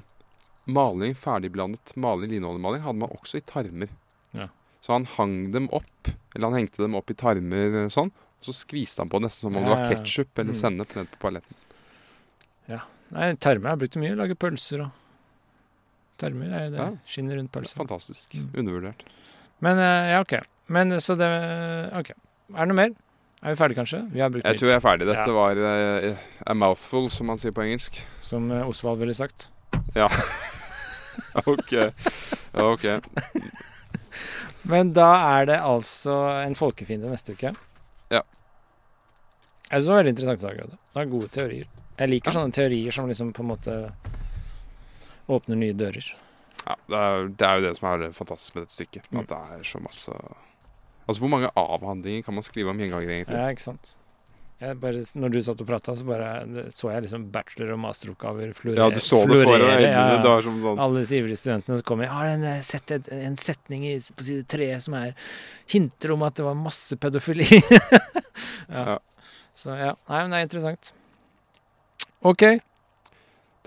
maling, 0.69 1.13
ferdigblandet 1.17 1.93
maling, 1.97 2.29
linoljemaling 2.33 2.83
hadde 2.85 2.99
man 3.01 3.13
også 3.15 3.39
i 3.39 3.45
tarmer. 3.47 3.89
Ja. 4.37 4.49
Så 4.85 4.93
han 4.93 5.07
hang 5.15 5.37
dem 5.55 5.69
opp, 5.73 6.11
eller 6.35 6.49
han 6.51 6.59
hengte 6.59 6.83
dem 6.83 6.97
opp 6.99 7.09
i 7.09 7.15
tarmer 7.17 7.79
eh, 7.85 7.87
sånn, 7.93 8.11
og 8.11 8.45
så 8.49 8.53
skviste 8.53 9.01
han 9.01 9.09
på 9.11 9.21
nesten 9.23 9.47
som 9.47 9.55
om 9.57 9.63
det 9.65 9.71
var 9.71 9.81
Ja, 9.81 9.87
ja, 9.87 9.95
ja. 9.95 9.97
ketsjup 10.03 10.39
eller 10.43 10.53
Mm. 10.53 10.59
sennep 10.61 10.93
ned 10.99 11.09
på 11.15 11.21
paletten. 11.25 11.57
Nei, 13.09 13.31
tarmer 13.41 13.71
har 13.71 13.73
jeg 13.73 13.81
brukt 13.81 13.95
mye. 14.03 14.13
Lage 14.19 14.35
pølser 14.37 14.83
og 14.85 14.89
Tarmer 16.19 16.51
er 16.53 16.65
jo 16.67 16.71
det. 16.75 16.79
Ja. 16.83 16.89
Skinner 17.07 17.39
rundt 17.39 17.51
pølsa. 17.55 17.75
fantastisk. 17.79 18.33
Mm. 18.35 18.49
Undervurdert. 18.63 19.03
Men 19.65 19.79
eh, 19.83 20.09
ja, 20.13 20.19
OK. 20.23 20.35
Men 20.69 20.91
så 21.01 21.15
det 21.19 21.29
OK. 21.99 22.11
Er 22.11 22.59
det 22.65 22.67
noe 22.73 22.77
mer? 22.79 22.91
Er 23.39 23.53
vi 23.53 23.59
ferdige, 23.61 23.79
kanskje? 23.79 24.01
Vi 24.11 24.19
har 24.19 24.29
brukt 24.33 24.43
Jeg 24.45 24.55
mye. 24.55 24.59
tror 24.59 24.69
jeg 24.73 24.75
er 24.75 24.83
ferdig. 24.83 25.07
Dette 25.07 25.29
Ja. 25.31 25.35
var 25.35 25.59
uh, 25.63 26.17
a 26.45 26.53
mouthful, 26.59 27.05
som 27.09 27.29
man 27.31 27.37
sier 27.39 27.53
på 27.55 27.63
engelsk. 27.63 28.01
Som 28.21 28.49
uh, 28.51 28.65
Osvald 28.67 28.99
ville 28.99 29.15
sagt. 29.15 29.47
Ja. 29.95 30.09
ok. 31.47 31.71
Ok. 32.59 32.83
Men 34.69 34.91
da 34.93 35.07
er 35.39 35.45
det 35.49 35.59
altså 35.63 36.17
en 36.43 36.55
folkefiende 36.59 37.09
neste 37.09 37.33
uke. 37.37 37.53
Ja. 38.11 38.21
Jeg 39.69 39.79
syns 39.79 39.87
det 39.87 39.93
var 39.93 40.01
veldig 40.03 40.13
interessant. 40.17 40.43
Det 40.93 41.01
er 41.03 41.11
gode 41.15 41.31
teorier. 41.33 41.67
Jeg 41.99 42.09
liker 42.11 42.31
Ja. 42.31 42.39
sånne 42.41 42.55
teorier 42.55 42.91
som 42.95 43.07
liksom 43.07 43.31
på 43.33 43.43
en 43.45 43.51
måte 43.53 43.77
åpner 45.29 45.59
nye 45.59 45.77
dører. 45.77 46.11
Ja, 46.65 46.75
det 46.89 46.99
er, 46.99 47.29
det 47.39 47.47
er 47.47 47.59
jo 47.59 47.65
det 47.67 47.75
som 47.77 47.87
er 47.91 48.09
fantastisk 48.15 48.57
med 48.57 48.65
dette 48.65 48.75
stykket. 48.75 49.07
Mm. 49.11 49.21
At 49.23 49.31
det 49.31 49.39
er 49.59 49.67
så 49.67 49.81
masse 49.83 50.15
Altså, 51.09 51.23
hvor 51.23 51.31
mange 51.33 51.49
avhandlinger 51.57 52.21
kan 52.21 52.35
man 52.37 52.45
skrive 52.45 52.69
om 52.69 52.77
gjengangere, 52.77 53.15
egentlig? 53.15 53.33
Ja, 53.33 53.47
ikke 53.49 53.63
sant. 53.63 53.95
Jeg 54.59 54.75
bare, 54.77 54.99
når 55.15 55.31
du 55.31 55.37
satt 55.41 55.61
og 55.63 55.67
prata, 55.69 55.93
så 55.95 56.05
bare 56.05 56.65
så 56.75 56.91
jeg 56.91 57.05
liksom 57.05 57.23
bachelor- 57.31 57.71
og 57.73 57.79
masteroppgaver 57.79 58.51
florere. 58.53 58.83
Ja, 58.83 58.89
du 58.91 58.99
så 58.99 59.21
det 59.23 59.39
foran 59.39 59.47
florere, 59.47 59.69
øynene. 59.71 59.87
ja, 59.87 60.03
ja. 60.11 60.19
Det 60.25 60.33
som 60.43 60.59
sånn 60.65 60.81
Alle 60.83 61.01
disse 61.01 61.15
ivrige 61.15 61.39
studentene 61.39 61.79
som 61.79 61.87
kommer. 61.87 62.05
Jeg 62.05 62.13
har 62.13 62.31
en, 62.35 62.43
eh, 62.43 62.61
sett 62.67 62.91
et, 62.91 63.09
en 63.15 63.39
setning 63.39 63.87
i, 63.87 63.95
på 64.19 64.27
side 64.27 64.45
tre 64.51 64.67
som 64.83 64.97
er 64.99 65.15
hinter 65.71 66.13
om 66.13 66.27
at 66.27 66.35
det 66.35 66.45
var 66.45 66.59
masse 66.59 66.99
pedofili. 66.99 67.47
ja. 68.69 68.83
Ja. 68.83 68.99
Så 69.55 69.79
ja. 69.79 69.95
Nei, 70.11 70.21
men 70.21 70.35
det 70.35 70.43
er 70.43 70.49
interessant. 70.51 70.91
OK. 72.21 72.45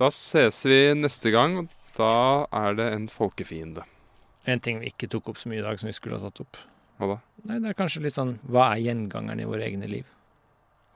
Da 0.01 0.09
ses 0.15 0.63
vi 0.67 0.79
neste 0.97 1.33
gang, 1.35 1.67
da 1.99 2.47
er 2.53 2.79
det 2.79 2.89
en 2.95 3.09
folkefiende. 3.13 3.85
En 4.49 4.61
ting 4.63 4.81
vi 4.83 4.91
ikke 4.91 5.11
tok 5.13 5.29
opp 5.33 5.39
så 5.39 5.51
mye 5.53 5.61
i 5.61 5.67
dag 5.67 5.79
som 5.81 5.91
vi 5.91 5.95
skulle 5.97 6.19
ha 6.19 6.31
tatt 6.31 6.43
opp. 6.45 6.59
Hva 6.99 7.13
da? 7.13 7.19
Nei, 7.49 7.59
det 7.63 7.73
er 7.73 7.77
kanskje 7.79 8.03
litt 8.05 8.15
sånn 8.15 8.37
Hva 8.47 8.73
er 8.75 8.83
gjengangeren 8.85 9.41
i 9.43 9.47
våre 9.49 9.65
egne 9.67 9.89
liv? 9.91 10.09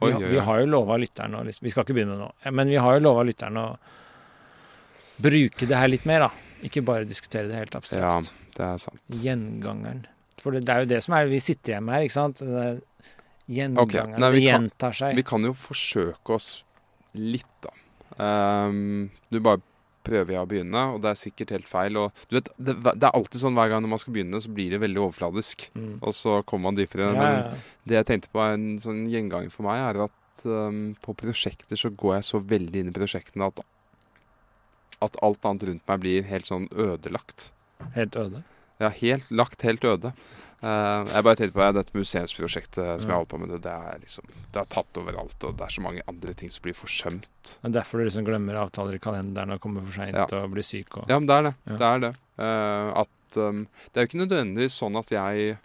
Oi, 0.05 0.11
vi, 0.13 0.29
vi 0.35 0.43
har 0.45 0.61
jo 0.61 0.67
lova 0.69 0.99
lytteren 1.01 1.35
å 1.39 1.41
Vi 1.49 1.73
skal 1.73 1.87
ikke 1.87 1.97
begynne 1.97 2.19
nå, 2.21 2.29
men 2.53 2.69
vi 2.71 2.77
har 2.79 2.99
jo 2.99 3.05
lova 3.07 3.25
lytteren 3.27 3.57
å 3.63 3.69
bruke 5.25 5.69
det 5.69 5.79
her 5.81 5.89
litt 5.89 6.05
mer, 6.09 6.27
da. 6.27 6.31
Ikke 6.67 6.83
bare 6.85 7.09
diskutere 7.09 7.49
det 7.49 7.63
helt 7.63 7.77
Ja, 7.97 8.13
det 8.57 8.65
er 8.67 8.79
sant. 8.81 9.01
Gjengangeren. 9.23 10.05
For 10.41 10.53
det, 10.53 10.67
det 10.69 10.75
er 10.75 10.85
jo 10.85 10.91
det 10.93 11.01
som 11.05 11.17
er 11.17 11.31
Vi 11.33 11.41
sitter 11.41 11.77
hjemme 11.77 11.97
her, 11.97 12.05
ikke 12.07 12.17
sant? 12.17 12.43
Det 12.45 12.63
er 12.63 12.79
gjengangeren. 13.57 14.17
Nei, 14.21 14.31
det 14.37 14.45
gjentar 14.45 14.97
seg. 14.97 15.17
Vi 15.17 15.25
kan 15.27 15.49
jo 15.49 15.55
forsøke 15.57 16.37
oss 16.37 16.51
litt, 17.17 17.49
da. 17.65 17.73
Ehm, 18.23 19.09
du 19.33 19.41
bare 19.45 19.63
prøver 20.07 20.37
jeg 20.37 20.43
å 20.45 20.49
begynne, 20.49 20.83
og 20.95 21.01
det 21.03 21.11
er 21.11 21.19
sikkert 21.19 21.53
helt 21.57 21.71
feil. 21.71 21.99
Og 22.01 22.27
du 22.31 22.39
vet, 22.39 22.51
det, 22.59 22.77
det 22.87 23.09
er 23.09 23.17
alltid 23.17 23.43
sånn 23.43 23.57
hver 23.59 23.73
gang 23.73 23.83
når 23.85 23.95
man 23.97 24.03
skal 24.03 24.15
begynne, 24.17 24.43
så 24.43 24.53
blir 24.55 24.75
det 24.75 24.83
veldig 24.85 25.03
overfladisk. 25.09 25.69
Mm. 25.75 25.97
Og 26.01 26.17
så 26.17 26.39
kommer 26.47 26.71
man 26.71 26.79
dypere. 26.79 27.11
Ja, 27.11 27.17
Men 27.17 27.27
ja, 27.27 27.41
ja. 27.43 27.81
det 27.91 27.99
jeg 28.01 28.09
tenkte 28.13 28.33
på 28.35 28.45
er 28.45 28.57
en 28.57 28.69
sånn 28.83 29.07
gjenganger 29.13 29.55
for 29.55 29.69
meg, 29.69 29.83
er 29.83 30.05
at 30.07 30.45
um, 30.47 30.83
på 31.03 31.17
prosjekter 31.19 31.81
så 31.81 31.91
går 31.91 32.19
jeg 32.19 32.29
så 32.31 32.43
veldig 32.55 32.83
inn 32.83 32.93
i 32.93 32.97
prosjektene 32.97 33.51
at, 33.51 33.65
at 35.09 35.19
alt 35.27 35.49
annet 35.49 35.71
rundt 35.71 35.89
meg 35.91 36.05
blir 36.05 36.29
helt 36.31 36.49
sånn 36.49 36.71
ødelagt. 36.73 37.51
Helt 37.97 38.17
øde. 38.21 38.45
Ja, 38.77 38.91
helt 38.93 39.31
lagt 39.33 39.63
helt 39.65 39.85
øde. 39.89 40.13
Uh, 40.61 41.05
jeg 41.09 41.25
bare 41.25 41.37
tenkte 41.39 41.57
på 41.57 41.65
ja, 41.65 41.73
dette 41.77 41.97
museumsprosjektet 41.97 43.03
som 43.03 43.11
jeg 43.11 43.17
holder 43.17 43.31
på 43.31 43.41
med. 43.41 43.53
Det, 43.55 43.61
det 43.65 43.73
er 43.73 44.01
liksom 44.03 44.29
Det 44.53 44.61
er 44.61 44.71
tatt 44.73 45.01
overalt, 45.01 45.37
og 45.45 45.57
det 45.57 45.67
er 45.67 45.75
så 45.77 45.85
mange 45.85 46.05
andre 46.09 46.35
ting 46.37 46.53
som 46.53 46.65
blir 46.65 46.77
forsømt. 46.77 47.29
Det 47.45 47.71
er 47.71 47.77
derfor 47.79 48.01
du 48.01 48.09
liksom 48.09 48.27
glemmer 48.29 48.59
avtaler 48.61 48.99
i 48.99 49.03
kalenderen 49.03 49.55
og 49.57 49.63
kommer 49.65 49.85
for 49.85 49.97
seint 49.97 50.17
Ja. 50.17 50.27
og 50.41 50.53
blir 50.53 50.67
syk 50.67 50.97
og 51.01 51.13
Ja, 51.13 51.19
men 51.21 51.29
det 51.29 51.37
er 51.37 51.47
det. 51.49 51.55
Ja. 51.65 51.77
Det 51.77 51.91
er 51.93 52.03
det. 52.05 52.13
Uh, 52.37 52.91
at 53.05 53.41
um, 53.41 53.63
Det 53.93 53.97
er 54.01 54.05
jo 54.05 54.11
ikke 54.11 54.25
nødvendigvis 54.25 54.81
sånn 54.83 55.01
at 55.01 55.15
jeg 55.15 55.57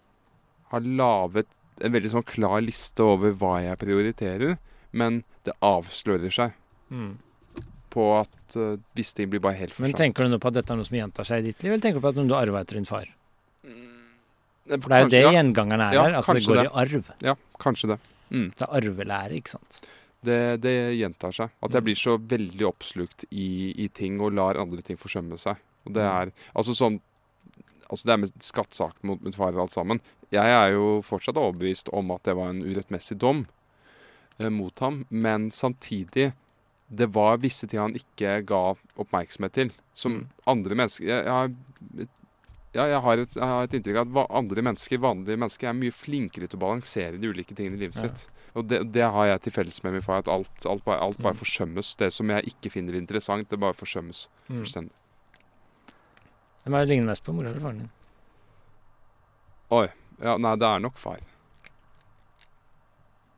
har 0.71 0.88
laget 1.03 1.51
en 1.81 1.95
veldig 1.95 2.13
sånn 2.13 2.27
klar 2.27 2.61
liste 2.63 3.03
over 3.03 3.33
hva 3.35 3.57
jeg 3.63 3.79
prioriterer, 3.81 4.57
men 4.91 5.23
det 5.47 5.55
avslører 5.65 6.31
seg 6.31 6.55
mm. 6.91 7.13
På 7.91 8.05
at 8.19 8.55
uh, 8.57 8.77
visse 8.97 9.13
ting 9.18 9.30
blir 9.31 9.41
bare 9.43 9.59
helt 9.59 9.77
Men 9.84 9.93
tenker 9.97 10.26
du 10.27 10.34
nå 10.34 10.39
på 10.41 10.49
at 10.51 10.57
dette 10.59 10.72
er 10.73 10.80
noe 10.80 10.88
som 10.88 10.97
gjentar 10.97 11.27
seg 11.27 11.43
i 11.43 11.51
ditt 11.51 11.63
liv, 11.65 11.73
eller 11.76 11.84
tenker 11.84 11.99
du 11.99 12.05
på 12.07 12.11
at 12.13 12.19
noe 12.22 12.30
du 12.31 12.35
arva 12.38 12.61
etter 12.63 12.80
din 12.80 12.88
far? 12.89 13.05
Eh, 13.68 14.77
For 14.80 14.88
det 14.89 14.97
er 14.97 15.03
jo 15.05 15.11
det 15.11 15.22
ja, 15.26 15.31
gjengangeren 15.38 15.84
er 15.88 15.93
Ja, 15.97 16.03
her, 16.07 16.18
at 16.22 16.30
det 16.38 16.45
går 16.47 16.61
det. 16.61 16.65
i 16.69 16.76
arv. 16.84 17.09
Ja, 17.26 17.35
kanskje 17.59 17.89
det. 17.93 17.99
Mm. 18.31 18.47
Det 18.55 18.61
er 18.68 18.76
arvelære, 18.80 19.38
ikke 19.41 19.53
sant. 19.57 19.81
Det, 20.23 20.38
det 20.61 20.73
gjentar 20.99 21.34
seg. 21.34 21.49
At 21.65 21.72
jeg 21.73 21.81
Mm. 21.81 21.85
blir 21.89 21.97
så 21.97 22.18
veldig 22.18 22.65
oppslukt 22.69 23.26
i, 23.31 23.73
i 23.84 23.88
ting 23.89 24.19
og 24.22 24.34
lar 24.38 24.55
andre 24.61 24.81
ting 24.85 24.97
forsømme 24.97 25.38
seg. 25.41 25.57
Og 25.85 25.93
det 25.93 26.03
Mm. 26.03 26.22
er 26.22 26.31
altså 26.55 26.76
sånn 26.77 27.01
Altså 27.91 28.05
det 28.05 28.13
er 28.13 28.18
med 28.22 28.31
skattsaken 28.39 29.03
mot 29.03 29.22
min 29.22 29.34
far 29.34 29.51
og 29.51 29.63
alt 29.65 29.73
sammen. 29.73 29.99
Jeg 30.31 30.47
er 30.47 30.72
jo 30.72 31.01
fortsatt 31.03 31.35
overbevist 31.35 31.89
om 31.91 32.09
at 32.11 32.23
det 32.23 32.38
var 32.38 32.47
en 32.47 32.61
urettmessig 32.63 33.18
dom 33.19 33.45
eh, 34.39 34.47
mot 34.47 34.80
ham, 34.80 35.05
men 35.09 35.49
samtidig 35.51 36.31
det 36.93 37.07
var 37.15 37.38
visse 37.39 37.68
ting 37.68 37.80
han 37.80 37.93
ikke 37.95 38.45
ga 38.45 38.73
oppmerksomhet 38.99 39.53
til, 39.55 39.72
som 39.93 40.11
Mm. 40.19 40.27
andre 40.47 40.76
mennesker 40.76 41.05
jeg, 41.07 41.23
jeg, 41.26 41.31
har- 41.31 42.07
ja, 42.73 42.85
jeg, 42.88 43.01
har 43.01 43.18
et, 43.18 43.35
jeg 43.35 43.43
har 43.43 43.63
et 43.63 43.73
inntrykk 43.80 43.97
av 44.01 44.18
at 44.18 44.31
andre 44.31 44.61
mennesker, 44.61 44.97
vanlige 44.99 45.38
mennesker 45.39 45.69
er 45.69 45.73
mye 45.73 45.91
flinkere 45.91 46.47
til 46.49 46.59
å 46.59 46.63
balansere 46.65 47.19
de 47.19 47.27
ulike 47.31 47.55
tingene 47.55 47.76
i 47.76 47.84
livet 47.85 47.95
Ja. 47.95 48.07
sitt. 48.09 48.27
Og 48.55 48.68
det, 48.68 48.91
det 48.91 49.03
har 49.11 49.26
jeg 49.27 49.41
til 49.41 49.51
felles 49.53 49.84
med 49.84 49.93
min 49.93 50.01
far, 50.01 50.18
at 50.19 50.27
alt, 50.27 50.51
alt, 50.65 50.84
bare, 50.84 50.99
alt 50.99 51.18
bare 51.19 51.34
Mm. 51.34 51.39
forsømmes. 51.39 51.95
Det 51.97 52.11
som 52.13 52.27
jeg 52.30 52.43
ikke 52.51 52.72
finner 52.72 52.93
interessant, 52.95 53.47
det 53.49 53.59
bare 53.59 53.73
forsømmes 53.73 54.27
Mm. 54.49 54.57
fullstendig. 54.59 54.91
Hvem 56.65 56.73
er 56.76 56.85
det 56.85 56.89
ligner 56.89 57.07
mest 57.07 57.23
på, 57.23 57.34
mora 57.34 57.49
eller 57.49 57.61
faren 57.61 57.77
din? 57.80 57.89
Ja, 60.22 60.38
nei, 60.38 60.55
det 60.55 60.68
er 60.68 60.80
nok 60.80 60.97
far. 60.97 61.18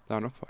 Det 0.08 0.18
er 0.18 0.20
nok 0.20 0.34
far. 0.36 0.50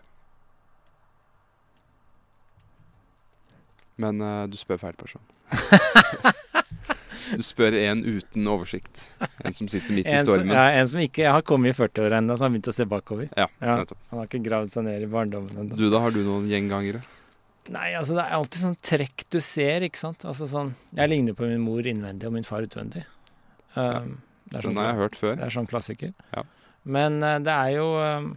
Men 4.01 4.21
uh, 4.23 4.43
du 4.49 4.57
spør 4.57 4.79
feil 4.81 4.95
person. 4.97 5.21
du 7.37 7.43
spør 7.45 7.75
en 7.77 8.03
uten 8.05 8.47
oversikt. 8.49 9.03
En 9.45 9.55
som 9.57 9.69
sitter 9.71 9.93
midt 9.95 10.09
i 10.09 10.19
stormen. 10.23 10.49
som, 10.49 10.55
ja, 10.57 10.65
en 10.79 10.89
som 10.89 11.03
ikke 11.03 11.33
har 11.35 11.43
kommet 11.47 11.73
i 11.73 11.77
40-åra 11.77 12.21
ennå, 12.21 12.37
som 12.37 12.47
har 12.47 12.55
begynt 12.55 12.71
å 12.71 12.75
se 12.75 12.87
bakover. 12.89 13.29
Ja, 13.37 13.49
Ja. 13.61 13.79
Han 14.11 14.21
har 14.21 14.29
ikke 14.29 14.43
gravd 14.45 14.73
seg 14.73 14.87
ned 14.87 15.05
i 15.05 15.09
barndommen 15.11 15.53
ennå. 15.65 15.77
Du 15.79 15.89
da, 15.89 16.01
har 16.03 16.15
du 16.15 16.23
noen 16.25 16.49
gjengangere? 16.51 17.03
Nei, 17.71 17.93
altså 17.95 18.17
det 18.17 18.25
er 18.25 18.35
alltid 18.35 18.59
sånn 18.65 18.79
trekk 18.83 19.23
du 19.31 19.39
ser, 19.43 19.85
ikke 19.87 20.01
sant. 20.01 20.25
Altså 20.27 20.49
sånn 20.51 20.73
Jeg 20.97 21.11
ligner 21.13 21.35
på 21.37 21.47
min 21.47 21.61
mor 21.63 21.85
innvendig 21.87 22.27
og 22.27 22.33
min 22.35 22.47
far 22.47 22.65
utvendig. 22.65 23.05
Um, 23.77 24.17
ja. 24.51 24.57
Den 24.57 24.65
sånn, 24.67 24.77
har 24.81 24.89
jeg 24.89 24.99
hørt 24.99 25.15
før. 25.17 25.37
det 25.39 25.45
er 25.47 25.53
sånn 25.55 25.69
klassiker. 25.69 26.11
Ja. 26.35 26.43
Men 26.83 27.21
uh, 27.23 27.37
det 27.41 27.53
er 27.53 27.69
jo 27.77 27.87
um, 27.95 28.33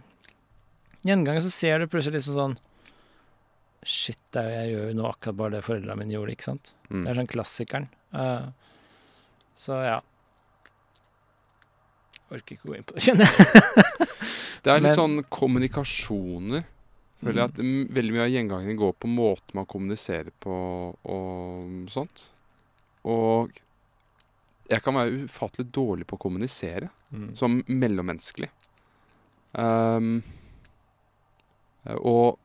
Gjenganger 1.05 1.43
så 1.45 1.51
ser 1.53 1.83
du 1.83 1.91
plutselig 1.91 2.21
liksom 2.21 2.37
sånn 2.39 2.55
Shit, 3.87 4.19
er 4.35 4.49
jeg 4.51 4.71
gjør 4.73 4.87
jo 4.89 4.95
nå 4.99 5.05
akkurat 5.07 5.37
bare 5.39 5.55
det 5.57 5.63
foreldrene 5.63 5.95
mine 6.01 6.11
gjorde, 6.17 6.33
ikke 6.35 6.47
sant. 6.49 6.73
Mm. 6.89 7.01
Det 7.05 7.11
er 7.13 7.19
sånn 7.21 7.29
klassikeren. 7.31 7.85
Uh, 8.11 8.49
så 9.57 9.77
ja. 9.85 9.97
Orker 12.27 12.57
ikke 12.57 12.67
gå 12.67 12.75
inn 12.75 12.87
på 12.87 12.97
det, 12.97 13.03
kjenner 13.07 13.29
jeg. 13.29 14.07
Det 14.65 14.73
er 14.73 14.81
litt 14.81 14.89
Men- 14.89 14.97
sånn 14.99 15.19
kommunikasjoner. 15.31 16.65
Føler 17.21 17.39
jeg 17.39 17.49
at 17.49 17.59
mm, 17.63 17.85
veldig 17.95 18.13
mye 18.13 18.23
av 18.27 18.33
gjengangene 18.33 18.73
går 18.77 18.91
på 19.01 19.09
måten 19.09 19.55
man 19.57 19.65
kommuniserer 19.69 20.33
på 20.43 20.51
og 21.09 21.87
sånt. 21.89 22.25
Og 23.09 23.55
jeg 24.69 24.83
kan 24.85 24.97
være 24.99 25.23
ufattelig 25.29 25.69
dårlig 25.73 26.05
på 26.09 26.17
å 26.19 26.23
kommunisere, 26.27 26.91
Mm. 27.07 27.29
som 27.39 27.53
mellommenneskelig. 27.71 28.49
Um, 29.55 30.17
og 32.03 32.35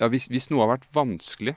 ja, 0.00 0.08
hvis, 0.08 0.28
hvis 0.32 0.48
noe 0.50 0.64
har 0.64 0.74
vært 0.76 0.88
vanskelig, 0.96 1.56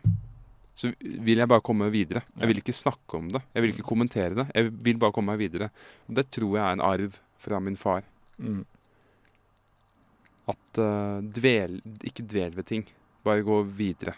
så 0.76 0.90
vil 1.00 1.40
jeg 1.40 1.50
bare 1.50 1.64
komme 1.64 1.86
meg 1.88 1.94
videre. 1.94 2.24
Jeg 2.40 2.50
vil 2.50 2.60
ikke 2.64 2.76
snakke 2.76 3.20
om 3.20 3.30
det. 3.34 3.44
Jeg 3.54 3.64
vil 3.64 3.74
ikke 3.76 3.86
kommentere 3.88 4.38
det. 4.40 4.48
Jeg 4.58 4.72
vil 4.88 5.00
bare 5.02 5.14
komme 5.16 5.36
meg 5.36 5.44
videre. 5.44 5.70
Og 6.10 6.18
det 6.18 6.26
tror 6.34 6.58
jeg 6.58 6.64
er 6.66 6.78
en 6.78 6.86
arv 6.86 7.20
fra 7.44 7.60
min 7.62 7.78
far. 7.78 8.08
Mm. 8.42 8.64
At 10.50 10.82
uh, 10.82 11.22
dvel, 11.38 11.78
ikke 12.04 12.26
dvel 12.26 12.58
ved 12.58 12.68
ting. 12.72 12.88
Bare 13.24 13.46
gå 13.46 13.62
videre. 13.78 14.16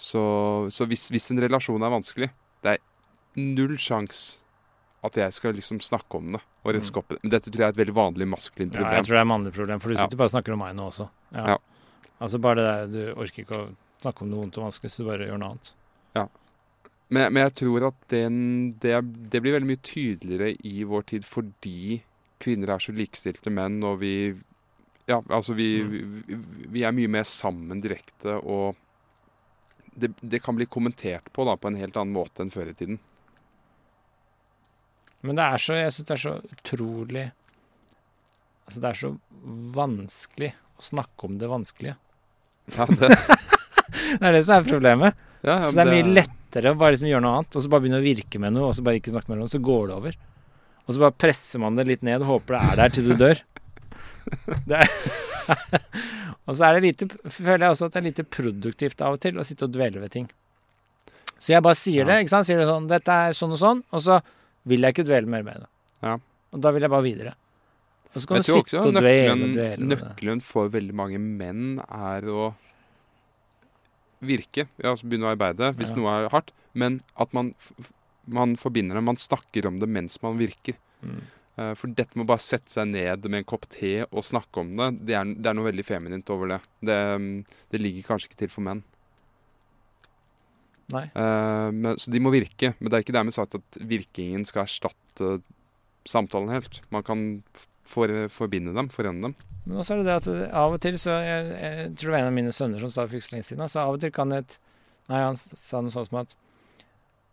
Så, 0.00 0.22
så 0.72 0.88
hvis, 0.88 1.10
hvis 1.12 1.28
en 1.30 1.42
relasjon 1.44 1.84
er 1.84 1.92
vanskelig, 1.92 2.30
det 2.64 2.78
er 2.78 2.80
null 3.36 3.76
sjans 3.78 4.40
at 5.04 5.16
jeg 5.16 5.32
skal 5.36 5.54
liksom 5.56 5.80
snakke 5.84 6.18
om 6.18 6.34
det 6.34 6.40
og 6.64 6.74
røske 6.76 7.00
opp 7.00 7.12
i 7.12 7.16
det. 7.16 7.22
Men 7.24 7.32
dette 7.32 7.52
tror 7.52 7.62
jeg 7.62 7.68
er 7.68 7.74
et 7.74 7.80
veldig 7.80 7.96
vanlig 7.96 8.26
maskulint 8.28 8.74
Ja, 8.76 8.88
jeg 8.96 9.06
tror 9.06 9.16
det 9.16 9.20
er 9.20 9.26
et 9.26 9.30
mannlig 9.32 9.52
problem, 9.56 9.80
for 9.80 9.92
du 9.92 9.96
Ja. 9.96 10.04
sitter 10.04 10.20
bare 10.20 10.28
og 10.28 10.34
snakker 10.34 10.56
om 10.56 10.60
meg 10.60 10.74
nå 10.76 10.88
også. 10.90 11.06
Ja. 11.36 11.44
Ja. 11.54 11.56
Altså 12.20 12.40
bare 12.42 12.60
det 12.60 12.68
der, 12.68 12.90
du 12.92 13.20
orker 13.20 13.44
ikke 13.44 13.58
å 13.58 13.68
snakke 14.00 14.24
om 14.24 14.30
noe 14.30 14.44
vondt 14.44 14.58
og 14.60 14.68
vanskelig, 14.68 14.92
så 14.92 15.02
du 15.02 15.10
bare 15.10 15.28
gjør 15.28 15.40
noe 15.40 15.54
annet. 15.54 15.74
Men, 17.10 17.32
men 17.34 17.42
jeg 17.48 17.56
tror 17.64 17.88
at 17.88 18.04
den, 18.12 18.36
det, 18.82 18.94
det 19.32 19.40
blir 19.42 19.56
veldig 19.56 19.68
mye 19.72 19.82
tydeligere 19.82 20.52
i 20.66 20.84
vår 20.86 21.08
tid 21.10 21.26
fordi 21.26 21.98
kvinner 22.40 22.76
er 22.76 22.82
så 22.82 22.94
likestilte 22.94 23.52
menn, 23.52 23.82
og 23.84 23.98
vi 24.04 24.14
Ja, 25.10 25.18
altså 25.26 25.56
vi, 25.58 25.82
vi, 25.82 26.36
vi 26.70 26.84
er 26.86 26.94
mye 26.94 27.10
mer 27.10 27.26
sammen 27.26 27.80
direkte, 27.82 28.36
og 28.38 28.78
det, 29.90 30.12
det 30.22 30.38
kan 30.44 30.54
bli 30.54 30.68
kommentert 30.70 31.32
på 31.34 31.44
da, 31.48 31.56
på 31.58 31.66
en 31.66 31.80
helt 31.80 31.98
annen 31.98 32.14
måte 32.14 32.44
enn 32.44 32.52
før 32.54 32.70
i 32.70 32.76
tiden. 32.78 33.00
Men 35.26 35.36
det 35.36 35.48
er 35.50 35.64
så, 35.64 35.74
jeg 35.80 35.96
syns 35.96 36.06
det 36.06 36.14
er 36.14 36.22
så 36.22 36.38
utrolig 36.54 37.26
Altså, 38.70 38.80
det 38.84 38.90
er 38.92 38.98
så 39.00 39.08
vanskelig 39.74 40.48
å 40.78 40.84
snakke 40.86 41.26
om 41.26 41.40
det 41.40 41.48
vanskelige. 41.50 41.96
Ja, 42.76 42.86
det, 42.86 43.10
Det 44.20 44.26
er 44.26 44.34
det 44.34 44.44
som 44.46 44.56
er 44.58 44.66
problemet. 44.68 45.18
ja, 45.42 45.60
ja, 45.62 45.66
Så 45.70 45.76
det 45.76 45.84
er 45.84 45.92
mye 45.92 46.14
lettere 46.18 46.72
å 46.72 46.78
bare 46.78 46.94
liksom 46.94 47.10
gjøre 47.10 47.24
noe 47.24 47.36
annet, 47.40 47.56
og 47.56 47.64
så 47.64 47.70
bare 47.72 47.84
begynne 47.84 48.00
å 48.00 48.04
virke 48.04 48.40
med 48.42 48.54
noe, 48.56 48.70
og 48.70 48.76
så 48.76 48.84
bare 48.86 49.00
ikke 49.00 49.14
snakke 49.14 49.32
med 49.32 49.40
noen, 49.40 49.52
så 49.52 49.60
går 49.62 49.90
det 49.90 49.96
over. 49.96 50.18
Og 50.86 50.94
så 50.94 51.02
bare 51.04 51.16
presser 51.22 51.62
man 51.62 51.78
det 51.78 51.86
litt 51.86 52.02
ned 52.06 52.24
og 52.24 52.32
håper 52.34 52.56
det 52.56 52.62
er 52.66 52.80
der 52.80 52.94
til 52.96 53.10
du 53.10 53.14
dør. 53.18 53.42
Det 54.68 54.80
er 54.80 54.90
og 56.46 56.56
så 56.56 56.66
er 56.68 56.76
det 56.76 56.82
lite, 56.84 57.08
føler 57.30 57.64
jeg 57.64 57.74
også 57.74 57.88
at 57.88 57.94
det 57.94 58.00
er 58.00 58.08
lite 58.08 58.26
produktivt 58.36 59.02
av 59.02 59.16
og 59.16 59.22
til 59.22 59.38
å 59.40 59.46
sitte 59.46 59.66
og 59.66 59.74
dvele 59.74 60.02
ved 60.02 60.12
ting. 60.14 60.28
Så 61.40 61.54
jeg 61.54 61.64
bare 61.64 61.78
sier 61.78 62.06
det, 62.06 62.18
ikke 62.20 62.34
sant. 62.34 62.48
Sier 62.48 62.60
det 62.60 62.68
sånn 62.68 62.88
'Dette 62.90 63.16
er 63.16 63.36
sånn 63.36 63.54
og 63.56 63.60
sånn', 63.62 63.84
og 63.96 64.02
så 64.04 64.18
vil 64.68 64.84
jeg 64.84 64.94
ikke 64.94 65.06
dvele 65.08 65.30
mer 65.30 65.46
med 65.46 65.62
det. 65.62 65.68
Ja. 66.04 66.18
Og 66.52 66.60
da 66.60 66.72
vil 66.74 66.84
jeg 66.84 66.92
bare 66.92 67.06
videre. 67.06 67.32
Og 68.10 68.22
så 68.22 68.26
kan 68.26 68.42
du 68.42 68.46
sitte 68.48 68.80
og 68.82 68.94
dvele 68.96 69.32
og 69.36 69.52
dvele. 69.54 69.86
nøkkelen 69.92 70.42
for 70.42 70.70
veldig 70.72 70.94
mange 70.98 71.20
menn 71.22 71.78
er 71.86 72.26
å 72.26 72.52
virke, 74.20 74.66
ja, 74.82 74.90
altså 74.92 75.06
begynne 75.08 75.28
å 75.28 75.34
arbeide 75.34 75.70
hvis 75.78 75.92
Ja. 75.94 75.96
noe 75.96 76.14
er 76.24 76.28
hardt, 76.34 76.50
men 76.74 77.00
at 77.16 77.32
man, 77.32 77.54
man 78.26 78.56
forbinder 78.56 78.98
det, 78.98 79.04
man 79.04 79.16
snakker 79.16 79.66
om 79.66 79.78
det 79.80 79.88
mens 79.88 80.20
man 80.22 80.36
virker. 80.38 80.74
Mm. 81.02 81.22
Eh, 81.56 81.74
For 81.74 81.88
dette 81.88 82.16
med 82.16 82.26
å 82.26 82.32
bare 82.34 82.42
sette 82.44 82.70
seg 82.70 82.88
ned 82.88 83.24
med 83.30 83.38
en 83.40 83.44
kopp 83.44 83.68
te 83.70 84.04
og 84.04 84.24
snakke 84.26 84.60
om 84.60 84.76
det, 84.76 85.06
det 85.06 85.14
er, 85.14 85.24
det 85.24 85.46
er 85.46 85.54
noe 85.54 85.70
veldig 85.70 85.86
feminint 85.86 86.30
over 86.30 86.48
det. 86.48 86.60
det. 86.82 86.98
mm, 87.20 87.44
Det 87.70 87.80
ligger 87.80 88.02
kanskje 88.10 88.28
ikke 88.30 88.42
til 88.44 88.48
for 88.52 88.62
menn. 88.62 88.82
Nei. 90.90 91.06
Uh, 91.14 91.70
men, 91.70 91.96
så 91.96 92.10
de 92.10 92.18
må 92.22 92.32
virke. 92.34 92.74
Men 92.80 92.90
det 92.90 92.98
er 92.98 93.04
ikke 93.04 93.14
dermed 93.14 93.34
sagt 93.36 93.54
at 93.54 93.78
virkingen 93.78 94.44
skal 94.48 94.64
erstatte 94.66 95.40
samtalen 96.08 96.50
helt. 96.50 96.80
Man 96.90 97.04
kan 97.06 97.24
for, 97.90 98.12
forbinde 98.32 98.74
dem, 98.76 98.90
forene 98.92 99.28
dem. 99.28 99.36
Men 99.66 99.82
også 99.82 99.96
er 99.96 100.02
det 100.02 100.08
det 100.08 100.18
at 100.18 100.56
av 100.56 100.74
og 100.76 100.82
til 100.82 100.98
så 101.00 101.18
jeg, 101.20 101.48
jeg 101.52 101.88
tror 101.94 102.10
det 102.10 102.14
var 102.14 102.22
en 102.22 102.30
av 102.30 102.36
mine 102.38 102.54
sønner 102.54 102.82
som 102.82 102.92
sa 102.92 103.04
det 103.04 103.12
for 103.12 103.20
ikke 103.20 103.28
så 103.28 103.36
lenge 103.36 103.48
siden. 103.50 103.64
Altså 103.66 103.82
av 103.82 103.96
og 103.96 104.04
til 104.04 104.14
kan 104.14 104.36
et 104.36 104.58
Nei, 105.10 105.24
han 105.24 105.34
sa 105.34 105.80
noe 105.82 105.90
sånt 105.90 106.06
som 106.06 106.20
at 106.20 106.36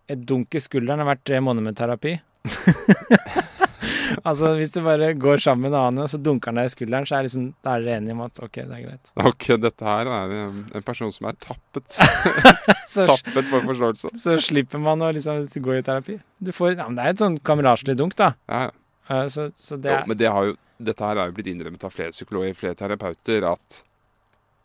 et 0.10 0.22
dunk 0.26 0.56
i 0.58 0.62
skulderen 0.64 1.04
har 1.04 1.12
vært 1.12 1.26
tre 1.28 1.38
måneder 1.44 1.68
med 1.68 1.76
terapi. 1.78 2.16
altså 4.28 4.54
hvis 4.58 4.72
du 4.74 4.80
bare 4.86 5.12
går 5.20 5.44
sammen 5.44 5.68
med 5.68 5.76
en 5.76 5.80
annen, 5.82 6.06
og 6.06 6.10
så 6.10 6.18
dunker 6.22 6.52
han 6.52 6.62
deg 6.62 6.70
i 6.70 6.74
skulderen, 6.74 7.06
så 7.06 7.18
er 7.18 7.28
liksom, 7.28 7.50
da 7.66 7.76
er 7.76 7.86
dere 7.86 8.00
enige 8.00 8.16
om 8.16 8.24
at 8.26 8.42
OK, 8.42 8.58
det 8.58 8.80
er 8.80 8.84
greit. 8.88 9.12
Ok, 9.30 9.48
dette 9.62 9.90
her 9.92 10.12
er 10.16 10.36
um, 10.48 10.64
en 10.80 10.88
person 10.88 11.14
som 11.14 11.30
er 11.30 11.38
tappet. 11.44 12.00
Tappet 12.98 13.52
for 13.52 13.70
forståelse. 13.70 14.16
så 14.18 14.40
slipper 14.42 14.82
man 14.82 15.04
å 15.06 15.12
liksom 15.14 15.44
gå 15.46 15.78
i 15.78 15.86
terapi. 15.86 16.18
Du 16.42 16.54
får, 16.56 16.78
ja, 16.78 16.88
men 16.88 16.98
det 16.98 17.06
er 17.06 17.16
et 17.16 17.24
sånn 17.24 17.38
kameraslig 17.46 17.98
dunk, 18.00 18.18
da. 18.20 18.34
Ja, 18.50 18.68
ja. 18.70 18.76
Eh, 19.10 19.28
Så, 19.28 19.52
så 19.56 19.78
det 19.82 19.92
Jo, 19.92 19.98
er 19.98 20.08
men 20.08 20.18
det 20.18 20.28
har 20.32 20.46
jo, 20.46 20.56
dette 20.84 21.00
her 21.06 21.18
er 21.18 21.28
jo 21.32 21.36
blitt 21.38 21.48
innrømmet 21.48 21.84
av 21.84 21.92
flere 21.94 22.12
psykologer, 22.12 22.54
flere 22.56 22.76
terapeuter, 22.76 23.44
at 23.52 23.84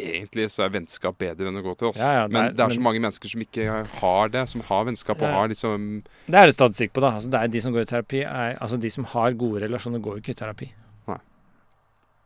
egentlig 0.03 0.49
så 0.51 0.65
er 0.65 0.73
vennskap 0.75 1.17
bedre 1.21 1.47
enn 1.51 1.59
å 1.61 1.63
gå 1.63 1.75
til 1.79 1.89
oss. 1.93 1.99
Ja, 2.01 2.13
ja, 2.13 2.23
det 2.27 2.33
men 2.33 2.45
er- 2.47 2.53
det 2.53 2.61
er 2.65 2.69
så 2.75 2.81
men- 2.81 2.83
mange 2.89 3.01
mennesker 3.05 3.29
som 3.31 3.41
ikke 3.45 3.87
har 4.01 4.29
det, 4.29 4.49
som 4.49 4.61
har 4.63 4.85
vennskap 4.85 5.17
og 5.23 5.29
Ja. 5.29 5.33
har 5.33 5.49
liksom 5.49 6.03
Det 6.27 6.35
er 6.35 6.47
det 6.47 6.55
statistikk 6.57 6.93
på, 6.93 7.01
da. 7.01 7.11
Altså, 7.13 7.31
det 7.31 7.41
er 7.41 7.47
de 7.49 7.61
som 7.61 7.73
går 7.73 7.81
i 7.83 7.85
terapi, 7.85 8.21
er, 8.25 8.57
altså 8.61 8.81
de 8.81 8.91
som 8.91 9.05
har 9.05 9.33
gode 9.35 9.61
relasjoner, 9.63 10.01
går 10.01 10.17
jo 10.17 10.21
ikke 10.23 10.31
i 10.31 10.41
terapi. 10.45 10.73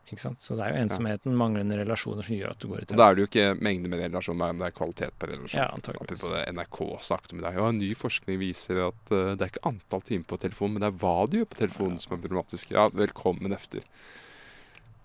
Ikke 0.06 0.22
sant? 0.22 0.38
Så 0.38 0.54
det 0.54 0.62
er 0.62 0.76
jo 0.76 0.82
ensomheten, 0.84 1.34
manglende 1.34 1.80
relasjoner, 1.80 2.22
som 2.22 2.36
gjør 2.36 2.52
at 2.52 2.60
du 2.62 2.68
går 2.70 2.78
i 2.78 2.82
Og 2.84 2.90
terapi. 2.92 2.98
da 3.00 3.06
er 3.10 3.16
det 3.16 3.22
jo 3.24 3.26
ikke 3.26 3.46
mengde 3.66 3.88
med 3.90 4.02
relasjon, 4.04 4.36
men 4.38 4.60
det 4.60 4.68
er 4.68 4.74
kvalitet 4.76 5.16
på 5.18 5.26
relasjonen 5.32 5.58
Ja, 5.58 5.64
antageligvis. 5.74 6.26
Det 6.30 6.42
NRK 6.54 6.78
snakket 7.08 7.32
om 7.32 7.40
i 7.40 7.42
dag. 7.46 7.56
Ja, 7.58 7.70
ny 7.74 7.88
forskning 7.98 8.38
viser 8.38 8.78
at 8.84 9.10
uh, 9.10 9.32
det 9.34 9.42
er 9.42 9.50
ikke 9.50 9.64
antall 9.66 10.04
timer 10.06 10.28
på 10.30 10.38
telefonen, 10.44 10.76
men 10.76 10.84
det 10.84 10.90
er 10.92 11.00
hva 11.02 11.16
du 11.26 11.40
gjør 11.40 11.48
på 11.50 11.58
telefonen 11.58 11.98
som 12.04 12.14
er 12.14 12.20
problematisk. 12.22 12.70
Ja, 12.76 12.86
velkommen 12.94 13.56
efter. 13.56 13.82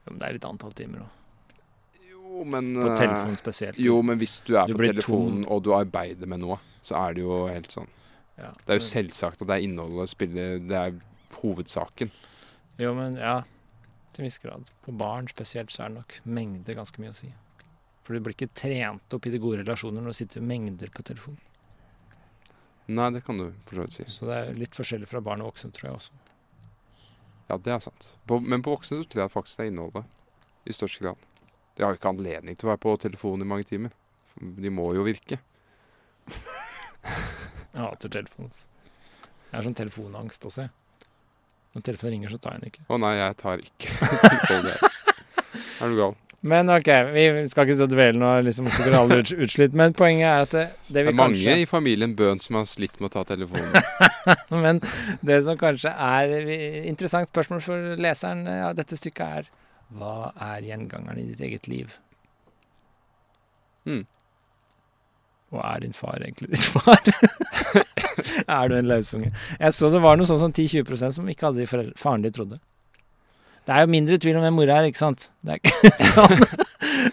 Jo, 0.05 0.11
men 0.11 0.19
det 0.21 0.27
er 0.27 0.37
litt 0.37 0.45
antall 0.45 0.75
timer 0.77 1.07
òg. 1.07 1.17
Jo, 2.11 2.43
men 2.45 2.69
På 2.77 2.91
telefonen 2.97 3.39
spesielt. 3.39 3.79
Jo, 3.81 3.95
men 4.05 4.21
hvis 4.21 4.37
du 4.45 4.53
er 4.55 4.69
Du 4.69 4.75
på 4.75 4.85
telefonen 4.85 5.01
telefonen 5.01 5.47
og 5.49 5.63
du 5.65 5.73
arbeider 5.75 6.29
med 6.29 6.43
noe, 6.45 6.59
så 6.85 6.95
er 7.01 7.17
det 7.17 7.25
jo 7.25 7.41
helt 7.49 7.73
sånn. 7.73 7.89
Ja. 8.37 8.51
Det 8.65 8.75
er 8.75 8.79
jo 8.79 8.85
selvsagt 8.85 9.41
at 9.41 9.49
det 9.49 9.57
er 9.57 9.65
innholdet 9.65 10.09
spiller 10.13 10.61
Det 10.61 10.77
er 10.77 10.93
hovedsaken. 11.41 12.13
Jo, 12.81 12.93
men 12.97 13.17
ja. 13.17 13.41
Til 14.11 14.23
en 14.23 14.27
viss 14.27 14.41
grad. 14.43 14.67
På 14.83 14.93
barn 14.95 15.29
spesielt 15.31 15.71
så 15.71 15.85
er 15.85 15.91
det 15.91 16.01
nok 16.01 16.17
mengde 16.37 16.75
ganske 16.75 17.01
mye 17.01 17.13
å 17.13 17.17
si. 17.17 17.31
For 18.01 18.17
du 18.17 18.23
blir 18.23 18.35
ikke 18.35 18.51
trent 18.57 19.15
opp 19.15 19.27
i 19.27 19.31
de 19.31 19.39
gode 19.39 19.61
relasjoner 19.61 20.03
når 20.03 20.13
du 20.15 20.19
sitter 20.19 20.43
mengder 20.43 20.91
på 20.91 21.05
telefon. 21.07 21.37
Nei, 22.91 23.07
det 23.15 23.21
kan 23.23 23.37
du 23.39 23.51
for 23.67 23.77
så 23.77 23.85
vidt 23.85 23.95
si. 23.95 24.07
Så 24.11 24.27
det 24.27 24.37
er 24.37 24.57
litt 24.57 24.75
forskjellig 24.75 25.07
fra 25.07 25.21
barn 25.23 25.43
og 25.43 25.53
voksne, 25.53 25.71
tror 25.75 25.87
jeg 25.87 25.99
også. 25.99 26.17
Ja, 27.51 27.57
det 27.57 27.71
er 27.71 27.83
sant. 27.83 28.09
På, 28.27 28.39
men 28.39 28.63
på 28.65 28.73
voksne 28.73 29.01
så 29.01 29.07
tror 29.07 29.25
jeg 29.25 29.33
faktisk 29.33 29.59
det 29.59 29.67
er 29.67 29.71
innholdet. 29.71 30.17
I 30.67 30.75
størst 30.75 30.99
grad. 31.03 31.23
De 31.77 31.85
har 31.85 31.93
jo 31.93 31.99
ikke 31.99 32.11
anledning 32.11 32.57
til 32.57 32.67
å 32.67 32.73
være 32.73 32.83
på 32.83 32.97
telefonen 33.05 33.45
i 33.45 33.49
mange 33.53 33.67
timer. 33.69 33.95
De 34.35 34.71
må 34.73 34.91
jo 34.97 35.05
virke. 35.07 35.39
Jeg 37.71 37.79
hater 37.79 38.11
telefon. 38.11 38.51
Jeg 38.51 39.55
har 39.55 39.65
sånn 39.65 39.75
telefonangst 39.75 40.45
også, 40.47 40.65
jeg. 40.65 40.80
Når 41.75 41.83
telefonen 41.87 42.13
ringer, 42.17 42.33
så 42.33 42.39
tar 42.43 42.57
jeg 42.57 42.61
den 42.65 42.71
ikke. 42.73 42.83
Å 42.91 42.97
nei, 42.99 43.13
jeg 43.19 43.37
tar 43.39 43.61
ikke. 43.63 44.89
Er 45.81 45.89
du 45.91 45.95
gal? 45.97 46.13
Men 46.41 46.69
OK, 46.73 46.87
vi 47.13 47.23
skal 47.51 47.67
ikke 47.67 47.75
stå 47.77 47.85
og 47.85 47.91
dvele 47.91 48.17
nå, 48.17 48.29
liksom, 48.47 48.65
så 48.73 48.85
går 48.87 48.95
alle 48.97 49.17
ut- 49.21 49.33
utslitt. 49.45 49.75
Men 49.77 49.93
poenget 49.93 50.25
er 50.25 50.45
at 50.47 50.53
det, 50.55 50.63
det 50.87 51.03
Det 51.05 51.11
er 51.11 51.17
mange 51.19 51.35
kanskje 51.37 51.55
i 51.61 51.67
familien 51.69 52.15
Bøhn 52.17 52.39
som 52.41 52.57
har 52.57 52.65
slitt 52.69 52.95
med 52.99 53.11
å 53.11 53.13
ta 53.13 53.23
telefonen. 53.29 53.75
Men 54.63 54.79
det 55.21 55.37
som 55.45 55.59
kanskje 55.61 55.91
er 55.93 56.33
interessant 56.89 57.29
spørsmål 57.29 57.61
for 57.65 57.91
leseren 58.01 58.41
av 58.49 58.73
dette 58.79 58.97
stykket, 58.97 59.21
er 59.43 59.51
hva 59.99 60.31
er 60.49 60.65
gjengangeren 60.65 61.19
i 61.21 61.27
ditt 61.29 61.43
eget 61.45 61.69
liv? 61.69 61.93
Mm. 63.85 64.03
Og 65.51 65.59
er 65.67 65.81
din 65.83 65.91
far 65.95 66.21
egentlig 66.23 66.49
ditt 66.53 66.63
far? 66.63 67.01
er 68.47 68.69
du 68.71 68.75
en 68.77 68.87
lausunge? 68.87 69.31
Jeg 69.59 69.75
så 69.75 69.89
det 69.91 69.99
var 70.03 70.15
noe 70.19 70.29
sånn 70.29 70.39
som 70.39 70.53
10-20% 70.55 71.17
som 71.17 71.27
ikke 71.31 71.49
hadde 71.49 71.59
de 71.63 71.67
foreldre, 71.67 71.97
faren 71.99 72.23
de 72.23 72.31
trodde. 72.31 72.59
Det 73.67 73.75
er 73.75 73.83
jo 73.83 73.91
mindre 73.93 74.17
tvil 74.17 74.39
om 74.39 74.45
hvem 74.45 74.55
mora 74.57 74.79
er, 74.79 74.87
ikke 74.89 75.01
sant? 75.03 75.27
Det 75.45 75.57
er 75.57 75.59
ikke 75.61 75.91
sånn. 76.15 76.47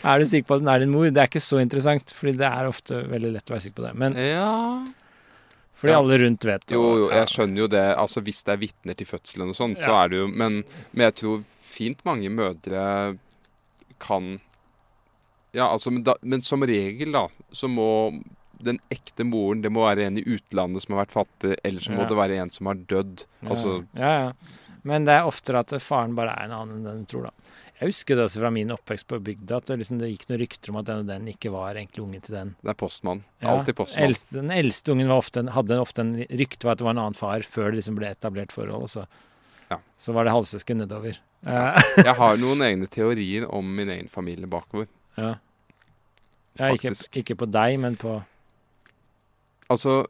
er 0.01 0.23
du 0.23 0.29
sikker 0.31 0.47
på 0.49 0.57
at 0.57 0.63
hun 0.65 0.71
er 0.73 0.85
din 0.85 0.95
mor? 0.95 1.11
Det 1.11 1.21
er 1.25 1.29
ikke 1.29 1.43
så 1.45 1.59
interessant, 1.61 2.15
fordi 2.17 2.37
det 2.39 2.47
er 2.49 2.71
ofte 2.71 3.03
veldig 3.11 3.35
lett 3.35 3.51
å 3.51 3.57
være 3.57 3.67
sikker 3.67 3.81
på 3.83 3.87
det. 3.89 3.93
Men 4.05 4.17
Ja 4.23 4.55
fordi 5.79 5.93
Ja. 5.93 5.99
alle 6.01 6.17
rundt 6.19 6.43
vet 6.43 6.73
Jo, 6.75 6.81
jo, 6.83 6.95
jo, 7.05 7.09
jeg 7.15 7.29
skjønner 7.31 7.61
jo 7.61 7.67
det. 7.71 7.85
Altså 8.03 8.19
Hvis 8.27 8.41
det 8.43 8.51
er 8.51 8.59
vitner 8.65 8.97
til 8.99 9.07
fødselen 9.07 9.53
og 9.53 9.55
sånn, 9.55 9.77
så 9.79 9.93
er 10.01 10.09
det 10.11 10.19
jo 10.19 10.25
men, 10.27 10.57
men 10.91 11.05
jeg 11.07 11.15
tror 11.21 11.45
fint 11.71 12.01
mange 12.09 12.33
mødre 12.35 12.81
kan 14.03 14.41
Ja, 15.57 15.69
altså, 15.73 15.91
men, 15.91 16.03
da, 16.05 16.15
men 16.23 16.43
som 16.43 16.63
regel, 16.63 17.13
da, 17.13 17.27
så 17.53 17.69
må 17.73 17.89
den 18.59 18.81
ekte 18.91 19.23
moren 19.25 19.61
Det 19.63 19.71
må 19.71 19.85
være 19.87 20.09
en 20.09 20.19
i 20.19 20.25
utlandet 20.27 20.83
som 20.83 20.97
har 20.97 21.05
vært 21.07 21.15
fattig, 21.15 21.53
eller 21.65 21.81
så 21.81 21.93
må 21.95 22.03
Ja. 22.03 22.09
det 22.11 22.17
være 22.19 22.39
en 22.43 22.51
som 22.51 22.67
har 22.67 22.75
dødd. 22.91 23.25
Ja, 23.43 23.49
Altså 23.55 23.77
ja, 23.95 24.11
ja. 24.27 24.33
Men 24.85 25.05
det 25.05 25.15
er 25.15 25.27
oftere 25.29 25.61
at 25.61 25.71
faren 25.83 26.15
bare 26.15 26.35
er 26.39 26.45
en 26.49 26.53
annen 26.57 26.77
enn 26.79 26.85
den 26.87 27.01
du 27.05 27.07
tror, 27.13 27.23
da. 27.29 27.31
Jeg 27.81 27.93
husker 27.93 28.17
det 28.19 28.25
også 28.25 28.41
fra 28.43 28.51
min 28.51 28.71
oppvekst 28.75 29.07
på 29.07 29.19
bygda, 29.23 29.57
at 29.61 29.67
det, 29.71 29.77
liksom, 29.79 29.99
det 30.01 30.09
gikk 30.11 30.25
noen 30.29 30.41
rykter 30.41 30.71
om 30.73 30.77
at 30.81 30.87
den 30.89 30.99
og 31.05 31.07
den 31.07 31.29
ikke 31.31 31.51
var 31.55 31.75
egentlig 31.79 32.03
ungen 32.03 32.21
til 32.25 32.35
den. 32.35 32.49
Det 32.63 32.71
er 32.73 32.79
postmann. 32.79 33.21
Ja, 33.43 33.53
Alltid 33.55 33.77
postmann. 33.79 34.09
Eldste, 34.09 34.35
den 34.41 34.51
eldste 34.51 34.93
ungen 34.95 35.09
var 35.13 35.21
ofte, 35.23 35.45
hadde 35.55 35.79
ofte 35.79 36.03
en 36.03 36.15
rykte 36.27 36.67
var 36.67 36.73
at 36.75 36.79
det 36.83 36.87
var 36.89 36.97
en 36.97 37.03
annen 37.05 37.15
far, 37.19 37.45
før 37.47 37.71
det 37.71 37.79
liksom 37.83 37.99
ble 38.01 38.11
etablert 38.11 38.51
forhold. 38.55 38.89
Så, 38.91 39.07
Ja. 39.71 39.79
så 39.99 40.13
var 40.17 40.25
det 40.25 40.33
halvsøsken 40.35 40.79
nedover. 40.83 41.19
Ja. 41.47 41.77
Jeg 42.03 42.15
har 42.19 42.37
noen 42.43 42.63
egne 42.67 42.89
teorier 42.91 43.47
om 43.53 43.63
min 43.77 43.89
egen 43.95 44.09
familie 44.11 44.47
bakover. 44.51 44.89
Ja. 45.19 45.33
ja, 46.59 46.69
ikke, 46.75 46.95
ikke 47.23 47.37
på 47.43 47.49
deg, 47.51 47.79
men 47.83 47.97
på 48.01 48.21
Altså 49.69 50.07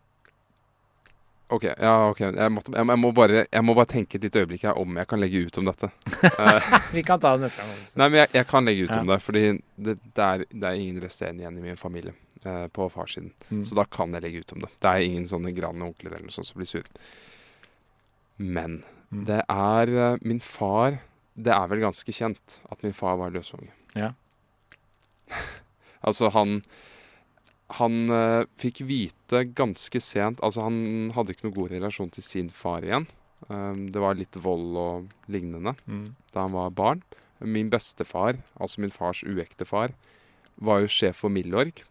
OK. 1.50 1.64
ja, 1.64 1.92
ok. 2.10 2.18
Jeg, 2.20 2.52
måtte, 2.52 2.72
jeg, 2.76 2.84
jeg, 2.92 2.98
må 3.00 3.10
bare, 3.16 3.46
jeg 3.48 3.64
må 3.64 3.74
bare 3.74 3.88
tenke 3.88 4.18
et 4.18 4.24
lite 4.26 4.42
øyeblikk 4.42 4.66
her 4.68 4.76
om 4.78 4.98
jeg 5.00 5.08
kan 5.08 5.20
legge 5.22 5.40
ut 5.48 5.58
om 5.58 5.64
dette. 5.70 5.88
Eh, 6.28 6.66
Vi 6.92 7.02
kan 7.08 7.20
ta 7.22 7.30
det 7.38 7.46
neste 7.46 7.64
gang. 7.64 7.78
Nei, 8.02 8.08
men 8.12 8.26
jeg, 8.34 8.46
kan 8.50 8.68
legge 8.68 8.84
ut 8.84 8.92
Ja. 8.92 8.98
om 9.00 9.08
det, 9.08 9.16
fordi 9.24 9.42
det, 9.80 9.94
det, 10.04 10.26
er, 10.26 10.44
det 10.52 10.68
er 10.68 10.76
ingen 10.82 11.00
resterende 11.02 11.40
igjen 11.46 11.56
i 11.58 11.64
min 11.70 11.80
familie 11.80 12.12
eh, 12.44 12.66
på 12.68 12.90
farssiden. 12.92 13.32
Mm. 13.48 13.64
Så 13.64 13.78
da 13.80 13.86
kan 13.88 14.12
jeg 14.12 14.26
legge 14.26 14.44
ut 14.44 14.52
om 14.58 14.60
det. 14.66 14.70
Det 14.84 14.92
er 14.92 15.06
ingen 15.08 15.24
sånne 15.30 15.54
grande 15.56 15.88
onkler 15.88 16.12
eller 16.18 16.28
noe 16.28 16.36
sånt 16.36 16.50
som 16.50 16.60
blir 16.60 16.68
sure. 16.68 16.86
Men 18.36 18.82
Mm. 19.08 19.22
det 19.24 19.38
er 19.48 19.88
eh, 19.96 20.16
min 20.20 20.40
far 20.44 20.98
Det 21.32 21.48
er 21.54 21.68
vel 21.70 21.80
ganske 21.80 22.12
kjent 22.12 22.58
at 22.68 22.82
min 22.84 22.92
far 22.92 23.16
var 23.16 23.30
løsunge. 23.32 23.70
Ja. 23.96 24.10
altså, 26.06 26.30
han 26.34 26.62
han 27.76 28.08
uh, 28.08 28.48
fikk 28.56 28.80
vite 28.88 29.42
ganske 29.52 30.00
sent 30.00 30.40
Altså, 30.40 30.64
han 30.64 31.10
hadde 31.12 31.34
ikke 31.34 31.48
noe 31.48 31.56
god 31.58 31.72
relasjon 31.74 32.12
til 32.14 32.24
sin 32.24 32.48
far 32.48 32.86
igjen. 32.86 33.04
Um, 33.48 33.90
det 33.92 34.00
var 34.00 34.16
litt 34.16 34.38
vold 34.40 34.78
og 34.80 35.10
lignende 35.28 35.76
Mm. 35.86 36.14
da 36.32 36.46
han 36.46 36.56
var 36.56 36.70
barn. 36.70 37.02
Min 37.40 37.70
bestefar, 37.70 38.40
altså 38.58 38.80
min 38.80 38.90
fars 38.90 39.22
uekte 39.22 39.64
far, 39.68 39.92
var 40.56 40.80
jo 40.80 40.88
sjef 40.90 41.20
for 41.22 41.30
Milorg 41.30 41.84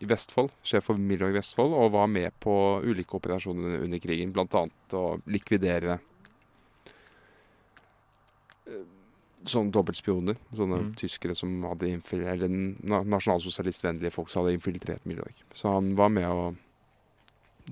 i 0.00 0.06
Vestfold. 0.06 0.52
Sjef 0.62 0.84
for 0.86 1.00
Milorg 1.00 1.34
Vestfold, 1.34 1.74
og 1.74 1.92
var 1.96 2.06
med 2.06 2.30
på 2.40 2.54
ulike 2.84 3.16
operasjoner 3.18 3.82
under 3.82 3.98
krigen. 3.98 4.32
Blant 4.32 4.54
annet 4.54 4.94
å 4.94 5.18
likvidere 5.26 5.98
eh, 8.68 8.84
sånn 9.44 9.70
dobbeltspioner. 9.72 10.36
Sånne 10.54 10.78
Mm. 10.80 10.94
tyskere 10.96 11.34
som 11.36 11.62
hadde 11.62 12.02
Eller 12.12 12.48
nasjonalsosialistvennlige 12.48 14.12
folk 14.12 14.28
som 14.28 14.44
hadde 14.44 14.54
infiltrert 14.58 15.04
Milorg. 15.04 15.34
Så 15.54 15.72
han 15.72 15.94
var 15.96 16.08
med 16.08 16.24
å 16.28 16.56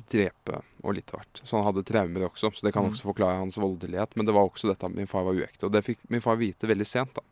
drepe 0.09 0.63
og 0.85 0.95
litt 0.95 1.11
av 1.13 1.21
hvert. 1.21 1.41
Så 1.45 1.57
han 1.57 1.65
hadde 1.65 1.85
traumer 1.85 2.29
også, 2.29 2.53
så 2.55 2.63
det 2.63 2.73
kan 2.73 2.85
Mm. 2.85 2.93
også 2.93 3.13
forklare 3.15 3.39
hans 3.39 3.57
voldelighet. 3.57 4.17
Men 4.17 4.27
det 4.27 4.35
var 4.35 4.49
også 4.49 4.69
dette 4.69 4.85
at 4.85 4.95
min 4.95 5.07
far 5.07 5.25
var 5.25 5.35
uekte, 5.35 5.65
og 5.65 5.73
det 5.73 5.85
fikk 5.85 5.99
min 6.09 6.21
far 6.21 6.37
vite 6.37 6.67
veldig 6.67 6.87
sent, 6.87 7.15
da. 7.15 7.23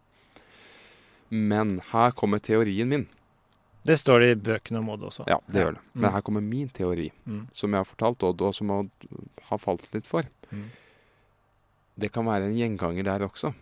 Men 1.31 1.79
her 1.81 2.11
kommer 2.13 2.39
teorien 2.41 2.89
min. 2.89 3.07
Det 3.85 3.97
står 3.97 4.21
det 4.21 4.31
i 4.31 4.51
bøkene 4.51 4.79
om 4.79 4.89
Odd 4.91 5.01
også. 5.03 5.25
Ja, 5.29 5.39
det 5.49 5.63
gjør 5.65 5.75
det. 5.75 5.81
Men 5.95 6.11
Mm. 6.11 6.13
her 6.15 6.23
kommer 6.23 6.41
min 6.43 6.69
teori, 6.69 7.13
Mm. 7.27 7.47
som 7.53 7.71
jeg 7.71 7.79
har 7.79 7.85
fortalt 7.85 8.23
Odd, 8.23 8.41
og 8.43 8.55
som 8.55 8.71
Odd 8.71 8.91
har 9.45 9.59
falt 9.59 9.93
litt 9.95 10.07
for. 10.07 10.23
Mm. 10.53 10.65
Det 11.99 12.13
kan 12.13 12.25
være 12.25 12.45
en 12.45 12.55
gjenganger 12.57 13.05
der 13.05 13.21
også. 13.29 13.55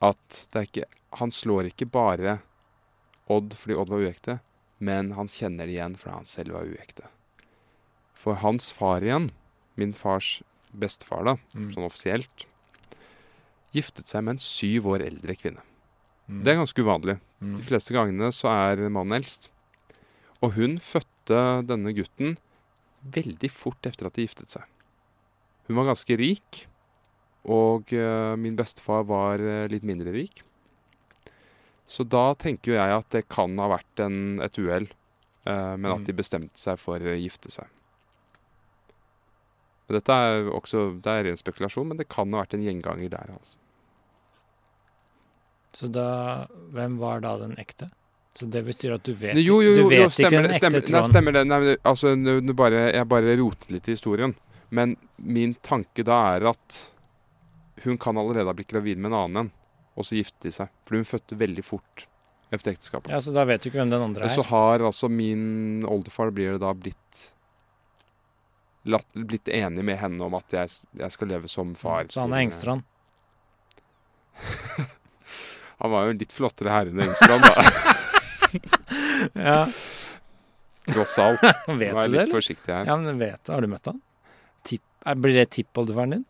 At 0.00 0.46
det 0.52 0.68
ikke 0.68 0.84
Han 1.20 1.30
slår 1.34 1.68
ikke 1.72 1.88
bare 1.90 2.38
Odd 3.30 3.54
fordi 3.58 3.74
Odd 3.76 3.90
var 3.92 4.04
uekte, 4.06 4.38
men 4.80 5.12
han 5.12 5.28
kjenner 5.30 5.66
det 5.68 5.74
igjen 5.76 5.96
fordi 5.98 6.14
han 6.16 6.26
selv 6.26 6.54
var 6.56 6.66
uekte. 6.70 7.06
For 8.14 8.34
hans 8.42 8.72
far 8.74 9.04
igjen, 9.04 9.30
min 9.78 9.92
fars 9.92 10.42
bestefar, 10.72 11.24
da, 11.24 11.34
Mm. 11.54 11.68
sånn 11.74 11.86
offisielt, 11.86 12.46
giftet 13.72 14.06
seg 14.10 14.24
med 14.24 14.34
en 14.36 14.42
syv 14.42 14.86
år 14.90 15.04
eldre 15.06 15.36
kvinne. 15.38 15.62
Mm. 16.28 16.42
Det 16.44 16.52
er 16.52 16.58
ganske 16.60 16.82
uvanlig. 16.82 17.20
Mm. 17.40 17.56
De 17.56 17.62
fleste 17.62 17.94
gangene 17.94 18.32
så 18.34 18.50
er 18.50 18.88
mannen 18.90 19.18
eldst. 19.20 19.48
Og 20.42 20.54
hun 20.54 20.78
fødte 20.78 21.66
denne 21.66 21.92
gutten 21.94 22.36
veldig 23.04 23.50
fort 23.50 23.82
etter 23.86 24.06
at 24.06 24.14
de 24.14 24.26
giftet 24.26 24.50
seg. 24.50 24.64
Hun 25.68 25.76
var 25.76 25.90
ganske 25.94 26.16
rik, 26.18 26.66
og 27.48 27.92
eh, 27.96 28.36
min 28.36 28.56
bestefar 28.58 29.04
var 29.08 29.40
eh, 29.40 29.66
litt 29.72 29.82
mindre 29.86 30.12
rik. 30.12 30.42
Så 31.90 32.04
da 32.06 32.34
tenker 32.38 32.72
jo 32.72 32.78
jeg 32.78 32.96
at 33.00 33.08
det 33.10 33.24
kan 33.32 33.56
ha 33.58 33.68
vært 33.72 34.02
en, 34.04 34.40
et 34.44 34.58
uhell, 34.60 34.86
eh, 35.46 35.76
men 35.76 35.88
Mm. 35.90 35.94
at 36.00 36.04
de 36.06 36.12
bestemte 36.12 36.58
seg 36.60 36.78
for 36.78 37.00
å 37.00 37.16
gifte 37.18 37.50
seg. 37.50 37.66
Dette 39.90 40.14
er 40.14 40.46
også 40.54 41.00
det 41.02 41.10
er 41.10 41.24
ren 41.26 41.36
spekulasjon, 41.40 41.88
men 41.90 41.98
det 41.98 42.06
kan 42.12 42.30
ha 42.30 42.44
vært 42.44 42.54
en 42.54 42.62
gjenganger 42.62 43.10
der. 43.10 43.32
altså. 43.34 43.56
Så 45.74 45.88
da 45.90 46.46
Hvem 46.74 46.98
var 46.98 47.20
da 47.24 47.36
den 47.38 47.56
ekte? 47.58 47.88
Så 48.34 48.46
det 48.46 48.62
betyr 48.68 48.94
at 48.94 49.02
du 49.02 49.12
vet, 49.18 49.34
Jo, 49.42 49.56
jo, 49.60 49.72
jo, 49.74 49.82
du 49.82 49.88
vet 49.90 50.04
jo 50.04 50.06
ikke 50.06 50.30
den 50.30 50.46
det, 50.46 50.54
ekte 50.54 50.60
stemmer, 50.60 50.80
nei, 50.80 50.86
tråden? 50.86 51.10
stemmer 51.10 51.32
det. 51.34 51.42
Nei, 51.50 51.76
altså, 51.90 52.12
nu, 52.14 52.30
nu 52.40 52.52
bare, 52.54 52.84
jeg 52.94 53.08
bare 53.10 53.34
rotet 53.40 53.70
litt 53.74 53.88
i 53.90 53.96
historien. 53.96 54.34
Men 54.70 54.94
min 55.18 55.56
tanke 55.66 56.04
da 56.06 56.20
er 56.36 56.46
at 56.52 56.78
hun 57.84 57.98
kan 57.98 58.18
allerede 58.20 58.46
ha 58.50 58.54
blitt 58.56 58.70
gravid 58.72 58.98
med 59.00 59.10
en 59.12 59.18
annen 59.22 59.40
en, 59.46 59.50
og 59.96 60.06
så 60.06 60.16
gifte 60.18 60.46
de 60.48 60.52
seg. 60.54 60.68
For 60.88 60.96
hun 60.98 61.06
fødte 61.08 61.36
veldig 61.40 61.64
fort 61.64 62.06
etter 62.50 62.72
ekteskapet. 62.72 63.10
Ja, 63.12 63.20
Så 63.22 63.32
da 63.34 63.44
vet 63.46 63.62
du 63.62 63.68
ikke 63.70 63.78
hvem 63.80 63.92
den 63.92 64.02
andre 64.02 64.26
er? 64.26 64.32
så 64.34 64.42
har 64.48 64.82
altså 64.84 65.08
min 65.12 65.84
oldefar 65.86 66.32
blir 66.34 66.58
da 66.58 66.72
blitt 66.74 67.20
latt, 68.90 69.06
blitt 69.14 69.48
enig 69.52 69.84
med 69.84 69.98
henne 70.00 70.24
om 70.24 70.34
at 70.38 70.50
jeg, 70.56 70.72
jeg 70.98 71.12
skal 71.14 71.28
leve 71.30 71.48
som 71.52 71.74
far. 71.78 72.06
så 72.10 72.24
han 72.24 72.32
er 72.34 72.42
Engstrand? 72.46 72.82
Han 75.80 75.90
var 75.94 76.04
jo 76.04 76.12
en 76.12 76.18
litt 76.20 76.32
flottere 76.36 76.72
herre 76.74 76.92
enn 76.92 77.00
Engstrand, 77.06 77.44
da. 77.46 77.54
Ja, 79.36 79.60
Tross 80.90 81.12
alt. 81.22 81.40
vet 81.44 81.68
Nå 81.68 81.76
er 81.78 82.02
jeg 82.02 82.10
litt 82.10 82.20
det, 82.24 82.32
forsiktig 82.32 82.72
her. 82.72 82.88
Ja, 82.88 82.96
men 82.98 83.18
vet 83.20 83.40
du, 83.46 83.52
Har 83.52 83.62
du 83.62 83.68
møtt 83.70 83.86
han? 83.86 84.00
Tip, 84.66 84.82
er, 85.06 85.14
blir 85.20 85.36
det 85.38 85.46
tippoldefaren 85.54 86.16
din? 86.16 86.24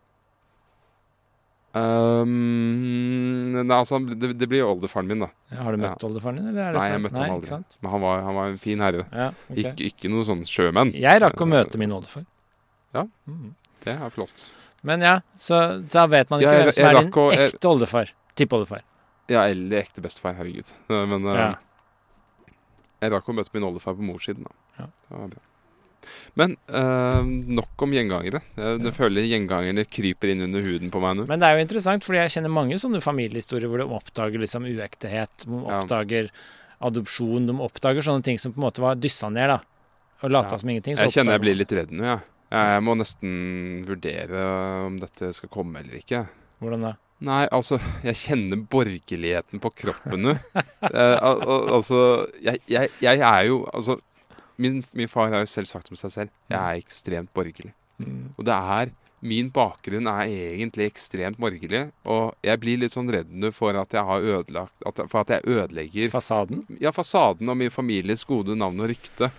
Um, 1.71 3.53
nei, 3.63 3.77
altså, 3.77 3.99
det, 4.03 4.33
det 4.39 4.47
blir 4.51 4.59
jo 4.63 4.71
oldefaren 4.73 5.07
min, 5.07 5.21
da. 5.23 5.29
Ja, 5.53 5.61
har 5.65 5.75
du 5.75 5.81
møtt 5.81 6.03
oldefaren 6.07 6.39
din? 6.41 6.47
Eller 6.51 6.65
er 6.69 6.73
det 6.75 6.81
Nei, 6.81 6.87
jeg 6.91 7.03
møtte 7.05 7.19
Nei, 7.19 7.27
ham 7.29 7.35
aldri. 7.37 7.59
Men 7.85 7.91
han 7.93 8.03
var, 8.03 8.23
han 8.27 8.37
var 8.39 8.49
en 8.51 8.57
fin 8.61 8.83
herre. 8.83 9.05
Ja, 9.11 9.27
okay. 9.49 9.61
Ikke, 9.63 9.87
ikke 9.91 10.11
noe 10.11 10.27
sånn 10.27 10.43
sjømenn. 10.49 10.91
Jeg 10.99 11.21
rakk 11.23 11.43
å 11.45 11.47
møte 11.47 11.79
min 11.81 11.93
oldefar. 11.95 12.25
Ja. 12.97 13.05
Mm. 13.29 13.53
Det 13.85 13.95
er 13.95 14.13
flott. 14.13 14.45
Men 14.87 15.05
ja, 15.05 15.15
så 15.39 15.61
da 15.93 16.07
vet 16.11 16.29
man 16.33 16.41
ikke 16.41 16.51
Ja, 16.51 16.57
jeg- 16.57 16.67
hvem 16.67 16.75
som 16.75 16.85
er 16.89 16.99
din 16.99 17.11
å- 17.11 17.31
jeg- 17.31 17.51
ekte 17.53 17.69
oldefar. 17.71 18.11
Tippoldefar. 18.35 18.81
Ja, 19.29 19.45
eller 19.47 19.77
ekte 19.83 20.01
bestefar. 20.03 20.35
Herregud. 20.35 20.71
Men 20.89 21.25
uh, 21.27 21.35
Ja. 21.37 21.55
jeg 23.01 23.11
rakk 23.13 23.29
å 23.29 23.33
møte 23.37 23.53
min 23.53 23.63
oldefar 23.63 23.95
på 23.95 24.03
morssiden, 24.03 24.43
da. 24.43 24.51
Ja. 24.79 24.85
Det 25.07 25.17
var 25.17 25.27
bra. 25.27 25.41
Men 26.35 26.55
øh, 26.69 27.23
nok 27.57 27.81
om 27.85 27.91
gjengangere. 27.95 28.41
Jeg, 28.57 28.79
Ja. 28.81 28.91
føler 28.95 29.27
gjengangerne 29.27 29.85
kryper 29.89 30.31
inn 30.33 30.41
under 30.47 30.61
huden 30.61 30.91
på 30.91 31.01
meg 31.03 31.17
nå. 31.17 31.27
Men 31.27 31.39
det 31.39 31.47
er 31.49 31.57
jo 31.57 31.65
interessant, 31.65 32.03
fordi 32.07 32.21
jeg 32.23 32.33
kjenner 32.37 32.53
mange 32.53 32.79
sånne 32.81 33.01
familiehistorier 33.03 33.67
hvor 33.71 33.83
de 33.83 33.89
oppdager 33.99 34.39
liksom 34.39 34.65
uektehet, 34.65 35.45
De 35.45 35.51
de 35.51 35.61
Ja. 35.67 35.81
oppdager 35.81 36.29
adopsjon, 36.81 37.45
de 37.47 37.53
oppdager 37.53 38.01
sånne 38.01 38.23
ting 38.23 38.37
som 38.41 38.53
på 38.53 38.57
en 38.61 38.67
måte 38.69 38.81
var 38.81 38.95
dyssa 38.95 39.29
ned, 39.31 39.47
da. 39.47 39.59
Og 40.23 40.31
lata 40.31 40.53
Ja. 40.55 40.57
som 40.57 40.69
ingenting. 40.69 40.95
så 40.97 41.03
Jeg 41.05 41.11
kjenner 41.13 41.33
jeg 41.33 41.41
blir 41.41 41.55
litt 41.57 41.71
redd 41.71 41.91
nå, 41.91 42.03
jeg. 42.03 42.21
Jeg 42.51 42.81
må 42.83 42.95
nesten 42.97 43.85
vurdere 43.87 44.85
om 44.85 44.99
dette 44.99 45.33
skal 45.33 45.49
komme 45.49 45.79
eller 45.79 45.93
ikke. 46.01 46.27
Hvordan 46.61 46.81
da? 46.81 46.93
Nei, 47.21 47.45
altså, 47.53 47.79
jeg 48.03 48.15
kjenner 48.15 48.67
borgerligheten 48.67 49.59
på 49.61 49.69
kroppen 49.77 50.21
nå. 50.25 50.33
eh, 50.81 51.17
al 51.21 51.41
al 51.41 51.69
altså, 51.77 52.27
jeg, 52.41 52.59
jeg, 52.67 52.89
jeg 52.99 53.19
er 53.21 53.43
jo 53.45 53.59
Altså, 53.73 53.99
min, 54.61 54.81
min 54.97 55.11
far 55.11 55.31
har 55.33 55.45
jo 55.45 55.51
selv 55.51 55.69
sagt 55.69 55.91
om 55.91 55.99
seg 55.99 56.13
selv 56.13 56.33
jeg 56.51 56.59
er 56.59 56.81
ekstremt 56.81 57.31
borgerlig. 57.35 57.73
Mm. 58.01 58.33
Og 58.37 58.47
det 58.47 58.57
er 58.79 58.97
Min 59.21 59.51
bakgrunn 59.53 60.07
er 60.09 60.31
egentlig 60.33 60.87
ekstremt 60.89 61.37
borgerlig, 61.37 61.83
og 62.09 62.31
jeg 62.41 62.57
blir 62.57 62.79
litt 62.81 62.95
sånn 62.95 63.11
redd 63.13 63.29
nå 63.29 63.51
for 63.53 63.77
at 63.77 63.93
jeg 63.93 64.01
har 64.07 64.23
ødelagt 64.25 64.87
at, 64.89 65.01
For 65.11 65.21
at 65.21 65.35
jeg 65.35 65.45
ødelegger 65.45 66.09
Fasaden? 66.09 66.63
ja, 66.81 66.89
fasaden 66.89 67.49
og 67.53 67.59
min 67.59 67.69
families 67.69 68.25
gode 68.25 68.55
navn 68.57 68.81
og 68.81 68.89
rykte. 68.89 69.29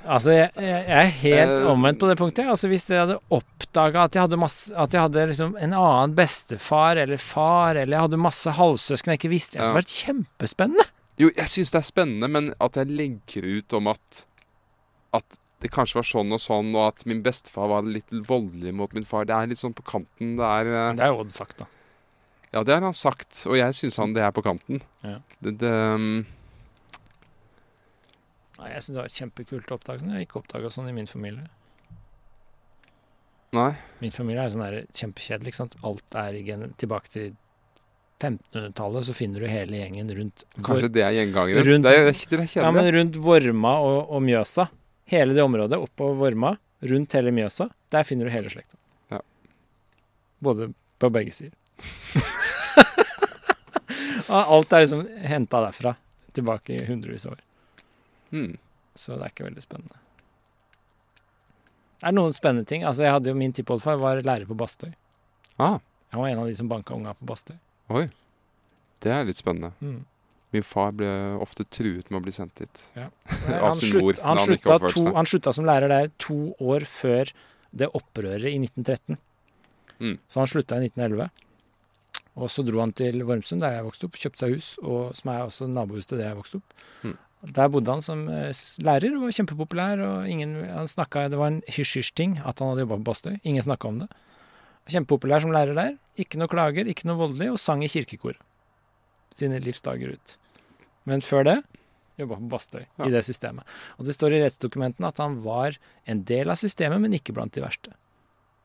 Altså, 0.00 0.32
jeg, 0.32 0.48
jeg 0.56 0.96
er 0.96 1.10
helt 1.20 1.58
uh, 1.60 1.70
omvendt 1.74 2.00
på 2.00 2.08
det 2.08 2.16
punktet. 2.18 2.48
Altså, 2.48 2.68
Hvis 2.72 2.88
jeg 2.90 3.02
hadde 3.02 3.18
oppdaga 3.30 4.06
at 4.08 4.16
jeg 4.16 4.24
hadde 4.24 4.40
masse 4.40 4.72
At 4.74 4.94
jeg 4.96 5.04
hadde 5.04 5.26
liksom 5.28 5.52
en 5.60 5.76
annen 5.76 6.16
bestefar 6.16 6.96
eller 7.02 7.20
far, 7.20 7.76
eller 7.76 7.96
jeg 7.96 8.06
hadde 8.08 8.22
masse 8.24 8.56
halvsøsken 8.56 9.12
jeg 9.12 9.20
ikke 9.20 9.34
visste 9.34 9.58
Det 9.58 9.66
hadde 9.66 9.78
vært 9.82 9.98
kjempespennende. 10.00 10.88
Jo, 11.20 11.28
jeg 11.36 11.52
syns 11.52 11.70
det 11.74 11.82
er 11.82 11.84
spennende, 11.84 12.28
men 12.32 12.52
at 12.64 12.78
jeg 12.80 12.88
legger 12.96 13.44
ut 13.44 13.74
om 13.76 13.90
at 13.92 14.22
At 15.16 15.38
det 15.60 15.68
kanskje 15.74 15.98
var 16.00 16.06
sånn 16.08 16.32
og 16.32 16.40
sånn, 16.40 16.70
og 16.74 16.86
at 16.94 17.04
min 17.10 17.20
bestefar 17.24 17.68
var 17.68 17.84
litt 17.84 18.08
voldelig 18.26 18.72
mot 18.74 18.92
min 18.96 19.04
far, 19.04 19.26
det 19.28 19.34
er 19.36 19.50
litt 19.50 19.60
sånn 19.60 19.74
på 19.76 19.84
kanten. 19.84 20.36
Det 20.38 20.46
er 20.46 20.70
eh, 20.72 20.92
Det 20.96 21.04
er 21.04 21.12
jo 21.12 21.20
Odd 21.24 21.34
sagt, 21.34 21.58
da. 21.60 21.66
Ja, 22.50 22.62
det 22.66 22.74
har 22.74 22.82
han 22.82 22.96
sagt, 22.96 23.44
og 23.46 23.54
jeg 23.58 23.76
syns 23.78 23.98
han 24.00 24.14
det 24.16 24.24
er 24.26 24.32
på 24.34 24.42
kanten. 24.42 24.80
Ja. 25.06 25.18
Det, 25.38 25.52
det 25.60 25.70
um, 25.70 26.24
Nei, 28.60 28.70
Jeg 28.74 28.82
syns 28.84 28.96
det 28.96 29.02
var 29.04 29.12
kjempekult 29.14 29.70
å 29.70 29.76
oppdage 29.78 30.02
sånn. 30.02 30.10
Jeg 30.12 30.18
har 30.18 30.26
ikke 30.26 30.40
oppdaga 30.42 30.72
sånn 30.72 30.88
i 30.90 30.96
min 30.96 31.08
familie. 31.10 31.46
Nei. 33.56 33.70
Min 34.02 34.12
familie 34.14 34.42
er 34.44 34.52
sånn 34.52 34.64
der 34.64 34.82
kjempekjedelig. 34.94 35.52
ikke 35.52 35.60
sant? 35.62 35.78
Alt 35.86 36.18
er 36.18 36.36
tilbake 36.80 37.12
til 37.12 37.30
1500-tallet, 38.20 39.06
så 39.08 39.14
finner 39.16 39.40
du 39.40 39.48
hele 39.48 39.78
gjengen 39.80 40.10
rundt 40.12 40.44
Kanskje 40.60 40.90
det 40.92 41.04
er 41.06 41.14
gjengangere. 41.16 41.64
Rundt- 41.64 41.88
Det 41.88 41.94
er, 41.96 42.12
det 42.12 42.42
er 42.42 42.60
Ja, 42.60 42.70
men 42.74 42.90
rundt 42.94 43.16
Vorma 43.16 43.78
og, 43.80 44.10
og 44.12 44.22
Mjøsa. 44.26 44.68
Hele 45.10 45.34
det 45.34 45.42
området 45.42 45.78
oppover 45.82 46.14
Vorma, 46.20 46.52
rundt 46.86 47.16
hele 47.18 47.32
Mjøsa, 47.34 47.66
der 47.90 48.06
finner 48.06 48.28
du 48.28 48.32
hele 48.34 48.50
slekta. 48.52 48.78
Ja. 49.10 49.18
Både 50.38 50.70
på 51.02 51.10
begge 51.12 51.34
sider. 51.34 51.56
og 54.30 54.52
alt 54.56 54.76
er 54.76 54.84
liksom 54.84 55.02
henta 55.26 55.64
derfra, 55.66 55.96
tilbake 56.36 56.76
i 56.76 56.84
hundrevis 56.86 57.26
av 57.26 57.34
år. 57.34 57.42
Mm. 58.30 58.52
Så 58.94 59.16
det 59.16 59.26
er 59.26 59.32
ikke 59.34 59.48
veldig 59.48 59.64
spennende. 59.64 59.98
Det 62.00 62.08
er 62.08 62.14
noen 62.16 62.32
spennende 62.32 62.68
ting. 62.70 62.84
Altså, 62.86 63.04
jeg 63.04 63.12
hadde 63.12 63.28
jo 63.32 63.36
Min 63.36 63.52
tippoldefar 63.56 63.98
var 64.00 64.22
lærer 64.24 64.46
på 64.48 64.56
Bastøy. 64.56 64.92
Ah, 65.60 65.80
Han 66.14 66.22
var 66.22 66.30
en 66.30 66.40
av 66.42 66.46
de 66.48 66.54
som 66.56 66.68
banka 66.70 66.94
unga 66.94 67.12
på 67.18 67.26
Bastøy. 67.28 67.56
oi. 67.90 68.06
Det 69.00 69.10
er 69.12 69.24
litt 69.24 69.40
spennende. 69.40 69.72
Mm. 69.80 70.04
Min 70.50 70.64
far 70.66 70.94
ble 70.98 71.08
ofte 71.42 71.64
truet 71.70 72.08
med 72.10 72.20
å 72.20 72.24
bli 72.24 72.34
sendt 72.34 72.58
dit. 72.58 72.82
Han, 72.96 73.12
Av 73.70 73.76
sin 73.78 73.94
mor, 74.00 74.16
han, 74.18 74.40
han 74.40 74.48
slutta 74.48 74.78
to, 74.90 75.04
han 75.14 75.28
slutta 75.28 75.52
som 75.54 75.68
lærer 75.68 75.92
der 75.92 76.10
to 76.22 76.38
år 76.58 76.86
før 76.88 77.30
det 77.70 77.86
opprøret 77.94 78.48
i 78.50 78.58
1913. 78.58 79.20
Mm. 80.00 80.16
Så 80.26 80.40
han 80.40 80.50
slutta 80.50 80.80
i 80.80 80.88
1911. 80.88 81.30
Og 82.40 82.50
så 82.50 82.64
dro 82.66 82.80
han 82.82 82.92
til 82.96 83.22
Vormsund, 83.26 83.62
der 83.62 83.76
jeg 83.76 83.86
vokste 83.86 84.08
opp, 84.08 84.18
kjøpte 84.18 84.42
seg 84.42 84.54
hus, 84.56 84.70
og, 84.82 85.14
som 85.18 85.32
er 85.32 85.44
også 85.44 85.68
nabohus 85.70 86.08
til 86.10 86.20
det 86.20 86.26
jeg 86.28 86.38
vokste 86.38 86.60
opp. 86.60 86.84
Mm. 87.04 87.16
Der 87.56 87.70
bodde 87.72 87.94
han 87.94 88.04
som 88.04 88.26
eh, 88.28 88.50
lærer 88.84 89.14
og 89.16 89.24
var 89.26 89.36
kjempepopulær. 89.38 90.02
og 90.04 90.28
ingen, 90.28 90.58
han 90.66 90.90
snakket, 90.90 91.30
Det 91.32 91.40
var 91.40 91.54
en 91.54 91.62
hysj-hysj-ting 91.68 92.40
at 92.42 92.58
han 92.58 92.72
hadde 92.72 92.84
jobba 92.84 93.00
på 93.00 93.08
Bastøy. 93.08 93.38
Ingen 93.44 93.64
snakka 93.64 93.88
om 93.88 94.02
det. 94.02 94.10
Kjempepopulær 94.90 95.46
som 95.46 95.54
lærer 95.54 95.78
der. 95.78 95.96
Ikke 96.20 96.40
noe 96.40 96.50
klager, 96.50 96.90
ikke 96.90 97.08
noe 97.08 97.20
voldelig, 97.20 97.52
og 97.54 97.62
sang 97.62 97.84
i 97.84 97.92
kirkekor 97.92 98.36
sine 99.40 99.60
livsdager 99.64 100.14
ut. 100.16 100.36
Men 101.08 101.24
før 101.24 101.46
det 101.48 101.58
jobba 102.20 102.36
på 102.36 102.48
Bastøy, 102.52 102.82
Ja. 102.98 103.06
i 103.08 103.12
det 103.14 103.22
systemet. 103.24 103.64
Og 103.98 104.04
det 104.04 104.12
står 104.14 104.34
i 104.36 104.42
rettsdokumentene 104.42 105.08
at 105.08 105.20
han 105.22 105.38
var 105.42 105.78
en 106.06 106.22
del 106.28 106.50
av 106.52 106.58
systemet, 106.60 107.00
men 107.00 107.16
ikke 107.16 107.32
blant 107.36 107.54
de 107.56 107.62
verste. 107.64 107.94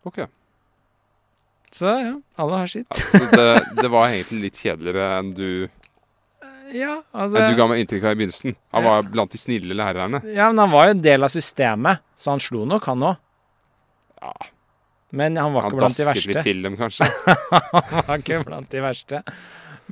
Ok. 0.05 0.25
Så 1.75 1.87
ja, 1.87 2.13
alle 2.39 2.59
har 2.61 2.67
sitt. 2.71 2.91
Så 3.11 3.23
det, 3.31 3.47
det 3.81 3.89
var 3.91 4.11
egentlig 4.11 4.41
litt 4.49 4.59
kjedeligere 4.61 5.07
enn 5.19 5.33
du, 5.35 5.47
Ja, 6.73 7.01
altså 7.13 7.37
enn 7.41 7.51
du 7.53 7.59
ga 7.59 7.67
meg 7.69 7.83
inntrykk 7.83 8.05
av 8.07 8.15
i 8.15 8.19
begynnelsen. 8.21 8.55
Han 8.73 8.85
var 8.87 9.07
blant 9.11 9.33
de 9.35 9.39
snille 9.41 9.75
lærerne. 9.77 10.21
Ja, 10.33 10.47
men 10.51 10.61
han 10.63 10.71
var 10.71 10.87
jo 10.89 10.95
en 10.95 11.03
del 11.05 11.23
av 11.27 11.33
systemet, 11.33 12.03
så 12.17 12.31
han 12.35 12.43
slo 12.43 12.63
nok, 12.69 12.87
han 12.91 13.03
òg. 13.11 13.19
Ja, 14.21 14.33
Men 15.15 15.37
han 15.37 15.53
var 15.53 15.67
han 15.67 15.71
ikke 15.71 15.79
blant 15.83 15.99
de 15.99 16.07
verste. 16.07 16.09
Han 16.09 16.15
dasket 16.15 16.35
litt 16.35 16.47
til 16.47 16.63
dem, 16.65 16.75
kanskje. 16.79 17.07
han 17.91 18.07
var 18.09 18.23
ikke 18.23 18.39
blant 18.47 18.71
de 18.71 18.81
verste. 18.83 19.21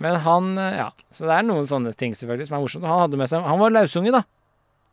Men 0.02 0.20
han 0.26 0.58
eh, 0.58 0.78
Ja. 0.80 0.92
Så 1.14 1.28
det 1.30 1.36
er 1.38 1.46
noen 1.46 1.68
sånne 1.70 1.94
ting 1.98 2.16
selvfølgelig 2.18 2.50
som 2.50 2.58
er 2.58 2.64
morsomt. 2.66 2.88
Han 2.90 3.04
hadde 3.06 3.20
med 3.20 3.30
seg 3.30 3.46
Han 3.46 3.62
var 3.62 3.74
lausunge, 3.74 4.14
da. 4.14 4.24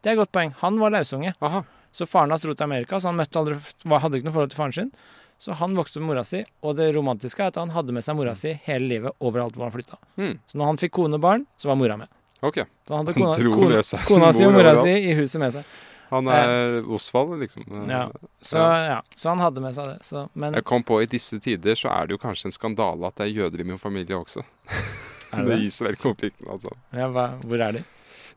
Det 0.00 0.10
er 0.10 0.16
et 0.16 0.22
godt 0.22 0.32
poeng. 0.32 0.52
Han 0.60 0.80
var 0.80 0.92
lausunge. 0.94 1.34
Aha. 1.40 1.64
Så 1.92 2.06
faren 2.06 2.30
hans 2.30 2.44
dro 2.44 2.54
til 2.54 2.64
Amerika, 2.68 3.00
så 3.00 3.10
han 3.10 3.18
møtte 3.18 3.40
aldri 3.40 3.56
Hadde 3.90 4.20
ikke 4.20 4.28
noe 4.28 4.36
forhold 4.36 4.52
til 4.52 4.60
faren 4.60 4.76
sin. 4.76 4.92
Så 5.40 5.56
han 5.56 5.72
vokste 5.72 5.96
opp 5.96 6.04
med 6.04 6.12
mora 6.12 6.22
si, 6.28 6.42
og 6.60 6.74
det 6.76 6.90
romantiske 6.92 7.40
er 7.40 7.48
at 7.48 7.56
han 7.56 7.70
hadde 7.72 7.94
med 7.96 8.04
seg 8.04 8.16
mora 8.18 8.34
si 8.36 8.52
hele 8.66 8.90
livet 8.90 9.24
overalt 9.24 9.54
hvor 9.56 9.64
han 9.64 9.72
flytta. 9.72 9.96
Mm. 10.20 10.34
Så 10.44 10.60
når 10.60 10.68
han 10.68 10.80
fikk 10.82 10.92
kone 10.98 11.16
og 11.16 11.22
barn, 11.24 11.46
så 11.56 11.70
var 11.70 11.78
mora 11.80 11.96
med. 11.96 12.10
Okay. 12.44 12.66
Så 12.84 12.92
han 12.92 13.06
hadde 13.06 13.14
kona, 13.16 13.32
kona, 13.40 14.02
kona 14.08 14.32
si 14.36 14.44
og 14.44 14.52
mora 14.52 14.74
si 14.82 14.92
i 14.92 15.14
huset 15.16 15.40
med 15.40 15.56
seg. 15.56 15.78
Han 16.10 16.26
er 16.34 16.80
Osvald, 16.90 17.36
liksom. 17.40 17.64
Ja. 17.88 18.08
Så, 18.42 18.58
ja, 18.58 18.98
så 19.14 19.30
han 19.30 19.42
hadde 19.44 19.62
med 19.62 19.76
seg 19.76 19.86
det. 19.92 19.98
Så, 20.06 20.24
men 20.34 20.56
Jeg 20.58 20.66
kom 20.66 20.82
på 20.86 20.98
i 21.02 21.08
disse 21.10 21.38
tider 21.42 21.78
så 21.78 21.92
er 21.94 22.08
det 22.08 22.16
jo 22.16 22.22
kanskje 22.22 22.50
en 22.50 22.56
skandale 22.56 23.06
at 23.06 23.20
det 23.20 23.28
er 23.28 23.36
jøder 23.44 23.62
i 23.62 23.66
min 23.68 23.78
familie 23.78 24.18
også. 24.18 24.42
er 24.42 25.36
Det 25.36 25.44
det 25.46 25.56
det? 25.56 25.58
Israel-konflikten, 25.70 26.50
altså. 26.50 26.74
Ja, 26.96 27.06
hva, 27.14 27.28
hvor 27.46 27.62
er 27.62 27.78
de? 27.78 27.84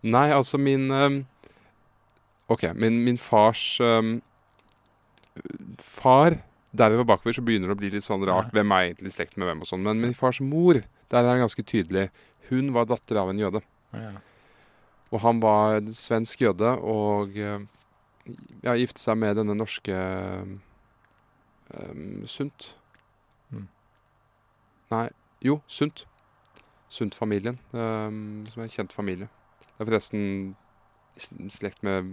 Nei, 0.04 0.28
altså 0.36 0.60
min 0.60 0.90
um, 0.92 1.22
OK, 2.52 2.68
min, 2.76 3.00
min 3.06 3.18
fars 3.18 3.80
um, 3.82 4.18
far 5.80 6.38
Derover 6.74 7.06
bakover 7.06 7.36
så 7.38 7.44
begynner 7.46 7.70
det 7.70 7.76
å 7.76 7.78
bli 7.78 7.90
litt 7.94 8.06
sånn 8.06 8.24
rart. 8.26 8.48
Ja. 8.50 8.58
Hvem 8.58 8.72
er 8.74 8.88
egentlig 8.88 9.12
i 9.12 9.14
slekt 9.14 9.36
med 9.38 9.46
hvem 9.46 9.60
og 9.62 9.68
sånn. 9.70 9.84
Men 9.86 10.00
min 10.02 10.16
fars 10.18 10.40
mor, 10.42 10.80
der 11.14 11.20
er 11.22 11.36
det 11.36 11.44
ganske 11.44 11.66
tydelig. 11.70 12.08
Hun 12.50 12.72
var 12.74 12.88
datter 12.90 13.20
av 13.22 13.30
en 13.30 13.42
jøde. 13.42 13.62
Ja. 13.94 14.16
Og 15.14 15.22
han 15.22 15.42
var 15.44 15.84
svensk 15.94 16.42
jøde 16.42 16.72
og 16.82 17.36
eh, 17.38 17.66
ja, 18.64 18.74
gifte 18.80 19.02
seg 19.04 19.20
med 19.22 19.38
denne 19.38 19.56
norske 19.58 19.94
um, 21.74 22.24
Sundt. 22.30 22.72
Mm. 23.54 23.68
Nei, 24.94 25.06
jo, 25.46 25.60
Sundt. 25.68 26.08
Sundt-familien, 26.94 27.58
um, 27.74 28.44
som 28.50 28.62
er 28.62 28.68
en 28.68 28.74
kjent 28.74 28.94
familie. 28.94 29.30
Det 29.62 29.82
er 29.82 29.90
forresten 29.90 30.26
i 31.14 31.50
slekt 31.54 31.84
med 31.86 32.10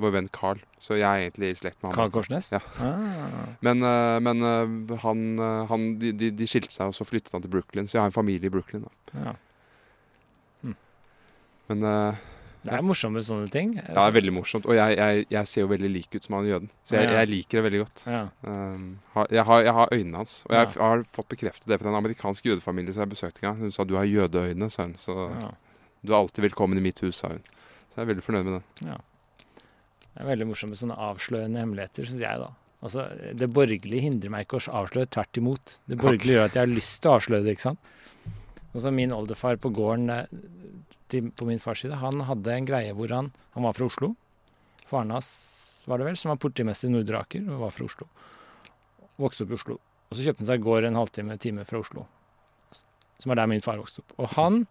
vår 0.00 0.12
venn 0.18 0.28
Carl, 0.32 0.60
så 0.82 0.98
jeg 0.98 1.06
er 1.08 1.26
egentlig 1.26 1.52
i 1.52 1.56
slekt 1.56 1.78
med 1.80 1.90
han. 1.90 1.96
Carl 1.96 2.12
Korsnes? 2.12 2.50
Ja. 2.52 2.60
Ah. 2.84 3.54
Men, 3.64 3.80
eh, 3.88 4.20
men 4.20 4.44
eh, 4.44 4.98
han, 5.00 5.22
eh, 5.40 5.62
han 5.70 5.86
de, 6.00 6.12
de, 6.28 6.48
skilte 6.48 6.72
seg, 6.74 6.92
og 6.92 6.96
så 6.96 7.06
flyttet 7.08 7.32
han 7.32 7.44
til 7.44 7.52
Brooklyn. 7.54 7.88
Så 7.88 7.96
jeg 7.96 8.04
har 8.04 8.12
en 8.12 8.16
familie 8.16 8.50
i 8.50 8.52
Brooklyn. 8.52 8.84
Da. 8.84 9.24
Ja. 9.30 9.34
Men 11.72 11.86
eh, 11.88 12.24
Det 12.64 12.72
er 12.72 12.84
morsomt 12.86 13.12
med 13.12 13.24
sånne 13.26 13.50
ting. 13.52 13.74
ja, 13.76 13.84
det 13.90 14.02
er 14.06 14.14
veldig 14.16 14.32
morsomt. 14.32 14.66
Og 14.70 14.76
jeg, 14.78 14.96
jeg, 14.96 15.24
jeg 15.34 15.48
ser 15.50 15.66
jo 15.66 15.68
veldig 15.68 15.90
lik 15.92 16.14
ut 16.16 16.24
som 16.24 16.36
han 16.38 16.46
jøden. 16.48 16.70
Så 16.88 16.96
jeg, 16.96 17.10
jeg 17.12 17.28
liker 17.28 17.58
det 17.58 17.64
veldig 17.66 17.80
godt. 17.82 18.04
Ja. 18.08 18.22
Um, 18.48 18.86
jeg, 19.28 19.44
har, 19.50 19.64
jeg 19.66 19.74
har 19.76 19.92
øynene 19.92 20.22
hans. 20.22 20.38
Og 20.48 20.56
jeg 20.56 20.70
har 20.80 21.04
fått 21.12 21.28
bekreftet 21.34 21.68
det 21.68 21.78
fra 21.82 21.92
en 21.92 21.98
amerikansk 22.00 22.48
jødefamilie 22.48 22.96
som 22.96 23.04
jeg 23.04 23.12
besøkte 23.12 23.44
en 23.44 23.50
gang. 23.50 23.60
Hun 23.66 23.74
sa 23.76 23.84
du 23.84 23.98
har 24.00 24.08
jødeøyne, 24.08 24.70
sa 24.72 24.88
hun. 24.88 24.96
Så 25.00 25.28
du 26.00 26.14
er 26.14 26.18
alltid 26.22 26.48
velkommen 26.48 26.80
i 26.80 26.86
mitt 26.86 27.04
hus, 27.04 27.20
sa 27.20 27.34
hun. 27.34 27.44
Så 27.92 28.00
jeg 28.00 28.06
er 28.06 28.10
veldig 28.14 28.24
fornøyd 28.24 28.48
med 28.48 28.56
det. 28.56 28.96
Det 30.14 30.22
er 30.22 30.30
veldig 30.32 30.48
morsomt 30.48 30.72
med 30.72 30.80
sånne 30.80 30.96
avslørende 31.10 31.60
hemmeligheter, 31.60 32.08
syns 32.08 32.24
jeg, 32.24 32.40
da. 32.46 32.50
Altså, 32.84 33.06
det 33.36 33.48
borgerlige 33.56 34.04
hindrer 34.04 34.32
meg 34.32 34.44
ikke 34.44 34.58
å 34.60 34.80
avsløre, 34.82 35.08
tvert 35.12 35.40
imot. 35.40 35.78
Det 35.88 35.96
borgerlige 36.00 36.36
gjør 36.36 36.50
at 36.50 36.58
jeg 36.58 36.66
har 36.66 36.72
lyst 36.72 36.98
til 37.00 37.10
å 37.10 37.14
avsløre 37.18 37.44
det, 37.46 37.54
ikke 37.56 37.68
sant. 37.68 37.92
Altså, 38.74 38.92
min 38.92 39.14
oldefar 39.14 39.56
på 39.62 39.70
gården 39.74 40.12
eh, 40.12 40.36
til, 41.12 41.30
på 41.36 41.46
min 41.48 41.60
fars 41.62 41.84
side, 41.84 41.96
han 42.00 42.24
hadde 42.28 42.52
en 42.54 42.68
greie 42.68 42.94
hvor 42.96 43.12
han 43.12 43.32
Han 43.54 43.66
var 43.66 43.74
fra 43.76 43.86
Oslo. 43.86 44.14
Faren 44.84 45.12
hans 45.14 45.28
var 45.86 46.00
det 46.00 46.06
vel, 46.08 46.16
som 46.16 46.32
var 46.32 46.40
politimester 46.42 46.88
i 46.88 46.92
Nordre 46.94 47.20
Aker, 47.20 47.44
og 47.52 47.60
var 47.66 47.74
fra 47.74 47.86
Oslo. 47.86 48.08
Vokste 49.20 49.44
opp 49.44 49.52
i 49.52 49.58
Oslo. 49.58 49.76
Og 50.10 50.16
så 50.16 50.24
kjøpte 50.24 50.42
han 50.42 50.48
seg 50.48 50.64
gård 50.64 50.86
en 50.88 50.98
halvtime, 50.98 51.36
time 51.38 51.64
fra 51.68 51.80
Oslo. 51.84 52.06
Som 53.20 53.32
er 53.32 53.38
der 53.38 53.50
min 53.50 53.62
far 53.64 53.78
vokste 53.78 54.02
opp. 54.02 54.16
Og 54.18 54.32
han 54.34 54.64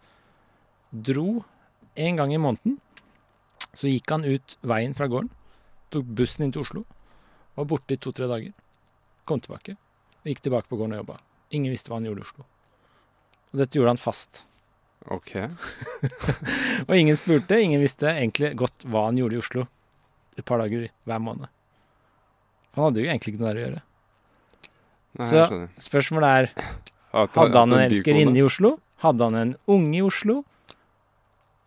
dro 0.91 1.43
en 1.95 2.19
gang 2.19 2.33
i 2.33 2.41
måneden. 2.41 2.79
Så 3.73 3.89
gikk 3.89 4.11
han 4.13 4.25
ut 4.25 4.57
veien 4.61 4.93
fra 4.97 5.07
gården, 5.09 5.31
tok 5.93 6.09
bussen 6.17 6.45
inn 6.45 6.51
til 6.53 6.61
Oslo, 6.61 6.83
var 7.57 7.69
borte 7.69 7.95
i 7.95 8.01
to-tre 8.01 8.27
dager. 8.29 8.53
Kom 9.25 9.41
tilbake, 9.41 9.77
og 10.21 10.29
gikk 10.29 10.43
tilbake 10.45 10.69
på 10.69 10.77
gården 10.77 10.97
og 10.97 11.01
jobba. 11.01 11.17
Ingen 11.53 11.73
visste 11.73 11.89
hva 11.89 11.97
han 11.97 12.05
gjorde 12.09 12.21
i 12.21 12.27
Oslo. 12.27 12.45
Og 13.53 13.61
dette 13.61 13.79
gjorde 13.79 13.95
han 13.95 14.01
fast. 14.01 14.43
OK. 15.11 15.31
Og 16.87 16.93
ingen 16.95 17.17
spurte, 17.19 17.57
ingen 17.59 17.81
visste 17.83 18.07
egentlig 18.13 18.53
godt 18.59 18.85
hva 18.87 19.07
han 19.09 19.17
gjorde 19.19 19.35
i 19.35 19.41
Oslo 19.41 19.65
et 20.39 20.45
par 20.47 20.61
dager 20.63 20.87
hver 21.05 21.19
måned. 21.21 21.49
Han 22.73 22.87
hadde 22.87 23.03
jo 23.03 23.09
egentlig 23.11 23.33
ikke 23.35 23.43
noe 23.43 23.51
der 23.51 23.59
å 23.59 23.65
gjøre. 23.65 23.81
Nei, 25.19 25.27
Så- 25.29 25.67
Spørsmålet 25.89 26.29
er 26.39 26.49
Hadde 27.13 27.53
han 27.59 27.73
en 27.75 27.83
elskerinne 27.91 28.39
i 28.39 28.41
Oslo? 28.47 28.77
Hadde 29.03 29.27
han 29.27 29.35
en 29.37 29.51
unge 29.69 29.99
i 29.99 30.01
Oslo? 30.01 30.39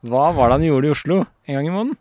Hva 0.06 0.32
var 0.34 0.48
det 0.50 0.56
han 0.58 0.66
gjorde 0.66 0.88
i 0.88 0.94
Oslo 0.96 1.20
en 1.46 1.54
gang 1.54 1.68
i 1.68 1.74
måneden? 1.74 1.98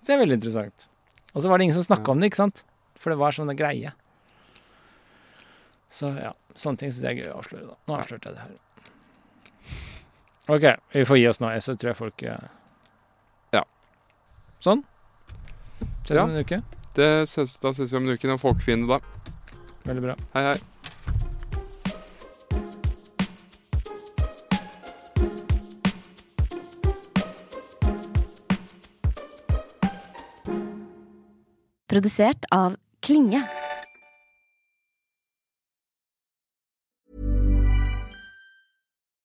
Så 0.00 0.10
det 0.10 0.16
er 0.16 0.20
veldig 0.24 0.36
interessant. 0.40 0.86
Og 1.32 1.40
så 1.44 1.48
var 1.48 1.58
det 1.60 1.64
ingen 1.68 1.76
som 1.78 1.86
snakka 1.86 2.12
om 2.12 2.20
det, 2.20 2.28
ikke 2.32 2.40
sant? 2.42 2.62
For 3.00 3.12
det 3.12 3.18
var 3.20 3.32
sånne 3.36 3.54
greie. 3.56 3.92
Så 5.90 6.10
ja, 6.16 6.30
sånne 6.58 6.80
ting 6.80 6.92
syns 6.92 7.02
jeg 7.06 7.16
er 7.16 7.22
gøy 7.24 7.32
å 7.32 7.38
avsløre, 7.40 7.66
da. 7.72 7.76
Nå 7.88 7.96
avslørte 7.96 8.28
jeg 8.30 8.36
det 8.36 8.44
her. 8.44 8.54
OK, 10.50 10.64
vi 10.92 11.04
får 11.06 11.18
gi 11.20 11.26
oss 11.30 11.40
nå, 11.42 11.50
så 11.62 11.74
tror 11.78 11.92
jeg 11.92 11.98
folk 11.98 12.22
eh, 12.26 12.48
Ja. 13.54 13.62
Sånn. 14.64 14.82
Ses 16.04 16.16
Ja. 16.16 16.24
om 16.24 16.34
en 16.34 16.42
uke. 16.44 16.62
Det 16.98 17.10
ses, 17.30 17.54
da 17.62 17.70
ses 17.72 17.92
vi 17.92 17.96
om 18.00 18.08
en 18.08 18.16
uke. 18.18 18.28
En 18.30 18.38
folkefiende 18.42 18.90
da. 18.90 18.98
Veldig 19.86 20.02
bra. 20.08 20.16
Hei, 20.34 20.42
hei. 20.50 20.58
Produsert 31.88 32.44
av 32.54 32.76
Klinge. 33.02 33.42